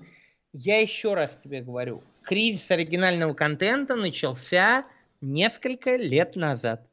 я 0.52 0.82
еще 0.82 1.14
раз 1.14 1.40
тебе 1.42 1.62
говорю, 1.62 2.04
кризис 2.30 2.70
оригинального 2.70 3.34
контента 3.34 3.96
начался 3.96 4.84
несколько 5.20 5.96
лет 5.96 6.36
назад. 6.36 6.86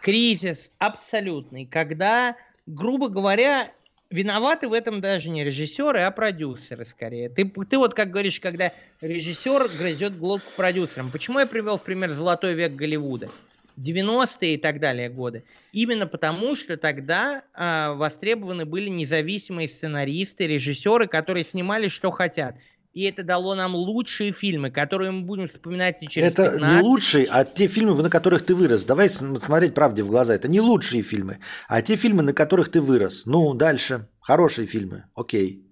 Кризис 0.00 0.70
абсолютный, 0.78 1.66
когда, 1.66 2.36
грубо 2.66 3.08
говоря, 3.08 3.72
виноваты 4.10 4.68
в 4.68 4.74
этом 4.74 5.00
даже 5.00 5.28
не 5.28 5.42
режиссеры, 5.42 6.02
а 6.02 6.10
продюсеры 6.12 6.84
скорее. 6.84 7.30
Ты, 7.30 7.50
ты 7.68 7.76
вот 7.76 7.94
как 7.94 8.12
говоришь, 8.12 8.38
когда 8.38 8.72
режиссер 9.00 9.68
грызет 9.76 10.16
глотку 10.16 10.52
продюсерам. 10.56 11.10
Почему 11.10 11.40
я 11.40 11.46
привел 11.46 11.76
в 11.76 11.82
пример 11.82 12.12
«Золотой 12.12 12.54
век 12.54 12.74
Голливуда»? 12.74 13.28
90-е 13.76 14.54
и 14.54 14.56
так 14.56 14.78
далее 14.78 15.08
годы. 15.08 15.42
Именно 15.72 16.06
потому, 16.06 16.54
что 16.54 16.76
тогда 16.76 17.42
э, 17.54 17.94
востребованы 17.94 18.66
были 18.66 18.88
независимые 18.88 19.66
сценаристы, 19.66 20.46
режиссеры, 20.46 21.08
которые 21.08 21.44
снимали, 21.44 21.88
что 21.88 22.12
хотят 22.12 22.54
и 22.92 23.04
это 23.04 23.22
дало 23.22 23.54
нам 23.54 23.74
лучшие 23.74 24.32
фильмы, 24.32 24.70
которые 24.70 25.10
мы 25.10 25.22
будем 25.22 25.46
вспоминать 25.46 26.02
и 26.02 26.08
через 26.08 26.32
Это 26.32 26.50
15... 26.50 26.74
не 26.74 26.82
лучшие, 26.82 27.26
а 27.30 27.44
те 27.44 27.66
фильмы, 27.66 28.00
на 28.02 28.10
которых 28.10 28.44
ты 28.44 28.54
вырос. 28.54 28.84
Давай 28.84 29.08
смотреть 29.08 29.74
правде 29.74 30.02
в 30.02 30.08
глаза. 30.08 30.34
Это 30.34 30.48
не 30.48 30.60
лучшие 30.60 31.02
фильмы, 31.02 31.38
а 31.68 31.80
те 31.80 31.96
фильмы, 31.96 32.22
на 32.22 32.34
которых 32.34 32.70
ты 32.70 32.80
вырос. 32.80 33.24
Ну, 33.24 33.54
дальше. 33.54 34.08
Хорошие 34.20 34.66
фильмы. 34.66 35.04
Окей. 35.14 35.66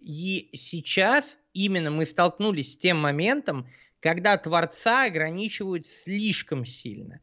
И 0.00 0.50
сейчас 0.54 1.38
именно 1.52 1.90
мы 1.90 2.04
столкнулись 2.04 2.72
с 2.72 2.76
тем 2.76 2.98
моментом, 2.98 3.68
когда 4.00 4.36
творца 4.36 5.04
ограничивают 5.04 5.86
слишком 5.86 6.64
сильно. 6.64 7.20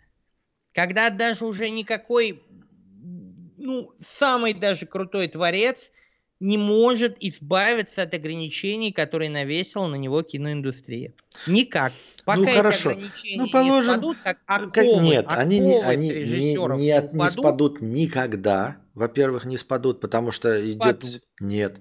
Когда 0.74 1.10
даже 1.10 1.46
уже 1.46 1.70
никакой, 1.70 2.44
ну, 3.58 3.92
самый 3.98 4.54
даже 4.54 4.86
крутой 4.86 5.28
творец– 5.28 5.92
не 6.40 6.58
может 6.58 7.16
избавиться 7.20 8.04
от 8.04 8.14
ограничений, 8.14 8.92
которые 8.92 9.30
навесила 9.30 9.88
на 9.88 9.96
него 9.96 10.22
киноиндустрия. 10.22 11.14
Никак. 11.48 11.94
Пока 12.26 12.40
ну, 12.40 12.48
хорошо. 12.48 12.92
эти 12.92 12.98
ограничения 12.98 13.42
ну, 13.44 13.50
положим, 13.50 13.92
не 13.92 13.94
спадут, 13.94 14.18
как 14.24 14.38
оковы, 14.46 15.04
Нет, 15.04 15.26
они, 15.30 15.60
не, 15.60 15.82
они 15.82 16.10
не, 16.10 16.54
не, 16.78 16.92
от, 16.92 17.14
не 17.14 17.30
спадут 17.30 17.82
никогда. 17.82 18.78
Во-первых, 18.94 19.46
не 19.46 19.58
спадут, 19.58 20.02
потому 20.02 20.32
что 20.32 20.60
идет... 20.60 21.04
Спадут. 21.04 21.22
Нет. 21.40 21.78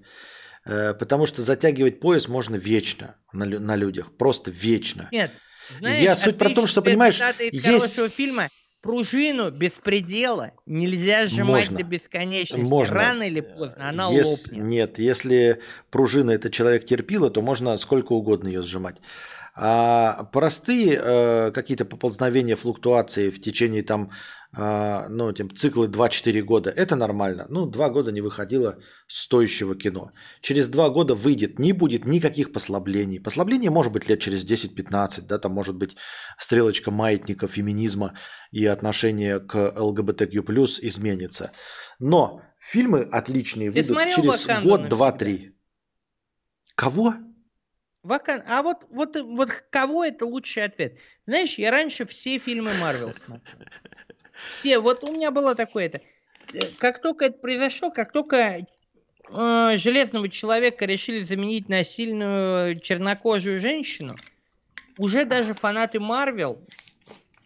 Э, 0.65 0.94
потому 0.94 1.26
что 1.26 1.42
затягивать 1.42 2.00
пояс 2.00 2.28
можно 2.28 2.57
вечно 2.57 3.16
на, 3.33 3.47
на 3.47 3.76
людях. 3.76 4.16
Просто 4.16 4.50
вечно. 4.50 5.08
Нет. 5.12 5.31
Знаешь, 5.78 6.02
Я 6.02 6.15
суть 6.15 6.36
про 6.36 6.50
то, 6.50 6.66
что, 6.66 6.83
понимаешь, 6.83 7.20
из 7.41 7.65
есть... 7.65 8.15
фильма 8.15 8.50
пружину 8.85 9.51
беспредела 9.51 10.53
нельзя 10.67 11.27
сжимать 11.27 11.71
Можно. 11.71 11.79
до 11.79 11.85
бесконечности. 11.85 12.71
Можно. 12.71 12.95
Рано 12.95 13.23
или 13.23 13.41
поздно 13.41 13.89
она 13.89 14.11
Ес, 14.11 14.27
лопнет. 14.27 14.63
Нет, 14.63 14.99
если 14.99 15.61
пружина 15.91 16.33
это 16.33 16.51
человек 16.51 16.85
терпила, 16.85 17.31
то 17.31 17.41
можно 17.41 17.77
сколько 17.79 18.13
угодно 18.13 18.49
ее 18.49 18.63
сжимать. 18.63 18.97
А 19.57 20.25
простые 20.33 21.01
э, 21.01 21.51
какие-то 21.53 21.85
поползновения, 21.85 22.57
флуктуации 22.57 23.31
в 23.31 23.41
течение 23.41 23.83
там, 23.83 24.11
э, 24.11 24.44
ну, 24.57 25.33
тем, 25.33 25.50
циклы 25.55 25.89
2-4 25.89 26.41
года, 26.42 26.70
это 26.70 26.97
нормально. 26.97 27.47
Ну, 27.49 27.66
2 27.66 27.89
года 27.91 28.12
не 28.12 28.20
выходило 28.20 28.78
стоящего 29.07 29.74
кино. 29.74 30.12
Через 30.41 30.68
2 30.68 30.91
года 30.91 31.15
выйдет, 31.15 31.58
не 31.58 31.73
будет 31.73 32.07
никаких 32.07 32.52
послаблений. 32.52 33.20
Послабление 33.20 33.70
может 33.70 33.92
быть 33.92 34.08
лет 34.08 34.20
через 34.20 34.44
10-15, 34.44 35.23
да, 35.26 35.39
там 35.39 35.52
может 35.52 35.76
быть 35.76 35.97
стрелочка 36.39 36.91
маятника 36.91 37.49
феминизма 37.49 38.15
и 38.52 38.66
отношение 38.66 39.41
к 39.41 39.73
ЛГБТQ+, 39.76 40.41
изменится. 40.83 41.50
Но 41.99 42.42
фильмы 42.58 43.08
отличные 43.12 43.73
Ты 43.73 43.83
выйдут 43.83 44.15
через 44.15 44.62
год, 44.62 44.89
два, 44.89 45.12
три. 45.12 45.57
Кого? 46.74 47.15
Вакан... 48.02 48.42
А 48.47 48.62
вот, 48.62 48.84
вот, 48.91 49.16
вот 49.16 49.50
кого 49.70 50.05
это 50.05 50.26
лучший 50.26 50.65
ответ? 50.65 50.99
Знаешь, 51.26 51.58
я 51.58 51.70
раньше 51.70 52.05
все 52.05 52.39
фильмы 52.39 52.70
Марвел 52.81 53.15
смотрел. 53.15 53.66
Все. 54.51 54.79
Вот 54.79 55.05
у 55.05 55.13
меня 55.13 55.31
было 55.31 55.55
такое-то. 55.55 56.01
Э, 56.53 56.59
как 56.79 57.01
только 57.01 57.27
это 57.27 57.39
произошло, 57.39 57.91
как 57.91 58.13
только 58.13 58.37
э, 58.37 59.77
Железного 59.77 60.29
Человека 60.29 60.85
решили 60.87 61.23
заменить 61.23 61.69
на 61.69 61.85
сильную 61.85 62.79
чернокожую 62.81 63.61
женщину, 63.61 64.17
уже 64.99 65.25
даже 65.25 65.55
фанаты 65.55 66.01
Марвел, 66.01 66.61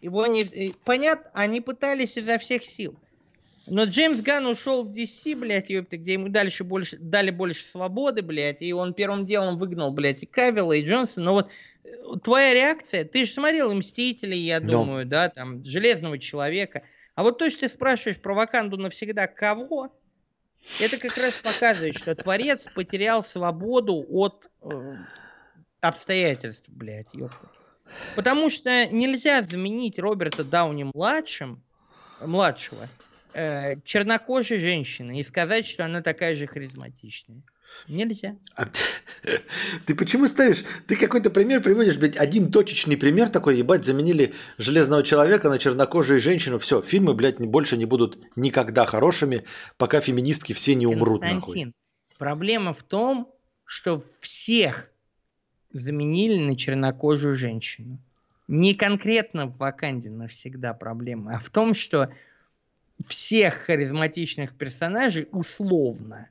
его 0.01 0.25
не... 0.27 0.43
Э, 0.43 0.73
понятно, 0.83 1.29
они 1.33 1.61
пытались 1.61 2.17
изо 2.17 2.37
всех 2.37 2.65
сил. 2.65 2.95
Но 3.69 3.83
Джеймс 3.83 4.21
Ган 4.21 4.47
ушел 4.47 4.83
в 4.83 4.89
DC, 4.89 5.35
блядь, 5.35 5.69
ёпта, 5.69 5.97
где 5.97 6.13
ему 6.13 6.29
дальше 6.29 6.63
больше, 6.63 6.97
дали 6.97 7.29
больше 7.29 7.65
свободы, 7.65 8.23
блядь, 8.23 8.63
и 8.63 8.73
он 8.73 8.95
первым 8.95 9.25
делом 9.25 9.59
выгнал, 9.59 9.91
блядь, 9.91 10.23
и 10.23 10.25
Кавилла, 10.25 10.73
и 10.73 10.83
Джонсона. 10.83 11.25
Но 11.25 11.33
вот 11.33 11.49
твоя 12.23 12.53
реакция, 12.53 13.05
ты 13.05 13.25
же 13.25 13.31
смотрел 13.31 13.71
и 13.71 13.75
Мстители, 13.75 14.35
я 14.35 14.59
думаю, 14.59 15.05
no. 15.05 15.09
да, 15.09 15.29
там, 15.29 15.63
Железного 15.65 16.19
Человека. 16.19 16.83
А 17.15 17.23
вот 17.23 17.37
то, 17.37 17.49
что 17.49 17.61
ты 17.61 17.69
спрашиваешь 17.69 18.19
про 18.19 18.33
Ваканду 18.33 18.77
навсегда 18.77 19.27
кого, 19.27 19.93
это 20.79 20.97
как 20.97 21.17
раз 21.17 21.39
показывает, 21.39 21.97
что 21.97 22.15
Творец 22.15 22.67
потерял 22.73 23.23
свободу 23.23 24.05
от 24.09 24.49
э, 24.61 24.95
обстоятельств, 25.81 26.69
блядь, 26.69 27.13
ёпта. 27.13 27.49
Потому 28.15 28.49
что 28.49 28.87
нельзя 28.87 29.41
заменить 29.41 29.99
Роберта 29.99 30.43
Дауни 30.43 30.89
младшим, 30.93 31.63
младшего, 32.21 32.87
э, 33.33 33.79
чернокожей 33.83 34.59
женщины 34.59 35.19
и 35.19 35.23
сказать, 35.23 35.65
что 35.65 35.85
она 35.85 36.01
такая 36.01 36.35
же 36.35 36.47
харизматичная. 36.47 37.41
Нельзя. 37.87 38.35
А, 38.55 38.67
ты 39.85 39.95
почему 39.95 40.27
ставишь? 40.27 40.63
Ты 40.87 40.95
какой-то 40.95 41.29
пример 41.29 41.61
приводишь, 41.61 41.97
блядь, 41.97 42.17
один 42.17 42.51
точечный 42.51 42.97
пример 42.97 43.29
такой, 43.29 43.57
ебать, 43.57 43.85
заменили 43.85 44.33
железного 44.57 45.03
человека 45.03 45.49
на 45.49 45.57
чернокожую 45.57 46.19
женщину. 46.19 46.59
Все, 46.59 46.81
фильмы, 46.81 47.13
блядь, 47.13 47.39
больше 47.39 47.77
не 47.77 47.85
будут 47.85 48.19
никогда 48.35 48.85
хорошими, 48.85 49.45
пока 49.77 49.99
феминистки 50.01 50.53
все 50.53 50.75
не 50.75 50.87
умрут. 50.87 51.21
Константин, 51.21 51.67
нахуй. 51.67 51.73
проблема 52.17 52.73
в 52.73 52.83
том, 52.83 53.33
что 53.65 54.03
всех 54.21 54.91
заменили 55.71 56.39
на 56.39 56.57
чернокожую 56.57 57.35
женщину. 57.35 57.99
Не 58.47 58.73
конкретно 58.73 59.45
в 59.45 59.57
Ваканде 59.57 60.09
навсегда 60.09 60.73
проблема, 60.73 61.35
а 61.35 61.39
в 61.39 61.49
том, 61.49 61.75
что 61.75 62.11
всех 63.05 63.53
харизматичных 63.65 64.57
персонажей 64.57 65.27
условно 65.31 66.29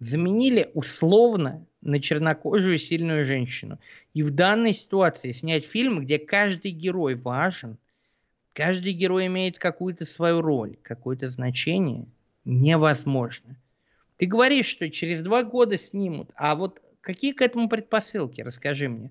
заменили 0.00 0.70
условно 0.74 1.66
на 1.80 2.00
чернокожую 2.00 2.78
сильную 2.78 3.24
женщину. 3.24 3.78
И 4.14 4.22
в 4.22 4.30
данной 4.30 4.72
ситуации 4.72 5.32
снять 5.32 5.64
фильм, 5.64 6.00
где 6.00 6.18
каждый 6.18 6.70
герой 6.70 7.14
важен, 7.14 7.78
каждый 8.52 8.92
герой 8.92 9.26
имеет 9.26 9.58
какую-то 9.58 10.04
свою 10.04 10.40
роль, 10.40 10.76
какое-то 10.82 11.30
значение, 11.30 12.06
невозможно. 12.44 13.56
Ты 14.16 14.26
говоришь, 14.26 14.66
что 14.66 14.90
через 14.90 15.22
два 15.22 15.42
года 15.44 15.78
снимут, 15.78 16.32
а 16.34 16.54
вот 16.56 16.80
какие 17.00 17.32
к 17.32 17.40
этому 17.40 17.68
предпосылки, 17.68 18.40
расскажи 18.40 18.88
мне. 18.88 19.10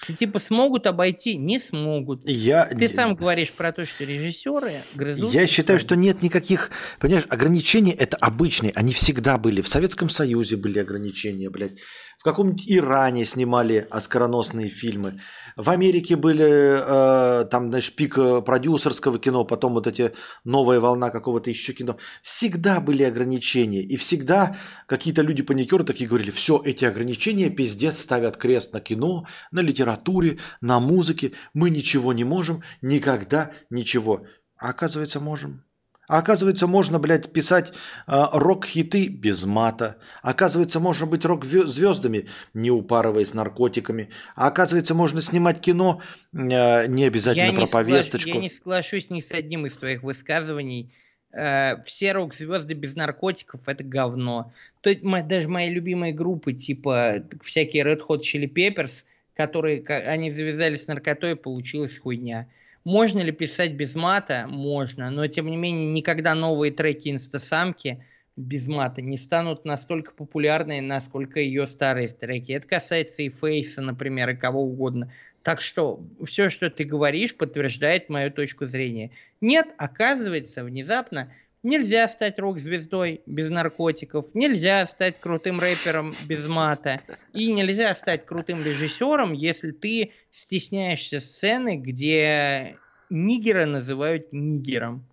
Что 0.00 0.12
типа 0.12 0.38
смогут 0.38 0.86
обойти, 0.86 1.36
не 1.36 1.58
смогут. 1.58 2.22
Я... 2.24 2.66
Ты 2.66 2.88
сам 2.88 3.16
говоришь 3.16 3.52
про 3.52 3.72
то, 3.72 3.84
что 3.84 4.04
режиссеры 4.04 4.82
грызут. 4.94 5.32
Я 5.32 5.46
считаю, 5.48 5.80
что 5.80 5.96
нет 5.96 6.22
никаких, 6.22 6.70
понимаешь, 7.00 7.26
ограничений 7.28 7.90
это 7.90 8.16
обычные, 8.16 8.70
они 8.76 8.92
всегда 8.92 9.38
были. 9.38 9.60
В 9.60 9.66
Советском 9.66 10.08
Союзе 10.08 10.56
были 10.56 10.78
ограничения, 10.78 11.50
блядь. 11.50 11.80
В 12.18 12.22
каком-нибудь 12.22 12.64
Иране 12.70 13.24
снимали 13.24 13.86
оскароносные 13.90 14.68
фильмы. 14.68 15.20
В 15.58 15.70
Америке 15.70 16.14
были 16.14 16.46
э, 16.46 17.44
там, 17.46 17.70
знаешь, 17.70 17.92
пик 17.92 18.16
э, 18.16 18.42
продюсерского 18.42 19.18
кино, 19.18 19.44
потом 19.44 19.72
вот 19.72 19.88
эти 19.88 20.12
новая 20.44 20.78
волна 20.78 21.10
какого-то 21.10 21.50
еще 21.50 21.72
кино. 21.72 21.96
Всегда 22.22 22.78
были 22.80 23.02
ограничения. 23.02 23.82
И 23.82 23.96
всегда 23.96 24.56
какие-то 24.86 25.22
люди-паникеры 25.22 25.82
такие 25.82 26.08
говорили, 26.08 26.30
все, 26.30 26.62
эти 26.64 26.84
ограничения 26.84 27.50
пиздец 27.50 27.98
ставят 27.98 28.36
крест 28.36 28.72
на 28.72 28.80
кино, 28.80 29.26
на 29.50 29.58
литературе, 29.58 30.38
на 30.60 30.78
музыке. 30.78 31.32
Мы 31.54 31.70
ничего 31.70 32.12
не 32.12 32.22
можем, 32.22 32.62
никогда 32.80 33.50
ничего. 33.68 34.26
А 34.58 34.68
оказывается, 34.68 35.18
можем. 35.18 35.64
А 36.08 36.18
оказывается, 36.18 36.66
можно, 36.66 36.98
блядь, 36.98 37.30
писать 37.30 37.72
э, 38.06 38.24
рок-хиты 38.32 39.08
без 39.08 39.44
мата. 39.44 39.98
Оказывается, 40.22 40.80
можно 40.80 41.06
быть 41.06 41.24
рок-звездами, 41.26 42.28
не 42.54 42.70
упарываясь 42.70 43.34
наркотиками. 43.34 44.08
А 44.34 44.46
оказывается, 44.46 44.94
можно 44.94 45.20
снимать 45.20 45.60
кино, 45.60 46.00
э, 46.32 46.86
не 46.86 47.04
обязательно 47.04 47.46
я 47.46 47.52
про 47.52 47.60
не 47.60 47.66
повесточку. 47.66 48.30
Соглаш... 48.30 48.34
Я 48.36 48.40
не 48.40 48.48
соглашусь 48.48 49.10
ни 49.10 49.20
с 49.20 49.32
одним 49.32 49.66
из 49.66 49.76
твоих 49.76 50.02
высказываний. 50.02 50.90
Э, 51.30 51.82
все 51.84 52.12
рок-звезды 52.12 52.72
без 52.72 52.96
наркотиков– 52.96 53.60
это 53.66 53.84
говно. 53.84 54.52
То 54.80 54.88
есть, 54.88 55.02
даже 55.28 55.48
мои 55.48 55.68
любимые 55.68 56.14
группы, 56.14 56.54
типа 56.54 57.22
всякие 57.42 57.84
Red 57.84 58.00
Hot 58.08 58.20
Chili 58.20 58.50
Peppers, 58.50 59.04
которые 59.36 59.84
они 59.86 60.30
завязали 60.30 60.76
с 60.76 60.86
наркотой, 60.86 61.36
получилась 61.36 61.98
хуйня. 61.98 62.48
Можно 62.88 63.20
ли 63.20 63.32
писать 63.32 63.74
без 63.74 63.94
мата? 63.94 64.46
Можно, 64.48 65.10
но 65.10 65.26
тем 65.26 65.50
не 65.50 65.58
менее 65.58 65.92
никогда 65.92 66.34
новые 66.34 66.72
треки 66.72 67.10
инстасамки 67.10 68.02
без 68.34 68.66
мата 68.66 69.02
не 69.02 69.18
станут 69.18 69.66
настолько 69.66 70.12
популярны, 70.12 70.80
насколько 70.80 71.38
ее 71.38 71.66
старые 71.66 72.08
треки. 72.08 72.52
Это 72.52 72.66
касается 72.66 73.20
и 73.20 73.28
Фейса, 73.28 73.82
например, 73.82 74.30
и 74.30 74.36
кого 74.36 74.62
угодно. 74.62 75.12
Так 75.42 75.60
что 75.60 76.02
все, 76.24 76.48
что 76.48 76.70
ты 76.70 76.84
говоришь, 76.84 77.36
подтверждает 77.36 78.08
мою 78.08 78.32
точку 78.32 78.64
зрения. 78.64 79.10
Нет, 79.42 79.66
оказывается, 79.76 80.64
внезапно 80.64 81.30
Нельзя 81.64 82.06
стать 82.06 82.38
рок-звездой 82.38 83.20
без 83.26 83.50
наркотиков, 83.50 84.32
нельзя 84.32 84.86
стать 84.86 85.18
крутым 85.18 85.58
рэпером 85.58 86.14
без 86.26 86.48
мата, 86.48 87.00
и 87.32 87.52
нельзя 87.52 87.94
стать 87.96 88.24
крутым 88.26 88.62
режиссером, 88.62 89.32
если 89.32 89.72
ты 89.72 90.12
стесняешься 90.30 91.18
сцены, 91.18 91.76
где 91.76 92.76
нигера 93.10 93.66
называют 93.66 94.32
нигером. 94.32 95.04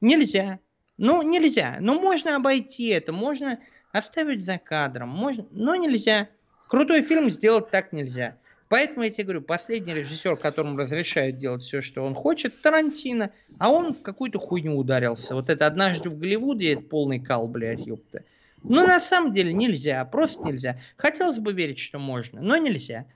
Нельзя. 0.00 0.58
Ну, 0.98 1.22
нельзя. 1.22 1.76
Ну, 1.78 2.00
можно 2.00 2.34
обойти 2.34 2.88
это, 2.88 3.12
можно 3.12 3.60
оставить 3.92 4.42
за 4.42 4.58
кадром, 4.58 5.08
можно, 5.08 5.46
но 5.52 5.76
нельзя. 5.76 6.28
Крутой 6.66 7.02
фильм 7.02 7.30
сделать 7.30 7.70
так 7.70 7.92
нельзя. 7.92 8.36
Поэтому 8.70 9.02
я 9.02 9.10
тебе 9.10 9.24
говорю, 9.24 9.42
последний 9.42 9.94
режиссер, 9.94 10.36
которому 10.36 10.78
разрешают 10.78 11.38
делать 11.38 11.64
все, 11.64 11.82
что 11.82 12.04
он 12.04 12.14
хочет, 12.14 12.62
Тарантино, 12.62 13.32
а 13.58 13.72
он 13.72 13.92
в 13.92 14.00
какую-то 14.00 14.38
хуйню 14.38 14.76
ударился. 14.76 15.34
Вот 15.34 15.50
это 15.50 15.66
однажды 15.66 16.08
в 16.08 16.16
Голливуде, 16.16 16.74
это 16.74 16.82
полный 16.82 17.18
кал, 17.18 17.48
блядь, 17.48 17.84
ёпта. 17.84 18.22
Ну, 18.62 18.86
на 18.86 19.00
самом 19.00 19.32
деле 19.32 19.52
нельзя, 19.52 20.04
просто 20.04 20.44
нельзя. 20.44 20.78
Хотелось 20.96 21.40
бы 21.40 21.52
верить, 21.52 21.80
что 21.80 21.98
можно, 21.98 22.40
но 22.40 22.56
нельзя. 22.58 23.06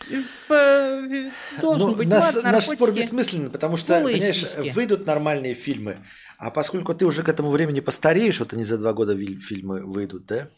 В, 0.00 0.50
в, 0.50 1.60
должен 1.60 1.88
ну, 1.88 1.94
быть 1.94 2.08
наш, 2.08 2.34
наш 2.42 2.66
спор 2.66 2.92
бессмысленный, 2.92 3.48
потому 3.48 3.76
что, 3.76 4.00
понимаешь, 4.00 4.44
выйдут 4.74 5.06
нормальные 5.06 5.54
фильмы, 5.54 6.04
а 6.36 6.50
поскольку 6.50 6.94
ты 6.94 7.06
уже 7.06 7.22
к 7.22 7.28
этому 7.28 7.50
времени 7.50 7.80
постареешь, 7.80 8.40
вот 8.40 8.52
они 8.52 8.64
за 8.64 8.76
два 8.76 8.92
года 8.92 9.16
фильмы 9.16 9.82
выйдут, 9.82 10.26
да, 10.26 10.48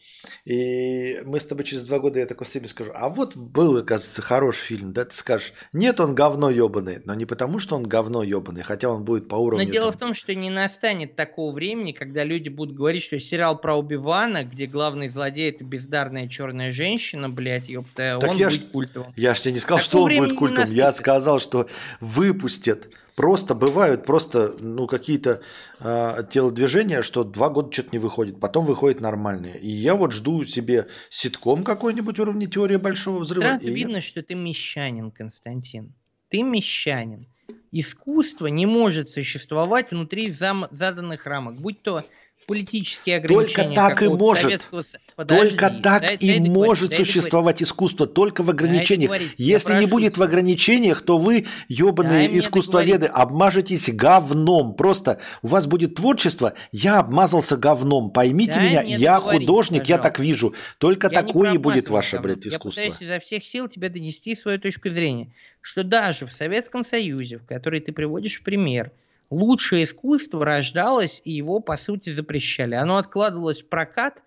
и 0.43 1.21
мы 1.23 1.39
с 1.39 1.45
тобой 1.45 1.63
через 1.63 1.85
два 1.85 1.99
года 1.99 2.19
я 2.19 2.25
такой 2.25 2.45
себе 2.47 2.67
скажу, 2.67 2.91
а 2.93 3.07
вот 3.09 3.37
был, 3.37 3.77
оказывается, 3.77 4.21
хороший 4.21 4.65
фильм, 4.65 4.91
да, 4.91 5.05
ты 5.05 5.15
скажешь, 5.15 5.53
нет, 5.71 5.99
он 6.01 6.13
говно 6.13 6.49
ебаный, 6.49 7.01
но 7.05 7.13
не 7.13 7.25
потому, 7.25 7.59
что 7.59 7.75
он 7.75 7.83
говно 7.83 8.23
ебаный, 8.23 8.63
хотя 8.63 8.89
он 8.89 9.05
будет 9.05 9.29
по 9.29 9.35
уровню... 9.35 9.65
Но 9.65 9.71
дело 9.71 9.87
там... 9.87 9.95
в 9.95 9.97
том, 9.97 10.13
что 10.13 10.35
не 10.35 10.49
настанет 10.49 11.15
такого 11.15 11.53
времени, 11.53 11.93
когда 11.93 12.23
люди 12.25 12.49
будут 12.49 12.75
говорить, 12.75 13.03
что 13.03 13.17
сериал 13.19 13.57
про 13.57 13.77
Убивана, 13.77 14.43
где 14.43 14.65
главный 14.65 15.07
злодей 15.07 15.51
это 15.51 15.63
бездарная 15.63 16.27
черная 16.27 16.73
женщина, 16.73 17.29
блядь, 17.29 17.69
ёпта, 17.69 18.17
так 18.19 18.31
он 18.31 18.37
я 18.37 18.49
будет 18.49 18.67
культовым. 18.71 19.13
Я 19.15 19.26
же 19.33 19.41
тебе 19.41 19.53
не 19.53 19.59
сказал, 19.59 19.79
что 19.79 20.03
он 20.03 20.15
будет 20.15 20.37
культом, 20.37 20.65
я 20.69 20.91
сказал, 20.91 21.39
что 21.39 21.67
выпустят 21.99 22.89
Просто 23.17 23.55
бывают 23.55 24.05
просто 24.05 24.55
ну, 24.59 24.85
какие-то 24.85 25.41
э, 25.79 26.23
телодвижения, 26.29 27.01
что 27.01 27.23
два 27.23 27.49
года 27.49 27.71
что-то 27.71 27.89
не 27.91 27.97
выходит, 27.97 28.39
потом 28.39 28.63
выходит 28.67 29.01
нормальные. 29.01 29.59
И 29.59 29.67
я 29.67 29.95
вот 29.95 30.11
жду 30.11 30.45
себе 30.45 30.85
ситком 31.09 31.63
какой-нибудь 31.63 32.19
уровня 32.19 32.45
теории 32.45 32.75
большого 32.75 33.21
взрыва. 33.21 33.41
Сразу 33.41 33.71
видно, 33.71 33.95
я... 33.95 34.01
что 34.01 34.21
ты 34.21 34.35
мещанин, 34.35 35.09
Константин. 35.09 35.95
Ты 36.29 36.43
мещанин. 36.43 37.25
Искусство 37.71 38.45
не 38.45 38.67
может 38.67 39.09
существовать 39.09 39.89
внутри 39.89 40.29
зам- 40.29 40.67
заданных 40.69 41.25
рамок, 41.25 41.59
будь 41.59 41.81
то 41.81 42.03
политические 42.47 43.17
ограничения. 43.17 43.63
Только 43.65 43.75
так 43.75 44.01
и 44.01 44.07
может. 44.07 44.43
Советского... 44.43 44.83
только 45.25 45.69
так 45.69 46.01
дай, 46.01 46.15
и 46.15 46.39
дай 46.39 46.49
может 46.49 46.89
дай 46.89 46.97
существовать 46.97 47.57
дай 47.57 47.67
искусство, 47.67 48.07
только 48.07 48.41
в 48.41 48.49
ограничениях. 48.49 49.11
Если 49.37 49.77
не 49.77 49.85
будет 49.85 50.17
в 50.17 50.23
ограничениях, 50.23 51.01
то 51.01 51.17
вы, 51.17 51.45
ебаные 51.67 52.39
искусствоведы, 52.39 53.05
обмажетесь 53.05 53.89
говном. 53.93 54.73
Просто 54.75 55.19
у 55.41 55.47
вас 55.47 55.67
будет 55.67 55.95
творчество, 55.95 56.53
я 56.71 56.99
обмазался 56.99 57.57
говном. 57.57 58.11
Поймите 58.11 58.53
дай 58.53 58.69
меня, 58.69 58.81
я 58.81 59.19
художник, 59.19 59.81
пожалуйста. 59.81 59.91
я 59.93 59.97
так 59.97 60.19
вижу. 60.19 60.55
Только 60.77 61.07
я 61.07 61.21
такое 61.21 61.53
и 61.53 61.57
будет 61.57 61.89
ваше, 61.89 62.19
блядь, 62.19 62.47
искусство. 62.47 62.79
Я 62.79 62.91
пытаюсь 62.91 63.01
изо 63.01 63.19
всех 63.19 63.45
сил 63.45 63.67
тебе 63.67 63.89
донести 63.89 64.33
свою 64.35 64.57
точку 64.57 64.89
зрения, 64.89 65.33
что 65.59 65.83
даже 65.83 66.25
в 66.25 66.31
Советском 66.31 66.85
Союзе, 66.85 67.39
в 67.39 67.45
который 67.45 67.81
ты 67.81 67.91
приводишь 67.91 68.39
в 68.39 68.43
пример, 68.43 68.91
лучшее 69.29 69.83
искусство 69.83 70.45
рождалось, 70.45 71.21
и 71.23 71.31
его, 71.31 71.59
по 71.59 71.77
сути, 71.77 72.09
запрещали. 72.09 72.75
Оно 72.75 72.97
откладывалось 72.97 73.61
в 73.61 73.67
прокат 73.67 74.21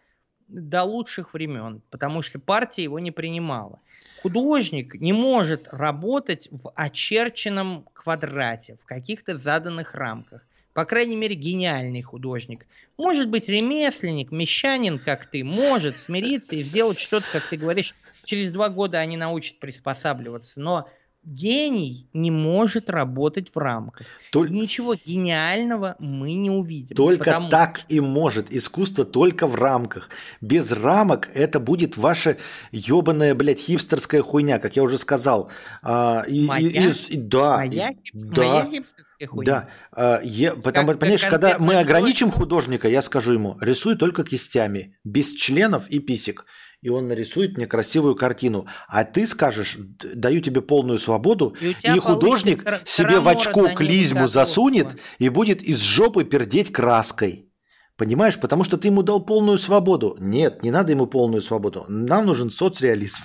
до 0.49 0.83
лучших 0.83 1.33
времен, 1.33 1.83
потому 1.91 2.23
что 2.23 2.39
партия 2.39 2.83
его 2.83 2.99
не 2.99 3.11
принимала. 3.11 3.79
Художник 4.23 4.95
не 4.95 5.13
может 5.13 5.69
работать 5.71 6.49
в 6.51 6.71
очерченном 6.75 7.87
квадрате, 7.95 8.77
в 8.83 8.85
каких-то 8.85 9.39
заданных 9.39 9.95
рамках. 9.95 10.45
По 10.75 10.85
крайней 10.85 11.17
мере, 11.17 11.35
гениальный 11.35 12.03
художник. 12.03 12.67
Может 12.97 13.29
быть, 13.29 13.49
ремесленник, 13.49 14.31
мещанин, 14.31 14.99
как 14.99 15.27
ты, 15.27 15.43
может 15.43 15.97
смириться 15.97 16.55
и 16.55 16.63
сделать 16.63 16.99
что-то, 16.99 17.27
как 17.33 17.43
ты 17.43 17.57
говоришь, 17.57 17.95
через 18.25 18.51
два 18.51 18.69
года 18.69 18.99
они 18.99 19.17
научат 19.17 19.59
приспосабливаться. 19.59 20.61
Но 20.61 20.89
гений 21.22 22.08
не 22.12 22.31
может 22.31 22.88
работать 22.88 23.51
в 23.54 23.58
рамках. 23.58 24.06
Толь- 24.33 24.51
Ничего 24.51 24.94
гениального 24.94 25.97
мы 25.99 26.33
не 26.35 26.51
увидим. 26.51 26.97
Только 26.97 27.47
так 27.51 27.78
что- 27.78 27.86
и 27.94 28.01
может. 28.01 28.53
Искусство 28.53 29.04
только 29.04 29.47
в 29.47 29.54
рамках. 29.54 30.08
Без 30.40 30.72
рамок 30.72 31.28
это 31.35 31.60
будет 31.60 31.97
ваша 31.97 32.36
ебаная, 32.72 33.35
блядь, 33.35 33.60
хипстерская 33.60 34.22
хуйня, 34.22 34.58
как 34.58 34.76
я 34.76 34.83
уже 34.83 34.99
сказал. 34.99 35.51
А, 35.83 36.24
и- 36.26 36.44
и- 36.44 36.47
Моя? 36.47 36.86
из- 36.86 37.10
и- 37.10 37.17
да, 37.17 37.58
Моя, 37.58 37.90
и- 37.90 37.94
хип- 37.94 38.10
да, 38.15 38.42
моя 38.42 38.70
хипстерская 38.70 39.28
хуйня. 39.28 39.53
Да, 39.53 39.69
а, 39.92 40.20
е- 40.22 40.54
потому, 40.56 40.88
Как- 40.88 40.94
как 40.97 41.01
понимаешь, 41.01 41.22
когда 41.22 41.49
конкретно 41.51 41.67
мы 41.67 41.78
ограничим 41.81 42.31
художника, 42.31 42.88
я 42.88 43.03
скажу 43.03 43.33
ему, 43.35 43.56
рисуй 43.60 43.97
только 43.97 44.24
кистями, 44.24 44.97
без 45.04 45.33
членов 45.35 45.86
и 45.88 45.99
писек. 45.99 46.47
И 46.83 46.89
он 46.89 47.09
нарисует 47.09 47.57
мне 47.57 47.67
красивую 47.67 48.15
картину. 48.15 48.67
А 48.89 49.05
ты 49.05 49.27
скажешь, 49.27 49.77
даю 49.79 50.41
тебе 50.41 50.63
полную 50.63 50.99
свободу, 50.99 51.55
И 51.61 51.77
и, 51.83 51.99
художник 51.99 52.65
себе 52.87 53.21
в 53.21 53.29
очко 53.29 53.69
клизму 53.69 54.29
засунет 54.29 54.99
и 55.19 55.29
будет 55.29 55.61
из 55.63 55.81
жопы 55.81 56.25
пердеть 56.25 56.73
краской. 56.73 57.51
Понимаешь? 57.97 58.41
Потому 58.41 58.65
что 58.65 58.79
ты 58.79 58.89
ему 58.89 59.03
дал 59.03 59.21
полную 59.21 59.59
свободу. 59.59 60.17
Нет, 60.19 60.63
не 60.63 60.71
надо 60.71 60.93
ему 60.93 61.07
полную 61.07 61.43
свободу. 61.43 61.85
Нам 61.87 62.25
нужен 62.25 62.51
соцреализм 62.51 63.25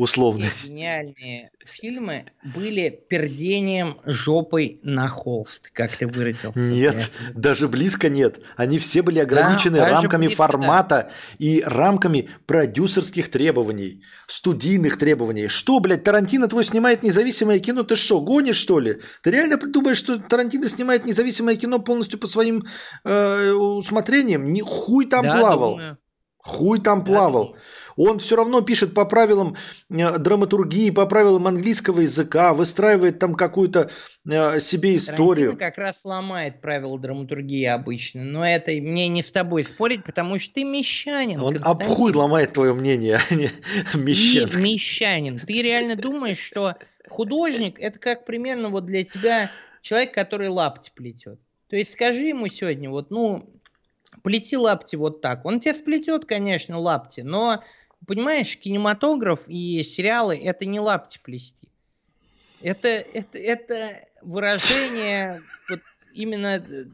условный. 0.00 0.48
Все 0.48 0.68
гениальные 0.68 1.50
фильмы 1.66 2.24
были 2.42 2.88
пердением 3.08 3.96
жопой 4.06 4.80
на 4.82 5.08
холст, 5.08 5.70
как 5.72 5.90
ты 5.94 6.06
выразился. 6.06 6.58
Нет, 6.58 7.10
даже 7.34 7.68
близко 7.68 8.08
нет. 8.08 8.40
Они 8.56 8.78
все 8.78 9.02
были 9.02 9.18
ограничены 9.18 9.76
даже 9.78 9.92
рамками 9.94 10.26
близко, 10.26 10.42
да. 10.42 10.48
формата 10.48 11.10
и 11.38 11.62
рамками 11.66 12.30
продюсерских 12.46 13.30
требований, 13.30 14.02
студийных 14.26 14.98
требований. 14.98 15.48
Что, 15.48 15.80
блядь, 15.80 16.02
Тарантино 16.02 16.48
твой 16.48 16.64
снимает 16.64 17.02
независимое 17.02 17.58
кино? 17.58 17.82
Ты 17.82 17.96
что, 17.96 18.20
гонишь, 18.20 18.56
что 18.56 18.78
ли? 18.80 19.00
Ты 19.22 19.30
реально 19.30 19.58
думаешь, 19.58 19.98
что 19.98 20.18
Тарантино 20.18 20.68
снимает 20.68 21.04
независимое 21.04 21.56
кино 21.56 21.78
полностью 21.78 22.18
по 22.18 22.26
своим 22.26 22.64
э, 23.04 23.50
усмотрениям? 23.52 24.52
Ни 24.52 24.62
хуй 24.62 25.06
там 25.06 25.24
Да, 25.24 25.38
плавал. 25.38 25.70
думаю. 25.72 25.98
Хуй 26.38 26.80
там 26.80 27.00
Да, 27.00 27.04
плавал. 27.04 27.44
думаю. 27.48 27.60
Он 28.02 28.18
все 28.18 28.36
равно 28.36 28.62
пишет 28.62 28.94
по 28.94 29.04
правилам 29.04 29.56
э, 29.90 30.18
драматургии, 30.18 30.90
по 30.90 31.04
правилам 31.06 31.46
английского 31.46 32.00
языка, 32.00 32.54
выстраивает 32.54 33.18
там 33.18 33.34
какую-то 33.34 33.90
э, 34.24 34.58
себе 34.60 34.96
историю. 34.96 35.52
Тарантино 35.52 35.56
как 35.58 35.78
раз 35.78 36.00
ломает 36.04 36.60
правила 36.62 36.98
драматургии 36.98 37.66
обычно, 37.66 38.24
но 38.24 38.46
это 38.46 38.70
мне 38.72 39.08
не 39.08 39.22
с 39.22 39.30
тобой 39.30 39.64
спорить, 39.64 40.02
потому 40.04 40.38
что 40.38 40.54
ты 40.54 40.64
мещанин. 40.64 41.40
Он 41.40 41.52
Константин. 41.54 41.86
об 41.88 41.94
хуй 41.94 42.12
ломает 42.14 42.54
твое 42.54 42.72
мнение, 42.72 43.18
а 43.30 43.34
не 43.34 43.48
Ты 43.92 43.98
мещанское. 43.98 44.62
мещанин. 44.64 45.38
Ты 45.38 45.60
реально 45.60 45.96
думаешь, 45.96 46.38
что 46.38 46.76
художник 47.08 47.78
это 47.78 47.98
как 47.98 48.24
примерно 48.24 48.70
вот 48.70 48.86
для 48.86 49.04
тебя 49.04 49.50
человек, 49.82 50.14
который 50.14 50.48
лапти 50.48 50.90
плетет. 50.94 51.38
То 51.68 51.76
есть 51.76 51.92
скажи 51.92 52.24
ему 52.28 52.48
сегодня, 52.48 52.88
вот, 52.88 53.10
ну, 53.10 53.50
плети 54.22 54.56
лапти 54.56 54.96
вот 54.96 55.20
так. 55.20 55.44
Он 55.44 55.60
тебе 55.60 55.74
сплетет, 55.74 56.24
конечно, 56.24 56.78
лапти, 56.78 57.20
но, 57.20 57.62
понимаешь, 58.06 58.56
кинематограф 58.58 59.48
и 59.48 59.82
сериалы 59.82 60.36
это 60.36 60.66
не 60.66 60.80
лапти 60.80 61.18
плести. 61.22 61.68
Это, 62.60 62.88
это, 62.88 63.38
это 63.38 64.06
выражение 64.22 65.40
вот 65.68 65.80
именно 66.12 66.56
э, 66.56 66.84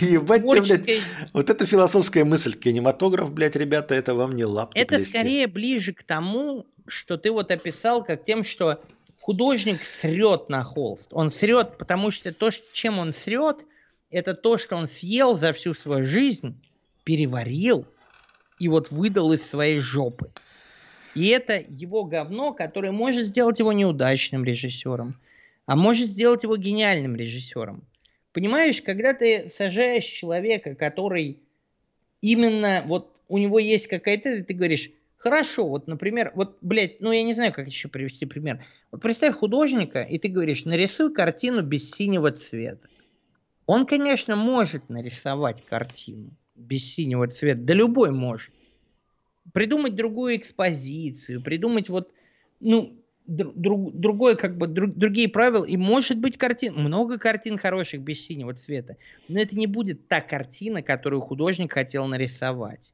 Ебать 0.00 0.42
ты, 0.42 0.48
блядь. 0.48 0.66
творческой 0.66 1.00
Вот 1.32 1.50
это 1.50 1.66
философская 1.66 2.24
мысль. 2.24 2.54
Кинематограф, 2.54 3.32
блядь, 3.32 3.56
ребята, 3.56 3.94
это 3.94 4.14
вам 4.14 4.36
не 4.36 4.44
лапти 4.44 4.78
Это 4.78 4.96
плести. 4.96 5.10
скорее 5.10 5.46
ближе 5.46 5.92
к 5.92 6.02
тому, 6.02 6.66
что 6.86 7.16
ты 7.16 7.30
вот 7.30 7.50
описал, 7.50 8.02
как 8.04 8.24
тем, 8.24 8.44
что 8.44 8.80
художник 9.20 9.82
срет 9.82 10.48
на 10.48 10.64
холст. 10.64 11.08
Он 11.12 11.30
срет, 11.30 11.78
потому 11.78 12.10
что 12.10 12.32
то, 12.32 12.50
чем 12.72 12.98
он 12.98 13.12
срет, 13.12 13.58
это 14.10 14.34
то, 14.34 14.56
что 14.56 14.76
он 14.76 14.86
съел 14.86 15.36
за 15.36 15.52
всю 15.52 15.74
свою 15.74 16.06
жизнь, 16.06 16.54
переварил 17.04 17.86
и 18.60 18.68
вот 18.68 18.92
выдал 18.92 19.32
из 19.32 19.42
своей 19.42 19.80
жопы. 19.80 20.30
И 21.16 21.26
это 21.28 21.60
его 21.68 22.04
говно, 22.04 22.52
которое 22.52 22.92
может 22.92 23.26
сделать 23.26 23.58
его 23.58 23.72
неудачным 23.72 24.44
режиссером, 24.44 25.16
а 25.66 25.74
может 25.74 26.08
сделать 26.08 26.44
его 26.44 26.56
гениальным 26.56 27.16
режиссером. 27.16 27.82
Понимаешь, 28.32 28.80
когда 28.80 29.12
ты 29.12 29.48
сажаешь 29.48 30.04
человека, 30.04 30.76
который 30.76 31.40
именно 32.20 32.84
вот 32.86 33.16
у 33.26 33.38
него 33.38 33.58
есть 33.58 33.88
какая-то, 33.88 34.44
ты 34.44 34.54
говоришь, 34.54 34.90
хорошо, 35.16 35.66
вот, 35.66 35.88
например, 35.88 36.30
вот, 36.34 36.58
блядь, 36.60 37.00
ну 37.00 37.10
я 37.10 37.24
не 37.24 37.34
знаю, 37.34 37.52
как 37.52 37.66
еще 37.66 37.88
привести 37.88 38.26
пример. 38.26 38.64
Вот 38.92 39.00
представь 39.00 39.34
художника, 39.36 40.02
и 40.02 40.18
ты 40.18 40.28
говоришь, 40.28 40.64
нарисуй 40.64 41.12
картину 41.12 41.62
без 41.62 41.90
синего 41.90 42.30
цвета. 42.30 42.86
Он, 43.66 43.86
конечно, 43.86 44.36
может 44.36 44.88
нарисовать 44.90 45.64
картину 45.64 46.30
без 46.60 46.84
синего 46.84 47.26
цвета, 47.28 47.60
да 47.60 47.74
любой 47.74 48.10
может. 48.10 48.52
Придумать 49.52 49.94
другую 49.94 50.36
экспозицию, 50.36 51.42
придумать 51.42 51.88
вот, 51.88 52.12
ну, 52.60 52.96
дру- 53.26 53.52
друг- 53.54 53.94
другое, 53.94 54.36
как 54.36 54.56
бы, 54.56 54.66
друг- 54.66 54.94
другие 54.94 55.28
правила, 55.28 55.64
и 55.64 55.76
может 55.76 56.18
быть 56.18 56.36
картин, 56.36 56.74
много 56.74 57.18
картин 57.18 57.58
хороших 57.58 58.02
без 58.02 58.24
синего 58.24 58.54
цвета, 58.54 58.96
но 59.28 59.40
это 59.40 59.56
не 59.56 59.66
будет 59.66 60.08
та 60.08 60.20
картина, 60.20 60.82
которую 60.82 61.22
художник 61.22 61.72
хотел 61.72 62.06
нарисовать. 62.06 62.92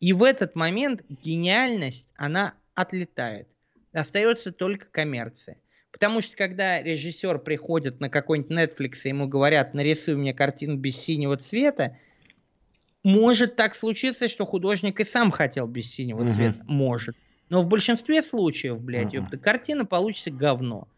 И 0.00 0.12
в 0.12 0.22
этот 0.22 0.54
момент 0.54 1.04
гениальность, 1.08 2.10
она 2.16 2.54
отлетает. 2.74 3.48
Остается 3.92 4.52
только 4.52 4.86
коммерция. 4.86 5.56
Потому 5.92 6.20
что 6.20 6.36
когда 6.36 6.82
режиссер 6.82 7.38
приходит 7.38 8.00
на 8.00 8.10
какой-нибудь 8.10 8.50
Netflix 8.50 9.02
и 9.04 9.10
ему 9.10 9.28
говорят, 9.28 9.74
нарисуй 9.74 10.16
мне 10.16 10.34
картину 10.34 10.76
без 10.76 10.96
синего 10.96 11.36
цвета, 11.36 11.96
может 13.04 13.56
так 13.56 13.74
случиться, 13.76 14.28
что 14.28 14.46
художник 14.46 14.98
и 15.00 15.04
сам 15.04 15.30
хотел 15.30 15.68
без 15.68 15.90
синего 15.92 16.22
Мгм. 16.22 16.32
цвета. 16.32 16.64
Может. 16.66 17.16
Но 17.50 17.62
в 17.62 17.68
большинстве 17.68 18.22
случаев, 18.22 18.80
блядь, 18.80 19.12
Мгм. 19.12 19.14
ёпта, 19.14 19.38
картина 19.38 19.84
получится 19.86 20.30
говно. 20.30 20.88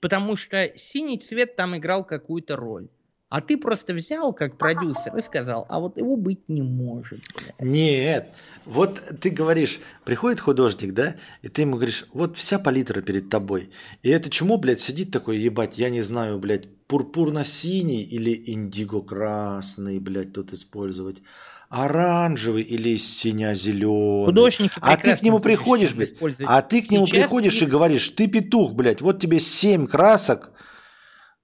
Потому 0.00 0.36
что 0.36 0.72
синий 0.76 1.18
цвет 1.18 1.56
там 1.56 1.76
играл 1.76 2.04
какую-то 2.06 2.56
роль. 2.56 2.88
А 3.30 3.42
ты 3.42 3.58
просто 3.58 3.92
взял 3.92 4.32
как 4.32 4.56
продюсер 4.56 5.14
и 5.16 5.20
сказал, 5.20 5.66
а 5.68 5.80
вот 5.80 5.98
его 5.98 6.16
быть 6.16 6.48
не 6.48 6.62
может. 6.62 7.20
блядь». 7.34 7.54
Нет, 7.60 8.30
вот 8.64 9.02
ты 9.20 9.28
говоришь, 9.28 9.80
приходит 10.04 10.40
художник, 10.40 10.94
да, 10.94 11.14
и 11.42 11.48
ты 11.48 11.62
ему 11.62 11.76
говоришь, 11.76 12.06
вот 12.14 12.38
вся 12.38 12.58
палитра 12.58 13.02
перед 13.02 13.28
тобой. 13.28 13.68
И 14.02 14.08
это 14.08 14.30
чему, 14.30 14.56
блядь, 14.56 14.80
сидит 14.80 15.10
такой, 15.10 15.38
ебать, 15.38 15.76
я 15.76 15.90
не 15.90 16.00
знаю, 16.00 16.38
блядь, 16.38 16.68
пурпурно-синий 16.86 18.02
или 18.02 18.32
индиго-красный, 18.46 19.98
блядь, 19.98 20.32
тут 20.32 20.54
использовать, 20.54 21.18
оранжевый 21.68 22.62
или 22.62 22.96
синя-зеленый. 22.96 24.24
Художники 24.24 24.72
А 24.80 24.96
ты 24.96 25.14
к 25.16 25.22
нему 25.22 25.38
приходишь, 25.38 25.94
блядь, 25.94 26.14
а 26.46 26.62
ты 26.62 26.80
к 26.80 26.90
нему 26.90 27.06
Сейчас 27.06 27.18
приходишь 27.18 27.60
и 27.60 27.66
говоришь, 27.66 28.08
ты 28.08 28.26
петух, 28.26 28.72
блядь, 28.72 29.02
вот 29.02 29.20
тебе 29.20 29.38
семь 29.38 29.86
красок, 29.86 30.52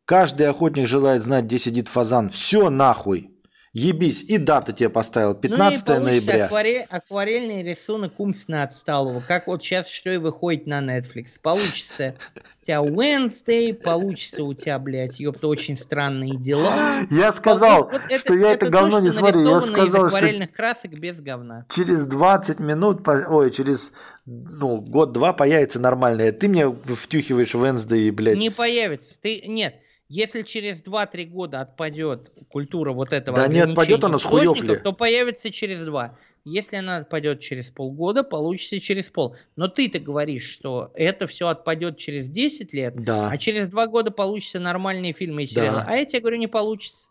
каждый 0.04 0.49
охотник 0.49 0.87
желает 0.87 1.22
знать, 1.22 1.44
где 1.44 1.58
сидит 1.58 1.88
фазан, 1.88 2.31
все 2.31 2.70
нахуй. 2.70 3.31
Ебись, 3.74 4.22
и 4.22 4.38
дату 4.38 4.72
тебе 4.72 4.88
поставил, 4.88 5.35
15 5.35 5.88
ну 5.88 6.01
ноября. 6.04 6.47
акваре- 6.47 6.87
акварельный 6.88 7.65
рисунок 7.65 8.12
умственно 8.19 8.62
отсталого, 8.62 9.20
как 9.26 9.49
вот 9.49 9.65
сейчас 9.65 9.88
что 9.88 10.12
и 10.12 10.17
выходит 10.17 10.69
на 10.69 10.78
Netflix. 10.78 11.31
Получится 11.42 12.15
у 12.62 12.65
тебя 12.65 12.83
Wednesday, 12.85 13.74
получится 13.74 14.44
у 14.44 14.54
тебя, 14.54 14.78
блядь, 14.78 15.19
ёпта, 15.19 15.49
очень 15.49 15.76
странные 15.76 16.37
дела. 16.38 17.01
Я 17.10 17.33
сказал, 17.33 17.90
Вот 17.90 18.03
что 18.17 18.35
я 18.35 18.53
это, 18.53 18.67
то, 18.67 18.70
говно 18.70 19.01
не 19.01 19.10
что 19.10 19.19
смотрю. 19.19 19.40
Я 19.40 19.44
нарисовано 19.47 19.65
из 19.65 19.72
сказал, 19.72 20.08
что 20.08 20.19
акварельных 20.19 20.53
красок 20.53 20.90
без 20.92 21.20
говна. 21.20 21.67
через 21.74 22.04
20 22.04 22.60
минут, 22.60 23.08
ой, 23.08 23.51
через 23.51 23.92
ну, 24.24 24.81
год-два 24.83 25.33
появится 25.33 25.81
нормальное. 25.81 26.31
Ты 26.31 26.47
мне 26.47 26.70
втюхиваешь 26.70 27.56
Wednesday, 27.56 28.12
блядь. 28.12 28.38
Не 28.38 28.51
появится. 28.51 29.19
Ты 29.20 29.42
нет. 29.49 29.74
Если 30.14 30.42
через 30.42 30.80
2-3 30.80 31.24
года 31.26 31.60
отпадет 31.62 32.30
культура 32.48 32.92
вот 32.92 33.12
этого 33.12 33.36
Да 33.36 33.48
не 33.48 33.58
отпадет 33.58 34.04
она 34.04 34.20
с 34.20 34.22
художников, 34.22 34.76
ли? 34.78 34.82
то 34.84 34.92
появится 34.92 35.50
через 35.50 35.80
2. 35.84 36.16
Если 36.44 36.76
она 36.76 36.98
отпадет 36.98 37.40
через 37.40 37.70
полгода, 37.70 38.22
получится 38.22 38.78
через 38.80 39.08
пол. 39.08 39.34
Но 39.56 39.66
ты-то 39.66 39.98
говоришь, 39.98 40.44
что 40.48 40.92
это 40.94 41.26
все 41.26 41.48
отпадет 41.48 41.97
через 41.98 42.28
10 42.28 42.72
лет, 42.72 42.94
Да. 43.02 43.28
а 43.28 43.36
через 43.38 43.66
2 43.66 43.86
года 43.88 44.12
получится 44.12 44.60
нормальные 44.60 45.14
фильмы 45.14 45.42
и 45.42 45.47
сериалы. 45.47 45.78
Да. 45.78 45.86
А 45.88 45.97
я 45.97 46.04
тебе 46.04 46.20
говорю, 46.20 46.36
не 46.36 46.47
получится. 46.47 47.10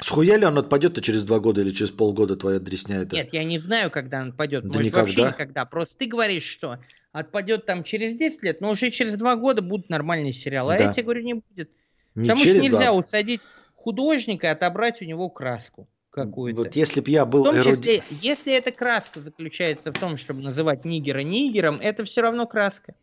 Схуя 0.00 0.36
ли 0.38 0.46
он 0.46 0.56
отпадет-то 0.56 1.02
через 1.02 1.24
два 1.24 1.38
года 1.40 1.60
или 1.60 1.70
через 1.70 1.90
полгода 1.90 2.34
твоя 2.36 2.60
дресня 2.60 3.02
это? 3.02 3.14
Нет, 3.16 3.30
я 3.34 3.44
не 3.44 3.58
знаю, 3.58 3.90
когда 3.90 4.22
он 4.22 4.28
отпадет. 4.30 4.62
Да 4.62 4.78
Может, 4.78 4.94
вообще 4.94 5.16
никогда. 5.16 5.34
никогда. 5.36 5.64
Просто 5.66 5.98
ты 5.98 6.06
говоришь, 6.06 6.44
что 6.44 6.78
отпадет 7.12 7.66
там 7.66 7.84
через 7.84 8.14
10 8.14 8.42
лет, 8.44 8.60
но 8.62 8.70
уже 8.70 8.90
через 8.90 9.16
2 9.16 9.36
года 9.36 9.60
будут 9.60 9.90
нормальные 9.90 10.32
сериалы. 10.32 10.76
А 10.76 10.78
Да. 10.78 10.84
я 10.84 10.92
тебе 10.92 11.02
говорю, 11.02 11.22
не 11.24 11.34
будет. 11.34 11.70
Не 12.14 12.24
Потому 12.28 12.40
через 12.42 12.62
что 12.62 12.62
нельзя 12.70 12.90
два. 12.90 12.92
усадить 12.98 13.40
художника 13.74 14.46
и 14.48 14.50
отобрать 14.50 15.00
у 15.02 15.04
него 15.04 15.28
краску 15.28 15.88
какую-то. 16.10 16.62
Вот 16.62 16.76
если 16.76 17.00
бы 17.00 17.10
я 17.10 17.24
был 17.24 17.42
в 17.42 17.46
том 17.46 17.56
эруди- 17.56 17.76
числе, 17.76 18.02
если 18.20 18.52
эта 18.52 18.72
краска 18.72 19.20
заключается 19.20 19.92
в 19.92 19.98
том, 19.98 20.16
чтобы 20.16 20.42
называть 20.42 20.84
нигера 20.84 21.20
нигером, 21.20 21.78
это 21.80 22.04
все 22.04 22.20
равно 22.22 22.46
краска. 22.46 22.94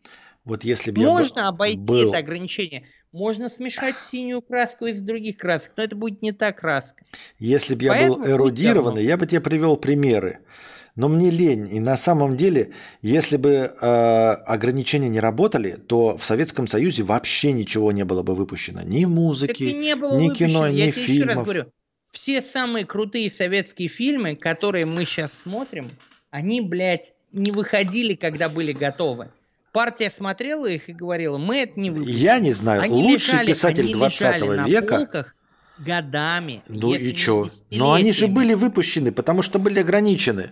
Вот 0.44 0.64
если 0.64 0.90
бы 0.90 1.00
я 1.00 1.06
Можно 1.08 1.42
бы- 1.42 1.48
обойти 1.48 1.78
был... 1.78 2.10
это 2.10 2.18
ограничение. 2.18 2.84
Можно 3.10 3.48
смешать 3.48 3.98
синюю 3.98 4.42
краску 4.42 4.84
из 4.86 5.00
других 5.00 5.38
красок, 5.38 5.72
но 5.76 5.82
это 5.82 5.96
будет 5.96 6.20
не 6.20 6.32
та 6.32 6.52
краска. 6.52 7.02
Если 7.38 7.74
бы 7.74 7.84
я 7.84 7.92
Поэтому 7.92 8.16
был 8.16 8.26
эрудированный, 8.28 9.02
я 9.04 9.16
бы 9.16 9.26
тебе 9.26 9.40
привел 9.40 9.78
примеры. 9.78 10.40
Но 10.98 11.08
мне 11.08 11.30
лень. 11.30 11.68
И 11.74 11.78
на 11.78 11.96
самом 11.96 12.36
деле, 12.36 12.72
если 13.02 13.36
бы 13.36 13.50
э, 13.50 13.86
ограничения 13.86 15.08
не 15.08 15.20
работали, 15.20 15.78
то 15.86 16.18
в 16.18 16.24
Советском 16.24 16.66
Союзе 16.66 17.04
вообще 17.04 17.52
ничего 17.52 17.92
не 17.92 18.04
было 18.04 18.22
бы 18.24 18.34
выпущено. 18.34 18.82
Ни 18.82 19.04
музыки, 19.04 19.62
ни 19.62 19.92
выпущено. 19.94 20.34
кино, 20.34 20.66
Я 20.66 20.86
ни 20.86 20.90
тебе 20.90 21.02
еще 21.04 21.22
раз 21.22 21.28
фильмов. 21.30 21.44
говорю, 21.44 21.64
все 22.10 22.42
самые 22.42 22.84
крутые 22.84 23.30
советские 23.30 23.88
фильмы, 23.88 24.34
которые 24.34 24.86
мы 24.86 25.04
сейчас 25.04 25.32
смотрим, 25.32 25.90
они, 26.30 26.60
блядь, 26.60 27.14
не 27.32 27.52
выходили, 27.52 28.14
когда 28.14 28.48
были 28.48 28.72
готовы. 28.72 29.28
Партия 29.72 30.10
смотрела 30.10 30.66
их 30.66 30.88
и 30.88 30.92
говорила, 30.92 31.38
мы 31.38 31.58
это 31.58 31.78
не 31.78 31.90
выпустим. 31.90 32.16
Я 32.18 32.40
не 32.40 32.50
знаю, 32.50 32.82
Они 32.82 33.02
лучший 33.04 33.34
лежали- 33.34 33.46
писатель 33.46 33.84
они 33.84 33.92
20 33.94 34.20
лежали 34.20 34.56
на 34.56 34.66
века. 34.66 34.96
полках 34.96 35.34
годами. 35.78 36.62
Ну 36.68 36.94
и 36.94 37.14
чё? 37.14 37.46
Но 37.70 37.92
они 37.92 38.10
же 38.10 38.26
были 38.26 38.54
выпущены, 38.54 39.12
потому 39.12 39.42
что 39.42 39.60
были 39.60 39.78
ограничены. 39.78 40.50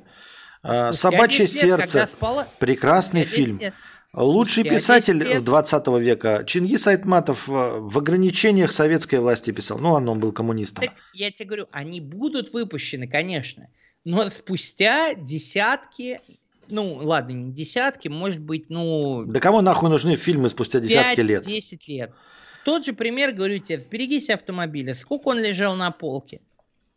А, 0.69 0.93
Собачье 0.93 1.47
10 1.47 1.63
лет, 1.63 1.81
сердце. 1.81 2.09
спала- 2.21 2.47
Прекрасный 2.59 3.21
10 3.23 3.35
фильм. 3.35 3.59
лет. 3.59 3.75
Лучший 4.13 4.65
писатель 4.65 5.19
10 5.19 5.35
лет. 5.35 5.45
20 5.45 5.99
века 5.99 6.43
Чингис 6.47 6.87
Айтматов 6.87 7.49
э, 7.49 7.53
в 7.53 7.99
ограничениях 7.99 8.73
советской 8.73 9.17
власти 9.21 9.51
писал. 9.51 9.79
Ну, 9.79 9.91
он, 9.93 10.19
был 10.19 10.33
коммунистом. 10.33 10.85
Так 10.85 10.95
я 11.13 11.31
тебе 11.31 11.47
говорю, 11.47 11.67
они 11.71 12.01
будут 12.01 12.53
выпущены, 12.55 13.07
конечно, 13.07 13.69
но 14.05 14.29
спустя 14.31 15.13
десятки, 15.15 16.21
ну 16.69 16.95
ладно, 16.95 17.33
не 17.35 17.53
десятки, 17.53 18.09
может 18.09 18.41
быть, 18.41 18.71
ну 18.71 19.25
Да 19.27 19.39
кому 19.39 19.61
нахуй 19.61 19.91
нужны 19.91 20.17
фильмы 20.17 20.49
спустя 20.49 20.81
десятки 20.81 21.21
лет? 21.21 21.47
5-10 21.47 21.79
лет. 21.89 22.13
Тот 22.65 22.85
же 22.85 22.95
пример, 22.95 23.33
говорю 23.33 23.59
тебе, 23.59 23.79
«Сберегись 23.79 24.29
автомобиля». 24.31 24.95
Сколько 24.95 25.29
он 25.29 25.39
лежал 25.39 25.77
на 25.77 25.91
полке? 25.93 26.41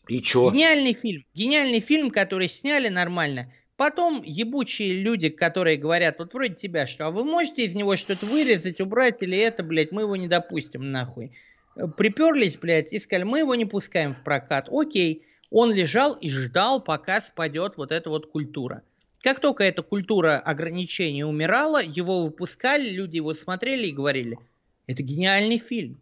И 0.10 0.22
чё? 0.22 0.52
Гениальный 0.52 0.94
фильм. 0.94 1.24
Гениальный 1.34 1.80
фильм, 1.80 2.12
который 2.12 2.50
сняли 2.50 2.90
нормально. 2.90 3.54
Потом 3.78 4.22
ебучие 4.26 5.02
люди, 5.02 5.30
которые 5.30 5.78
говорят, 5.78 6.20
вот 6.20 6.34
вроде 6.34 6.56
тебя, 6.56 6.86
что 6.86 7.08
а 7.08 7.12
вы 7.12 7.24
можете 7.24 7.64
из 7.64 7.76
него 7.76 7.96
что-то 7.96 8.26
вырезать, 8.26 8.82
убрать 8.82 9.22
или 9.22 9.38
это, 9.38 9.64
блядь, 9.64 9.94
мы 9.94 10.02
его 10.02 10.18
не 10.18 10.28
допустим 10.28 10.92
нахуй. 10.92 11.32
Э, 11.78 11.88
Приперлись, 11.88 12.58
блядь, 12.58 12.92
и 12.92 13.00
сказали, 13.00 13.24
мы 13.24 13.40
его 13.40 13.56
не 13.56 13.66
пускаем 13.66 14.14
в 14.14 14.24
прокат. 14.24 14.68
Окей. 14.70 15.24
Он 15.52 15.74
лежал 15.74 16.14
и 16.14 16.30
ждал, 16.30 16.82
пока 16.82 17.22
спадет 17.22 17.78
вот 17.78 17.92
эта 17.92 18.10
вот 18.10 18.30
культура. 18.30 18.84
Как 19.22 19.40
только 19.40 19.64
эта 19.64 19.82
культура 19.82 20.40
ограничений 20.40 21.24
умирала, 21.24 21.82
его 21.82 22.24
выпускали, 22.24 22.90
люди 22.90 23.18
его 23.18 23.34
смотрели 23.34 23.88
и 23.88 23.92
говорили, 23.92 24.40
это 24.88 25.04
гениальный 25.04 25.58
фильм. 25.58 26.02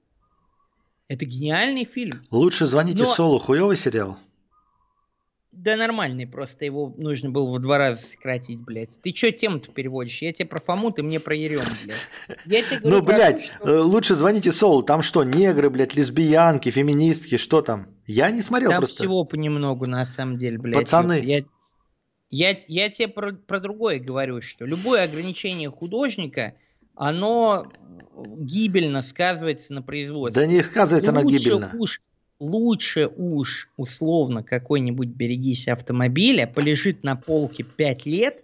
Это 1.07 1.25
гениальный 1.25 1.85
фильм. 1.85 2.21
Лучше 2.31 2.65
звоните 2.65 3.03
Но- 3.03 3.13
Солу. 3.13 3.39
Хуёвый 3.39 3.77
сериал? 3.77 4.17
Да 5.53 5.75
нормальный, 5.75 6.27
просто 6.27 6.65
его 6.65 6.93
нужно 6.97 7.31
было 7.31 7.49
в 7.49 7.59
два 7.59 7.79
раза 7.79 8.03
сократить, 8.05 8.59
блядь. 8.59 8.99
Ты 9.01 9.11
чё 9.11 9.31
тему-то 9.31 9.71
переводишь? 9.71 10.21
Я 10.21 10.31
тебе 10.31 10.47
про 10.47 10.59
Фому, 10.61 10.91
ты 10.91 11.01
мне 11.01 11.19
про 11.19 11.35
Ерему, 11.35 11.63
блядь. 11.83 12.37
Я 12.45 12.61
тебе 12.61 12.77
говорю 12.79 12.97
Ну, 12.97 12.99
то, 12.99 13.05
блядь, 13.05 13.45
что 13.45 13.67
э, 13.67 13.79
лучше 13.79 14.13
звоните 14.13 14.51
Солу. 14.51 14.83
Там 14.83 15.01
что, 15.01 15.23
негры, 15.23 15.71
блядь, 15.71 15.95
лесбиянки, 15.95 16.69
феминистки, 16.69 17.37
что 17.37 17.63
там? 17.63 17.87
Я 18.05 18.29
не 18.29 18.41
смотрел 18.41 18.69
Там 18.69 18.81
просто. 18.81 18.97
всего 18.97 19.23
понемногу, 19.23 19.87
на 19.87 20.05
самом 20.05 20.37
деле, 20.37 20.59
блядь. 20.59 20.75
Пацаны. 20.75 21.21
Я, 21.23 21.43
я, 22.29 22.55
я 22.67 22.89
тебе 22.91 23.07
про, 23.07 23.33
про 23.33 23.59
другое 23.59 23.99
говорю, 23.99 24.43
что 24.43 24.63
любое 24.65 25.05
ограничение 25.05 25.71
художника, 25.71 26.53
оно 26.97 27.71
гибельно 28.39 29.03
сказывается 29.03 29.73
на 29.73 29.81
производстве. 29.81 30.41
Да 30.41 30.47
не 30.47 30.63
сказывается 30.63 31.13
лучше 31.13 31.37
гибельно. 31.37 31.71
уж, 31.79 32.01
лучше 32.39 33.07
уж, 33.15 33.69
условно, 33.77 34.43
какой-нибудь 34.43 35.09
«Берегись 35.09 35.67
автомобиля» 35.67 36.47
полежит 36.47 37.03
на 37.03 37.15
полке 37.15 37.63
5 37.63 38.05
лет, 38.05 38.43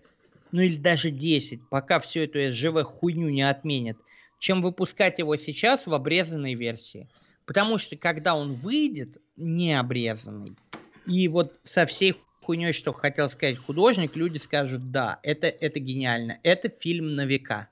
ну 0.51 0.61
или 0.61 0.77
даже 0.77 1.09
10, 1.09 1.67
пока 1.69 1.99
всю 1.99 2.21
эту 2.21 2.39
СЖВ 2.51 2.83
хуйню 2.83 3.29
не 3.29 3.41
отменят, 3.41 3.97
чем 4.39 4.61
выпускать 4.61 5.17
его 5.17 5.35
сейчас 5.35 5.87
в 5.87 5.93
обрезанной 5.93 6.53
версии. 6.53 7.09
Потому 7.45 7.79
что 7.79 7.97
когда 7.97 8.35
он 8.35 8.53
выйдет 8.53 9.17
не 9.35 9.77
обрезанный, 9.77 10.55
и 11.07 11.27
вот 11.27 11.59
со 11.63 11.85
всей 11.87 12.15
хуйней, 12.43 12.71
что 12.71 12.93
хотел 12.93 13.29
сказать 13.29 13.57
художник, 13.57 14.15
люди 14.15 14.37
скажут, 14.37 14.91
да, 14.91 15.19
это, 15.23 15.47
это 15.47 15.79
гениально, 15.79 16.39
это 16.43 16.69
фильм 16.69 17.15
на 17.15 17.25
века. 17.25 17.69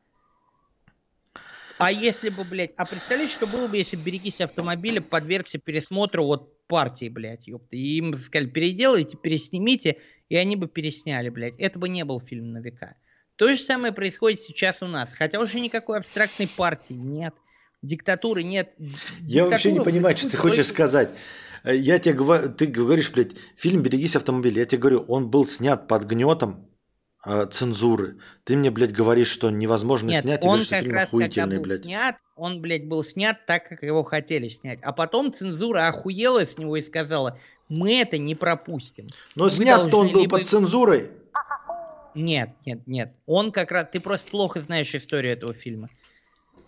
А 1.82 1.92
если 1.92 2.30
бы, 2.30 2.44
блядь, 2.44 2.74
а 2.78 2.86
представляешь, 2.86 3.32
что 3.32 3.48
было 3.48 3.68
бы, 3.68 3.76
если 3.76 3.96
«Берегись 3.96 4.40
автомобиля» 4.40 5.02
подвергся 5.02 5.58
пересмотру 5.58 6.26
вот 6.26 6.68
партии, 6.68 7.10
блядь, 7.10 7.48
ёпта, 7.48 7.76
и 7.76 7.98
им 7.98 8.14
сказали, 8.14 8.48
переделайте, 8.48 9.18
переснимите, 9.18 9.98
и 10.30 10.36
они 10.36 10.56
бы 10.56 10.68
пересняли, 10.68 11.30
блядь. 11.30 11.56
Это 11.58 11.80
бы 11.80 11.90
не 11.90 12.06
был 12.06 12.20
фильм 12.22 12.52
на 12.52 12.60
века. 12.60 12.96
То 13.36 13.50
же 13.50 13.58
самое 13.58 13.92
происходит 13.94 14.40
сейчас 14.42 14.84
у 14.84 14.88
нас. 14.88 15.12
Хотя 15.12 15.40
уже 15.40 15.60
никакой 15.60 15.98
абстрактной 15.98 16.48
партии 16.48 16.94
нет, 16.94 17.34
диктатуры 17.82 18.44
нет. 18.44 18.76
Я 19.22 19.46
вообще 19.46 19.72
не 19.72 19.82
понимаю, 19.82 20.16
что 20.16 20.30
ты 20.30 20.38
хочешь 20.38 20.68
сказать. 20.68 21.10
Я 21.64 21.98
тебе 21.98 22.14
говорю, 22.14 22.54
ты 22.54 22.68
говоришь, 22.68 23.12
блядь, 23.12 23.32
фильм 23.56 23.82
«Берегись 23.82 24.16
автомобиля». 24.16 24.60
Я 24.60 24.66
тебе 24.66 24.82
говорю, 24.82 25.00
он 25.08 25.30
был 25.32 25.48
снят 25.48 25.88
под 25.88 26.04
гнетом 26.06 26.71
цензуры. 27.24 28.18
Ты 28.44 28.58
мне, 28.58 28.72
блядь, 28.72 28.92
говоришь, 28.92 29.28
что 29.30 29.52
невозможно 29.52 30.10
Нет, 30.10 30.24
снять, 30.24 30.44
и 30.44 30.48
он 30.48 30.50
говоришь, 30.50 30.66
что 30.66 30.76
как 30.76 30.84
фильм 30.84 30.96
раз 30.96 31.08
охуительный, 31.08 31.58
был 31.58 31.64
блядь. 31.64 31.82
снят, 31.82 32.16
он, 32.36 32.62
блядь, 32.62 32.88
был 32.88 33.04
снят 33.04 33.46
так, 33.46 33.70
как 33.70 33.84
его 33.84 34.04
хотели 34.04 34.48
снять. 34.48 34.80
А 34.82 34.92
потом 34.92 35.32
цензура 35.32 35.88
охуела 35.88 36.46
с 36.46 36.58
него 36.58 36.78
и 36.78 36.82
сказала, 36.82 37.38
мы 37.70 38.00
это 38.00 38.18
не 38.18 38.36
пропустим. 38.36 39.08
Но 39.36 39.50
снят-то 39.50 39.98
он 39.98 40.12
был 40.12 40.22
либо- 40.22 40.38
под 40.40 40.48
цензурой. 40.48 41.12
Нет, 42.14 42.50
нет, 42.66 42.86
нет. 42.88 43.14
Он 43.26 43.52
как 43.52 43.72
раз... 43.72 43.88
Ты 43.92 44.00
просто 44.00 44.30
плохо 44.30 44.60
знаешь 44.60 44.94
историю 44.94 45.32
этого 45.34 45.54
фильма. 45.54 45.90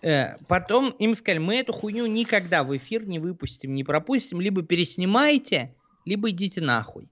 Э, 0.00 0.36
потом 0.48 0.90
им 0.90 1.14
сказали, 1.14 1.38
мы 1.38 1.56
эту 1.56 1.72
хуйню 1.72 2.06
никогда 2.06 2.64
в 2.64 2.76
эфир 2.76 3.06
не 3.06 3.18
выпустим, 3.18 3.74
не 3.74 3.84
пропустим. 3.84 4.40
Либо 4.40 4.62
переснимайте, 4.62 5.74
либо 6.04 6.30
идите 6.30 6.60
нахуй. 6.60 7.08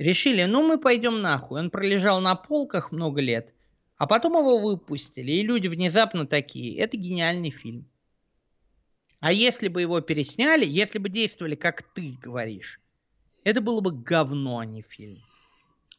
Решили, 0.00 0.44
ну 0.44 0.66
мы 0.66 0.78
пойдем 0.78 1.20
нахуй. 1.20 1.60
Он 1.60 1.68
пролежал 1.68 2.22
на 2.22 2.34
полках 2.34 2.90
много 2.90 3.20
лет, 3.20 3.52
а 3.98 4.06
потом 4.06 4.32
его 4.32 4.58
выпустили. 4.58 5.30
И 5.30 5.42
люди 5.42 5.68
внезапно 5.68 6.26
такие, 6.26 6.78
это 6.78 6.96
гениальный 6.96 7.50
фильм. 7.50 7.86
А 9.20 9.30
если 9.30 9.68
бы 9.68 9.82
его 9.82 10.00
пересняли, 10.00 10.64
если 10.64 10.96
бы 10.98 11.10
действовали, 11.10 11.54
как 11.54 11.82
ты 11.82 12.16
говоришь, 12.22 12.80
это 13.44 13.60
было 13.60 13.82
бы 13.82 13.92
говно, 13.92 14.60
а 14.60 14.64
не 14.64 14.80
фильм. 14.80 15.18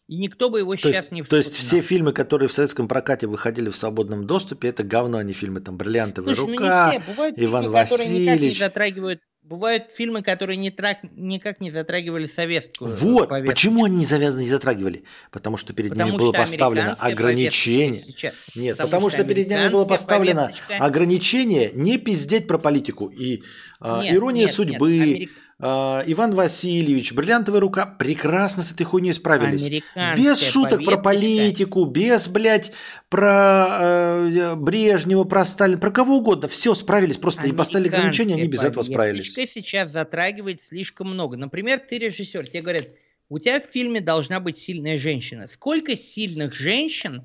И 0.08 0.18
никто 0.18 0.50
бы 0.50 0.58
его 0.58 0.72
То 0.72 0.80
сейчас 0.80 0.96
есть, 0.96 1.12
не 1.12 1.22
то 1.22 1.36
есть 1.36 1.52
вспоминал. 1.54 1.84
все 1.84 1.88
фильмы, 1.88 2.12
которые 2.12 2.50
в 2.50 2.54
советском 2.54 2.88
прокате 2.88 3.28
выходили 3.28 3.70
в 3.70 3.78
свободном 3.78 4.26
доступе, 4.26 4.70
это 4.70 4.82
говно, 4.84 5.20
а 5.20 5.24
не 5.24 5.34
фильмы. 5.34 5.62
Там 5.62 5.78
«Бриллиантовая 5.78 6.34
Слушай, 6.34 6.50
ну 6.50 6.58
рука», 6.58 6.94
не 6.96 7.00
все. 7.00 7.46
Иван 7.46 7.62
фильмы, 7.66 7.84
которые 7.84 8.10
никак 8.10 8.18
не 8.18 8.30
Васильевич. 8.32 8.58
затрагивают. 8.58 9.22
Бывают 9.44 9.86
фильмы, 9.96 10.22
которые 10.22 10.56
не 10.56 10.70
трак... 10.70 11.00
никак 11.16 11.60
не 11.62 11.72
затрагивали 11.72 12.28
советскую 12.28 12.92
Вот, 12.96 13.28
повестку. 13.30 13.52
почему 13.52 13.86
они 13.86 13.98
не 13.98 14.06
завязаны, 14.06 14.42
не 14.42 14.48
затрагивали? 14.50 15.04
Потому 15.32 15.58
что 15.58 15.74
перед 15.74 15.90
Потому 15.90 16.12
ними 16.12 16.20
было 16.20 16.32
поставлено 16.32 16.94
ограничение. 17.00 18.00
сейчас- 18.00 18.36
Нет, 18.56 18.78
потому 18.78 18.90
потому, 18.92 19.10
что 19.10 19.18
что, 19.20 19.28
перед 19.28 19.50
ними 19.50 19.68
было 19.70 19.86
поставлено 19.86 20.44
повесточка- 20.52 20.78
ограничение 20.78 21.72
не 21.74 21.98
пиздеть 21.98 22.48
про 22.48 22.60
политику. 22.60 23.08
И 23.08 23.42
а, 23.80 24.04
Нет, 24.04 24.14
ирония 24.14 24.42
нет, 24.42 24.48
нет, 24.50 24.56
судьбы, 24.56 24.92
америк- 25.00 25.30
а, 25.32 25.51
Иван 25.62 26.34
Васильевич, 26.34 27.14
бриллиантовая 27.14 27.62
рука 27.62 27.86
прекрасно 27.86 28.64
с 28.64 28.72
этой 28.72 28.84
хуйней 28.84 29.14
справились. 29.14 29.84
Без 30.18 30.42
шуток 30.42 30.84
про 30.84 30.98
политику, 30.98 31.86
без, 31.86 32.28
блядь, 32.28 32.72
про 33.10 33.68
э, 33.80 34.56
Брежнева, 34.56 35.24
про 35.24 35.46
Сталина, 35.46 35.80
про 35.80 35.92
кого 35.92 36.18
угодно. 36.18 36.48
Все 36.48 36.74
справились, 36.74 37.18
просто 37.18 37.48
и 37.48 37.52
поставили 37.52 37.90
ограничения, 37.90 38.36
они 38.36 38.48
без 38.48 38.64
этого 38.64 38.82
справились. 38.84 39.34
сейчас 39.34 39.92
затрагивает 39.92 40.62
слишком 40.62 41.12
много. 41.12 41.38
Например, 41.38 41.80
ты 41.80 42.00
режиссер, 42.00 42.48
тебе 42.48 42.62
говорят, 42.62 42.88
у 43.30 43.38
тебя 43.38 43.60
в 43.60 43.64
фильме 43.64 44.02
должна 44.02 44.40
быть 44.40 44.58
сильная 44.58 44.98
женщина. 44.98 45.46
Сколько 45.46 45.96
сильных 45.96 46.54
женщин 46.54 47.24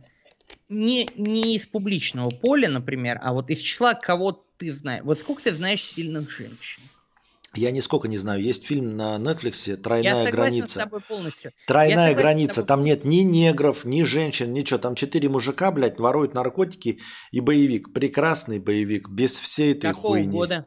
не, 0.68 1.08
не 1.16 1.56
из 1.56 1.66
публичного 1.66 2.30
поля, 2.30 2.68
например, 2.68 3.18
а 3.22 3.32
вот 3.32 3.50
из 3.50 3.58
числа 3.60 3.94
кого 3.94 4.44
ты 4.58 4.72
знаешь. 4.72 5.02
Вот 5.04 5.18
сколько 5.18 5.42
ты 5.42 5.52
знаешь 5.52 5.82
сильных 5.82 6.30
женщин? 6.30 6.82
Я 7.56 7.70
нисколько 7.70 8.08
не 8.08 8.18
знаю. 8.18 8.42
Есть 8.42 8.66
фильм 8.66 8.96
на 8.96 9.16
Netflix 9.16 9.68
Я 9.68 9.76
«Тройная 9.76 10.26
с 10.26 10.30
граница». 10.30 10.80
тобой 10.80 11.00
полностью. 11.00 11.52
Я 11.54 11.66
Тройная 11.66 12.12
с 12.12 12.16
граница. 12.16 12.54
тобой. 12.56 12.68
Там 12.68 12.82
нет 12.84 13.04
ни 13.04 13.16
негров, 13.16 13.84
ни 13.84 14.02
женщин, 14.02 14.52
ничего. 14.52 14.78
Там 14.78 14.94
четыре 14.94 15.28
мужика, 15.28 15.70
блядь, 15.72 15.98
воруют 15.98 16.34
наркотики 16.34 17.00
и 17.32 17.40
боевик. 17.40 17.92
Прекрасный 17.92 18.58
боевик, 18.58 19.08
без 19.08 19.38
всей 19.38 19.72
этой 19.72 19.90
Какого 19.90 20.14
хуйни. 20.14 20.28
года? 20.32 20.66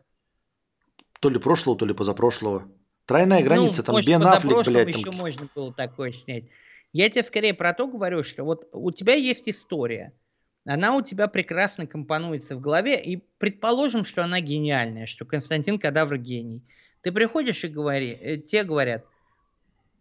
То 1.20 1.30
ли 1.30 1.38
прошлого, 1.40 1.78
то 1.78 1.86
ли 1.86 1.94
позапрошлого. 1.94 2.72
Тройная 3.06 3.44
граница, 3.44 3.82
ну, 3.82 3.86
там 3.86 3.96
может, 3.96 4.08
Бен 4.08 4.24
Аффлек, 4.24 4.66
блядь. 4.66 4.88
еще 4.90 5.06
Там... 5.06 5.16
можно 5.16 5.50
было 5.56 5.74
такое 5.74 6.12
снять. 6.12 6.46
Я 6.94 7.10
тебе 7.10 7.24
скорее 7.24 7.54
про 7.54 7.74
то 7.74 7.88
говорю, 7.88 8.24
что 8.24 8.44
вот 8.44 8.70
у 8.72 8.92
тебя 8.92 9.14
есть 9.16 9.50
история. 9.50 10.14
она 10.66 10.96
у 10.96 11.02
тебя 11.02 11.28
прекрасно 11.28 11.88
компонуется 11.88 12.56
в 12.56 12.62
голове, 12.62 13.04
и 13.04 13.18
предположим, 13.38 14.06
что 14.06 14.24
она 14.24 14.40
гениальная, 14.40 15.08
что 15.08 15.26
Константин 15.26 15.80
Кадавр 15.80 16.18
гений. 16.18 16.64
Ты 17.02 17.12
приходишь 17.12 17.64
и 17.64 17.68
говори, 17.68 18.18
э, 18.20 18.38
те 18.38 18.64
говорят, 18.64 19.06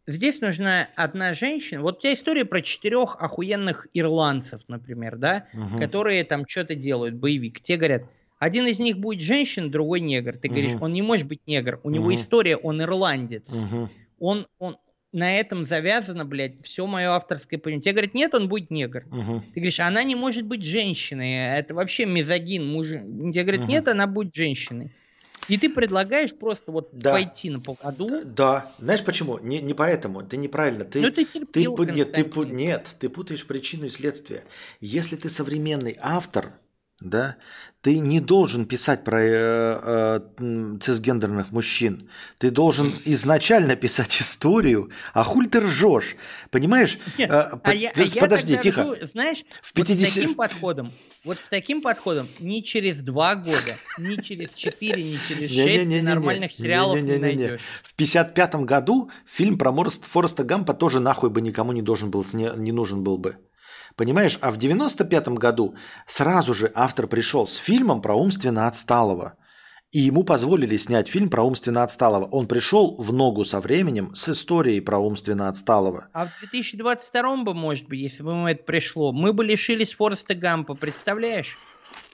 здесь 0.07 0.41
нужна 0.41 0.89
одна 0.97 1.35
женщина. 1.35 1.83
Вот 1.83 1.99
у 1.99 2.01
тебя 2.01 2.15
история 2.15 2.45
про 2.45 2.61
четырех 2.61 3.17
охуенных 3.21 3.87
ирландцев, 3.95 4.63
например, 4.69 5.17
да, 5.17 5.47
угу. 5.53 5.79
которые 5.79 6.25
там 6.25 6.47
что-то 6.47 6.75
делают, 6.75 7.15
боевик. 7.15 7.61
Те 7.63 7.77
говорят, 7.77 8.03
один 8.39 8.67
из 8.67 8.79
них 8.79 8.99
будет 8.99 9.21
женщина, 9.21 9.71
другой 9.71 10.01
негр. 10.01 10.37
Ты 10.37 10.49
угу. 10.49 10.57
говоришь, 10.57 10.77
он 10.81 10.93
не 10.93 11.03
может 11.03 11.27
быть 11.27 11.41
негр, 11.47 11.81
у 11.83 11.89
угу. 11.89 11.91
него 11.91 12.15
история, 12.15 12.57
он 12.57 12.83
ирландец. 12.83 13.53
Угу. 13.53 13.89
Он, 14.21 14.47
он, 14.59 14.77
на 15.13 15.37
этом 15.37 15.65
завязано, 15.65 16.25
блядь, 16.25 16.63
все 16.63 16.87
мое 16.87 17.11
авторское 17.11 17.59
понимание. 17.59 17.83
Тебе 17.83 17.93
говорят, 17.93 18.15
нет, 18.15 18.35
он 18.35 18.49
будет 18.49 18.71
негр. 18.71 19.05
Угу. 19.11 19.43
Ты 19.55 19.61
говоришь, 19.61 19.81
она 19.81 20.03
не 20.03 20.15
может 20.15 20.45
быть 20.45 20.63
женщиной, 20.63 21.59
это 21.59 21.75
вообще 21.75 22.07
мизогин, 22.07 22.67
муж. 22.67 22.89
Тебе 22.89 23.43
говорят, 23.43 23.63
угу. 23.63 23.71
нет, 23.71 23.89
она 23.89 24.07
будет 24.07 24.35
женщиной. 24.35 24.91
И 25.49 25.57
ты 25.57 25.69
предлагаешь 25.69 26.35
просто 26.35 26.71
вот 26.71 26.91
да. 26.93 27.13
пойти 27.13 27.51
на 27.51 27.61
поводу. 27.61 28.23
Да. 28.25 28.73
Знаешь 28.79 29.05
почему? 29.05 29.39
Не, 29.39 29.61
не 29.61 29.75
поэтому. 29.75 30.23
Ты 30.23 30.37
неправильно. 30.37 30.85
Ты, 30.85 31.01
ну 31.01 31.11
ты 31.11 31.25
терпел, 31.25 31.75
ты, 31.75 31.87
нет, 31.93 32.13
ты, 32.13 32.25
нет, 32.47 32.87
ты 32.99 33.09
путаешь 33.09 33.47
причину 33.47 33.87
и 33.87 33.91
следствие. 33.91 34.45
Если 34.81 35.17
ты 35.17 35.29
современный 35.29 35.97
автор, 36.01 36.53
да, 37.01 37.37
ты 37.81 37.99
не 37.99 38.21
должен 38.21 38.67
писать 38.67 39.05
про 39.05 39.21
э, 39.23 40.21
э, 40.37 40.77
цисгендерных 40.81 41.53
мужчин. 41.53 42.11
Ты 42.39 42.51
должен 42.51 42.93
изначально 43.05 43.77
писать 43.77 44.21
историю, 44.21 44.91
а 45.15 45.23
хуль 45.23 45.47
ты 45.47 45.61
ржешь. 45.61 46.17
Понимаешь? 46.51 46.99
Нет, 47.17 47.31
э, 47.31 47.51
а 47.63 47.75
я, 47.75 47.91
а 47.91 48.21
подожди, 48.21 48.55
я 48.55 48.61
тихо. 48.61 48.83
Ржу, 48.83 49.07
знаешь, 49.07 49.45
в 49.63 49.73
50... 49.73 49.97
вот 49.97 50.09
с 50.09 50.15
таким 50.15 50.35
подходом, 50.35 50.93
вот 51.25 51.39
с 51.39 51.49
таким 51.49 51.81
подходом 51.81 52.29
ни 52.41 52.61
через 52.61 53.01
два 53.01 53.37
года, 53.37 53.77
ни 53.99 54.21
через 54.21 54.53
четыре, 54.53 55.05
ни 55.05 55.19
через 55.29 55.51
шесть 55.51 56.03
нормальных 56.03 56.53
сериалов 56.53 57.01
не 57.01 57.19
найдешь. 57.19 57.61
В 57.85 57.95
55 57.95 58.57
году 58.57 59.11
фильм 59.25 59.57
про 59.57 59.73
Фореста 59.73 60.43
Гампа 60.43 60.75
тоже 60.75 60.99
нахуй 60.99 61.31
бы 61.31 61.41
никому 61.41 61.71
не 61.71 61.83
должен 61.83 62.11
был, 62.11 62.27
не 62.33 62.73
нужен 62.73 63.05
был 63.05 63.19
бы. 63.19 63.37
Понимаешь, 63.99 64.39
а 64.41 64.53
в 64.53 64.59
95 64.59 65.29
году 65.31 65.75
сразу 66.07 66.55
же 66.55 66.71
автор 66.73 67.09
пришел 67.09 67.49
с 67.49 67.57
фильмом 67.57 68.01
про 68.01 68.15
умственно 68.15 68.69
отсталого. 68.69 69.35
И 69.91 69.99
ему 69.99 70.23
позволили 70.23 70.77
снять 70.77 71.09
фильм 71.09 71.29
про 71.29 71.43
умственно 71.43 71.83
отсталого. 71.83 72.27
Он 72.27 72.47
пришел 72.47 72.95
в 72.97 73.13
ногу 73.13 73.45
со 73.45 73.59
временем 73.59 74.15
с 74.15 74.29
историей 74.29 74.81
про 74.81 75.01
умственно 75.01 75.49
отсталого. 75.49 76.07
А 76.13 76.27
в 76.27 76.39
2022 76.39 77.37
бы, 77.39 77.55
может 77.55 77.89
быть, 77.89 77.99
если 77.99 78.23
бы 78.23 78.31
ему 78.31 78.47
это 78.47 78.63
пришло, 78.63 79.13
мы 79.13 79.33
бы 79.33 79.45
лишились 79.45 79.95
Фореста 79.95 80.37
Гампа, 80.37 80.75
представляешь? 80.75 81.59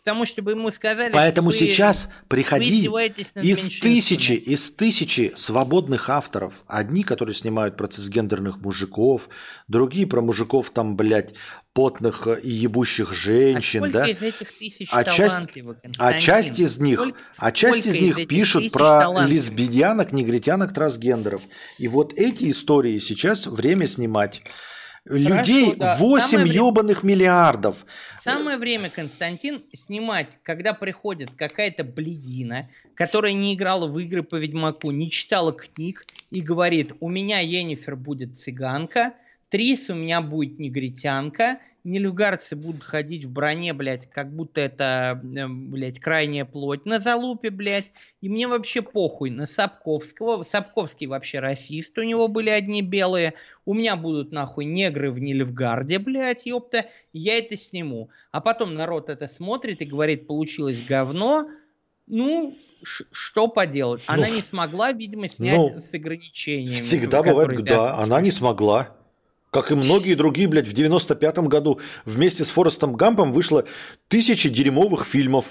Потому 0.04 0.26
что 0.26 0.42
бы 0.42 0.50
ему 0.50 0.70
сказали, 0.70 1.10
Поэтому 1.14 1.50
что 1.50 1.60
сейчас 1.60 2.08
вы, 2.08 2.26
приходи 2.28 2.88
вы 2.88 3.06
из 3.06 3.80
тысячи, 3.80 4.32
из 4.32 4.70
тысячи 4.70 5.32
свободных 5.34 6.10
авторов. 6.10 6.62
Одни, 6.66 7.04
которые 7.04 7.34
снимают 7.34 7.78
про 7.78 7.86
цисгендерных 7.86 8.58
мужиков, 8.58 9.30
другие 9.66 10.06
про 10.06 10.20
мужиков 10.20 10.68
там, 10.70 10.94
блядь, 10.94 11.32
потных 11.72 12.28
и 12.42 12.50
ебущих 12.50 13.14
женщин, 13.14 13.84
а 13.84 13.88
да? 13.88 14.04
из 14.06 14.20
этих 14.20 14.58
тысяч 14.58 14.90
а 14.92 15.04
часть, 15.04 15.38
а 15.98 16.20
часть 16.20 16.60
из 16.60 16.78
них, 16.78 17.00
сколько, 17.00 17.18
а 17.38 17.50
часть 17.50 17.86
из 17.86 17.94
них 17.94 18.28
пишут 18.28 18.72
про 18.72 19.24
лесбиянок, 19.26 20.12
негритянок, 20.12 20.74
трансгендеров. 20.74 21.40
И 21.78 21.88
вот 21.88 22.12
эти 22.12 22.50
истории 22.50 22.98
сейчас 22.98 23.46
время 23.46 23.86
снимать. 23.86 24.42
Людей 25.06 25.76
Хорошо, 25.76 25.78
да. 25.78 25.96
8 25.98 26.48
ебаных 26.48 27.02
время... 27.02 27.16
миллиардов. 27.16 27.84
Самое 28.18 28.56
время, 28.56 28.88
Константин, 28.88 29.62
снимать, 29.74 30.38
когда 30.42 30.72
приходит 30.72 31.30
какая-то 31.36 31.84
бледина, 31.84 32.70
которая 32.94 33.32
не 33.32 33.54
играла 33.54 33.86
в 33.86 33.98
игры 33.98 34.22
по 34.22 34.36
Ведьмаку, 34.36 34.90
не 34.90 35.10
читала 35.10 35.52
книг 35.52 36.06
и 36.30 36.40
говорит, 36.40 36.92
у 37.00 37.10
меня 37.10 37.40
Енифер 37.40 37.96
будет 37.96 38.38
цыганка, 38.38 39.12
Трис 39.50 39.90
у 39.90 39.94
меня 39.94 40.22
будет 40.22 40.58
негритянка, 40.58 41.58
нелюгарцы 41.84 42.56
будут 42.56 42.82
ходить 42.82 43.24
в 43.24 43.30
броне, 43.30 43.74
блядь, 43.74 44.08
как 44.10 44.34
будто 44.34 44.60
это, 44.62 45.20
блядь, 45.22 46.00
крайняя 46.00 46.44
плоть 46.44 46.86
на 46.86 46.98
залупе, 46.98 47.50
блядь. 47.50 47.92
И 48.22 48.28
мне 48.28 48.48
вообще 48.48 48.80
похуй 48.82 49.30
на 49.30 49.46
Сапковского. 49.46 50.42
Сапковский 50.42 51.06
вообще 51.06 51.40
расист, 51.40 51.96
у 51.98 52.02
него 52.02 52.26
были 52.28 52.48
одни 52.50 52.80
белые. 52.80 53.34
У 53.66 53.74
меня 53.74 53.96
будут 53.96 54.32
нахуй 54.32 54.64
негры 54.64 55.10
в 55.12 55.18
Нильфгарде, 55.18 55.98
блядь, 55.98 56.46
ёпта. 56.46 56.86
Я 57.12 57.38
это 57.38 57.56
сниму. 57.56 58.08
А 58.32 58.40
потом 58.40 58.74
народ 58.74 59.10
это 59.10 59.28
смотрит 59.28 59.82
и 59.82 59.84
говорит, 59.84 60.26
получилось 60.26 60.82
говно. 60.86 61.48
Ну, 62.06 62.56
что 62.82 63.48
поделать? 63.48 64.02
Ну, 64.08 64.14
она 64.14 64.30
не 64.30 64.42
смогла, 64.42 64.92
видимо, 64.92 65.28
снять 65.28 65.74
ну, 65.74 65.80
с 65.80 65.92
ограничениями. 65.94 66.74
Всегда 66.74 67.22
бывает, 67.22 67.62
да, 67.64 67.96
она 67.98 68.20
не 68.20 68.30
смогла. 68.30 68.96
Как 69.54 69.70
и 69.70 69.76
многие 69.76 70.14
другие, 70.14 70.48
блядь, 70.48 70.66
в 70.66 70.74
95-м 70.74 71.48
году 71.48 71.80
вместе 72.04 72.44
с 72.44 72.50
Форестом 72.50 72.96
Гампом 72.96 73.32
вышло 73.32 73.64
тысячи 74.08 74.48
дерьмовых 74.48 75.06
фильмов. 75.06 75.46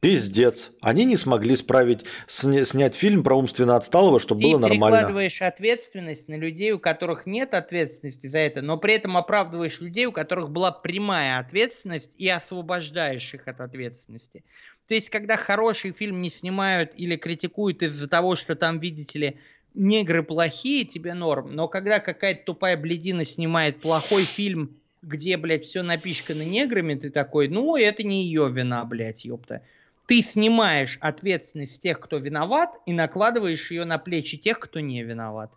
Пиздец. 0.00 0.72
Они 0.80 1.04
не 1.04 1.18
смогли 1.18 1.54
справить, 1.54 2.06
сня, 2.26 2.64
снять 2.64 2.94
фильм 2.94 3.22
про 3.22 3.36
умственно 3.36 3.76
отсталого, 3.76 4.18
чтобы 4.18 4.40
Ты 4.40 4.46
было 4.48 4.58
нормально. 4.58 4.96
Ты 4.96 5.02
перекладываешь 5.02 5.42
ответственность 5.42 6.28
на 6.28 6.38
людей, 6.38 6.72
у 6.72 6.78
которых 6.78 7.26
нет 7.26 7.52
ответственности 7.52 8.26
за 8.26 8.38
это, 8.38 8.62
но 8.62 8.78
при 8.78 8.94
этом 8.94 9.18
оправдываешь 9.18 9.82
людей, 9.82 10.06
у 10.06 10.12
которых 10.12 10.48
была 10.48 10.72
прямая 10.72 11.38
ответственность, 11.38 12.12
и 12.16 12.26
освобождаешь 12.30 13.34
их 13.34 13.46
от 13.46 13.60
ответственности. 13.60 14.44
То 14.88 14.94
есть, 14.94 15.10
когда 15.10 15.36
хороший 15.36 15.92
фильм 15.92 16.22
не 16.22 16.30
снимают 16.30 16.92
или 16.96 17.16
критикуют 17.16 17.82
из-за 17.82 18.08
того, 18.08 18.34
что 18.34 18.56
там, 18.56 18.80
видите 18.80 19.18
ли, 19.18 19.38
негры 19.74 20.22
плохие, 20.22 20.84
тебе 20.84 21.14
норм. 21.14 21.54
Но 21.54 21.68
когда 21.68 22.00
какая-то 22.00 22.44
тупая 22.44 22.76
бледина 22.76 23.24
снимает 23.24 23.80
плохой 23.80 24.24
фильм, 24.24 24.76
где, 25.02 25.36
блядь, 25.36 25.64
все 25.64 25.82
напичкано 25.82 26.42
неграми, 26.42 26.94
ты 26.94 27.10
такой, 27.10 27.48
ну, 27.48 27.76
это 27.76 28.02
не 28.04 28.24
ее 28.24 28.48
вина, 28.50 28.84
блядь, 28.84 29.24
ёпта. 29.24 29.62
Ты 30.06 30.22
снимаешь 30.22 30.98
ответственность 31.00 31.82
тех, 31.82 32.00
кто 32.00 32.18
виноват, 32.18 32.70
и 32.86 32.92
накладываешь 32.92 33.70
ее 33.70 33.84
на 33.84 33.98
плечи 33.98 34.36
тех, 34.36 34.58
кто 34.58 34.80
не 34.80 35.02
виноват. 35.02 35.52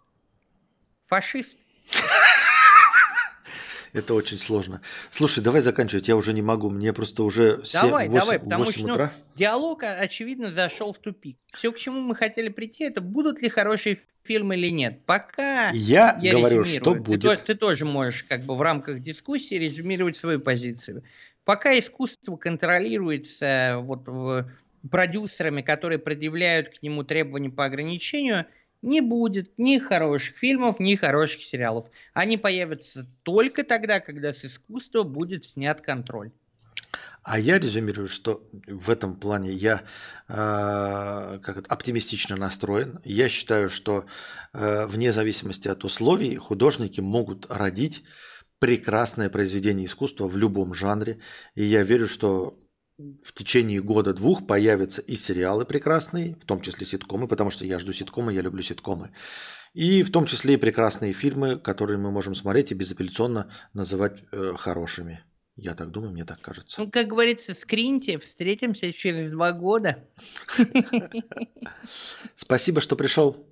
Фашист. 1.06 1.58
Это 3.96 4.14
очень 4.14 4.38
сложно. 4.38 4.82
Слушай, 5.10 5.42
давай 5.42 5.62
заканчивать, 5.62 6.10
я 6.10 6.18
уже 6.18 6.34
не 6.34 6.42
могу. 6.42 6.70
Мне 6.70 6.92
просто 6.92 7.24
уже 7.24 7.62
7, 7.64 7.82
давай, 7.82 8.10
8, 8.10 8.20
давай, 8.20 8.40
потому 8.40 8.64
8 8.66 8.80
что, 8.80 8.92
утра. 8.92 9.14
Ну, 9.16 9.36
диалог, 9.36 9.84
очевидно, 9.84 10.52
зашел 10.52 10.92
в 10.92 10.98
тупик. 10.98 11.38
Все, 11.54 11.72
к 11.72 11.78
чему 11.78 12.02
мы 12.02 12.14
хотели 12.14 12.50
прийти, 12.50 12.84
это 12.84 13.00
будут 13.00 13.42
ли 13.42 13.48
хорошие 13.48 14.02
фильмы 14.24 14.56
или 14.58 14.70
нет. 14.70 15.06
Пока 15.06 15.70
я, 15.70 16.20
я 16.22 16.34
говорю, 16.34 16.66
что 16.66 16.94
будет. 16.96 17.22
Ты, 17.22 17.38
ты 17.38 17.56
тоже 17.56 17.86
можешь 17.86 18.24
как 18.24 18.44
бы 18.44 18.56
в 18.58 18.62
рамках 18.62 19.00
дискуссии 19.00 19.56
резюмировать 19.56 20.18
свою 20.18 20.42
позицию. 20.42 21.04
Пока 21.46 21.78
искусство 21.80 22.36
контролируется 22.36 23.78
вот 23.82 24.10
продюсерами, 24.92 25.62
которые 25.62 26.00
предъявляют 26.00 26.70
к 26.70 26.84
нему 26.84 27.04
требования 27.04 27.50
по 27.50 27.64
ограничению– 27.64 28.46
не 28.82 29.02
будет 29.02 29.52
ни 29.58 29.78
хороших 29.78 30.38
фильмов, 30.38 30.80
ни 30.80 30.96
хороших 30.96 31.44
сериалов. 31.44 31.86
Они 32.14 32.38
появятся 32.38 33.08
только 33.24 33.64
тогда, 33.64 34.00
когда 34.00 34.34
с 34.34 34.46
искусства 34.46 35.04
будет 35.04 35.44
снят 35.44 35.82
контроль. 35.82 36.32
А 37.24 37.40
я 37.40 37.58
резюмирую, 37.58 38.08
что 38.08 38.48
в 38.68 38.92
этом 38.92 39.16
плане 39.16 39.52
я 39.52 39.82
э, 40.28 41.40
как 41.42 41.58
это, 41.58 41.68
оптимистично 41.70 42.36
настроен. 42.36 43.00
Я 43.04 43.30
считаю, 43.30 43.72
что 43.72 44.06
э, 44.54 44.86
вне 44.86 45.12
зависимости 45.12 45.68
от 45.68 45.84
условий 45.84 46.36
художники 46.36 47.02
могут 47.02 47.48
родить 47.50 48.04
прекрасное 48.60 49.32
произведение 49.32 49.88
искусства 49.88 50.28
в 50.28 50.38
любом 50.38 50.76
жанре. 50.76 51.20
И 51.56 51.64
я 51.64 51.82
верю, 51.82 52.08
что 52.08 52.60
в 52.98 53.34
течение 53.34 53.82
года-двух 53.82 54.48
появятся 54.48 55.02
и 55.02 55.16
сериалы 55.16 55.66
прекрасные, 55.66 56.36
в 56.36 56.46
том 56.46 56.62
числе 56.62 56.86
ситкомы, 56.86 57.28
потому 57.28 57.50
что 57.50 57.66
я 57.66 57.80
жду 57.80 57.92
ситкомы, 57.92 58.34
я 58.34 58.42
люблю 58.42 58.64
ситкомы. 58.64 59.12
И 59.74 60.04
в 60.04 60.12
том 60.12 60.26
числе 60.26 60.54
и 60.54 60.58
прекрасные 60.58 61.12
фильмы, 61.12 61.60
которые 61.60 61.98
мы 61.98 62.12
можем 62.12 62.36
смотреть 62.36 62.72
и 62.72 62.76
безапелляционно 62.76 63.52
называть 63.74 64.24
э, 64.32 64.54
хорошими. 64.58 65.24
Я 65.58 65.74
так 65.74 65.92
думаю, 65.92 66.12
мне 66.12 66.26
так 66.26 66.40
кажется. 66.42 66.82
Ну, 66.82 66.90
как 66.90 67.08
говорится, 67.08 67.54
скриньте, 67.54 68.20
встретимся 68.20 68.92
через 68.94 69.32
два 69.32 69.52
года. 69.52 70.08
Спасибо, 72.36 72.82
что 72.82 72.96
пришел. 72.96 73.46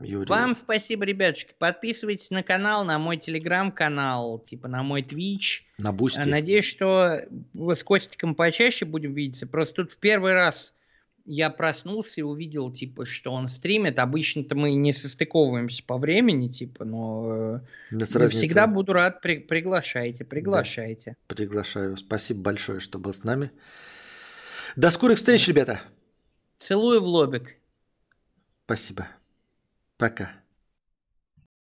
Юрий. 0.00 0.28
Вам 0.28 0.54
спасибо, 0.54 1.04
ребятушки. 1.04 1.54
Подписывайтесь 1.58 2.30
на 2.30 2.42
канал, 2.42 2.84
на 2.84 2.98
мой 2.98 3.16
телеграм-канал, 3.16 4.38
типа 4.40 4.68
на 4.68 4.82
мой 4.82 5.02
Twitch. 5.02 5.62
На 5.78 5.92
Boosty. 5.92 6.20
Надеюсь, 6.20 6.64
что 6.64 7.20
с 7.54 7.82
Костиком 7.84 8.34
почаще 8.34 8.84
будем 8.84 9.14
видеться. 9.14 9.46
Просто 9.46 9.82
тут 9.82 9.92
в 9.92 9.98
первый 9.98 10.32
раз 10.32 10.74
я 11.24 11.50
проснулся 11.50 12.20
и 12.20 12.24
увидел, 12.24 12.70
типа, 12.70 13.04
что 13.04 13.32
он 13.32 13.48
стримит. 13.48 13.98
Обычно-то 13.98 14.54
мы 14.54 14.74
не 14.74 14.92
состыковываемся 14.92 15.82
по 15.84 15.98
времени, 15.98 16.48
типа, 16.48 16.84
но 16.84 17.60
э, 17.90 18.04
всегда 18.04 18.66
буду 18.66 18.92
рад. 18.92 19.20
При, 19.20 19.38
приглашайте, 19.38 20.24
приглашайте. 20.24 21.16
Да, 21.28 21.34
приглашаю. 21.34 21.96
Спасибо 21.96 22.42
большое, 22.42 22.80
что 22.80 22.98
был 22.98 23.12
с 23.12 23.24
нами. 23.24 23.50
До 24.76 24.90
скорых 24.90 25.18
встреч, 25.18 25.46
ребята. 25.48 25.80
Целую 26.58 27.00
в 27.00 27.04
лобик. 27.04 27.56
Спасибо. 28.64 29.08
Пока. 29.98 30.45